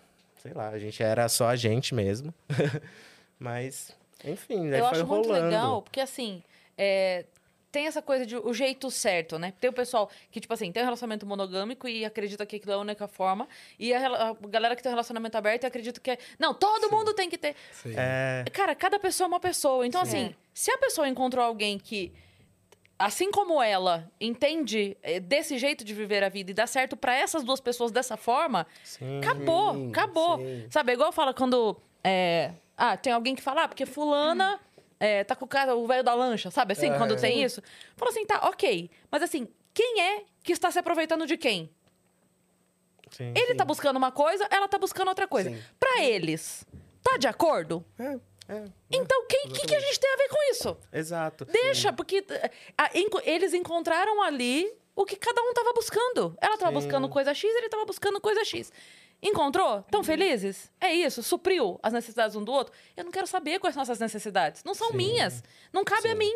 Sei 0.40 0.52
lá, 0.52 0.68
a 0.68 0.78
gente 0.78 1.02
era 1.02 1.28
só 1.28 1.48
a 1.48 1.56
gente 1.56 1.93
mesmo. 1.94 2.32
Mas, 3.39 3.90
enfim, 4.24 4.70
daí 4.70 4.80
Eu 4.80 4.86
foi 4.86 4.98
acho 4.98 5.06
muito 5.06 5.26
rolando. 5.28 5.47
legal, 5.47 5.82
porque 5.82 6.01
assim, 6.01 6.43
é, 6.76 7.24
tem 7.70 7.86
essa 7.86 8.01
coisa 8.01 8.24
de 8.24 8.36
o 8.36 8.53
jeito 8.55 8.90
certo, 8.90 9.39
né? 9.39 9.53
Tem 9.61 9.69
o 9.69 9.73
pessoal 9.73 10.11
que, 10.31 10.40
tipo 10.40 10.53
assim, 10.55 10.73
tem 10.73 10.82
um 10.82 10.86
relacionamento 10.86 11.27
monogâmico 11.27 11.86
e 11.86 12.05
acredita 12.05 12.47
que 12.47 12.57
aquilo 12.57 12.73
é 12.73 12.74
a 12.74 12.78
única 12.78 13.07
forma. 13.07 13.47
E 13.78 13.93
a, 13.93 14.31
a 14.31 14.35
galera 14.49 14.74
que 14.74 14.82
tem 14.82 14.90
um 14.90 14.95
relacionamento 14.95 15.36
aberto 15.36 15.65
e 15.65 15.66
acredita 15.66 16.01
que 16.01 16.11
é. 16.12 16.19
Não, 16.39 16.55
todo 16.55 16.90
mundo 16.90 17.12
tem 17.15 17.28
que 17.28 17.36
ter. 17.36 17.55
Sim. 17.73 17.93
É, 17.97 18.45
Cara, 18.53 18.74
cada 18.74 18.99
pessoa 18.99 19.27
é 19.27 19.28
uma 19.28 19.40
pessoa. 19.40 19.86
Então, 19.86 20.05
Sim. 20.05 20.09
assim, 20.27 20.35
se 20.55 20.70
a 20.70 20.78
pessoa 20.78 21.07
encontrou 21.09 21.45
alguém 21.45 21.78
que, 21.78 22.12
assim 22.99 23.31
como 23.31 23.62
ela, 23.62 24.11
entende 24.20 24.97
eh, 25.03 25.20
desse 25.20 25.59
jeito 25.59 25.85
de 25.85 25.93
viver 25.95 26.24
a 26.24 26.28
vida 26.28 26.51
e 26.51 26.55
dá 26.55 26.66
certo 26.66 26.97
pra 26.97 27.15
essas 27.15 27.45
duas 27.45 27.61
pessoas 27.61 27.93
dessa 27.93 28.16
forma, 28.16 28.66
sim. 28.82 29.19
acabou, 29.19 29.74
Sim, 29.74 29.90
acabou. 29.90 30.39
sim. 30.39 30.66
Sabe, 30.70 30.93
é 30.93 30.95
igual 30.95 31.12
fala 31.12 31.32
quando. 31.35 31.77
é, 32.03 32.53
ah, 32.77 32.97
tem 32.97 33.12
alguém 33.12 33.35
que 33.35 33.43
fala, 33.43 33.65
ah, 33.65 33.69
porque 33.69 33.85
fulana. 33.85 34.59
É, 35.00 35.24
tá 35.24 35.34
com 35.36 35.44
o 35.44 35.48
cara, 35.48 35.74
o 35.76 35.86
velho 35.86 36.02
da 36.02 36.14
lancha, 36.14 36.50
sabe? 36.50 36.72
Assim, 36.72 36.90
É. 36.90 36.96
quando 36.98 37.16
tem 37.20 37.42
isso. 37.42 37.62
Fala 37.96 38.10
assim, 38.10 38.24
tá, 38.26 38.40
ok. 38.48 38.90
Mas 39.10 39.22
assim, 39.22 39.48
quem 39.74 40.00
é 40.00 40.22
que 40.42 40.52
está 40.52 40.70
se 40.70 40.78
aproveitando 40.78 41.26
de 41.26 41.36
quem? 41.36 41.70
sim. 43.10 43.32
Ele 43.34 43.54
tá 43.54 43.64
buscando 43.64 43.96
uma 43.96 44.12
coisa, 44.12 44.46
ela 44.50 44.68
tá 44.68 44.78
buscando 44.78 45.08
outra 45.08 45.26
coisa. 45.26 45.50
Sim. 45.50 45.62
Pra 45.80 46.02
eles, 46.02 46.64
tá 47.02 47.16
de 47.16 47.26
acordo? 47.26 47.84
É. 47.98 48.18
É, 48.50 48.64
Então, 48.90 49.26
quem 49.26 49.46
que, 49.48 49.66
que 49.66 49.74
a 49.74 49.80
gente 49.80 50.00
tem 50.00 50.10
a 50.10 50.16
ver 50.16 50.28
com 50.28 50.50
isso? 50.50 50.76
exato. 50.90 51.44
Deixa, 51.44 51.92
porque 51.92 52.24
eh, 52.30 52.50
a- 52.78 52.90
eles 53.26 53.52
encontraram 53.52 54.22
ali 54.22 54.72
o 54.96 55.04
que 55.04 55.16
cada 55.16 55.42
um 55.42 55.52
tava 55.52 55.74
buscando. 55.74 56.34
Ela 56.40 56.56
tava 56.56 56.70
Sim. 56.72 56.74
buscando 56.78 57.08
coisa 57.10 57.34
X, 57.34 57.44
ele 57.44 57.68
tava 57.68 57.84
buscando 57.84 58.18
coisa 58.22 58.42
X. 58.46 58.72
Encontrou? 59.23 59.82
Tão 59.90 60.05
felizes? 60.05 60.70
É 60.81 60.93
isso, 60.95 61.23
supriu 61.23 61.78
as 61.82 61.93
necessidades 61.93 62.36
um 62.36 62.45
do 62.45 62.53
outro. 62.53 62.73
Eu 62.97 63.05
não 63.05 63.11
quero 63.11 63.27
saber 63.27 63.59
quais 63.59 63.74
são 63.74 63.82
essas 63.82 63.99
necessidades. 63.99 64.62
Não 64.65 64.74
são 64.74 64.93
minhas. 64.93 65.43
Não 65.73 65.85
cabe 65.85 66.09
a 66.09 66.15
mim. 66.15 66.32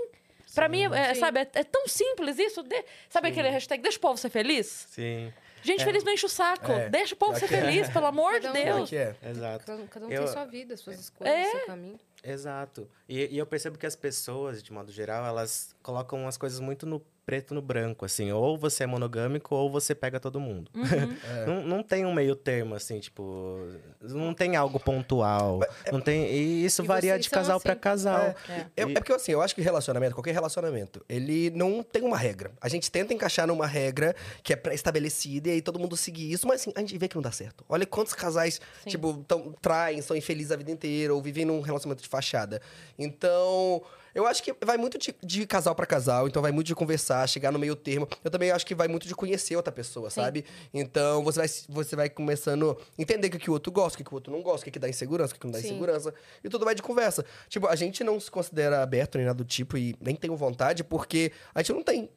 Pra 0.54 0.68
mim, 0.68 0.82
é, 0.92 1.14
Sim. 1.14 1.20
sabe, 1.20 1.40
é, 1.40 1.48
é 1.54 1.64
tão 1.64 1.86
simples 1.88 2.38
isso. 2.38 2.62
De- 2.62 2.84
sabe 3.08 3.28
aquele 3.28 3.48
hashtag, 3.48 3.82
deixa 3.82 3.96
o 3.98 4.00
povo 4.00 4.18
ser 4.18 4.28
feliz? 4.28 4.86
Sim, 4.90 5.32
Gente 5.62 5.84
feliz 5.84 6.02
não 6.02 6.12
enche 6.12 6.26
o 6.26 6.28
saco. 6.28 6.72
É, 6.72 6.88
Deixa 6.90 7.14
o 7.14 7.16
povo 7.16 7.38
ser 7.38 7.44
é. 7.44 7.48
feliz, 7.48 7.88
pelo 7.88 8.06
amor 8.06 8.34
de 8.40 8.48
Cada 8.48 8.58
um 8.58 8.62
é 8.62 8.64
Deus. 8.64 8.90
que 8.90 8.96
é? 8.96 9.14
exato. 9.30 9.64
Cada, 9.64 9.86
cada 9.86 10.06
um 10.06 10.10
Eu- 10.10 10.24
tem 10.24 10.32
sua 10.32 10.44
vida, 10.44 10.76
suas 10.76 10.98
escolhas, 10.98 11.32
É. 11.32 11.50
seu 11.52 11.66
caminho. 11.66 12.00
Exato. 12.24 12.88
E, 13.12 13.34
e 13.34 13.38
eu 13.38 13.44
percebo 13.44 13.76
que 13.76 13.84
as 13.84 13.94
pessoas, 13.94 14.62
de 14.62 14.72
modo 14.72 14.90
geral, 14.90 15.26
elas 15.26 15.76
colocam 15.82 16.26
as 16.26 16.38
coisas 16.38 16.60
muito 16.60 16.86
no 16.86 16.98
preto 17.24 17.54
no 17.54 17.62
branco, 17.62 18.04
assim. 18.04 18.32
Ou 18.32 18.58
você 18.58 18.84
é 18.84 18.86
monogâmico 18.86 19.54
ou 19.54 19.70
você 19.70 19.94
pega 19.94 20.18
todo 20.18 20.40
mundo. 20.40 20.70
Uhum. 20.74 20.82
É. 21.22 21.46
não, 21.46 21.62
não 21.62 21.82
tem 21.82 22.04
um 22.04 22.12
meio 22.12 22.34
termo, 22.34 22.74
assim, 22.74 22.98
tipo... 22.98 23.58
Não 24.00 24.34
tem 24.34 24.56
algo 24.56 24.80
pontual. 24.80 25.60
Não 25.90 26.00
tem... 26.00 26.26
E 26.26 26.64
isso 26.64 26.82
E 26.82 26.86
varia 26.86 27.18
de 27.18 27.30
casal 27.30 27.56
assim. 27.56 27.62
pra 27.62 27.76
casal. 27.76 28.20
É. 28.20 28.36
É. 28.48 28.66
É, 28.76 28.82
é 28.82 28.86
porque 28.94 29.12
assim, 29.12 29.32
eu 29.32 29.40
acho 29.40 29.54
que 29.54 29.62
relacionamento, 29.62 30.14
qualquer 30.14 30.32
relacionamento, 30.32 31.04
ele 31.08 31.50
não 31.50 31.82
tem 31.82 32.02
uma 32.02 32.16
regra. 32.16 32.50
A 32.60 32.68
gente 32.68 32.90
tenta 32.90 33.14
encaixar 33.14 33.46
numa 33.46 33.66
regra 33.66 34.16
que 34.42 34.52
é 34.52 34.56
pré-estabelecida 34.56 35.48
e 35.48 35.52
aí 35.52 35.62
todo 35.62 35.78
mundo 35.78 35.96
seguir 35.96 36.32
isso, 36.32 36.46
mas 36.46 36.62
assim, 36.62 36.72
a 36.74 36.80
gente 36.80 36.98
vê 36.98 37.06
que 37.06 37.14
não 37.14 37.22
dá 37.22 37.30
certo. 37.30 37.64
Olha 37.68 37.86
quantos 37.86 38.14
casais, 38.14 38.60
Sim. 38.82 38.90
tipo, 38.90 39.24
tão, 39.28 39.52
traem, 39.60 40.02
são 40.02 40.16
infelizes 40.16 40.50
a 40.50 40.56
vida 40.56 40.70
inteira 40.70 41.14
ou 41.14 41.22
vivem 41.22 41.44
num 41.44 41.60
relacionamento 41.60 42.02
de 42.02 42.08
fachada. 42.08 42.60
Então, 43.02 43.82
Eu 44.14 44.26
acho 44.26 44.42
que 44.42 44.54
vai 44.62 44.76
muito 44.76 44.98
de, 44.98 45.14
de 45.22 45.46
casal 45.46 45.74
pra 45.74 45.86
casal, 45.86 46.28
então 46.28 46.42
vai 46.42 46.52
muito 46.52 46.66
de 46.66 46.74
conversar, 46.74 47.26
chegar 47.26 47.50
no 47.50 47.58
meio 47.58 47.74
termo. 47.74 48.06
Eu 48.22 48.30
também 48.30 48.50
acho 48.50 48.66
que 48.66 48.74
vai 48.74 48.86
muito 48.86 49.08
de 49.08 49.14
conhecer 49.14 49.56
outra 49.56 49.72
pessoa, 49.72 50.10
sabe? 50.10 50.44
Então 50.72 51.24
você 51.24 51.38
vai, 51.38 51.48
você 51.68 51.96
vai 51.96 52.10
começando 52.10 52.76
a 52.78 53.02
entender 53.02 53.28
o 53.28 53.30
que, 53.30 53.38
que 53.38 53.50
o 53.50 53.54
outro 53.54 53.72
gosta, 53.72 53.94
o 53.94 53.98
que, 53.98 54.04
que 54.04 54.10
o 54.12 54.14
outro 54.14 54.30
não 54.30 54.42
gosta, 54.42 54.60
o 54.60 54.64
que, 54.64 54.70
que 54.70 54.78
dá 54.78 54.88
insegurança, 54.88 55.30
o 55.30 55.34
que, 55.34 55.40
que 55.40 55.46
não 55.46 55.52
dá 55.52 55.60
Sim. 55.60 55.68
insegurança. 55.68 56.12
E 56.44 56.48
tudo 56.50 56.64
vai 56.64 56.74
de 56.74 56.82
conversa. 56.82 57.24
Tipo, 57.48 57.66
a 57.68 57.74
gente 57.74 58.04
não 58.04 58.20
se 58.20 58.30
considera 58.30 58.82
aberto 58.82 59.16
nem 59.16 59.26
nada 59.26 59.38
do 59.38 59.46
tipo 59.46 59.78
e 59.78 59.96
nem 59.98 60.14
tem 60.14 60.30
vontade, 60.36 60.84
porque 60.84 61.32
a 61.54 61.62
gente 61.62 61.72
não 61.72 61.82
tem. 61.82 62.10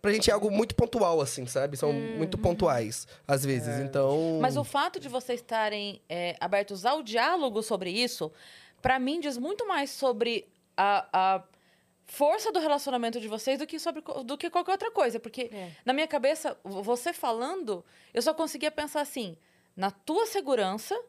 Pra 0.00 0.10
gente 0.10 0.30
é 0.30 0.32
algo 0.32 0.50
muito 0.50 0.74
pontual, 0.74 1.20
assim, 1.20 1.44
sabe? 1.44 1.76
São 1.76 1.92
muito 1.92 2.38
pontuais, 2.38 3.06
às 3.28 3.44
vezes. 3.44 3.78
Então. 3.78 4.38
Mas 4.40 4.56
o 4.56 4.64
fato 4.64 4.98
de 4.98 5.06
vocês 5.06 5.40
estarem 5.40 6.00
é, 6.08 6.34
abertos 6.40 6.86
ao 6.86 7.02
diálogo 7.02 7.62
sobre 7.62 7.90
isso, 7.90 8.32
pra 8.82 8.98
mim 8.98 9.20
diz 9.20 9.38
muito 9.38 9.66
mais 9.66 9.90
sobre 9.90 10.46
a, 10.76 11.06
a 11.12 11.42
força 12.06 12.50
do 12.52 12.58
relacionamento 12.58 13.20
de 13.20 13.28
vocês 13.28 13.58
do 13.58 13.66
que 13.66 13.78
sobre 13.78 14.02
do 14.24 14.36
que 14.36 14.50
qualquer 14.50 14.72
outra 14.72 14.90
coisa, 14.90 15.18
porque 15.20 15.48
É. 15.52 15.70
na 15.84 15.92
minha 15.92 16.06
cabeça, 16.08 16.58
vo- 16.64 16.82
você 16.82 17.12
falando, 17.12 17.84
eu 18.12 18.20
só 18.20 18.34
conseguia 18.34 18.70
pensar 18.70 19.00
assim, 19.00 19.36
na 19.76 19.90
tua 19.90 20.26
segurança, 20.26 21.00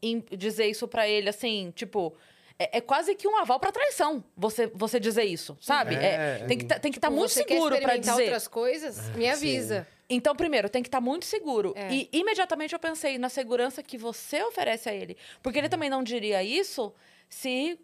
em 0.00 0.20
dizer 0.30 0.66
isso 0.66 0.86
pra 0.88 1.06
ele 1.08 1.28
assim, 1.28 1.72
tipo, 1.74 2.14
é, 2.58 2.78
é 2.78 2.80
quase 2.80 3.14
que 3.14 3.26
um 3.28 3.36
aval 3.36 3.58
pra 3.60 3.72
traição, 3.72 4.22
você 4.36 4.68
você 4.68 4.98
dizer 5.00 5.24
isso, 5.24 5.58
sabe? 5.60 5.94
É, 5.96 6.38
É, 6.42 6.44
tem 6.46 6.56
que 6.58 6.64
tá, 6.64 6.78
tem 6.78 6.92
que 6.92 6.98
estar 6.98 7.08
Tipo, 7.08 7.18
muito 7.18 7.32
você 7.32 7.44
quer 7.44 7.54
seguro 7.54 7.74
experimentar 7.74 8.14
dizer. 8.14 8.22
outras 8.24 8.48
coisas? 8.48 9.10
Me 9.16 9.28
avisa. 9.28 9.86
Então, 10.08 10.36
primeiro, 10.36 10.68
tem 10.70 10.82
que 10.82 10.88
estar 10.88 11.00
muito 11.00 11.24
seguro. 11.26 11.74
É. 11.76 11.92
E 11.92 12.08
imediatamente 12.12 12.72
eu 12.72 12.78
pensei 12.78 13.18
na 13.18 13.28
segurança 13.28 13.82
que 13.82 13.98
você 13.98 14.40
oferece 14.44 14.88
a 14.88 14.94
ele. 14.94 15.16
Porque 15.42 15.58
ele 15.58 15.68
também 15.68 15.90
não 15.90 16.02
diria 16.04 16.42
isso 16.44 16.94
se, 17.28 17.78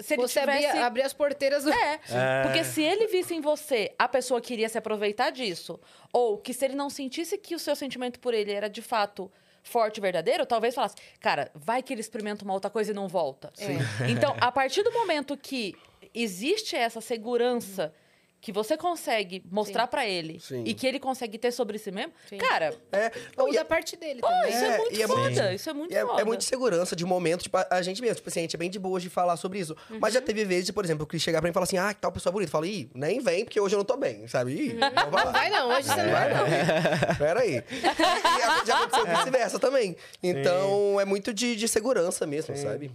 se 0.00 0.14
ele 0.14 0.22
Você 0.22 0.40
tivesse. 0.40 0.66
abrir, 0.66 0.82
abrir 0.82 1.02
as 1.02 1.12
porteiras 1.12 1.64
do... 1.64 1.72
É, 1.72 2.00
É. 2.10 2.42
porque 2.42 2.62
se 2.64 2.82
ele 2.82 3.06
visse 3.06 3.34
em 3.34 3.40
você 3.40 3.92
a 3.98 4.06
pessoa 4.08 4.40
que 4.40 4.52
iria 4.52 4.68
se 4.68 4.76
aproveitar 4.78 5.30
disso, 5.30 5.80
ou 6.12 6.38
que 6.38 6.52
se 6.52 6.64
ele 6.64 6.74
não 6.74 6.90
sentisse 6.90 7.36
que 7.38 7.54
o 7.54 7.58
seu 7.58 7.74
sentimento 7.74 8.20
por 8.20 8.34
ele 8.34 8.52
era 8.52 8.68
de 8.68 8.82
fato 8.82 9.30
forte 9.62 9.98
e 9.98 10.00
verdadeiro, 10.00 10.44
talvez 10.44 10.74
falasse, 10.74 10.96
cara, 11.20 11.50
vai 11.54 11.82
que 11.82 11.92
ele 11.92 12.00
experimenta 12.00 12.44
uma 12.44 12.52
outra 12.52 12.68
coisa 12.70 12.90
e 12.90 12.94
não 12.94 13.06
volta. 13.08 13.52
Sim. 13.54 13.78
Então, 14.10 14.36
a 14.40 14.50
partir 14.50 14.82
do 14.82 14.92
momento 14.92 15.36
que 15.36 15.74
existe 16.12 16.74
essa 16.76 17.00
segurança 17.00 17.94
que 18.42 18.50
você 18.52 18.76
consegue 18.76 19.42
mostrar 19.50 19.84
Sim. 19.84 19.90
pra 19.90 20.04
ele 20.06 20.38
Sim. 20.40 20.64
e 20.66 20.74
que 20.74 20.84
ele 20.84 20.98
consegue 20.98 21.38
ter 21.38 21.52
sobre 21.52 21.78
si 21.78 21.90
mesmo, 21.92 22.12
Sim. 22.28 22.36
cara, 22.38 22.74
É, 22.90 23.10
não, 23.36 23.44
Ou 23.46 23.52
e 23.52 23.54
da 23.56 23.64
parte 23.64 23.96
dele 23.96 24.20
Pô, 24.20 24.26
também. 24.26 24.50
isso 24.50 24.58
é, 24.64 24.66
É, 24.74 24.78
muito 24.78 24.92
e 24.98 25.02
é 25.02 25.06
foda. 25.06 25.20
muito- 25.22 25.42
Isso 25.54 25.70
é 25.70 25.72
muito 25.72 25.92
E 25.92 25.96
é, 25.96 26.04
foda. 26.04 26.20
é 26.20 26.24
muito 26.24 26.42
segurança 26.44 26.96
de 26.96 27.04
momento, 27.06 27.44
tipo, 27.44 27.56
a, 27.56 27.66
a 27.70 27.80
gente 27.82 28.02
mesmo, 28.02 28.16
tipo 28.16 28.28
assim, 28.28 28.40
a 28.40 28.42
gente 28.42 28.56
é 28.56 28.58
bem 28.58 28.68
de 28.68 28.80
boa 28.80 28.98
de 29.00 29.08
falar 29.08 29.36
sobre 29.36 29.60
isso. 29.60 29.76
Mas 30.00 30.12
já 30.12 30.20
teve 30.20 30.44
vezes, 30.44 30.70
por 30.72 30.84
exemplo, 30.84 31.06
que 31.06 31.18
chegar 31.20 31.40
pra 31.40 31.46
mim 31.46 31.52
e 31.52 31.54
falar 31.54 31.64
assim, 31.64 31.78
ah, 31.78 31.94
que 31.94 32.00
tal 32.00 32.10
pessoa 32.10 32.32
bonita. 32.32 32.50
Fala, 32.50 32.66
ih, 32.66 32.90
nem 32.94 33.20
vem, 33.20 33.44
porque 33.44 33.60
hoje 33.60 33.76
eu 33.76 33.78
não 33.78 33.84
tô 33.84 33.96
bem, 33.96 34.26
sabe? 34.26 34.52
Ih, 34.52 34.72
então 34.76 35.10
vai 35.10 35.24
lá. 35.24 35.30
Vai 35.30 35.48
não, 35.48 35.68
hoje 35.70 35.88
você 35.88 36.02
não 36.02 36.10
Vai 36.12 36.34
não. 36.34 36.38
não. 36.40 37.16
Peraí. 37.16 37.62
E 37.70 38.66
já 38.66 38.78
aconteceu 38.82 39.06
vice-versa 39.16 39.58
também. 39.60 39.96
Então, 40.20 41.00
é 41.00 41.04
muito 41.04 41.32
de, 41.32 41.54
de 41.54 41.68
segurança 41.68 42.26
mesmo, 42.26 42.56
sabe? 42.56 42.90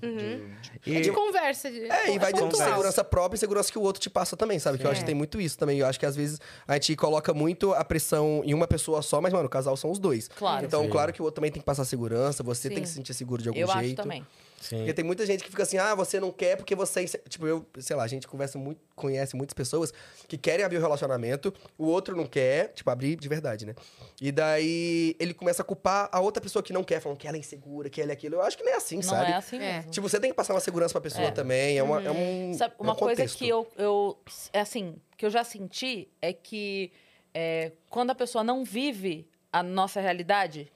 É 0.86 1.00
de 1.02 1.12
conversa. 1.12 1.72
De... 1.72 1.90
É, 1.90 2.14
e 2.14 2.20
vai 2.20 2.34
de 2.34 2.40
segurança 2.58 3.04
própria 3.04 3.38
e 3.38 3.40
segurança 3.40 3.72
que 3.72 3.78
o 3.80 3.82
outro 3.82 4.02
te 4.02 4.10
passa 4.10 4.36
também, 4.36 4.60
sabe? 4.60 4.78
Que 4.78 4.86
eu 4.86 4.92
acho 4.92 5.00
que 5.02 5.06
tem 5.06 5.16
muito 5.16 5.37
isso 5.40 5.58
também. 5.58 5.80
Eu 5.80 5.88
acho 5.88 6.00
que 6.00 6.06
às 6.06 6.16
vezes 6.16 6.40
a 6.68 6.74
gente 6.74 6.96
coloca 6.96 7.34
muito 7.34 7.74
a 7.74 7.84
pressão 7.84 8.42
em 8.46 8.54
uma 8.54 8.68
pessoa 8.68 9.02
só, 9.02 9.20
mas, 9.22 9.34
mano, 9.34 9.46
o 9.46 9.50
casal 9.50 9.76
são 9.78 9.92
os 9.92 10.00
dois. 10.00 10.28
Claro. 10.28 10.66
Então, 10.66 10.84
Sim. 10.84 10.90
claro 10.90 11.12
que 11.14 11.22
o 11.22 11.26
outro 11.26 11.36
também 11.36 11.52
tem 11.52 11.62
que 11.62 11.66
passar 11.66 11.86
segurança, 11.86 12.44
você 12.44 12.68
tem 12.70 12.78
Sim. 12.78 12.84
que 12.84 12.90
se 12.90 12.96
sentir 12.96 13.14
seguro 13.14 13.42
de 13.42 13.50
algum 13.50 13.60
Eu 13.60 13.68
jeito. 13.68 13.86
acho 13.86 13.96
também. 13.96 14.26
Sim. 14.60 14.78
Porque 14.78 14.94
tem 14.94 15.06
muita 15.06 15.24
gente 15.26 15.44
que 15.44 15.50
fica 15.52 15.62
assim, 15.64 15.78
ah, 15.78 15.94
você 15.94 16.20
não 16.20 16.32
quer 16.32 16.56
porque 16.58 16.74
você. 16.76 17.06
Tipo, 17.30 17.46
eu, 17.46 17.66
sei 17.80 17.96
lá, 17.96 18.04
a 18.04 18.08
gente 18.08 18.28
conversa 18.28 18.58
muito, 18.58 18.82
conhece 18.96 19.36
muitas 19.36 19.54
pessoas 19.54 19.94
que 20.28 20.36
querem 20.38 20.66
abrir 20.66 20.78
o 20.78 20.82
relacionamento, 20.82 21.54
o 21.78 21.86
outro 21.86 22.16
não 22.16 22.26
quer, 22.26 22.70
tipo, 22.74 22.90
abrir 22.90 23.16
de 23.16 23.30
verdade, 23.30 23.66
né? 23.68 23.76
E 24.20 24.32
daí 24.32 25.16
ele 25.20 25.34
começa 25.34 25.62
a 25.62 25.66
culpar 25.66 26.10
a 26.12 26.20
outra 26.20 26.42
pessoa 26.42 26.64
que 26.64 26.74
não 26.74 26.84
quer, 26.84 27.00
falando 27.00 27.20
que 27.20 27.28
ela 27.28 27.38
é 27.38 27.40
insegura, 27.40 27.88
que 27.88 28.02
ela 28.02 28.12
é 28.12 28.14
aquilo. 28.14 28.36
Eu 28.36 28.42
acho 28.42 28.58
que 28.58 28.64
não 28.64 28.72
é 28.72 28.76
assim, 28.76 28.96
Não 28.96 29.04
sabe? 29.04 29.32
é 29.32 29.36
assim 29.36 29.58
É. 29.58 29.78
mesmo. 29.78 29.92
Tipo, 29.92 30.10
você 30.10 30.20
tem 30.20 30.32
que 30.32 30.36
passar 30.36 30.56
uma 30.56 30.60
segurança 30.60 30.92
pra 30.92 31.02
pessoa 31.02 31.28
É. 31.28 31.32
também. 31.32 31.78
É, 31.78 31.84
uma, 31.84 32.02
é 32.04 32.10
um. 32.12 32.54
Sabe, 32.56 32.74
é 32.80 32.82
um 32.82 32.86
uma 32.86 32.96
coisa 32.96 33.16
contexto. 33.22 33.38
que 33.38 33.48
eu, 33.48 33.68
eu, 33.78 34.18
é 34.52 34.62
assim, 34.62 34.96
que 35.16 35.24
eu 35.26 35.30
já 35.30 35.44
senti 35.44 36.08
é 36.20 36.34
que 36.34 36.92
é, 37.32 37.74
quando 37.92 38.10
a 38.10 38.16
pessoa 38.16 38.44
não 38.44 38.64
vive 38.66 39.28
a 39.54 39.62
nossa 39.62 40.02
realidade, 40.02 40.72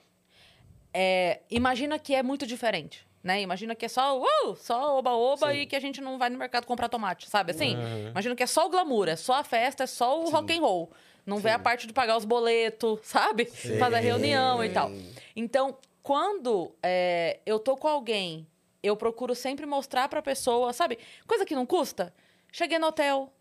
é, 0.93 1.39
imagina 1.49 1.97
que 1.97 2.13
é 2.13 2.21
muito 2.21 2.45
diferente. 2.45 3.09
Né? 3.23 3.41
Imagina 3.41 3.75
que 3.75 3.85
é 3.85 3.87
só, 3.87 4.19
uh, 4.19 4.55
só 4.55 4.97
oba-oba 4.97 5.51
Sim. 5.51 5.59
e 5.59 5.65
que 5.67 5.75
a 5.75 5.79
gente 5.79 6.01
não 6.01 6.17
vai 6.17 6.29
no 6.29 6.39
mercado 6.39 6.65
comprar 6.65 6.89
tomate, 6.89 7.29
sabe? 7.29 7.51
Assim, 7.51 7.77
imagina 8.09 8.35
que 8.35 8.41
é 8.41 8.47
só 8.47 8.65
o 8.65 8.69
glamour, 8.69 9.07
é 9.07 9.15
só 9.15 9.35
a 9.35 9.43
festa, 9.43 9.83
é 9.83 9.87
só 9.87 10.19
o 10.19 10.29
rock 10.29 10.57
and 10.57 10.61
roll. 10.61 10.91
Não 11.23 11.37
vê 11.37 11.51
a 11.51 11.59
parte 11.59 11.85
de 11.85 11.93
pagar 11.93 12.17
os 12.17 12.25
boletos, 12.25 12.99
sabe? 13.05 13.45
Fazer 13.45 13.95
a 13.95 13.99
reunião 13.99 14.63
e 14.63 14.69
tal. 14.69 14.91
Então, 15.35 15.77
quando 16.01 16.73
é, 16.81 17.39
eu 17.45 17.59
tô 17.59 17.77
com 17.77 17.87
alguém, 17.87 18.47
eu 18.81 18.97
procuro 18.97 19.35
sempre 19.35 19.65
mostrar 19.65 20.09
pra 20.09 20.21
pessoa, 20.21 20.73
sabe? 20.73 20.97
Coisa 21.27 21.45
que 21.45 21.53
não 21.53 21.65
custa. 21.65 22.13
Cheguei 22.51 22.79
no 22.79 22.87
hotel, 22.87 23.31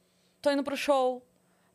tô 0.42 0.50
indo 0.50 0.62
pro 0.62 0.76
show. 0.76 1.24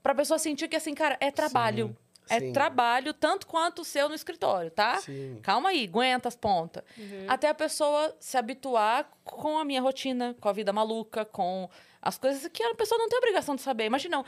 Pra 0.03 0.13
pessoa 0.13 0.37
sentir 0.37 0.67
que, 0.67 0.75
assim, 0.75 0.93
cara, 0.93 1.17
é 1.19 1.31
trabalho. 1.31 1.97
É 2.29 2.39
Sim. 2.39 2.53
trabalho 2.53 3.13
tanto 3.13 3.45
quanto 3.47 3.81
o 3.81 3.85
seu 3.85 4.09
no 4.09 4.15
escritório, 4.15 4.71
tá? 4.71 4.97
Sim. 4.97 5.39
Calma 5.43 5.69
aí, 5.69 5.85
aguenta 5.85 6.27
as 6.27 6.35
pontas. 6.35 6.83
Até 7.27 7.49
a 7.49 7.53
pessoa 7.53 8.15
se 8.19 8.37
habituar 8.37 9.09
com 9.23 9.57
a 9.59 9.63
minha 9.65 9.81
rotina, 9.81 10.35
com 10.41 10.49
a 10.49 10.53
vida 10.53 10.73
maluca, 10.73 11.23
com 11.25 11.69
as 12.01 12.17
coisas 12.17 12.47
que 12.51 12.63
a 12.63 12.73
pessoa 12.75 12.97
não 12.97 13.07
tem 13.09 13.17
obrigação 13.17 13.55
de 13.55 13.61
saber. 13.61 13.85
Imagina, 13.85 14.23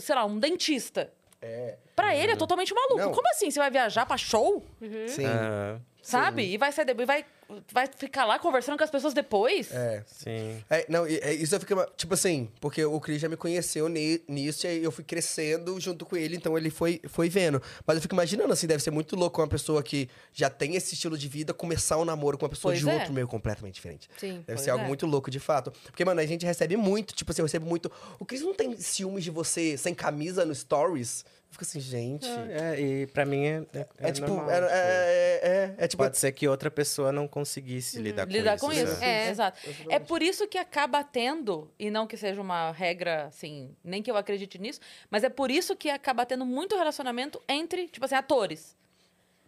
sei 0.00 0.14
lá, 0.14 0.24
um 0.24 0.38
dentista. 0.38 1.12
É. 1.42 1.78
Pra 1.96 2.14
ele 2.14 2.32
é 2.32 2.36
totalmente 2.36 2.74
maluco. 2.74 2.98
Não. 2.98 3.12
Como 3.12 3.28
assim? 3.30 3.50
Você 3.50 3.58
vai 3.58 3.70
viajar 3.70 4.04
pra 4.04 4.16
show? 4.18 4.62
Sim. 5.08 5.24
Ah, 5.26 5.78
Sabe? 6.02 6.44
E 6.44 6.58
vai 6.58 6.70
sair 6.72 6.84
de- 6.84 7.02
e 7.02 7.06
vai, 7.06 7.24
vai 7.72 7.86
ficar 7.96 8.24
lá 8.24 8.38
conversando 8.38 8.76
com 8.78 8.84
as 8.84 8.90
pessoas 8.90 9.12
depois? 9.14 9.70
É. 9.72 10.02
sim. 10.06 10.62
É, 10.70 10.86
não, 10.88 11.06
é, 11.06 11.32
isso 11.34 11.54
eu 11.54 11.60
fiquei, 11.60 11.76
tipo 11.96 12.14
assim, 12.14 12.48
porque 12.60 12.84
o 12.84 13.00
Cris 13.00 13.20
já 13.20 13.28
me 13.28 13.36
conheceu 13.36 13.88
ni- 13.88 14.22
nisso 14.28 14.66
e 14.66 14.68
aí 14.68 14.84
eu 14.84 14.92
fui 14.92 15.04
crescendo 15.04 15.78
junto 15.80 16.04
com 16.06 16.16
ele, 16.16 16.36
então 16.36 16.56
ele 16.56 16.70
foi, 16.70 17.00
foi 17.08 17.28
vendo. 17.28 17.60
Mas 17.86 17.96
eu 17.96 18.02
fico 18.02 18.14
imaginando, 18.14 18.52
assim, 18.52 18.66
deve 18.66 18.82
ser 18.82 18.90
muito 18.90 19.16
louco 19.16 19.40
uma 19.40 19.48
pessoa 19.48 19.82
que 19.82 20.08
já 20.32 20.48
tem 20.50 20.76
esse 20.76 20.94
estilo 20.94 21.16
de 21.18 21.28
vida 21.28 21.52
começar 21.54 21.98
um 21.98 22.04
namoro 22.04 22.36
com 22.38 22.44
uma 22.44 22.50
pessoa 22.50 22.72
Pois 22.72 22.80
de 22.82 22.88
é. 22.88 22.94
outro 22.94 23.12
meio 23.12 23.26
completamente 23.28 23.74
diferente. 23.74 24.08
Sim. 24.16 24.32
Deve 24.34 24.44
Pois 24.46 24.60
ser 24.60 24.70
algo 24.70 24.84
é. 24.84 24.88
muito 24.88 25.06
louco, 25.06 25.30
de 25.30 25.40
fato. 25.40 25.72
Porque, 25.84 26.04
mano, 26.04 26.20
a 26.20 26.26
gente 26.26 26.44
recebe 26.46 26.76
muito, 26.76 27.14
tipo 27.14 27.30
assim, 27.32 27.42
eu 27.42 27.46
recebo 27.46 27.66
muito. 27.66 27.90
O 28.18 28.24
Cris 28.24 28.42
não 28.42 28.54
tem 28.54 28.76
ciúmes 28.76 29.24
de 29.24 29.30
você 29.30 29.76
sem 29.76 29.94
camisa 29.94 30.44
no 30.44 30.54
Stories? 30.54 31.24
Fica 31.50 31.64
assim, 31.64 31.80
gente. 31.80 32.28
É, 32.28 32.80
e 32.80 33.06
pra 33.08 33.26
mim 33.26 33.44
é, 33.44 33.64
é, 33.74 33.86
É, 33.98 34.12
tipo, 34.12 34.28
normal, 34.28 34.48
é, 34.50 34.54
tipo, 34.54 34.66
é, 34.72 35.40
é, 35.42 35.74
é 35.84 35.88
tipo. 35.88 36.00
Pode 36.02 36.16
ser 36.16 36.30
que 36.30 36.46
outra 36.46 36.70
pessoa 36.70 37.10
não 37.10 37.26
conseguisse 37.40 38.00
lidar 38.00 38.26
com 38.26 38.32
Lidar 38.32 38.56
isso. 38.56 38.66
com 38.66 38.72
isso. 38.72 38.92
sabe? 38.94 39.04
É. 39.04 39.28
Exato. 39.30 39.58
É 39.88 39.98
por 39.98 40.22
isso 40.22 40.46
que 40.46 40.58
acaba 40.58 41.02
tendo, 41.02 41.70
e 41.78 41.90
não 41.90 42.06
que 42.06 42.16
seja 42.16 42.40
uma 42.40 42.70
regra, 42.70 43.26
assim, 43.26 43.74
nem 43.82 44.02
que 44.02 44.10
eu 44.10 44.16
acredite 44.16 44.58
nisso, 44.58 44.80
mas 45.10 45.24
é 45.24 45.28
por 45.28 45.50
isso 45.50 45.76
que 45.76 45.90
acaba 45.90 46.24
tendo 46.24 46.46
muito 46.46 46.76
relacionamento 46.76 47.40
entre, 47.48 47.88
tipo 47.88 48.04
assim, 48.04 48.14
atores. 48.14 48.76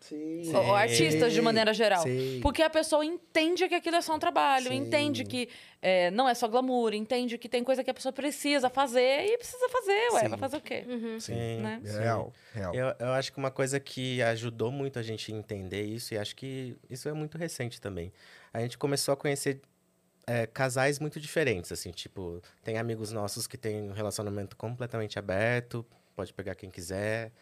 Sim. 0.02 0.54
Ou 0.54 0.74
artistas, 0.74 1.32
de 1.32 1.40
maneira 1.40 1.72
geral. 1.72 2.02
Sei. 2.02 2.40
Porque 2.40 2.62
a 2.62 2.68
pessoa 2.68 3.04
entende 3.04 3.68
que 3.68 3.74
aquilo 3.74 3.96
é 3.96 4.00
só 4.00 4.14
um 4.14 4.18
trabalho, 4.18 4.68
Sim. 4.68 4.74
entende 4.74 5.24
que 5.24 5.48
é, 5.80 6.10
não 6.10 6.28
é 6.28 6.34
só 6.34 6.48
glamour, 6.48 6.92
entende 6.92 7.38
que 7.38 7.48
tem 7.48 7.62
coisa 7.62 7.84
que 7.84 7.90
a 7.90 7.94
pessoa 7.94 8.12
precisa 8.12 8.68
fazer 8.68 9.26
e 9.26 9.38
precisa 9.38 9.68
fazer, 9.68 10.12
ué. 10.12 10.20
Sim. 10.20 10.28
Vai 10.28 10.38
fazer 10.38 10.56
o 10.56 10.60
quê? 10.60 10.84
Sim. 11.20 11.60
Né? 11.60 11.80
sim. 11.84 11.98
Real, 11.98 12.32
real. 12.52 12.74
Eu, 12.74 12.94
eu 12.98 13.12
acho 13.12 13.32
que 13.32 13.38
uma 13.38 13.50
coisa 13.50 13.78
que 13.78 14.20
ajudou 14.22 14.72
muito 14.72 14.98
a 14.98 15.02
gente 15.02 15.32
a 15.32 15.36
entender 15.36 15.82
isso, 15.82 16.14
e 16.14 16.18
acho 16.18 16.34
que 16.34 16.76
isso 16.90 17.08
é 17.08 17.12
muito 17.12 17.38
recente 17.38 17.80
também. 17.80 18.12
A 18.52 18.60
gente 18.60 18.76
começou 18.76 19.14
a 19.14 19.16
conhecer 19.16 19.60
é, 20.26 20.46
casais 20.46 20.98
muito 20.98 21.20
diferentes, 21.20 21.70
assim, 21.70 21.90
tipo, 21.90 22.42
tem 22.62 22.78
amigos 22.78 23.12
nossos 23.12 23.46
que 23.46 23.56
têm 23.56 23.90
um 23.90 23.92
relacionamento 23.92 24.56
completamente 24.56 25.18
aberto, 25.18 25.86
pode 26.14 26.32
pegar 26.32 26.54
quem 26.54 26.70
quiser. 26.70 27.32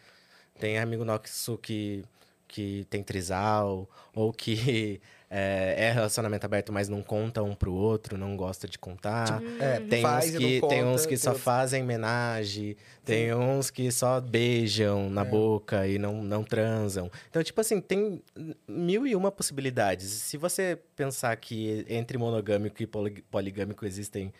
Tem 0.58 0.78
amigo 0.78 1.04
nosso 1.04 1.56
que, 1.58 2.04
que 2.50 2.84
tem 2.90 3.02
trisal, 3.02 3.88
ou 4.14 4.32
que 4.32 5.00
é, 5.30 5.74
é 5.88 5.92
relacionamento 5.92 6.44
aberto, 6.44 6.72
mas 6.72 6.88
não 6.88 7.02
conta 7.02 7.42
um 7.42 7.54
pro 7.54 7.72
outro, 7.72 8.18
não 8.18 8.36
gosta 8.36 8.66
de 8.66 8.76
contar. 8.78 9.40
É, 9.60 9.78
Tem 9.80 10.02
faz 10.02 10.30
uns 10.32 10.36
que, 10.36 10.60
não 10.60 10.68
tem 10.68 10.84
uns 10.84 10.90
conta, 10.90 11.02
que 11.04 11.08
tem 11.10 11.16
só 11.16 11.30
outros- 11.30 11.44
fazem 11.44 11.82
homenagem, 11.84 12.76
tem 13.04 13.32
uns 13.32 13.70
que 13.70 13.90
só 13.92 14.20
beijam 14.20 15.08
na 15.08 15.24
boca 15.24 15.86
e 15.86 15.98
não, 15.98 16.22
não 16.22 16.42
transam. 16.42 17.10
Então, 17.28 17.42
tipo 17.42 17.60
assim, 17.60 17.80
tem 17.80 18.20
mil 18.66 19.06
e 19.06 19.14
uma 19.14 19.30
possibilidades. 19.30 20.08
Se 20.10 20.36
você 20.36 20.76
pensar 20.96 21.36
que 21.36 21.86
entre 21.88 22.18
monogâmico 22.18 22.82
e 22.82 22.86
poli- 22.86 23.22
poligâmico 23.30 23.86
existem 23.86 24.32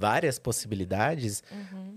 várias 0.00 0.38
possibilidades, 0.38 1.42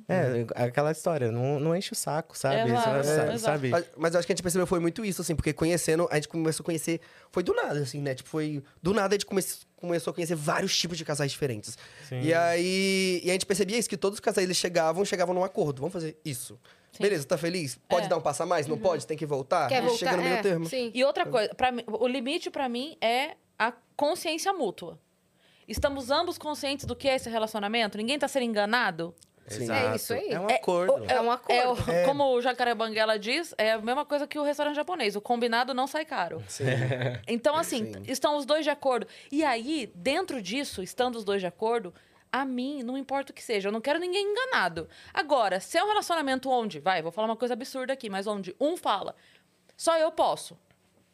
é 0.07 0.45
aquela 0.63 0.91
história, 0.91 1.31
não, 1.31 1.59
não 1.59 1.75
enche 1.75 1.93
o 1.93 1.95
saco, 1.95 2.37
sabe? 2.37 2.69
Exato, 2.71 3.03
Sa- 3.05 3.23
é, 3.33 3.37
sabe? 3.37 3.69
Mas, 3.97 4.13
eu 4.13 4.19
acho 4.19 4.27
que 4.27 4.33
a 4.33 4.35
gente 4.35 4.43
percebeu 4.43 4.67
foi 4.67 4.79
muito 4.79 5.03
isso, 5.05 5.21
assim, 5.21 5.35
porque 5.35 5.53
conhecendo, 5.53 6.07
a 6.11 6.15
gente 6.15 6.27
começou 6.27 6.63
a 6.63 6.65
conhecer. 6.65 6.99
Foi 7.31 7.41
do 7.41 7.53
nada, 7.53 7.79
assim, 7.79 8.01
né? 8.01 8.13
Tipo, 8.13 8.29
foi. 8.29 8.61
Do 8.81 8.93
nada 8.93 9.15
a 9.15 9.17
gente 9.17 9.25
come- 9.25 9.41
começou 9.77 10.11
a 10.11 10.13
conhecer 10.13 10.35
vários 10.35 10.77
tipos 10.77 10.97
de 10.97 11.05
casais 11.05 11.31
diferentes. 11.31 11.77
Sim. 12.09 12.21
E 12.21 12.33
aí. 12.33 13.21
E 13.23 13.29
a 13.29 13.33
gente 13.33 13.45
percebia 13.45 13.77
isso, 13.77 13.89
que 13.89 13.97
todos 13.97 14.17
os 14.17 14.19
casais 14.19 14.45
eles 14.45 14.57
chegavam, 14.57 15.05
chegavam 15.05 15.33
num 15.33 15.43
acordo. 15.43 15.79
Vamos 15.79 15.93
fazer 15.93 16.17
isso. 16.25 16.59
Beleza, 16.99 17.25
tá 17.25 17.37
feliz? 17.39 17.79
Pode 17.89 18.05
É. 18.05 18.09
dar 18.09 18.17
um 18.17 18.21
passo 18.21 18.43
a 18.43 18.45
mais? 18.45 18.67
Não 18.67 18.77
pode? 18.77 19.07
Tem 19.07 19.17
que 19.17 19.25
voltar? 19.25 19.67
Quer 19.67 19.81
voltar? 19.81 19.97
Chega 19.97 20.17
no 20.17 20.21
meio 20.23 20.35
é, 20.35 20.41
termo. 20.43 20.65
Sim. 20.67 20.91
E 20.93 21.03
outra 21.03 21.25
coisa, 21.25 21.53
pra 21.55 21.73
o 21.87 22.07
limite 22.07 22.51
pra 22.51 22.69
mim 22.69 22.95
é 23.01 23.35
a 23.57 23.73
consciência 23.95 24.53
mútua. 24.53 24.99
Estamos 25.67 26.11
ambos 26.11 26.37
conscientes 26.37 26.85
do 26.85 26.95
que 26.95 27.07
é 27.07 27.15
esse 27.15 27.29
relacionamento? 27.29 27.97
Ninguém 27.97 28.17
tá 28.19 28.27
sendo 28.27 28.43
enganado? 28.43 29.13
Sim. 29.47 29.63
Exato. 29.63 29.87
É 29.91 29.95
isso 29.95 30.13
aí. 30.13 30.29
É 30.31 30.39
um 30.39 30.49
É, 30.49 30.55
acordo. 30.55 31.05
É 31.11 31.19
um 31.21 31.29
acordo. 31.31 31.51
É 31.91 32.03
o- 32.03 32.05
Como 32.05 32.23
o 32.33 32.41
Jacaré 32.41 32.73
Banguela 32.73 33.19
diz, 33.19 33.53
é 33.57 33.73
a 33.73 33.77
mesma 33.81 34.05
coisa 34.05 34.25
que 34.25 34.39
o 34.39 34.43
restaurante 34.43 34.75
japonês. 34.75 35.15
O 35.17 35.21
combinado 35.21 35.73
não 35.73 35.85
sai 35.85 36.05
caro. 36.05 36.41
Sim. 36.47 36.63
Então, 37.27 37.55
assim, 37.55 37.91
Sim. 37.93 38.03
estão 38.07 38.37
os 38.37 38.45
dois 38.45 38.63
de 38.63 38.69
acordo. 38.69 39.05
E 39.31 39.43
aí, 39.43 39.91
dentro 39.95 40.41
disso, 40.41 40.81
estando 40.81 41.17
os 41.17 41.23
dois 41.25 41.41
de 41.41 41.47
acordo, 41.47 41.93
a 42.31 42.45
mim, 42.45 42.83
não 42.83 42.97
importa 42.97 43.31
o 43.31 43.35
que 43.35 43.43
seja, 43.43 43.67
eu 43.67 43.71
não 43.71 43.81
quero 43.81 43.99
ninguém 43.99 44.25
enganado. 44.31 44.87
Agora, 45.13 45.59
se 45.59 45.77
é 45.77 45.83
um 45.83 45.87
relacionamento 45.87 46.49
onde, 46.49 46.79
vai, 46.79 47.01
vou 47.01 47.11
falar 47.11 47.27
uma 47.27 47.35
coisa 47.35 47.53
absurda 47.53 47.91
aqui, 47.93 48.09
mas 48.09 48.25
onde 48.27 48.55
um 48.59 48.75
fala, 48.77 49.13
só 49.75 49.97
eu 49.97 50.11
posso. 50.11 50.57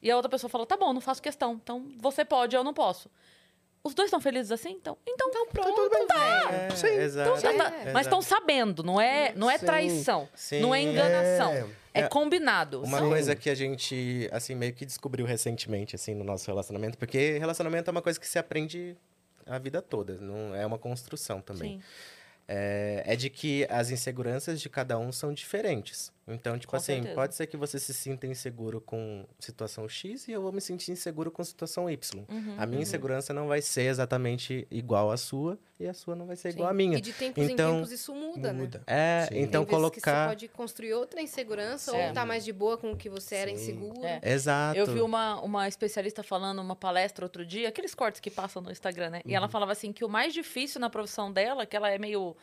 E 0.02 0.10
a 0.10 0.16
outra 0.16 0.30
pessoa 0.30 0.50
fala, 0.50 0.66
tá 0.66 0.78
bom, 0.78 0.94
não 0.94 1.02
faço 1.02 1.22
questão. 1.22 1.54
Então, 1.62 1.88
você 1.98 2.24
pode, 2.24 2.56
eu 2.56 2.64
não 2.64 2.74
posso. 2.74 3.10
Os 3.84 3.94
dois 3.94 4.08
estão 4.08 4.20
felizes 4.20 4.52
assim? 4.52 4.72
Então, 4.72 4.98
então, 5.08 5.30
Então 5.30 5.48
pronto, 5.48 5.90
velho. 5.90 6.08
É, 6.54 6.70
Sim. 6.76 6.88
exato. 6.88 7.42
tá- 7.42 7.54
tá- 7.54 7.76
É. 7.86 7.92
mas 7.94 8.06
estão 8.06 8.22
sabendo, 8.22 8.84
não 8.84 9.00
é, 9.00 9.34
não 9.36 9.50
é 9.50 9.58
Sim. 9.58 9.66
traição, 9.66 10.30
Sim. 10.36 10.60
não 10.60 10.76
é 10.76 10.82
enganação, 10.82 11.54
é, 11.94 12.02
É. 12.02 12.08
combinado. 12.10 12.84
Uma 12.84 13.00
Sim. 13.00 13.08
coisa 13.10 13.36
que 13.36 13.50
a 13.50 13.56
gente, 13.56 14.30
assim, 14.34 14.54
meio 14.54 14.74
que 14.74 14.86
descobriu 14.86 15.26
recentemente, 15.26 15.96
assim, 15.96 16.14
no 16.14 16.24
nosso 16.26 16.46
relacionamento, 16.48 16.98
porque 16.98 17.38
relacionamento 17.40 17.90
é 17.90 17.92
uma 17.92 18.02
coisa 18.02 18.20
que 18.20 18.28
se 18.28 18.38
aprende 18.38 18.98
a 19.46 19.58
vida 19.58 19.82
toda, 19.82 20.16
não 20.16 20.54
é 20.54 20.66
uma 20.66 20.78
construção 20.78 21.42
também. 21.42 21.80
Sim. 21.80 21.84
É, 22.52 23.04
é 23.06 23.16
de 23.16 23.30
que 23.30 23.66
as 23.70 23.92
inseguranças 23.92 24.60
de 24.60 24.70
cada 24.70 24.98
um 24.98 25.12
são 25.12 25.32
diferentes. 25.34 26.12
Então, 26.30 26.58
tipo 26.58 26.70
Com 26.72 26.78
assim, 26.78 26.94
certeza. 26.96 27.16
pode 27.16 27.36
ser 27.36 27.48
que 27.48 27.58
você 27.58 27.80
se 27.80 27.94
sinta 27.94 28.28
inseguro 28.28 28.80
com 28.80 29.26
situação 29.40 29.88
X 29.90 30.28
e 30.28 30.32
eu 30.32 30.42
vou 30.42 30.52
me 30.52 30.62
sentir 30.62 30.92
inseguro 30.92 31.32
com 31.32 31.44
situação 31.44 31.90
Y. 31.90 32.26
Uhum, 32.30 32.56
a 32.58 32.66
minha 32.66 32.82
insegurança 32.82 33.34
não 33.34 33.48
vai 33.48 33.62
ser 33.62 33.84
exatamente 33.84 34.68
igual 34.70 35.12
à 35.12 35.18
sua 35.18 35.58
e 35.80 35.88
a 35.88 35.94
sua 35.94 36.16
não 36.16 36.26
vai 36.26 36.36
ser 36.36 36.50
igual 36.50 36.68
à 36.68 36.72
Sim. 36.72 36.78
minha. 36.78 36.98
E 36.98 37.02
de 37.02 37.14
tempos 37.14 37.44
Então, 37.50 37.72
em 37.72 37.76
tempos 37.78 37.92
isso 37.92 38.14
muda, 38.14 38.54
né? 38.54 38.62
Muda. 38.62 38.84
É, 38.86 39.28
Sim. 39.30 39.40
então 39.40 39.66
Tem 39.66 39.76
vezes 39.78 39.90
que 39.92 40.00
você 40.00 40.02
colocar. 40.06 40.28
pode 40.30 40.48
construir 40.50 40.94
outra 40.94 41.22
insegurança 41.22 41.96
É. 41.96 42.08
ou 42.10 42.14
tá 42.14 42.26
mais 42.26 42.44
de 42.46 42.52
boa 42.54 42.78
com 42.78 42.92
o 42.92 42.98
que 42.98 43.10
você 43.10 43.36
era 43.36 43.50
Sim. 43.50 43.56
inseguro. 43.56 44.04
É. 44.06 44.20
Exato. 44.24 44.78
Eu 44.78 44.86
vi 44.88 45.02
uma, 45.02 45.42
uma 45.42 45.68
especialista 45.68 46.22
falando 46.22 46.60
uma 46.62 46.76
palestra 46.76 47.26
outro 47.26 47.46
dia, 47.46 47.70
aqueles 47.70 47.96
cortes 47.96 48.20
que 48.20 48.30
passam 48.30 48.62
no 48.62 48.72
Instagram, 48.72 49.10
né? 49.10 49.22
E 49.26 49.34
ela 49.34 49.48
falava 49.48 49.72
assim 49.72 49.92
que 49.94 50.04
o 50.06 50.10
mais 50.10 50.34
difícil 50.34 50.80
na 50.82 50.90
profissão 50.90 51.32
dela, 51.32 51.66
que 51.66 51.76
ela 51.76 51.90
é 51.90 51.98
meio 51.98 52.36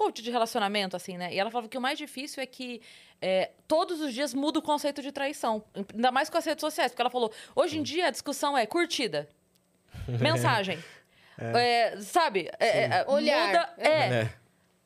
coach 0.00 0.22
de 0.22 0.30
relacionamento, 0.30 0.96
assim, 0.96 1.18
né? 1.18 1.34
E 1.34 1.38
ela 1.38 1.50
falava 1.50 1.68
que 1.68 1.76
o 1.76 1.80
mais 1.80 1.98
difícil 1.98 2.42
é 2.42 2.46
que 2.46 2.80
é, 3.20 3.50
todos 3.68 4.00
os 4.00 4.14
dias 4.14 4.32
muda 4.32 4.58
o 4.58 4.62
conceito 4.62 5.02
de 5.02 5.12
traição. 5.12 5.62
Ainda 5.74 6.10
mais 6.10 6.30
com 6.30 6.38
as 6.38 6.44
redes 6.46 6.62
sociais. 6.62 6.90
Porque 6.90 7.02
ela 7.02 7.10
falou, 7.10 7.30
hoje 7.54 7.78
em 7.78 7.82
dia 7.82 8.06
a 8.06 8.10
discussão 8.10 8.56
é 8.56 8.64
curtida, 8.64 9.28
mensagem. 10.08 10.82
é, 11.38 12.00
sabe? 12.00 12.50
É, 12.58 12.84
é, 12.84 13.04
Olhar. 13.08 13.48
Muda, 13.48 13.74
É. 13.76 14.39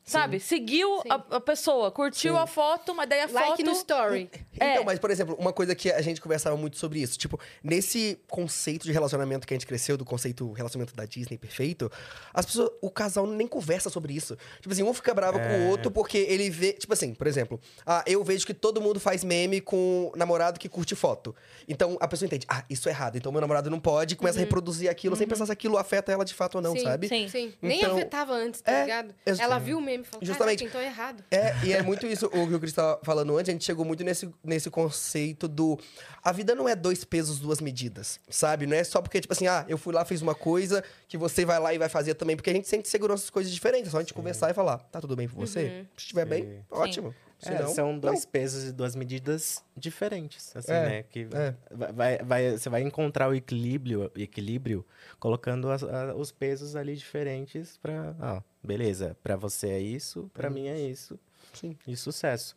é, 0.05 0.09
sabe? 0.09 0.39
Seguiu 0.39 1.01
Sim. 1.01 1.09
a, 1.09 1.15
a 1.37 1.39
pessoa, 1.41 1.91
curtiu 1.91 2.35
Sim. 2.35 2.39
a 2.39 2.45
foto, 2.45 2.93
mas 2.93 3.09
daí 3.09 3.21
a 3.21 3.25
Like 3.25 3.47
foto... 3.47 3.63
no 3.63 3.71
story. 3.71 4.29
É. 4.59 4.73
Então, 4.73 4.83
mas, 4.85 4.99
por 4.99 5.09
exemplo, 5.09 5.35
uma 5.39 5.51
coisa 5.51 5.73
que 5.73 5.91
a 5.91 6.01
gente 6.01 6.21
conversava 6.21 6.55
muito 6.55 6.77
sobre 6.77 6.99
isso, 7.01 7.17
tipo, 7.17 7.39
nesse 7.63 8.19
conceito 8.27 8.83
de 8.83 8.91
relacionamento 8.91 9.47
que 9.47 9.53
a 9.53 9.57
gente 9.57 9.65
cresceu, 9.65 9.97
do 9.97 10.05
conceito 10.05 10.51
relacionamento 10.51 10.95
da 10.95 11.05
Disney 11.05 11.37
perfeito, 11.37 11.91
as 12.33 12.45
pessoas, 12.45 12.69
o 12.81 12.89
casal 12.89 13.25
nem 13.25 13.47
conversa 13.47 13.89
sobre 13.89 14.13
isso. 14.13 14.37
Tipo 14.61 14.71
assim, 14.71 14.83
um 14.83 14.93
fica 14.93 15.13
bravo 15.13 15.39
com 15.39 15.65
o 15.65 15.69
outro 15.69 15.89
porque 15.89 16.17
ele 16.17 16.49
vê, 16.49 16.73
tipo 16.73 16.93
assim, 16.93 17.13
por 17.13 17.27
exemplo, 17.27 17.59
ah, 17.85 18.03
eu 18.05 18.23
vejo 18.23 18.45
que 18.45 18.53
todo 18.53 18.79
mundo 18.79 18.99
faz 18.99 19.23
meme 19.23 19.59
com 19.59 20.11
namorado 20.15 20.59
que 20.59 20.69
curte 20.69 20.95
foto. 20.95 21.35
Então 21.67 21.97
a 21.99 22.07
pessoa 22.07 22.27
entende, 22.27 22.45
ah, 22.49 22.63
isso 22.69 22.87
é 22.87 22.91
errado, 22.91 23.17
então 23.17 23.31
meu 23.31 23.41
namorado 23.41 23.69
não 23.69 23.79
pode, 23.79 24.13
e 24.13 24.17
começa 24.17 24.37
a 24.37 24.41
reproduzir 24.41 24.89
aquilo 24.89 25.15
sem 25.15 25.27
pensar 25.27 25.45
se 25.45 25.51
aquilo 25.51 25.77
afeta 25.77 26.11
ela 26.11 26.23
de 26.23 26.33
fato 26.33 26.55
ou 26.55 26.61
não, 26.61 26.73
sim, 26.73 26.83
sabe? 26.83 27.07
Sim. 27.07 27.27
Sim. 27.27 27.53
Nem 27.61 27.79
Então, 27.79 27.95
afetava 27.95 28.33
antes, 28.33 28.61
tá 28.61 28.71
é, 28.71 28.81
ligado? 28.83 29.15
Ela 29.25 29.59
viu 29.59 29.77
o 29.77 29.81
meme 29.81 29.94
e 30.03 30.07
falou, 30.07 30.25
Justamente. 30.25 30.63
Então 30.63 30.81
é 30.81 30.85
errado. 30.85 31.23
É, 31.31 31.55
e 31.63 31.73
é 31.73 31.81
muito 31.81 32.05
isso, 32.05 32.27
o 32.27 32.47
que 32.47 32.53
o 32.53 32.59
Cris 32.59 32.71
estava 32.71 32.99
falando 33.03 33.37
antes, 33.37 33.49
a 33.49 33.53
gente 33.53 33.65
chegou 33.65 33.85
muito 33.85 34.03
nesse, 34.03 34.29
nesse 34.43 34.69
conceito 34.69 35.47
do... 35.47 35.79
A 36.23 36.31
vida 36.31 36.55
não 36.55 36.67
é 36.67 36.75
dois 36.75 37.03
pesos, 37.03 37.39
duas 37.39 37.61
medidas, 37.61 38.19
sabe? 38.29 38.65
Não 38.65 38.75
é 38.75 38.83
só 38.83 39.01
porque, 39.01 39.21
tipo 39.21 39.33
assim, 39.33 39.47
ah, 39.47 39.65
eu 39.67 39.77
fui 39.77 39.93
lá, 39.93 40.03
fiz 40.03 40.21
uma 40.21 40.35
coisa, 40.35 40.83
que 41.07 41.17
você 41.17 41.45
vai 41.45 41.59
lá 41.59 41.73
e 41.73 41.77
vai 41.77 41.89
fazer 41.89 42.15
também. 42.15 42.35
Porque 42.35 42.49
a 42.49 42.53
gente 42.53 42.67
sente 42.67 42.89
segurança 42.89 43.31
coisas 43.31 43.51
diferentes. 43.51 43.89
É 43.89 43.91
só 43.91 43.97
a 43.97 44.01
gente 44.01 44.13
conversar 44.13 44.49
e 44.49 44.53
falar, 44.53 44.79
tá 44.79 44.99
tudo 44.99 45.15
bem 45.15 45.27
com 45.27 45.39
você? 45.39 45.63
Uhum. 45.63 45.85
Se 45.95 46.03
estiver 46.03 46.25
bem, 46.25 46.43
Sim. 46.43 47.13
Ótimo. 47.49 47.65
Se 47.67 47.71
É, 47.71 47.75
são 47.75 47.97
dois 47.99 48.23
não. 48.25 48.31
pesos 48.31 48.63
e 48.65 48.71
duas 48.71 48.95
medidas 48.95 49.63
diferentes, 49.75 50.55
assim, 50.55 50.71
É, 50.71 50.85
né? 50.89 51.03
Que 51.03 51.27
é. 51.33 51.53
vai, 51.93 52.17
vai- 52.19 52.51
você 52.57 52.69
vai 52.69 52.81
encontrar 52.81 53.29
o 53.29 53.33
equilíbrio, 53.35 54.11
equilíbrio 54.15 54.85
colocando 55.19 55.69
as- 55.71 55.83
a- 55.83 56.13
os 56.15 56.31
pesos 56.31 56.75
ali 56.75 56.95
diferentes 56.95 57.77
para, 57.77 58.15
ó, 58.19 58.41
beleza, 58.63 59.15
para 59.23 59.35
você 59.35 59.69
é 59.69 59.79
isso, 59.79 60.29
para 60.33 60.49
mim 60.49 60.67
é 60.67 60.79
isso, 60.79 61.19
Sim. 61.53 61.77
e 61.87 61.95
sucesso. 61.95 62.55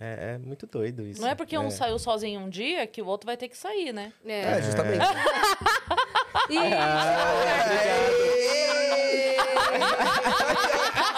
É, 0.00 0.34
é 0.34 0.38
muito 0.38 0.66
doido 0.66 1.02
isso. 1.06 1.20
Não 1.20 1.28
é 1.28 1.36
porque 1.36 1.56
um 1.56 1.70
saiu 1.70 1.98
sozinho 2.00 2.40
um 2.40 2.48
dia 2.50 2.84
que 2.86 3.00
o 3.00 3.06
outro 3.06 3.26
vai 3.26 3.36
ter 3.36 3.48
que 3.48 3.56
sair, 3.56 3.92
né? 3.92 4.12
É, 4.26 4.60
justamente. 4.60 4.98
E... 6.50 6.58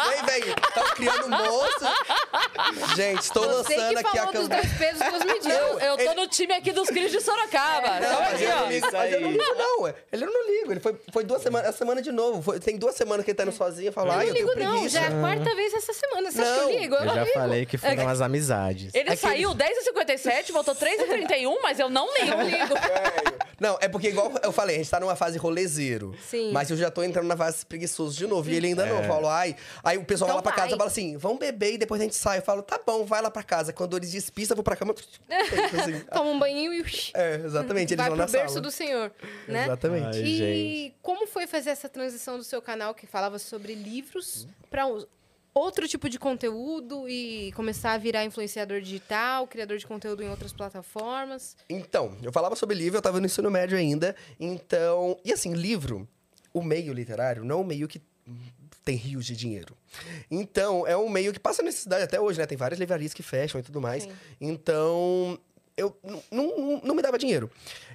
Vem, 0.08 0.42
vem. 0.42 0.54
Tá 0.74 0.82
criando 0.94 1.28
moço. 1.28 2.94
Gente, 2.96 3.22
estou 3.22 3.42
Você 3.44 3.76
lançando 3.76 3.88
que 3.94 4.06
aqui 4.06 4.18
a 4.18 4.26
falou 4.26 4.32
dos 4.32 4.42
campanha. 4.48 4.62
dois 4.62 4.78
pesos, 4.78 4.98
duas 5.10 5.24
medidas. 5.24 5.58
Eu, 5.58 5.78
eu 5.80 5.96
tô 6.06 6.14
no 6.14 6.26
time 6.28 6.52
aqui 6.54 6.72
dos 6.72 6.88
Cris 6.88 7.10
de 7.10 7.20
Sorocaba. 7.20 8.00
Não, 8.00 8.08
Tamo 8.08 8.20
mas 8.20 8.34
aqui, 8.34 8.46
ó. 8.46 8.60
não 8.60 8.68
ligo, 8.68 8.88
mas 8.92 9.12
eu 9.12 9.20
não 9.20 9.30
ligo, 9.32 9.44
não. 9.56 9.86
Ele 10.12 10.24
eu 10.24 10.30
não 10.32 10.46
ligo. 10.46 10.72
Ele 10.72 10.80
foi, 10.80 10.96
foi 11.12 11.24
duas 11.24 11.42
semanas, 11.42 11.68
essa 11.68 11.78
semana 11.78 12.02
de 12.02 12.12
novo. 12.12 12.42
Foi- 12.42 12.60
tem 12.60 12.76
duas 12.76 12.94
semanas 12.94 13.24
que 13.24 13.30
ele 13.30 13.36
tá 13.36 13.42
indo 13.44 13.52
sozinho 13.52 13.88
e 13.88 13.92
fala, 13.92 14.08
Eu 14.14 14.18
ai, 14.18 14.26
não 14.26 14.28
eu 14.28 14.34
tenho 14.34 14.48
ligo, 14.48 14.60
não. 14.60 14.88
Já 14.88 15.00
é 15.02 15.06
a 15.06 15.10
quarta 15.20 15.54
vez 15.54 15.74
essa 15.74 15.92
semana. 15.92 16.30
Você 16.30 16.40
acha 16.40 16.52
que 16.52 16.58
eu 16.60 16.62
Não, 16.68 16.78
ligo? 16.78 16.94
Eu, 16.94 17.00
Eu 17.00 17.06
não 17.06 17.14
já 17.14 17.22
ligo. 17.24 17.34
falei 17.34 17.66
que 17.66 17.78
foram 17.78 18.08
as 18.08 18.20
amizades. 18.20 18.94
Ele 18.94 19.10
Aquele- 19.10 19.16
saiu 19.16 19.54
10h57, 19.54 20.52
voltou 20.52 20.74
3h31, 20.74 21.56
mas 21.62 21.78
eu 21.80 21.88
não 21.88 22.06
ligo. 22.14 22.36
Velho. 22.36 23.36
Não, 23.58 23.78
é 23.80 23.88
porque, 23.88 24.08
igual 24.08 24.30
eu 24.42 24.52
falei, 24.52 24.76
a 24.76 24.78
gente 24.78 24.90
tá 24.90 25.00
numa 25.00 25.16
fase 25.16 25.38
rolezeiro. 25.38 26.14
Sim. 26.28 26.52
Mas 26.52 26.70
eu 26.70 26.76
já 26.76 26.90
tô 26.90 27.02
entrando 27.02 27.26
na 27.26 27.36
fase 27.36 27.64
preguiçoso 27.64 28.14
de 28.16 28.26
novo. 28.26 28.50
E 28.50 28.54
ele 28.54 28.65
ainda 28.68 28.86
não. 28.86 28.98
Eu 29.02 29.04
falo, 29.04 29.28
ai. 29.28 29.56
Aí 29.82 29.96
o 29.98 30.04
pessoal 30.04 30.28
Então 30.30 30.36
vai 30.36 30.36
lá 30.36 30.42
pra 30.42 30.52
casa 30.52 30.68
vai. 30.68 30.74
e 30.74 30.78
fala 30.78 30.90
assim: 30.90 31.16
vamos 31.16 31.38
beber 31.38 31.74
e 31.74 31.78
depois 31.78 32.00
a 32.00 32.04
gente 32.04 32.16
sai. 32.16 32.38
Eu 32.38 32.42
falo, 32.42 32.62
tá 32.62 32.80
bom, 32.84 33.04
vai 33.04 33.22
lá 33.22 33.30
pra 33.30 33.42
casa. 33.42 33.72
Quando 33.72 33.96
eles 33.96 34.10
despistam, 34.12 34.54
eu 34.54 34.56
vou 34.56 34.64
pra 34.64 34.76
cama. 34.76 34.94
assim. 35.80 36.00
Toma 36.12 36.30
um 36.30 36.38
banhinho 36.38 36.72
e 36.72 36.84
É, 37.14 37.36
exatamente. 37.36 37.94
Eles 37.94 37.96
vai 38.04 38.08
vão 38.10 38.16
pro 38.16 38.26
na 38.26 38.32
berço 38.32 38.54
sala. 38.54 38.60
do 38.60 38.70
senhor, 38.70 39.12
né? 39.48 39.64
Exatamente. 39.64 40.18
Ai, 40.18 40.22
e 40.22 40.36
gente. 40.36 40.94
como 41.02 41.26
foi 41.26 41.46
fazer 41.46 41.70
essa 41.70 41.88
transição 41.88 42.36
do 42.36 42.44
seu 42.44 42.60
canal 42.62 42.94
que 42.94 43.06
falava 43.06 43.38
sobre 43.38 43.74
livros 43.74 44.46
para 44.70 44.86
outro 45.54 45.88
tipo 45.88 46.08
de 46.10 46.18
conteúdo 46.18 47.08
e 47.08 47.50
começar 47.52 47.92
a 47.92 47.98
virar 47.98 48.24
influenciador 48.24 48.80
digital, 48.80 49.46
criador 49.46 49.78
de 49.78 49.86
conteúdo 49.86 50.22
em 50.22 50.28
outras 50.28 50.52
plataformas? 50.52 51.56
Então, 51.68 52.16
eu 52.22 52.30
falava 52.32 52.54
sobre 52.54 52.76
livro, 52.76 52.98
eu 52.98 53.02
tava 53.02 53.20
no 53.20 53.26
ensino 53.26 53.50
médio 53.50 53.76
ainda. 53.78 54.14
Então. 54.38 55.16
E 55.24 55.32
assim, 55.32 55.54
livro, 55.54 56.06
o 56.52 56.62
meio 56.62 56.92
literário, 56.92 57.44
não 57.44 57.58
é 57.58 57.60
um 57.60 57.64
meio 57.64 57.88
que 57.88 58.00
tem 58.84 58.96
rios 58.96 59.26
de 59.26 59.34
dinheiro. 59.34 59.76
Então, 60.30 60.86
é 60.86 60.96
um 60.96 61.08
meio 61.08 61.32
que 61.32 61.40
passa 61.40 61.62
necessidade 61.62 62.04
até 62.04 62.20
hoje, 62.20 62.38
né? 62.38 62.46
Tem 62.46 62.56
várias 62.56 62.78
livrarias 62.78 63.12
que 63.12 63.22
fecham 63.22 63.60
e 63.60 63.62
tudo 63.62 63.80
mais. 63.80 64.04
Sim. 64.04 64.12
Então, 64.40 65.38
eu 65.76 65.96
não 66.30 66.94
me 66.94 67.02
dava 67.02 67.18
dinheiro. 67.18 67.50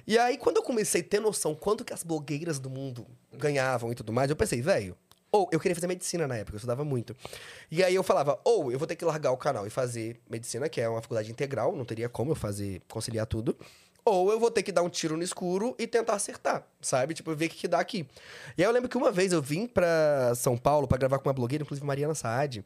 E 0.06 0.18
aí, 0.18 0.36
quando 0.36 0.58
eu 0.58 0.62
comecei 0.62 1.00
a 1.00 1.04
ter 1.04 1.20
noção 1.20 1.54
quanto 1.54 1.84
que 1.84 1.92
as 1.92 2.02
blogueiras 2.02 2.58
do 2.58 2.68
mundo 2.68 3.06
ganhavam 3.32 3.90
e 3.90 3.94
tudo 3.94 4.12
mais, 4.12 4.30
eu 4.30 4.36
pensei, 4.36 4.60
velho. 4.60 4.96
Ou 5.34 5.48
eu 5.50 5.58
queria 5.58 5.74
fazer 5.74 5.86
medicina 5.86 6.28
na 6.28 6.36
época, 6.36 6.56
eu 6.56 6.58
estudava 6.58 6.84
muito. 6.84 7.16
E 7.70 7.82
aí 7.82 7.94
eu 7.94 8.02
falava, 8.02 8.38
ou 8.44 8.70
eu 8.70 8.78
vou 8.78 8.86
ter 8.86 8.96
que 8.96 9.04
largar 9.04 9.32
o 9.32 9.36
canal 9.38 9.66
e 9.66 9.70
fazer 9.70 10.20
medicina, 10.28 10.68
que 10.68 10.78
é 10.78 10.86
uma 10.86 11.00
faculdade 11.00 11.30
integral, 11.30 11.74
não 11.74 11.86
teria 11.86 12.06
como 12.06 12.32
eu 12.32 12.34
fazer, 12.34 12.82
conciliar 12.86 13.26
tudo. 13.26 13.56
Ou 14.04 14.32
eu 14.32 14.40
vou 14.40 14.50
ter 14.50 14.62
que 14.62 14.72
dar 14.72 14.82
um 14.82 14.88
tiro 14.88 15.16
no 15.16 15.22
escuro 15.22 15.74
e 15.78 15.86
tentar 15.86 16.14
acertar, 16.14 16.66
sabe? 16.80 17.14
Tipo, 17.14 17.34
ver 17.34 17.46
o 17.46 17.48
que, 17.48 17.56
que 17.56 17.68
dá 17.68 17.78
aqui. 17.78 18.06
E 18.56 18.62
aí 18.62 18.68
eu 18.68 18.72
lembro 18.72 18.88
que 18.88 18.96
uma 18.96 19.12
vez 19.12 19.32
eu 19.32 19.40
vim 19.40 19.66
pra 19.66 20.32
São 20.34 20.56
Paulo 20.56 20.88
pra 20.88 20.98
gravar 20.98 21.18
com 21.18 21.28
uma 21.28 21.32
blogueira, 21.32 21.62
inclusive 21.62 21.86
Mariana 21.86 22.14
Saad. 22.14 22.64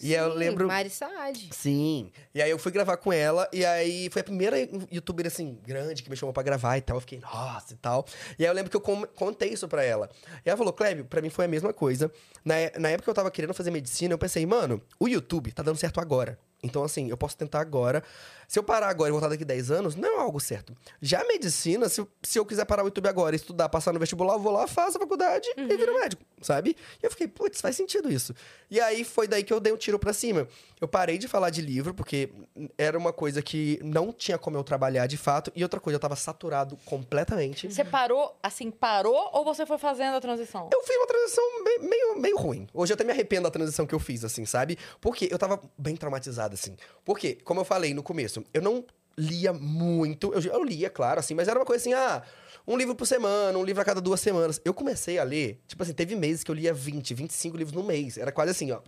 E 0.00 0.14
aí 0.14 0.22
eu 0.22 0.32
Sim, 0.32 0.38
lembro. 0.38 0.66
Mari 0.66 0.90
Saad. 0.90 1.50
Sim. 1.52 2.10
E 2.34 2.42
aí 2.42 2.50
eu 2.50 2.58
fui 2.58 2.72
gravar 2.72 2.96
com 2.96 3.12
ela, 3.12 3.48
e 3.52 3.64
aí 3.64 4.08
foi 4.10 4.20
a 4.20 4.24
primeira 4.24 4.56
youtuber, 4.90 5.26
assim, 5.26 5.58
grande 5.64 6.02
que 6.02 6.10
me 6.10 6.16
chamou 6.16 6.32
pra 6.32 6.42
gravar 6.42 6.76
e 6.76 6.80
tal. 6.80 6.96
Eu 6.96 7.00
fiquei, 7.00 7.20
nossa, 7.20 7.74
e 7.74 7.76
tal. 7.76 8.04
E 8.38 8.44
aí 8.44 8.50
eu 8.50 8.54
lembro 8.54 8.70
que 8.70 8.76
eu 8.76 9.06
contei 9.14 9.50
isso 9.50 9.68
pra 9.68 9.84
ela. 9.84 10.10
E 10.44 10.48
ela 10.48 10.56
falou, 10.56 10.72
Clébio, 10.72 11.04
pra 11.04 11.22
mim 11.22 11.30
foi 11.30 11.44
a 11.44 11.48
mesma 11.48 11.72
coisa. 11.72 12.10
Na, 12.44 12.54
na 12.78 12.88
época 12.88 13.04
que 13.04 13.10
eu 13.10 13.14
tava 13.14 13.30
querendo 13.30 13.54
fazer 13.54 13.70
medicina, 13.70 14.14
eu 14.14 14.18
pensei, 14.18 14.44
mano, 14.44 14.82
o 14.98 15.08
YouTube 15.08 15.52
tá 15.52 15.62
dando 15.62 15.76
certo 15.76 16.00
agora. 16.00 16.38
Então, 16.62 16.84
assim, 16.84 17.08
eu 17.10 17.16
posso 17.16 17.36
tentar 17.36 17.60
agora. 17.60 18.02
Se 18.46 18.58
eu 18.58 18.62
parar 18.62 18.88
agora 18.88 19.08
e 19.08 19.12
voltar 19.12 19.28
daqui 19.28 19.44
10 19.44 19.70
anos, 19.70 19.96
não 19.96 20.18
é 20.18 20.20
algo 20.20 20.38
certo. 20.38 20.76
Já 21.00 21.22
a 21.22 21.24
medicina, 21.24 21.88
se, 21.88 22.00
eu- 22.02 22.08
se 22.22 22.38
eu 22.38 22.44
quiser 22.46 22.64
parar 22.66 22.82
o 22.82 22.86
YouTube 22.86 23.08
agora, 23.08 23.34
estudar, 23.34 23.68
passar 23.68 23.92
no 23.92 23.98
vestibular, 23.98 24.34
eu 24.34 24.38
vou 24.40 24.52
lá, 24.52 24.66
faço 24.66 24.98
a 24.98 25.00
faculdade 25.00 25.48
e 25.56 25.76
viro 25.76 25.94
médico, 25.98 26.22
sabe? 26.40 26.76
E 27.02 27.06
eu 27.06 27.10
fiquei, 27.10 27.26
putz, 27.26 27.60
faz 27.60 27.74
sentido 27.74 28.12
isso. 28.12 28.34
E 28.70 28.78
aí 28.78 29.04
foi 29.04 29.26
daí 29.26 29.42
que 29.42 29.52
eu 29.52 29.58
dei 29.58 29.72
um 29.72 29.76
tiro 29.76 29.98
pra 29.98 30.12
cima. 30.12 30.46
Eu 30.80 30.86
parei 30.86 31.16
de 31.18 31.26
falar 31.26 31.50
de 31.50 31.62
livro, 31.62 31.94
porque 31.94 32.30
era 32.76 32.96
uma 32.98 33.12
coisa 33.12 33.40
que 33.42 33.80
não 33.82 34.12
tinha 34.12 34.36
como 34.38 34.56
eu 34.56 34.62
trabalhar 34.62 35.06
de 35.06 35.16
fato. 35.16 35.50
E 35.56 35.62
outra 35.62 35.80
coisa, 35.80 35.96
eu 35.96 36.00
tava 36.00 36.14
saturado 36.16 36.76
completamente. 36.84 37.68
Você 37.72 37.84
parou, 37.84 38.36
assim, 38.42 38.70
parou 38.70 39.30
ou 39.32 39.44
você 39.44 39.64
foi 39.66 39.78
fazendo 39.78 40.14
a 40.16 40.20
transição? 40.20 40.68
Eu 40.72 40.82
fiz 40.84 40.96
uma 40.96 41.06
transição 41.06 41.44
me- 41.64 41.88
meio, 41.88 42.20
meio 42.20 42.36
ruim. 42.36 42.66
Hoje 42.74 42.92
eu 42.92 42.94
até 42.94 43.04
me 43.04 43.12
arrependo 43.12 43.44
da 43.44 43.50
transição 43.50 43.86
que 43.86 43.94
eu 43.94 43.98
fiz, 44.00 44.24
assim, 44.24 44.44
sabe? 44.44 44.78
Porque 45.00 45.28
eu 45.30 45.38
tava 45.38 45.60
bem 45.78 45.96
traumatizado, 45.96 46.51
assim. 46.54 46.76
Porque, 47.04 47.34
como 47.44 47.60
eu 47.60 47.64
falei 47.64 47.92
no 47.94 48.02
começo, 48.02 48.44
eu 48.52 48.62
não 48.62 48.84
lia 49.16 49.52
muito. 49.52 50.32
Eu, 50.32 50.40
eu 50.52 50.64
lia, 50.64 50.88
claro, 50.90 51.20
assim, 51.20 51.34
mas 51.34 51.48
era 51.48 51.58
uma 51.58 51.64
coisa 51.66 51.82
assim, 51.82 51.92
ah, 51.92 52.22
um 52.66 52.76
livro 52.76 52.94
por 52.94 53.06
semana, 53.06 53.58
um 53.58 53.64
livro 53.64 53.82
a 53.82 53.84
cada 53.84 54.00
duas 54.00 54.20
semanas. 54.20 54.60
Eu 54.64 54.72
comecei 54.72 55.18
a 55.18 55.24
ler, 55.24 55.60
tipo 55.66 55.82
assim, 55.82 55.92
teve 55.92 56.14
meses 56.14 56.42
que 56.44 56.50
eu 56.50 56.54
lia 56.54 56.72
20, 56.72 57.12
25 57.12 57.56
livros 57.56 57.74
no 57.76 57.82
mês. 57.82 58.16
Era 58.16 58.30
quase 58.32 58.52
assim, 58.52 58.70
ó. 58.70 58.80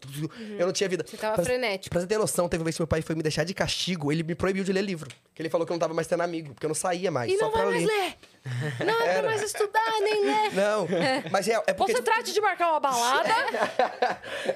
Eu 0.58 0.66
não 0.66 0.72
tinha 0.72 0.88
vida. 0.88 1.04
Você 1.06 1.16
tava 1.16 1.34
Pra- 1.34 1.44
frenético. 1.44 1.90
Pra 1.90 2.00
você 2.00 2.06
ter 2.06 2.16
noção, 2.18 2.48
teve 2.48 2.60
uma 2.62 2.64
vez 2.64 2.76
que 2.76 2.82
meu 2.82 2.86
pai 2.86 3.02
foi 3.02 3.14
me 3.16 3.22
deixar 3.22 3.44
de 3.44 3.52
castigo, 3.52 4.10
ele 4.12 4.22
me 4.22 4.34
proibiu 4.34 4.64
de 4.64 4.72
ler 4.72 4.82
livro. 4.82 5.10
Que 5.34 5.42
ele 5.42 5.50
falou 5.50 5.66
que 5.66 5.72
eu 5.72 5.74
não 5.74 5.80
tava 5.80 5.92
mais 5.92 6.06
tendo 6.06 6.22
amigo, 6.22 6.54
porque 6.54 6.64
eu 6.64 6.68
não 6.68 6.74
saía 6.74 7.10
mais, 7.10 7.32
E 7.32 7.36
só 7.36 7.44
não 7.46 7.50
pra 7.52 7.64
vai 7.64 7.72
mais 7.74 7.86
ler. 7.86 8.16
Não 8.84 9.00
é 9.02 9.14
pra 9.14 9.22
mais 9.22 9.42
estudar, 9.42 10.00
nem 10.00 10.22
ler. 10.24 10.52
Não, 10.52 10.86
mas 11.30 11.48
é, 11.48 11.54
é 11.66 11.72
porque... 11.72 11.92
Você 11.94 12.02
trate 12.02 12.32
de 12.32 12.40
marcar 12.42 12.70
uma 12.72 12.80
balada. 12.80 13.28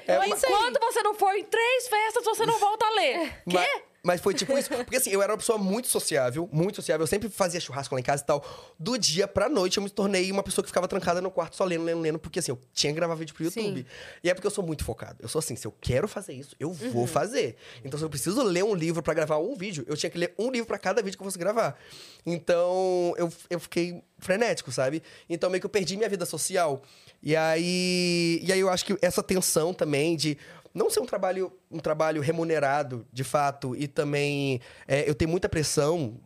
É, 0.07 0.17
mas 0.19 0.33
isso 0.37 0.45
aí. 0.45 0.51
Enquanto 0.53 0.79
você 0.79 1.01
não 1.01 1.13
for 1.15 1.33
em 1.35 1.43
três 1.43 1.87
festas, 1.87 2.23
você 2.23 2.45
não 2.45 2.57
volta 2.59 2.85
a 2.85 2.89
ler. 2.91 3.41
Ma- 3.47 3.65
Mas, 4.03 4.21
foi 4.21 4.33
tipo 4.33 4.57
isso. 4.57 4.69
Porque 4.69 4.95
assim, 4.95 5.09
eu 5.09 5.21
era 5.21 5.31
uma 5.31 5.37
pessoa 5.37 5.57
muito 5.57 5.87
sociável, 5.87 6.49
muito 6.51 6.77
sociável. 6.77 7.03
Eu 7.03 7.07
sempre 7.07 7.29
fazia 7.29 7.59
churrasco 7.59 7.93
lá 7.93 7.99
em 7.99 8.03
casa 8.03 8.23
e 8.23 8.25
tal. 8.25 8.73
Do 8.79 8.97
dia 8.97 9.27
pra 9.27 9.49
noite, 9.49 9.77
eu 9.77 9.83
me 9.83 9.89
tornei 9.89 10.31
uma 10.31 10.43
pessoa 10.43 10.63
que 10.63 10.69
ficava 10.69 10.87
trancada 10.87 11.21
no 11.21 11.29
quarto 11.29 11.55
só 11.55 11.65
lendo, 11.65 11.83
lendo, 11.83 12.01
lendo. 12.01 12.19
Porque 12.19 12.39
assim, 12.39 12.51
eu 12.51 12.59
tinha 12.73 12.93
que 12.93 12.95
gravar 12.95 13.15
vídeo 13.15 13.33
pro 13.33 13.43
YouTube. 13.43 13.79
Sim. 13.79 13.85
E 14.23 14.29
é 14.29 14.33
porque 14.33 14.47
eu 14.47 14.51
sou 14.51 14.63
muito 14.63 14.83
focado. 14.83 15.17
Eu 15.19 15.27
sou 15.27 15.39
assim, 15.39 15.55
se 15.55 15.67
eu 15.67 15.73
quero 15.81 16.07
fazer 16.07 16.33
isso, 16.33 16.55
eu 16.59 16.71
vou 16.71 17.05
fazer. 17.05 17.55
Então, 17.83 17.97
se 17.99 18.05
eu 18.05 18.09
preciso 18.09 18.41
ler 18.43 18.63
um 18.63 18.73
livro 18.73 19.03
pra 19.03 19.13
gravar 19.13 19.37
um 19.37 19.55
vídeo, 19.55 19.83
eu 19.87 19.97
tinha 19.97 20.09
que 20.09 20.17
ler 20.17 20.33
um 20.37 20.49
livro 20.49 20.67
pra 20.67 20.77
cada 20.77 21.01
vídeo 21.01 21.17
que 21.17 21.21
eu 21.21 21.25
fosse 21.25 21.37
gravar. 21.37 21.77
Então, 22.25 23.13
eu, 23.17 23.31
eu 23.49 23.59
fiquei 23.59 24.01
frenético, 24.17 24.71
sabe? 24.71 25.01
Então, 25.29 25.49
meio 25.49 25.59
que 25.59 25.65
eu 25.65 25.69
perdi 25.69 25.97
minha 25.97 26.09
vida 26.09 26.25
social. 26.25 26.81
E 27.21 27.35
aí, 27.35 28.39
e 28.41 28.51
aí 28.51 28.59
eu 28.59 28.69
acho 28.69 28.85
que 28.85 28.97
essa 29.01 29.21
tensão 29.21 29.73
também 29.73 30.15
de 30.15 30.37
não 30.73 30.89
ser 30.89 30.99
um 30.99 31.05
trabalho, 31.05 31.51
um 31.71 31.79
trabalho 31.79 32.21
remunerado, 32.21 33.05
de 33.11 33.23
fato, 33.23 33.75
e 33.75 33.87
também 33.87 34.61
é, 34.87 35.09
eu 35.09 35.15
tenho 35.15 35.29
muita 35.31 35.49
pressão 35.49 36.19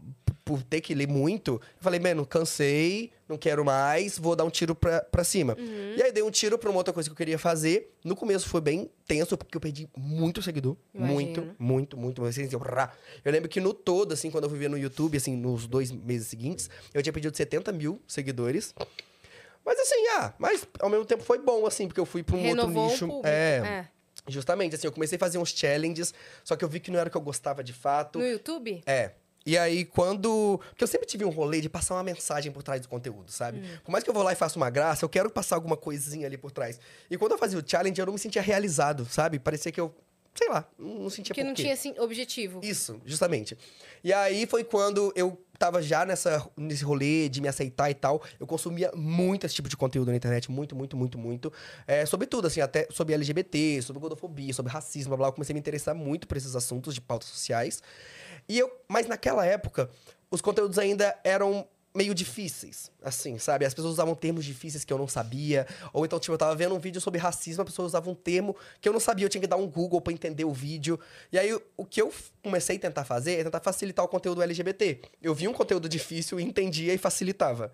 por 0.45 0.61
ter 0.61 0.81
que 0.81 0.93
ler 0.93 1.07
muito. 1.07 1.53
Eu 1.53 1.81
falei, 1.81 2.01
mano, 2.01 2.25
cansei, 2.25 3.11
não 3.29 3.37
quero 3.37 3.63
mais, 3.63 4.17
vou 4.19 4.35
dar 4.35 4.43
um 4.43 4.49
tiro 4.49 4.75
pra, 4.75 4.99
pra 5.01 5.23
cima. 5.23 5.55
E 5.95 6.01
aí 6.03 6.11
dei 6.11 6.21
um 6.21 6.29
tiro 6.29 6.57
pra 6.57 6.69
uma 6.69 6.79
outra 6.79 6.93
coisa 6.93 7.07
que 7.09 7.13
eu 7.13 7.17
queria 7.17 7.39
fazer. 7.39 7.93
No 8.03 8.13
começo 8.13 8.49
foi 8.49 8.59
bem 8.59 8.89
tenso, 9.07 9.37
porque 9.37 9.55
eu 9.55 9.61
perdi 9.61 9.87
muito 9.95 10.41
seguidor. 10.41 10.75
Imagino. 10.93 11.15
Muito, 11.15 11.55
muito, 11.57 11.97
muito. 11.97 12.25
Assim, 12.25 12.49
eu, 12.51 12.59
rá. 12.59 12.91
eu 13.23 13.31
lembro 13.31 13.47
que 13.47 13.61
no 13.61 13.73
todo, 13.73 14.13
assim, 14.13 14.29
quando 14.29 14.43
eu 14.43 14.49
ver 14.49 14.69
no 14.69 14.77
YouTube, 14.77 15.15
assim, 15.15 15.33
nos 15.37 15.65
dois 15.65 15.91
meses 15.91 16.27
seguintes, 16.27 16.69
eu 16.93 17.01
tinha 17.01 17.13
perdido 17.13 17.35
70 17.37 17.71
mil 17.71 18.01
seguidores. 18.05 18.75
Mas 19.65 19.79
assim, 19.79 20.07
ah, 20.17 20.33
mas 20.37 20.67
ao 20.81 20.89
mesmo 20.89 21.05
tempo 21.05 21.23
foi 21.23 21.39
bom, 21.39 21.65
assim, 21.65 21.87
porque 21.87 22.01
eu 22.01 22.05
fui 22.05 22.21
pra 22.21 22.35
um 22.35 22.41
Renovou 22.41 22.83
outro 22.83 22.83
o 22.83 22.91
nicho. 22.91 23.07
público. 23.07 23.27
é, 23.27 23.87
Justamente, 24.27 24.75
assim, 24.75 24.87
eu 24.87 24.91
comecei 24.91 25.15
a 25.17 25.19
fazer 25.19 25.37
uns 25.37 25.49
challenges, 25.49 26.13
só 26.43 26.55
que 26.55 26.63
eu 26.63 26.69
vi 26.69 26.79
que 26.79 26.89
não 26.89 26.99
era 26.99 27.09
o 27.09 27.11
que 27.11 27.17
eu 27.17 27.21
gostava 27.21 27.63
de 27.63 27.73
fato. 27.73 28.19
No 28.19 28.25
YouTube? 28.25 28.81
É. 28.85 29.11
E 29.45 29.57
aí, 29.57 29.83
quando. 29.83 30.59
Porque 30.69 30.83
eu 30.83 30.87
sempre 30.87 31.05
tive 31.05 31.25
um 31.25 31.29
rolê 31.29 31.59
de 31.59 31.67
passar 31.67 31.95
uma 31.95 32.03
mensagem 32.03 32.51
por 32.51 32.63
trás 32.63 32.79
do 32.81 32.87
conteúdo, 32.87 33.29
sabe? 33.29 33.61
Por 33.83 33.91
mais 33.91 34.03
que 34.03 34.09
eu 34.09 34.13
vou 34.13 34.23
lá 34.23 34.31
e 34.31 34.35
faça 34.35 34.55
uma 34.55 34.69
graça, 34.69 35.03
eu 35.03 35.09
quero 35.09 35.29
passar 35.29 35.55
alguma 35.55 35.75
coisinha 35.75 36.25
ali 36.27 36.37
por 36.37 36.51
trás. 36.51 36.79
E 37.11 37.17
quando 37.17 37.33
eu 37.33 37.37
fazia 37.37 37.59
o 37.59 37.63
challenge, 37.65 37.99
eu 37.99 38.05
não 38.05 38.13
me 38.13 38.19
sentia 38.19 38.41
realizado, 38.41 39.05
sabe? 39.09 39.39
Parecia 39.39 39.71
que 39.71 39.81
eu. 39.81 39.93
Sei 40.35 40.49
lá, 40.49 40.67
não 40.79 41.09
sentia 41.09 41.33
Que 41.35 41.43
não 41.43 41.53
tinha, 41.53 41.73
assim, 41.73 41.93
objetivo. 41.99 42.59
Isso, 42.63 42.99
justamente. 43.05 43.55
E 44.03 44.11
aí 44.11 44.47
foi 44.47 44.63
quando 44.63 45.13
eu 45.15 45.39
tava 45.59 45.81
já 45.81 46.05
nessa, 46.05 46.49
nesse 46.57 46.83
rolê 46.83 47.29
de 47.29 47.39
me 47.39 47.47
aceitar 47.47 47.89
e 47.89 47.93
tal. 47.93 48.21
Eu 48.39 48.47
consumia 48.47 48.91
muito 48.95 49.45
esse 49.45 49.53
tipo 49.53 49.69
de 49.69 49.77
conteúdo 49.77 50.09
na 50.09 50.17
internet. 50.17 50.49
Muito, 50.51 50.75
muito, 50.75 50.97
muito, 50.97 51.17
muito. 51.17 51.53
É, 51.85 52.05
sobre 52.05 52.25
tudo, 52.25 52.47
assim, 52.47 52.61
até 52.61 52.87
sobre 52.89 53.13
LGBT, 53.13 53.81
sobre 53.83 54.01
gordofobia, 54.01 54.53
sobre 54.53 54.71
racismo, 54.71 55.09
blá, 55.09 55.17
blá. 55.17 55.27
Eu 55.27 55.33
comecei 55.33 55.53
a 55.53 55.55
me 55.55 55.59
interessar 55.59 55.93
muito 55.93 56.27
por 56.27 56.35
esses 56.35 56.55
assuntos 56.55 56.95
de 56.95 57.01
pautas 57.01 57.29
sociais. 57.29 57.81
E 58.49 58.57
eu, 58.57 58.71
mas 58.89 59.07
naquela 59.07 59.45
época, 59.45 59.89
os 60.31 60.41
conteúdos 60.41 60.79
ainda 60.79 61.17
eram 61.23 61.67
meio 61.95 62.13
difíceis, 62.13 62.89
assim, 63.03 63.37
sabe? 63.37 63.65
As 63.65 63.73
pessoas 63.73 63.93
usavam 63.93 64.15
termos 64.15 64.43
difíceis 64.43 64.83
que 64.83 64.91
eu 64.91 64.97
não 64.97 65.07
sabia. 65.07 65.67
Ou 65.93 66.05
então, 66.05 66.19
tipo, 66.19 66.33
eu 66.33 66.37
tava 66.37 66.55
vendo 66.55 66.73
um 66.73 66.79
vídeo 66.79 66.99
sobre 66.99 67.19
racismo, 67.19 67.61
a 67.61 67.65
pessoa 67.65 67.85
usava 67.85 68.09
um 68.09 68.15
termo 68.15 68.55
que 68.81 68.89
eu 68.89 68.93
não 68.93 68.99
sabia, 68.99 69.25
eu 69.25 69.29
tinha 69.29 69.41
que 69.41 69.47
dar 69.47 69.57
um 69.57 69.67
Google 69.67 70.01
pra 70.01 70.11
entender 70.11 70.43
o 70.43 70.51
vídeo. 70.51 70.99
E 71.31 71.37
aí, 71.37 71.53
o 71.77 71.85
que 71.85 72.01
eu 72.01 72.11
comecei 72.41 72.77
a 72.77 72.79
tentar 72.79 73.05
fazer 73.05 73.39
é 73.39 73.43
tentar 73.43 73.59
facilitar 73.59 74.03
o 74.03 74.07
conteúdo 74.07 74.41
LGBT. 74.41 75.01
Eu 75.21 75.35
vi 75.35 75.47
um 75.47 75.53
conteúdo 75.53 75.87
difícil, 75.87 76.39
entendia 76.39 76.93
e 76.93 76.97
facilitava. 76.97 77.71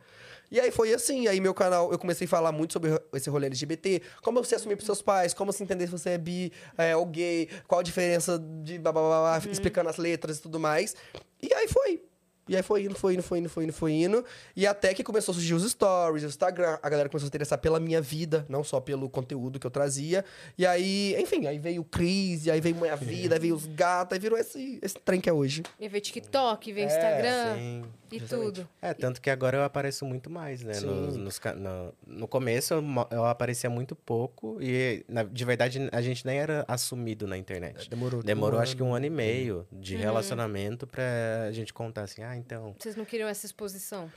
E 0.52 0.60
aí 0.60 0.72
foi 0.72 0.92
assim, 0.94 1.28
aí 1.28 1.40
meu 1.40 1.54
canal, 1.54 1.92
eu 1.92 2.00
comecei 2.00 2.26
a 2.26 2.28
falar 2.28 2.52
muito 2.52 2.74
sobre 2.74 2.90
esse 3.14 3.30
rolê 3.30 3.46
LGBT, 3.48 4.02
como 4.24 4.44
você 4.44 4.56
assumir 4.56 4.76
pros 4.76 4.86
seus 4.86 5.02
pais, 5.02 5.32
como 5.32 5.54
se 5.54 5.62
entender 5.62 5.86
se 5.86 5.92
você 5.92 6.12
é 6.12 6.18
bi 6.18 6.52
é, 6.76 6.96
ou 6.96 7.06
gay, 7.06 7.48
qual 7.68 7.80
a 7.80 7.84
diferença 7.84 8.40
de 8.40 8.80
blá, 8.80 8.92
blá, 8.92 9.02
blá, 9.02 9.40
blá, 9.40 9.52
explicando 9.52 9.90
as 9.90 9.98
letras 9.98 10.40
e 10.40 10.42
tudo 10.42 10.60
mais. 10.60 10.96
E 11.42 11.54
aí 11.54 11.68
foi. 11.68 12.09
E 12.50 12.56
aí 12.56 12.64
foi 12.64 12.84
indo, 12.86 12.96
foi 12.96 13.14
indo, 13.14 13.22
foi 13.24 13.38
indo, 13.40 13.50
foi 13.50 13.64
indo, 13.64 13.74
foi 13.74 13.92
indo. 13.94 14.26
E 14.56 14.66
até 14.66 14.94
que 14.94 15.04
começou 15.04 15.32
a 15.32 15.36
surgir 15.36 15.54
os 15.54 15.70
stories, 15.70 16.24
o 16.24 16.28
Instagram. 16.28 16.80
A 16.82 16.90
galera 16.90 17.08
começou 17.08 17.26
a 17.26 17.28
se 17.28 17.30
interessar 17.30 17.60
pela 17.60 17.80
minha 17.80 18.02
vida, 18.02 18.46
não 18.50 18.64
só 18.64 18.80
pelo 18.80 19.08
conteúdo 19.10 19.60
que 19.60 19.68
eu 19.68 19.72
trazia. 19.72 20.26
E 20.58 20.66
aí, 20.66 21.16
enfim, 21.20 21.46
aí 21.46 21.60
veio 21.60 21.82
o 21.82 21.86
Cris, 21.86 22.46
e 22.48 22.52
aí 22.52 22.60
veio 22.60 22.76
minha 22.76 22.96
vida, 22.96 23.36
aí 23.36 23.40
veio 23.40 23.56
os 23.56 23.66
gatos, 23.68 24.14
aí 24.16 24.20
virou 24.20 24.38
esse, 24.38 24.80
esse 24.82 24.96
trem 24.96 25.22
que 25.22 25.30
é 25.30 25.34
hoje. 25.34 25.64
E 25.80 25.88
veio 25.88 26.02
TikTok, 26.02 26.74
veio 26.74 26.86
É, 26.86 26.88
Instagram 26.88 27.56
Sim, 27.56 27.84
e 28.12 28.20
justamente. 28.20 28.46
tudo. 28.56 28.70
É, 28.82 28.94
tanto 28.94 29.22
que 29.22 29.30
agora 29.30 29.58
eu 29.58 29.64
apareço 29.64 30.04
muito 30.06 30.30
mais, 30.30 30.64
né? 30.64 30.74
Nos, 30.80 31.16
nos 31.16 31.40
no, 31.56 31.94
no 32.08 32.28
começo 32.28 32.74
eu, 32.74 32.84
eu 33.12 33.26
aparecia 33.26 33.70
muito 33.70 33.96
pouco 33.96 34.58
e, 34.60 35.06
na- 35.08 35.24
de 35.24 35.46
verdade, 35.46 35.88
a 35.92 36.02
gente 36.02 36.26
nem 36.26 36.40
era 36.40 36.66
assumido 36.68 37.28
na 37.28 37.38
internet. 37.38 37.88
Demorou. 37.90 38.24
Demorou 38.24 38.60
acho 38.60 38.76
que 38.76 38.82
um 38.82 38.94
ano 38.96 39.06
e 39.06 39.10
meio 39.10 39.68
de 39.72 39.96
relacionamento 39.96 40.88
pra 40.88 41.52
gente 41.52 41.74
contar 41.74 42.04
assim, 42.04 42.24
ah, 42.24 42.36
então. 42.40 42.76
Vocês 42.78 42.96
não 42.96 43.06
queriam 43.06 43.30
essa 43.30 43.46
exposição? 43.46 44.12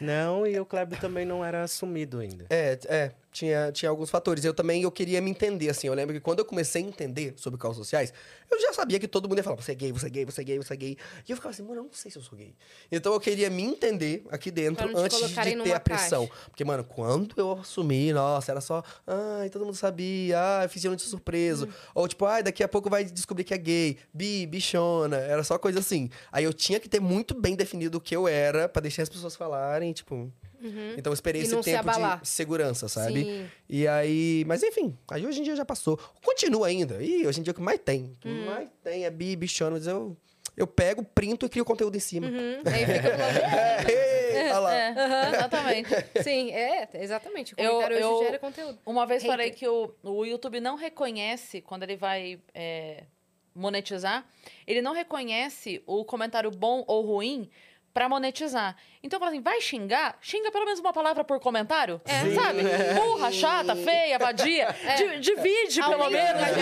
Não, 0.00 0.46
e 0.46 0.58
o 0.58 0.64
Kleber 0.64 0.98
também 1.00 1.24
não 1.24 1.44
era 1.44 1.62
assumido 1.62 2.20
ainda. 2.20 2.46
É, 2.50 2.78
é, 2.86 3.12
tinha, 3.34 3.72
tinha 3.72 3.90
alguns 3.90 4.10
fatores. 4.10 4.44
Eu 4.44 4.54
também 4.54 4.82
eu 4.82 4.92
queria 4.92 5.20
me 5.20 5.28
entender, 5.28 5.68
assim. 5.68 5.88
Eu 5.88 5.94
lembro 5.94 6.14
que 6.14 6.20
quando 6.20 6.38
eu 6.38 6.44
comecei 6.44 6.82
a 6.82 6.86
entender 6.86 7.34
sobre 7.36 7.58
causas 7.58 7.78
sociais, 7.78 8.12
eu 8.48 8.60
já 8.60 8.72
sabia 8.72 8.98
que 9.00 9.08
todo 9.08 9.28
mundo 9.28 9.38
ia 9.38 9.42
falar, 9.42 9.56
você 9.56 9.72
é 9.72 9.74
gay, 9.74 9.90
você 9.90 10.06
é 10.06 10.10
gay, 10.10 10.24
você 10.24 10.40
é 10.40 10.44
gay, 10.44 10.56
você 10.56 10.72
é 10.72 10.76
gay. 10.76 10.96
E 11.28 11.32
eu 11.32 11.36
ficava 11.36 11.52
assim, 11.52 11.64
mano, 11.64 11.80
eu 11.80 11.84
não 11.84 11.92
sei 11.92 12.12
se 12.12 12.16
eu 12.16 12.22
sou 12.22 12.38
gay. 12.38 12.54
Então 12.92 13.12
eu 13.12 13.18
queria 13.18 13.50
me 13.50 13.64
entender 13.64 14.24
aqui 14.30 14.52
dentro 14.52 14.96
antes 14.96 15.18
de 15.18 15.34
ter 15.34 15.72
a 15.72 15.80
pressão. 15.80 16.30
Porque, 16.46 16.64
mano, 16.64 16.84
quando 16.84 17.34
eu 17.36 17.52
assumi, 17.52 18.12
nossa, 18.12 18.52
era 18.52 18.60
só, 18.60 18.84
ai, 19.04 19.50
todo 19.50 19.64
mundo 19.64 19.74
sabia, 19.74 20.38
ai, 20.40 20.68
fiz 20.68 20.82
de 20.82 21.02
surpreso. 21.02 21.68
Ou 21.92 22.06
tipo, 22.06 22.24
ai, 22.24 22.40
daqui 22.40 22.62
a 22.62 22.68
pouco 22.68 22.88
vai 22.88 23.04
descobrir 23.04 23.42
que 23.42 23.52
é 23.52 23.58
gay, 23.58 23.98
bi, 24.12 24.46
bichona. 24.46 25.16
Era 25.16 25.42
só 25.42 25.58
coisa 25.58 25.80
assim. 25.80 26.08
Aí 26.30 26.44
eu 26.44 26.52
tinha 26.52 26.78
que 26.78 26.88
ter 26.88 27.00
muito 27.00 27.34
bem 27.34 27.56
definido 27.56 27.98
o 27.98 28.00
que 28.00 28.14
eu 28.14 28.28
era 28.28 28.68
pra 28.68 28.80
deixar 28.80 29.02
as 29.02 29.08
pessoas 29.08 29.34
falarem, 29.34 29.92
tipo. 29.92 30.32
Então 30.96 31.10
eu 31.10 31.14
esperei 31.14 31.42
E 31.42 31.44
esse 31.44 31.60
tempo 31.60 31.90
de 32.20 32.28
segurança, 32.28 32.88
sabe? 32.88 33.24
Sim. 33.24 33.46
E 33.68 33.86
aí, 33.88 34.44
mas 34.46 34.62
enfim, 34.62 34.96
aí 35.10 35.26
hoje 35.26 35.40
em 35.40 35.42
dia 35.42 35.54
já 35.56 35.64
passou. 35.64 35.98
Continua 36.24 36.66
ainda. 36.68 37.02
E 37.02 37.26
hoje 37.26 37.40
em 37.40 37.42
dia 37.42 37.50
o 37.52 37.54
que 37.54 37.60
mais 37.60 37.78
tem? 37.80 38.04
O 38.04 38.16
que 38.20 38.28
Hum. 38.28 38.46
mais 38.46 38.68
tem 38.82 39.04
é 39.04 39.10
bi, 39.10 39.36
bichona, 39.36 39.72
mas 39.72 39.86
eu, 39.86 40.16
eu 40.56 40.66
pego, 40.66 41.04
printo 41.04 41.46
e 41.46 41.48
crio 41.48 41.64
conteúdo 41.64 41.96
em 41.96 42.00
cima. 42.00 42.26
Uhum. 42.28 42.62
Aí 42.66 42.86
fica 42.86 43.08
É, 43.88 44.50
olha 44.54 44.58
lá. 44.58 44.74
É, 44.74 45.28
exatamente. 45.34 45.90
Sim, 46.22 46.50
é, 46.52 46.88
exatamente. 46.94 47.54
O 47.54 47.60
Eu- 47.60 47.70
comentário 47.72 47.98
eu- 47.98 48.10
hoje 48.10 48.24
gera 48.26 48.38
conteúdo. 48.38 48.78
Uma 48.86 49.06
vez 49.06 49.22
Hater. 49.22 49.36
falei 49.36 49.50
que 49.50 49.66
o, 49.68 49.94
o 50.02 50.24
YouTube 50.24 50.60
não 50.60 50.76
reconhece, 50.76 51.60
quando 51.60 51.82
ele 51.82 51.96
vai 51.96 52.40
é, 52.54 53.04
monetizar, 53.54 54.26
ele 54.66 54.82
não 54.82 54.92
reconhece 54.92 55.82
o 55.86 56.04
comentário 56.04 56.50
bom 56.50 56.84
ou 56.86 57.02
ruim 57.04 57.48
pra 57.94 58.08
monetizar. 58.08 58.74
Então, 59.02 59.16
eu 59.16 59.20
falo 59.20 59.30
assim, 59.30 59.40
vai 59.40 59.60
xingar? 59.60 60.18
Xinga 60.20 60.50
pelo 60.50 60.64
menos 60.64 60.80
uma 60.80 60.92
palavra 60.92 61.22
por 61.22 61.38
comentário. 61.38 62.00
É. 62.04 62.34
Sabe? 62.34 62.62
Burra, 62.96 63.30
chata, 63.30 63.76
feia, 63.76 64.18
vadia. 64.18 64.74
Di- 64.96 65.20
divide, 65.20 65.80
pelo 65.80 66.02
Aumenta 66.02 66.34
o 66.34 66.42
menos. 66.42 66.58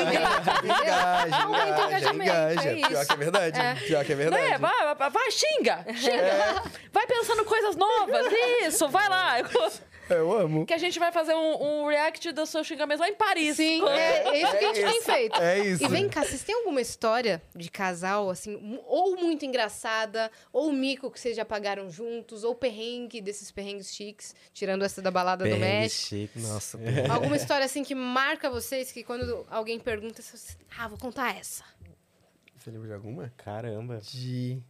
Engaja, 0.67 1.43
engaja, 1.47 2.13
engaja. 2.15 2.69
é 2.69 2.75
isso. 2.75 2.89
Pior 2.89 3.07
que 3.07 3.13
é 3.13 3.17
verdade. 3.17 3.61
Pior 3.87 4.05
que 4.05 4.13
é 4.13 4.17
verdade. 4.17 4.45
Né? 4.51 4.59
Vai, 4.59 4.95
vai, 4.95 5.11
vai, 5.11 5.31
xinga, 5.31 5.87
xinga. 5.95 6.63
Vai 6.93 7.07
pensando 7.07 7.45
coisas 7.47 7.77
novas, 7.77 8.27
isso, 8.67 8.89
vai 8.89 9.09
lá. 9.09 9.37
Eu 10.11 10.33
amo. 10.33 10.67
Que 10.67 10.75
a 10.75 10.79
gente 10.79 10.99
vai 10.99 11.13
fazer 11.13 11.35
um, 11.35 11.83
um 11.85 11.87
react 11.89 12.33
do 12.33 12.45
seu 12.45 12.63
xingamento 12.65 13.01
lá 13.01 13.09
em 13.09 13.15
Paris. 13.15 13.57
Sim, 13.57 13.83
é, 13.89 14.29
é 14.29 14.43
isso 14.43 14.59
que 14.59 14.65
a 14.65 14.75
gente 14.75 14.91
tem 14.93 15.03
feito. 15.03 15.41
É 15.41 15.59
isso. 15.61 15.85
E 15.85 15.89
vem 15.89 16.09
cá, 16.09 16.25
vocês 16.25 16.43
têm 16.43 16.55
alguma 16.55 16.81
história 16.81 17.43
de 17.55 17.71
casal, 17.71 18.29
assim, 18.29 18.81
ou 18.87 19.17
muito 19.17 19.45
engraçada, 19.45 20.31
ou 20.53 20.73
mico 20.73 21.11
que 21.11 21.19
vocês 21.21 21.37
já 21.37 21.45
pagaram 21.45 21.91
juntos, 21.91 22.45
ou 22.45 22.55
perrengue 22.55 23.21
desses 23.21 23.51
perrengues 23.51 23.95
chiques, 23.95 24.35
tirando 24.53 24.85
essa 24.85 25.01
da 25.01 25.11
balada 25.11 25.45
do 25.45 25.51
Perrengue 25.51 25.65
México? 25.83 26.09
chique. 26.09 26.39
Nossa, 26.41 26.79
Alguma 27.11 27.37
história, 27.37 27.65
assim, 27.65 27.83
que 27.83 27.95
marca 27.95 28.51
vocês, 28.51 28.91
que 28.93 29.03
quando 29.03 29.47
alguém 29.51 29.79
pergunta, 29.79 30.21
vocês, 30.21 30.57
ah, 30.79 30.89
vou 30.89 30.99
contar 30.99 31.37
essa. 31.39 31.65
você 32.59 32.71
lembra 32.71 32.89
de 32.89 32.95
alguma? 32.95 33.33
Caramba. 33.37 34.01
De. 34.03 34.63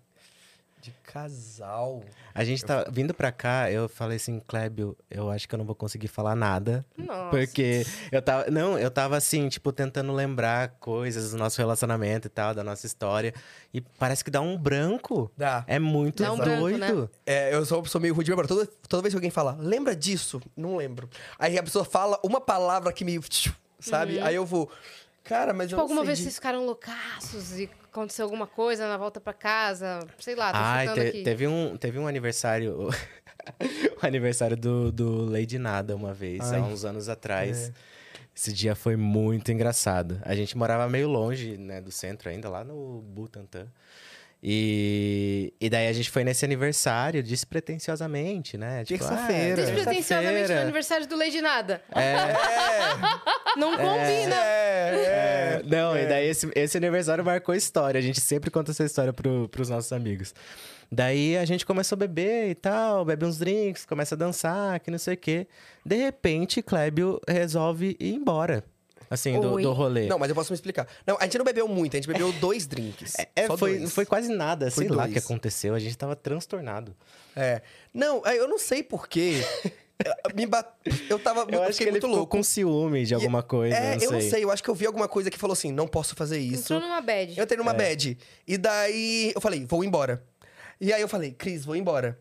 De 0.82 0.90
casal. 1.04 2.02
A 2.34 2.42
gente 2.42 2.64
tá 2.64 2.84
vindo 2.90 3.14
pra 3.14 3.30
cá, 3.30 3.70
eu 3.70 3.88
falei 3.88 4.16
assim, 4.16 4.40
Clébio, 4.40 4.96
eu 5.08 5.30
acho 5.30 5.48
que 5.48 5.54
eu 5.54 5.58
não 5.58 5.64
vou 5.64 5.76
conseguir 5.76 6.08
falar 6.08 6.34
nada. 6.34 6.84
Nossa. 6.98 7.30
Porque 7.30 7.86
eu 8.10 8.20
tava. 8.20 8.50
Não, 8.50 8.76
eu 8.76 8.90
tava 8.90 9.16
assim, 9.16 9.48
tipo, 9.48 9.72
tentando 9.72 10.12
lembrar 10.12 10.70
coisas 10.80 11.30
do 11.30 11.36
nosso 11.36 11.56
relacionamento 11.58 12.26
e 12.26 12.30
tal, 12.30 12.52
da 12.52 12.64
nossa 12.64 12.84
história. 12.84 13.32
E 13.72 13.80
parece 13.80 14.24
que 14.24 14.30
dá 14.30 14.40
um 14.40 14.58
branco. 14.58 15.30
Dá. 15.36 15.62
É 15.68 15.78
muito 15.78 16.20
Dá 16.20 16.32
um 16.32 16.36
branco, 16.36 16.60
doido. 16.62 16.78
né? 16.78 17.08
É, 17.24 17.54
eu 17.54 17.64
sou 17.64 17.80
pessoa 17.80 18.02
meio 18.02 18.12
ruim 18.12 18.24
de 18.24 18.30
memória. 18.32 18.48
Toda, 18.48 18.66
toda 18.88 19.02
vez 19.02 19.12
que 19.14 19.16
alguém 19.18 19.30
fala, 19.30 19.56
lembra 19.60 19.94
disso? 19.94 20.42
Não 20.56 20.74
lembro. 20.74 21.08
Aí 21.38 21.56
a 21.56 21.62
pessoa 21.62 21.84
fala 21.84 22.18
uma 22.24 22.40
palavra 22.40 22.92
que 22.92 23.04
me. 23.04 23.20
Sabe? 23.78 24.18
Aí 24.18 24.34
eu 24.34 24.44
vou. 24.44 24.68
Cara, 25.22 25.52
mas 25.52 25.68
Tipo, 25.68 25.74
eu 25.74 25.76
não 25.78 25.82
alguma 25.84 26.00
sei 26.00 26.06
vez 26.06 26.18
de- 26.18 26.24
vocês 26.24 26.34
ficaram 26.34 26.66
loucaços 26.66 27.56
e 27.60 27.70
aconteceu 27.92 28.24
alguma 28.24 28.46
coisa 28.46 28.88
na 28.88 28.96
volta 28.96 29.20
pra 29.20 29.32
casa? 29.34 30.00
Sei 30.18 30.34
lá, 30.34 30.50
tô 30.50 30.58
Ai, 30.58 30.92
te- 30.94 31.00
aqui. 31.00 31.22
teve, 31.22 31.46
um, 31.46 31.76
teve 31.76 31.98
um 31.98 32.06
aniversário. 32.06 32.88
o 34.02 34.06
aniversário 34.06 34.56
do, 34.56 34.90
do 34.90 35.24
Lady 35.30 35.58
Nada 35.58 35.94
uma 35.94 36.14
vez, 36.14 36.40
Ai. 36.52 36.58
há 36.58 36.62
uns 36.62 36.84
anos 36.84 37.08
atrás. 37.08 37.68
É. 37.68 37.72
Esse 38.34 38.50
dia 38.52 38.74
foi 38.74 38.96
muito 38.96 39.52
engraçado. 39.52 40.18
A 40.24 40.34
gente 40.34 40.56
morava 40.56 40.88
meio 40.88 41.06
longe, 41.06 41.58
né, 41.58 41.82
do 41.82 41.90
centro 41.92 42.30
ainda, 42.30 42.48
lá 42.48 42.64
no 42.64 43.02
Butantã. 43.02 43.66
E, 44.44 45.54
e 45.60 45.70
daí 45.70 45.86
a 45.86 45.92
gente 45.92 46.10
foi 46.10 46.24
nesse 46.24 46.44
aniversário 46.44 47.22
despretensiosamente, 47.22 48.58
né? 48.58 48.84
Tipo, 48.84 48.98
Terça-feira. 48.98 49.62
ah, 49.62 49.64
Despretensiosamente 49.66 50.52
no 50.52 50.60
aniversário 50.60 51.06
do 51.06 51.16
Lady 51.16 51.40
Nada. 51.40 51.80
É, 51.94 52.34
Não 53.56 53.70
combina. 53.76 54.34
É, 54.34 54.94
é. 54.94 55.02
É, 55.04 55.62
não, 55.64 55.96
e 55.96 56.06
daí 56.06 56.26
esse, 56.26 56.50
esse 56.56 56.76
aniversário 56.76 57.24
marcou 57.24 57.54
história. 57.54 57.98
A 57.98 58.02
gente 58.02 58.20
sempre 58.20 58.50
conta 58.50 58.72
essa 58.72 58.82
história 58.84 59.12
pro, 59.12 59.48
pros 59.48 59.68
nossos 59.68 59.92
amigos. 59.92 60.34
Daí 60.90 61.36
a 61.36 61.44
gente 61.44 61.64
começou 61.64 61.96
a 61.96 61.98
beber 62.00 62.50
e 62.50 62.54
tal, 62.54 63.04
bebe 63.04 63.24
uns 63.24 63.38
drinks, 63.38 63.84
começa 63.86 64.14
a 64.14 64.18
dançar, 64.18 64.80
que 64.80 64.90
não 64.90 64.98
sei 64.98 65.14
o 65.14 65.16
quê. 65.16 65.46
De 65.86 65.96
repente, 65.96 66.60
Clébio 66.62 67.20
resolve 67.28 67.96
ir 67.98 68.14
embora. 68.14 68.64
Assim, 69.12 69.38
do, 69.38 69.60
do 69.60 69.72
rolê. 69.72 70.06
Não, 70.06 70.18
mas 70.18 70.30
eu 70.30 70.34
posso 70.34 70.50
me 70.50 70.54
explicar. 70.54 70.88
Não, 71.06 71.18
a 71.20 71.24
gente 71.24 71.36
não 71.36 71.44
bebeu 71.44 71.68
muito, 71.68 71.94
a 71.94 71.98
gente 71.98 72.08
bebeu 72.08 72.32
dois 72.40 72.66
drinks. 72.66 73.14
É, 73.36 73.46
Só 73.46 73.58
foi, 73.58 73.70
dois. 73.72 73.82
não 73.82 73.90
foi 73.90 74.06
quase 74.06 74.32
nada, 74.32 74.70
Foi 74.70 74.86
sei 74.86 74.96
lá 74.96 75.04
o 75.04 75.08
que 75.12 75.18
aconteceu. 75.18 75.74
A 75.74 75.78
gente 75.78 75.96
tava 75.98 76.16
transtornado. 76.16 76.96
É. 77.36 77.60
Não, 77.92 78.22
é, 78.24 78.38
eu 78.38 78.48
não 78.48 78.58
sei 78.58 78.82
porquê. 78.82 79.34
me 80.34 80.46
bat... 80.46 80.66
Eu 81.10 81.18
tava. 81.18 81.46
Eu 81.50 81.62
acho 81.62 81.76
que 81.76 81.84
ele 81.84 81.90
muito 81.92 82.06
ficou 82.06 82.16
louco. 82.16 82.36
com 82.36 82.42
ciúme 82.42 83.04
de 83.04 83.14
alguma 83.14 83.42
coisa, 83.42 83.76
É, 83.76 83.92
não 83.92 83.98
sei. 83.98 84.08
eu 84.08 84.12
não 84.12 84.20
sei, 84.22 84.44
eu 84.44 84.50
acho 84.50 84.62
que 84.62 84.70
eu 84.70 84.74
vi 84.74 84.86
alguma 84.86 85.06
coisa 85.06 85.30
que 85.30 85.38
falou 85.38 85.52
assim: 85.52 85.70
não 85.70 85.86
posso 85.86 86.14
fazer 86.16 86.38
isso. 86.38 86.72
Entrou 86.74 86.80
numa 86.80 87.00
bad. 87.02 87.34
Eu 87.36 87.44
entrei 87.44 87.56
É. 87.56 87.62
numa 87.62 87.74
bad. 87.74 88.18
E 88.48 88.56
daí 88.56 89.32
eu 89.34 89.40
falei, 89.40 89.64
vou 89.66 89.84
embora. 89.84 90.24
E 90.80 90.92
aí 90.92 91.00
eu 91.02 91.08
falei, 91.08 91.32
Cris, 91.32 91.64
vou 91.64 91.76
embora. 91.76 92.18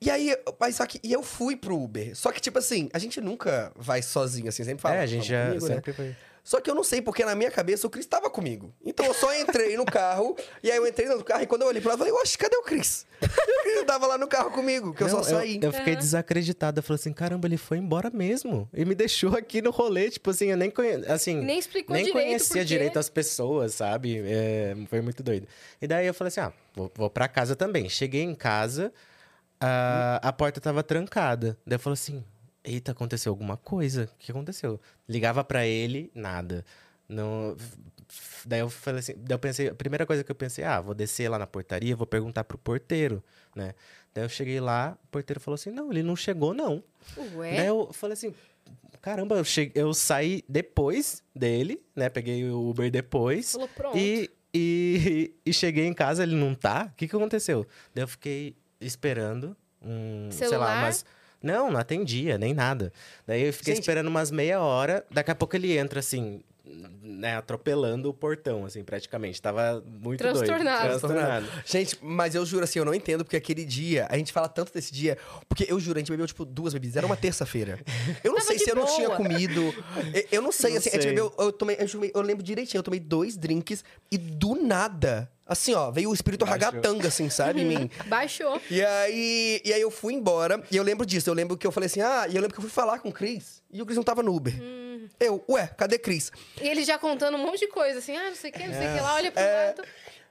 E 0.00 0.10
aí, 0.10 0.34
mas 0.58 0.76
só 0.76 0.86
que. 0.86 0.98
E 1.02 1.12
eu 1.12 1.22
fui 1.22 1.54
pro 1.56 1.76
Uber. 1.78 2.16
Só 2.16 2.32
que, 2.32 2.40
tipo 2.40 2.58
assim, 2.58 2.88
a 2.92 2.98
gente 2.98 3.20
nunca 3.20 3.70
vai 3.76 4.00
sozinho, 4.00 4.48
assim, 4.48 4.64
sempre 4.64 4.80
fala. 4.80 4.96
É, 4.96 5.00
a 5.00 5.06
gente 5.06 5.16
"Vamos 5.16 5.26
já 5.28 5.46
comigo", 5.48 5.68
né? 5.68 5.74
sempre 5.74 5.92
foi. 5.92 6.16
Só 6.42 6.60
que 6.60 6.70
eu 6.70 6.74
não 6.74 6.82
sei, 6.82 7.02
porque 7.02 7.22
na 7.24 7.34
minha 7.34 7.50
cabeça 7.50 7.86
o 7.86 7.90
Cris 7.90 8.06
tava 8.06 8.30
comigo. 8.30 8.72
Então 8.84 9.04
eu 9.04 9.12
só 9.12 9.32
entrei 9.38 9.76
no 9.76 9.84
carro, 9.84 10.34
e 10.62 10.70
aí 10.70 10.76
eu 10.78 10.86
entrei 10.86 11.06
no 11.06 11.22
carro, 11.22 11.42
e 11.42 11.46
quando 11.46 11.62
eu 11.62 11.68
olhei 11.68 11.82
pra 11.82 11.90
lá, 11.90 11.94
eu 11.94 11.98
falei, 11.98 12.12
oxe, 12.14 12.38
cadê 12.38 12.56
o 12.56 12.62
Cris? 12.62 13.06
O 13.20 13.62
Cris 13.62 13.84
tava 13.86 14.06
lá 14.06 14.16
no 14.16 14.26
carro 14.26 14.50
comigo, 14.50 14.94
que 14.94 15.02
eu 15.02 15.08
Não, 15.08 15.16
só 15.16 15.22
saí. 15.22 15.60
Eu, 15.62 15.70
fiquei 15.72 15.94
desacreditado. 15.94 16.78
Eu 16.78 16.82
falei 16.82 16.98
assim, 16.98 17.12
caramba, 17.12 17.46
ele 17.46 17.58
foi 17.58 17.76
embora 17.76 18.10
mesmo. 18.10 18.68
E 18.72 18.84
me 18.86 18.94
deixou 18.94 19.36
aqui 19.36 19.60
no 19.60 19.70
rolê, 19.70 20.10
tipo 20.10 20.30
assim, 20.30 20.46
eu 20.46 20.56
nem 20.56 20.70
conhecia. 20.70 21.12
Assim, 21.12 21.36
Nem 21.36 21.58
explicou 21.58 21.94
nem 21.94 22.06
direito 22.06 22.24
conhecia 22.26 22.64
direito 22.64 22.98
as 22.98 23.10
pessoas, 23.10 23.74
sabe? 23.74 24.22
É, 24.24 24.74
foi 24.88 25.02
muito 25.02 25.22
doido. 25.22 25.46
E 25.80 25.86
daí 25.86 26.06
eu 26.06 26.14
falei 26.14 26.28
assim, 26.28 26.40
ah, 26.40 26.52
vou, 26.74 26.90
vou 26.94 27.10
pra 27.10 27.28
casa 27.28 27.54
também. 27.54 27.88
Cheguei 27.88 28.22
em 28.22 28.34
casa, 28.34 28.90
a, 29.60 30.20
a 30.22 30.32
porta 30.32 30.60
tava 30.60 30.82
trancada. 30.82 31.58
Daí 31.66 31.76
eu 31.76 31.80
falei 31.80 31.94
assim, 31.94 32.24
eita, 32.64 32.92
aconteceu 32.92 33.30
alguma 33.30 33.56
coisa. 33.56 34.08
O 34.14 34.18
que 34.18 34.30
aconteceu? 34.30 34.80
Ligava 35.08 35.44
pra 35.44 35.66
ele, 35.66 36.10
nada. 36.14 36.64
Não... 37.08 37.56
Daí 38.44 38.60
eu 38.60 38.70
falei 38.70 39.00
assim, 39.00 39.14
daí 39.18 39.34
eu 39.34 39.38
pensei, 39.38 39.68
a 39.68 39.74
primeira 39.74 40.04
coisa 40.04 40.24
que 40.24 40.30
eu 40.30 40.34
pensei, 40.34 40.64
ah, 40.64 40.80
vou 40.80 40.94
descer 40.94 41.28
lá 41.28 41.38
na 41.38 41.46
portaria, 41.46 41.94
vou 41.94 42.06
perguntar 42.06 42.42
pro 42.42 42.58
porteiro, 42.58 43.22
né? 43.54 43.74
Daí 44.12 44.24
eu 44.24 44.28
cheguei 44.28 44.58
lá, 44.58 44.98
o 45.04 45.08
porteiro 45.08 45.38
falou 45.38 45.54
assim, 45.54 45.70
não, 45.70 45.92
ele 45.92 46.02
não 46.02 46.16
chegou, 46.16 46.52
não. 46.52 46.82
Ué? 47.36 47.56
Daí 47.56 47.66
eu 47.66 47.92
falei 47.92 48.14
assim, 48.14 48.34
caramba, 49.00 49.36
eu, 49.36 49.44
cheguei, 49.44 49.80
eu 49.80 49.94
saí 49.94 50.42
depois 50.48 51.22
dele, 51.34 51.80
né? 51.94 52.08
Peguei 52.08 52.44
o 52.50 52.70
Uber 52.70 52.90
depois. 52.90 53.52
Falou, 53.52 53.68
pronto. 53.68 53.96
E, 53.96 54.28
e, 54.52 55.32
e 55.46 55.52
cheguei 55.52 55.86
em 55.86 55.94
casa, 55.94 56.24
ele 56.24 56.34
não 56.34 56.54
tá. 56.54 56.90
O 56.92 56.96
que, 56.96 57.06
que 57.06 57.14
aconteceu? 57.14 57.66
Daí 57.94 58.02
eu 58.02 58.08
fiquei 58.08 58.56
esperando 58.80 59.56
um, 59.82 60.28
sei 60.30 60.46
lá, 60.46 60.50
Celular? 60.50 60.78
umas... 60.84 61.04
Não, 61.42 61.70
não 61.70 61.80
atendia, 61.80 62.36
nem 62.36 62.52
nada. 62.52 62.92
Daí 63.26 63.42
eu 63.44 63.52
fiquei 63.52 63.74
Gente- 63.74 63.82
esperando 63.82 64.08
umas 64.08 64.30
meia 64.30 64.60
hora, 64.60 65.04
daqui 65.10 65.30
a 65.30 65.34
pouco 65.34 65.56
ele 65.56 65.76
entra 65.76 66.00
assim, 66.00 66.42
né, 67.20 67.36
atropelando 67.36 68.08
o 68.08 68.14
portão, 68.14 68.64
assim, 68.64 68.82
praticamente. 68.82 69.40
Tava 69.40 69.82
muito 69.86 70.18
Transtornado. 70.18 70.88
doido. 70.88 70.88
Transtornado. 71.00 71.46
Gente, 71.66 71.98
mas 72.00 72.34
eu 72.34 72.44
juro 72.46 72.64
assim, 72.64 72.78
eu 72.78 72.84
não 72.84 72.94
entendo 72.94 73.24
porque 73.24 73.36
aquele 73.36 73.64
dia, 73.64 74.06
a 74.10 74.16
gente 74.16 74.32
fala 74.32 74.48
tanto 74.48 74.72
desse 74.72 74.92
dia, 74.92 75.18
porque 75.48 75.66
eu 75.68 75.78
juro, 75.78 75.98
a 75.98 76.00
gente 76.00 76.10
bebeu 76.10 76.26
tipo 76.26 76.44
duas 76.44 76.72
bebidas, 76.72 76.96
era 76.96 77.06
uma 77.06 77.16
terça-feira. 77.16 77.78
Eu 78.24 78.32
não 78.32 78.40
sei 78.40 78.58
se 78.58 78.70
eu 78.70 78.74
não 78.74 78.84
boa. 78.84 78.96
tinha 78.96 79.10
comido, 79.10 79.74
eu, 80.14 80.24
eu 80.32 80.42
não 80.42 80.50
sei, 80.50 80.70
Não 80.72 80.78
assim, 80.78 80.88
a 80.88 80.92
gente 80.92 81.02
sei. 81.02 81.10
bebeu, 81.12 81.32
eu 81.38 81.52
tomei, 81.52 81.76
eu, 81.78 81.88
tomei- 81.88 82.10
eu 82.14 82.22
lembro 82.22 82.42
direitinho, 82.42 82.78
eu 82.78 82.82
tomei 82.82 82.98
dois 83.00 83.36
drinks 83.36 83.84
e 84.10 84.16
do 84.18 84.54
nada, 84.54 85.30
assim 85.46 85.74
ó, 85.74 85.90
veio 85.90 86.10
o 86.10 86.14
espírito 86.14 86.46
Baixou. 86.46 86.66
ragatanga, 86.70 87.08
assim, 87.08 87.28
sabe, 87.28 87.60
em 87.60 87.64
mim. 87.66 87.90
Baixou. 88.08 88.60
E 88.70 88.82
aí, 88.82 89.60
e 89.64 89.72
aí 89.72 89.80
eu 89.80 89.90
fui 89.90 90.14
embora, 90.14 90.62
e 90.70 90.76
eu 90.76 90.82
lembro 90.82 91.04
disso. 91.04 91.28
Eu 91.28 91.34
lembro 91.34 91.56
que 91.56 91.66
eu 91.66 91.72
falei 91.72 91.86
assim, 91.86 92.00
ah, 92.00 92.26
e 92.28 92.34
eu 92.36 92.40
lembro 92.40 92.54
que 92.54 92.58
eu 92.58 92.62
fui 92.62 92.70
falar 92.70 92.98
com 93.00 93.08
o 93.08 93.12
Cris, 93.12 93.62
e 93.72 93.82
o 93.82 93.84
Cris 93.86 93.96
não 93.96 94.02
tava 94.04 94.22
no 94.22 94.34
Uber. 94.34 94.54
Hum. 94.60 95.08
Eu, 95.18 95.42
ué, 95.48 95.66
cadê 95.76 95.98
Cris? 95.98 96.30
E 96.60 96.68
ele 96.68 96.84
já 96.84 96.98
contando 97.10 97.36
um 97.36 97.38
monte 97.46 97.60
de 97.60 97.66
coisa, 97.68 97.98
assim, 97.98 98.16
ah, 98.16 98.28
não 98.30 98.36
sei 98.36 98.50
o 98.50 98.52
que, 98.52 98.66
não 98.66 98.74
sei 98.74 98.88
o 98.88 98.94
que 98.94 99.00
lá, 99.00 99.14
olha 99.14 99.32
pro 99.32 99.42
É. 99.42 99.66
lado. 99.66 99.82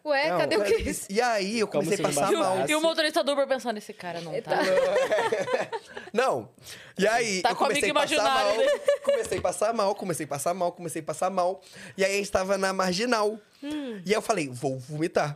Ué, 0.06 0.30
Não, 0.30 0.38
cadê 0.39 0.56
o 0.56 0.60
ué, 0.61 0.65
Cris? 0.72 1.06
E 1.10 1.19
aí 1.22 1.60
eu 1.60 1.68
comecei 1.68 1.99
a 1.99 2.07
passar 2.07 2.31
E 2.31 2.35
o, 2.35 2.39
mal. 2.39 2.69
e 2.69 2.73
o 2.73 2.81
motorista 2.81 3.22
do 3.22 3.34
Uber 3.34 3.45
pensando, 3.45 3.77
esse 3.77 3.91
cara 3.91 4.22
não 4.22 4.31
tá. 4.41 4.56
Não. 6.14 6.49
E 6.97 7.07
aí, 7.07 7.41
Tá 7.41 7.49
eu 7.49 7.56
com 7.56 7.65
comecei 7.65 7.89
a 7.89 7.91
amigo 7.91 7.99
passar 7.99 8.23
mal. 8.23 8.53
imaginário, 8.56 8.81
Comecei 9.03 9.38
a 9.38 9.41
passar 9.41 9.73
mal, 9.73 9.95
comecei 9.95 10.26
a 10.26 10.27
passar 10.30 10.53
mal, 10.53 10.72
comecei 10.72 11.01
a 11.01 11.06
passar 11.06 11.30
mal. 11.30 11.61
E 11.97 12.03
aí 12.06 12.14
a 12.14 12.18
gente 12.18 12.31
tava 12.31 12.57
na 12.57 12.72
marginal. 12.73 13.38
Hum. 13.64 14.01
E 14.06 14.10
aí 14.10 14.14
eu 14.14 14.22
falei, 14.22 14.47
vou 14.49 14.80
vomitar. 14.80 15.35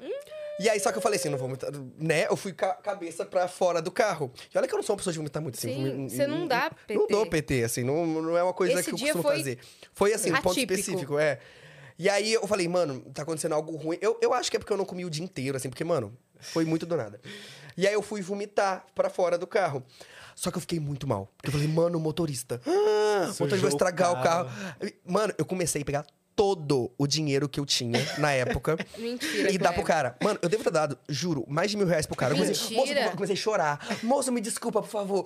E 0.59 0.69
aí, 0.69 0.79
só 0.79 0.91
que 0.91 0.97
eu 0.97 1.01
falei 1.01 1.19
assim, 1.19 1.29
não 1.29 1.37
vou 1.37 1.47
vomitar, 1.47 1.71
né? 1.97 2.27
Eu 2.29 2.35
fui 2.35 2.53
com 2.53 2.65
a 2.65 2.73
cabeça 2.75 3.25
pra 3.25 3.47
fora 3.47 3.81
do 3.81 3.91
carro. 3.91 4.31
E 4.53 4.57
olha 4.57 4.67
que 4.67 4.73
eu 4.73 4.77
não 4.77 4.83
sou 4.83 4.93
uma 4.93 4.97
pessoa 4.97 5.11
de 5.11 5.17
vomitar 5.17 5.41
muito 5.41 5.57
assim. 5.57 5.73
Sim, 5.73 6.09
você 6.09 6.27
não 6.27 6.47
dá 6.47 6.69
Não 6.89 7.01
PT. 7.01 7.13
dou 7.13 7.25
PT, 7.29 7.63
assim, 7.63 7.83
não, 7.83 8.05
não 8.05 8.37
é 8.37 8.43
uma 8.43 8.53
coisa 8.53 8.73
Esse 8.73 8.83
que 8.83 8.91
eu 8.91 8.95
dia 8.95 9.13
costumo 9.13 9.23
foi 9.23 9.37
fazer. 9.37 9.59
Foi 9.93 10.13
assim, 10.13 10.31
um 10.31 10.35
ponto 10.35 10.51
atípico. 10.51 10.79
específico, 10.79 11.17
é. 11.19 11.39
E 11.97 12.09
aí 12.09 12.33
eu 12.33 12.45
falei, 12.47 12.67
mano, 12.67 13.01
tá 13.13 13.23
acontecendo 13.23 13.53
algo 13.53 13.75
ruim. 13.75 13.97
Eu, 14.01 14.17
eu 14.21 14.33
acho 14.33 14.49
que 14.51 14.57
é 14.57 14.59
porque 14.59 14.73
eu 14.73 14.77
não 14.77 14.85
comi 14.85 15.05
o 15.05 15.09
dia 15.09 15.23
inteiro, 15.23 15.57
assim, 15.57 15.69
porque, 15.69 15.83
mano, 15.83 16.15
foi 16.39 16.65
muito 16.65 16.85
do 16.85 16.95
nada. 16.95 17.19
E 17.75 17.87
aí 17.87 17.93
eu 17.93 18.01
fui 18.01 18.21
vomitar 18.21 18.85
pra 18.93 19.09
fora 19.09 19.37
do 19.37 19.47
carro. 19.47 19.83
Só 20.35 20.49
que 20.49 20.57
eu 20.57 20.61
fiquei 20.61 20.79
muito 20.79 21.07
mal. 21.07 21.31
Porque 21.37 21.49
eu 21.49 21.51
falei, 21.51 21.67
mano, 21.67 21.99
motorista. 21.99 22.59
Ah, 23.15 23.25
o 23.25 23.27
motorista 23.29 23.57
vai 23.57 23.65
o 23.65 23.69
estragar 23.69 24.11
o 24.11 24.23
carro. 24.23 24.49
carro. 24.49 24.91
Mano, 25.05 25.33
eu 25.37 25.45
comecei 25.45 25.83
a 25.83 25.85
pegar 25.85 26.05
todo 26.35 26.91
o 26.97 27.05
dinheiro 27.07 27.47
que 27.47 27.59
eu 27.59 27.65
tinha 27.65 27.99
na 28.17 28.31
época. 28.31 28.77
Mentira. 28.97 29.51
E 29.51 29.57
dá 29.57 29.71
pro 29.71 29.83
cara. 29.83 30.15
Mano, 30.21 30.39
eu 30.41 30.49
devo 30.49 30.63
ter 30.63 30.71
dado, 30.71 30.97
juro, 31.07 31.45
mais 31.47 31.69
de 31.71 31.77
mil 31.77 31.85
reais 31.87 32.05
pro 32.05 32.15
cara. 32.15 32.33
Eu 32.33 32.37
comecei, 32.37 32.75
moço, 32.75 32.91
eu 32.91 33.11
comecei 33.11 33.33
a 33.35 33.37
chorar. 33.39 33.87
Moço, 34.03 34.31
me 34.31 34.41
desculpa, 34.41 34.81
por 34.81 34.89
favor. 34.89 35.25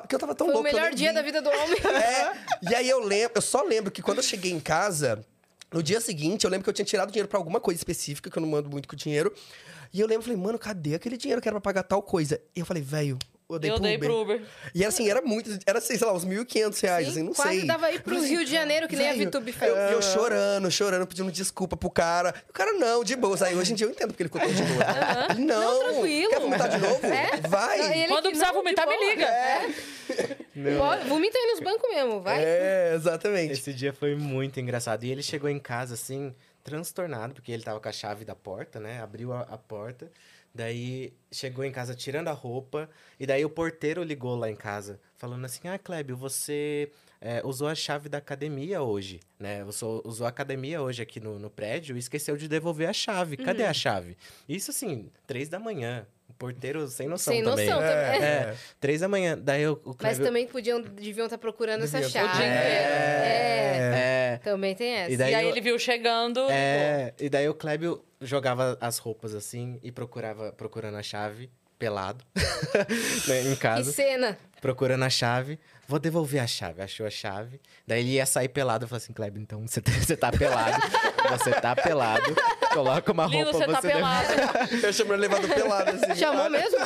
Porque 0.00 0.14
eu 0.14 0.18
tava 0.18 0.34
tão 0.34 0.46
Foi 0.48 0.54
o 0.54 0.58
louco. 0.58 0.68
que 0.70 0.74
eu 0.76 0.80
melhor 0.80 0.94
dia 0.94 1.08
vi. 1.10 1.14
da 1.14 1.22
vida 1.22 1.40
do 1.42 1.48
homem. 1.48 1.78
É, 2.02 2.32
e 2.70 2.74
aí 2.74 2.88
eu 2.88 3.00
lembro, 3.00 3.32
eu 3.36 3.42
só 3.42 3.62
lembro 3.62 3.90
que 3.90 4.02
quando 4.02 4.18
eu 4.18 4.22
cheguei 4.24 4.50
em 4.50 4.60
casa, 4.60 5.24
no 5.72 5.82
dia 5.82 6.00
seguinte, 6.00 6.44
eu 6.44 6.50
lembro 6.50 6.64
que 6.64 6.70
eu 6.70 6.74
tinha 6.74 6.84
tirado 6.84 7.10
dinheiro 7.10 7.28
pra 7.28 7.38
alguma 7.38 7.60
coisa 7.60 7.78
específica, 7.78 8.30
que 8.30 8.36
eu 8.36 8.40
não 8.40 8.48
mando 8.48 8.68
muito 8.70 8.88
com 8.88 8.96
dinheiro. 8.96 9.32
E 9.92 10.00
eu 10.00 10.06
lembro, 10.06 10.22
falei, 10.22 10.36
mano, 10.38 10.58
cadê 10.58 10.94
aquele 10.94 11.16
dinheiro 11.16 11.40
que 11.40 11.48
era 11.48 11.54
pra 11.60 11.60
pagar 11.72 11.82
tal 11.82 12.02
coisa? 12.02 12.40
E 12.56 12.60
eu 12.60 12.66
falei, 12.66 12.82
velho, 12.82 13.18
eu 13.54 13.58
dei 13.58 13.70
Eu 13.70 13.74
pro 13.74 13.82
dei 13.84 13.96
Uber. 13.96 14.08
pro 14.08 14.20
Uber. 14.20 14.42
E 14.74 14.84
assim, 14.84 15.08
era 15.10 15.20
muito, 15.22 15.50
era 15.66 15.80
sei 15.80 15.98
lá, 16.00 16.12
uns 16.12 16.24
1.500 16.24 16.80
reais, 16.82 17.08
assim, 17.08 17.22
não 17.22 17.32
quase 17.32 17.58
sei. 17.58 17.66
dava 17.66 17.86
aí 17.86 17.98
pro 17.98 18.20
Rio 18.20 18.44
de 18.44 18.50
Janeiro, 18.50 18.88
que 18.88 18.96
nem 18.96 19.08
a 19.10 19.14
VTube 19.14 19.52
fez. 19.52 19.70
Eu, 19.70 19.76
eu 19.76 20.02
chorando, 20.02 20.70
chorando, 20.70 21.06
pedindo 21.06 21.30
desculpa 21.32 21.76
pro 21.76 21.90
cara. 21.90 22.34
O 22.48 22.52
cara, 22.52 22.72
não, 22.72 23.02
de 23.04 23.16
boa. 23.16 23.36
Aí 23.44 23.54
hoje 23.56 23.72
em 23.72 23.74
dia 23.74 23.86
eu 23.86 23.90
entendo 23.90 24.08
porque 24.08 24.22
ele 24.22 24.28
ficou 24.28 24.40
tão 24.40 24.52
de 24.52 24.62
boa. 24.62 24.84
Não, 25.38 25.60
Não, 25.62 25.92
tranquilo. 25.92 26.30
Quer 26.30 26.40
vomitar 26.40 26.68
de 26.68 26.78
novo? 26.78 27.06
É? 27.06 27.36
Vai. 27.48 27.78
Não, 27.78 27.90
ele 27.92 28.08
Quando 28.08 28.24
precisar 28.24 28.52
vomitar, 28.52 28.86
me 28.86 28.96
liga. 29.10 29.26
Pode- 30.78 31.08
Vomita 31.08 31.38
aí 31.38 31.46
nos 31.52 31.60
bancos 31.60 31.88
mesmo, 31.90 32.20
vai. 32.20 32.42
É, 32.44 32.92
exatamente. 32.94 33.52
Esse 33.52 33.72
dia 33.72 33.92
foi 33.92 34.14
muito 34.14 34.60
engraçado. 34.60 35.04
E 35.04 35.10
ele 35.10 35.22
chegou 35.22 35.48
em 35.48 35.58
casa, 35.58 35.94
assim, 35.94 36.34
transtornado, 36.62 37.34
porque 37.34 37.50
ele 37.52 37.62
tava 37.62 37.80
com 37.80 37.88
a 37.88 37.92
chave 37.92 38.24
da 38.24 38.34
porta, 38.34 38.78
né? 38.78 39.00
Abriu 39.02 39.32
a, 39.32 39.40
a 39.42 39.56
porta. 39.58 40.10
Daí 40.54 41.12
chegou 41.30 41.64
em 41.64 41.72
casa 41.72 41.94
tirando 41.94 42.28
a 42.28 42.32
roupa. 42.32 42.88
E 43.18 43.26
daí 43.26 43.44
o 43.44 43.48
porteiro 43.50 44.02
ligou 44.02 44.36
lá 44.36 44.50
em 44.50 44.56
casa, 44.56 45.00
falando 45.16 45.44
assim: 45.44 45.66
Ah, 45.68 45.78
Clébio, 45.78 46.16
você 46.16 46.90
é, 47.20 47.40
usou 47.44 47.68
a 47.68 47.74
chave 47.74 48.08
da 48.08 48.18
academia 48.18 48.82
hoje, 48.82 49.20
né? 49.38 49.64
Você 49.64 49.84
usou 50.04 50.26
a 50.26 50.30
academia 50.30 50.82
hoje 50.82 51.00
aqui 51.02 51.20
no, 51.20 51.38
no 51.38 51.48
prédio 51.48 51.96
e 51.96 51.98
esqueceu 51.98 52.36
de 52.36 52.48
devolver 52.48 52.88
a 52.88 52.92
chave. 52.92 53.36
Cadê 53.38 53.64
a 53.64 53.72
chave? 53.72 54.16
Isso 54.48 54.70
assim, 54.70 55.10
três 55.26 55.48
da 55.48 55.58
manhã. 55.58 56.06
O 56.28 56.34
porteiro 56.34 56.88
sem 56.88 57.06
noção 57.08 57.32
Sem 57.32 57.42
também. 57.44 57.66
noção 57.66 57.80
também. 57.80 58.22
É, 58.22 58.54
três 58.80 59.00
da 59.00 59.08
manhã. 59.08 59.38
Daí 59.38 59.66
o, 59.68 59.74
o 59.84 59.88
Mas 59.88 59.96
Clébio... 60.16 60.24
também 60.24 60.46
podiam, 60.46 60.80
deviam 60.80 61.26
estar 61.26 61.36
procurando 61.38 61.84
essa 61.84 62.00
Deviam. 62.00 62.10
chave. 62.10 62.28
O 62.28 62.36
dia 62.36 62.46
inteiro. 62.46 62.62
É, 62.66 64.32
É, 64.34 64.40
também 64.42 64.74
tem 64.74 64.92
essa. 64.94 65.10
E 65.10 65.14
E, 65.14 65.16
daí 65.16 65.34
aí 65.34 65.44
eu- 65.44 65.50
ele 65.50 65.60
viu 65.60 65.78
chegando. 65.78 66.40
É, 66.50 67.12
e 67.20 67.28
daí 67.28 67.48
o 67.48 67.54
Clébio 67.54 68.02
jogava 68.22 68.76
as 68.80 68.98
roupas 68.98 69.34
assim 69.34 69.78
e 69.82 69.90
procurava, 69.92 70.52
procurando 70.52 70.96
a 70.96 71.02
chave, 71.02 71.50
pelado, 71.78 72.24
né, 73.28 73.42
em 73.42 73.54
Que 73.54 73.56
casa, 73.56 73.92
cena. 73.92 74.38
procurando 74.60 75.02
a 75.04 75.10
chave. 75.10 75.58
Vou 75.88 75.98
devolver 75.98 76.40
a 76.40 76.46
chave, 76.46 76.80
achou 76.80 77.04
a 77.06 77.10
chave. 77.10 77.60
Daí 77.86 78.00
ele 78.00 78.10
ia 78.12 78.24
sair 78.24 78.48
pelado. 78.48 78.84
Eu 78.84 78.88
falei 78.88 79.02
assim, 79.02 79.12
Clébio, 79.12 79.42
então 79.42 79.66
você 79.66 79.80
tá, 79.80 79.90
você 80.00 80.16
tá 80.16 80.30
pelado. 80.30 80.80
você 81.30 81.50
tá 81.52 81.74
pelado. 81.74 82.34
Coloca 82.72 83.12
uma 83.12 83.26
Lindo, 83.26 83.50
roupa, 83.50 83.58
você 83.58 83.72
tá 83.72 83.80
deve- 83.80 83.94
pelado. 83.94 84.28
Eu 84.86 84.92
chamei 84.92 85.12
ele 85.14 85.26
elevador 85.26 85.50
pelado, 85.54 85.90
assim. 85.90 86.14
Chamou 86.14 86.48
mesmo? 86.48 86.78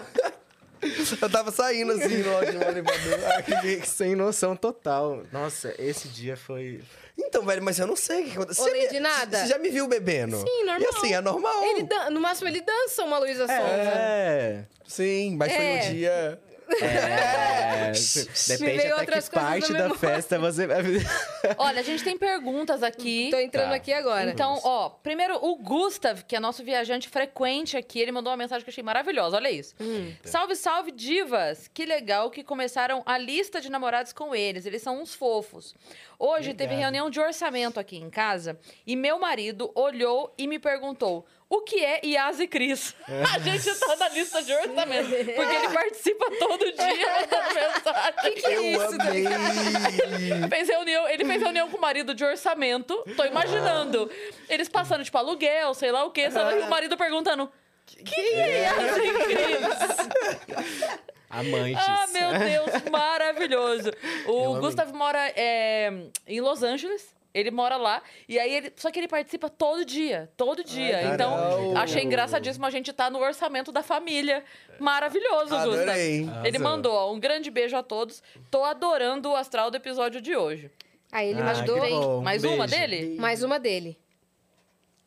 Eu 1.21 1.31
tava 1.31 1.51
saindo, 1.51 1.93
assim, 1.93 2.19
no 2.23 2.33
elevador. 2.63 3.19
Sem 3.87 4.15
noção 4.15 4.55
total. 4.57 5.23
Nossa, 5.33 5.75
esse 5.79 6.09
dia 6.09 6.37
foi... 6.37 6.81
Então, 7.19 7.45
velho, 7.45 7.63
mas 7.63 7.79
eu 7.79 7.87
não 7.87 7.97
sei 7.97 8.23
o 8.23 8.25
que 8.27 8.33
aconteceu. 8.37 8.65
Você 8.65 8.91
me- 8.93 9.01
Nada. 9.01 9.39
Você 9.39 9.47
já 9.47 9.59
me 9.59 9.71
viu 9.71 9.89
bebendo? 9.89 10.37
Sim, 10.37 10.65
normal. 10.65 10.81
E 10.81 10.97
assim, 10.97 11.15
é 11.15 11.21
normal. 11.21 11.63
Ele 11.65 11.83
dan- 11.85 12.11
no 12.11 12.21
máximo 12.21 12.49
ele 12.49 12.61
dança 12.61 13.03
uma 13.05 13.19
Luísa 13.19 13.47
Sonza. 13.47 13.55
É... 13.57 14.65
Sim, 14.87 15.35
mas 15.37 15.51
É. 15.53 15.57
foi 15.57 15.65
um 15.89 15.93
dia... 15.95 16.41
É... 16.83 17.93
Depende 18.49 18.77
veio 18.79 18.93
até 18.95 19.01
outras 19.01 19.29
que 19.29 19.35
coisas 19.39 19.69
parte 19.69 19.73
da 19.73 19.95
festa 19.95 20.39
você... 20.39 20.67
Olha, 21.59 21.81
a 21.81 21.83
gente 21.83 22.03
tem 22.03 22.19
perguntas 22.19 22.83
aqui. 22.83 23.29
Tô 23.31 23.39
entrando 23.39 23.71
Tá. 23.71 23.75
aqui 23.77 23.93
agora. 23.93 24.31
Então, 24.31 24.59
ó, 24.63 24.89
primeiro 24.91 25.37
o 25.45 25.57
Gustav, 25.57 26.23
que 26.27 26.37
é 26.37 26.41
nosso 26.41 26.63
viajante 26.65 27.09
frequente 27.09 27.77
aqui, 27.77 28.01
ele 28.01 28.13
mandou 28.13 28.31
uma 28.31 28.37
mensagem 28.37 28.65
que 28.65 28.69
eu 28.69 28.73
achei 28.73 28.85
maravilhosa. 28.85 29.37
Olha 29.37 29.51
isso. 29.51 29.75
Hum. 29.81 30.13
Salve, 30.25 30.55
salve, 30.57 30.93
divas! 30.93 31.69
Que 31.73 31.85
legal 31.85 32.31
que 32.31 32.43
começaram 32.45 33.03
a 33.07 33.17
lista 33.19 33.61
de 33.61 33.71
namorados 33.71 34.13
com 34.13 34.35
eles. 34.35 34.67
Eles 34.67 34.83
são 34.83 35.01
uns 35.01 35.15
fofos. 35.15 35.75
Hoje 36.19 36.55
teve 36.55 36.65
Obrigado. 36.75 36.81
reunião 36.81 37.11
de 37.11 37.21
orçamento 37.21 37.79
aqui 37.79 37.97
em 37.97 38.09
casa 38.11 38.59
e 38.87 38.97
meu 38.97 39.19
marido 39.19 39.71
olhou 39.75 40.33
e 40.39 40.47
me 40.47 40.59
perguntou. 40.59 41.27
O 41.49 41.61
que 41.61 41.85
é 41.85 42.01
Yas 42.05 42.41
e 42.41 42.49
Cris? 42.49 42.93
A 43.33 43.39
gente 43.39 43.73
tá 43.79 43.95
na 43.97 44.09
lista 44.09 44.43
de 44.43 44.53
orçamento. 44.53 45.09
Porque 45.09 45.55
ele 45.55 45.69
participa 45.69 46.27
todo 46.41 46.59
dia 46.59 47.07
mandando 47.21 47.55
mensagem. 47.55 48.33
que 48.35 48.47
é 48.47 48.57
eu 48.57 48.63
isso, 48.73 49.01
amei! 49.01 50.49
Fez 50.51 50.69
reunião, 50.69 51.09
ele 51.09 51.25
fez 51.25 51.41
reunião 51.43 51.71
com 51.71 51.77
o 51.77 51.81
marido 51.81 52.15
de 52.15 52.25
orçamento. 52.25 53.01
Tô 53.17 53.25
imaginando. 53.25 54.11
Eles 54.49 54.69
passando, 54.69 55.05
tipo, 55.05 55.17
aluguel, 55.19 55.73
sei 55.75 55.93
lá 55.93 56.05
o 56.05 56.11
quê. 56.11 56.31
Sabe? 56.33 56.59
E 56.59 56.63
o 56.63 56.69
marido 56.69 56.97
perguntando. 56.97 57.49
Quem 57.87 58.25
é 58.41 58.65
essa 58.65 59.01
Cris? 59.25 60.89
Amantes. 61.31 61.77
Ah, 61.87 62.07
meu 62.13 62.31
Deus, 62.39 62.91
maravilhoso. 62.91 63.91
Eu 64.27 64.35
O 64.35 64.49
amei. 64.51 64.61
Gustav 64.63 64.93
mora 64.93 65.33
é, 65.37 65.93
em 66.27 66.41
Los 66.41 66.63
Angeles. 66.65 67.15
Ele 67.37 67.51
mora 67.51 67.77
lá. 67.77 68.03
E 68.27 68.39
aí 68.39 68.51
ele. 68.51 68.73
Só 68.77 68.91
que 68.91 68.99
ele 68.99 69.09
participa 69.09 69.51
todo 69.51 69.85
dia. 69.85 70.33
Todo 70.39 70.65
dia. 70.65 70.97
Ai, 70.97 71.15
então, 71.15 71.77
achei 71.77 72.03
engraçadíssimo 72.03 72.65
a 72.65 72.71
gente 72.71 72.91
tá 72.95 73.11
no 73.11 73.19
orçamento 73.19 73.71
da 73.71 73.83
família. 73.83 74.43
Maravilhoso. 74.81 75.55
Adorei. 75.55 76.27
Ele 76.45 76.59
mandou, 76.59 76.95
ó, 76.95 77.13
um 77.13 77.21
grande 77.21 77.51
beijo 77.51 77.77
a 77.77 77.83
todos. 77.83 78.23
Tô 78.51 78.65
adorando 78.65 79.29
o 79.31 79.37
astral 79.37 79.71
do 79.71 79.77
episódio 79.77 80.19
de 80.23 80.35
hoje. 80.35 80.71
Aí 81.13 81.29
ele 81.29 81.41
Ah, 81.43 81.45
mandou. 81.55 82.23
Mais 82.23 82.43
Um 82.43 82.55
uma 82.55 82.67
beijo. 82.67 82.81
dele? 82.81 83.17
mais 83.21 83.43
uma 83.43 83.61
dele. 83.61 83.99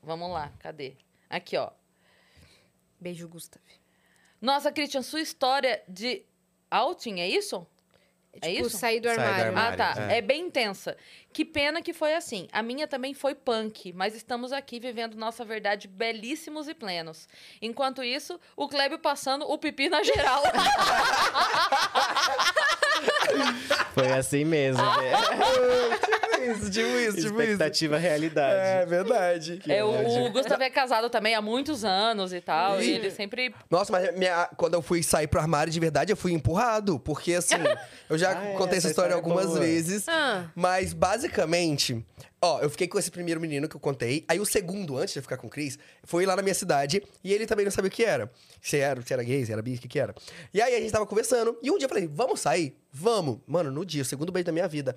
Vamos 0.03 0.29
lá, 0.31 0.51
cadê? 0.59 0.93
Aqui, 1.27 1.57
ó. 1.57 1.71
Beijo, 2.99 3.27
Gustav. 3.27 3.61
Nossa, 4.39 4.71
Christian, 4.71 5.01
sua 5.01 5.19
história 5.21 5.81
de 5.87 6.23
outing, 6.69 7.19
é 7.21 7.27
isso? 7.27 7.65
É 8.41 8.53
tipo, 8.53 8.67
isso? 8.67 8.77
sair 8.77 8.99
do 8.99 9.07
Sair 9.07 9.17
do 9.17 9.21
armário. 9.21 9.47
armário. 9.47 9.83
Ah, 9.83 9.93
tá. 9.95 10.11
é. 10.11 10.17
É. 10.17 10.21
bem 10.21 10.45
intensa. 10.45 10.95
Que 11.31 11.45
pena 11.45 11.81
que 11.81 11.93
foi 11.93 12.13
assim. 12.15 12.47
A 12.51 12.61
minha 12.63 12.87
também 12.87 13.13
foi 13.13 13.35
punk, 13.35 13.93
mas 13.93 14.15
estamos 14.15 14.51
aqui 14.51 14.79
vivendo 14.79 15.15
nossa 15.15 15.45
verdade 15.45 15.87
belíssimos 15.87 16.67
e 16.67 16.73
plenos. 16.73 17.27
Enquanto 17.61 18.03
isso, 18.03 18.39
o 18.55 18.67
Klebio 18.67 18.97
passando 18.99 19.49
o 19.49 19.57
pipi 19.57 19.89
na 19.89 20.01
geral. 20.03 20.41
Foi 23.93 24.11
assim 24.11 24.43
mesmo. 24.45 24.83
né? 24.83 25.11
Isso, 26.39 26.69
tipo 26.71 26.87
isso, 26.87 27.17
tipo 27.17 27.17
isso. 27.17 27.27
Expectativa, 27.27 27.97
realidade. 27.97 28.59
É 28.59 28.85
verdade. 28.85 29.61
é, 29.67 29.83
o, 29.83 30.25
o 30.25 30.31
Gustavo 30.31 30.61
é 30.63 30.69
casado 30.69 31.09
também 31.09 31.35
há 31.35 31.41
muitos 31.41 31.83
anos 31.85 32.33
e 32.33 32.41
tal. 32.41 32.81
E 32.81 32.89
ele 32.91 33.11
sempre. 33.11 33.53
Nossa, 33.69 33.91
mas 33.91 34.15
minha- 34.17 34.49
quando 34.57 34.73
eu 34.73 34.81
fui 34.81 35.01
sair 35.03 35.27
pro 35.27 35.39
armário 35.39 35.71
de 35.71 35.79
verdade, 35.79 36.11
eu 36.11 36.17
fui 36.17 36.31
empurrado. 36.33 36.99
Porque, 36.99 37.33
assim, 37.33 37.55
eu 38.09 38.17
já 38.17 38.31
Ah, 38.37 38.45
é, 38.49 38.53
contei 38.53 38.77
essa 38.77 38.87
essa 38.87 38.89
história 38.89 39.09
história 39.09 39.13
é 39.13 39.15
algumas 39.15 39.47
boa. 39.47 39.59
vezes. 39.59 40.07
Ah. 40.07 40.45
Mas, 40.55 40.93
basicamente, 40.93 42.05
ó, 42.41 42.59
eu 42.61 42.69
fiquei 42.69 42.87
com 42.87 42.97
esse 42.99 43.11
primeiro 43.11 43.39
menino 43.39 43.67
que 43.67 43.75
eu 43.75 43.79
contei. 43.79 44.23
Aí, 44.27 44.39
o 44.39 44.45
segundo, 44.45 44.97
antes 44.97 45.13
de 45.13 45.19
eu 45.19 45.23
ficar 45.23 45.37
com 45.37 45.47
o 45.47 45.49
Cris, 45.49 45.77
foi 46.03 46.25
lá 46.25 46.35
na 46.35 46.41
minha 46.41 46.53
cidade. 46.55 47.01
E 47.23 47.33
ele 47.33 47.45
também 47.45 47.65
não 47.65 47.71
sabia 47.71 47.87
o 47.89 47.91
que 47.91 48.03
era. 48.03 48.31
Se 48.61 48.77
era, 48.77 49.01
se 49.01 49.13
era 49.13 49.23
gay, 49.23 49.45
se 49.45 49.51
era 49.51 49.61
bi, 49.61 49.75
o 49.75 49.79
que 49.79 49.87
que 49.87 49.99
era. 49.99 50.13
E 50.53 50.61
aí, 50.61 50.75
a 50.75 50.79
gente 50.79 50.91
tava 50.91 51.05
conversando. 51.05 51.57
E 51.61 51.69
um 51.71 51.77
dia 51.77 51.85
eu 51.85 51.89
falei, 51.89 52.07
vamos 52.11 52.39
sair? 52.39 52.75
Vamos. 52.91 53.39
Mano, 53.47 53.71
no 53.71 53.85
dia, 53.85 54.01
o 54.01 54.05
segundo 54.05 54.31
beijo 54.31 54.45
da 54.45 54.51
minha 54.51 54.67
vida. 54.67 54.95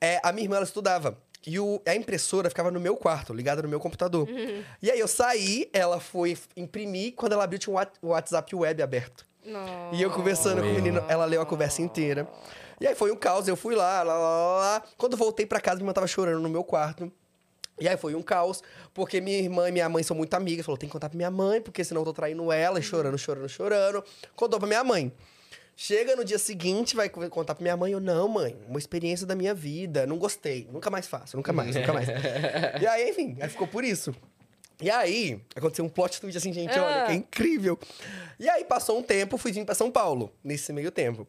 É, 0.00 0.20
a 0.22 0.32
minha 0.32 0.44
irmã, 0.44 0.56
ela 0.56 0.64
estudava. 0.64 1.18
E 1.46 1.60
o- 1.60 1.80
a 1.86 1.94
impressora 1.94 2.48
ficava 2.48 2.70
no 2.70 2.80
meu 2.80 2.96
quarto, 2.96 3.32
ligada 3.32 3.62
no 3.62 3.68
meu 3.68 3.78
computador. 3.78 4.28
E 4.82 4.90
aí, 4.90 4.98
eu 4.98 5.06
saí, 5.08 5.68
ela 5.72 6.00
foi 6.00 6.36
imprimir. 6.56 7.14
Quando 7.14 7.32
ela 7.34 7.44
abriu, 7.44 7.58
tinha 7.58 7.74
um 8.02 8.08
WhatsApp 8.08 8.54
web 8.56 8.82
aberto. 8.82 9.24
Nossa. 9.44 9.94
E 9.94 10.02
eu 10.02 10.10
conversando 10.10 10.60
com 10.60 10.68
o 10.68 10.74
menino, 10.74 11.04
ela 11.08 11.24
leu 11.24 11.40
a 11.40 11.46
conversa 11.46 11.80
inteira. 11.80 12.26
E 12.80 12.86
aí 12.86 12.94
foi 12.94 13.10
um 13.10 13.16
caos, 13.16 13.48
eu 13.48 13.56
fui 13.56 13.74
lá, 13.74 14.02
lá, 14.02 14.14
lá, 14.14 14.56
lá. 14.58 14.82
Quando 14.96 15.16
voltei 15.16 15.46
pra 15.46 15.60
casa, 15.60 15.76
minha 15.76 15.84
irmã 15.84 15.92
tava 15.92 16.06
chorando 16.06 16.40
no 16.40 16.48
meu 16.48 16.62
quarto. 16.62 17.10
E 17.78 17.86
aí 17.86 17.96
foi 17.96 18.14
um 18.14 18.22
caos, 18.22 18.62
porque 18.94 19.20
minha 19.20 19.38
irmã 19.38 19.68
e 19.68 19.72
minha 19.72 19.88
mãe 19.88 20.02
são 20.02 20.16
muito 20.16 20.32
amigas. 20.34 20.64
Falou, 20.64 20.78
tem 20.78 20.88
que 20.88 20.92
contar 20.92 21.08
pra 21.08 21.16
minha 21.16 21.30
mãe, 21.30 21.60
porque 21.60 21.84
senão 21.84 22.00
eu 22.02 22.06
tô 22.06 22.12
traindo 22.12 22.50
ela. 22.50 22.78
E 22.78 22.82
chorando, 22.82 23.18
chorando, 23.18 23.48
chorando. 23.48 24.04
Contou 24.34 24.58
pra 24.58 24.66
minha 24.66 24.82
mãe. 24.82 25.12
Chega 25.78 26.16
no 26.16 26.24
dia 26.24 26.38
seguinte, 26.38 26.96
vai 26.96 27.10
contar 27.10 27.54
pra 27.54 27.62
minha 27.62 27.76
mãe. 27.76 27.92
Eu, 27.92 28.00
não, 28.00 28.28
mãe, 28.28 28.56
uma 28.66 28.78
experiência 28.78 29.26
da 29.26 29.34
minha 29.34 29.52
vida. 29.52 30.06
Não 30.06 30.16
gostei. 30.16 30.66
Nunca 30.72 30.88
mais 30.88 31.06
faço, 31.06 31.36
nunca 31.36 31.52
mais, 31.52 31.76
nunca 31.76 31.92
mais. 31.92 32.08
e 32.80 32.86
aí, 32.86 33.10
enfim, 33.10 33.36
aí 33.40 33.48
ficou 33.50 33.66
por 33.68 33.84
isso. 33.84 34.14
E 34.78 34.90
aí, 34.90 35.40
aconteceu 35.54 35.84
um 35.84 35.88
plot 35.88 36.20
twist 36.20 36.36
assim, 36.36 36.52
gente, 36.52 36.78
olha, 36.78 37.06
que 37.06 37.12
é 37.12 37.14
incrível. 37.14 37.78
E 38.38 38.46
aí, 38.46 38.62
passou 38.62 38.98
um 38.98 39.02
tempo, 39.02 39.38
fui 39.38 39.50
vir 39.50 39.64
pra 39.64 39.74
São 39.74 39.90
Paulo, 39.90 40.30
nesse 40.44 40.70
meio 40.70 40.90
tempo. 40.90 41.26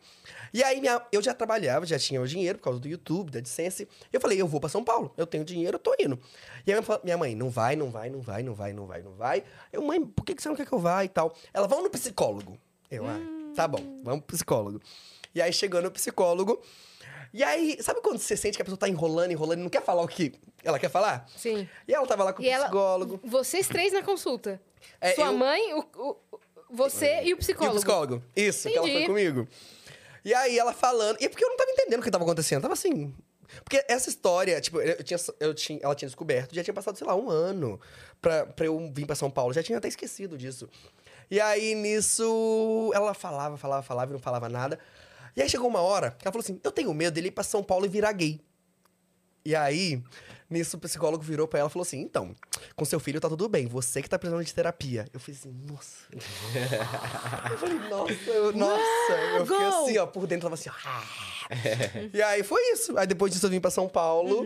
E 0.53 0.61
aí, 0.61 0.81
minha, 0.81 1.01
eu 1.13 1.21
já 1.21 1.33
trabalhava, 1.33 1.85
já 1.85 1.97
tinha 1.97 2.21
o 2.21 2.27
dinheiro 2.27 2.57
por 2.57 2.65
causa 2.65 2.79
do 2.79 2.89
YouTube, 2.89 3.31
da 3.31 3.39
AdSense. 3.39 3.87
Eu 4.11 4.19
falei, 4.19 4.41
eu 4.41 4.47
vou 4.47 4.59
pra 4.59 4.67
São 4.67 4.83
Paulo, 4.83 5.13
eu 5.15 5.25
tenho 5.25 5.45
dinheiro, 5.45 5.75
eu 5.75 5.79
tô 5.79 5.95
indo. 5.97 6.19
E 6.65 6.73
aí, 6.73 6.79
minha 7.03 7.17
mãe, 7.17 7.35
não 7.35 7.49
vai, 7.49 7.77
não 7.77 7.89
vai, 7.89 8.09
não 8.09 8.19
vai, 8.19 8.43
não 8.43 8.53
vai, 8.53 8.73
não 8.73 8.85
vai, 8.85 9.01
não 9.01 9.13
vai. 9.13 9.43
Eu, 9.71 9.81
mãe, 9.81 10.03
por 10.03 10.25
que 10.25 10.35
que 10.35 10.41
você 10.41 10.49
não 10.49 10.55
quer 10.55 10.65
que 10.65 10.73
eu 10.73 10.79
vá 10.79 11.05
e 11.05 11.09
tal? 11.09 11.33
Ela, 11.53 11.67
vamos 11.67 11.85
no 11.85 11.89
psicólogo. 11.89 12.57
Eu, 12.91 13.05
ah, 13.07 13.19
tá 13.55 13.65
bom, 13.65 14.01
vamos 14.03 14.25
pro 14.25 14.35
psicólogo. 14.35 14.81
E 15.33 15.41
aí, 15.41 15.53
chegou 15.53 15.81
no 15.81 15.89
psicólogo. 15.89 16.61
E 17.33 17.43
aí, 17.43 17.77
sabe 17.81 18.01
quando 18.01 18.17
você 18.19 18.35
sente 18.37 18.55
que 18.57 18.61
a 18.61 18.65
pessoa 18.65 18.79
tá 18.79 18.87
enrolando, 18.89 19.31
enrolando 19.31 19.59
e 19.59 19.63
não 19.63 19.69
quer 19.69 19.83
falar 19.83 20.01
o 20.01 20.07
que 20.07 20.33
ela 20.63 20.79
quer 20.79 20.89
falar? 20.89 21.25
Sim. 21.35 21.67
E 21.87 21.93
ela 21.93 22.05
tava 22.07 22.23
lá 22.23 22.33
com 22.33 22.41
o 22.41 22.45
E 22.45 22.49
ela- 22.49 22.65
psicólogo. 22.65 23.19
Vocês 23.23 23.67
três 23.67 23.93
na 23.93 24.01
consulta. 24.01 24.61
É, 25.01 25.13
Sua 25.13 25.27
eu- 25.27 25.33
mãe, 25.37 25.73
o, 25.73 25.79
o- 25.97 26.17
você 26.69 27.21
e 27.23 27.33
o 27.33 27.35
E 27.35 27.39
psicólogo. 27.39 27.75
o 27.75 27.79
psicólogo. 27.79 28.23
Isso, 28.35 28.67
que 28.69 28.77
ela 28.77 28.87
foi 28.87 28.91
Entendi. 28.91 29.07
comigo. 29.07 29.47
E 30.25 30.33
aí 30.33 30.57
ela 30.57 30.73
falando. 30.73 31.17
E 31.21 31.25
é 31.25 31.29
porque 31.29 31.43
eu 31.43 31.49
não 31.49 31.57
tava 31.57 31.71
entendendo 31.71 31.99
o 31.99 32.03
que 32.03 32.11
tava 32.11 32.23
acontecendo. 32.23 32.61
Tava 32.61 32.73
assim. 32.73 33.13
Porque 33.63 33.83
essa 33.87 34.09
história, 34.09 34.59
tipo, 34.59 34.79
eu 34.81 35.01
tinha, 35.03 35.17
eu 35.39 35.53
tinha, 35.53 35.79
ela 35.81 35.95
tinha 35.95 36.07
descoberto, 36.09 36.53
já 36.53 36.61
tinha 36.63 36.73
passado, 36.73 36.97
sei 36.97 37.07
lá, 37.07 37.15
um 37.15 37.29
ano 37.29 37.79
pra, 38.21 38.45
pra 38.45 38.65
eu 38.65 38.91
vir 38.93 39.05
pra 39.05 39.15
São 39.15 39.31
Paulo. 39.31 39.53
Já 39.53 39.63
tinha 39.63 39.77
até 39.77 39.87
esquecido 39.87 40.37
disso. 40.37 40.67
E 41.31 41.39
aí, 41.39 41.73
nisso, 41.75 42.91
ela 42.93 43.13
falava, 43.13 43.57
falava, 43.57 43.83
falava 43.83 44.11
e 44.11 44.13
não 44.13 44.19
falava 44.19 44.49
nada. 44.49 44.77
E 45.37 45.41
aí 45.43 45.47
chegou 45.47 45.67
uma 45.67 45.81
hora 45.81 46.15
que 46.17 46.27
ela 46.27 46.31
falou 46.31 46.43
assim: 46.43 46.59
Eu 46.63 46.71
tenho 46.71 46.91
medo 46.95 47.13
dele 47.13 47.27
ir 47.27 47.31
pra 47.31 47.43
São 47.43 47.63
Paulo 47.63 47.85
e 47.85 47.89
virar 47.89 48.11
gay. 48.11 48.41
E 49.45 49.55
aí, 49.55 50.03
nisso, 50.49 50.75
o 50.75 50.79
psicólogo 50.79 51.23
virou 51.23 51.47
pra 51.47 51.59
ela 51.59 51.69
e 51.69 51.71
falou 51.71 51.83
assim: 51.83 51.99
Então, 52.01 52.35
com 52.75 52.83
seu 52.83 52.99
filho 52.99 53.21
tá 53.21 53.29
tudo 53.29 53.47
bem, 53.47 53.67
você 53.67 54.01
que 54.01 54.09
tá 54.09 54.17
precisando 54.17 54.43
de 54.43 54.51
terapia. 54.51 55.05
Eu 55.13 55.19
fiz 55.19 55.37
assim: 55.37 55.55
Nossa. 55.69 56.05
eu 57.51 57.57
falei: 57.59 57.77
Nossa, 57.87 58.29
eu, 58.31 58.51
nossa. 58.53 59.13
Eu 59.37 59.45
fiquei 59.45 59.63
Go! 59.63 59.83
assim, 59.83 59.97
ó, 59.99 60.07
por 60.07 60.25
dentro, 60.25 60.45
tava 60.45 60.55
assim, 60.55 60.69
ó. 60.69 60.73
"Ah." 60.83 61.27
e 62.13 62.21
aí 62.21 62.43
foi 62.43 62.61
isso. 62.73 62.97
Aí 62.97 63.07
depois 63.07 63.31
disso 63.31 63.45
eu 63.45 63.49
vim 63.49 63.61
pra 63.61 63.71
São 63.71 63.87
Paulo. 63.87 64.43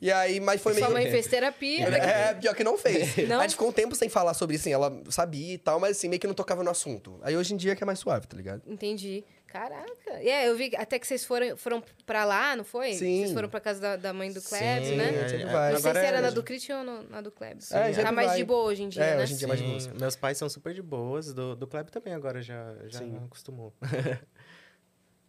E 0.00 0.10
aí, 0.10 0.40
mas 0.40 0.60
foi 0.60 0.72
meio. 0.72 0.86
Sua 0.86 0.92
mãe 0.92 1.08
fez 1.12 1.26
terapia. 1.26 1.86
É, 1.86 2.34
pior 2.34 2.54
que 2.54 2.64
não 2.64 2.76
fez. 2.78 3.14
Não? 3.28 3.38
A 3.38 3.42
gente 3.42 3.52
ficou 3.52 3.68
um 3.68 3.72
tempo 3.72 3.94
sem 3.94 4.08
falar 4.08 4.34
sobre 4.34 4.56
isso, 4.56 4.62
assim, 4.62 4.72
ela 4.72 5.00
sabia 5.10 5.54
e 5.54 5.58
tal, 5.58 5.78
mas 5.78 5.96
assim, 5.96 6.08
meio 6.08 6.18
que 6.18 6.26
não 6.26 6.34
tocava 6.34 6.64
no 6.64 6.70
assunto. 6.70 7.20
Aí 7.22 7.36
hoje 7.36 7.54
em 7.54 7.56
dia 7.56 7.76
que 7.76 7.82
é 7.84 7.86
mais 7.86 7.98
suave, 7.98 8.26
tá 8.26 8.36
ligado? 8.36 8.62
Entendi. 8.66 9.22
Caraca. 9.52 10.10
É, 10.12 10.48
eu 10.48 10.56
vi 10.56 10.70
até 10.76 10.96
que 10.98 11.06
vocês 11.06 11.24
foram, 11.24 11.56
foram 11.56 11.82
pra 12.06 12.24
lá, 12.24 12.54
não 12.54 12.62
foi? 12.64 12.92
Sim. 12.94 13.18
Vocês 13.20 13.32
foram 13.32 13.48
pra 13.48 13.58
casa 13.60 13.80
da, 13.80 13.96
da 13.96 14.12
mãe 14.12 14.32
do 14.32 14.40
Klebs, 14.40 14.86
Sim, 14.88 14.96
né? 14.96 15.08
a 15.24 15.28
gente 15.28 15.42
é, 15.42 15.46
vai. 15.46 15.72
Não 15.72 15.80
sei 15.80 15.92
se 15.92 15.98
era 15.98 16.18
é- 16.18 16.20
na 16.20 16.30
do 16.30 16.42
Christian 16.42 16.78
ou 16.78 16.84
no- 16.84 17.02
na 17.10 17.20
do 17.20 17.32
Klebs. 17.32 17.72
É, 17.72 17.92
tá 17.92 18.12
mais 18.12 18.28
vai. 18.28 18.36
de 18.36 18.44
boa 18.44 18.64
hoje 18.64 18.82
em 18.84 18.88
dia, 18.88 19.02
É, 19.02 19.16
né? 19.16 19.22
hoje 19.24 19.34
em 19.34 19.36
dia 19.36 19.46
é 19.46 19.48
mais 19.48 19.60
de 19.60 19.66
Sim, 19.66 19.88
boas. 19.88 20.00
meus 20.00 20.16
pais 20.16 20.38
são 20.38 20.48
super 20.48 20.72
de 20.72 20.82
boas, 20.82 21.34
do, 21.34 21.56
do 21.56 21.66
Kleber 21.66 21.90
também 21.90 22.14
agora 22.14 22.40
já, 22.40 22.74
já 22.86 23.00
Sim. 23.00 23.16
acostumou. 23.26 23.74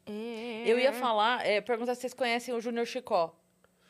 É, 0.05 0.63
Eu 0.65 0.79
ia 0.79 0.93
falar, 0.93 1.45
é, 1.45 1.61
perguntar 1.61 1.95
se 1.95 2.01
vocês 2.01 2.13
conhecem 2.13 2.53
o 2.53 2.59
Júnior 2.61 2.85
Chicó, 2.85 3.35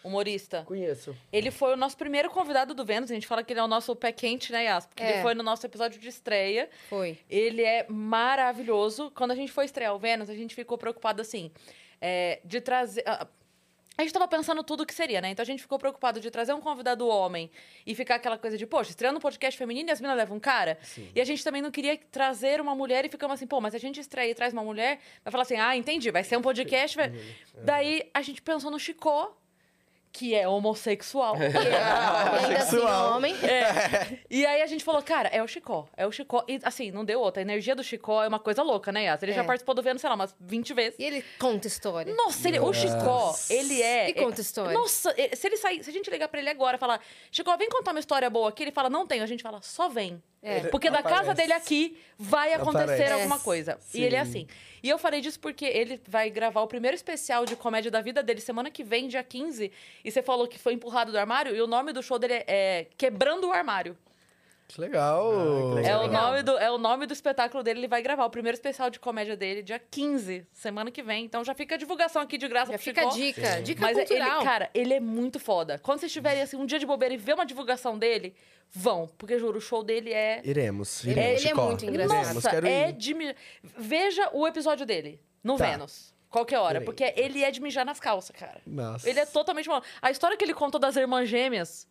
humorista. 0.04 0.64
Conheço. 0.66 1.16
Ele 1.32 1.52
foi 1.52 1.74
o 1.74 1.78
nosso 1.78 1.96
primeiro 1.98 2.30
convidado 2.30 2.74
do 2.74 2.84
Vênus. 2.86 3.12
A 3.12 3.14
gente 3.14 3.28
fala 3.28 3.44
que 3.44 3.54
ele 3.54 3.60
é 3.60 3.64
o 3.64 3.68
nosso 3.68 3.96
pé 3.96 4.12
quente, 4.12 4.52
né, 4.52 4.66
Yas? 4.66 4.86
Porque 4.86 5.04
É. 5.04 5.14
ele 5.14 5.22
foi 5.22 5.34
no 5.34 5.44
nosso 5.44 5.66
episódio 5.66 6.00
de 6.00 6.08
estreia. 6.10 6.70
Foi. 6.90 7.18
Ele 7.30 7.64
é 7.64 7.86
maravilhoso. 7.90 9.12
Quando 9.16 9.32
a 9.32 9.36
gente 9.36 9.52
foi 9.52 9.66
estrear 9.66 9.94
o 9.96 10.00
Vênus, 10.00 10.30
a 10.30 10.36
gente 10.36 10.56
ficou 10.56 10.78
preocupado, 10.78 11.22
assim, 11.22 11.52
é, 12.02 12.40
de 12.44 12.62
trazer... 12.62 13.04
ah, 13.06 13.28
A 13.98 14.04
gente 14.04 14.14
tava 14.14 14.28
pensando 14.28 14.64
tudo 14.64 14.82
o 14.82 14.86
que 14.86 14.94
seria, 14.96 15.22
né? 15.22 15.30
Então 15.30 15.44
a 15.44 15.46
gente 15.46 15.62
ficou 15.62 15.78
preocupado 15.78 16.20
de 16.20 16.32
trazer 16.32 16.54
um 16.54 16.62
convidado 16.62 17.08
homem 17.08 17.52
e 17.86 17.94
ficar 17.94 18.16
aquela 18.16 18.38
coisa 18.38 18.58
de, 18.58 18.66
poxa, 18.66 18.90
estreando 18.90 19.18
um 19.18 19.22
podcast 19.22 19.56
feminino 19.58 19.90
e 19.90 19.92
as 19.92 20.00
meninas 20.02 20.18
levam 20.18 20.38
um 20.38 20.40
cara. 20.40 20.80
E 21.14 21.22
a 21.22 21.26
gente 21.26 21.44
também 21.44 21.62
não 21.62 21.70
queria 21.70 21.96
trazer 22.10 22.60
uma 22.62 22.74
mulher 22.74 23.06
e 23.06 23.10
ficamos 23.10 23.36
assim, 23.36 23.46
pô, 23.46 23.62
mas 23.62 23.72
se 23.74 23.78
a 23.78 23.80
gente 23.80 24.00
estreia 24.00 24.32
e 24.32 24.34
traz 24.34 24.54
uma 24.54 24.64
mulher, 24.64 25.00
vai 25.24 25.32
falar 25.32 25.44
assim, 25.44 25.58
ah, 25.58 25.76
entendi, 25.76 26.10
vai 26.10 26.24
ser 26.24 26.36
um 26.38 26.42
podcast. 26.42 26.98
Vai... 26.98 27.12
Daí 27.64 28.10
a 28.14 28.22
gente 28.24 28.42
pensou 28.42 28.72
no 28.72 28.80
Chicó, 28.80 29.38
que 30.12 30.36
é 30.36 30.48
homossexual. 30.48 31.36
E 31.42 32.46
ainda 32.46 32.60
assim, 32.60 32.78
homem. 32.80 33.36
É. 33.44 34.20
E 34.30 34.46
aí 34.46 34.62
a 34.62 34.66
gente 34.68 34.84
falou, 34.84 35.02
cara, 35.02 35.28
é 35.30 35.42
o 35.44 35.48
Chicó, 35.48 35.88
é 35.98 36.06
o 36.08 36.12
Chicó. 36.12 36.44
E 36.48 36.60
assim, 36.64 36.90
não 36.92 37.04
deu 37.04 37.20
outra. 37.20 37.42
A 37.42 37.44
energia 37.44 37.76
do 37.76 37.84
Chicó 37.84 38.24
é 38.24 38.28
uma 38.28 38.40
coisa 38.40 38.64
louca, 38.64 38.92
né, 38.92 39.04
Yas? 39.06 39.22
Ele 39.24 39.34
já 39.34 39.42
É. 39.42 39.46
participou 39.46 39.76
do 39.76 39.82
Vênus, 39.82 40.02
sei 40.02 40.10
lá, 40.10 40.16
umas 40.16 40.36
20 40.40 40.74
vezes. 40.74 40.98
E 41.00 41.04
ele 41.04 41.24
conta 41.40 41.68
história. 41.68 42.14
Nossa, 42.14 42.48
ele- 42.48 42.60
o 42.60 42.72
Chicó, 42.74 43.36
ele 43.50 43.82
é. 43.82 44.10
E 44.10 44.14
conta 44.14 44.42
história. 44.42 44.74
Nossa, 44.74 45.14
se 45.36 45.48
ele 45.48 45.58
sair, 45.58 45.84
se 45.84 45.90
a 45.90 45.94
gente 45.94 46.10
ligar 46.10 46.28
pra 46.28 46.40
ele 46.40 46.50
agora 46.50 46.78
e 46.78 46.80
falar, 46.80 47.02
Chicó, 47.32 47.56
vem 47.58 47.70
contar 47.70 47.92
uma 47.92 48.00
história 48.00 48.30
boa 48.30 48.50
aqui, 48.50 48.64
ele 48.64 48.72
fala, 48.72 48.90
não 48.90 49.06
tenho. 49.06 49.24
A 49.24 49.28
gente 49.28 49.44
fala, 49.44 49.60
só 49.62 49.90
vem. 49.90 50.22
É. 50.44 50.62
Porque 50.70 50.90
da 50.90 51.04
casa 51.04 51.34
dele 51.34 51.54
aqui 51.54 51.98
vai 52.18 52.54
acontecer 52.54 52.94
Aparece. 52.94 53.14
alguma 53.14 53.40
coisa. 53.40 53.80
E 53.94 54.04
ele 54.04 54.16
é 54.16 54.26
Sim. 54.26 54.30
assim. 54.30 54.48
E 54.82 54.90
eu 54.90 54.98
falei 54.98 55.22
disso 55.22 55.40
porque 55.40 55.66
ele 55.66 56.02
vai 56.08 56.30
gravar 56.32 56.62
o 56.62 56.68
primeiro 56.68 56.96
especial 56.96 57.46
de 57.46 57.56
comédia 57.56 57.92
da 57.92 58.02
vida 58.02 58.24
dele 58.24 58.42
semana 58.42 58.72
que 58.72 58.84
vem, 58.84 59.08
dia 59.08 59.24
15. 59.24 59.72
E 60.04 60.12
você 60.12 60.24
falou 60.24 60.48
que 60.48 60.58
foi 60.58 60.74
empurrado 60.74 61.12
do 61.12 61.20
armário, 61.20 61.56
e 61.56 61.62
o 61.62 61.68
nome 61.68 61.94
do 61.94 62.02
show 62.02 62.18
dele 62.18 62.34
é, 62.34 62.46
é 62.48 62.88
Quebrando 62.98 63.48
o 63.48 63.52
Armário. 63.52 63.96
Que 64.74 64.82
legal. 64.82 65.32
Ah, 65.32 65.82
que 65.82 65.88
É 65.88 65.98
legal. 65.98 66.04
o, 66.04 66.08
nome 66.08 66.44
do, 66.44 66.58
é 66.58 66.72
o 66.72 66.78
nome 66.78 67.06
do 67.06 67.14
espetáculo 67.14 67.64
dele, 67.64 67.82
ele 67.82 67.88
vai 67.88 68.02
gravar 68.02 68.26
o 68.26 68.30
primeiro 68.30 68.56
especial 68.56 68.90
de 68.90 69.00
comédia 69.00 69.36
dele, 69.36 69.62
dia 69.62 69.80
15, 69.80 70.46
semana 70.54 70.90
que 70.92 71.04
vem. 71.04 71.26
Então 71.26 71.44
já 71.44 71.54
fica 71.54 71.76
a 71.76 71.78
divulgação 71.78 72.22
aqui 72.22 72.38
de 72.38 72.48
graça 72.48 72.72
Já 72.72 72.78
pro 72.78 72.84
fica 72.84 73.02
a 73.02 73.10
dica. 73.10 73.62
Dica 73.62 73.82
Mas 73.82 73.98
ele, 73.98 74.08
cultural. 74.08 74.44
cara, 74.44 74.70
ele 74.74 74.94
é 74.94 75.00
muito 75.00 75.40
foda. 75.40 75.78
Quando 75.80 76.00
vocês 76.00 76.12
tiverem 76.12 76.42
assim, 76.42 76.56
um 76.58 76.66
dia 76.66 76.80
de 76.80 76.86
bobeira 76.86 77.14
e 77.14 77.18
ver 77.18 77.34
uma 77.34 77.46
divulgação 77.46 77.98
dele, 77.98 78.34
vão. 78.70 79.10
Porque, 79.18 79.38
juro, 79.38 79.58
o 79.58 79.62
show 79.62 79.84
dele 79.84 80.14
é. 80.14 80.42
Iremos. 80.44 81.04
Ele- 81.04 81.12
iremos, 81.20 81.42
ele 81.42 81.50
é 81.50 81.54
muito 81.54 81.86
engraçado. 81.86 82.34
Nossa, 82.36 82.50
é 82.68 82.92
de. 82.92 83.14
Veja 83.78 84.30
o 84.34 84.48
episódio 84.48 84.86
dele, 84.86 85.20
no 85.44 85.58
Tá. 85.58 85.66
Vênus. 85.70 86.14
Qualquer 86.30 86.60
hora. 86.60 86.80
Porque 86.80 87.14
ele 87.18 87.44
é 87.44 87.52
de 87.52 87.62
mijar 87.62 87.86
nas 87.86 88.00
calças, 88.00 88.34
cara. 88.34 88.62
Nossa. 88.66 89.10
Ele 89.10 89.20
é 89.20 89.26
totalmente 89.26 89.68
maluco. 89.68 89.86
A 90.02 90.10
história 90.12 90.38
que 90.38 90.46
ele 90.46 90.54
contou 90.54 90.80
das 90.80 90.96
irmãs 90.96 91.28
gêmeas. 91.28 91.86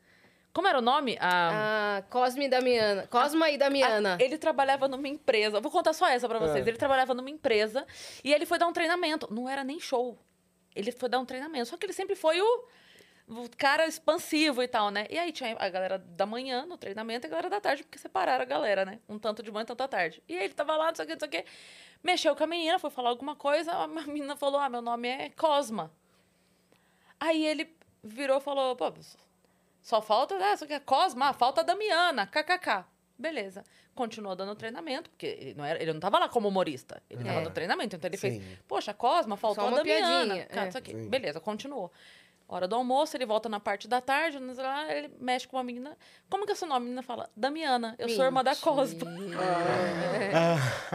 Como 0.52 0.66
era 0.66 0.78
o 0.78 0.82
nome? 0.82 1.16
A. 1.20 1.98
Ah, 1.98 2.02
Cosme 2.10 2.46
e 2.46 2.48
Damiana. 2.48 3.06
Cosma 3.06 3.50
e 3.50 3.56
Damiana. 3.56 4.16
Ah, 4.18 4.22
Ele 4.22 4.36
trabalhava 4.36 4.88
numa 4.88 5.06
empresa. 5.06 5.60
Vou 5.60 5.70
contar 5.70 5.92
só 5.92 6.08
essa 6.08 6.28
pra 6.28 6.38
vocês. 6.38 6.66
Ah. 6.66 6.68
Ele 6.68 6.76
trabalhava 6.76 7.14
numa 7.14 7.30
empresa 7.30 7.86
e 8.24 8.32
ele 8.32 8.44
foi 8.44 8.58
dar 8.58 8.66
um 8.66 8.72
treinamento. 8.72 9.32
Não 9.32 9.48
era 9.48 9.62
nem 9.62 9.78
show. 9.78 10.18
Ele 10.74 10.90
foi 10.90 11.08
dar 11.08 11.20
um 11.20 11.24
treinamento. 11.24 11.66
Só 11.66 11.76
que 11.76 11.86
ele 11.86 11.92
sempre 11.92 12.16
foi 12.16 12.40
o, 12.40 12.64
o 13.28 13.48
cara 13.56 13.86
expansivo 13.86 14.60
e 14.60 14.66
tal, 14.66 14.90
né? 14.90 15.06
E 15.08 15.18
aí 15.18 15.30
tinha 15.30 15.56
a 15.56 15.68
galera 15.68 15.98
da 15.98 16.26
manhã 16.26 16.66
no 16.66 16.76
treinamento 16.76 17.26
e 17.26 17.28
a 17.28 17.30
galera 17.30 17.48
da 17.48 17.60
tarde, 17.60 17.84
porque 17.84 17.98
separaram 17.98 18.42
a 18.42 18.46
galera, 18.46 18.84
né? 18.84 18.98
Um 19.08 19.18
tanto 19.20 19.44
de 19.44 19.52
manhã, 19.52 19.62
um 19.62 19.66
tanto 19.66 19.82
à 19.84 19.88
tarde. 19.88 20.20
E 20.28 20.36
aí 20.36 20.44
ele 20.44 20.54
tava 20.54 20.76
lá, 20.76 20.88
não 20.88 20.94
sei 20.96 21.04
o 21.04 21.08
que, 21.08 21.14
não 21.14 21.20
sei 21.20 21.28
o 21.28 21.30
que. 21.30 21.44
Mexeu 22.02 22.34
com 22.34 22.42
a 22.42 22.46
menina, 22.46 22.78
foi 22.78 22.90
falar 22.90 23.10
alguma 23.10 23.36
coisa. 23.36 23.72
A 23.72 23.86
menina 24.08 24.34
falou: 24.36 24.58
Ah, 24.58 24.68
meu 24.68 24.82
nome 24.82 25.06
é 25.06 25.30
Cosma. 25.30 25.92
Aí 27.20 27.46
ele 27.46 27.72
virou 28.02 28.38
e 28.38 28.40
falou: 28.40 28.74
Pô, 28.74 28.92
só 29.82 30.00
falta, 30.02 30.38
né? 30.38 30.56
Só 30.56 30.66
que 30.66 30.72
é 30.74 30.80
Cosma, 30.80 31.28
ah, 31.28 31.32
falta 31.32 31.60
a 31.60 31.64
Damiana, 31.64 32.26
kkk. 32.26 32.84
Beleza. 33.18 33.64
Continuou 33.94 34.34
dando 34.34 34.54
treinamento, 34.54 35.10
porque 35.10 35.26
ele 35.26 35.54
não, 35.54 35.64
era, 35.64 35.82
ele 35.82 35.92
não 35.92 36.00
tava 36.00 36.18
lá 36.18 36.28
como 36.28 36.48
humorista. 36.48 37.02
Ele 37.10 37.22
tava 37.24 37.40
É. 37.40 37.44
no 37.44 37.50
treinamento. 37.50 37.96
Então 37.96 38.08
ele 38.08 38.16
fez, 38.16 38.34
Sim. 38.42 38.56
poxa, 38.66 38.94
Cosma, 38.94 39.36
faltou 39.36 39.64
Só 39.68 39.74
a 39.74 39.76
Damiana. 39.78 40.34
piadinha, 40.34 40.46
cara, 40.46 40.70
é. 40.74 41.08
Beleza, 41.08 41.38
continuou. 41.40 41.92
Hora 42.48 42.66
do 42.66 42.74
almoço, 42.74 43.16
ele 43.16 43.24
volta 43.26 43.48
na 43.48 43.60
parte 43.60 43.86
da 43.86 44.00
tarde, 44.00 44.38
ele 44.88 45.10
mexe 45.20 45.46
com 45.46 45.56
uma 45.56 45.62
menina. 45.62 45.96
Como 46.28 46.44
que 46.44 46.50
é 46.52 46.54
seu 46.56 46.66
nome? 46.66 46.78
A 46.78 46.80
menina 46.80 47.02
fala, 47.02 47.30
Damiana, 47.36 47.94
eu 47.96 48.08
sou 48.08 48.24
irmã 48.24 48.42
da 48.42 48.56
Cosma. 48.56 49.08
Nossa. 49.08 49.40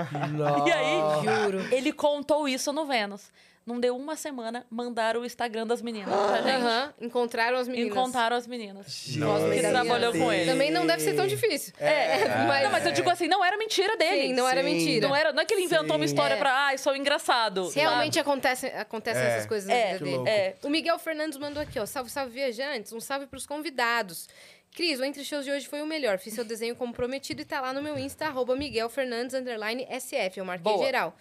E 0.67 0.71
aí, 0.71 0.97
Juro. 1.23 1.73
ele 1.73 1.93
contou 1.93 2.47
isso 2.47 2.73
no 2.73 2.85
Vênus. 2.85 3.31
Não 3.65 3.79
deu 3.79 3.97
uma 3.97 4.15
semana, 4.15 4.63
mandaram 4.69 5.21
o 5.21 5.25
Instagram 5.25 5.65
das 5.65 5.81
meninas 5.81 6.13
pra 6.13 6.41
gente. 6.43 6.51
Aham. 6.63 6.93
Encontraram 7.01 7.57
as 7.57 7.67
meninas. 7.67 7.91
Encontraram 7.91 8.35
as 8.37 8.45
meninas. 8.45 9.07
E 9.07 9.55
que 9.55 9.67
trabalhou 9.67 10.11
com 10.13 10.31
ele. 10.31 10.51
Também 10.51 10.69
não 10.69 10.85
deve 10.85 11.01
ser 11.01 11.15
tão 11.15 11.25
difícil. 11.25 11.73
É, 11.79 12.27
mas- 12.47 12.63
não, 12.63 12.71
mas 12.71 12.85
eu 12.85 12.91
digo 12.91 13.09
assim, 13.09 13.27
não 13.27 13.43
era 13.43 13.57
mentira 13.57 13.97
dele. 13.97 14.27
Sim, 14.27 14.33
não 14.33 14.47
era 14.47 14.61
Sim. 14.61 14.69
mentira. 14.71 15.07
Não, 15.07 15.15
era, 15.15 15.33
não 15.33 15.41
é 15.41 15.45
que 15.45 15.53
ele 15.55 15.63
inventou 15.63 15.95
uma 15.95 16.07
Sim. 16.07 16.13
história 16.13 16.35
É. 16.35 16.37
pra, 16.37 16.53
ai, 16.53 16.77
sou 16.77 16.95
engraçado. 16.95 17.65
Se 17.71 17.79
realmente 17.79 18.19
acontecem 18.19 18.69
acontece 18.71 19.19
É. 19.19 19.23
essas 19.29 19.45
coisas 19.47 19.67
na 19.67 19.73
É, 19.73 19.93
vida 19.93 19.97
que 19.97 20.03
dele. 20.11 20.29
É. 20.29 20.55
O 20.61 20.69
Miguel 20.69 20.99
Fernandes 20.99 21.39
mandou 21.39 21.63
aqui, 21.63 21.79
ó. 21.79 21.87
Salve, 21.87 22.11
salve, 22.11 22.31
viajantes. 22.33 22.93
Um 22.93 22.99
salve 22.99 23.25
pros 23.25 23.47
convidados. 23.47 24.29
Cris, 24.75 24.99
o 24.99 25.03
Entre 25.03 25.23
Shows 25.23 25.43
de 25.43 25.49
hoje 25.51 25.65
foi 25.67 25.81
o 25.81 25.87
melhor. 25.87 26.19
Fiz 26.19 26.33
seu 26.35 26.43
desenho 26.43 26.75
como 26.75 26.93
prometido 26.93 27.41
e 27.41 27.45
tá 27.45 27.61
lá 27.61 27.73
no 27.73 27.81
meu 27.81 27.97
Insta, 27.97 28.25
arroba 28.27 28.55
Miguel 28.55 28.89
Fernandes, 28.89 29.33
underline 29.33 29.87
SF. 29.89 30.37
Eu 30.37 30.45
marquei 30.45 30.71
Boa. 30.71 30.85
geral. 30.85 31.15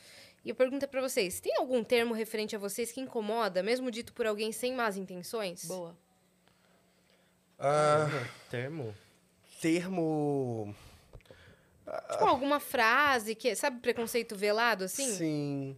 E 0.44 0.50
eu 0.50 0.54
pergunto 0.54 0.86
pra 0.88 1.00
vocês, 1.00 1.40
tem 1.40 1.56
algum 1.56 1.82
termo 1.82 2.12
referente 2.12 2.54
a 2.54 2.58
vocês 2.58 2.92
que 2.92 3.00
incomoda, 3.00 3.62
mesmo 3.62 3.90
dito 3.90 4.12
por 4.12 4.26
alguém 4.26 4.52
sem 4.52 4.74
más 4.74 4.96
intenções? 4.96 5.64
Boa. 5.64 5.96
Ah, 7.58 8.06
Termo? 8.50 8.94
termo. 9.60 10.74
Tipo, 12.10 12.24
alguma 12.26 12.60
frase 12.60 13.34
que, 13.34 13.54
sabe, 13.54 13.80
preconceito 13.80 14.36
velado, 14.36 14.84
assim? 14.84 15.10
Sim. 15.14 15.76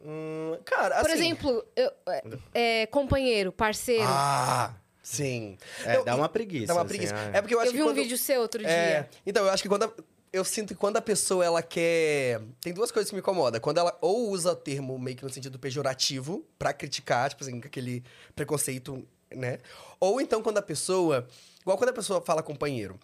Hum, 0.00 0.56
cara, 0.64 1.00
Por 1.00 1.10
assim- 1.10 1.18
exemplo, 1.24 1.64
eu- 1.74 1.92
é, 2.08 2.22
é, 2.82 2.86
companheiro, 2.86 3.50
parceiro. 3.52 4.04
Ah, 4.06 4.72
sim. 5.02 5.58
É, 5.84 5.96
Não, 5.96 6.04
dá 6.04 6.14
uma 6.16 6.28
preguiça. 6.28 6.66
Dá 6.68 6.74
uma 6.74 6.82
assim, 6.82 6.88
preguiça. 6.88 7.14
ah, 7.16 7.36
É 7.36 7.40
porque 7.42 7.54
eu 7.54 7.58
acho 7.60 7.68
eu 7.68 7.72
que 7.72 7.76
vi 7.78 7.82
um 7.82 7.86
quando- 7.86 7.96
vídeo 7.96 8.16
seu 8.16 8.40
outro 8.40 8.60
dia. 8.60 8.70
É, 8.70 9.08
então, 9.26 9.44
eu 9.44 9.50
acho 9.50 9.62
que 9.62 9.68
quando 9.68 9.84
a- 9.84 9.92
eu 10.32 10.44
sinto 10.44 10.68
que 10.68 10.74
quando 10.74 10.96
a 10.96 11.02
pessoa 11.02 11.44
ela 11.44 11.62
quer. 11.62 12.40
Tem 12.60 12.72
duas 12.72 12.90
coisas 12.90 13.10
que 13.10 13.14
me 13.14 13.20
incomodam. 13.20 13.60
Quando 13.60 13.78
ela 13.78 13.96
ou 14.00 14.30
usa 14.30 14.52
o 14.52 14.56
termo 14.56 14.98
meio 14.98 15.16
que 15.16 15.24
no 15.24 15.30
sentido 15.30 15.58
pejorativo 15.58 16.44
pra 16.58 16.72
criticar, 16.72 17.30
tipo 17.30 17.42
assim, 17.42 17.58
aquele 17.58 18.04
preconceito, 18.34 19.06
né? 19.34 19.58
Ou 19.98 20.20
então 20.20 20.42
quando 20.42 20.58
a 20.58 20.62
pessoa. 20.62 21.26
Igual 21.60 21.78
quando 21.78 21.90
a 21.90 21.94
pessoa 21.94 22.20
fala 22.20 22.42
companheiro. 22.42 22.98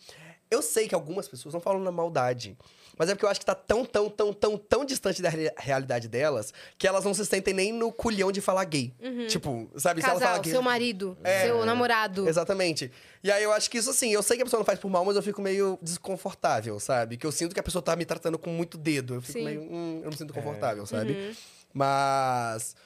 Eu 0.51 0.63
sei 0.63 0.87
que 0.87 0.95
algumas 0.95 1.27
pessoas 1.27 1.55
não 1.55 1.61
falam 1.61 1.83
na 1.83 1.91
maldade. 1.91 2.57
Mas 2.97 3.09
é 3.09 3.15
porque 3.15 3.25
eu 3.25 3.29
acho 3.29 3.41
que 3.41 3.47
tá 3.47 3.55
tão, 3.55 3.85
tão, 3.85 4.09
tão, 4.09 4.33
tão, 4.33 4.57
tão 4.57 4.85
distante 4.85 5.21
da 5.21 5.29
re- 5.29 5.53
realidade 5.57 6.07
delas 6.09 6.53
que 6.79 6.87
elas 6.87 7.05
não 7.05 7.13
se 7.13 7.25
sentem 7.27 7.53
nem 7.53 7.73
no 7.73 7.91
culhão 7.93 8.31
de 8.31 8.41
falar 8.41 8.65
gay. 8.65 8.93
Tipo, 9.29 9.69
sabe? 9.77 10.01
se 10.01 10.07
ela 10.07 10.15
Uhum. 10.15 10.21
Casal, 10.21 10.33
fala 10.35 10.43
gay. 10.43 10.53
seu 10.53 10.63
marido, 10.63 11.19
É. 11.25 11.47
seu 11.47 11.65
namorado. 11.65 12.29
Exatamente. 12.29 12.91
E 13.23 13.31
aí 13.33 13.43
eu 13.43 13.53
acho 13.53 13.71
que 13.71 13.79
isso 13.79 13.91
assim, 13.91 14.11
eu 14.13 14.23
sei 14.23 14.37
que 14.37 14.43
a 14.43 14.47
pessoa 14.47 14.61
não 14.61 14.65
faz 14.65 14.79
por 14.79 14.89
mal, 14.91 15.05
mas 15.05 15.17
eu 15.17 15.23
fico 15.23 15.43
meio 15.43 15.79
desconfortável, 15.83 16.79
sabe? 16.79 17.17
Que 17.17 17.27
eu 17.27 17.33
sinto 17.33 17.53
que 17.55 17.61
a 17.61 17.63
pessoa 17.63 17.83
tá 17.83 17.97
me 17.97 18.05
tratando 18.05 18.39
com 18.39 18.51
muito 18.51 18.79
dedo. 18.79 19.15
Eu 19.15 19.21
fico 19.23 19.39
Sim. 19.39 19.45
meio. 19.45 19.63
Hum, 19.63 19.97
eu 19.99 20.03
não 20.05 20.11
me 20.11 20.17
sinto 20.17 20.33
confortável, 20.35 20.81
Uhum. 20.83 20.87
sabe? 20.87 21.37
Mas. 21.73 22.77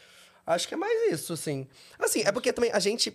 Acho 0.47 0.67
que 0.67 0.75
é 0.75 0.77
mais 0.77 1.13
isso, 1.13 1.33
assim. 1.35 1.67
Assim, 1.99 2.23
é 2.25 2.33
porque 2.33 2.53
também 2.53 2.71
a 2.73 2.79
gente. 2.79 3.15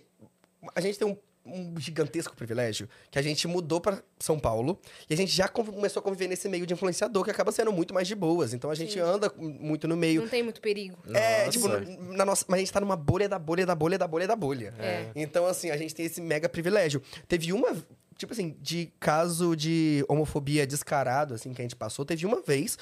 A 0.74 0.80
gente 0.80 0.98
tem 0.98 1.06
um 1.08 1.16
um 1.46 1.78
gigantesco 1.78 2.34
privilégio 2.34 2.88
que 3.10 3.18
a 3.18 3.22
gente 3.22 3.46
mudou 3.46 3.80
pra 3.80 4.02
São 4.18 4.38
Paulo 4.38 4.80
e 5.08 5.14
a 5.14 5.16
gente 5.16 5.30
já 5.30 5.46
começou 5.46 6.00
a 6.00 6.02
conviver 6.02 6.26
nesse 6.26 6.48
meio 6.48 6.66
de 6.66 6.74
influenciador 6.74 7.22
que 7.22 7.30
acaba 7.30 7.52
sendo 7.52 7.72
muito 7.72 7.92
mais 7.94 8.08
de 8.08 8.14
boas. 8.14 8.52
Então 8.54 8.70
a 8.70 8.74
gente 8.74 8.94
Sim. 8.94 9.00
anda 9.00 9.32
muito 9.38 9.86
no 9.86 9.96
meio. 9.96 10.22
Não 10.22 10.28
tem 10.28 10.42
muito 10.42 10.60
perigo. 10.60 10.96
É, 11.12 11.46
Nossa. 11.46 11.50
tipo, 11.50 11.68
na 11.68 12.24
na 12.24 12.24
nossa, 12.24 12.44
mas 12.48 12.56
a 12.56 12.60
gente 12.60 12.72
tá 12.72 12.80
numa 12.80 12.96
bolha 12.96 13.28
da 13.28 13.38
bolha 13.38 13.66
da 13.66 13.74
bolha 13.74 13.98
da 13.98 14.08
bolha 14.08 14.26
da 14.26 14.36
bolha. 14.36 14.74
É. 14.78 15.10
Então, 15.14 15.46
assim, 15.46 15.70
a 15.70 15.76
gente 15.76 15.94
tem 15.94 16.06
esse 16.06 16.20
mega 16.20 16.48
privilégio. 16.48 17.02
Teve 17.28 17.52
uma, 17.52 17.76
tipo 18.16 18.32
assim, 18.32 18.56
de 18.60 18.90
caso 18.98 19.54
de 19.54 20.04
homofobia 20.08 20.66
descarado, 20.66 21.34
assim, 21.34 21.52
que 21.52 21.60
a 21.60 21.64
gente 21.64 21.76
passou, 21.76 22.04
teve 22.04 22.24
uma 22.26 22.40
vez 22.40 22.78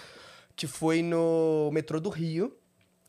que 0.55 0.67
foi 0.67 1.03
no 1.03 1.71
metrô 1.73 1.99
do 1.99 2.09
Rio. 2.09 2.57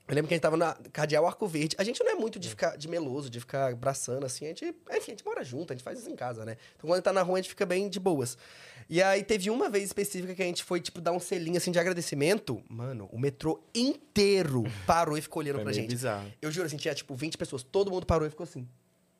Eu 0.08 0.16
lembro 0.16 0.28
que 0.28 0.34
a 0.34 0.36
gente 0.36 0.42
tava 0.42 0.58
na 0.58 0.74
Cardeal 0.92 1.26
Arco 1.26 1.48
Verde. 1.48 1.76
A 1.80 1.84
gente 1.84 2.04
não 2.04 2.12
é 2.12 2.16
muito 2.16 2.38
de 2.38 2.50
ficar 2.50 2.78
de 2.78 2.88
meloso, 2.90 3.30
de 3.30 3.40
ficar 3.40 3.72
abraçando, 3.72 4.26
assim. 4.26 4.46
A 4.46 4.50
gente, 4.50 4.66
enfim, 4.66 4.76
a 4.90 5.00
gente 5.00 5.26
mora 5.26 5.44
junto, 5.44 5.72
a 5.72 5.76
gente 5.76 5.84
faz 5.84 6.00
isso 6.00 6.10
em 6.10 6.16
casa, 6.16 6.44
né? 6.44 6.58
Então, 6.76 6.90
quando 6.90 7.02
tá 7.02 7.14
na 7.14 7.22
rua, 7.22 7.38
a 7.38 7.42
gente 7.42 7.50
fica 7.50 7.66
bem 7.66 7.88
de 7.88 8.00
boas. 8.02 8.38
E 8.90 9.02
aí, 9.02 9.24
teve 9.24 9.50
uma 9.50 9.70
vez 9.70 9.86
específica 9.86 10.36
que 10.36 10.44
a 10.44 10.46
gente 10.46 10.62
foi, 10.62 10.82
tipo, 10.82 11.00
dar 11.00 11.14
um 11.14 11.20
selinho, 11.20 11.56
assim, 11.56 11.72
de 11.72 11.80
agradecimento. 11.80 12.62
Mano, 12.70 13.08
o 13.14 13.18
metrô 13.18 13.64
inteiro 13.74 14.64
parou 14.86 15.18
e 15.18 15.22
ficou 15.22 15.42
olhando 15.42 15.56
Foi 15.56 15.64
pra 15.64 15.72
meio 15.72 15.82
gente. 15.84 15.92
bizarro. 15.92 16.32
Eu 16.42 16.52
juro, 16.52 16.68
assim, 16.68 16.76
tinha, 16.78 16.94
tipo, 16.94 17.16
20 17.16 17.38
pessoas. 17.38 17.64
Todo 17.64 17.90
mundo 17.90 18.06
parou 18.06 18.28
e 18.28 18.30
ficou 18.30 18.44
assim. 18.44 18.68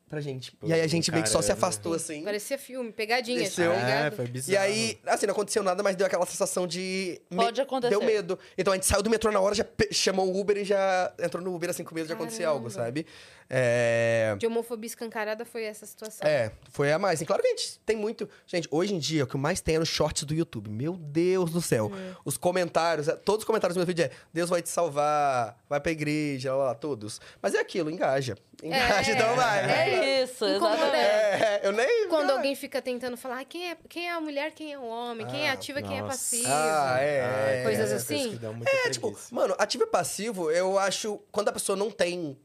Pra 0.08 0.20
gente. 0.20 0.52
Pô, 0.52 0.66
e 0.66 0.72
aí, 0.72 0.82
a 0.82 0.86
gente 0.86 1.10
meio 1.10 1.24
que 1.24 1.30
só 1.30 1.40
se 1.40 1.48
caramba. 1.48 1.66
afastou, 1.66 1.94
assim. 1.94 2.22
Parecia 2.22 2.58
filme, 2.58 2.92
pegadinha, 2.92 3.38
Desceu. 3.40 3.72
tá 3.72 3.78
É, 3.78 4.10
foi 4.10 4.26
bizarro. 4.26 4.52
E 4.52 4.56
aí, 4.56 4.98
assim, 5.06 5.26
não 5.26 5.32
aconteceu 5.32 5.62
nada, 5.62 5.82
mas 5.82 5.96
deu 5.96 6.06
aquela 6.06 6.26
sensação 6.26 6.66
de... 6.66 7.20
Pode 7.34 7.60
acontecer. 7.60 7.90
Deu 7.90 8.02
medo. 8.02 8.38
Então, 8.56 8.72
a 8.72 8.76
gente 8.76 8.86
saiu 8.86 9.02
do 9.02 9.08
metrô 9.10 9.32
na 9.32 9.40
hora, 9.40 9.54
já 9.54 9.64
chamou 9.90 10.30
o 10.30 10.38
Uber 10.38 10.58
e 10.58 10.64
já 10.64 11.12
entrou 11.18 11.42
no 11.42 11.54
Uber, 11.54 11.70
assim, 11.70 11.82
com 11.82 11.94
medo 11.94 12.06
de 12.06 12.12
acontecer 12.12 12.44
algo, 12.44 12.68
Caramba. 12.68 12.84
sabe? 12.84 13.06
É... 13.48 14.34
De 14.38 14.46
homofobia 14.46 14.86
escancarada 14.86 15.44
foi 15.44 15.64
essa 15.64 15.86
situação. 15.86 16.26
É, 16.26 16.52
foi 16.70 16.92
a 16.92 16.98
mais. 16.98 17.20
E 17.20 17.26
claro 17.26 17.42
que 17.42 17.48
a 17.48 17.50
gente 17.50 17.78
tem 17.80 17.96
muito. 17.96 18.28
Gente, 18.46 18.68
hoje 18.70 18.94
em 18.94 18.98
dia, 18.98 19.24
o 19.24 19.26
que 19.26 19.36
mais 19.36 19.60
tem 19.60 19.76
é 19.76 19.78
nos 19.78 19.88
shorts 19.88 20.24
do 20.24 20.34
YouTube. 20.34 20.70
Meu 20.70 20.94
Deus 20.96 21.50
do 21.50 21.60
céu. 21.60 21.86
Uhum. 21.86 22.14
Os 22.24 22.36
comentários, 22.36 23.08
é, 23.08 23.16
todos 23.16 23.42
os 23.42 23.44
comentários 23.44 23.74
do 23.74 23.78
meu 23.78 23.86
vídeo 23.86 24.04
é: 24.04 24.10
Deus 24.32 24.50
vai 24.50 24.62
te 24.62 24.68
salvar, 24.68 25.56
vai 25.68 25.80
pra 25.80 25.92
igreja, 25.92 26.54
lá, 26.54 26.64
lá, 26.66 26.74
todos. 26.74 27.20
Mas 27.40 27.54
é 27.54 27.60
aquilo, 27.60 27.90
engaja. 27.90 28.36
Engaja, 28.62 29.12
É, 29.12 29.14
então 29.14 29.34
vai. 29.34 29.66
vai. 29.66 29.90
É 29.94 30.22
isso, 30.22 30.44
exatamente. 30.44 30.96
É, 30.96 31.60
eu 31.62 31.72
nem. 31.72 32.08
Quando 32.08 32.30
alguém 32.30 32.54
fica 32.54 32.80
tentando 32.80 33.16
falar 33.16 33.40
ah, 33.40 33.44
quem, 33.44 33.70
é, 33.70 33.76
quem 33.88 34.08
é 34.08 34.12
a 34.12 34.20
mulher, 34.20 34.52
quem 34.52 34.72
é 34.72 34.78
o 34.78 34.84
homem, 34.84 35.26
quem 35.26 35.46
é 35.46 35.50
Ah, 35.50 35.52
ativa, 35.54 35.82
quem 35.82 35.98
é 35.98 36.02
nossa. 36.02 36.12
passivo. 36.16 36.48
Ah, 36.48 36.96
é. 37.00 37.62
Coisas 37.64 37.90
é, 37.92 37.94
assim? 37.96 38.40
É, 38.84 38.90
tipo, 38.90 39.16
mano, 39.30 39.54
ativo 39.58 39.84
e 39.84 39.86
passivo, 39.86 40.50
eu 40.50 40.78
acho. 40.78 41.20
Quando 41.30 41.48
a 41.48 41.52
pessoa 41.52 41.76
não 41.76 41.90
tem. 41.90 42.38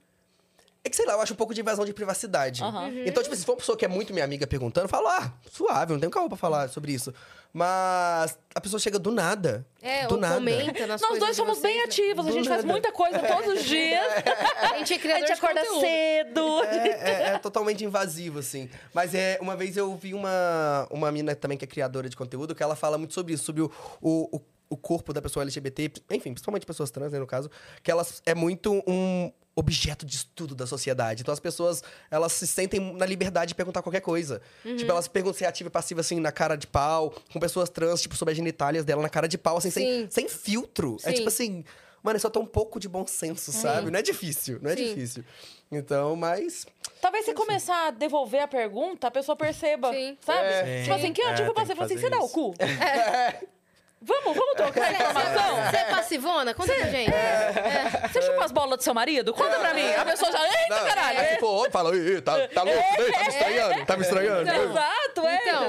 É 0.83 0.89
que 0.89 0.95
sei 0.95 1.05
lá, 1.05 1.13
eu 1.13 1.21
acho 1.21 1.33
um 1.33 1.35
pouco 1.35 1.53
de 1.53 1.59
invasão 1.59 1.83
de 1.83 1.91
privacidade. 1.93 2.63
Uhum. 2.63 3.03
Então, 3.05 3.21
tipo, 3.21 3.35
se 3.35 3.43
for 3.45 3.51
uma 3.51 3.57
pessoa 3.57 3.77
que 3.77 3.83
é 3.83 3.87
muito 3.87 4.13
minha 4.13 4.23
amiga 4.23 4.47
perguntando, 4.47 4.85
eu 4.85 4.89
falo, 4.89 5.07
ah, 5.09 5.33
suave, 5.51 5.91
não 5.91 5.99
tenho 5.99 6.09
calma 6.11 6.29
pra 6.29 6.37
falar 6.37 6.69
sobre 6.69 6.93
isso. 6.93 7.13
Mas 7.53 8.37
a 8.55 8.61
pessoa 8.61 8.79
chega 8.79 8.97
do 8.97 9.11
nada. 9.11 9.65
É, 9.81 10.07
do 10.07 10.15
ou 10.15 10.21
nada. 10.21 10.35
comenta 10.35 10.87
nas 10.87 11.01
Nós 11.01 11.19
dois 11.19 11.35
somos 11.35 11.59
bem 11.59 11.73
vocês, 11.81 11.97
né? 11.97 12.03
ativos, 12.05 12.27
a 12.27 12.31
gente 12.31 12.47
faz 12.47 12.63
nada. 12.63 12.71
muita 12.71 12.91
coisa 12.93 13.19
todos 13.19 13.59
os 13.59 13.65
dias. 13.65 14.05
A 14.71 14.77
gente 14.77 14.93
é 14.93 14.95
A 14.95 14.99
criador 14.99 15.27
gente 15.27 15.37
de 15.39 15.43
acorda 15.45 15.59
conteúdo. 15.65 15.81
cedo. 15.81 16.63
É, 16.63 16.87
é- 16.87 17.29
é 17.33 17.37
totalmente 17.39 17.83
invasivo, 17.83 18.39
assim. 18.39 18.69
Mas 18.93 19.13
é, 19.13 19.37
uma 19.41 19.55
vez 19.57 19.75
eu 19.75 19.93
vi 19.95 20.13
uma, 20.13 20.87
uma 20.89 21.11
mina 21.11 21.35
também 21.35 21.57
que 21.57 21.65
é 21.65 21.67
criadora 21.67 22.07
de 22.07 22.15
conteúdo, 22.15 22.55
que 22.55 22.63
ela 22.63 22.75
fala 22.75 22.97
muito 22.97 23.13
sobre 23.13 23.33
isso, 23.33 23.43
sobre 23.43 23.63
o, 23.63 23.71
o, 24.01 24.37
o- 24.37 24.41
o 24.69 24.77
corpo 24.77 25.11
da 25.13 25.21
pessoa 25.21 25.43
LGBT, 25.43 25.91
enfim, 26.11 26.31
principalmente 26.33 26.65
pessoas 26.65 26.91
trans, 26.91 27.11
né, 27.11 27.19
no 27.19 27.27
caso, 27.27 27.49
que 27.81 27.89
elas 27.89 28.21
é 28.25 28.35
muito 28.35 28.83
um 28.87 29.31
objeto 29.55 30.05
de 30.05 30.15
estudo 30.15 30.55
da 30.55 30.65
sociedade. 30.65 31.21
Então 31.21 31.33
as 31.33 31.39
pessoas, 31.39 31.83
elas 32.09 32.31
se 32.31 32.47
sentem 32.47 32.79
na 32.95 33.05
liberdade 33.05 33.49
de 33.49 33.55
perguntar 33.55 33.81
qualquer 33.81 33.99
coisa. 33.99 34.41
Uhum. 34.63 34.77
Tipo, 34.77 34.91
elas 34.91 35.07
perguntam 35.07 35.37
se 35.37 35.43
é 35.43 35.47
ativa 35.47 35.67
e 35.67 35.71
passiva, 35.71 35.99
assim, 36.01 36.19
na 36.19 36.31
cara 36.31 36.55
de 36.55 36.67
pau, 36.67 37.13
com 37.33 37.39
pessoas 37.39 37.69
trans, 37.69 38.01
tipo, 38.01 38.15
sobre 38.15 38.31
as 38.31 38.37
genitálias 38.37 38.85
dela 38.85 39.01
na 39.01 39.09
cara 39.09 39.27
de 39.27 39.37
pau, 39.37 39.57
assim, 39.57 39.69
sem, 39.69 40.09
sem 40.09 40.29
filtro. 40.29 40.97
É 41.03 41.09
Sim. 41.09 41.15
tipo 41.15 41.27
assim... 41.27 41.63
Mano, 42.01 42.15
é 42.15 42.19
só 42.19 42.29
ter 42.29 42.39
um 42.39 42.45
pouco 42.45 42.79
de 42.79 42.87
bom 42.87 43.05
senso, 43.05 43.51
sabe? 43.51 43.91
Não 43.91 43.99
é 43.99 44.01
difícil, 44.01 44.57
não 44.61 44.71
é 44.71 44.75
Sim. 44.77 44.85
difícil. 44.85 45.25
Então, 45.69 46.15
mas... 46.15 46.65
Talvez 47.01 47.25
se 47.25 47.33
começar 47.33 47.87
a 47.87 47.91
devolver 47.91 48.41
a 48.41 48.47
pergunta, 48.47 49.07
a 49.07 49.11
pessoa 49.11 49.35
perceba. 49.35 49.91
Sim. 49.91 50.17
Sabe? 50.21 50.47
É. 50.47 50.83
Tipo 50.83 50.95
assim, 50.95 51.11
quem 51.11 51.25
É, 51.25 51.31
ativo 51.31 51.53
tem 51.53 51.55
passivo? 51.55 51.77
que 51.79 51.83
Assim, 51.83 51.97
você 51.97 52.09
dá 52.09 52.19
o 52.21 52.29
cu? 52.29 52.53
Vamos, 54.01 54.35
vamos 54.35 54.53
trocar 54.55 54.93
essa 54.93 55.03
informação? 55.03 55.55
Você 55.69 55.75
é 55.77 55.83
passivona? 55.85 56.53
Conta 56.53 56.73
pra 56.73 56.85
gente. 56.89 57.11
Você 58.13 58.21
chupa 58.21 58.45
as 58.45 58.51
bolas 58.51 58.77
do 58.77 58.83
seu 58.83 58.93
marido? 58.93 59.33
Conta 59.33 59.59
pra 59.59 59.73
mim. 59.73 59.91
A 59.93 60.05
pessoa 60.05 60.31
já. 60.31 60.41
Eita, 60.41 60.75
Não, 60.79 60.85
caralho! 60.87 61.19
é, 61.19 61.33
se 61.33 61.39
for 61.39 61.47
homem, 61.59 61.71
fala, 61.71 61.95
"Ih, 61.95 62.21
tá, 62.21 62.47
tá 62.47 62.63
louco, 62.63 62.79
Ei, 63.01 63.11
tá 63.11 63.19
me 63.23 63.27
estranhando, 63.27 63.85
tá 63.85 63.97
me 63.97 64.03
estranhando. 64.03 64.49
Exato, 64.49 65.27
é. 65.27 65.35
Então. 65.35 65.63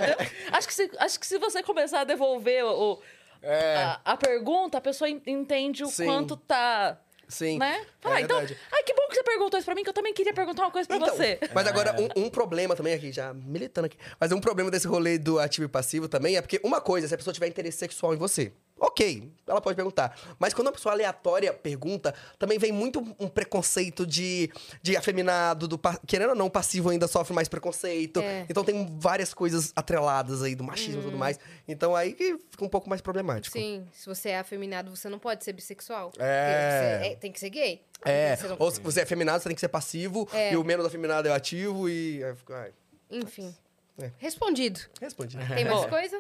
Acho, 0.52 0.69
que 0.69 0.74
se, 0.74 0.90
acho 0.98 1.20
que 1.20 1.27
se 1.27 1.39
você 1.39 1.62
começar 1.62 2.01
a 2.01 2.05
devolver 2.05 2.65
o, 2.65 2.93
o- 2.93 3.02
É, 3.43 3.74
a, 3.77 4.01
a 4.12 4.16
pergunta, 4.16 4.78
a 4.78 4.81
pessoa 4.81 5.09
en- 5.11 5.23
entende 5.27 5.82
o 5.82 5.89
Sim. 5.89 6.05
quanto 6.07 6.36
tá. 6.36 6.98
Sim. 7.31 7.59
Né? 7.59 7.85
Fala, 8.01 8.19
É 8.19 8.23
então. 8.23 8.39
verdade. 8.39 8.61
Ai, 8.73 8.82
que 8.82 8.94
bom 8.94 9.07
que 9.09 9.15
você 9.15 9.23
perguntou 9.23 9.59
isso 9.59 9.65
pra 9.66 9.74
mim, 9.74 9.82
que 9.82 9.89
eu 9.89 9.94
também 9.94 10.12
queria 10.12 10.32
perguntar 10.35 10.62
uma 10.62 10.70
coisa 10.70 10.86
pra 10.86 10.97
Então, 10.97 11.15
você. 11.16 11.39
Mas 11.55 11.66
agora, 11.66 11.97
um, 12.01 12.24
um 12.27 12.31
problema 12.31 12.74
também 12.77 12.93
aqui, 12.94 13.12
já 13.12 13.32
militando 13.35 13.86
aqui, 13.86 13.97
mas 14.19 14.32
um 14.32 14.40
problema 14.40 14.70
desse 14.70 14.86
rolê 14.86 15.19
do 15.19 15.39
ativo 15.39 15.65
e 15.65 15.69
passivo 15.69 16.09
também 16.09 16.36
é 16.36 16.40
porque 16.43 16.61
uma 16.65 16.81
coisa, 16.81 17.07
se 17.09 17.15
a 17.15 17.16
pessoa 17.16 17.32
tiver 17.32 17.47
interesse 17.48 17.78
sexual 17.78 18.12
em 18.15 18.16
você, 18.16 18.52
ok, 18.81 19.31
ela 19.47 19.61
pode 19.61 19.77
perguntar. 19.77 20.19
Mas 20.39 20.55
quando 20.55 20.69
uma 20.69 20.73
pessoa 20.73 20.94
aleatória 20.94 21.52
pergunta, 21.52 22.15
também 22.39 22.59
vem 22.59 22.73
muito 22.73 23.01
um 23.19 23.28
preconceito 23.28 24.07
de, 24.07 24.51
de 24.82 24.97
afeminado, 24.97 25.69
do, 25.69 25.78
querendo 26.07 26.31
ou 26.31 26.35
não, 26.36 26.47
o 26.47 26.51
passivo 26.51 26.89
ainda 26.89 27.07
sofre 27.07 27.35
mais 27.35 27.48
preconceito. 27.48 28.20
É. 28.20 28.47
Então 28.48 28.65
tem 28.65 28.86
várias 28.98 29.35
coisas 29.35 29.73
atreladas 29.77 30.43
aí 30.43 30.55
do 30.55 30.65
machismo 30.65 31.01
e 31.02 31.05
tudo 31.05 31.19
mais. 31.19 31.39
Então 31.69 31.94
aí 31.94 32.15
que 32.15 32.39
fica 32.51 32.65
um 32.65 32.69
pouco 32.69 32.89
mais 32.89 33.01
problemático. 33.02 33.57
Sim, 33.59 33.86
se 33.93 34.07
você 34.07 34.31
é 34.31 34.39
afeminado, 34.39 34.94
você 34.94 35.09
não 35.09 35.19
pode 35.19 35.44
ser 35.44 35.52
bissexual. 35.52 36.12
É. 36.19 37.01
É- 37.12 37.16
tem 37.16 37.31
que 37.31 37.39
ser 37.39 37.51
gay. 37.51 37.82
É, 38.02 38.35
não- 38.48 38.57
ou 38.59 38.70
se 38.70 38.81
você 38.81 39.01
é 39.01 39.02
afeminado, 39.02 39.43
você 39.43 39.48
tem 39.51 39.55
que 39.55 39.61
ser 39.61 39.69
passivo, 39.69 40.27
É. 40.32 40.55
e 40.55 40.57
o 40.57 40.65
menos 40.65 40.86
afeminado 40.86 41.28
é 41.28 41.32
ativo, 41.32 41.86
e... 41.86 42.23
ai, 42.51 42.73
Enfim. 43.11 43.55
É. 44.01 44.11
Respondido. 44.16 44.81
respondi. 44.98 45.36
Tem 45.36 45.65
mais 45.66 45.77
Boa. 45.81 45.89
coisa? 45.90 46.19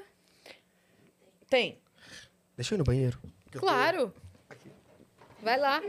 Tem. 1.48 1.78
Deixa 2.60 2.74
eu 2.74 2.76
ir 2.76 2.78
no 2.80 2.84
banheiro. 2.84 3.18
que 3.50 3.58
Claro. 3.58 4.12
Vai 5.42 5.58
lá. 5.58 5.80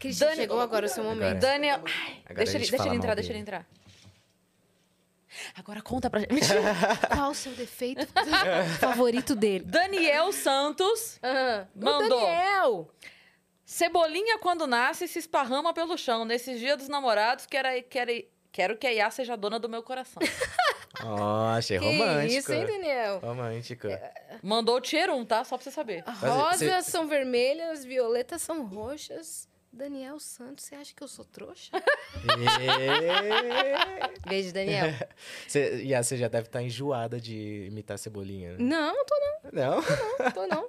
Cristian, 0.00 0.26
Dani- 0.26 0.40
chegou 0.40 0.60
agora 0.60 0.86
o 0.86 0.88
seu 0.88 1.04
momento. 1.04 1.38
Daniel. 1.38 1.80
Ai, 1.84 2.20
Agora 2.24 2.34
deixa 2.34 2.52
a 2.52 2.54
ele, 2.56 2.64
gente 2.64 2.70
deixa 2.72 2.76
fala 2.78 2.88
ele 2.90 2.96
entrar, 2.96 3.08
mal 3.10 3.14
deixa 3.14 3.32
ele 3.32 3.44
dele. 3.44 3.58
entrar. 3.58 3.66
Agora 5.54 5.80
conta 5.82 6.10
pra 6.10 6.18
gente. 6.18 6.32
Mentira. 6.32 6.60
Qual 7.14 7.30
o 7.30 7.34
seu 7.34 7.52
defeito 7.52 8.04
favorito 8.80 9.36
dele? 9.36 9.64
Daniel 9.64 10.32
Santos. 10.32 11.18
Ah, 11.22 11.66
o 11.76 11.84
Mandou. 11.84 12.20
Daniel. 12.20 12.90
Cebolinha, 13.64 14.38
quando 14.38 14.66
nasce, 14.66 15.06
se 15.06 15.20
esparrama 15.20 15.72
pelo 15.72 15.96
chão. 15.96 16.24
Nesses 16.24 16.58
dias 16.58 16.76
dos 16.76 16.88
namorados, 16.88 17.46
quero, 17.46 17.68
quero, 17.88 18.10
quero 18.56 18.74
que 18.78 18.86
a 18.86 18.90
Iá 18.92 19.10
seja 19.10 19.36
dona 19.36 19.58
do 19.58 19.68
meu 19.68 19.82
coração. 19.82 20.22
Ó, 21.04 21.48
achei 21.50 21.78
Que 21.78 21.84
romântico. 21.84 22.38
isso, 22.38 22.52
hein, 22.54 22.64
Daniel? 22.64 23.18
Romântico. 23.18 23.86
Mandou 24.42 24.76
o 24.76 24.80
tier 24.80 25.10
1, 25.10 25.26
tá? 25.26 25.44
Só 25.44 25.58
pra 25.58 25.64
você 25.64 25.70
saber. 25.70 26.02
Rosas 26.06 26.86
cê- 26.86 26.90
são 26.90 27.06
vermelhas, 27.06 27.84
violetas 27.84 28.40
são 28.40 28.64
roxas. 28.66 29.46
Daniel 29.70 30.18
Santos, 30.18 30.64
você 30.64 30.74
acha 30.74 30.94
que 30.94 31.02
eu 31.02 31.08
sou 31.08 31.22
trouxa? 31.26 31.70
E... 32.24 32.28
Beijo, 34.26 34.54
Daniel. 34.54 34.86
Cê, 35.46 35.82
e 35.82 35.94
a 35.94 36.02
você 36.02 36.16
já 36.16 36.28
deve 36.28 36.46
estar 36.46 36.62
enjoada 36.62 37.20
de 37.20 37.66
imitar 37.66 37.98
cebolinha. 37.98 38.52
né? 38.52 38.56
Não, 38.58 39.04
tô 39.04 39.14
Não? 39.52 39.74
não, 39.76 39.82
tô 39.82 39.86
não. 40.24 40.32
Tô 40.32 40.46
não. 40.46 40.66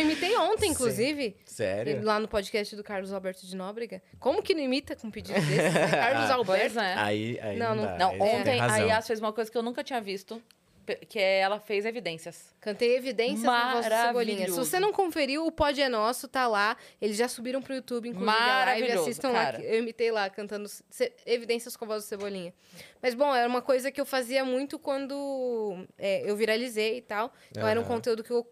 Imitei 0.00 0.36
ontem, 0.36 0.70
inclusive. 0.70 1.36
Sério? 1.44 2.02
Lá 2.04 2.18
no 2.18 2.26
podcast 2.28 2.74
do 2.74 2.82
Carlos 2.82 3.12
Alberto 3.12 3.46
de 3.46 3.54
Nóbrega. 3.56 4.02
Como 4.18 4.42
que 4.42 4.54
não 4.54 4.62
imita 4.62 4.96
com 4.96 5.06
um 5.08 5.10
pedido 5.10 5.38
desse? 5.40 5.56
Carlos 5.90 6.30
Alberto. 6.30 6.74
Pois 6.74 6.76
é. 6.76 6.94
Aí, 6.94 7.38
aí 7.40 7.56
Não, 7.56 7.74
não, 7.74 7.84
não- 7.84 7.84
dá. 7.84 7.98
Não, 7.98 8.10
aí 8.10 8.20
ontem 8.20 8.60
a. 8.60 8.76
Yas 8.78 9.06
fez 9.06 9.20
uma 9.20 9.32
coisa 9.32 9.50
que 9.50 9.56
eu 9.56 9.62
nunca 9.62 9.84
tinha 9.84 10.00
visto, 10.00 10.42
que 11.08 11.18
é 11.18 11.40
ela 11.40 11.60
fez 11.60 11.84
evidências. 11.84 12.54
Cantei 12.60 12.96
evidências 12.96 13.42
na 13.42 13.72
voz 13.74 13.86
do 13.86 13.90
Cebolinha. 13.94 14.48
Se 14.48 14.56
você 14.56 14.80
não 14.80 14.92
conferiu, 14.92 15.46
o 15.46 15.52
Pod 15.52 15.80
é 15.80 15.88
Nosso, 15.88 16.26
tá 16.26 16.46
lá. 16.48 16.76
Eles 17.00 17.16
já 17.16 17.28
subiram 17.28 17.60
pro 17.60 17.74
YouTube, 17.74 18.08
inclusive, 18.08 18.30
a 18.36 18.64
live. 18.64 18.92
Assistam 18.92 19.28
lá. 19.30 19.44
cara. 19.44 19.60
que 19.60 19.66
Eu 19.66 19.78
imitei 19.78 20.10
lá, 20.10 20.28
cantando 20.30 20.68
evidências 21.26 21.76
com 21.76 21.84
a 21.84 21.88
voz 21.88 22.04
do 22.04 22.06
Cebolinha. 22.08 22.52
Mas, 23.02 23.14
bom, 23.14 23.34
era 23.34 23.48
uma 23.48 23.62
coisa 23.62 23.90
que 23.92 24.00
eu 24.00 24.06
fazia 24.06 24.44
muito 24.44 24.78
quando 24.78 25.86
é, 25.98 26.28
eu 26.28 26.34
viralizei 26.36 26.98
e 26.98 27.02
tal. 27.02 27.32
Então, 27.50 27.66
era 27.68 27.78
um 27.80 27.84
conteúdo 27.84 28.24
que 28.24 28.30
eu 28.30 28.46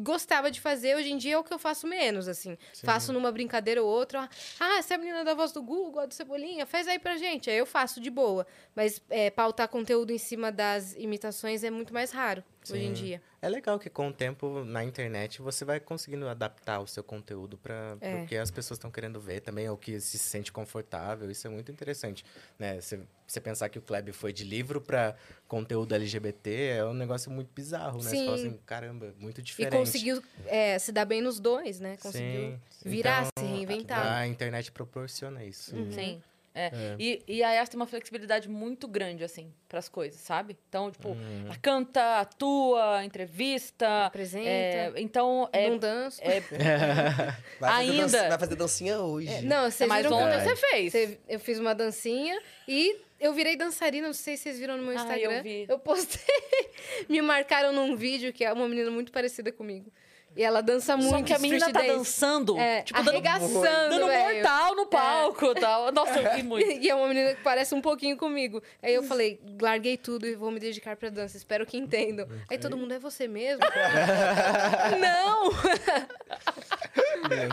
gostava 0.00 0.50
de 0.50 0.60
fazer. 0.60 0.96
Hoje 0.96 1.10
em 1.10 1.16
dia 1.16 1.34
é 1.34 1.38
o 1.38 1.44
que 1.44 1.52
eu 1.52 1.58
faço 1.58 1.86
menos, 1.86 2.28
assim. 2.28 2.56
Faço 2.84 3.12
numa 3.12 3.32
brincadeira 3.32 3.82
ou 3.82 3.88
outra. 3.88 4.28
Ah, 4.58 4.78
essa 4.78 4.94
é 4.94 4.96
a 4.96 4.98
menina 4.98 5.24
da 5.24 5.34
voz 5.34 5.52
do 5.52 5.62
Google, 5.62 6.00
a 6.00 6.06
do 6.06 6.14
Cebolinha, 6.14 6.66
faz 6.66 6.86
aí 6.86 6.98
pra 6.98 7.16
gente. 7.16 7.50
Aí 7.50 7.58
eu 7.58 7.66
faço 7.66 8.00
de 8.00 8.10
boa. 8.10 8.46
Mas 8.74 9.02
é, 9.10 9.30
pautar 9.30 9.68
conteúdo 9.68 10.12
em 10.12 10.18
cima 10.18 10.52
das 10.52 10.94
imitações 10.94 11.64
é 11.64 11.70
muito 11.70 11.92
mais 11.92 12.10
raro. 12.10 12.42
Hoje 12.68 12.82
em 12.82 12.88
Sim. 12.88 12.92
dia. 13.04 13.22
É 13.42 13.48
legal 13.48 13.78
que 13.78 13.88
com 13.88 14.08
o 14.08 14.12
tempo 14.12 14.64
na 14.64 14.84
internet 14.84 15.40
você 15.40 15.64
vai 15.64 15.80
conseguindo 15.80 16.28
adaptar 16.28 16.80
o 16.80 16.86
seu 16.86 17.02
conteúdo 17.02 17.56
para 17.56 17.96
É. 18.00 18.16
o 18.22 18.26
que 18.26 18.36
as 18.36 18.50
pessoas 18.50 18.76
estão 18.76 18.90
querendo 18.90 19.18
ver 19.20 19.40
também, 19.40 19.68
ou 19.68 19.76
que 19.76 19.98
se 20.00 20.18
sente 20.18 20.52
confortável. 20.52 21.30
Isso 21.30 21.46
é 21.46 21.50
muito 21.50 21.72
interessante. 21.72 22.24
Né? 22.58 22.80
Você, 22.80 23.00
você 23.26 23.40
pensar 23.40 23.68
que 23.70 23.78
o 23.78 23.82
Kleb 23.82 24.12
foi 24.12 24.32
de 24.32 24.44
livro 24.44 24.80
para 24.80 25.16
conteúdo 25.48 25.94
LGBT 25.94 26.50
é 26.78 26.84
um 26.84 26.92
negócio 26.94 27.30
muito 27.30 27.48
bizarro, 27.54 27.96
né? 28.02 28.10
Você 28.10 28.24
fala 28.24 28.36
Sim. 28.38 28.48
assim, 28.48 28.58
caramba, 28.66 29.14
muito 29.18 29.40
E 29.40 29.42
diferente. 29.44 29.72
conseguiu 29.76 30.22
é, 30.46 30.78
se 30.78 30.92
dar 30.92 31.04
bem 31.06 31.22
nos 31.22 31.40
dois, 31.40 31.80
né? 31.80 31.96
Conseguiu 31.96 32.58
Sim. 32.70 32.88
virar, 32.90 33.26
Então, 33.26 33.44
se 33.44 33.50
reinventar. 33.52 33.98
A, 34.06 34.18
a 34.18 34.26
internet 34.26 34.70
proporciona 34.70 35.42
isso. 35.44 35.74
Uhum. 35.74 35.90
Sim. 35.92 36.22
É. 36.54 36.70
E, 36.98 37.22
e 37.28 37.42
a 37.44 37.52
Yas 37.52 37.68
tem 37.68 37.78
uma 37.78 37.86
flexibilidade 37.86 38.48
muito 38.48 38.88
grande, 38.88 39.22
assim, 39.22 39.52
pras 39.68 39.88
coisas, 39.88 40.20
sabe? 40.20 40.56
Então, 40.68 40.90
tipo, 40.90 41.10
Uhum. 41.10 41.44
ela 41.46 41.56
canta, 41.62 42.18
atua, 42.20 43.04
entrevista. 43.04 44.06
Apresenta. 44.06 44.48
é, 44.48 44.92
então, 44.96 45.48
é. 45.52 45.70
Não 45.70 45.78
danço. 45.78 46.20
é- 46.22 46.40
Vai 47.60 47.70
fazer 47.70 47.90
Ainda. 47.90 48.02
dança- 48.02 48.28
vai 48.28 48.38
fazer 48.38 48.56
dancinha 48.56 48.98
hoje. 48.98 49.28
É, 49.32 49.42
não, 49.42 49.70
vocês 49.70 49.88
mas 49.88 50.02
viram 50.04 50.18
ontem 50.18 50.40
você 50.40 50.56
fez. 50.56 50.92
Você- 50.92 51.18
eu 51.28 51.38
fiz 51.40 51.58
uma 51.58 51.74
dancinha 51.74 52.40
e 52.66 52.96
eu 53.20 53.32
virei 53.32 53.54
dançarina. 53.56 54.08
Não 54.08 54.14
sei 54.14 54.36
se 54.36 54.44
vocês 54.44 54.58
viram 54.58 54.76
no 54.76 54.82
meu 54.82 54.92
Ah, 54.92 54.94
Instagram. 54.96 55.32
eu 55.36 55.42
vi. 55.42 55.66
postei. 55.84 56.20
Me 57.08 57.22
marcaram 57.22 57.72
num 57.72 57.94
vídeo 57.94 58.32
que 58.32 58.44
é 58.44 58.52
uma 58.52 58.68
menina 58.68 58.90
muito 58.90 59.12
parecida 59.12 59.52
comigo. 59.52 59.92
E 60.36 60.42
ela 60.44 60.60
dança 60.62 60.96
muito. 60.96 61.10
Só 61.10 61.22
que 61.22 61.32
a 61.32 61.38
menina 61.38 61.72
tá 61.72 61.80
dance. 61.80 61.88
dançando, 61.96 62.56
É, 62.56 62.82
tipo, 62.82 62.98
dando, 62.98 63.08
arregaçando, 63.10 63.52
dando 63.90 64.06
velho. 64.06 64.34
mortal 64.34 64.76
no 64.76 64.86
palco 64.86 65.46
e 65.46 65.54
tal. 65.56 65.90
Nossa, 65.92 66.20
eu 66.20 66.30
ri 66.36 66.42
muito. 66.42 66.70
E 66.80 66.88
é 66.88 66.94
uma 66.94 67.08
menina 67.08 67.34
que 67.34 67.42
parece 67.42 67.74
um 67.74 67.80
pouquinho 67.80 68.16
comigo. 68.16 68.62
Aí 68.80 68.94
eu 68.94 69.02
falei, 69.02 69.40
larguei 69.60 69.96
tudo 69.96 70.26
e 70.26 70.34
vou 70.36 70.50
me 70.52 70.60
dedicar 70.60 70.96
pra 70.96 71.10
dança. 71.10 71.36
Espero 71.36 71.66
que 71.66 71.76
entendam. 71.76 72.28
Aí 72.48 72.56
todo 72.58 72.76
mundo, 72.76 72.94
é 72.94 72.98
você 72.98 73.26
mesmo? 73.26 73.60
Não! 75.00 75.50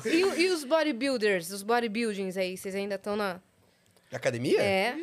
e, 0.05 0.41
e 0.43 0.49
os 0.49 0.63
bodybuilders, 0.63 1.51
os 1.51 1.63
bodybuildings 1.63 2.37
aí, 2.37 2.55
vocês 2.57 2.75
ainda 2.75 2.95
estão 2.95 3.15
na... 3.15 3.39
Academia? 4.11 4.61
É. 4.61 4.95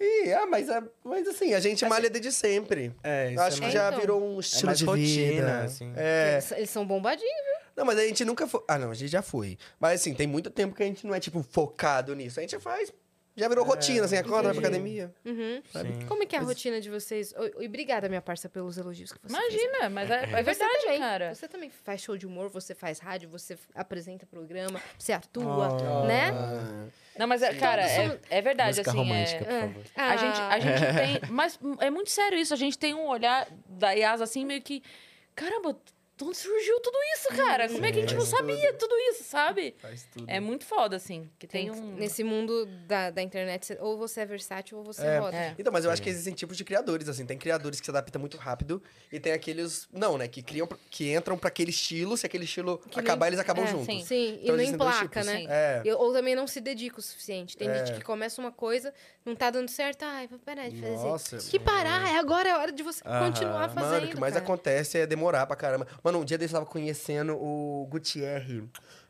Ih, 0.00 0.32
ah, 0.32 0.46
mas, 0.46 0.68
é- 0.68 0.82
mas 1.04 1.26
assim, 1.28 1.52
a 1.54 1.60
gente 1.60 1.84
malha 1.84 2.08
desde 2.08 2.30
sempre. 2.32 2.94
É, 3.02 3.30
isso 3.32 3.40
Eu 3.40 3.42
acho 3.42 3.56
é 3.56 3.56
que 3.56 3.60
mais- 3.62 3.74
já 3.74 3.88
Então. 3.88 4.00
virou 4.00 4.22
um 4.22 4.40
estilo 4.40 4.66
mais 4.66 4.78
de 4.78 4.84
rotina, 4.84 5.32
vida. 5.32 5.58
assim. 5.64 5.92
É. 5.96 6.32
Eles, 6.34 6.52
eles 6.52 6.70
são 6.70 6.86
bombadinhos. 6.86 7.32
Não, 7.76 7.84
mas 7.84 7.98
a 7.98 8.06
gente 8.06 8.24
nunca 8.24 8.46
foi. 8.46 8.62
Ah, 8.66 8.78
não, 8.78 8.90
a 8.90 8.94
gente 8.94 9.10
já 9.10 9.22
foi. 9.22 9.56
Mas 9.78 10.00
assim, 10.00 10.14
tem 10.14 10.26
muito 10.26 10.50
tempo 10.50 10.74
que 10.74 10.82
a 10.82 10.86
gente 10.86 11.06
não 11.06 11.14
é, 11.14 11.20
tipo, 11.20 11.42
focado 11.42 12.14
nisso. 12.14 12.38
A 12.40 12.42
gente 12.42 12.58
faz. 12.58 12.92
Já 13.38 13.48
virou 13.48 13.64
rotina, 13.64 14.04
assim, 14.04 14.16
acorda, 14.16 14.52
vai 14.52 14.54
pra 14.54 14.68
academia. 14.68 15.14
Uhum. 15.24 15.62
Sim. 15.72 16.06
Como 16.06 16.22
é 16.22 16.26
que 16.26 16.34
é 16.34 16.38
a 16.38 16.42
rotina 16.42 16.80
de 16.80 16.90
vocês? 16.90 17.32
Oi, 17.36 17.66
obrigada, 17.66 18.08
minha 18.08 18.20
parça, 18.20 18.48
pelos 18.48 18.76
elogios 18.76 19.12
que 19.12 19.18
você 19.22 19.28
fez. 19.34 19.38
Imagina, 19.52 19.88
mas 19.90 20.10
é, 20.10 20.24
é 20.24 20.26
Você 20.26 20.42
verdade, 20.42 20.78
também, 20.82 20.98
cara. 20.98 21.34
Você 21.34 21.48
também 21.48 21.70
faz 21.70 22.00
show 22.02 22.16
de 22.16 22.26
humor, 22.26 22.48
você 22.48 22.74
faz 22.74 22.98
rádio, 22.98 23.28
você 23.28 23.54
f- 23.54 23.68
apresenta 23.74 24.26
programa, 24.26 24.82
você 24.98 25.12
atua, 25.12 25.68
Oh. 26.02 26.06
né? 26.06 26.32
Não, 27.18 27.26
mas, 27.26 27.42
é, 27.42 27.54
cara, 27.54 27.82
é, 27.88 28.18
é 28.30 28.40
verdade, 28.42 28.70
Música 28.70 28.90
assim. 28.90 28.98
romântica, 28.98 29.44
é- 29.44 29.60
por 29.68 29.68
favor. 29.84 29.84
A 29.96 30.16
gente, 30.16 30.40
a 30.40 30.58
gente 30.60 30.84
Ah. 30.84 30.94
tem. 31.20 31.30
Mas 31.30 31.58
é 31.80 31.90
muito 31.90 32.10
sério 32.10 32.38
isso. 32.38 32.52
A 32.54 32.56
gente 32.56 32.78
tem 32.78 32.94
um 32.94 33.06
olhar 33.08 33.46
da 33.68 33.92
Yas 33.92 34.20
assim, 34.20 34.44
meio 34.44 34.62
que. 34.62 34.82
Caramba, 35.34 35.76
de 36.18 36.24
onde 36.24 36.36
surgiu 36.36 36.80
tudo 36.80 36.98
isso, 37.14 37.28
cara? 37.36 37.68
Como 37.68 37.84
é 37.86 37.92
que 37.92 37.98
a 37.98 38.00
gente 38.00 38.14
não 38.14 38.26
sabia 38.26 38.72
tudo 38.74 38.94
isso, 39.10 39.22
sabe? 39.24 39.74
Faz 39.78 40.04
tudo. 40.12 40.24
É 40.28 40.40
muito 40.40 40.64
foda, 40.64 40.96
assim. 40.96 41.30
Que 41.38 41.46
tem 41.46 41.70
Tem- 41.70 41.80
um. 41.80 41.94
Nesse 41.94 42.24
mundo 42.24 42.66
da, 42.86 43.10
da 43.10 43.22
internet, 43.22 43.76
ou 43.80 43.96
você 43.96 44.22
é 44.22 44.26
versátil 44.26 44.78
ou 44.78 44.84
você 44.84 45.02
É. 45.06 45.18
roda. 45.18 45.36
É. 45.36 45.54
Então, 45.58 45.72
mas 45.72 45.84
eu 45.84 45.90
acho 45.90 46.02
que 46.02 46.08
existem 46.10 46.34
tipos 46.34 46.56
de 46.56 46.64
criadores, 46.64 47.08
assim. 47.08 47.24
Tem 47.24 47.38
criadores 47.38 47.78
que 47.80 47.86
se 47.86 47.90
adaptam 47.90 48.20
muito 48.20 48.36
rápido 48.36 48.82
e 49.12 49.20
tem 49.20 49.32
aqueles. 49.32 49.88
Não, 49.92 50.18
né? 50.18 50.26
Que 50.26 50.42
criam, 50.42 50.68
que 50.90 51.12
entram 51.14 51.38
pra 51.38 51.48
aquele 51.48 51.70
estilo, 51.70 52.16
se 52.16 52.26
aquele 52.26 52.44
estilo 52.44 52.78
Que 52.90 52.98
acabar, 53.00 53.26
nem- 53.26 53.28
eles 53.30 53.38
acabam 53.40 53.64
é, 53.64 53.68
juntos. 53.68 53.86
sim. 53.86 54.04
Sim, 54.04 54.40
Então, 54.42 54.54
e 54.54 54.58
não 54.58 54.64
emplaca, 54.74 55.22
né? 55.22 55.36
Sim. 55.38 55.46
É. 55.48 55.82
Eu- 55.84 55.98
ou 55.98 56.12
também 56.12 56.34
não 56.34 56.46
se 56.46 56.60
dedica 56.60 56.98
o 56.98 57.02
suficiente. 57.02 57.56
Tem 57.56 57.68
É. 57.68 57.84
gente 57.86 57.96
que 57.98 58.04
começa 58.04 58.40
uma 58.40 58.50
coisa, 58.50 58.92
não 59.24 59.36
tá 59.36 59.50
dando 59.50 59.68
certo, 59.70 60.02
ai, 60.02 60.26
vou 60.26 60.38
parar 60.40 60.68
de 60.68 60.80
fazer. 60.80 60.96
Nossa. 60.96 61.36
Que 61.38 61.58
parar, 61.60 62.08
é 62.12 62.18
agora 62.18 62.48
é 62.48 62.52
a 62.52 62.58
hora 62.58 62.72
de 62.72 62.82
você 62.82 63.00
Aham. 63.06 63.26
continuar 63.30 63.68
fazendo. 63.68 63.90
Mano, 63.92 64.06
o 64.06 64.10
que 64.10 64.16
mais 64.20 64.32
cara. 64.34 64.44
acontece 64.44 64.98
é 64.98 65.06
demorar 65.06 65.46
pra 65.46 65.54
caramba. 65.56 65.86
Mano, 66.08 66.20
um 66.20 66.24
dia 66.24 66.38
desse 66.38 66.54
eu 66.54 66.58
tava 66.60 66.70
conhecendo 66.70 67.34
o 67.36 67.86
Gutierre. 67.90 68.64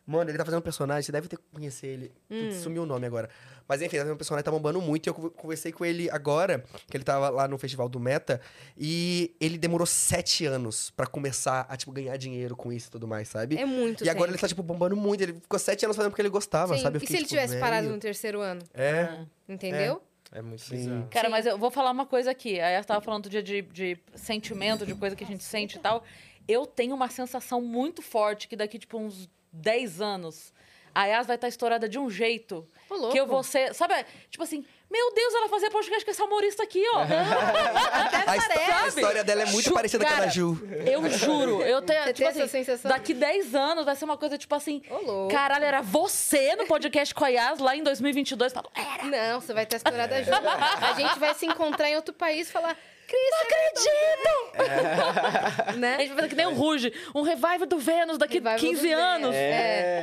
Mano, 0.04 0.30
ele 0.30 0.38
tá 0.38 0.44
fazendo 0.44 0.58
um 0.60 0.62
personagem, 0.62 1.02
você 1.02 1.12
deve 1.12 1.28
ter 1.28 1.38
conhecer 1.52 1.86
ele. 1.86 2.12
Hum. 2.30 2.50
Sumiu 2.50 2.82
o 2.82 2.86
nome 2.86 3.06
agora. 3.06 3.28
Mas 3.68 3.80
enfim, 3.82 3.96
tá 3.98 4.02
fazendo 4.02 4.14
um 4.14 4.16
personagem, 4.16 4.42
tá 4.44 4.50
bombando 4.50 4.80
muito. 4.80 5.06
E 5.06 5.10
eu 5.10 5.14
conver- 5.14 5.30
conversei 5.32 5.70
com 5.70 5.84
ele 5.84 6.10
agora, 6.10 6.64
que 6.90 6.96
ele 6.96 7.04
tava 7.04 7.28
lá 7.28 7.46
no 7.46 7.56
festival 7.58 7.88
do 7.88 8.00
Meta. 8.00 8.40
E 8.76 9.32
ele 9.38 9.56
demorou 9.58 9.86
sete 9.86 10.44
anos 10.46 10.90
pra 10.90 11.06
começar 11.06 11.66
a, 11.68 11.76
tipo, 11.76 11.92
ganhar 11.92 12.16
dinheiro 12.16 12.56
com 12.56 12.72
isso 12.72 12.88
e 12.88 12.90
tudo 12.90 13.06
mais, 13.06 13.28
sabe? 13.28 13.58
É 13.58 13.64
muito 13.66 14.02
e 14.04 14.08
agora 14.08 14.30
ele 14.30 14.38
tá, 14.38 14.48
tipo, 14.48 14.62
bombando 14.62 14.96
muito. 14.96 15.20
Ele 15.20 15.34
ficou 15.34 15.58
sete 15.58 15.84
anos 15.84 15.96
fazendo 15.96 16.10
porque 16.10 16.22
ele 16.22 16.30
gostava, 16.30 16.74
Sim, 16.76 16.82
sabe? 16.82 16.96
Eu 16.96 16.98
E 16.98 17.00
se 17.00 17.06
fiquei, 17.06 17.20
ele 17.20 17.28
tipo, 17.28 17.40
tivesse 17.40 17.60
parado 17.60 17.82
velho. 17.82 17.94
no 17.94 18.00
terceiro 18.00 18.40
ano? 18.40 18.62
É. 18.74 19.18
Entendeu? 19.48 20.02
É 20.32 20.42
muito 20.42 20.62
Sim. 20.62 20.76
bizarro. 20.76 21.08
Cara, 21.10 21.26
Sim. 21.26 21.30
mas 21.30 21.46
eu 21.46 21.58
vou 21.58 21.70
falar 21.70 21.90
uma 21.90 22.04
coisa 22.06 22.30
aqui. 22.30 22.58
A 22.60 22.68
Yas 22.70 22.84
tava 22.86 23.00
falando 23.02 23.24
do 23.24 23.30
dia 23.30 23.42
de, 23.42 23.62
de 23.62 23.98
sentimento, 24.14 24.84
de 24.84 24.94
coisa 24.94 25.14
que 25.16 25.24
a 25.24 25.26
gente 25.26 25.42
sente 25.44 25.76
e 25.76 25.80
tal. 25.80 26.02
Eu 26.48 26.66
tenho 26.66 26.94
uma 26.94 27.08
sensação 27.10 27.60
muito 27.60 28.00
forte 28.02 28.48
que 28.48 28.56
daqui, 28.56 28.78
tipo, 28.78 28.96
uns 28.98 29.28
10 29.52 30.00
anos, 30.00 30.52
a 30.94 31.04
Yas 31.04 31.26
vai 31.26 31.36
estar 31.36 31.46
estourada 31.48 31.88
de 31.88 31.98
um 31.98 32.08
jeito 32.10 32.66
Ô, 32.88 33.10
que 33.10 33.20
eu 33.20 33.26
vou 33.26 33.42
ser. 33.42 33.74
Sabe, 33.74 33.94
tipo 34.30 34.42
assim, 34.42 34.64
meu 34.90 35.12
Deus, 35.14 35.34
ela 35.34 35.48
fazia 35.48 35.70
podcast 35.70 36.04
com 36.04 36.10
essa 36.10 36.24
humorista 36.24 36.62
aqui, 36.62 36.82
ó. 36.94 37.00
A, 38.28 38.36
histó- 38.36 38.60
a 38.84 38.88
história 38.88 39.24
dela 39.24 39.42
é 39.42 39.46
muito 39.46 39.68
Ju- 39.68 39.74
parecida 39.74 40.04
com 40.04 40.10
a 40.10 40.14
da 40.14 40.20
cara, 40.20 40.30
Ju. 40.30 40.58
Eu 40.86 41.08
juro. 41.10 41.62
Eu 41.62 41.82
tenho, 41.82 42.02
Você 42.04 42.12
tipo 42.12 42.18
tem 42.18 42.28
assim, 42.28 42.40
essa 42.40 42.48
sensação? 42.48 42.90
daqui 42.90 43.14
10 43.14 43.54
anos 43.54 43.84
vai 43.84 43.94
ser 43.96 44.04
uma 44.04 44.16
coisa 44.16 44.36
tipo 44.38 44.54
assim. 44.54 44.82
Ô. 44.90 45.28
Caralho, 45.28 45.64
era 45.64 45.80
você 45.82 46.56
no 46.56 46.66
podcast 46.66 47.14
com 47.14 47.24
a 47.24 47.28
Yas 47.28 47.58
lá 47.58 47.76
em 47.76 47.82
2022. 47.82 48.52
Falo, 48.52 48.70
é, 48.74 49.04
Não, 49.04 49.40
você 49.40 49.52
vai 49.54 49.64
estar 49.64 49.76
estourada 49.76 50.22
junto. 50.22 50.36
A 50.46 50.92
gente 50.94 51.18
vai 51.18 51.34
se 51.34 51.46
encontrar 51.46 51.88
em 51.90 51.96
outro 51.96 52.14
país 52.14 52.48
e 52.48 52.52
falar. 52.52 52.76
Cris, 53.08 53.30
não 53.32 53.40
acredito! 53.42 54.38
A 55.68 55.72
né? 55.72 55.96
gente 55.98 56.08
vai 56.08 56.16
fazer 56.16 56.28
que 56.28 56.34
nem 56.36 56.46
um 56.46 56.54
Ruge. 56.54 56.92
Um 57.14 57.22
revival 57.22 57.66
do 57.66 57.78
Vênus 57.78 58.18
daqui 58.18 58.34
Revival 58.34 58.56
do 58.56 58.60
15 58.60 58.82
Vênus. 58.82 59.02
anos. 59.02 59.34
É. 59.34 59.98
É, 59.98 60.02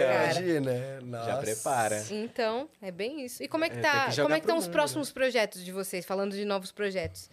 cara. 0.00 0.24
Imagina. 0.24 1.00
Nossa. 1.02 1.26
Já 1.30 1.36
prepara. 1.38 2.04
Então, 2.10 2.68
é 2.82 2.90
bem 2.90 3.24
isso. 3.24 3.42
E 3.42 3.48
como 3.48 3.64
é 3.64 3.70
que 3.70 3.78
É, 3.78 3.80
tá? 3.80 4.08
como 4.16 4.34
é 4.34 4.40
que 4.40 4.44
estão 4.44 4.56
os 4.58 4.66
próximos 4.68 5.12
projetos 5.12 5.64
de 5.64 5.70
vocês? 5.72 6.04
Falando 6.04 6.32
de 6.32 6.44
novos 6.44 6.72
projetos. 6.72 7.30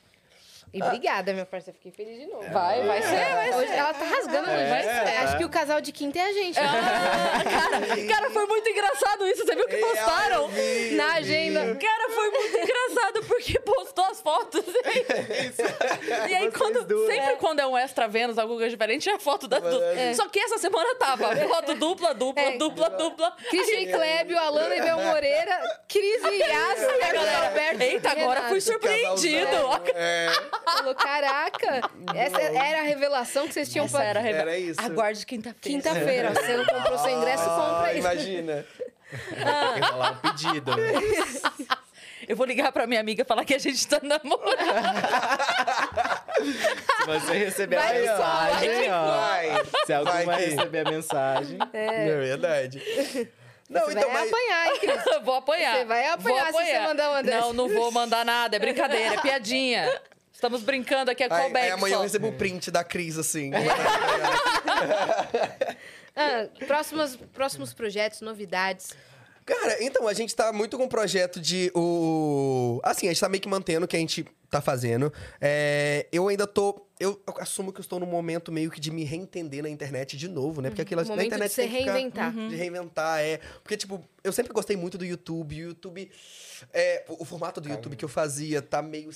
E 0.76 0.84
obrigada, 0.84 1.32
minha 1.34 1.46
parceira. 1.46 1.78
Fiquei 1.82 1.92
feliz 2.06 2.20
de 2.20 2.28
novo. 2.28 2.44
Vai, 2.52 2.86
vai 2.86 3.02
ser, 3.02 3.16
vai 3.34 3.54
Hoje 3.56 3.72
ela 3.72 3.94
tá 3.94 4.06
rasgando. 4.06 4.50
É, 4.50 5.04
tá. 5.04 5.22
Acho 5.24 5.38
que 5.38 5.46
o 5.46 5.50
casal 5.50 5.80
de 5.80 5.92
quinta 5.92 6.20
é 6.20 6.24
a 6.24 6.34
gente. 6.34 6.60
né? 6.60 6.68
Ah, 6.68 7.44
cara, 7.50 8.08
cara, 8.08 8.30
foi 8.32 8.46
muito 8.46 8.70
engraçado 8.70 9.26
isso. 9.28 9.46
Você 9.46 9.56
viu 9.56 9.68
que 9.68 9.78
postaram? 9.78 10.50
Na 10.98 11.14
agenda. 11.14 11.76
Cara, 11.76 12.10
foi 12.10 12.30
muito 12.32 12.58
engraçado 12.58 13.24
porque 13.26 13.60
postou 13.60 14.06
as 14.06 14.22
fotos. 14.22 14.64
e 14.66 16.34
aí, 16.34 16.42
Vocês 16.42 16.58
quando, 16.58 16.84
duas. 16.86 17.08
sempre 17.14 17.36
quando 17.38 17.60
é 17.60 17.68
um 17.68 17.78
extra 17.78 18.08
Vênus, 18.08 18.38
alguma 18.38 18.58
coisa 18.60 18.70
diferente, 18.72 19.10
é 19.10 19.14
a 19.14 19.20
foto 19.20 19.48
das 19.48 19.62
duas. 19.62 19.98
É. 19.98 20.14
Só 20.14 20.28
que 20.28 20.40
essa 20.40 20.58
semana 20.58 20.94
tava 20.96 21.36
foto 21.48 21.74
dupla, 21.76 22.14
dupla, 22.14 22.42
É. 22.44 22.58
dupla, 22.58 22.90
dupla. 22.90 23.32
Christian 23.50 23.92
Klebio, 23.98 24.38
Alana 24.38 24.76
e 24.76 24.82
Bel 24.82 25.00
Moreira, 25.00 25.80
Cris 25.88 26.22
e 26.24 26.38
Yas, 26.40 26.82
E 26.82 27.04
a 27.04 27.14
galera, 27.14 27.48
Alberto. 27.48 27.82
eita, 27.82 28.12
agora 28.12 28.44
fui 28.50 28.60
surpreendido. 28.62 29.56
É, 29.96 30.28
Falou, 30.66 30.96
caraca, 30.96 31.82
essa 32.14 32.42
era 32.42 32.80
a 32.80 32.84
revelação 32.84 33.48
que 33.48 33.54
vocês 33.54 33.70
tinham 33.72 33.86
Essa 33.86 33.98
pra... 33.98 34.06
era 34.08 34.20
a 34.20 34.24
revela- 34.24 34.52
Era 34.52 34.58
isso. 34.60 34.82
Aguarde 34.82 35.26
quinta-feira. 35.26 35.60
Quinta-feira, 35.62 36.34
você 36.34 36.58
não 36.58 36.66
comprou 36.66 36.98
seu 36.98 37.10
ingresso, 37.12 37.44
compra 37.44 37.64
Ah, 37.64 37.84
aí. 37.86 38.00
imagina. 38.00 38.66
Tem 39.10 39.82
que 39.84 39.92
rolar 39.92 40.12
um 40.12 40.16
pedido. 40.16 40.76
né? 40.76 40.84
Eu 42.28 42.36
vou 42.36 42.48
ligar 42.48 42.72
pra 42.72 42.88
minha 42.88 43.00
amiga 43.00 43.22
e 43.22 43.26
falar 43.26 43.46
que 43.46 43.54
a 43.54 43.60
gente 43.60 43.88
tá 43.88 44.00
namorando. 44.02 44.58
Se 46.98 47.06
você 47.06 47.34
receber 47.34 47.76
Vai 47.76 47.98
a 47.98 48.02
mensagem, 48.02 48.70
vai 48.70 48.84
que 48.84 48.90
ó. 48.90 49.06
Vai. 49.06 49.66
Se 49.86 49.94
alguém 49.94 50.14
Vai 50.14 50.26
vai 50.26 50.46
receber 50.46 50.88
a 50.88 50.90
mensagem. 50.92 51.58
É, 51.74 52.06
verdade. 52.18 52.82
Não, 53.70 53.82
Você 53.82 53.92
então, 53.98 54.12
vai 54.12 54.22
mas... 54.22 54.34
apanhar, 54.34 54.68
hein, 54.68 54.80
Cris? 54.80 55.04
vou 55.24 55.36
apanhar. 55.36 55.76
Você 55.78 55.86
vai 55.86 56.08
apanhar 56.08 56.52
Vou 56.52 56.62
se 56.62 56.68
você 56.68 56.80
mandar. 56.80 57.24
Não, 57.24 57.54
não 57.54 57.68
vou 57.70 57.92
mandar 57.92 58.26
nada. 58.26 58.56
É 58.56 58.60
brincadeira, 58.60 59.16
é 59.16 59.18
piadinha. 59.22 60.02
Estamos 60.46 60.62
brincando 60.62 61.10
aqui, 61.10 61.24
é 61.24 61.26
Aí, 61.26 61.30
callback 61.30 61.66
aí 61.66 61.72
amanhã 61.72 61.96
só. 61.96 62.00
eu 62.02 62.04
recebo 62.04 62.28
um 62.28 62.38
print 62.38 62.70
da 62.70 62.84
Cris, 62.84 63.18
assim. 63.18 63.50
Ah, 66.18 66.48
próximos, 66.66 67.18
próximos 67.34 67.74
projetos, 67.74 68.22
novidades. 68.22 68.94
Cara, 69.46 69.84
então, 69.84 70.08
a 70.08 70.14
gente 70.14 70.34
tá 70.34 70.54
muito 70.54 70.78
com 70.78 70.86
o 70.86 70.88
projeto 70.88 71.42
de 71.42 71.70
o. 71.76 72.80
Assim, 72.82 73.08
a 73.08 73.12
gente 73.12 73.20
tá 73.20 73.28
meio 73.28 73.42
que 73.42 73.50
mantendo 73.50 73.84
o 73.84 73.88
que 73.88 73.98
a 73.98 74.00
gente 74.00 74.26
tá 74.58 74.62
fazendo. 74.62 75.12
É, 75.40 76.08
eu 76.12 76.28
ainda 76.28 76.46
tô. 76.48 76.86
Eu, 76.98 77.22
eu 77.28 77.34
assumo 77.40 77.74
que 77.74 77.80
eu 77.80 77.82
estou 77.82 78.00
num 78.00 78.06
momento 78.06 78.54
meio 78.54 78.72
que 78.72 78.80
de 78.80 78.90
me 78.90 79.04
reentender 79.04 79.62
na 79.62 79.70
internet 79.70 80.16
de 80.16 80.30
novo, 80.30 80.62
né? 80.62 80.70
Porque 80.70 80.82
aquilo 80.82 81.02
Um 81.02 81.16
na 81.16 81.26
internet 81.26 81.50
de 81.50 81.56
se 81.56 81.62
tem 81.62 81.70
que 81.70 81.78
ficar- 81.80 81.92
reinventar. 81.94 82.32
De 82.32 82.56
reinventar, 82.56 83.20
é. 83.20 83.40
Porque, 83.62 83.76
tipo, 83.76 84.02
eu 84.24 84.32
sempre 84.32 84.54
gostei 84.54 84.78
muito 84.78 84.98
do 84.98 85.04
YouTube. 85.06 85.56
O 85.56 85.68
YouTube. 85.70 86.10
É, 86.72 87.04
o, 87.10 87.24
o 87.24 87.26
formato 87.26 87.60
do 87.60 87.68
YouTube 87.68 87.98
que 87.98 88.06
eu 88.06 88.10
fazia 88.10 88.62
tá 88.62 88.82
meio. 88.82 89.10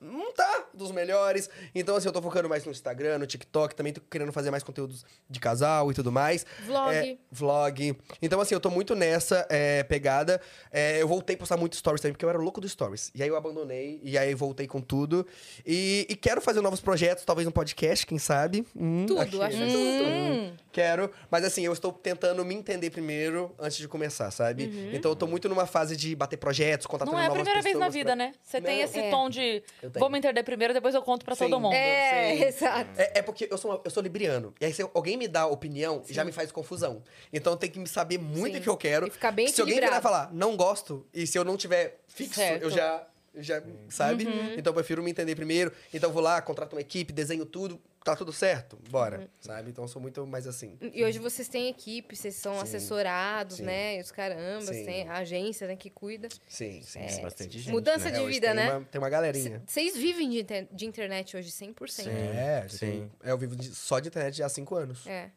Não 0.00 0.32
tá 0.32 0.68
dos 0.72 0.90
melhores. 0.90 1.50
Então, 1.74 1.96
assim, 1.96 2.08
eu 2.08 2.12
tô 2.12 2.22
focando 2.22 2.48
mais 2.48 2.64
no 2.64 2.70
Instagram, 2.72 3.18
no 3.18 3.26
TikTok. 3.26 3.74
Também 3.74 3.92
tô 3.92 4.00
querendo 4.00 4.32
fazer 4.32 4.50
mais 4.50 4.62
conteúdos 4.62 5.04
de 5.28 5.38
casal 5.38 5.90
e 5.90 5.94
tudo 5.94 6.10
mais. 6.10 6.46
Vlog. 6.64 6.96
É, 6.96 7.18
vlog. 7.30 7.98
Então, 8.22 8.40
assim, 8.40 8.54
eu 8.54 8.60
tô 8.60 8.70
muito 8.70 8.94
nessa 8.94 9.46
é, 9.50 9.82
pegada. 9.82 10.40
É, 10.72 11.02
eu 11.02 11.06
voltei 11.06 11.36
a 11.36 11.38
postar 11.38 11.58
muito 11.58 11.76
stories 11.76 12.00
também, 12.00 12.14
porque 12.14 12.24
eu 12.24 12.30
era 12.30 12.38
louco 12.38 12.58
dos 12.58 12.72
stories. 12.72 13.10
E 13.14 13.22
aí 13.22 13.28
eu 13.28 13.36
abandonei, 13.36 14.00
e 14.02 14.16
aí 14.16 14.34
voltei 14.34 14.66
com 14.66 14.77
tudo. 14.80 15.26
E, 15.66 16.06
e 16.08 16.16
quero 16.16 16.40
fazer 16.40 16.60
novos 16.60 16.80
projetos, 16.80 17.24
talvez 17.24 17.46
um 17.46 17.50
podcast, 17.50 18.06
quem 18.06 18.18
sabe. 18.18 18.66
Hum, 18.76 19.06
Tudo, 19.06 19.20
aqui. 19.20 19.40
acho 19.42 19.56
tudo. 19.56 20.04
Hum. 20.04 20.52
Quero, 20.72 21.10
mas 21.30 21.44
assim, 21.44 21.62
eu 21.62 21.72
estou 21.72 21.92
tentando 21.92 22.44
me 22.44 22.54
entender 22.54 22.90
primeiro 22.90 23.52
antes 23.58 23.78
de 23.78 23.88
começar, 23.88 24.30
sabe? 24.30 24.90
Então 24.92 25.10
eu 25.10 25.16
tô 25.16 25.26
muito 25.26 25.48
numa 25.48 25.66
fase 25.66 25.96
de 25.96 26.14
bater 26.14 26.36
projetos, 26.36 26.86
contratando 26.86 27.16
Não 27.16 27.22
é 27.22 27.26
a 27.26 27.28
novas 27.28 27.42
primeira 27.42 27.62
vez 27.62 27.74
na 27.74 27.86
pessoas 27.86 27.94
vida, 27.94 28.10
pra- 28.10 28.16
né? 28.16 28.32
Você 28.42 28.60
tem 28.60 28.76
Não. 28.78 28.84
esse 28.84 28.98
É. 28.98 29.10
tom 29.10 29.28
de 29.30 29.62
vou 29.98 30.08
me 30.10 30.18
entender 30.18 30.42
primeiro, 30.44 30.72
depois 30.72 30.94
eu 30.94 31.02
conto 31.02 31.24
pra 31.24 31.34
Sim. 31.34 31.48
todo 31.48 31.60
mundo. 31.60 31.72
É, 31.74 32.36
Sim. 32.36 32.44
exato. 32.46 32.90
É, 32.96 33.18
é 33.18 33.22
porque 33.22 33.48
eu 33.50 33.58
sou, 33.58 33.72
uma- 33.72 33.80
eu 33.84 33.90
sou 33.90 34.02
libriano. 34.02 34.54
E 34.60 34.64
aí, 34.66 34.72
se 34.72 34.82
alguém 34.94 35.16
me 35.16 35.26
dá 35.26 35.46
opinião, 35.46 36.02
já 36.08 36.24
me 36.24 36.30
faz 36.32 36.52
confusão. 36.52 37.02
Então 37.32 37.54
eu 37.54 37.56
tenho 37.56 37.72
que 37.72 37.78
me 37.80 37.88
saber 37.88 38.18
muito 38.18 38.52
Sim. 38.54 38.58
o 38.60 38.62
que 38.62 38.68
eu 38.68 38.76
quero. 38.76 39.06
E 39.08 39.10
ficar 39.10 39.32
bem 39.32 39.48
Se 39.48 39.60
alguém 39.60 39.76
virar 39.80 39.98
e 39.98 40.02
falar, 40.02 40.30
não 40.32 40.56
gosto, 40.56 41.04
e 41.12 41.26
se 41.26 41.36
eu 41.38 41.44
não 41.44 41.56
tiver 41.56 42.00
fixo, 42.06 42.34
Certo. 42.36 42.62
eu 42.62 42.70
já. 42.70 43.04
Já 43.42 43.62
sabe? 43.88 44.26
Uhum. 44.26 44.54
Então 44.56 44.70
eu 44.70 44.74
prefiro 44.74 45.02
me 45.02 45.10
entender 45.10 45.34
primeiro. 45.34 45.72
Então 45.92 46.10
eu 46.10 46.14
vou 46.14 46.22
lá, 46.22 46.40
contrato 46.42 46.72
uma 46.74 46.80
equipe, 46.80 47.12
desenho 47.12 47.44
tudo, 47.46 47.80
tá 48.04 48.14
tudo 48.16 48.32
certo? 48.32 48.78
Bora. 48.90 49.18
Uhum. 49.20 49.28
Sabe? 49.40 49.70
Então 49.70 49.84
eu 49.84 49.88
sou 49.88 50.00
muito 50.00 50.26
mais 50.26 50.46
assim. 50.46 50.78
E 50.80 51.04
hoje 51.04 51.18
vocês 51.18 51.48
têm 51.48 51.68
equipe, 51.68 52.16
vocês 52.16 52.34
são 52.36 52.54
Sim. 52.54 52.60
assessorados, 52.62 53.56
Sim. 53.58 53.64
né? 53.64 53.96
E 53.98 54.00
os 54.00 54.10
carambas, 54.10 54.74
Sim. 54.76 54.84
tem 54.84 55.08
a 55.08 55.18
agência, 55.18 55.66
né, 55.66 55.76
que 55.76 55.90
cuida. 55.90 56.28
Sim, 56.48 56.80
sim. 56.82 57.00
É, 57.00 57.08
sim. 57.08 57.22
bastante 57.22 57.58
gente. 57.58 57.70
Mudança 57.72 58.06
né? 58.10 58.18
de 58.18 58.24
É, 58.24 58.26
vida, 58.26 58.46
tem 58.48 58.56
né? 58.56 58.72
Uma, 58.76 58.84
tem 58.86 58.98
uma 59.00 59.10
galerinha. 59.10 59.62
Vocês 59.66 59.96
vivem 59.96 60.30
de, 60.30 60.40
inter- 60.40 60.68
de 60.72 60.86
internet 60.86 61.36
hoje 61.36 61.50
100%. 61.50 61.88
Sim. 61.90 62.10
É, 62.10 62.62
já 62.62 62.68
sim. 62.68 62.78
tem- 62.78 63.12
é, 63.22 63.30
eu 63.32 63.38
vivo 63.38 63.54
de- 63.56 63.74
só 63.74 63.98
de 64.00 64.08
internet 64.08 64.36
já 64.36 64.46
há 64.46 64.48
cinco 64.48 64.74
anos. 64.74 65.06
É. 65.06 65.30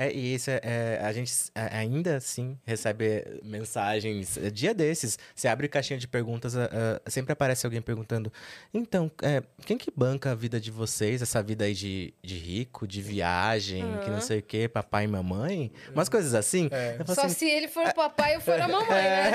É, 0.00 0.10
e 0.10 0.34
isso 0.34 0.50
é, 0.50 0.60
é, 0.62 0.98
a 1.02 1.12
gente 1.12 1.30
é, 1.54 1.76
ainda 1.76 2.16
assim 2.16 2.56
recebe 2.64 3.38
mensagens. 3.44 4.38
é, 4.38 4.48
Dia 4.48 4.72
desses, 4.72 5.18
você 5.34 5.46
abre 5.46 5.68
caixinha 5.68 5.98
de 5.98 6.08
perguntas, 6.08 6.56
ah, 6.56 6.70
ah, 6.72 7.10
sempre 7.10 7.34
aparece 7.34 7.66
alguém 7.66 7.82
perguntando: 7.82 8.32
então, 8.72 9.10
é, 9.22 9.42
quem 9.66 9.76
que 9.76 9.92
banca 9.94 10.30
a 10.30 10.34
vida 10.34 10.58
de 10.58 10.70
vocês, 10.70 11.20
essa 11.20 11.42
vida 11.42 11.66
aí 11.66 11.74
de, 11.74 12.14
de 12.24 12.38
rico, 12.38 12.88
de 12.88 13.02
viagem, 13.02 13.84
que 14.02 14.08
não 14.08 14.22
sei 14.22 14.38
o 14.38 14.42
quê, 14.42 14.66
papai 14.68 15.04
e 15.04 15.06
mamãe? 15.06 15.70
Umas 15.92 16.08
coisas 16.08 16.32
assim. 16.32 16.70
É. 16.72 16.96
Eu 16.98 17.14
Só 17.14 17.26
assim, 17.26 17.34
se 17.34 17.44
ele 17.50 17.68
for 17.68 17.86
o 17.86 17.94
papai 17.94 18.36
ou 18.36 18.40
for 18.40 18.58
a 18.58 18.66
mamãe, 18.66 18.88
né? 18.88 19.32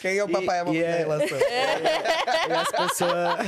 Quem 0.00 0.18
é 0.18 0.22
o 0.22 0.28
papai 0.28 0.58
e 0.58 0.60
a 0.60 0.64
mamãe 0.64 0.80
e 0.80 0.84
é- 0.84 0.92
da 0.92 0.98
relação? 0.98 1.38
E 2.48 2.52
as 2.52 2.70
pessoas. 2.70 3.38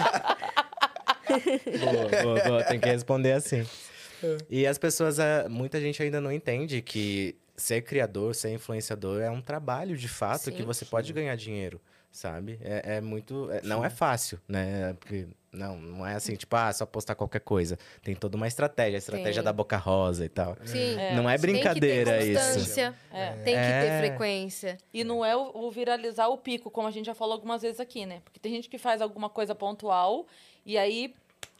boa, 1.78 2.22
boa, 2.22 2.40
boa. 2.40 2.64
Tem 2.64 2.80
que 2.80 2.88
responder 2.88 3.30
assim. 3.32 3.64
E 4.48 4.66
as 4.66 4.78
pessoas, 4.78 5.18
ah, 5.20 5.46
muita 5.48 5.80
gente 5.80 6.02
ainda 6.02 6.20
não 6.20 6.32
entende 6.32 6.80
que 6.82 7.36
ser 7.56 7.82
criador, 7.82 8.34
ser 8.34 8.50
influenciador 8.52 9.20
é 9.20 9.30
um 9.30 9.40
trabalho 9.42 9.96
de 9.96 10.08
fato 10.08 10.50
que 10.50 10.58
Sim. 10.58 10.64
você 10.64 10.84
pode 10.84 11.12
ganhar 11.12 11.36
dinheiro, 11.36 11.78
sabe? 12.10 12.58
É, 12.62 12.96
é 12.96 13.00
muito. 13.00 13.50
é- 13.50 13.60
não 13.62 13.84
é 13.84 13.90
fácil, 13.90 14.40
né? 14.48 14.94
Porque 14.98 15.26
não, 15.52 15.76
não 15.76 16.06
é 16.06 16.14
assim, 16.14 16.36
tipo, 16.36 16.56
ah, 16.56 16.72
só 16.72 16.86
postar 16.86 17.14
qualquer 17.16 17.40
coisa. 17.40 17.76
Tem 18.02 18.14
toda 18.14 18.34
uma 18.36 18.46
estratégia, 18.48 18.96
a 18.96 18.98
estratégia 18.98 19.34
Tem. 19.34 19.42
da 19.42 19.52
boca 19.52 19.76
rosa 19.76 20.24
e 20.24 20.28
tal. 20.28 20.56
Sim. 20.64 20.96
Não 21.14 21.28
é 21.28 21.36
brincadeira 21.36 22.12
tem 22.12 22.20
que 22.20 22.24
ter 22.26 22.32
isso. 22.32 22.54
constância, 22.54 22.94
É. 23.12 23.30
Tem 23.32 23.54
que 23.56 23.60
ter 23.60 23.86
É. 23.86 23.98
frequência. 23.98 24.78
E 24.94 25.04
não 25.04 25.22
é 25.24 25.36
o, 25.36 25.50
o 25.54 25.70
viralizar 25.70 26.28
o 26.28 26.38
pico, 26.38 26.70
como 26.70 26.88
a 26.88 26.90
gente 26.90 27.06
já 27.06 27.14
falou 27.14 27.34
algumas 27.34 27.60
vezes 27.62 27.78
aqui, 27.80 28.06
né? 28.06 28.20
Porque 28.24 28.40
tem 28.40 28.52
gente 28.52 28.68
que 28.70 28.78
faz 28.78 29.02
alguma 29.02 29.28
coisa 29.28 29.54
pontual 29.54 30.26
e 30.64 30.78
aí 30.78 31.12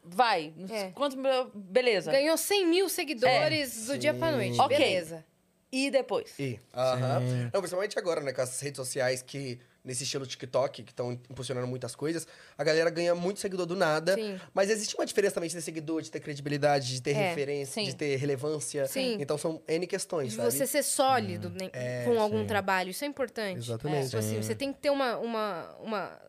vai. 0.03 0.53
É. 0.71 0.91
Quantos, 0.91 1.19
beleza. 1.55 2.11
Ganhou 2.13 2.37
100 2.37 2.67
mil 2.67 2.89
seguidores 2.89 3.87
do 3.87 3.99
dia 3.99 4.15
pra 4.15 4.33
noite. 4.33 4.59
Ok. 4.61 4.77
Beleza. 4.77 5.25
E 5.73 5.89
depois? 5.91 6.35
E, 6.39 6.59
aham. 6.75 7.21
Não, 7.53 7.61
principalmente 7.61 7.97
agora, 7.99 8.21
né, 8.21 8.33
com 8.33 8.41
as 8.41 8.61
redes 8.61 8.77
sociais 8.77 9.23
que, 9.23 9.57
nesse 9.85 10.03
estilo 10.03 10.27
TikTok, 10.27 10.83
que 10.83 10.91
estão 10.91 11.13
impulsionando 11.13 11.65
muitas 11.69 11.95
coisas, 11.95 12.27
a 12.59 12.65
galera 12.65 12.91
ganha 12.91 13.15
muito 13.15 13.39
seguidor 13.39 13.67
do 13.67 13.77
nada. 13.77 14.15
Sim. 14.17 14.41
Mas 14.53 14.69
existe 14.69 14.97
uma 14.97 15.07
diferença 15.07 15.35
também 15.35 15.49
de 15.49 15.55
ter 15.55 15.61
seguidor, 15.61 16.03
de 16.03 16.11
ter 16.11 16.19
credibilidade, 16.19 16.95
de 16.95 17.01
ter 17.01 17.13
É, 17.13 17.29
referência, 17.29 17.73
sim. 17.73 17.85
de 17.85 17.95
ter 17.95 18.17
relevância. 18.17 18.85
Sim. 18.89 19.17
Então 19.21 19.39
são 19.39 19.63
N 19.69 19.87
questões, 19.87 20.31
De 20.33 20.37
sabe? 20.39 20.51
você 20.51 20.67
ser 20.67 20.83
sólido 20.83 21.51
né, 21.51 21.71
É, 21.73 22.03
com 22.05 22.21
algum 22.21 22.41
sim. 22.41 22.47
trabalho. 22.49 22.91
Isso 22.91 23.05
é 23.05 23.07
importante. 23.07 23.59
Exatamente. 23.59 24.07
Tipo 24.07 24.19
assim, 24.19 24.43
você 24.43 24.57
tem 24.57 24.73
que 24.73 24.81
ter 24.81 24.91
uma, 24.91 25.19
uma, 25.19 25.77
uma. 25.81 26.21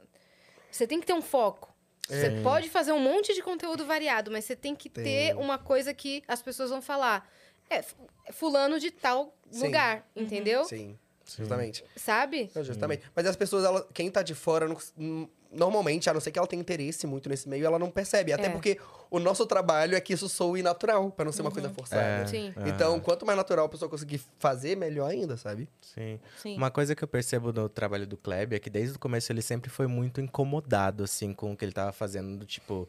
Você 0.71 0.85
tem 0.85 0.99
que 0.99 1.07
ter 1.07 1.13
um 1.13 1.21
foco. 1.23 1.70
Você 2.11 2.27
É. 2.27 2.41
pode 2.41 2.69
fazer 2.69 2.91
um 2.91 2.99
monte 2.99 3.33
de 3.33 3.41
conteúdo 3.41 3.85
variado, 3.85 4.29
mas 4.31 4.45
você 4.45 4.55
tem 4.55 4.75
que 4.75 4.89
Tem. 4.89 5.03
ter 5.03 5.37
uma 5.37 5.57
coisa 5.57 5.93
que 5.93 6.23
as 6.27 6.41
pessoas 6.41 6.69
vão 6.69 6.81
falar. 6.81 7.29
É, 7.69 7.77
f- 7.77 7.95
fulano 8.33 8.79
de 8.79 8.91
tal 8.91 9.33
Sim. 9.49 9.65
lugar, 9.67 10.05
entendeu? 10.15 10.65
Sim, 10.65 10.97
justamente. 11.25 11.83
Sabe? 11.95 12.51
Não, 12.53 12.63
justamente. 12.63 13.03
Mas 13.15 13.25
as 13.25 13.35
pessoas, 13.37 13.63
ela, 13.63 13.87
quem 13.93 14.11
tá 14.11 14.21
de 14.21 14.35
fora, 14.35 14.67
não- 14.97 15.29
normalmente, 15.51 16.09
a 16.09 16.13
não 16.13 16.21
ser 16.21 16.31
que 16.31 16.39
ela 16.39 16.47
tenha 16.47 16.61
interesse 16.61 17.05
muito 17.05 17.27
nesse 17.27 17.49
meio, 17.49 17.65
ela 17.65 17.77
não 17.77 17.91
percebe. 17.91 18.31
Até 18.31 18.45
É. 18.45 18.49
porque 18.49 18.79
o 19.09 19.19
nosso 19.19 19.45
trabalho 19.45 19.95
é 19.95 19.99
que 20.01 20.13
isso 20.13 20.29
soe 20.29 20.63
natural, 20.63 21.11
pra 21.11 21.25
não 21.25 21.31
ser 21.31 21.41
uma 21.41 21.51
coisa 21.51 21.69
forçada. 21.69 22.01
É. 22.01 22.25
Sim. 22.27 22.53
Então, 22.65 22.99
quanto 22.99 23.25
mais 23.25 23.37
natural 23.37 23.65
a 23.65 23.69
pessoa 23.69 23.89
conseguir 23.89 24.21
fazer, 24.39 24.77
melhor 24.77 25.09
ainda, 25.11 25.35
sabe? 25.35 25.67
Sim. 25.81 26.19
Sim. 26.41 26.55
Uma 26.55 26.71
coisa 26.71 26.95
que 26.95 27.03
eu 27.03 27.07
percebo 27.07 27.51
no 27.51 27.67
trabalho 27.67 28.07
do 28.07 28.15
Kleber 28.15 28.55
é 28.55 28.59
que 28.59 28.69
desde 28.69 28.95
o 28.95 28.99
começo 28.99 29.31
ele 29.31 29.41
sempre 29.41 29.69
foi 29.69 29.87
muito 29.87 30.21
incomodado, 30.21 31.03
assim, 31.03 31.33
com 31.33 31.51
o 31.51 31.57
que 31.57 31.65
ele 31.65 31.73
tava 31.73 31.91
fazendo. 31.91 32.37
Do 32.37 32.45
tipo, 32.45 32.87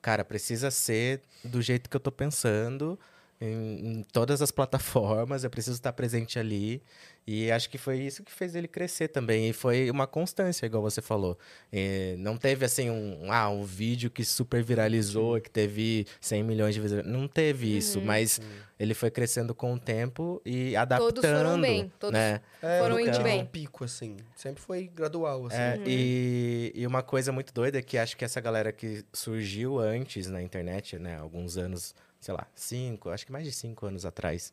cara, 0.00 0.24
precisa 0.24 0.70
ser 0.70 1.20
do 1.44 1.60
jeito 1.60 1.90
que 1.90 1.96
eu 1.96 2.00
tô 2.00 2.12
pensando, 2.12 2.96
em, 3.40 4.00
em 4.00 4.02
todas 4.02 4.42
as 4.42 4.50
plataformas, 4.50 5.44
eu 5.44 5.50
preciso 5.50 5.76
estar 5.76 5.92
presente 5.92 6.38
ali. 6.38 6.82
E 7.26 7.50
acho 7.50 7.70
que 7.70 7.78
foi 7.78 7.98
isso 7.98 8.22
que 8.22 8.32
fez 8.32 8.54
ele 8.54 8.66
crescer 8.66 9.08
também. 9.08 9.48
E 9.48 9.52
foi 9.52 9.90
uma 9.90 10.06
constância, 10.06 10.66
igual 10.66 10.82
você 10.82 11.00
falou. 11.00 11.38
E 11.72 12.16
não 12.18 12.36
teve, 12.36 12.64
assim, 12.64 12.90
um, 12.90 13.32
ah, 13.32 13.48
um 13.48 13.64
vídeo 13.64 14.10
que 14.10 14.24
super 14.24 14.62
viralizou, 14.62 15.40
que 15.40 15.48
teve 15.48 16.06
100 16.20 16.42
milhões 16.42 16.74
de 16.74 16.80
visualizações. 16.80 17.20
Não 17.20 17.28
teve 17.28 17.76
isso, 17.76 18.00
mas 18.00 18.40
ele 18.80 18.94
foi 18.94 19.10
crescendo 19.10 19.54
com 19.54 19.74
o 19.74 19.78
tempo 19.78 20.40
e 20.44 20.74
adaptando. 20.74 21.14
Todos 21.14 21.30
foram 21.30 21.60
bem, 21.60 21.92
todos 22.00 22.18
né? 22.18 22.40
Foram 22.60 22.96
nunca 22.96 23.02
indo 23.02 23.12
tive 23.12 23.24
bem. 23.24 23.42
um 23.42 23.46
pico, 23.46 23.84
assim. 23.84 24.16
Sempre 24.34 24.62
foi 24.62 24.88
gradual, 24.88 25.46
assim. 25.46 25.56
É, 25.56 25.78
e, 25.86 26.72
e 26.74 26.86
uma 26.86 27.02
coisa 27.02 27.30
muito 27.30 27.52
doida 27.52 27.78
é 27.78 27.82
que 27.82 27.96
acho 27.96 28.16
que 28.16 28.24
essa 28.24 28.40
galera 28.40 28.72
que 28.72 29.04
surgiu 29.12 29.78
antes 29.78 30.26
na 30.28 30.42
internet, 30.42 30.98
né? 30.98 31.16
Alguns 31.18 31.56
anos, 31.56 31.94
sei 32.20 32.34
lá, 32.34 32.46
cinco, 32.54 33.08
acho 33.10 33.26
que 33.26 33.32
mais 33.32 33.44
de 33.44 33.52
cinco 33.52 33.86
anos 33.86 34.04
atrás. 34.04 34.52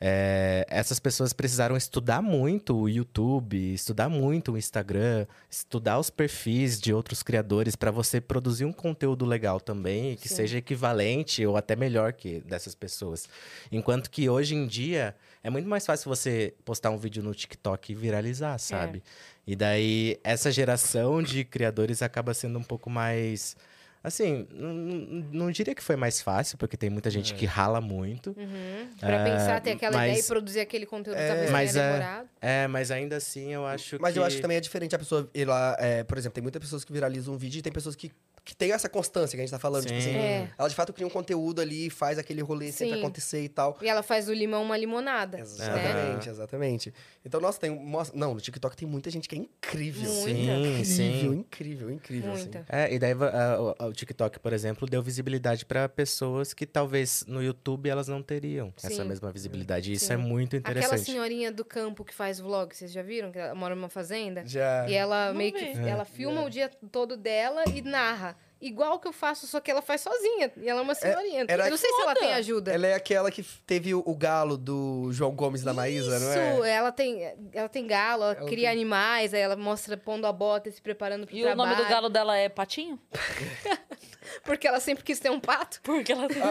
é, 0.00 0.66
essas 0.68 0.98
pessoas 0.98 1.32
precisaram 1.32 1.76
estudar 1.76 2.20
muito 2.20 2.76
o 2.76 2.88
YouTube, 2.88 3.72
estudar 3.72 4.08
muito 4.08 4.52
o 4.52 4.58
Instagram, 4.58 5.26
estudar 5.48 5.98
os 5.98 6.10
perfis 6.10 6.80
de 6.80 6.92
outros 6.92 7.22
criadores 7.22 7.76
para 7.76 7.90
você 7.90 8.20
produzir 8.20 8.64
um 8.64 8.72
conteúdo 8.72 9.24
legal 9.24 9.60
também 9.60 10.16
que 10.16 10.28
Sim. 10.28 10.36
seja 10.36 10.58
equivalente 10.58 11.46
ou 11.46 11.56
até 11.56 11.76
melhor 11.76 12.12
que 12.12 12.40
dessas 12.40 12.74
pessoas. 12.74 13.28
Enquanto 13.70 14.10
que 14.10 14.28
hoje 14.28 14.54
em 14.54 14.66
dia 14.66 15.14
é 15.42 15.48
muito 15.48 15.68
mais 15.68 15.86
fácil 15.86 16.08
você 16.08 16.54
postar 16.64 16.90
um 16.90 16.98
vídeo 16.98 17.22
no 17.22 17.34
TikTok 17.34 17.92
e 17.92 17.94
viralizar, 17.94 18.58
sabe? 18.58 19.02
E 19.46 19.54
daí 19.54 20.18
essa 20.24 20.50
geração 20.50 21.22
de 21.22 21.44
criadores 21.44 22.02
acaba 22.02 22.34
sendo 22.34 22.58
um 22.58 22.62
pouco 22.62 22.90
mais. 22.90 23.56
Assim, 24.04 24.46
não, 24.52 24.74
não- 25.32 25.50
diria 25.50 25.74
que 25.74 25.82
foi 25.82 25.96
mais 25.96 26.20
fácil, 26.20 26.58
porque 26.58 26.76
tem 26.76 26.90
muita 26.90 27.08
gente 27.08 27.32
que 27.32 27.46
rala 27.46 27.80
muito. 27.80 28.34
Uhum. 28.38 28.86
Pra 29.00 29.14
É, 29.16 29.24
pensar, 29.24 29.60
ter 29.62 29.70
aquela 29.72 29.96
mas- 29.96 30.10
ideia 30.10 30.22
e 30.22 30.26
produzir 30.28 30.60
aquele 30.60 30.84
conteúdo 30.84 31.16
É, 31.18 31.26
talvez 31.28 31.50
mas 31.50 31.74
é- 31.74 31.92
demorado. 31.92 32.28
É, 32.38 32.66
mas 32.68 32.90
ainda 32.90 33.16
assim 33.16 33.54
eu 33.54 33.64
acho 33.64 33.96
Mas 33.98 34.12
que. 34.12 34.18
eu 34.18 34.24
acho 34.24 34.36
que 34.36 34.42
também 34.42 34.58
é 34.58 34.60
diferente 34.60 34.94
a 34.94 34.98
pessoa 34.98 35.28
ir 35.32 35.46
lá, 35.46 35.74
é, 35.80 36.04
por 36.04 36.18
exemplo, 36.18 36.34
tem 36.34 36.42
muitas 36.42 36.60
pessoas 36.60 36.84
que 36.84 36.92
viralizam 36.92 37.32
um 37.32 37.38
vídeo 37.38 37.60
e 37.60 37.62
tem 37.62 37.72
pessoas 37.72 37.96
que, 37.96 38.12
que 38.44 38.54
tem 38.54 38.72
essa 38.72 38.88
constância 38.90 39.36
que 39.36 39.40
a 39.40 39.44
gente 39.44 39.50
tá 39.50 39.58
falando. 39.58 39.86
Tipo 39.86 40.00
Sim. 40.00 40.10
assim, 40.10 40.18
É. 40.18 40.50
ela 40.58 40.68
de 40.68 40.74
fato 40.74 40.92
cria 40.92 41.06
um 41.06 41.10
conteúdo 41.10 41.60
ali, 41.62 41.88
faz 41.88 42.18
aquele 42.18 42.42
rolê 42.42 42.70
sempre 42.70 42.94
Sim. 42.96 43.00
acontecer 43.00 43.42
e 43.42 43.48
tal. 43.48 43.78
E 43.80 43.88
ela 43.88 44.02
faz 44.02 44.26
do 44.26 44.34
limão 44.34 44.62
uma 44.62 44.76
limonada. 44.76 45.38
Né? 45.38 45.42
Exatamente, 45.42 46.28
exatamente. 46.28 46.94
Então, 47.24 47.40
nossa, 47.40 47.58
tem. 47.58 47.70
Não, 48.12 48.34
no 48.34 48.40
TikTok 48.40 48.76
tem 48.76 48.86
muita 48.86 49.10
gente 49.10 49.28
que 49.28 49.34
é 49.34 49.38
incrível. 49.38 50.12
Muita. 50.12 50.28
Sim, 50.28 50.42
Incrível, 50.42 50.84
sim. 51.32 51.38
incrível, 51.38 51.90
incrível. 51.90 52.32
assim. 52.32 52.42
Muita. 52.42 52.66
É, 52.68 52.92
e 52.92 52.98
daí 52.98 53.12
ah, 53.12 53.74
o- 53.80 53.86
o 53.88 53.92
TikTok, 53.92 54.38
por 54.38 54.52
exemplo, 54.52 54.86
deu 54.86 55.02
visibilidade 55.02 55.64
para 55.64 55.88
pessoas 55.88 56.52
que 56.52 56.66
talvez 56.66 57.24
no 57.26 57.42
YouTube 57.42 57.88
elas 57.88 58.08
não 58.08 58.22
teriam 58.22 58.72
essa 58.76 58.90
Sim. 58.90 59.04
mesma 59.04 59.32
visibilidade. 59.32 59.90
E 59.90 59.94
isso 59.94 60.06
Sim. 60.06 60.12
é 60.12 60.16
muito 60.16 60.56
Aquela 60.56 60.78
interessante. 60.80 61.06
senhorinha 61.10 61.50
do 61.50 61.64
campo 61.64 62.04
que 62.04 62.12
faz 62.14 62.38
vlog, 62.38 62.76
vocês 62.76 62.92
já 62.92 63.02
viram? 63.02 63.32
Que 63.32 63.38
ela 63.38 63.54
mora 63.54 63.74
numa 63.74 63.88
fazenda? 63.88 64.42
Já. 64.46 64.86
E 64.88 64.94
ela 64.94 65.28
Não 65.28 65.34
meio 65.38 65.52
que 65.52 65.72
vi. 65.72 65.88
ela 65.88 66.04
filma 66.04 66.42
o 66.44 66.50
dia 66.50 66.70
todo 66.92 67.16
dela 67.16 67.64
e 67.74 67.80
narra. 67.80 68.33
Igual 68.66 68.98
que 68.98 69.06
eu 69.08 69.12
faço, 69.12 69.46
só 69.46 69.60
que 69.60 69.70
ela 69.70 69.82
faz 69.82 70.00
sozinha. 70.00 70.50
E 70.56 70.68
ela 70.68 70.80
é 70.80 70.82
uma 70.82 70.94
senhorinha. 70.94 71.44
era 71.48 71.66
eu 71.66 71.70
não 71.70 71.76
sei 71.76 71.90
se 71.92 72.00
ela 72.02 72.14
tem 72.14 72.32
ajuda. 72.34 72.72
Ela 72.72 72.86
é 72.86 72.94
aquela 72.94 73.30
que 73.30 73.42
teve 73.66 73.94
o, 73.94 74.02
o 74.06 74.14
galo 74.14 74.56
do 74.56 75.08
João 75.12 75.32
Gomes 75.32 75.62
da 75.62 75.72
Maísa, 75.74 76.18
não 76.18 76.32
é? 76.32 76.52
Isso, 76.54 76.64
ela 76.64 76.92
tem, 76.92 77.32
ela 77.52 77.68
tem 77.68 77.86
galo, 77.86 78.24
ela, 78.24 78.32
Ela 78.36 78.46
cria 78.46 78.68
tem- 78.68 78.68
animais, 78.68 79.34
aí 79.34 79.40
ela 79.40 79.56
mostra 79.56 79.96
pondo 79.96 80.26
a 80.26 80.32
bota 80.32 80.68
e 80.68 80.72
se 80.72 80.80
preparando 80.80 81.26
pro 81.26 81.36
E 81.36 81.42
trabalho. 81.42 81.60
o 81.70 81.72
nome 81.74 81.82
do 81.84 81.88
galo 81.90 82.08
dela 82.08 82.36
é 82.36 82.48
Patinho? 82.48 82.98
Porque 84.44 84.66
ela 84.66 84.80
sempre 84.80 85.04
quis 85.04 85.20
ter 85.20 85.30
um 85.30 85.38
pato. 85.40 85.80
Porque 85.82 86.12
ela 86.12 86.26
tem. 86.28 86.42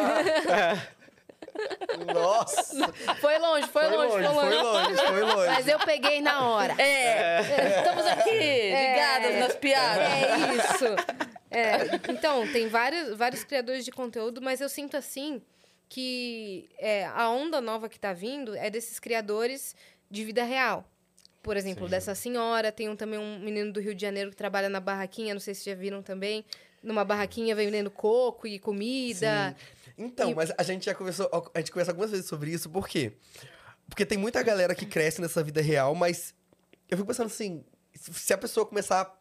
Nossa! 2.13 2.91
Foi 3.19 3.37
longe, 3.37 3.67
foi, 3.67 3.87
longe, 3.89 4.09
foi 4.11 4.21
longe. 4.23 4.33
foi 4.33 4.61
longe, 4.61 4.95
foi 4.95 5.21
longe. 5.21 5.47
Mas 5.51 5.67
eu 5.67 5.79
peguei 5.79 6.21
na 6.21 6.47
hora. 6.47 6.73
É, 6.81 7.77
estamos 7.79 8.05
aqui, 8.07 8.31
ligadas 8.31 9.39
nas 9.39 9.55
piadas. 9.55 10.07
É 10.07 10.55
isso. 10.55 11.32
É, 11.53 12.11
então, 12.11 12.47
tem 12.51 12.67
vários, 12.67 13.15
vários 13.17 13.43
criadores 13.43 13.85
de 13.85 13.91
conteúdo, 13.91 14.41
mas 14.41 14.59
eu 14.61 14.67
sinto 14.69 14.97
assim 14.97 15.41
que 15.87 16.67
é, 16.79 17.05
a 17.05 17.29
onda 17.29 17.61
nova 17.61 17.87
que 17.87 17.99
tá 17.99 18.13
vindo 18.13 18.55
é 18.55 18.69
desses 18.69 18.99
criadores 18.99 19.75
de 20.09 20.23
vida 20.25 20.43
real. 20.43 20.89
Por 21.43 21.55
exemplo, 21.57 21.85
Sim. 21.85 21.91
dessa 21.91 22.15
senhora, 22.15 22.71
tem 22.71 22.89
um, 22.89 22.95
também 22.95 23.19
um 23.19 23.37
menino 23.39 23.71
do 23.71 23.79
Rio 23.79 23.93
de 23.93 24.01
Janeiro 24.01 24.31
que 24.31 24.35
trabalha 24.35 24.69
na 24.69 24.79
barraquinha, 24.79 25.33
não 25.33 25.41
sei 25.41 25.53
se 25.53 25.65
já 25.69 25.75
viram 25.75 26.01
também. 26.01 26.43
Numa 26.81 27.05
barraquinha 27.05 27.53
vendendo 27.55 27.91
coco 27.91 28.47
e 28.47 28.57
comida. 28.59 29.55
Então, 29.97 30.31
E- 30.31 30.35
mas 30.35 30.51
a 30.57 30.63
gente 30.63 30.85
já 30.85 30.95
conversou, 30.95 31.29
a 31.53 31.59
gente 31.59 31.71
conversa 31.71 31.91
algumas 31.91 32.11
vezes 32.11 32.25
sobre 32.25 32.51
isso, 32.51 32.69
por 32.69 32.87
quê? 32.87 33.13
Porque 33.87 34.05
tem 34.05 34.17
muita 34.17 34.41
galera 34.41 34.73
que 34.73 34.85
cresce 34.85 35.21
nessa 35.21 35.43
vida 35.43 35.61
real, 35.61 35.93
mas 35.93 36.33
eu 36.89 36.97
fico 36.97 37.07
pensando 37.07 37.27
assim, 37.27 37.63
se 37.93 38.33
a 38.33 38.37
pessoa 38.37 38.65
começar 38.65 39.01
a 39.01 39.13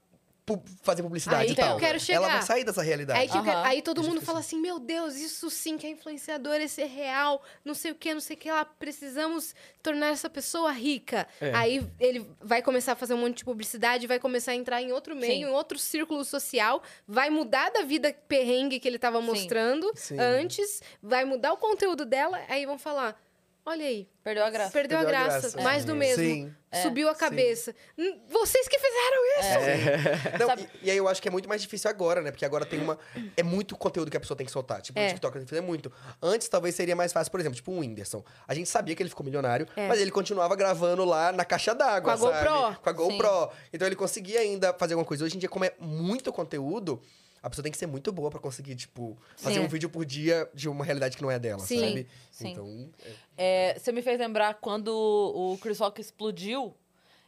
pu- 0.44 0.62
fazer 0.82 1.02
publicidade 1.02 1.42
Aí 1.44 1.52
e 1.52 1.54
que 1.54 1.60
tal, 1.60 1.74
eu 1.74 1.78
quero 1.78 1.98
ela 2.08 2.28
vai 2.28 2.42
sair 2.42 2.64
dessa 2.64 2.82
realidade. 2.82 3.18
Aí, 3.20 3.28
que 3.28 3.36
eu 3.36 3.42
quero- 3.42 3.58
aí 3.60 3.82
todo 3.82 4.02
mundo 4.02 4.20
fala 4.20 4.40
assim: 4.40 4.60
meu 4.60 4.78
Deus, 4.78 5.14
isso 5.16 5.48
sim 5.50 5.76
que 5.78 5.86
é 5.86 5.90
influenciador, 5.90 6.54
esse 6.56 6.82
é 6.82 6.86
real, 6.86 7.42
não 7.64 7.74
sei 7.74 7.92
o 7.92 7.94
que, 7.94 8.12
não 8.12 8.20
sei 8.20 8.36
o 8.36 8.38
que 8.38 8.50
lá. 8.50 8.64
Precisamos 8.64 9.54
tornar 9.82 10.08
essa 10.08 10.28
pessoa 10.28 10.70
rica. 10.72 11.26
É. 11.40 11.52
Aí 11.54 11.86
ele 11.98 12.28
vai 12.40 12.60
começar 12.62 12.92
a 12.92 12.96
fazer 12.96 13.14
um 13.14 13.18
monte 13.18 13.38
de 13.38 13.44
publicidade, 13.44 14.06
vai 14.06 14.18
começar 14.18 14.52
a 14.52 14.54
entrar 14.54 14.82
em 14.82 14.92
outro 14.92 15.14
meio, 15.14 15.32
Sim. 15.32 15.40
em 15.42 15.46
outro 15.46 15.78
círculo 15.78 16.24
social, 16.24 16.82
vai 17.06 17.30
mudar 17.30 17.70
da 17.70 17.82
vida 17.82 18.12
perrengue 18.28 18.78
que 18.80 18.88
ele 18.88 18.96
estava 18.96 19.20
Sim. 19.20 19.26
mostrando 19.26 19.90
Sim. 19.94 20.18
antes, 20.18 20.82
vai 21.02 21.24
mudar 21.24 21.52
o 21.52 21.56
conteúdo 21.56 22.04
dela, 22.04 22.40
aí 22.48 22.66
vão 22.66 22.78
falar: 22.78 23.20
olha 23.64 23.86
aí, 23.86 24.08
Perdeu 24.24 24.44
a 24.44 24.50
graça. 24.50 24.70
perdeu, 24.72 24.98
a 24.98 25.02
Perdeu 25.02 25.18
a 25.20 25.24
graça, 25.24 25.40
graça. 25.50 25.60
mais 25.62 25.82
É. 25.82 25.86
do 25.86 25.94
mesmo. 25.94 26.22
Sim. 26.22 26.54
Subiu 26.82 27.08
a 27.08 27.14
cabeça. 27.14 27.74
Hum, 27.98 28.18
Vocês 28.30 28.66
que 28.66 28.78
fizeram 28.78 29.26
isso! 29.38 30.38
Não, 30.40 30.46
Sabe- 30.46 30.68
e, 30.82 30.86
e 30.86 30.90
aí 30.90 30.96
eu 30.96 31.06
acho 31.06 31.20
que 31.20 31.28
é 31.28 31.30
muito 31.30 31.46
mais 31.48 31.60
difícil 31.60 31.90
agora, 31.90 32.22
né? 32.22 32.30
Porque 32.30 32.44
agora 32.46 32.64
tem 32.64 32.80
uma. 32.80 32.98
É 33.36 33.42
muito 33.42 33.76
conteúdo 33.76 34.10
que 34.10 34.16
a 34.16 34.20
pessoa 34.20 34.36
tem 34.36 34.46
que 34.46 34.52
soltar. 34.52 34.80
Tipo, 34.80 34.98
É. 34.98 35.04
o 35.04 35.08
TikTok 35.08 35.34
tem 35.34 35.44
que 35.44 35.50
fazer 35.50 35.60
muito. 35.60 35.92
Antes 36.22 36.48
talvez 36.48 36.74
seria 36.74 36.96
mais 36.96 37.12
fácil, 37.12 37.30
por 37.30 37.40
exemplo, 37.40 37.56
tipo 37.56 37.70
o 37.72 37.78
Whindersson. 37.80 38.24
A 38.48 38.54
gente 38.54 38.68
sabia 38.70 38.94
que 38.96 39.02
ele 39.02 39.10
ficou 39.10 39.24
milionário, 39.24 39.66
É. 39.76 39.86
mas 39.86 40.00
ele 40.00 40.10
continuava 40.10 40.56
gravando 40.56 41.04
lá 41.04 41.30
na 41.30 41.44
caixa 41.44 41.74
d'água, 41.74 42.16
Com 42.16 42.26
a 42.26 42.32
sabe? 42.32 42.48
GoPro. 42.48 42.80
Com 42.82 42.88
a 42.88 42.92
GoPro. 42.92 43.50
Então 43.72 43.86
ele 43.86 43.96
conseguia 43.96 44.40
ainda 44.40 44.72
fazer 44.72 44.94
alguma 44.94 45.06
coisa. 45.06 45.24
Hoje 45.24 45.36
em 45.36 45.38
dia, 45.38 45.48
como 45.48 45.64
é 45.64 45.72
muito 45.78 46.32
conteúdo. 46.32 47.02
A 47.42 47.50
pessoa 47.50 47.62
tem 47.62 47.72
que 47.72 47.78
ser 47.78 47.86
muito 47.88 48.12
boa 48.12 48.30
pra 48.30 48.38
conseguir, 48.38 48.76
tipo, 48.76 49.18
fazer 49.36 49.58
Sim. 49.58 49.64
um 49.66 49.68
vídeo 49.68 49.90
por 49.90 50.04
dia 50.04 50.48
de 50.54 50.68
uma 50.68 50.84
realidade 50.84 51.16
que 51.16 51.22
não 51.22 51.30
é 51.30 51.38
dela, 51.38 51.58
Sim. 51.60 51.80
sabe? 51.80 52.06
Sim. 52.30 52.48
Então, 52.50 52.90
é- 53.36 53.72
É, 53.74 53.78
você 53.78 53.90
me 53.90 54.00
fez 54.00 54.18
lembrar 54.18 54.54
quando 54.54 54.88
o 54.88 55.58
Chris 55.58 55.78
Rock 55.80 56.00
explodiu, 56.00 56.72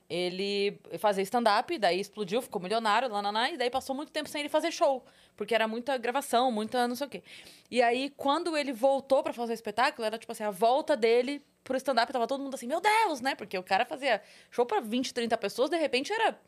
ele 0.09 0.78
fazia 0.99 1.23
stand-up, 1.23 1.77
daí 1.78 1.99
explodiu, 1.99 2.41
ficou 2.41 2.61
milionário, 2.62 3.09
lá, 3.09 3.51
e 3.51 3.57
daí 3.57 3.70
passou 3.70 3.97
muito 3.97 4.12
tempo 4.12 4.28
sem 4.28 4.43
ele 4.43 4.49
fazer 4.49 4.70
show, 4.70 5.05
porque 5.36 5.55
era 5.55 5.66
muita 5.66 5.97
gravação, 5.97 6.53
muita 6.53 6.86
não 6.86 6.95
sei 6.95 7.07
o 7.07 7.11
quê. 7.11 7.23
E 7.70 7.82
aí, 7.82 8.12
quando 8.16 8.57
ele 8.57 8.73
voltou 8.73 9.23
pra 9.23 9.32
fazer 9.32 9.55
espetáculo, 9.55 10.05
era 10.07 10.19
tipo 10.19 10.31
assim, 10.31 10.45
a 10.45 10.51
volta 10.51 10.97
dele 10.97 11.43
pro 11.65 11.77
stand-up, 11.77 12.12
tava 12.12 12.27
todo 12.27 12.43
mundo 12.43 12.55
assim, 12.55 12.66
meu 12.66 12.81
Deus, 12.81 13.20
né? 13.20 13.35
Porque 13.35 13.57
o 13.59 13.62
cara 13.62 13.85
fazia 13.86 14.23
show 14.51 14.66
pra 14.66 14.78
20, 14.81 15.12
30 15.15 15.36
pessoas, 15.39 15.70
de 15.70 15.77
repente 15.78 16.12
era 16.12 16.39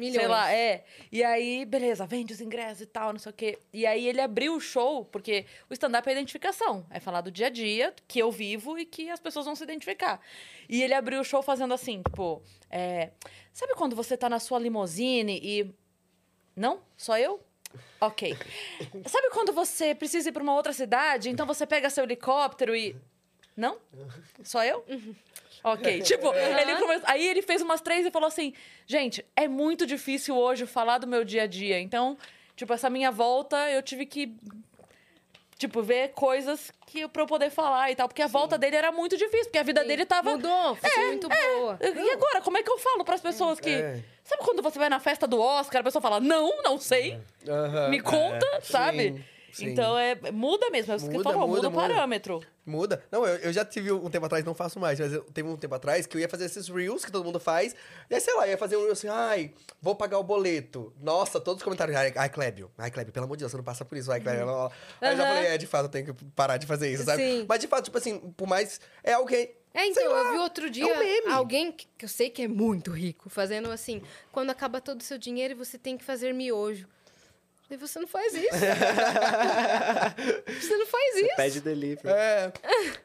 Milhões. 0.00 0.16
Sei 0.16 0.26
lá, 0.26 0.50
é. 0.50 0.82
E 1.12 1.22
aí, 1.22 1.66
beleza, 1.66 2.06
vende 2.06 2.32
os 2.32 2.40
ingressos 2.40 2.80
e 2.80 2.86
tal, 2.86 3.12
não 3.12 3.20
sei 3.20 3.30
o 3.30 3.34
quê. 3.34 3.58
E 3.70 3.86
aí 3.86 4.08
ele 4.08 4.20
abriu 4.20 4.54
o 4.54 4.60
show, 4.60 5.04
porque 5.04 5.44
o 5.68 5.74
stand-up 5.74 6.08
é 6.08 6.12
identificação. 6.12 6.86
É 6.90 6.98
falar 6.98 7.20
do 7.20 7.30
dia 7.30 7.48
a 7.48 7.50
dia, 7.50 7.94
que 8.08 8.18
eu 8.18 8.32
vivo 8.32 8.78
e 8.78 8.86
que 8.86 9.10
as 9.10 9.20
pessoas 9.20 9.44
vão 9.44 9.54
se 9.54 9.62
identificar. 9.62 10.20
E 10.68 10.82
ele 10.82 10.94
abriu 10.94 11.20
o 11.20 11.24
show 11.24 11.42
fazendo 11.42 11.74
assim, 11.74 12.02
tipo, 12.02 12.42
é, 12.70 13.10
sabe 13.52 13.74
quando 13.74 13.94
você 13.94 14.16
tá 14.16 14.28
na 14.28 14.38
sua 14.38 14.58
limusine 14.58 15.38
e. 15.42 15.70
Não? 16.56 16.80
Só 16.96 17.18
eu? 17.18 17.44
Ok. 18.00 18.34
Sabe 19.06 19.30
quando 19.30 19.52
você 19.52 19.94
precisa 19.94 20.30
ir 20.30 20.32
pra 20.32 20.42
uma 20.42 20.54
outra 20.54 20.72
cidade, 20.72 21.28
então 21.28 21.46
você 21.46 21.66
pega 21.66 21.90
seu 21.90 22.04
helicóptero 22.04 22.74
e. 22.74 22.96
Não? 23.56 23.78
Só 24.42 24.64
eu? 24.64 24.82
Ok, 25.62 26.00
tipo, 26.02 26.32
ele 26.34 26.76
come... 26.76 27.00
aí 27.04 27.26
ele 27.26 27.42
fez 27.42 27.62
umas 27.62 27.80
três 27.80 28.06
e 28.06 28.10
falou 28.10 28.28
assim: 28.28 28.52
gente, 28.86 29.24
é 29.36 29.46
muito 29.48 29.86
difícil 29.86 30.36
hoje 30.36 30.66
falar 30.66 30.98
do 30.98 31.06
meu 31.06 31.24
dia 31.24 31.42
a 31.42 31.46
dia. 31.46 31.78
Então, 31.80 32.16
tipo, 32.56 32.72
essa 32.72 32.88
minha 32.90 33.10
volta 33.10 33.56
eu 33.70 33.82
tive 33.82 34.06
que. 34.06 34.34
Tipo, 35.58 35.82
ver 35.82 36.12
coisas 36.14 36.72
que 36.86 37.06
pra 37.06 37.20
eu 37.22 37.26
poder 37.26 37.50
falar 37.50 37.90
e 37.90 37.94
tal. 37.94 38.08
Porque 38.08 38.22
a 38.22 38.26
volta 38.26 38.56
dele 38.56 38.76
era 38.76 38.90
muito 38.90 39.14
difícil, 39.14 39.44
porque 39.44 39.58
a 39.58 39.62
vida 39.62 39.84
dele 39.84 40.06
tava. 40.06 40.30
Mudou, 40.30 40.74
foi 40.74 41.06
muito 41.08 41.28
boa. 41.28 41.78
E 41.82 42.10
agora, 42.12 42.40
como 42.40 42.56
é 42.56 42.62
que 42.62 42.70
eu 42.70 42.78
falo 42.78 43.04
pras 43.04 43.20
pessoas 43.20 43.60
que. 43.60 43.68
É. 43.70 44.02
Sabe 44.24 44.42
quando 44.42 44.62
você 44.62 44.78
vai 44.78 44.88
na 44.88 45.00
festa 45.00 45.26
do 45.26 45.40
Oscar, 45.40 45.80
a 45.80 45.84
pessoa 45.84 46.00
fala, 46.00 46.20
não, 46.20 46.62
não 46.62 46.78
sei, 46.78 47.18
me 47.90 48.00
conta, 48.00 48.46
sabe? 48.62 49.12
Sim, 49.12 49.24
sim. 49.52 49.66
Então 49.70 49.98
é. 49.98 50.14
Muda 50.32 50.70
mesmo, 50.70 50.92
é 50.92 50.96
o 50.96 50.98
que 50.98 51.08
Muda, 51.10 51.24
falou, 51.24 51.48
muda, 51.48 51.56
muda, 51.56 51.68
o 51.68 51.70
muda. 51.72 51.94
parâmetro. 51.94 52.40
Muda. 52.70 53.02
Não, 53.10 53.26
eu, 53.26 53.36
eu 53.36 53.52
já 53.52 53.64
tive 53.64 53.92
um 53.92 54.08
tempo 54.08 54.26
atrás, 54.26 54.44
não 54.44 54.54
faço 54.54 54.78
mais, 54.78 54.98
mas 54.98 55.12
eu 55.12 55.22
teve 55.24 55.48
um 55.48 55.56
tempo 55.56 55.74
atrás 55.74 56.06
que 56.06 56.16
eu 56.16 56.20
ia 56.20 56.28
fazer 56.28 56.44
esses 56.44 56.68
reels 56.68 57.04
que 57.04 57.12
todo 57.12 57.24
mundo 57.24 57.40
faz. 57.40 57.74
E 58.08 58.14
aí, 58.14 58.20
sei 58.20 58.34
lá, 58.34 58.46
ia 58.46 58.56
fazer 58.56 58.76
um 58.76 58.80
reel 58.80 58.92
assim, 58.92 59.08
ai, 59.08 59.52
vou 59.82 59.94
pagar 59.94 60.18
o 60.18 60.22
boleto. 60.22 60.92
Nossa, 61.00 61.40
todos 61.40 61.60
os 61.60 61.64
comentários, 61.64 61.96
ai, 61.96 62.12
ai 62.16 62.28
Clébio, 62.28 62.70
ai, 62.78 62.90
Clébio, 62.90 63.12
pelo 63.12 63.24
amor 63.24 63.36
de 63.36 63.40
Deus, 63.40 63.50
você 63.50 63.56
não 63.56 63.64
passa 63.64 63.84
por 63.84 63.98
isso, 63.98 64.10
ai, 64.10 64.20
Clébio. 64.20 64.44
blá. 64.44 64.70
Aí 65.00 65.12
eu 65.12 65.16
já 65.16 65.26
falei, 65.26 65.46
é, 65.46 65.58
de 65.58 65.66
fato, 65.66 65.84
eu 65.86 65.90
tenho 65.90 66.14
que 66.14 66.24
parar 66.36 66.56
de 66.56 66.66
fazer 66.66 66.90
isso, 66.90 67.04
sabe? 67.04 67.22
Sim. 67.22 67.46
Mas 67.48 67.58
de 67.60 67.66
fato, 67.66 67.84
tipo 67.84 67.98
assim, 67.98 68.18
por 68.36 68.46
mais. 68.46 68.80
É 69.02 69.12
alguém. 69.12 69.54
É, 69.72 69.86
então, 69.86 70.10
lá, 70.10 70.18
eu 70.18 70.32
vi 70.32 70.38
outro 70.38 70.68
dia 70.68 70.84
um 70.84 70.98
meme. 70.98 71.32
alguém 71.32 71.70
que 71.70 71.86
que 71.96 72.04
eu 72.06 72.08
sei 72.08 72.30
que 72.30 72.42
é 72.42 72.48
muito 72.48 72.90
rico, 72.90 73.28
fazendo 73.28 73.70
assim, 73.70 74.02
quando 74.32 74.48
acaba 74.48 74.80
todo 74.80 75.00
o 75.00 75.04
seu 75.04 75.18
dinheiro, 75.18 75.54
você 75.54 75.76
tem 75.76 75.98
que 75.98 76.04
fazer 76.04 76.32
miojo. 76.32 76.88
E 77.70 77.76
você 77.76 78.00
não 78.00 78.08
faz 78.08 78.34
isso. 78.34 78.48
você 80.60 80.76
não 80.76 80.86
faz 80.86 81.16
isso. 81.16 81.36
Pede 81.36 81.60
delivery. 81.60 82.08
É. 82.08 82.52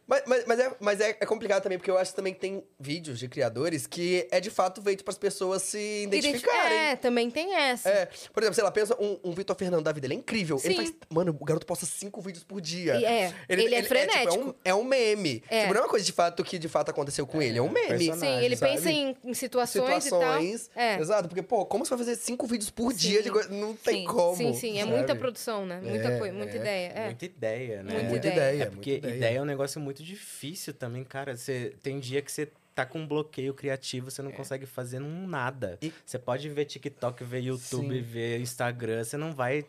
mas 0.08 0.24
mas, 0.26 0.46
mas, 0.46 0.60
é, 0.60 0.76
mas 0.80 1.00
é, 1.00 1.10
é 1.20 1.26
complicado 1.26 1.64
também, 1.64 1.78
porque 1.78 1.92
eu 1.92 1.98
acho 1.98 2.14
também 2.16 2.34
que 2.34 2.40
tem 2.40 2.64
vídeos 2.80 3.20
de 3.20 3.28
criadores 3.28 3.86
que 3.86 4.28
é 4.32 4.40
de 4.40 4.50
fato 4.50 4.82
feito 4.82 5.04
para 5.04 5.12
as 5.12 5.18
pessoas 5.18 5.62
se 5.62 6.04
identificarem. 6.04 6.78
É, 6.78 6.96
também 6.96 7.30
tem 7.30 7.54
essa. 7.56 7.90
É, 7.90 8.10
por 8.34 8.42
exemplo, 8.42 8.56
sei 8.56 8.64
lá, 8.64 8.72
pensa 8.72 8.96
um, 9.00 9.20
um 9.24 9.32
Vitor 9.32 9.56
Fernando 9.56 9.84
da 9.84 9.92
vida, 9.92 10.08
ele 10.08 10.16
é 10.16 10.18
incrível. 10.18 10.60
Ele 10.64 10.74
Sim. 10.74 10.78
faz. 10.78 10.94
Mano, 11.10 11.36
o 11.40 11.46
garoto 11.46 11.66
posta 11.66 11.86
cinco 11.86 12.22
vídeos 12.22 12.44
por 12.44 12.60
dia. 12.60 12.96
E 12.96 13.06
é, 13.06 13.34
ele 13.48 13.76
é 13.76 13.82
tipo, 13.82 13.90
frenético. 13.90 14.50
um, 14.50 14.54
é 14.64 14.74
um 14.74 14.84
meme. 14.84 15.44
É. 15.50 15.62
Tipo, 15.62 15.74
não 15.74 15.82
é 15.82 15.84
uma 15.84 15.90
coisa 15.90 16.06
de 16.06 16.12
fato 16.12 16.44
que 16.44 16.58
de 16.58 16.68
fato 16.68 16.90
aconteceu 16.90 17.28
com 17.28 17.42
ele, 17.42 17.60
é 17.60 17.62
um 17.62 17.70
meme. 17.70 18.14
Sim, 18.14 18.40
ele 18.40 18.56
sabe? 18.56 18.72
pensa 18.72 18.90
em, 18.90 19.16
em 19.24 19.34
situações, 19.34 20.04
Situações. 20.04 20.66
e 20.66 20.70
tal. 20.70 20.84
É. 20.84 21.00
Exato, 21.00 21.28
porque, 21.28 21.44
pô, 21.44 21.66
como 21.66 21.86
você 21.86 21.90
vai 21.90 22.00
fazer 22.00 22.16
cinco 22.16 22.48
vídeos 22.48 22.70
por 22.70 22.94
dia 22.94 23.22
de 23.22 23.30
coisa? 23.30 23.50
Não 23.50 23.76
tem 23.76 24.02
Sim. 24.02 24.06
como. 24.06 24.36
Sim, 24.36 24.54
sim, 24.56 24.78
é 24.78 24.82
sabe? 24.82 24.92
muita 24.96 25.16
produção, 25.16 25.66
né? 25.66 25.80
Muita, 25.84 26.08
É, 26.10 26.18
coi- 26.20 26.32
muita 26.32 26.58
é. 26.58 26.60
ideia. 26.62 26.88
É. 26.90 27.06
Muita 27.06 27.26
ideia, 27.26 27.84
né? 27.84 27.92
Muita 27.94 28.10
Muita 28.10 28.28
ideia. 28.28 28.50
ideia. 28.54 28.64
É 28.64 28.70
porque 28.70 28.92
muita 28.92 29.08
ideia. 29.10 29.38
é 29.38 29.42
um 29.42 29.46
negócio 29.46 29.80
muito 29.82 30.04
difícil 30.04 30.74
também, 30.74 31.04
cara. 31.04 31.36
Você 31.38 31.74
tem 31.84 32.00
dia 32.00 32.22
que 32.22 32.32
você 32.32 32.50
tá 32.74 32.86
com 32.86 33.00
um 33.00 33.08
bloqueio 33.08 33.54
criativo, 33.54 34.12
você 34.12 34.22
não 34.22 34.32
consegue 34.32 34.66
fazer 34.66 35.00
nada. 35.00 35.78
E- 35.82 35.94
Você 36.06 36.20
pode 36.20 36.50
ver 36.50 36.66
TikTok, 36.66 37.24
ver 37.24 37.40
YouTube, 37.42 37.96
Sim. 37.96 38.02
ver 38.02 38.40
Instagram, 38.42 39.04
você 39.04 39.16
não 39.16 39.32
vai 39.34 39.66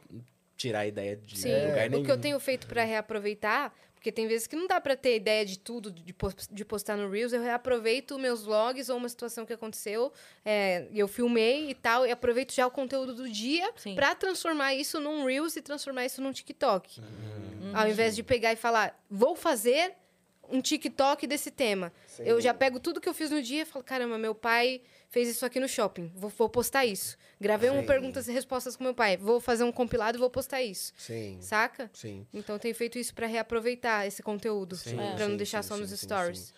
tirar 0.57 0.81
a 0.81 0.87
ideia 0.87 1.15
de 1.17 1.39
Sim, 1.39 1.53
lugar 1.69 1.89
nenhum. 1.91 2.03
o 2.03 2.05
que 2.05 2.11
eu 2.11 2.19
tenho 2.19 2.41
feito 2.41 2.67
pra 2.67 2.83
reaproveitar, 2.83 3.73
porque 4.07 4.13
tem 4.13 4.29
vezes 4.29 4.47
que 4.47 4.55
não 4.55 4.69
dá 4.69 4.81
pra 4.81 4.95
ter 4.95 5.17
ideia 5.17 5.45
de 5.45 5.59
tudo, 5.59 5.91
de, 5.91 6.13
pos- 6.13 6.49
de 6.49 6.65
postar 6.65 6.97
no 6.97 7.11
Reels, 7.11 7.33
eu 7.33 7.43
reaproveito 7.43 8.17
meus 8.21 8.45
vlogs 8.45 8.89
ou 8.89 8.97
uma 8.99 9.09
situação 9.09 9.45
que 9.45 9.53
aconteceu, 9.53 10.13
é, 10.45 10.87
e 10.93 10.99
eu 11.01 11.09
filmei 11.09 11.69
e 11.71 11.75
tal, 11.75 12.07
e 12.07 12.13
aproveito 12.13 12.55
já 12.55 12.65
o 12.65 12.71
conteúdo 12.71 13.13
do 13.17 13.29
dia 13.29 13.69
pra 13.97 14.15
transformar 14.15 14.75
isso 14.77 15.01
num 15.01 15.25
Reels 15.27 15.57
e 15.57 15.61
transformar 15.61 16.07
isso 16.07 16.23
num 16.23 16.31
TikTok. 16.31 17.01
Uhum. 17.01 17.73
Ao 17.75 17.89
invés 17.89 18.15
de 18.15 18.23
pegar 18.23 18.53
e 18.53 18.57
falar, 18.57 18.97
vou 19.11 19.35
fazer 19.35 19.93
um 20.51 20.61
TikTok 20.61 21.27
desse 21.27 21.51
tema. 21.51 21.93
Sim. 22.07 22.25
Eu 22.25 22.41
já 22.41 22.53
pego 22.55 22.79
tudo 22.81 23.01
que 23.01 23.09
eu 23.09 23.15
fiz 23.15 23.31
no 23.31 23.43
dia 23.43 23.63
e 23.63 23.65
falo, 23.65 23.85
caramba, 23.85 24.19
meu 24.19 24.35
pai 24.35 24.81
fez 25.09 25.29
isso 25.29 25.47
aqui 25.47 25.61
no 25.61 25.69
shopping, 25.69 26.13
vou, 26.15 26.31
vou 26.31 26.49
postar 26.49 26.85
isso. 26.85 27.17
Gravei 27.41 27.71
um 27.71 27.81
Sim. 27.81 27.87
perguntas 27.87 28.29
e 28.29 28.33
respostas 28.33 28.77
com 28.77 28.85
meu 28.85 28.95
pai, 28.95 29.17
vou 29.17 29.41
fazer 29.41 29.65
um 29.65 29.73
compilado 29.73 30.19
e 30.19 30.21
vou 30.21 30.31
postar 30.31 30.63
isso. 30.63 30.93
Sim. 30.97 31.39
Saca? 31.41 31.91
Sim. 31.93 32.27
Então 32.33 32.57
eu 32.57 32.59
tenho 32.59 32.75
feito 32.75 32.99
isso 32.99 33.15
pra 33.15 33.27
reaproveitar 33.27 34.07
esse 34.07 34.23
conteúdo, 34.23 34.77
Sim, 34.77 34.97
pra 35.17 35.29
não 35.29 35.37
deixar 35.37 35.63
só 35.63 35.77
nos 35.77 35.91
stories. 35.91 36.53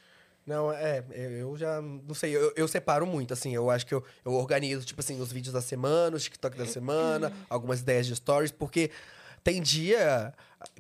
Não, 0.49 0.73
é, 0.73 1.05
eu 1.13 1.55
já, 1.59 1.83
não 1.83 2.15
sei, 2.15 2.35
eu, 2.35 2.51
eu 2.57 2.67
separo 2.67 3.07
muito, 3.07 3.35
assim, 3.35 3.55
eu 3.55 3.69
acho 3.69 3.85
que 3.85 3.93
eu, 3.93 4.03
eu 4.25 4.33
organizo, 4.33 4.87
tipo 4.87 4.99
assim, 4.99 5.21
os 5.21 5.31
vídeos 5.31 5.53
da 5.53 5.61
semana, 5.61 6.17
os 6.17 6.25
TikTok 6.25 6.57
da 6.57 6.65
semana, 6.65 7.31
algumas 7.51 7.81
ideias 7.81 8.07
de 8.07 8.17
stories, 8.17 8.51
porque 8.51 8.91
tem 9.45 9.61
dia 9.61 10.33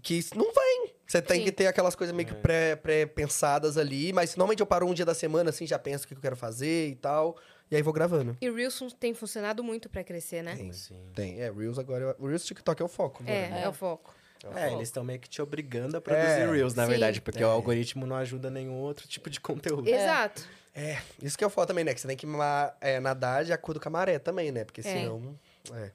que 0.02 0.24
não 0.34 0.52
vem. 0.54 0.94
Você 1.08 1.22
tem 1.22 1.38
Sim. 1.38 1.44
que 1.46 1.52
ter 1.52 1.66
aquelas 1.66 1.94
coisas 1.96 2.14
meio 2.14 2.28
que 2.28 2.34
pré- 2.34 2.76
pré-pensadas 2.76 3.78
ali, 3.78 4.12
mas 4.12 4.36
normalmente 4.36 4.60
eu 4.60 4.66
paro 4.66 4.86
um 4.86 4.92
dia 4.92 5.06
da 5.06 5.14
semana, 5.14 5.48
assim, 5.48 5.66
já 5.66 5.78
penso 5.78 6.04
o 6.04 6.08
que 6.08 6.12
eu 6.12 6.20
quero 6.20 6.36
fazer 6.36 6.88
e 6.90 6.94
tal, 6.96 7.34
e 7.70 7.76
aí 7.76 7.80
vou 7.80 7.94
gravando. 7.94 8.36
E 8.42 8.50
o 8.50 8.54
Reels 8.54 8.78
tem 9.00 9.14
funcionado 9.14 9.64
muito 9.64 9.88
pra 9.88 10.04
crescer, 10.04 10.42
né? 10.42 10.54
Tem, 10.54 10.70
Sim. 10.70 11.00
tem. 11.14 11.40
É, 11.40 11.50
Reels 11.50 11.78
agora. 11.78 12.14
O 12.18 12.26
Reels 12.26 12.44
TikTok 12.44 12.82
é 12.82 12.84
o 12.84 12.88
foco. 12.88 13.24
É, 13.26 13.46
agora. 13.46 13.60
é, 13.62 13.68
o 13.68 13.72
foco. 13.72 14.14
É, 14.54 14.72
eles 14.72 14.88
estão 14.88 15.02
meio 15.02 15.18
que 15.18 15.28
te 15.30 15.40
obrigando 15.40 15.96
a 15.96 16.00
produzir 16.00 16.26
É. 16.42 16.50
Reels, 16.50 16.74
na 16.74 16.84
Sim. 16.84 16.90
verdade, 16.90 17.22
porque 17.22 17.42
É. 17.42 17.46
o 17.46 17.50
algoritmo 17.50 18.06
não 18.06 18.14
ajuda 18.14 18.50
nenhum 18.50 18.74
outro 18.74 19.08
tipo 19.08 19.30
de 19.30 19.40
conteúdo. 19.40 19.88
Exato. 19.88 20.46
É, 20.74 20.98
isso 21.22 21.36
que 21.38 21.42
é 21.42 21.46
o 21.46 21.50
foda 21.50 21.68
também, 21.68 21.84
né? 21.84 21.94
Que 21.94 22.00
você 22.02 22.06
tem 22.06 22.16
que 22.18 22.26
é, 22.82 23.00
nadar 23.00 23.44
de 23.46 23.52
acordo 23.52 23.80
com 23.80 23.88
a 23.88 23.90
maré 23.90 24.18
também, 24.18 24.52
né? 24.52 24.64
Porque 24.64 24.82
senão. 24.82 25.34
É. 25.74 25.90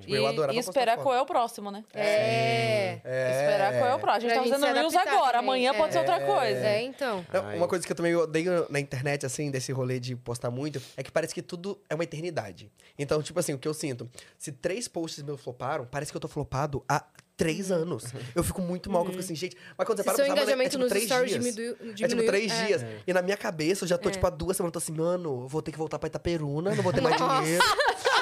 Tipo, 0.00 0.12
E, 0.12 0.16
eu 0.16 0.26
adorava 0.26 0.54
e 0.54 0.58
esperar 0.60 0.96
qual 0.98 1.14
é 1.14 1.20
o 1.20 1.26
próximo, 1.26 1.70
né? 1.70 1.84
É. 1.94 2.94
Esperar 3.04 3.78
qual 3.78 3.90
é 3.90 3.94
o 3.94 3.98
próximo. 3.98 4.16
A 4.16 4.20
gente 4.20 4.28
Pra 4.30 4.38
tá 4.38 4.44
gente 4.44 4.60
fazendo 4.60 4.74
Reels 4.76 4.94
adaptar 4.94 5.12
agora, 5.16 5.32
também. 5.32 5.48
amanhã 5.48 5.70
É. 5.70 5.74
pode 5.76 5.92
ser 5.92 5.98
outra 6.00 6.20
coisa. 6.20 6.66
É, 6.66 6.82
então. 6.82 7.24
Não, 7.32 7.56
uma 7.56 7.68
coisa 7.68 7.84
que 7.86 7.92
eu 7.92 7.96
também 7.96 8.14
odeio 8.14 8.66
na 8.70 8.80
internet, 8.80 9.24
assim, 9.26 9.50
desse 9.50 9.72
rolê 9.72 9.98
de 10.00 10.14
postar 10.16 10.50
muito, 10.50 10.80
é 10.96 11.02
que 11.02 11.10
parece 11.10 11.34
que 11.34 11.42
tudo 11.42 11.78
é 11.88 11.94
uma 11.94 12.04
eternidade. 12.04 12.70
Então, 12.98 13.22
tipo 13.22 13.38
assim, 13.40 13.52
o 13.54 13.58
que 13.58 13.68
eu 13.68 13.74
sinto, 13.74 14.08
se 14.38 14.52
três 14.52 14.88
posts 14.88 15.22
meus 15.22 15.40
floparam, 15.40 15.86
parece 15.86 16.10
que 16.10 16.16
eu 16.16 16.20
tô 16.20 16.28
flopado 16.28 16.84
há 16.88 17.04
três 17.36 17.72
anos. 17.72 18.04
Eu 18.34 18.44
fico 18.44 18.60
muito 18.62 18.88
mal, 18.90 19.02
que 19.02 19.08
eu 19.08 19.12
fico 19.12 19.24
assim, 19.24 19.34
gente. 19.34 19.56
Mas 19.76 19.86
quando 19.86 19.98
você 19.98 20.02
Se 20.04 20.06
para 20.08 20.14
seu 20.16 20.24
pensar, 20.24 20.36
mano, 20.36 20.40
é 20.40 20.54
engajamento 20.54 20.70
tipo 20.70 20.82
nos 20.84 20.88
três 20.90 21.04
stories 21.06 21.30
dias. 21.32 21.44
diminuiu, 21.54 21.76
É 22.00 22.08
tipo 22.08 22.26
três 22.26 22.52
É. 22.52 22.66
dias. 22.66 22.84
E 23.06 23.12
na 23.12 23.22
minha 23.22 23.36
cabeça, 23.36 23.84
eu 23.84 23.88
já 23.88 23.98
tô, 23.98 24.08
tipo, 24.10 24.24
há 24.26 24.30
duas 24.30 24.56
semanas, 24.56 24.68
eu 24.70 24.72
tô 24.72 24.78
assim, 24.78 24.92
mano, 24.92 25.48
vou 25.48 25.60
ter 25.60 25.72
que 25.72 25.78
voltar 25.78 25.98
pra 25.98 26.06
Itaperuna, 26.06 26.74
não 26.74 26.82
vou 26.82 26.92
ter 26.92 27.00
mais 27.00 27.16
dinheiro. 27.16 27.64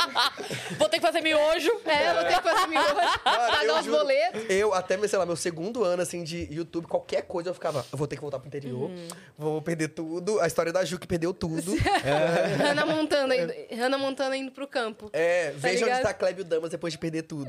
Vou 0.78 0.88
ter 0.88 0.98
que 0.98 1.06
fazer 1.06 1.20
miojo. 1.20 1.70
É, 1.84 2.10
eu 2.10 2.14
vou 2.14 2.24
ter 2.24 2.34
que 2.36 2.42
fazer 2.48 2.66
miojo, 2.66 2.94
pagar 3.24 3.64
eu 3.64 3.74
os 3.78 3.84
juro. 3.84 3.98
boletos. 3.98 4.42
Eu, 4.48 4.72
até, 4.74 4.96
sei 5.08 5.18
lá, 5.18 5.26
meu 5.26 5.36
segundo 5.36 5.84
ano, 5.84 6.02
assim, 6.02 6.22
de 6.24 6.48
YouTube, 6.52 6.86
qualquer 6.86 7.22
coisa 7.22 7.50
eu 7.50 7.54
ficava, 7.54 7.84
eu 7.92 7.98
vou 7.98 8.06
ter 8.06 8.16
que 8.16 8.22
voltar 8.22 8.38
pro 8.38 8.46
interior, 8.48 8.90
Uhum. 8.90 9.08
vou 9.36 9.62
perder 9.62 9.88
tudo. 9.88 10.40
A 10.40 10.46
história 10.46 10.72
da 10.72 10.84
Ju 10.84 10.98
que 10.98 11.06
perdeu 11.06 11.32
tudo. 11.34 11.74
Hannah 12.58 12.86
Montana, 12.86 13.36
indo, 13.36 13.52
Hannah 13.76 13.98
Montana 13.98 14.36
indo 14.36 14.50
pro 14.52 14.66
campo. 14.66 15.10
É, 15.12 15.52
veja 15.56 15.76
onde 15.76 15.84
ligado? 15.84 16.02
tá 16.02 16.14
Clébio 16.14 16.44
Damas 16.44 16.70
depois 16.70 16.92
de 16.92 16.98
perder 16.98 17.22
tudo. 17.22 17.46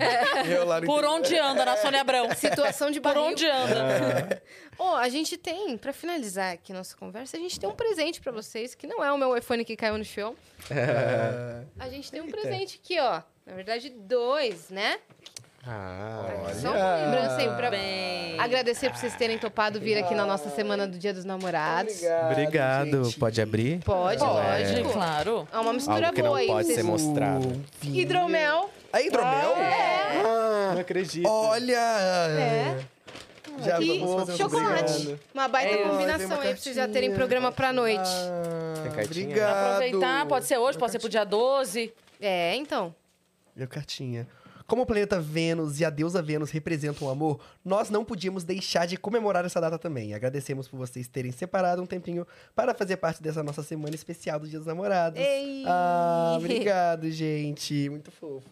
Eu 0.50 0.66
lá 0.66 0.80
no 0.82 0.86
Por 0.88 1.00
interior. 1.00 1.16
onde 1.18 1.38
anda, 1.38 1.66
na 1.66 1.78
Sônia 1.78 2.02
Abrão? 2.02 2.30
Situação 2.36 2.92
de 2.92 3.00
Por 3.00 3.14
barril. 3.14 3.32
onde 3.32 3.48
anda? 3.48 4.42
Ó, 4.84 4.96
a 4.98 5.08
gente 5.10 5.38
tem, 5.38 5.78
pra 5.78 5.94
finalizar 5.94 6.54
aqui 6.54 6.74
nossa 6.74 6.98
conversa, 6.98 7.38
a 7.38 7.40
gente 7.40 7.60
tem 7.60 7.70
um 7.70 7.74
presente 7.76 8.20
pra 8.20 8.32
vocês, 8.32 8.74
que 8.74 8.88
não 8.88 9.04
é 9.04 9.12
o 9.12 9.18
meu 9.18 9.38
iPhone 9.38 9.64
que 9.64 9.76
caiu 9.76 9.96
no 9.96 10.04
chão. 10.04 10.36
É. 10.72 11.62
A 11.80 11.88
gente 11.88 12.12
tem 12.12 12.20
um 12.20 12.28
presente 12.28 12.80
aqui, 12.84 13.00
ó. 13.00 13.22
Na 13.46 13.54
verdade, 13.54 13.90
dois, 13.92 14.70
né? 14.72 14.98
Ah, 15.64 16.26
Só 16.60 16.72
uma 16.72 16.96
lembrança 16.96 17.38
aí 17.38 17.56
pra 17.56 17.70
Bem. 17.70 18.40
agradecer 18.40 18.90
por 18.90 18.98
vocês 18.98 19.16
terem 19.16 19.38
topado 19.38 19.80
vir 19.80 20.00
aqui 20.00 20.16
na 20.16 20.26
nossa 20.26 20.50
semana 20.50 20.88
do 20.88 20.98
Dia 20.98 21.14
dos 21.14 21.24
Namorados. 21.26 22.02
obrigado. 22.32 23.04
gente. 23.06 23.20
Pode 23.20 23.40
abrir? 23.40 23.80
Pode, 23.84 24.18
Pode, 24.18 24.24
lógico. 24.74 24.94
claro. 24.94 25.48
É 25.54 25.60
uma 25.60 25.74
mistura 25.74 26.08
Algo 26.08 26.14
que 26.16 26.22
boa 26.24 26.30
não 26.32 26.38
aí. 26.38 26.48
pode 26.48 26.66
vocês- 26.66 26.78
ser 26.78 26.84
mostrado. 26.84 27.64
Hidromel. 27.84 28.72
É 28.92 29.06
hidromel? 29.06 29.54
Ah, 30.26 30.72
não 30.74 30.82
acredito. 30.82 31.28
Olha! 31.30 31.78
É. 31.78 32.78
Já 33.60 33.82
E 33.82 34.00
vamos 34.00 34.16
fazer 34.16 34.34
um 34.34 34.38
chocolate. 34.38 34.92
obrigado. 34.94 35.20
Uma 35.34 35.48
baita 35.48 35.74
É. 35.74 35.84
Combinação 35.90 36.28
uma 36.28 36.42
aí 36.44 36.48
pra 36.50 36.58
vocês 36.58 36.76
já 36.76 36.88
terem 36.88 37.14
programa 37.14 37.52
pra 37.52 37.72
noite. 37.74 38.00
Ah, 38.10 38.82
Tem 38.84 38.92
cartinha? 38.92 39.26
obrigado. 39.26 39.66
Aproveitar, 39.76 40.26
pode 40.26 40.46
ser 40.46 40.58
hoje, 40.58 40.78
pode 40.78 40.92
ser 40.92 41.00
pro 41.00 41.10
dia 41.10 41.24
12. 41.24 41.94
É, 42.20 42.56
então. 42.56 42.94
Minha 43.56 43.68
cartinha. 43.68 44.28
Como 44.72 44.84
o 44.84 44.86
planeta 44.86 45.20
Vênus 45.20 45.82
e 45.82 45.84
a 45.84 45.90
deusa 45.90 46.22
Vênus 46.22 46.50
representam 46.50 47.06
o 47.06 47.12
amor, 47.12 47.42
nós 47.66 47.90
não 47.90 48.06
podíamos 48.06 48.46
deixar 48.46 48.86
de 48.86 48.96
comemorar 48.96 49.44
essa 49.44 49.60
data 49.60 49.78
também. 49.78 50.14
Agradecemos 50.14 50.66
por 50.66 50.78
vocês 50.78 51.10
terem 51.10 51.30
separado 51.30 51.82
um 51.82 51.86
tempinho 51.86 52.26
para 52.56 52.74
fazer 52.74 52.96
parte 52.96 53.22
dessa 53.22 53.44
nossa 53.44 53.64
semana 53.64 53.94
especial 53.94 54.40
dos 54.40 54.50
Dias 54.50 54.62
dos 54.62 54.68
Namorados. 54.68 55.20
Ei! 55.20 55.66
Ah, 55.68 56.36
obrigado, 56.38 57.12
gente. 57.12 57.90
Muito 57.90 58.12
fofo. 58.12 58.48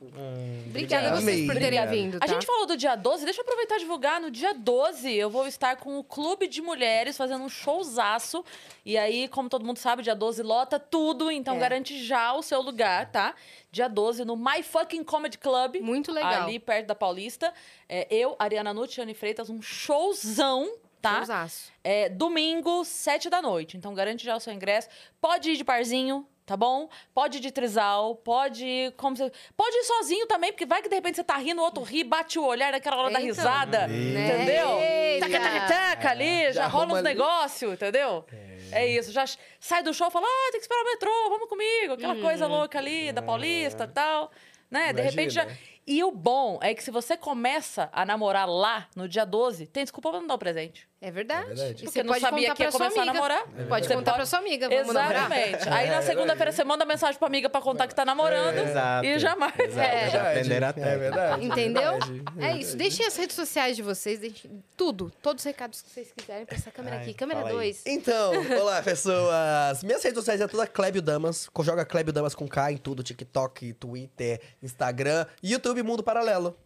Obrigada 0.67 1.07
a 1.07 1.15
vocês 1.15 1.23
Amei. 1.23 1.45
por 1.45 1.55
terem 1.55 1.87
vindo, 1.87 2.19
tá? 2.19 2.25
A 2.25 2.27
gente 2.27 2.45
falou 2.45 2.65
do 2.65 2.75
dia 2.75 2.97
12, 2.97 3.23
deixa 3.23 3.39
eu 3.39 3.43
aproveitar 3.43 3.77
e 3.77 3.79
divulgar. 3.79 4.19
No 4.19 4.29
dia 4.29 4.53
12, 4.53 5.09
eu 5.15 5.29
vou 5.29 5.47
estar 5.47 5.77
com 5.77 5.99
o 5.99 6.03
Clube 6.03 6.49
de 6.49 6.61
Mulheres 6.61 7.15
fazendo 7.15 7.45
um 7.45 7.49
showzaço. 7.49 8.43
E 8.85 8.97
aí, 8.97 9.29
como 9.29 9.47
todo 9.47 9.63
mundo 9.63 9.77
sabe, 9.77 10.03
dia 10.03 10.15
12 10.15 10.43
lota 10.43 10.77
tudo, 10.77 11.31
então 11.31 11.55
É. 11.55 11.59
garante 11.59 12.03
já 12.03 12.33
o 12.33 12.41
seu 12.43 12.61
lugar, 12.61 13.09
tá? 13.09 13.33
Dia 13.71 13.87
12 13.87 14.25
no 14.25 14.35
My 14.35 14.63
Fucking 14.63 15.03
Comedy 15.03 15.37
Club. 15.37 15.77
Muito 15.81 16.11
legal. 16.11 16.43
Ali 16.43 16.59
perto 16.59 16.87
da 16.87 16.95
Paulista. 16.95 17.53
É, 17.87 18.07
eu, 18.09 18.35
Ariana 18.39 18.73
Nucci, 18.73 19.01
Anne 19.01 19.13
Freitas, 19.13 19.49
um 19.49 19.61
showzão, 19.61 20.71
tá? 21.01 21.17
Showzaço. 21.17 21.71
É, 21.83 22.09
domingo, 22.09 22.83
sete 22.83 23.29
da 23.29 23.41
noite. 23.41 23.77
Então 23.77 23.93
garante 23.93 24.25
já 24.25 24.35
o 24.35 24.39
seu 24.39 24.53
ingresso. 24.53 24.89
Pode 25.21 25.51
ir 25.51 25.57
de 25.57 25.63
parzinho, 25.63 26.27
tá 26.49 26.57
bom? 26.57 26.89
Pode 27.13 27.37
ir 27.37 27.41
de 27.41 27.51
trisal, 27.51 28.15
pode 28.15 28.65
ir 28.65 28.91
como 28.93 29.15
você... 29.15 29.31
Pode 29.55 29.75
ir 29.77 29.83
sozinho 29.83 30.25
também, 30.25 30.51
porque 30.51 30.65
vai 30.65 30.81
que 30.81 30.89
de 30.89 30.95
repente 30.95 31.15
você 31.15 31.23
tá 31.23 31.37
rindo, 31.37 31.61
o 31.61 31.63
outro 31.63 31.83
ri, 31.83 32.03
bate 32.03 32.39
o 32.39 32.43
olhar 32.43 32.71
naquela 32.71 32.97
hora 32.97 33.11
da 33.13 33.19
Então, 33.21 33.27
risada. 33.27 33.87
né? 33.87 34.33
Entendeu? 34.35 34.79
Eita. 34.79 35.29
Taca, 35.29 35.39
taca, 35.39 35.67
taca 35.67 36.09
ali, 36.09 36.45
já, 36.45 36.51
Já 36.63 36.67
rola 36.67 36.87
uns 36.93 36.93
ali. 36.95 37.03
negócios, 37.09 37.73
entendeu? 37.73 38.25
É. 38.71 38.87
isso, 38.87 39.11
já 39.11 39.25
sai 39.59 39.83
do 39.83 39.93
show 39.93 40.07
e 40.07 40.11
fala, 40.11 40.25
ah, 40.27 40.49
tem 40.51 40.59
que 40.59 40.65
esperar 40.65 40.81
o 40.81 40.85
metrô, 40.85 41.29
vamos 41.29 41.47
comigo. 41.47 41.93
Aquela 41.93 42.15
coisa 42.15 42.47
louca 42.47 42.79
ali, 42.79 43.11
da 43.11 43.21
Paulista 43.21 43.83
e 43.83 43.87
tal. 43.87 44.31
Né? 44.71 44.91
De 44.91 45.01
repente 45.03 45.33
já... 45.35 45.43
Imagina. 45.43 45.69
E 45.85 46.03
o 46.03 46.11
bom 46.11 46.59
é 46.63 46.73
que 46.73 46.83
se 46.83 46.89
você 46.91 47.15
começa 47.17 47.89
a 47.93 48.05
namorar 48.05 48.47
lá, 48.49 48.87
no 48.95 49.07
dia 49.07 49.25
12, 49.25 49.67
tem 49.67 49.83
desculpa 49.83 50.09
pra 50.09 50.19
não 50.19 50.27
dar 50.27 50.33
o 50.35 50.39
presente. 50.39 50.88
É 51.01 51.11
verdade. 51.11 51.43
É 51.43 51.45
verdade. 51.55 51.71
E 51.71 51.73
Porque 51.85 51.91
você 51.91 52.03
não 52.03 52.09
pode 52.13 52.19
sabia 52.21 52.41
contar 52.49 52.55
que 52.55 52.61
ia 52.63 52.69
pra 52.69 52.71
sua 52.71 52.79
começar 52.79 52.99
a 52.99 53.03
amiga. 53.03 53.13
namorar. 53.13 53.67
Pode 53.69 53.87
Você 53.87 53.93
contar 53.95 54.11
pode- 54.11 54.15
pra 54.17 54.25
sua 54.25 54.39
amiga, 54.39 54.69
vamos 54.69 54.93
namorar. 54.93 55.31
Exatamente. 55.31 55.69
Aí 55.69 55.89
na 55.89 56.01
segunda-feira 56.01 56.51
você 56.51 56.63
manda 56.65 56.83
mensagem 56.85 57.17
pra 57.17 57.27
amiga 57.27 57.49
pra 57.49 57.61
contar 57.61 57.87
que 57.87 57.95
tá 57.95 58.03
namorando. 58.03 58.57
Exato. 58.57 59.05
E 59.05 59.17
jamais. 59.19 59.53
Exato, 59.57 59.79
É. 59.79 60.09
já 60.09 60.21
aprenderam 60.29 60.67
a 60.67 60.73
técnica. 60.73 60.95
É 60.95 60.97
verdade. 60.99 61.45
Entendeu? 61.45 61.91
verdade, 61.99 62.23
É 62.41 62.57
isso. 62.57 62.75
Deixem 62.75 63.05
as 63.05 63.15
redes 63.15 63.33
sociais 63.35 63.77
de 63.77 63.81
vocês, 63.81 64.19
deixem 64.19 64.61
tudo, 64.75 65.09
todos 65.21 65.41
os 65.41 65.45
recados 65.45 65.81
que 65.81 65.89
vocês 65.89 66.11
quiserem 66.15 66.45
pra 66.45 66.55
essa 66.57 66.69
câmera 66.69 66.97
Ai, 66.97 67.01
aqui. 67.03 67.13
Câmera 67.13 67.39
fala 67.39 67.51
aí. 67.51 67.55
2. 67.55 67.83
Então, 67.85 68.33
olá, 68.61 68.81
pessoas. 68.83 69.81
Minhas 69.83 70.03
redes 70.03 70.17
sociais 70.19 70.41
é 70.41 70.47
toda 70.47 70.67
Clébio 70.67 71.01
Damas. 71.01 71.49
Joga 71.61 71.85
Clébio 71.85 72.11
Damas 72.11 72.35
com 72.35 72.45
K 72.45 72.73
em 72.73 72.77
tudo: 72.77 73.03
TikTok, 73.03 73.71
Twitter, 73.73 74.41
Instagram, 74.61 75.25
YouTube 75.41 75.81
Mundo 75.81 76.03
Paralelo. 76.03 76.57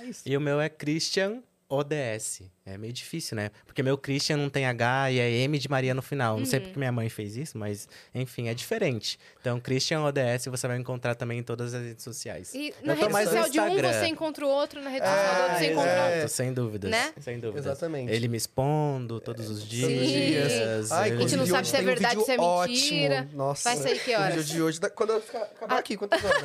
É 0.00 0.04
isso. 0.04 0.22
E 0.24 0.34
o 0.36 0.40
meu 0.40 0.60
é 0.60 0.68
Christian 0.70 1.42
ODS. 1.68 2.42
É 2.64 2.78
meio 2.78 2.92
difícil, 2.92 3.36
né? 3.36 3.50
Porque 3.66 3.82
meu 3.82 3.98
Christian 3.98 4.36
não 4.36 4.48
tem 4.48 4.66
H 4.66 5.10
e 5.10 5.18
é 5.18 5.28
M 5.30 5.58
de 5.58 5.68
Maria 5.68 5.92
no 5.94 6.00
final. 6.00 6.38
Não 6.38 6.46
sei 6.46 6.60
Uhum. 6.60 6.64
porque 6.66 6.78
minha 6.78 6.92
mãe 6.92 7.08
fez 7.08 7.36
isso, 7.36 7.58
mas 7.58 7.88
enfim, 8.14 8.46
é 8.46 8.54
diferente. 8.54 9.18
Então, 9.40 9.58
Christian 9.58 10.00
ODS 10.04 10.46
você 10.48 10.68
vai 10.68 10.78
encontrar 10.78 11.16
também 11.16 11.40
em 11.40 11.42
todas 11.42 11.74
as 11.74 11.82
redes 11.82 12.04
sociais. 12.04 12.54
E 12.54 12.68
Eu 12.80 12.86
na 12.86 12.94
rede 12.94 13.12
social 13.12 13.48
de 13.50 13.58
um 13.60 13.82
você 13.82 14.06
encontra 14.06 14.46
o 14.46 14.48
outro, 14.48 14.80
na 14.80 14.90
rede 14.90 15.04
social 15.04 15.34
do 15.34 15.42
outro 15.42 15.58
você 15.58 15.72
encontra 15.72 15.92
exato. 15.92 16.12
outro. 16.14 16.28
Sem 16.28 16.52
dúvidas. 16.52 16.90
Né? 16.92 17.12
Sem 17.20 17.40
dúvidas. 17.40 17.66
Exatamente. 17.66 18.12
Ele 18.12 18.28
me 18.28 18.36
expondo 18.36 19.18
todos 19.20 19.50
os 19.50 19.66
dias. 19.68 19.90
dias. 20.08 20.92
Ai, 20.92 21.08
ele- 21.10 21.16
A 21.16 21.20
gente 21.26 21.36
não 21.36 21.46
sabe 21.46 21.66
se 21.66 21.76
é 21.76 21.80
um 21.80 21.84
verdade, 21.84 22.14
vídeo 22.14 22.24
se 22.26 22.32
é 22.32 22.36
mentira. 22.38 23.14
Ótimo. 23.22 23.36
Nossa. 23.36 23.74
Vai 23.74 23.76
sair 23.82 23.98
que 24.04 24.10
O 24.14 24.20
horas? 24.20 24.34
vídeo 24.36 24.44
de 24.54 24.62
hoje, 24.62 24.80
quando 24.94 25.14
eu 25.14 25.20
ficar- 25.20 25.42
acabar 25.42 25.78
aqui, 25.78 25.96
quantas 25.96 26.24
horas? 26.24 26.42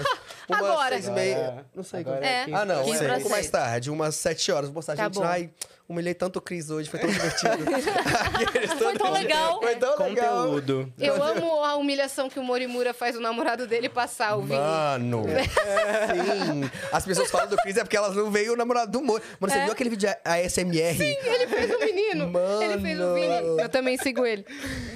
Umas 0.50 0.60
Agora. 0.66 0.96
seis 0.96 1.08
e 1.08 1.12
meia. 1.12 1.66
Não 1.76 1.84
sei. 1.84 2.00
Agora. 2.00 2.26
É. 2.26 2.44
Ah, 2.52 2.66
não. 2.66 2.76
É 2.76 2.82
um 2.82 3.14
pouco 3.16 3.30
mais 3.30 3.48
tarde, 3.52 3.92
umas 3.92 4.16
sete 4.16 4.52
horas. 4.52 4.66
Vou 4.70 4.74
postar, 4.74 4.96
Tá 4.96 5.04
gente. 5.04 5.14
bom. 5.16 5.24
Ai, 5.24 5.50
humilhei 5.88 6.14
tanto 6.14 6.38
o 6.38 6.42
Cris 6.42 6.70
hoje, 6.70 6.90
foi 6.90 7.00
tão 7.00 7.10
divertido. 7.10 7.58
Foi 8.78 8.94
tão 8.94 9.12
legal. 9.12 9.60
Foi 9.62 9.76
tão 9.76 9.98
legal. 10.08 10.44
Conteúdo. 10.46 10.94
Eu 11.00 11.22
amo 11.24 11.64
a 11.64 11.76
humilhação 11.76 12.30
que 12.30 12.40
o 12.40 12.44
Morimura 12.44 12.94
faz 12.94 13.16
o 13.16 13.20
namorado 13.20 13.66
dele 13.68 13.90
passar, 13.90 14.36
o 14.38 14.42
Vini. 14.42 14.56
Mano, 14.60 15.24
sim. 16.12 16.70
As 16.92 17.06
pessoas 17.06 17.30
falam 17.32 17.48
do 17.48 17.58
Chris 17.58 17.78
é 17.78 17.84
porque 17.84 17.98
elas 17.98 18.16
não 18.16 18.30
veem 18.32 18.50
o 18.50 18.56
namorado 18.56 18.92
do 18.92 19.02
Moro. 19.02 19.24
Mano, 19.40 19.52
você 19.54 19.60
É. 19.60 19.64
viu 19.64 19.74
aquele 19.74 19.90
vídeo 19.90 20.08
de 20.10 20.18
ASMR? 20.30 21.02
Ele 21.02 21.48
fez 21.48 21.72
o 21.72 21.80
menino. 21.80 22.28
Mano. 22.30 22.64
Ele 22.64 22.82
fez 22.82 23.00
o 23.00 23.14
Vini. 23.14 23.62
Eu 23.62 23.70
também 23.70 23.98
sigo 23.98 24.26
ele. 24.26 24.46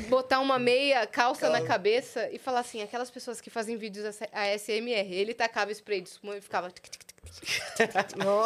Botar 0.09 0.39
uma 0.39 0.59
meia 0.59 1.05
calça 1.07 1.49
na 1.49 1.61
cabeça 1.61 2.30
e 2.31 2.38
falar 2.38 2.59
assim, 2.59 2.81
aquelas 2.81 3.09
pessoas 3.09 3.39
que 3.41 3.49
fazem 3.49 3.77
vídeos 3.77 4.05
ASMR. 4.31 5.11
Ele 5.13 5.34
tacava 5.34 5.72
spray 5.72 6.01
de 6.01 6.09
espuma 6.09 6.38
e 6.38 6.41
ficava... 6.41 6.69
tic, 6.69 6.84
tic, 6.89 7.01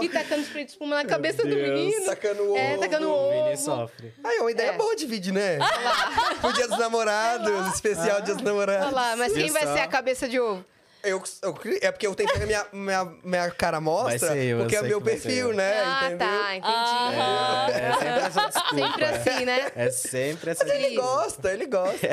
E 0.01 0.09
tacando 0.09 0.41
spray 0.43 0.65
de 0.65 0.71
espuma 0.71 0.95
na 0.95 1.05
cabeça 1.05 1.43
do 1.43 1.49
menino. 1.55 2.05
sacando 2.05 2.43
o 2.51 2.57
É, 2.57 2.73
ovo. 2.73 2.81
tacando 2.81 3.09
O 3.11 3.29
Vini 3.29 3.41
ovo. 3.53 3.57
sofre. 3.57 4.13
Ai, 4.23 4.37
é 4.37 4.41
uma 4.41 4.51
ideia 4.51 4.69
É. 4.69 4.77
boa 4.77 4.95
de 4.95 5.05
vídeo, 5.05 5.33
né? 5.33 5.57
o 6.43 6.51
Dia 6.53 6.67
dos 6.67 6.77
Namorados, 6.77 7.73
especial 7.73 8.21
Dia 8.21 8.35
dos 8.35 8.43
Namorados. 8.43 8.87
Olha 8.87 8.95
lá, 8.95 9.15
mas 9.15 9.33
quem 9.33 9.49
vai 9.51 9.63
ser 9.67 9.79
a 9.79 9.87
cabeça 9.87 10.27
de 10.27 10.39
ovo? 10.39 10.63
Eu, 11.05 11.23
eu- 11.41 11.55
é 11.81 11.91
porque 11.91 12.07
eu 12.07 12.15
tenho 12.15 12.29
que 12.29 12.37
ter 12.37 12.43
a 12.43 12.47
minha, 12.47 12.65
minha, 12.73 13.05
minha 13.23 13.51
cara 13.51 13.79
mostra, 13.79 14.35
eu, 14.35 14.59
porque 14.59 14.75
é 14.75 14.81
meu 14.81 14.99
perfil, 15.01 15.53
né? 15.53 15.81
ah, 15.81 15.99
entendeu? 16.05 16.17
tá, 16.27 16.55
entendi. 16.55 16.73
Aham. 17.15 17.67
É 17.71 17.93
sempre 17.93 18.25
essa 18.25 18.45
desculpa. 18.49 18.75
Sempre 18.87 19.05
assim, 19.05 19.45
né? 19.45 19.71
É 19.75 19.89
sempre 19.91 20.49
essa 20.51 20.63
Ele 20.73 20.89
Sim. 20.89 20.95
gosta, 20.95 21.53
ele 21.53 21.65
gosta. 21.67 22.07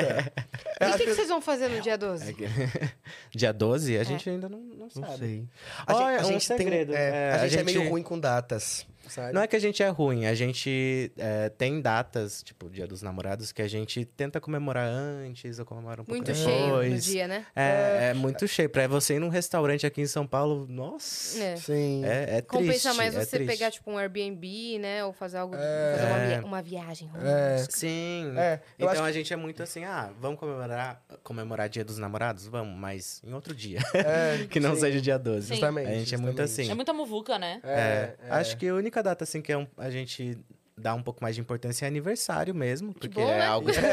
E 0.81 0.85
o 0.85 0.97
que, 0.97 1.03
que 1.05 1.13
vocês 1.15 1.27
vão 1.27 1.41
fazer 1.41 1.67
no 1.69 1.81
dia 1.81 1.97
12? 1.97 2.29
É 2.29 2.33
que- 2.33 2.47
Dia 3.35 3.51
12, 3.53 3.97
a 3.97 4.03
gente 4.03 4.29
ainda 4.29 4.47
não, 4.47 4.59
não 4.59 4.89
sabe. 4.89 5.07
Não 5.07 5.17
sei. 5.17 5.43
A 5.87 5.95
Olha, 5.95 6.05
gente, 6.17 6.23
a 6.23 6.27
um 6.27 6.31
gente 6.31 6.47
tem- 6.47 6.57
segredo. 6.57 6.93
é, 6.95 7.09
É, 7.09 7.31
a, 7.31 7.35
a 7.35 7.47
gente 7.47 7.59
é 7.59 7.63
meio 7.63 7.89
ruim 7.89 8.03
com 8.03 8.19
datas, 8.19 8.85
sabe? 9.13 9.33
Não 9.33 9.41
é 9.41 9.47
que 9.47 9.55
a 9.55 9.59
gente 9.59 9.81
é 9.83 9.87
ruim, 9.89 10.25
a 10.25 10.33
gente 10.33 11.11
é, 11.17 11.49
tem 11.49 11.81
datas, 11.81 12.41
tipo, 12.43 12.69
Dia 12.69 12.87
dos 12.87 13.01
Namorados, 13.01 13.51
que 13.51 13.61
a 13.61 13.67
gente 13.67 14.03
tenta 14.05 14.39
comemorar 14.41 14.87
antes 14.87 15.59
ou 15.59 15.65
comemora 15.65 16.01
um 16.01 16.05
pouco 16.05 16.15
Muito 16.17 16.31
depois. 16.31 16.43
cheio 16.43 16.89
no 16.93 16.97
dia, 16.99 17.27
né? 17.27 17.45
É, 17.55 18.09
é 18.09 18.13
muito 18.13 18.47
cheio. 18.47 18.69
Pra 18.69 18.87
você 18.87 19.15
ir 19.15 19.19
num 19.19 19.29
restaurante 19.29 19.85
aqui 19.85 20.01
em 20.01 20.07
São 20.07 20.25
Paulo, 20.25 20.65
nossa, 20.69 21.39
É. 21.41 21.55
Sim. 21.57 22.03
é, 22.05 22.37
é 22.37 22.41
triste. 22.41 22.47
Compensa 22.47 22.93
mais 22.95 23.15
é 23.15 23.23
você 23.23 23.37
triste. 23.37 23.51
pegar, 23.51 23.71
tipo, 23.71 23.91
um 23.91 23.97
Airbnb, 23.97 24.79
né? 24.79 25.03
Ou 25.05 25.13
fazer 25.13 25.37
algo. 25.37 25.53
Fazer 25.55 26.05
uma, 26.07 26.25
via- 26.27 26.45
uma 26.45 26.61
viagem. 26.61 27.09
É. 27.23 27.65
Sim. 27.69 28.33
É, 28.37 28.59
eu 28.79 28.85
então 28.85 28.89
acho 28.89 29.03
a 29.03 29.11
gente 29.11 29.31
é 29.33 29.35
muito 29.35 29.61
assim, 29.61 29.83
ah, 29.83 30.09
vamos 30.19 30.39
comemorar, 30.39 31.01
comemorar 31.23 31.69
Dia 31.69 31.83
dos 31.83 31.97
Namorados? 31.97 32.47
Vamos, 32.47 32.75
mas 32.77 33.21
em 33.23 33.33
outro 33.33 33.53
dia. 33.53 33.79
É, 33.93 34.45
que 34.49 34.59
não 34.59 34.73
sim. 34.75 34.81
seja 34.81 35.01
dia 35.01 35.19
12. 35.19 35.47
Sim. 35.47 35.53
Justamente. 35.53 35.87
A 35.89 35.93
gente 35.93 36.15
é 36.15 36.17
muito 36.17 36.37
justamente. 36.41 36.61
assim. 36.61 36.71
É 36.71 36.75
muita 36.75 36.93
muvuca, 36.93 37.37
né? 37.37 37.59
É, 37.63 38.13
acho 38.29 38.57
que 38.57 38.67
a 38.67 38.73
única 38.73 39.02
data 39.03 39.23
assim 39.23 39.41
que 39.41 39.51
é 39.51 39.57
um- 39.57 39.67
a 39.77 39.89
gente 39.91 40.37
dá 40.75 40.95
um 40.95 41.03
pouco 41.03 41.21
mais 41.21 41.35
de 41.35 41.41
importância 41.41 41.85
é 41.85 41.87
aniversário 41.87 42.55
mesmo, 42.55 42.93
porque 42.93 43.07
bom, 43.09 43.21
é 43.29 43.37
né? 43.39 43.45
algo 43.45 43.69
espe- 43.69 43.85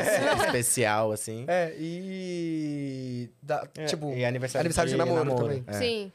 especial 0.46 1.12
assim. 1.12 1.44
É, 1.46 1.74
e. 1.78 3.28
dá- 3.42 3.66
É, 3.76 3.84
tipo, 3.84 4.12
e 4.14 4.24
aniversário, 4.24 4.60
aniversário 4.66 4.90
de 4.90 4.96
namoro 4.96 5.34
também. 5.36 5.64
é. 5.66 5.72
Sim. 5.74 6.12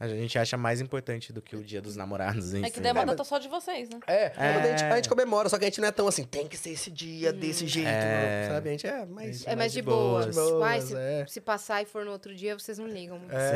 A 0.00 0.08
gente 0.08 0.38
acha 0.38 0.56
mais 0.56 0.80
importante 0.80 1.30
do 1.30 1.42
que 1.42 1.54
o 1.54 1.62
dia 1.62 1.82
dos 1.82 1.94
namorados 1.94 2.54
em 2.54 2.64
É 2.64 2.70
que 2.70 2.80
daí 2.80 2.90
é 2.90 3.04
data 3.04 3.22
só 3.22 3.36
de 3.36 3.48
vocês, 3.48 3.90
né? 3.90 3.98
É, 4.06 4.32
É. 4.34 4.54
A, 4.56 4.66
gente, 4.66 4.84
a 4.84 4.96
gente 4.96 5.08
comemora, 5.10 5.48
só 5.50 5.58
que 5.58 5.64
a 5.64 5.68
gente 5.68 5.78
não 5.78 5.88
é 5.88 5.92
tão 5.92 6.08
assim, 6.08 6.24
tem 6.24 6.48
que 6.48 6.56
ser 6.56 6.70
esse 6.70 6.90
dia, 6.90 7.34
desse 7.34 7.66
jeito, 7.66 7.86
É. 7.86 8.46
não, 8.48 8.54
sabe? 8.54 8.68
A 8.70 8.72
gente 8.72 8.86
é 8.86 9.04
mais... 9.04 9.46
É 9.46 9.54
mais 9.54 9.72
de 9.74 9.82
boas. 9.82 10.34
boa. 10.34 10.46
De 10.46 10.52
boas, 10.52 10.62
Ai, 10.70 10.80
se, 10.80 10.96
é. 10.96 11.26
se 11.28 11.40
passar 11.40 11.82
e 11.82 11.84
for 11.84 12.04
no 12.06 12.12
outro 12.12 12.34
dia, 12.34 12.58
vocês 12.58 12.78
não 12.78 12.86
ligam. 12.88 13.18
muito. 13.18 13.30
É, 13.34 13.50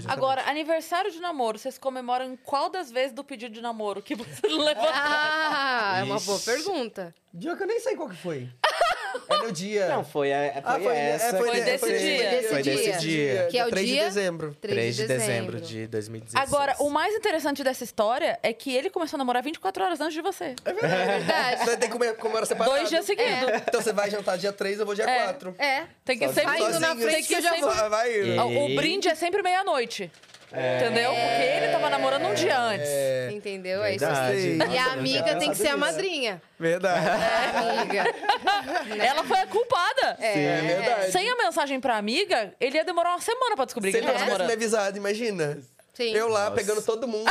Sim. 0.00 0.08
é. 0.08 0.12
Agora, 0.12 0.42
aniversário 0.50 1.12
de 1.12 1.20
namoro, 1.20 1.60
vocês 1.60 1.78
comemoram 1.78 2.24
em 2.24 2.36
qual 2.36 2.68
das 2.68 2.90
vezes 2.90 3.12
do 3.12 3.22
pedido 3.22 3.54
de 3.54 3.60
namoro 3.60 4.02
que 4.02 4.16
você 4.16 4.40
levou? 4.48 4.90
Ah, 4.92 5.98
é 6.00 6.02
uma 6.02 6.18
boa 6.18 6.40
pergunta. 6.40 7.14
Dia 7.32 7.56
que 7.56 7.62
eu 7.62 7.66
nem 7.68 7.78
sei 7.78 7.94
qual 7.94 8.08
que 8.08 8.16
foi. 8.16 8.48
É 9.28 9.36
no 9.38 9.52
dia... 9.52 9.88
Não, 9.88 10.04
foi, 10.04 10.32
a, 10.32 10.52
foi, 10.52 10.62
Ah, 10.64 10.80
foi, 10.80 10.92
é, 10.96 11.10
essa. 11.10 11.36
Foi 11.38 11.50
que- 11.50 11.60
desse 11.60 11.86
dia. 11.98 12.30
Desse 12.30 12.48
Foi 12.48 12.62
desse 12.62 12.82
dia. 12.84 12.98
dia. 12.98 13.46
Que 13.50 13.58
é 13.58 13.66
o 13.66 13.70
3 13.70 13.86
dia- 13.86 13.98
de 13.98 14.04
dezembro. 14.04 14.56
3 14.60 14.96
de 14.96 15.06
dezembro 15.06 15.60
de 15.60 15.86
2016. 15.86 16.48
Agora, 16.52 16.74
o 16.78 16.90
mais 16.90 17.14
interessante 17.14 17.62
dessa 17.64 17.84
história 17.84 18.38
é 18.42 18.52
que 18.52 18.74
ele 18.74 18.90
começou 18.90 19.16
a 19.16 19.18
namorar 19.18 19.42
24 19.42 19.84
horas 19.84 20.00
antes 20.00 20.14
de 20.14 20.20
você. 20.22 20.54
É 20.64 20.72
verdade. 20.72 21.64
Você 21.64 21.76
tem 21.76 21.88
que 21.88 21.92
comer- 21.92 22.14
comemorar 22.16 22.46
separado. 22.46 22.76
Dois 22.76 22.88
dias 22.88 23.04
seguidos. 23.04 23.62
Então 23.68 23.80
você 23.80 23.92
vai 23.92 24.10
jantar 24.10 24.36
dia 24.38 24.52
3, 24.52 24.80
eu 24.80 24.86
vou 24.86 24.94
dia 24.94 25.04
É. 25.04 25.24
4. 25.24 25.54
É. 25.58 25.84
Tem 26.04 26.18
que 26.18 26.26
Sozinho, 26.26 26.46
sempre... 26.46 26.60
Vai 26.60 26.70
indo 26.70 26.80
na 26.80 26.88
sozinho. 26.88 27.08
frente 27.10 27.28
que 27.28 27.34
eu 27.34 27.42
já 27.42 27.50
Tem 27.50 27.58
que 27.60 27.64
vou. 27.66 27.74
Vai, 27.74 27.88
vai 27.88 28.18
indo. 28.18 28.26
E- 28.26 28.38
O, 28.38 28.72
o 28.72 28.76
brinde 28.76 29.08
é 29.08 29.14
sempre 29.14 29.42
meia-noite. 29.42 30.10
Entendeu? 30.54 31.10
Porque 31.10 31.42
ele 31.42 31.68
tava 31.72 31.90
namorando 31.90 32.26
um 32.26 32.34
dia 32.34 32.58
antes. 32.58 32.88
É, 32.88 33.30
Entendeu? 33.32 33.82
É 33.82 33.94
isso. 33.94 34.04
Verdade. 34.06 34.40
Sim. 34.40 34.48
E 34.52 34.56
Nossa, 34.56 34.80
a 34.80 34.92
amiga 34.92 35.36
tem 35.36 35.50
que 35.50 35.56
ser 35.56 35.68
a 35.68 35.76
madrinha. 35.76 36.42
verdade. 36.58 37.06
É, 37.06 37.78
amiga. 37.80 38.04
Ela 39.04 39.24
foi 39.24 39.38
a 39.40 39.46
culpada. 39.46 40.16
É 40.20 40.60
verdade. 40.60 41.12
Sem 41.12 41.28
a 41.28 41.36
mensagem 41.36 41.80
pra 41.80 41.96
amiga, 41.96 42.54
ele 42.60 42.76
ia 42.76 42.84
demorar 42.84 43.10
uma 43.10 43.20
semana 43.20 43.56
pra 43.56 43.64
descobrir 43.64 43.90
Se 43.92 43.98
que 43.98 44.04
ele 44.04 44.10
ele 44.10 44.12
tava 44.18 44.24
tivesse 44.24 44.38
me 44.42 44.48
namorando. 44.48 44.56
avisado, 44.56 44.96
imagina. 44.98 45.58
Sim. 45.94 46.12
Eu 46.12 46.28
lá 46.28 46.50
Nossa. 46.50 46.56
pegando 46.56 46.82
todo 46.82 47.06
mundo. 47.06 47.30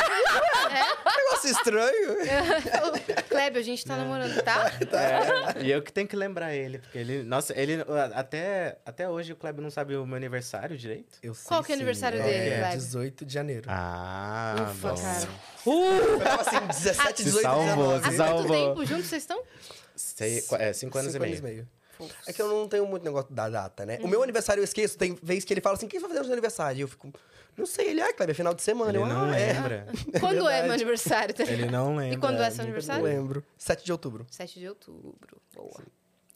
Negócio 1.16 1.50
estranho. 1.50 2.16
Kleber, 3.28 3.60
a 3.60 3.64
gente 3.64 3.84
tá 3.84 3.96
namorando, 3.96 4.42
tá? 4.42 4.72
É, 5.56 5.62
e 5.62 5.70
eu 5.70 5.82
que 5.82 5.92
tenho 5.92 6.08
que 6.08 6.16
lembrar 6.16 6.54
ele, 6.54 6.78
porque 6.78 6.96
ele. 6.96 7.22
Nossa, 7.22 7.58
ele. 7.58 7.84
Até, 8.14 8.78
até 8.84 9.08
hoje 9.08 9.32
o 9.32 9.36
Kleber 9.36 9.62
não 9.62 9.70
sabe 9.70 9.94
o 9.96 10.06
meu 10.06 10.16
aniversário 10.16 10.76
direito. 10.78 11.18
Eu 11.22 11.34
sei 11.34 11.46
Qual 11.46 11.62
que 11.62 11.72
é 11.72 11.74
o 11.74 11.76
aniversário 11.76 12.18
Qual 12.18 12.28
dele, 12.28 12.48
é? 12.48 12.58
Kleber? 12.58 12.76
18 12.78 13.24
de 13.26 13.34
janeiro. 13.34 13.64
Ah, 13.68 14.54
Ufa, 14.70 14.88
bom. 14.88 14.96
cara. 14.96 15.28
Eu 15.66 16.20
tava 16.20 16.42
assim, 16.42 16.66
17, 16.66 17.16
Se 17.18 17.24
18, 17.24 17.42
salvou, 17.42 18.00
19. 18.00 18.16
se 18.16 18.22
Há 18.22 18.32
quanto 18.32 18.48
tempo 18.48 18.86
juntos 18.86 19.06
vocês 19.06 19.22
estão? 19.22 19.42
Sei, 19.94 20.42
é, 20.58 20.72
cinco 20.72 20.98
anos 20.98 21.12
Cinco 21.12 21.24
e 21.26 21.40
meio. 21.42 21.68
É 22.26 22.32
que 22.32 22.42
eu 22.42 22.48
não 22.48 22.68
tenho 22.68 22.86
muito 22.86 23.04
negócio 23.04 23.32
da 23.32 23.48
data, 23.48 23.86
né? 23.86 23.98
O 24.02 24.08
meu 24.08 24.22
aniversário 24.22 24.60
eu 24.60 24.64
esqueço. 24.64 24.98
Tem 24.98 25.16
vez 25.22 25.44
que 25.44 25.52
ele 25.52 25.60
fala 25.60 25.76
assim, 25.76 25.86
o 25.86 25.88
que 25.88 25.96
você 25.96 26.00
vai 26.00 26.08
fazer 26.08 26.20
no 26.20 26.24
seu 26.26 26.32
aniversário? 26.32 26.78
E 26.78 26.80
eu 26.80 26.88
fico, 26.88 27.12
não 27.56 27.66
sei. 27.66 27.90
Ele, 27.90 28.00
ah, 28.00 28.12
Kleber, 28.12 28.32
é 28.32 28.34
final 28.34 28.54
de 28.54 28.62
semana. 28.62 28.90
Ele 28.90 28.98
eu, 28.98 29.06
não 29.06 29.30
ah, 29.30 29.38
é. 29.38 29.52
lembra. 29.52 29.86
Quando 30.20 30.40
é 30.40 30.42
verdade. 30.42 30.62
meu 30.64 30.72
aniversário? 30.74 31.34
Ele 31.38 31.66
não 31.66 31.96
lembra. 31.96 32.14
E 32.14 32.16
quando 32.16 32.42
é 32.42 32.50
seu 32.50 32.58
Não 32.58 32.64
aniversário? 32.64 33.04
lembro. 33.04 33.44
7 33.56 33.84
de 33.84 33.92
outubro. 33.92 34.26
7 34.30 34.58
de 34.58 34.68
outubro. 34.68 35.40
Boa. 35.54 35.82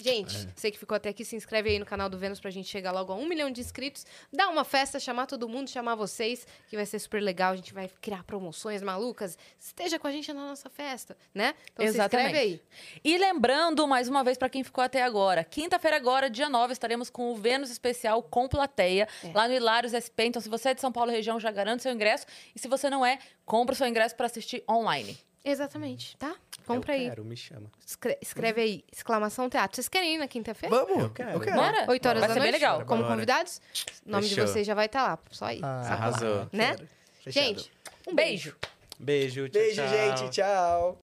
Gente, 0.00 0.48
você 0.54 0.70
que 0.70 0.78
ficou 0.78 0.94
até 0.94 1.08
aqui, 1.08 1.24
se 1.24 1.34
inscreve 1.34 1.70
aí 1.70 1.78
no 1.80 1.84
canal 1.84 2.08
do 2.08 2.16
Vênus 2.16 2.38
pra 2.38 2.52
gente 2.52 2.68
chegar 2.68 2.92
logo 2.92 3.12
a 3.12 3.16
um 3.16 3.26
milhão 3.26 3.50
de 3.50 3.60
inscritos. 3.60 4.06
Dá 4.32 4.48
uma 4.48 4.62
festa, 4.62 5.00
chamar 5.00 5.26
todo 5.26 5.48
mundo, 5.48 5.68
chamar 5.68 5.96
vocês, 5.96 6.46
que 6.68 6.76
vai 6.76 6.86
ser 6.86 7.00
super 7.00 7.20
legal. 7.20 7.52
A 7.52 7.56
gente 7.56 7.74
vai 7.74 7.90
criar 8.00 8.22
promoções 8.22 8.80
malucas. 8.80 9.36
Esteja 9.58 9.98
com 9.98 10.06
a 10.06 10.12
gente 10.12 10.32
na 10.32 10.46
nossa 10.46 10.70
festa, 10.70 11.16
né? 11.34 11.52
Então 11.72 11.84
Exatamente. 11.84 12.30
se 12.30 12.36
inscreve 12.36 12.38
aí. 12.38 12.62
E 13.02 13.18
lembrando, 13.18 13.88
mais 13.88 14.08
uma 14.08 14.22
vez, 14.22 14.38
pra 14.38 14.48
quem 14.48 14.62
ficou 14.62 14.84
até 14.84 15.02
agora, 15.02 15.42
quinta-feira 15.42 15.96
agora, 15.96 16.30
dia 16.30 16.48
9, 16.48 16.72
estaremos 16.72 17.10
com 17.10 17.32
o 17.32 17.34
Vênus 17.34 17.68
Especial 17.68 18.22
com 18.22 18.46
plateia, 18.46 19.08
É. 19.24 19.32
lá 19.34 19.48
no 19.48 19.54
Hilários 19.54 19.94
SP. 19.98 20.26
Então, 20.26 20.40
se 20.40 20.48
você 20.48 20.68
é 20.68 20.74
de 20.74 20.80
São 20.80 20.92
Paulo 20.92 21.10
região, 21.10 21.40
já 21.40 21.50
garante 21.50 21.82
seu 21.82 21.92
ingresso. 21.92 22.24
E 22.54 22.58
se 22.60 22.68
você 22.68 22.88
não 22.88 23.04
é, 23.04 23.18
compra 23.44 23.72
o 23.72 23.76
seu 23.76 23.88
ingresso 23.88 24.14
pra 24.14 24.26
assistir 24.26 24.62
online. 24.70 25.18
Exatamente, 25.44 26.16
tá? 26.16 26.34
Compra 26.66 26.94
eu 26.96 27.00
aí. 27.00 27.08
Quero, 27.08 27.24
me 27.24 27.36
chama. 27.36 27.70
Escre- 27.86 28.18
escreve 28.20 28.60
aí, 28.60 28.84
exclamação 28.92 29.48
teatro. 29.48 29.76
Vocês 29.76 29.88
querem 29.88 30.16
ir 30.16 30.18
na 30.18 30.28
quinta-feira? 30.28 30.74
Vamos. 30.74 31.04
Eu 31.04 31.10
quero. 31.10 31.30
Eu 31.30 31.40
quero. 31.40 31.56
Bora? 31.56 31.86
8 31.88 32.08
horas 32.08 32.20
Vai 32.20 32.28
da 32.28 32.34
ser 32.34 32.40
noite? 32.40 32.52
bem 32.52 32.60
legal. 32.60 32.84
Como 32.84 33.02
Bora. 33.02 33.14
convidados? 33.14 33.60
O 34.04 34.10
nome 34.10 34.28
Fechou. 34.28 34.44
de 34.44 34.50
vocês 34.52 34.66
já 34.66 34.74
vai 34.74 34.86
estar 34.86 35.02
lá. 35.02 35.18
Só 35.30 35.50
ir. 35.50 35.60
Ah? 35.64 35.80
Arrasou. 35.92 36.48
Né? 36.52 36.76
Fechado. 37.22 37.44
Gente, 37.46 37.72
um 38.06 38.14
Beijo. 38.14 38.56
Beijo, 38.98 39.48
tchau, 39.48 39.62
Beijo, 39.62 39.82
tchau. 39.82 39.88
gente. 39.88 40.30
Tchau. 40.30 40.98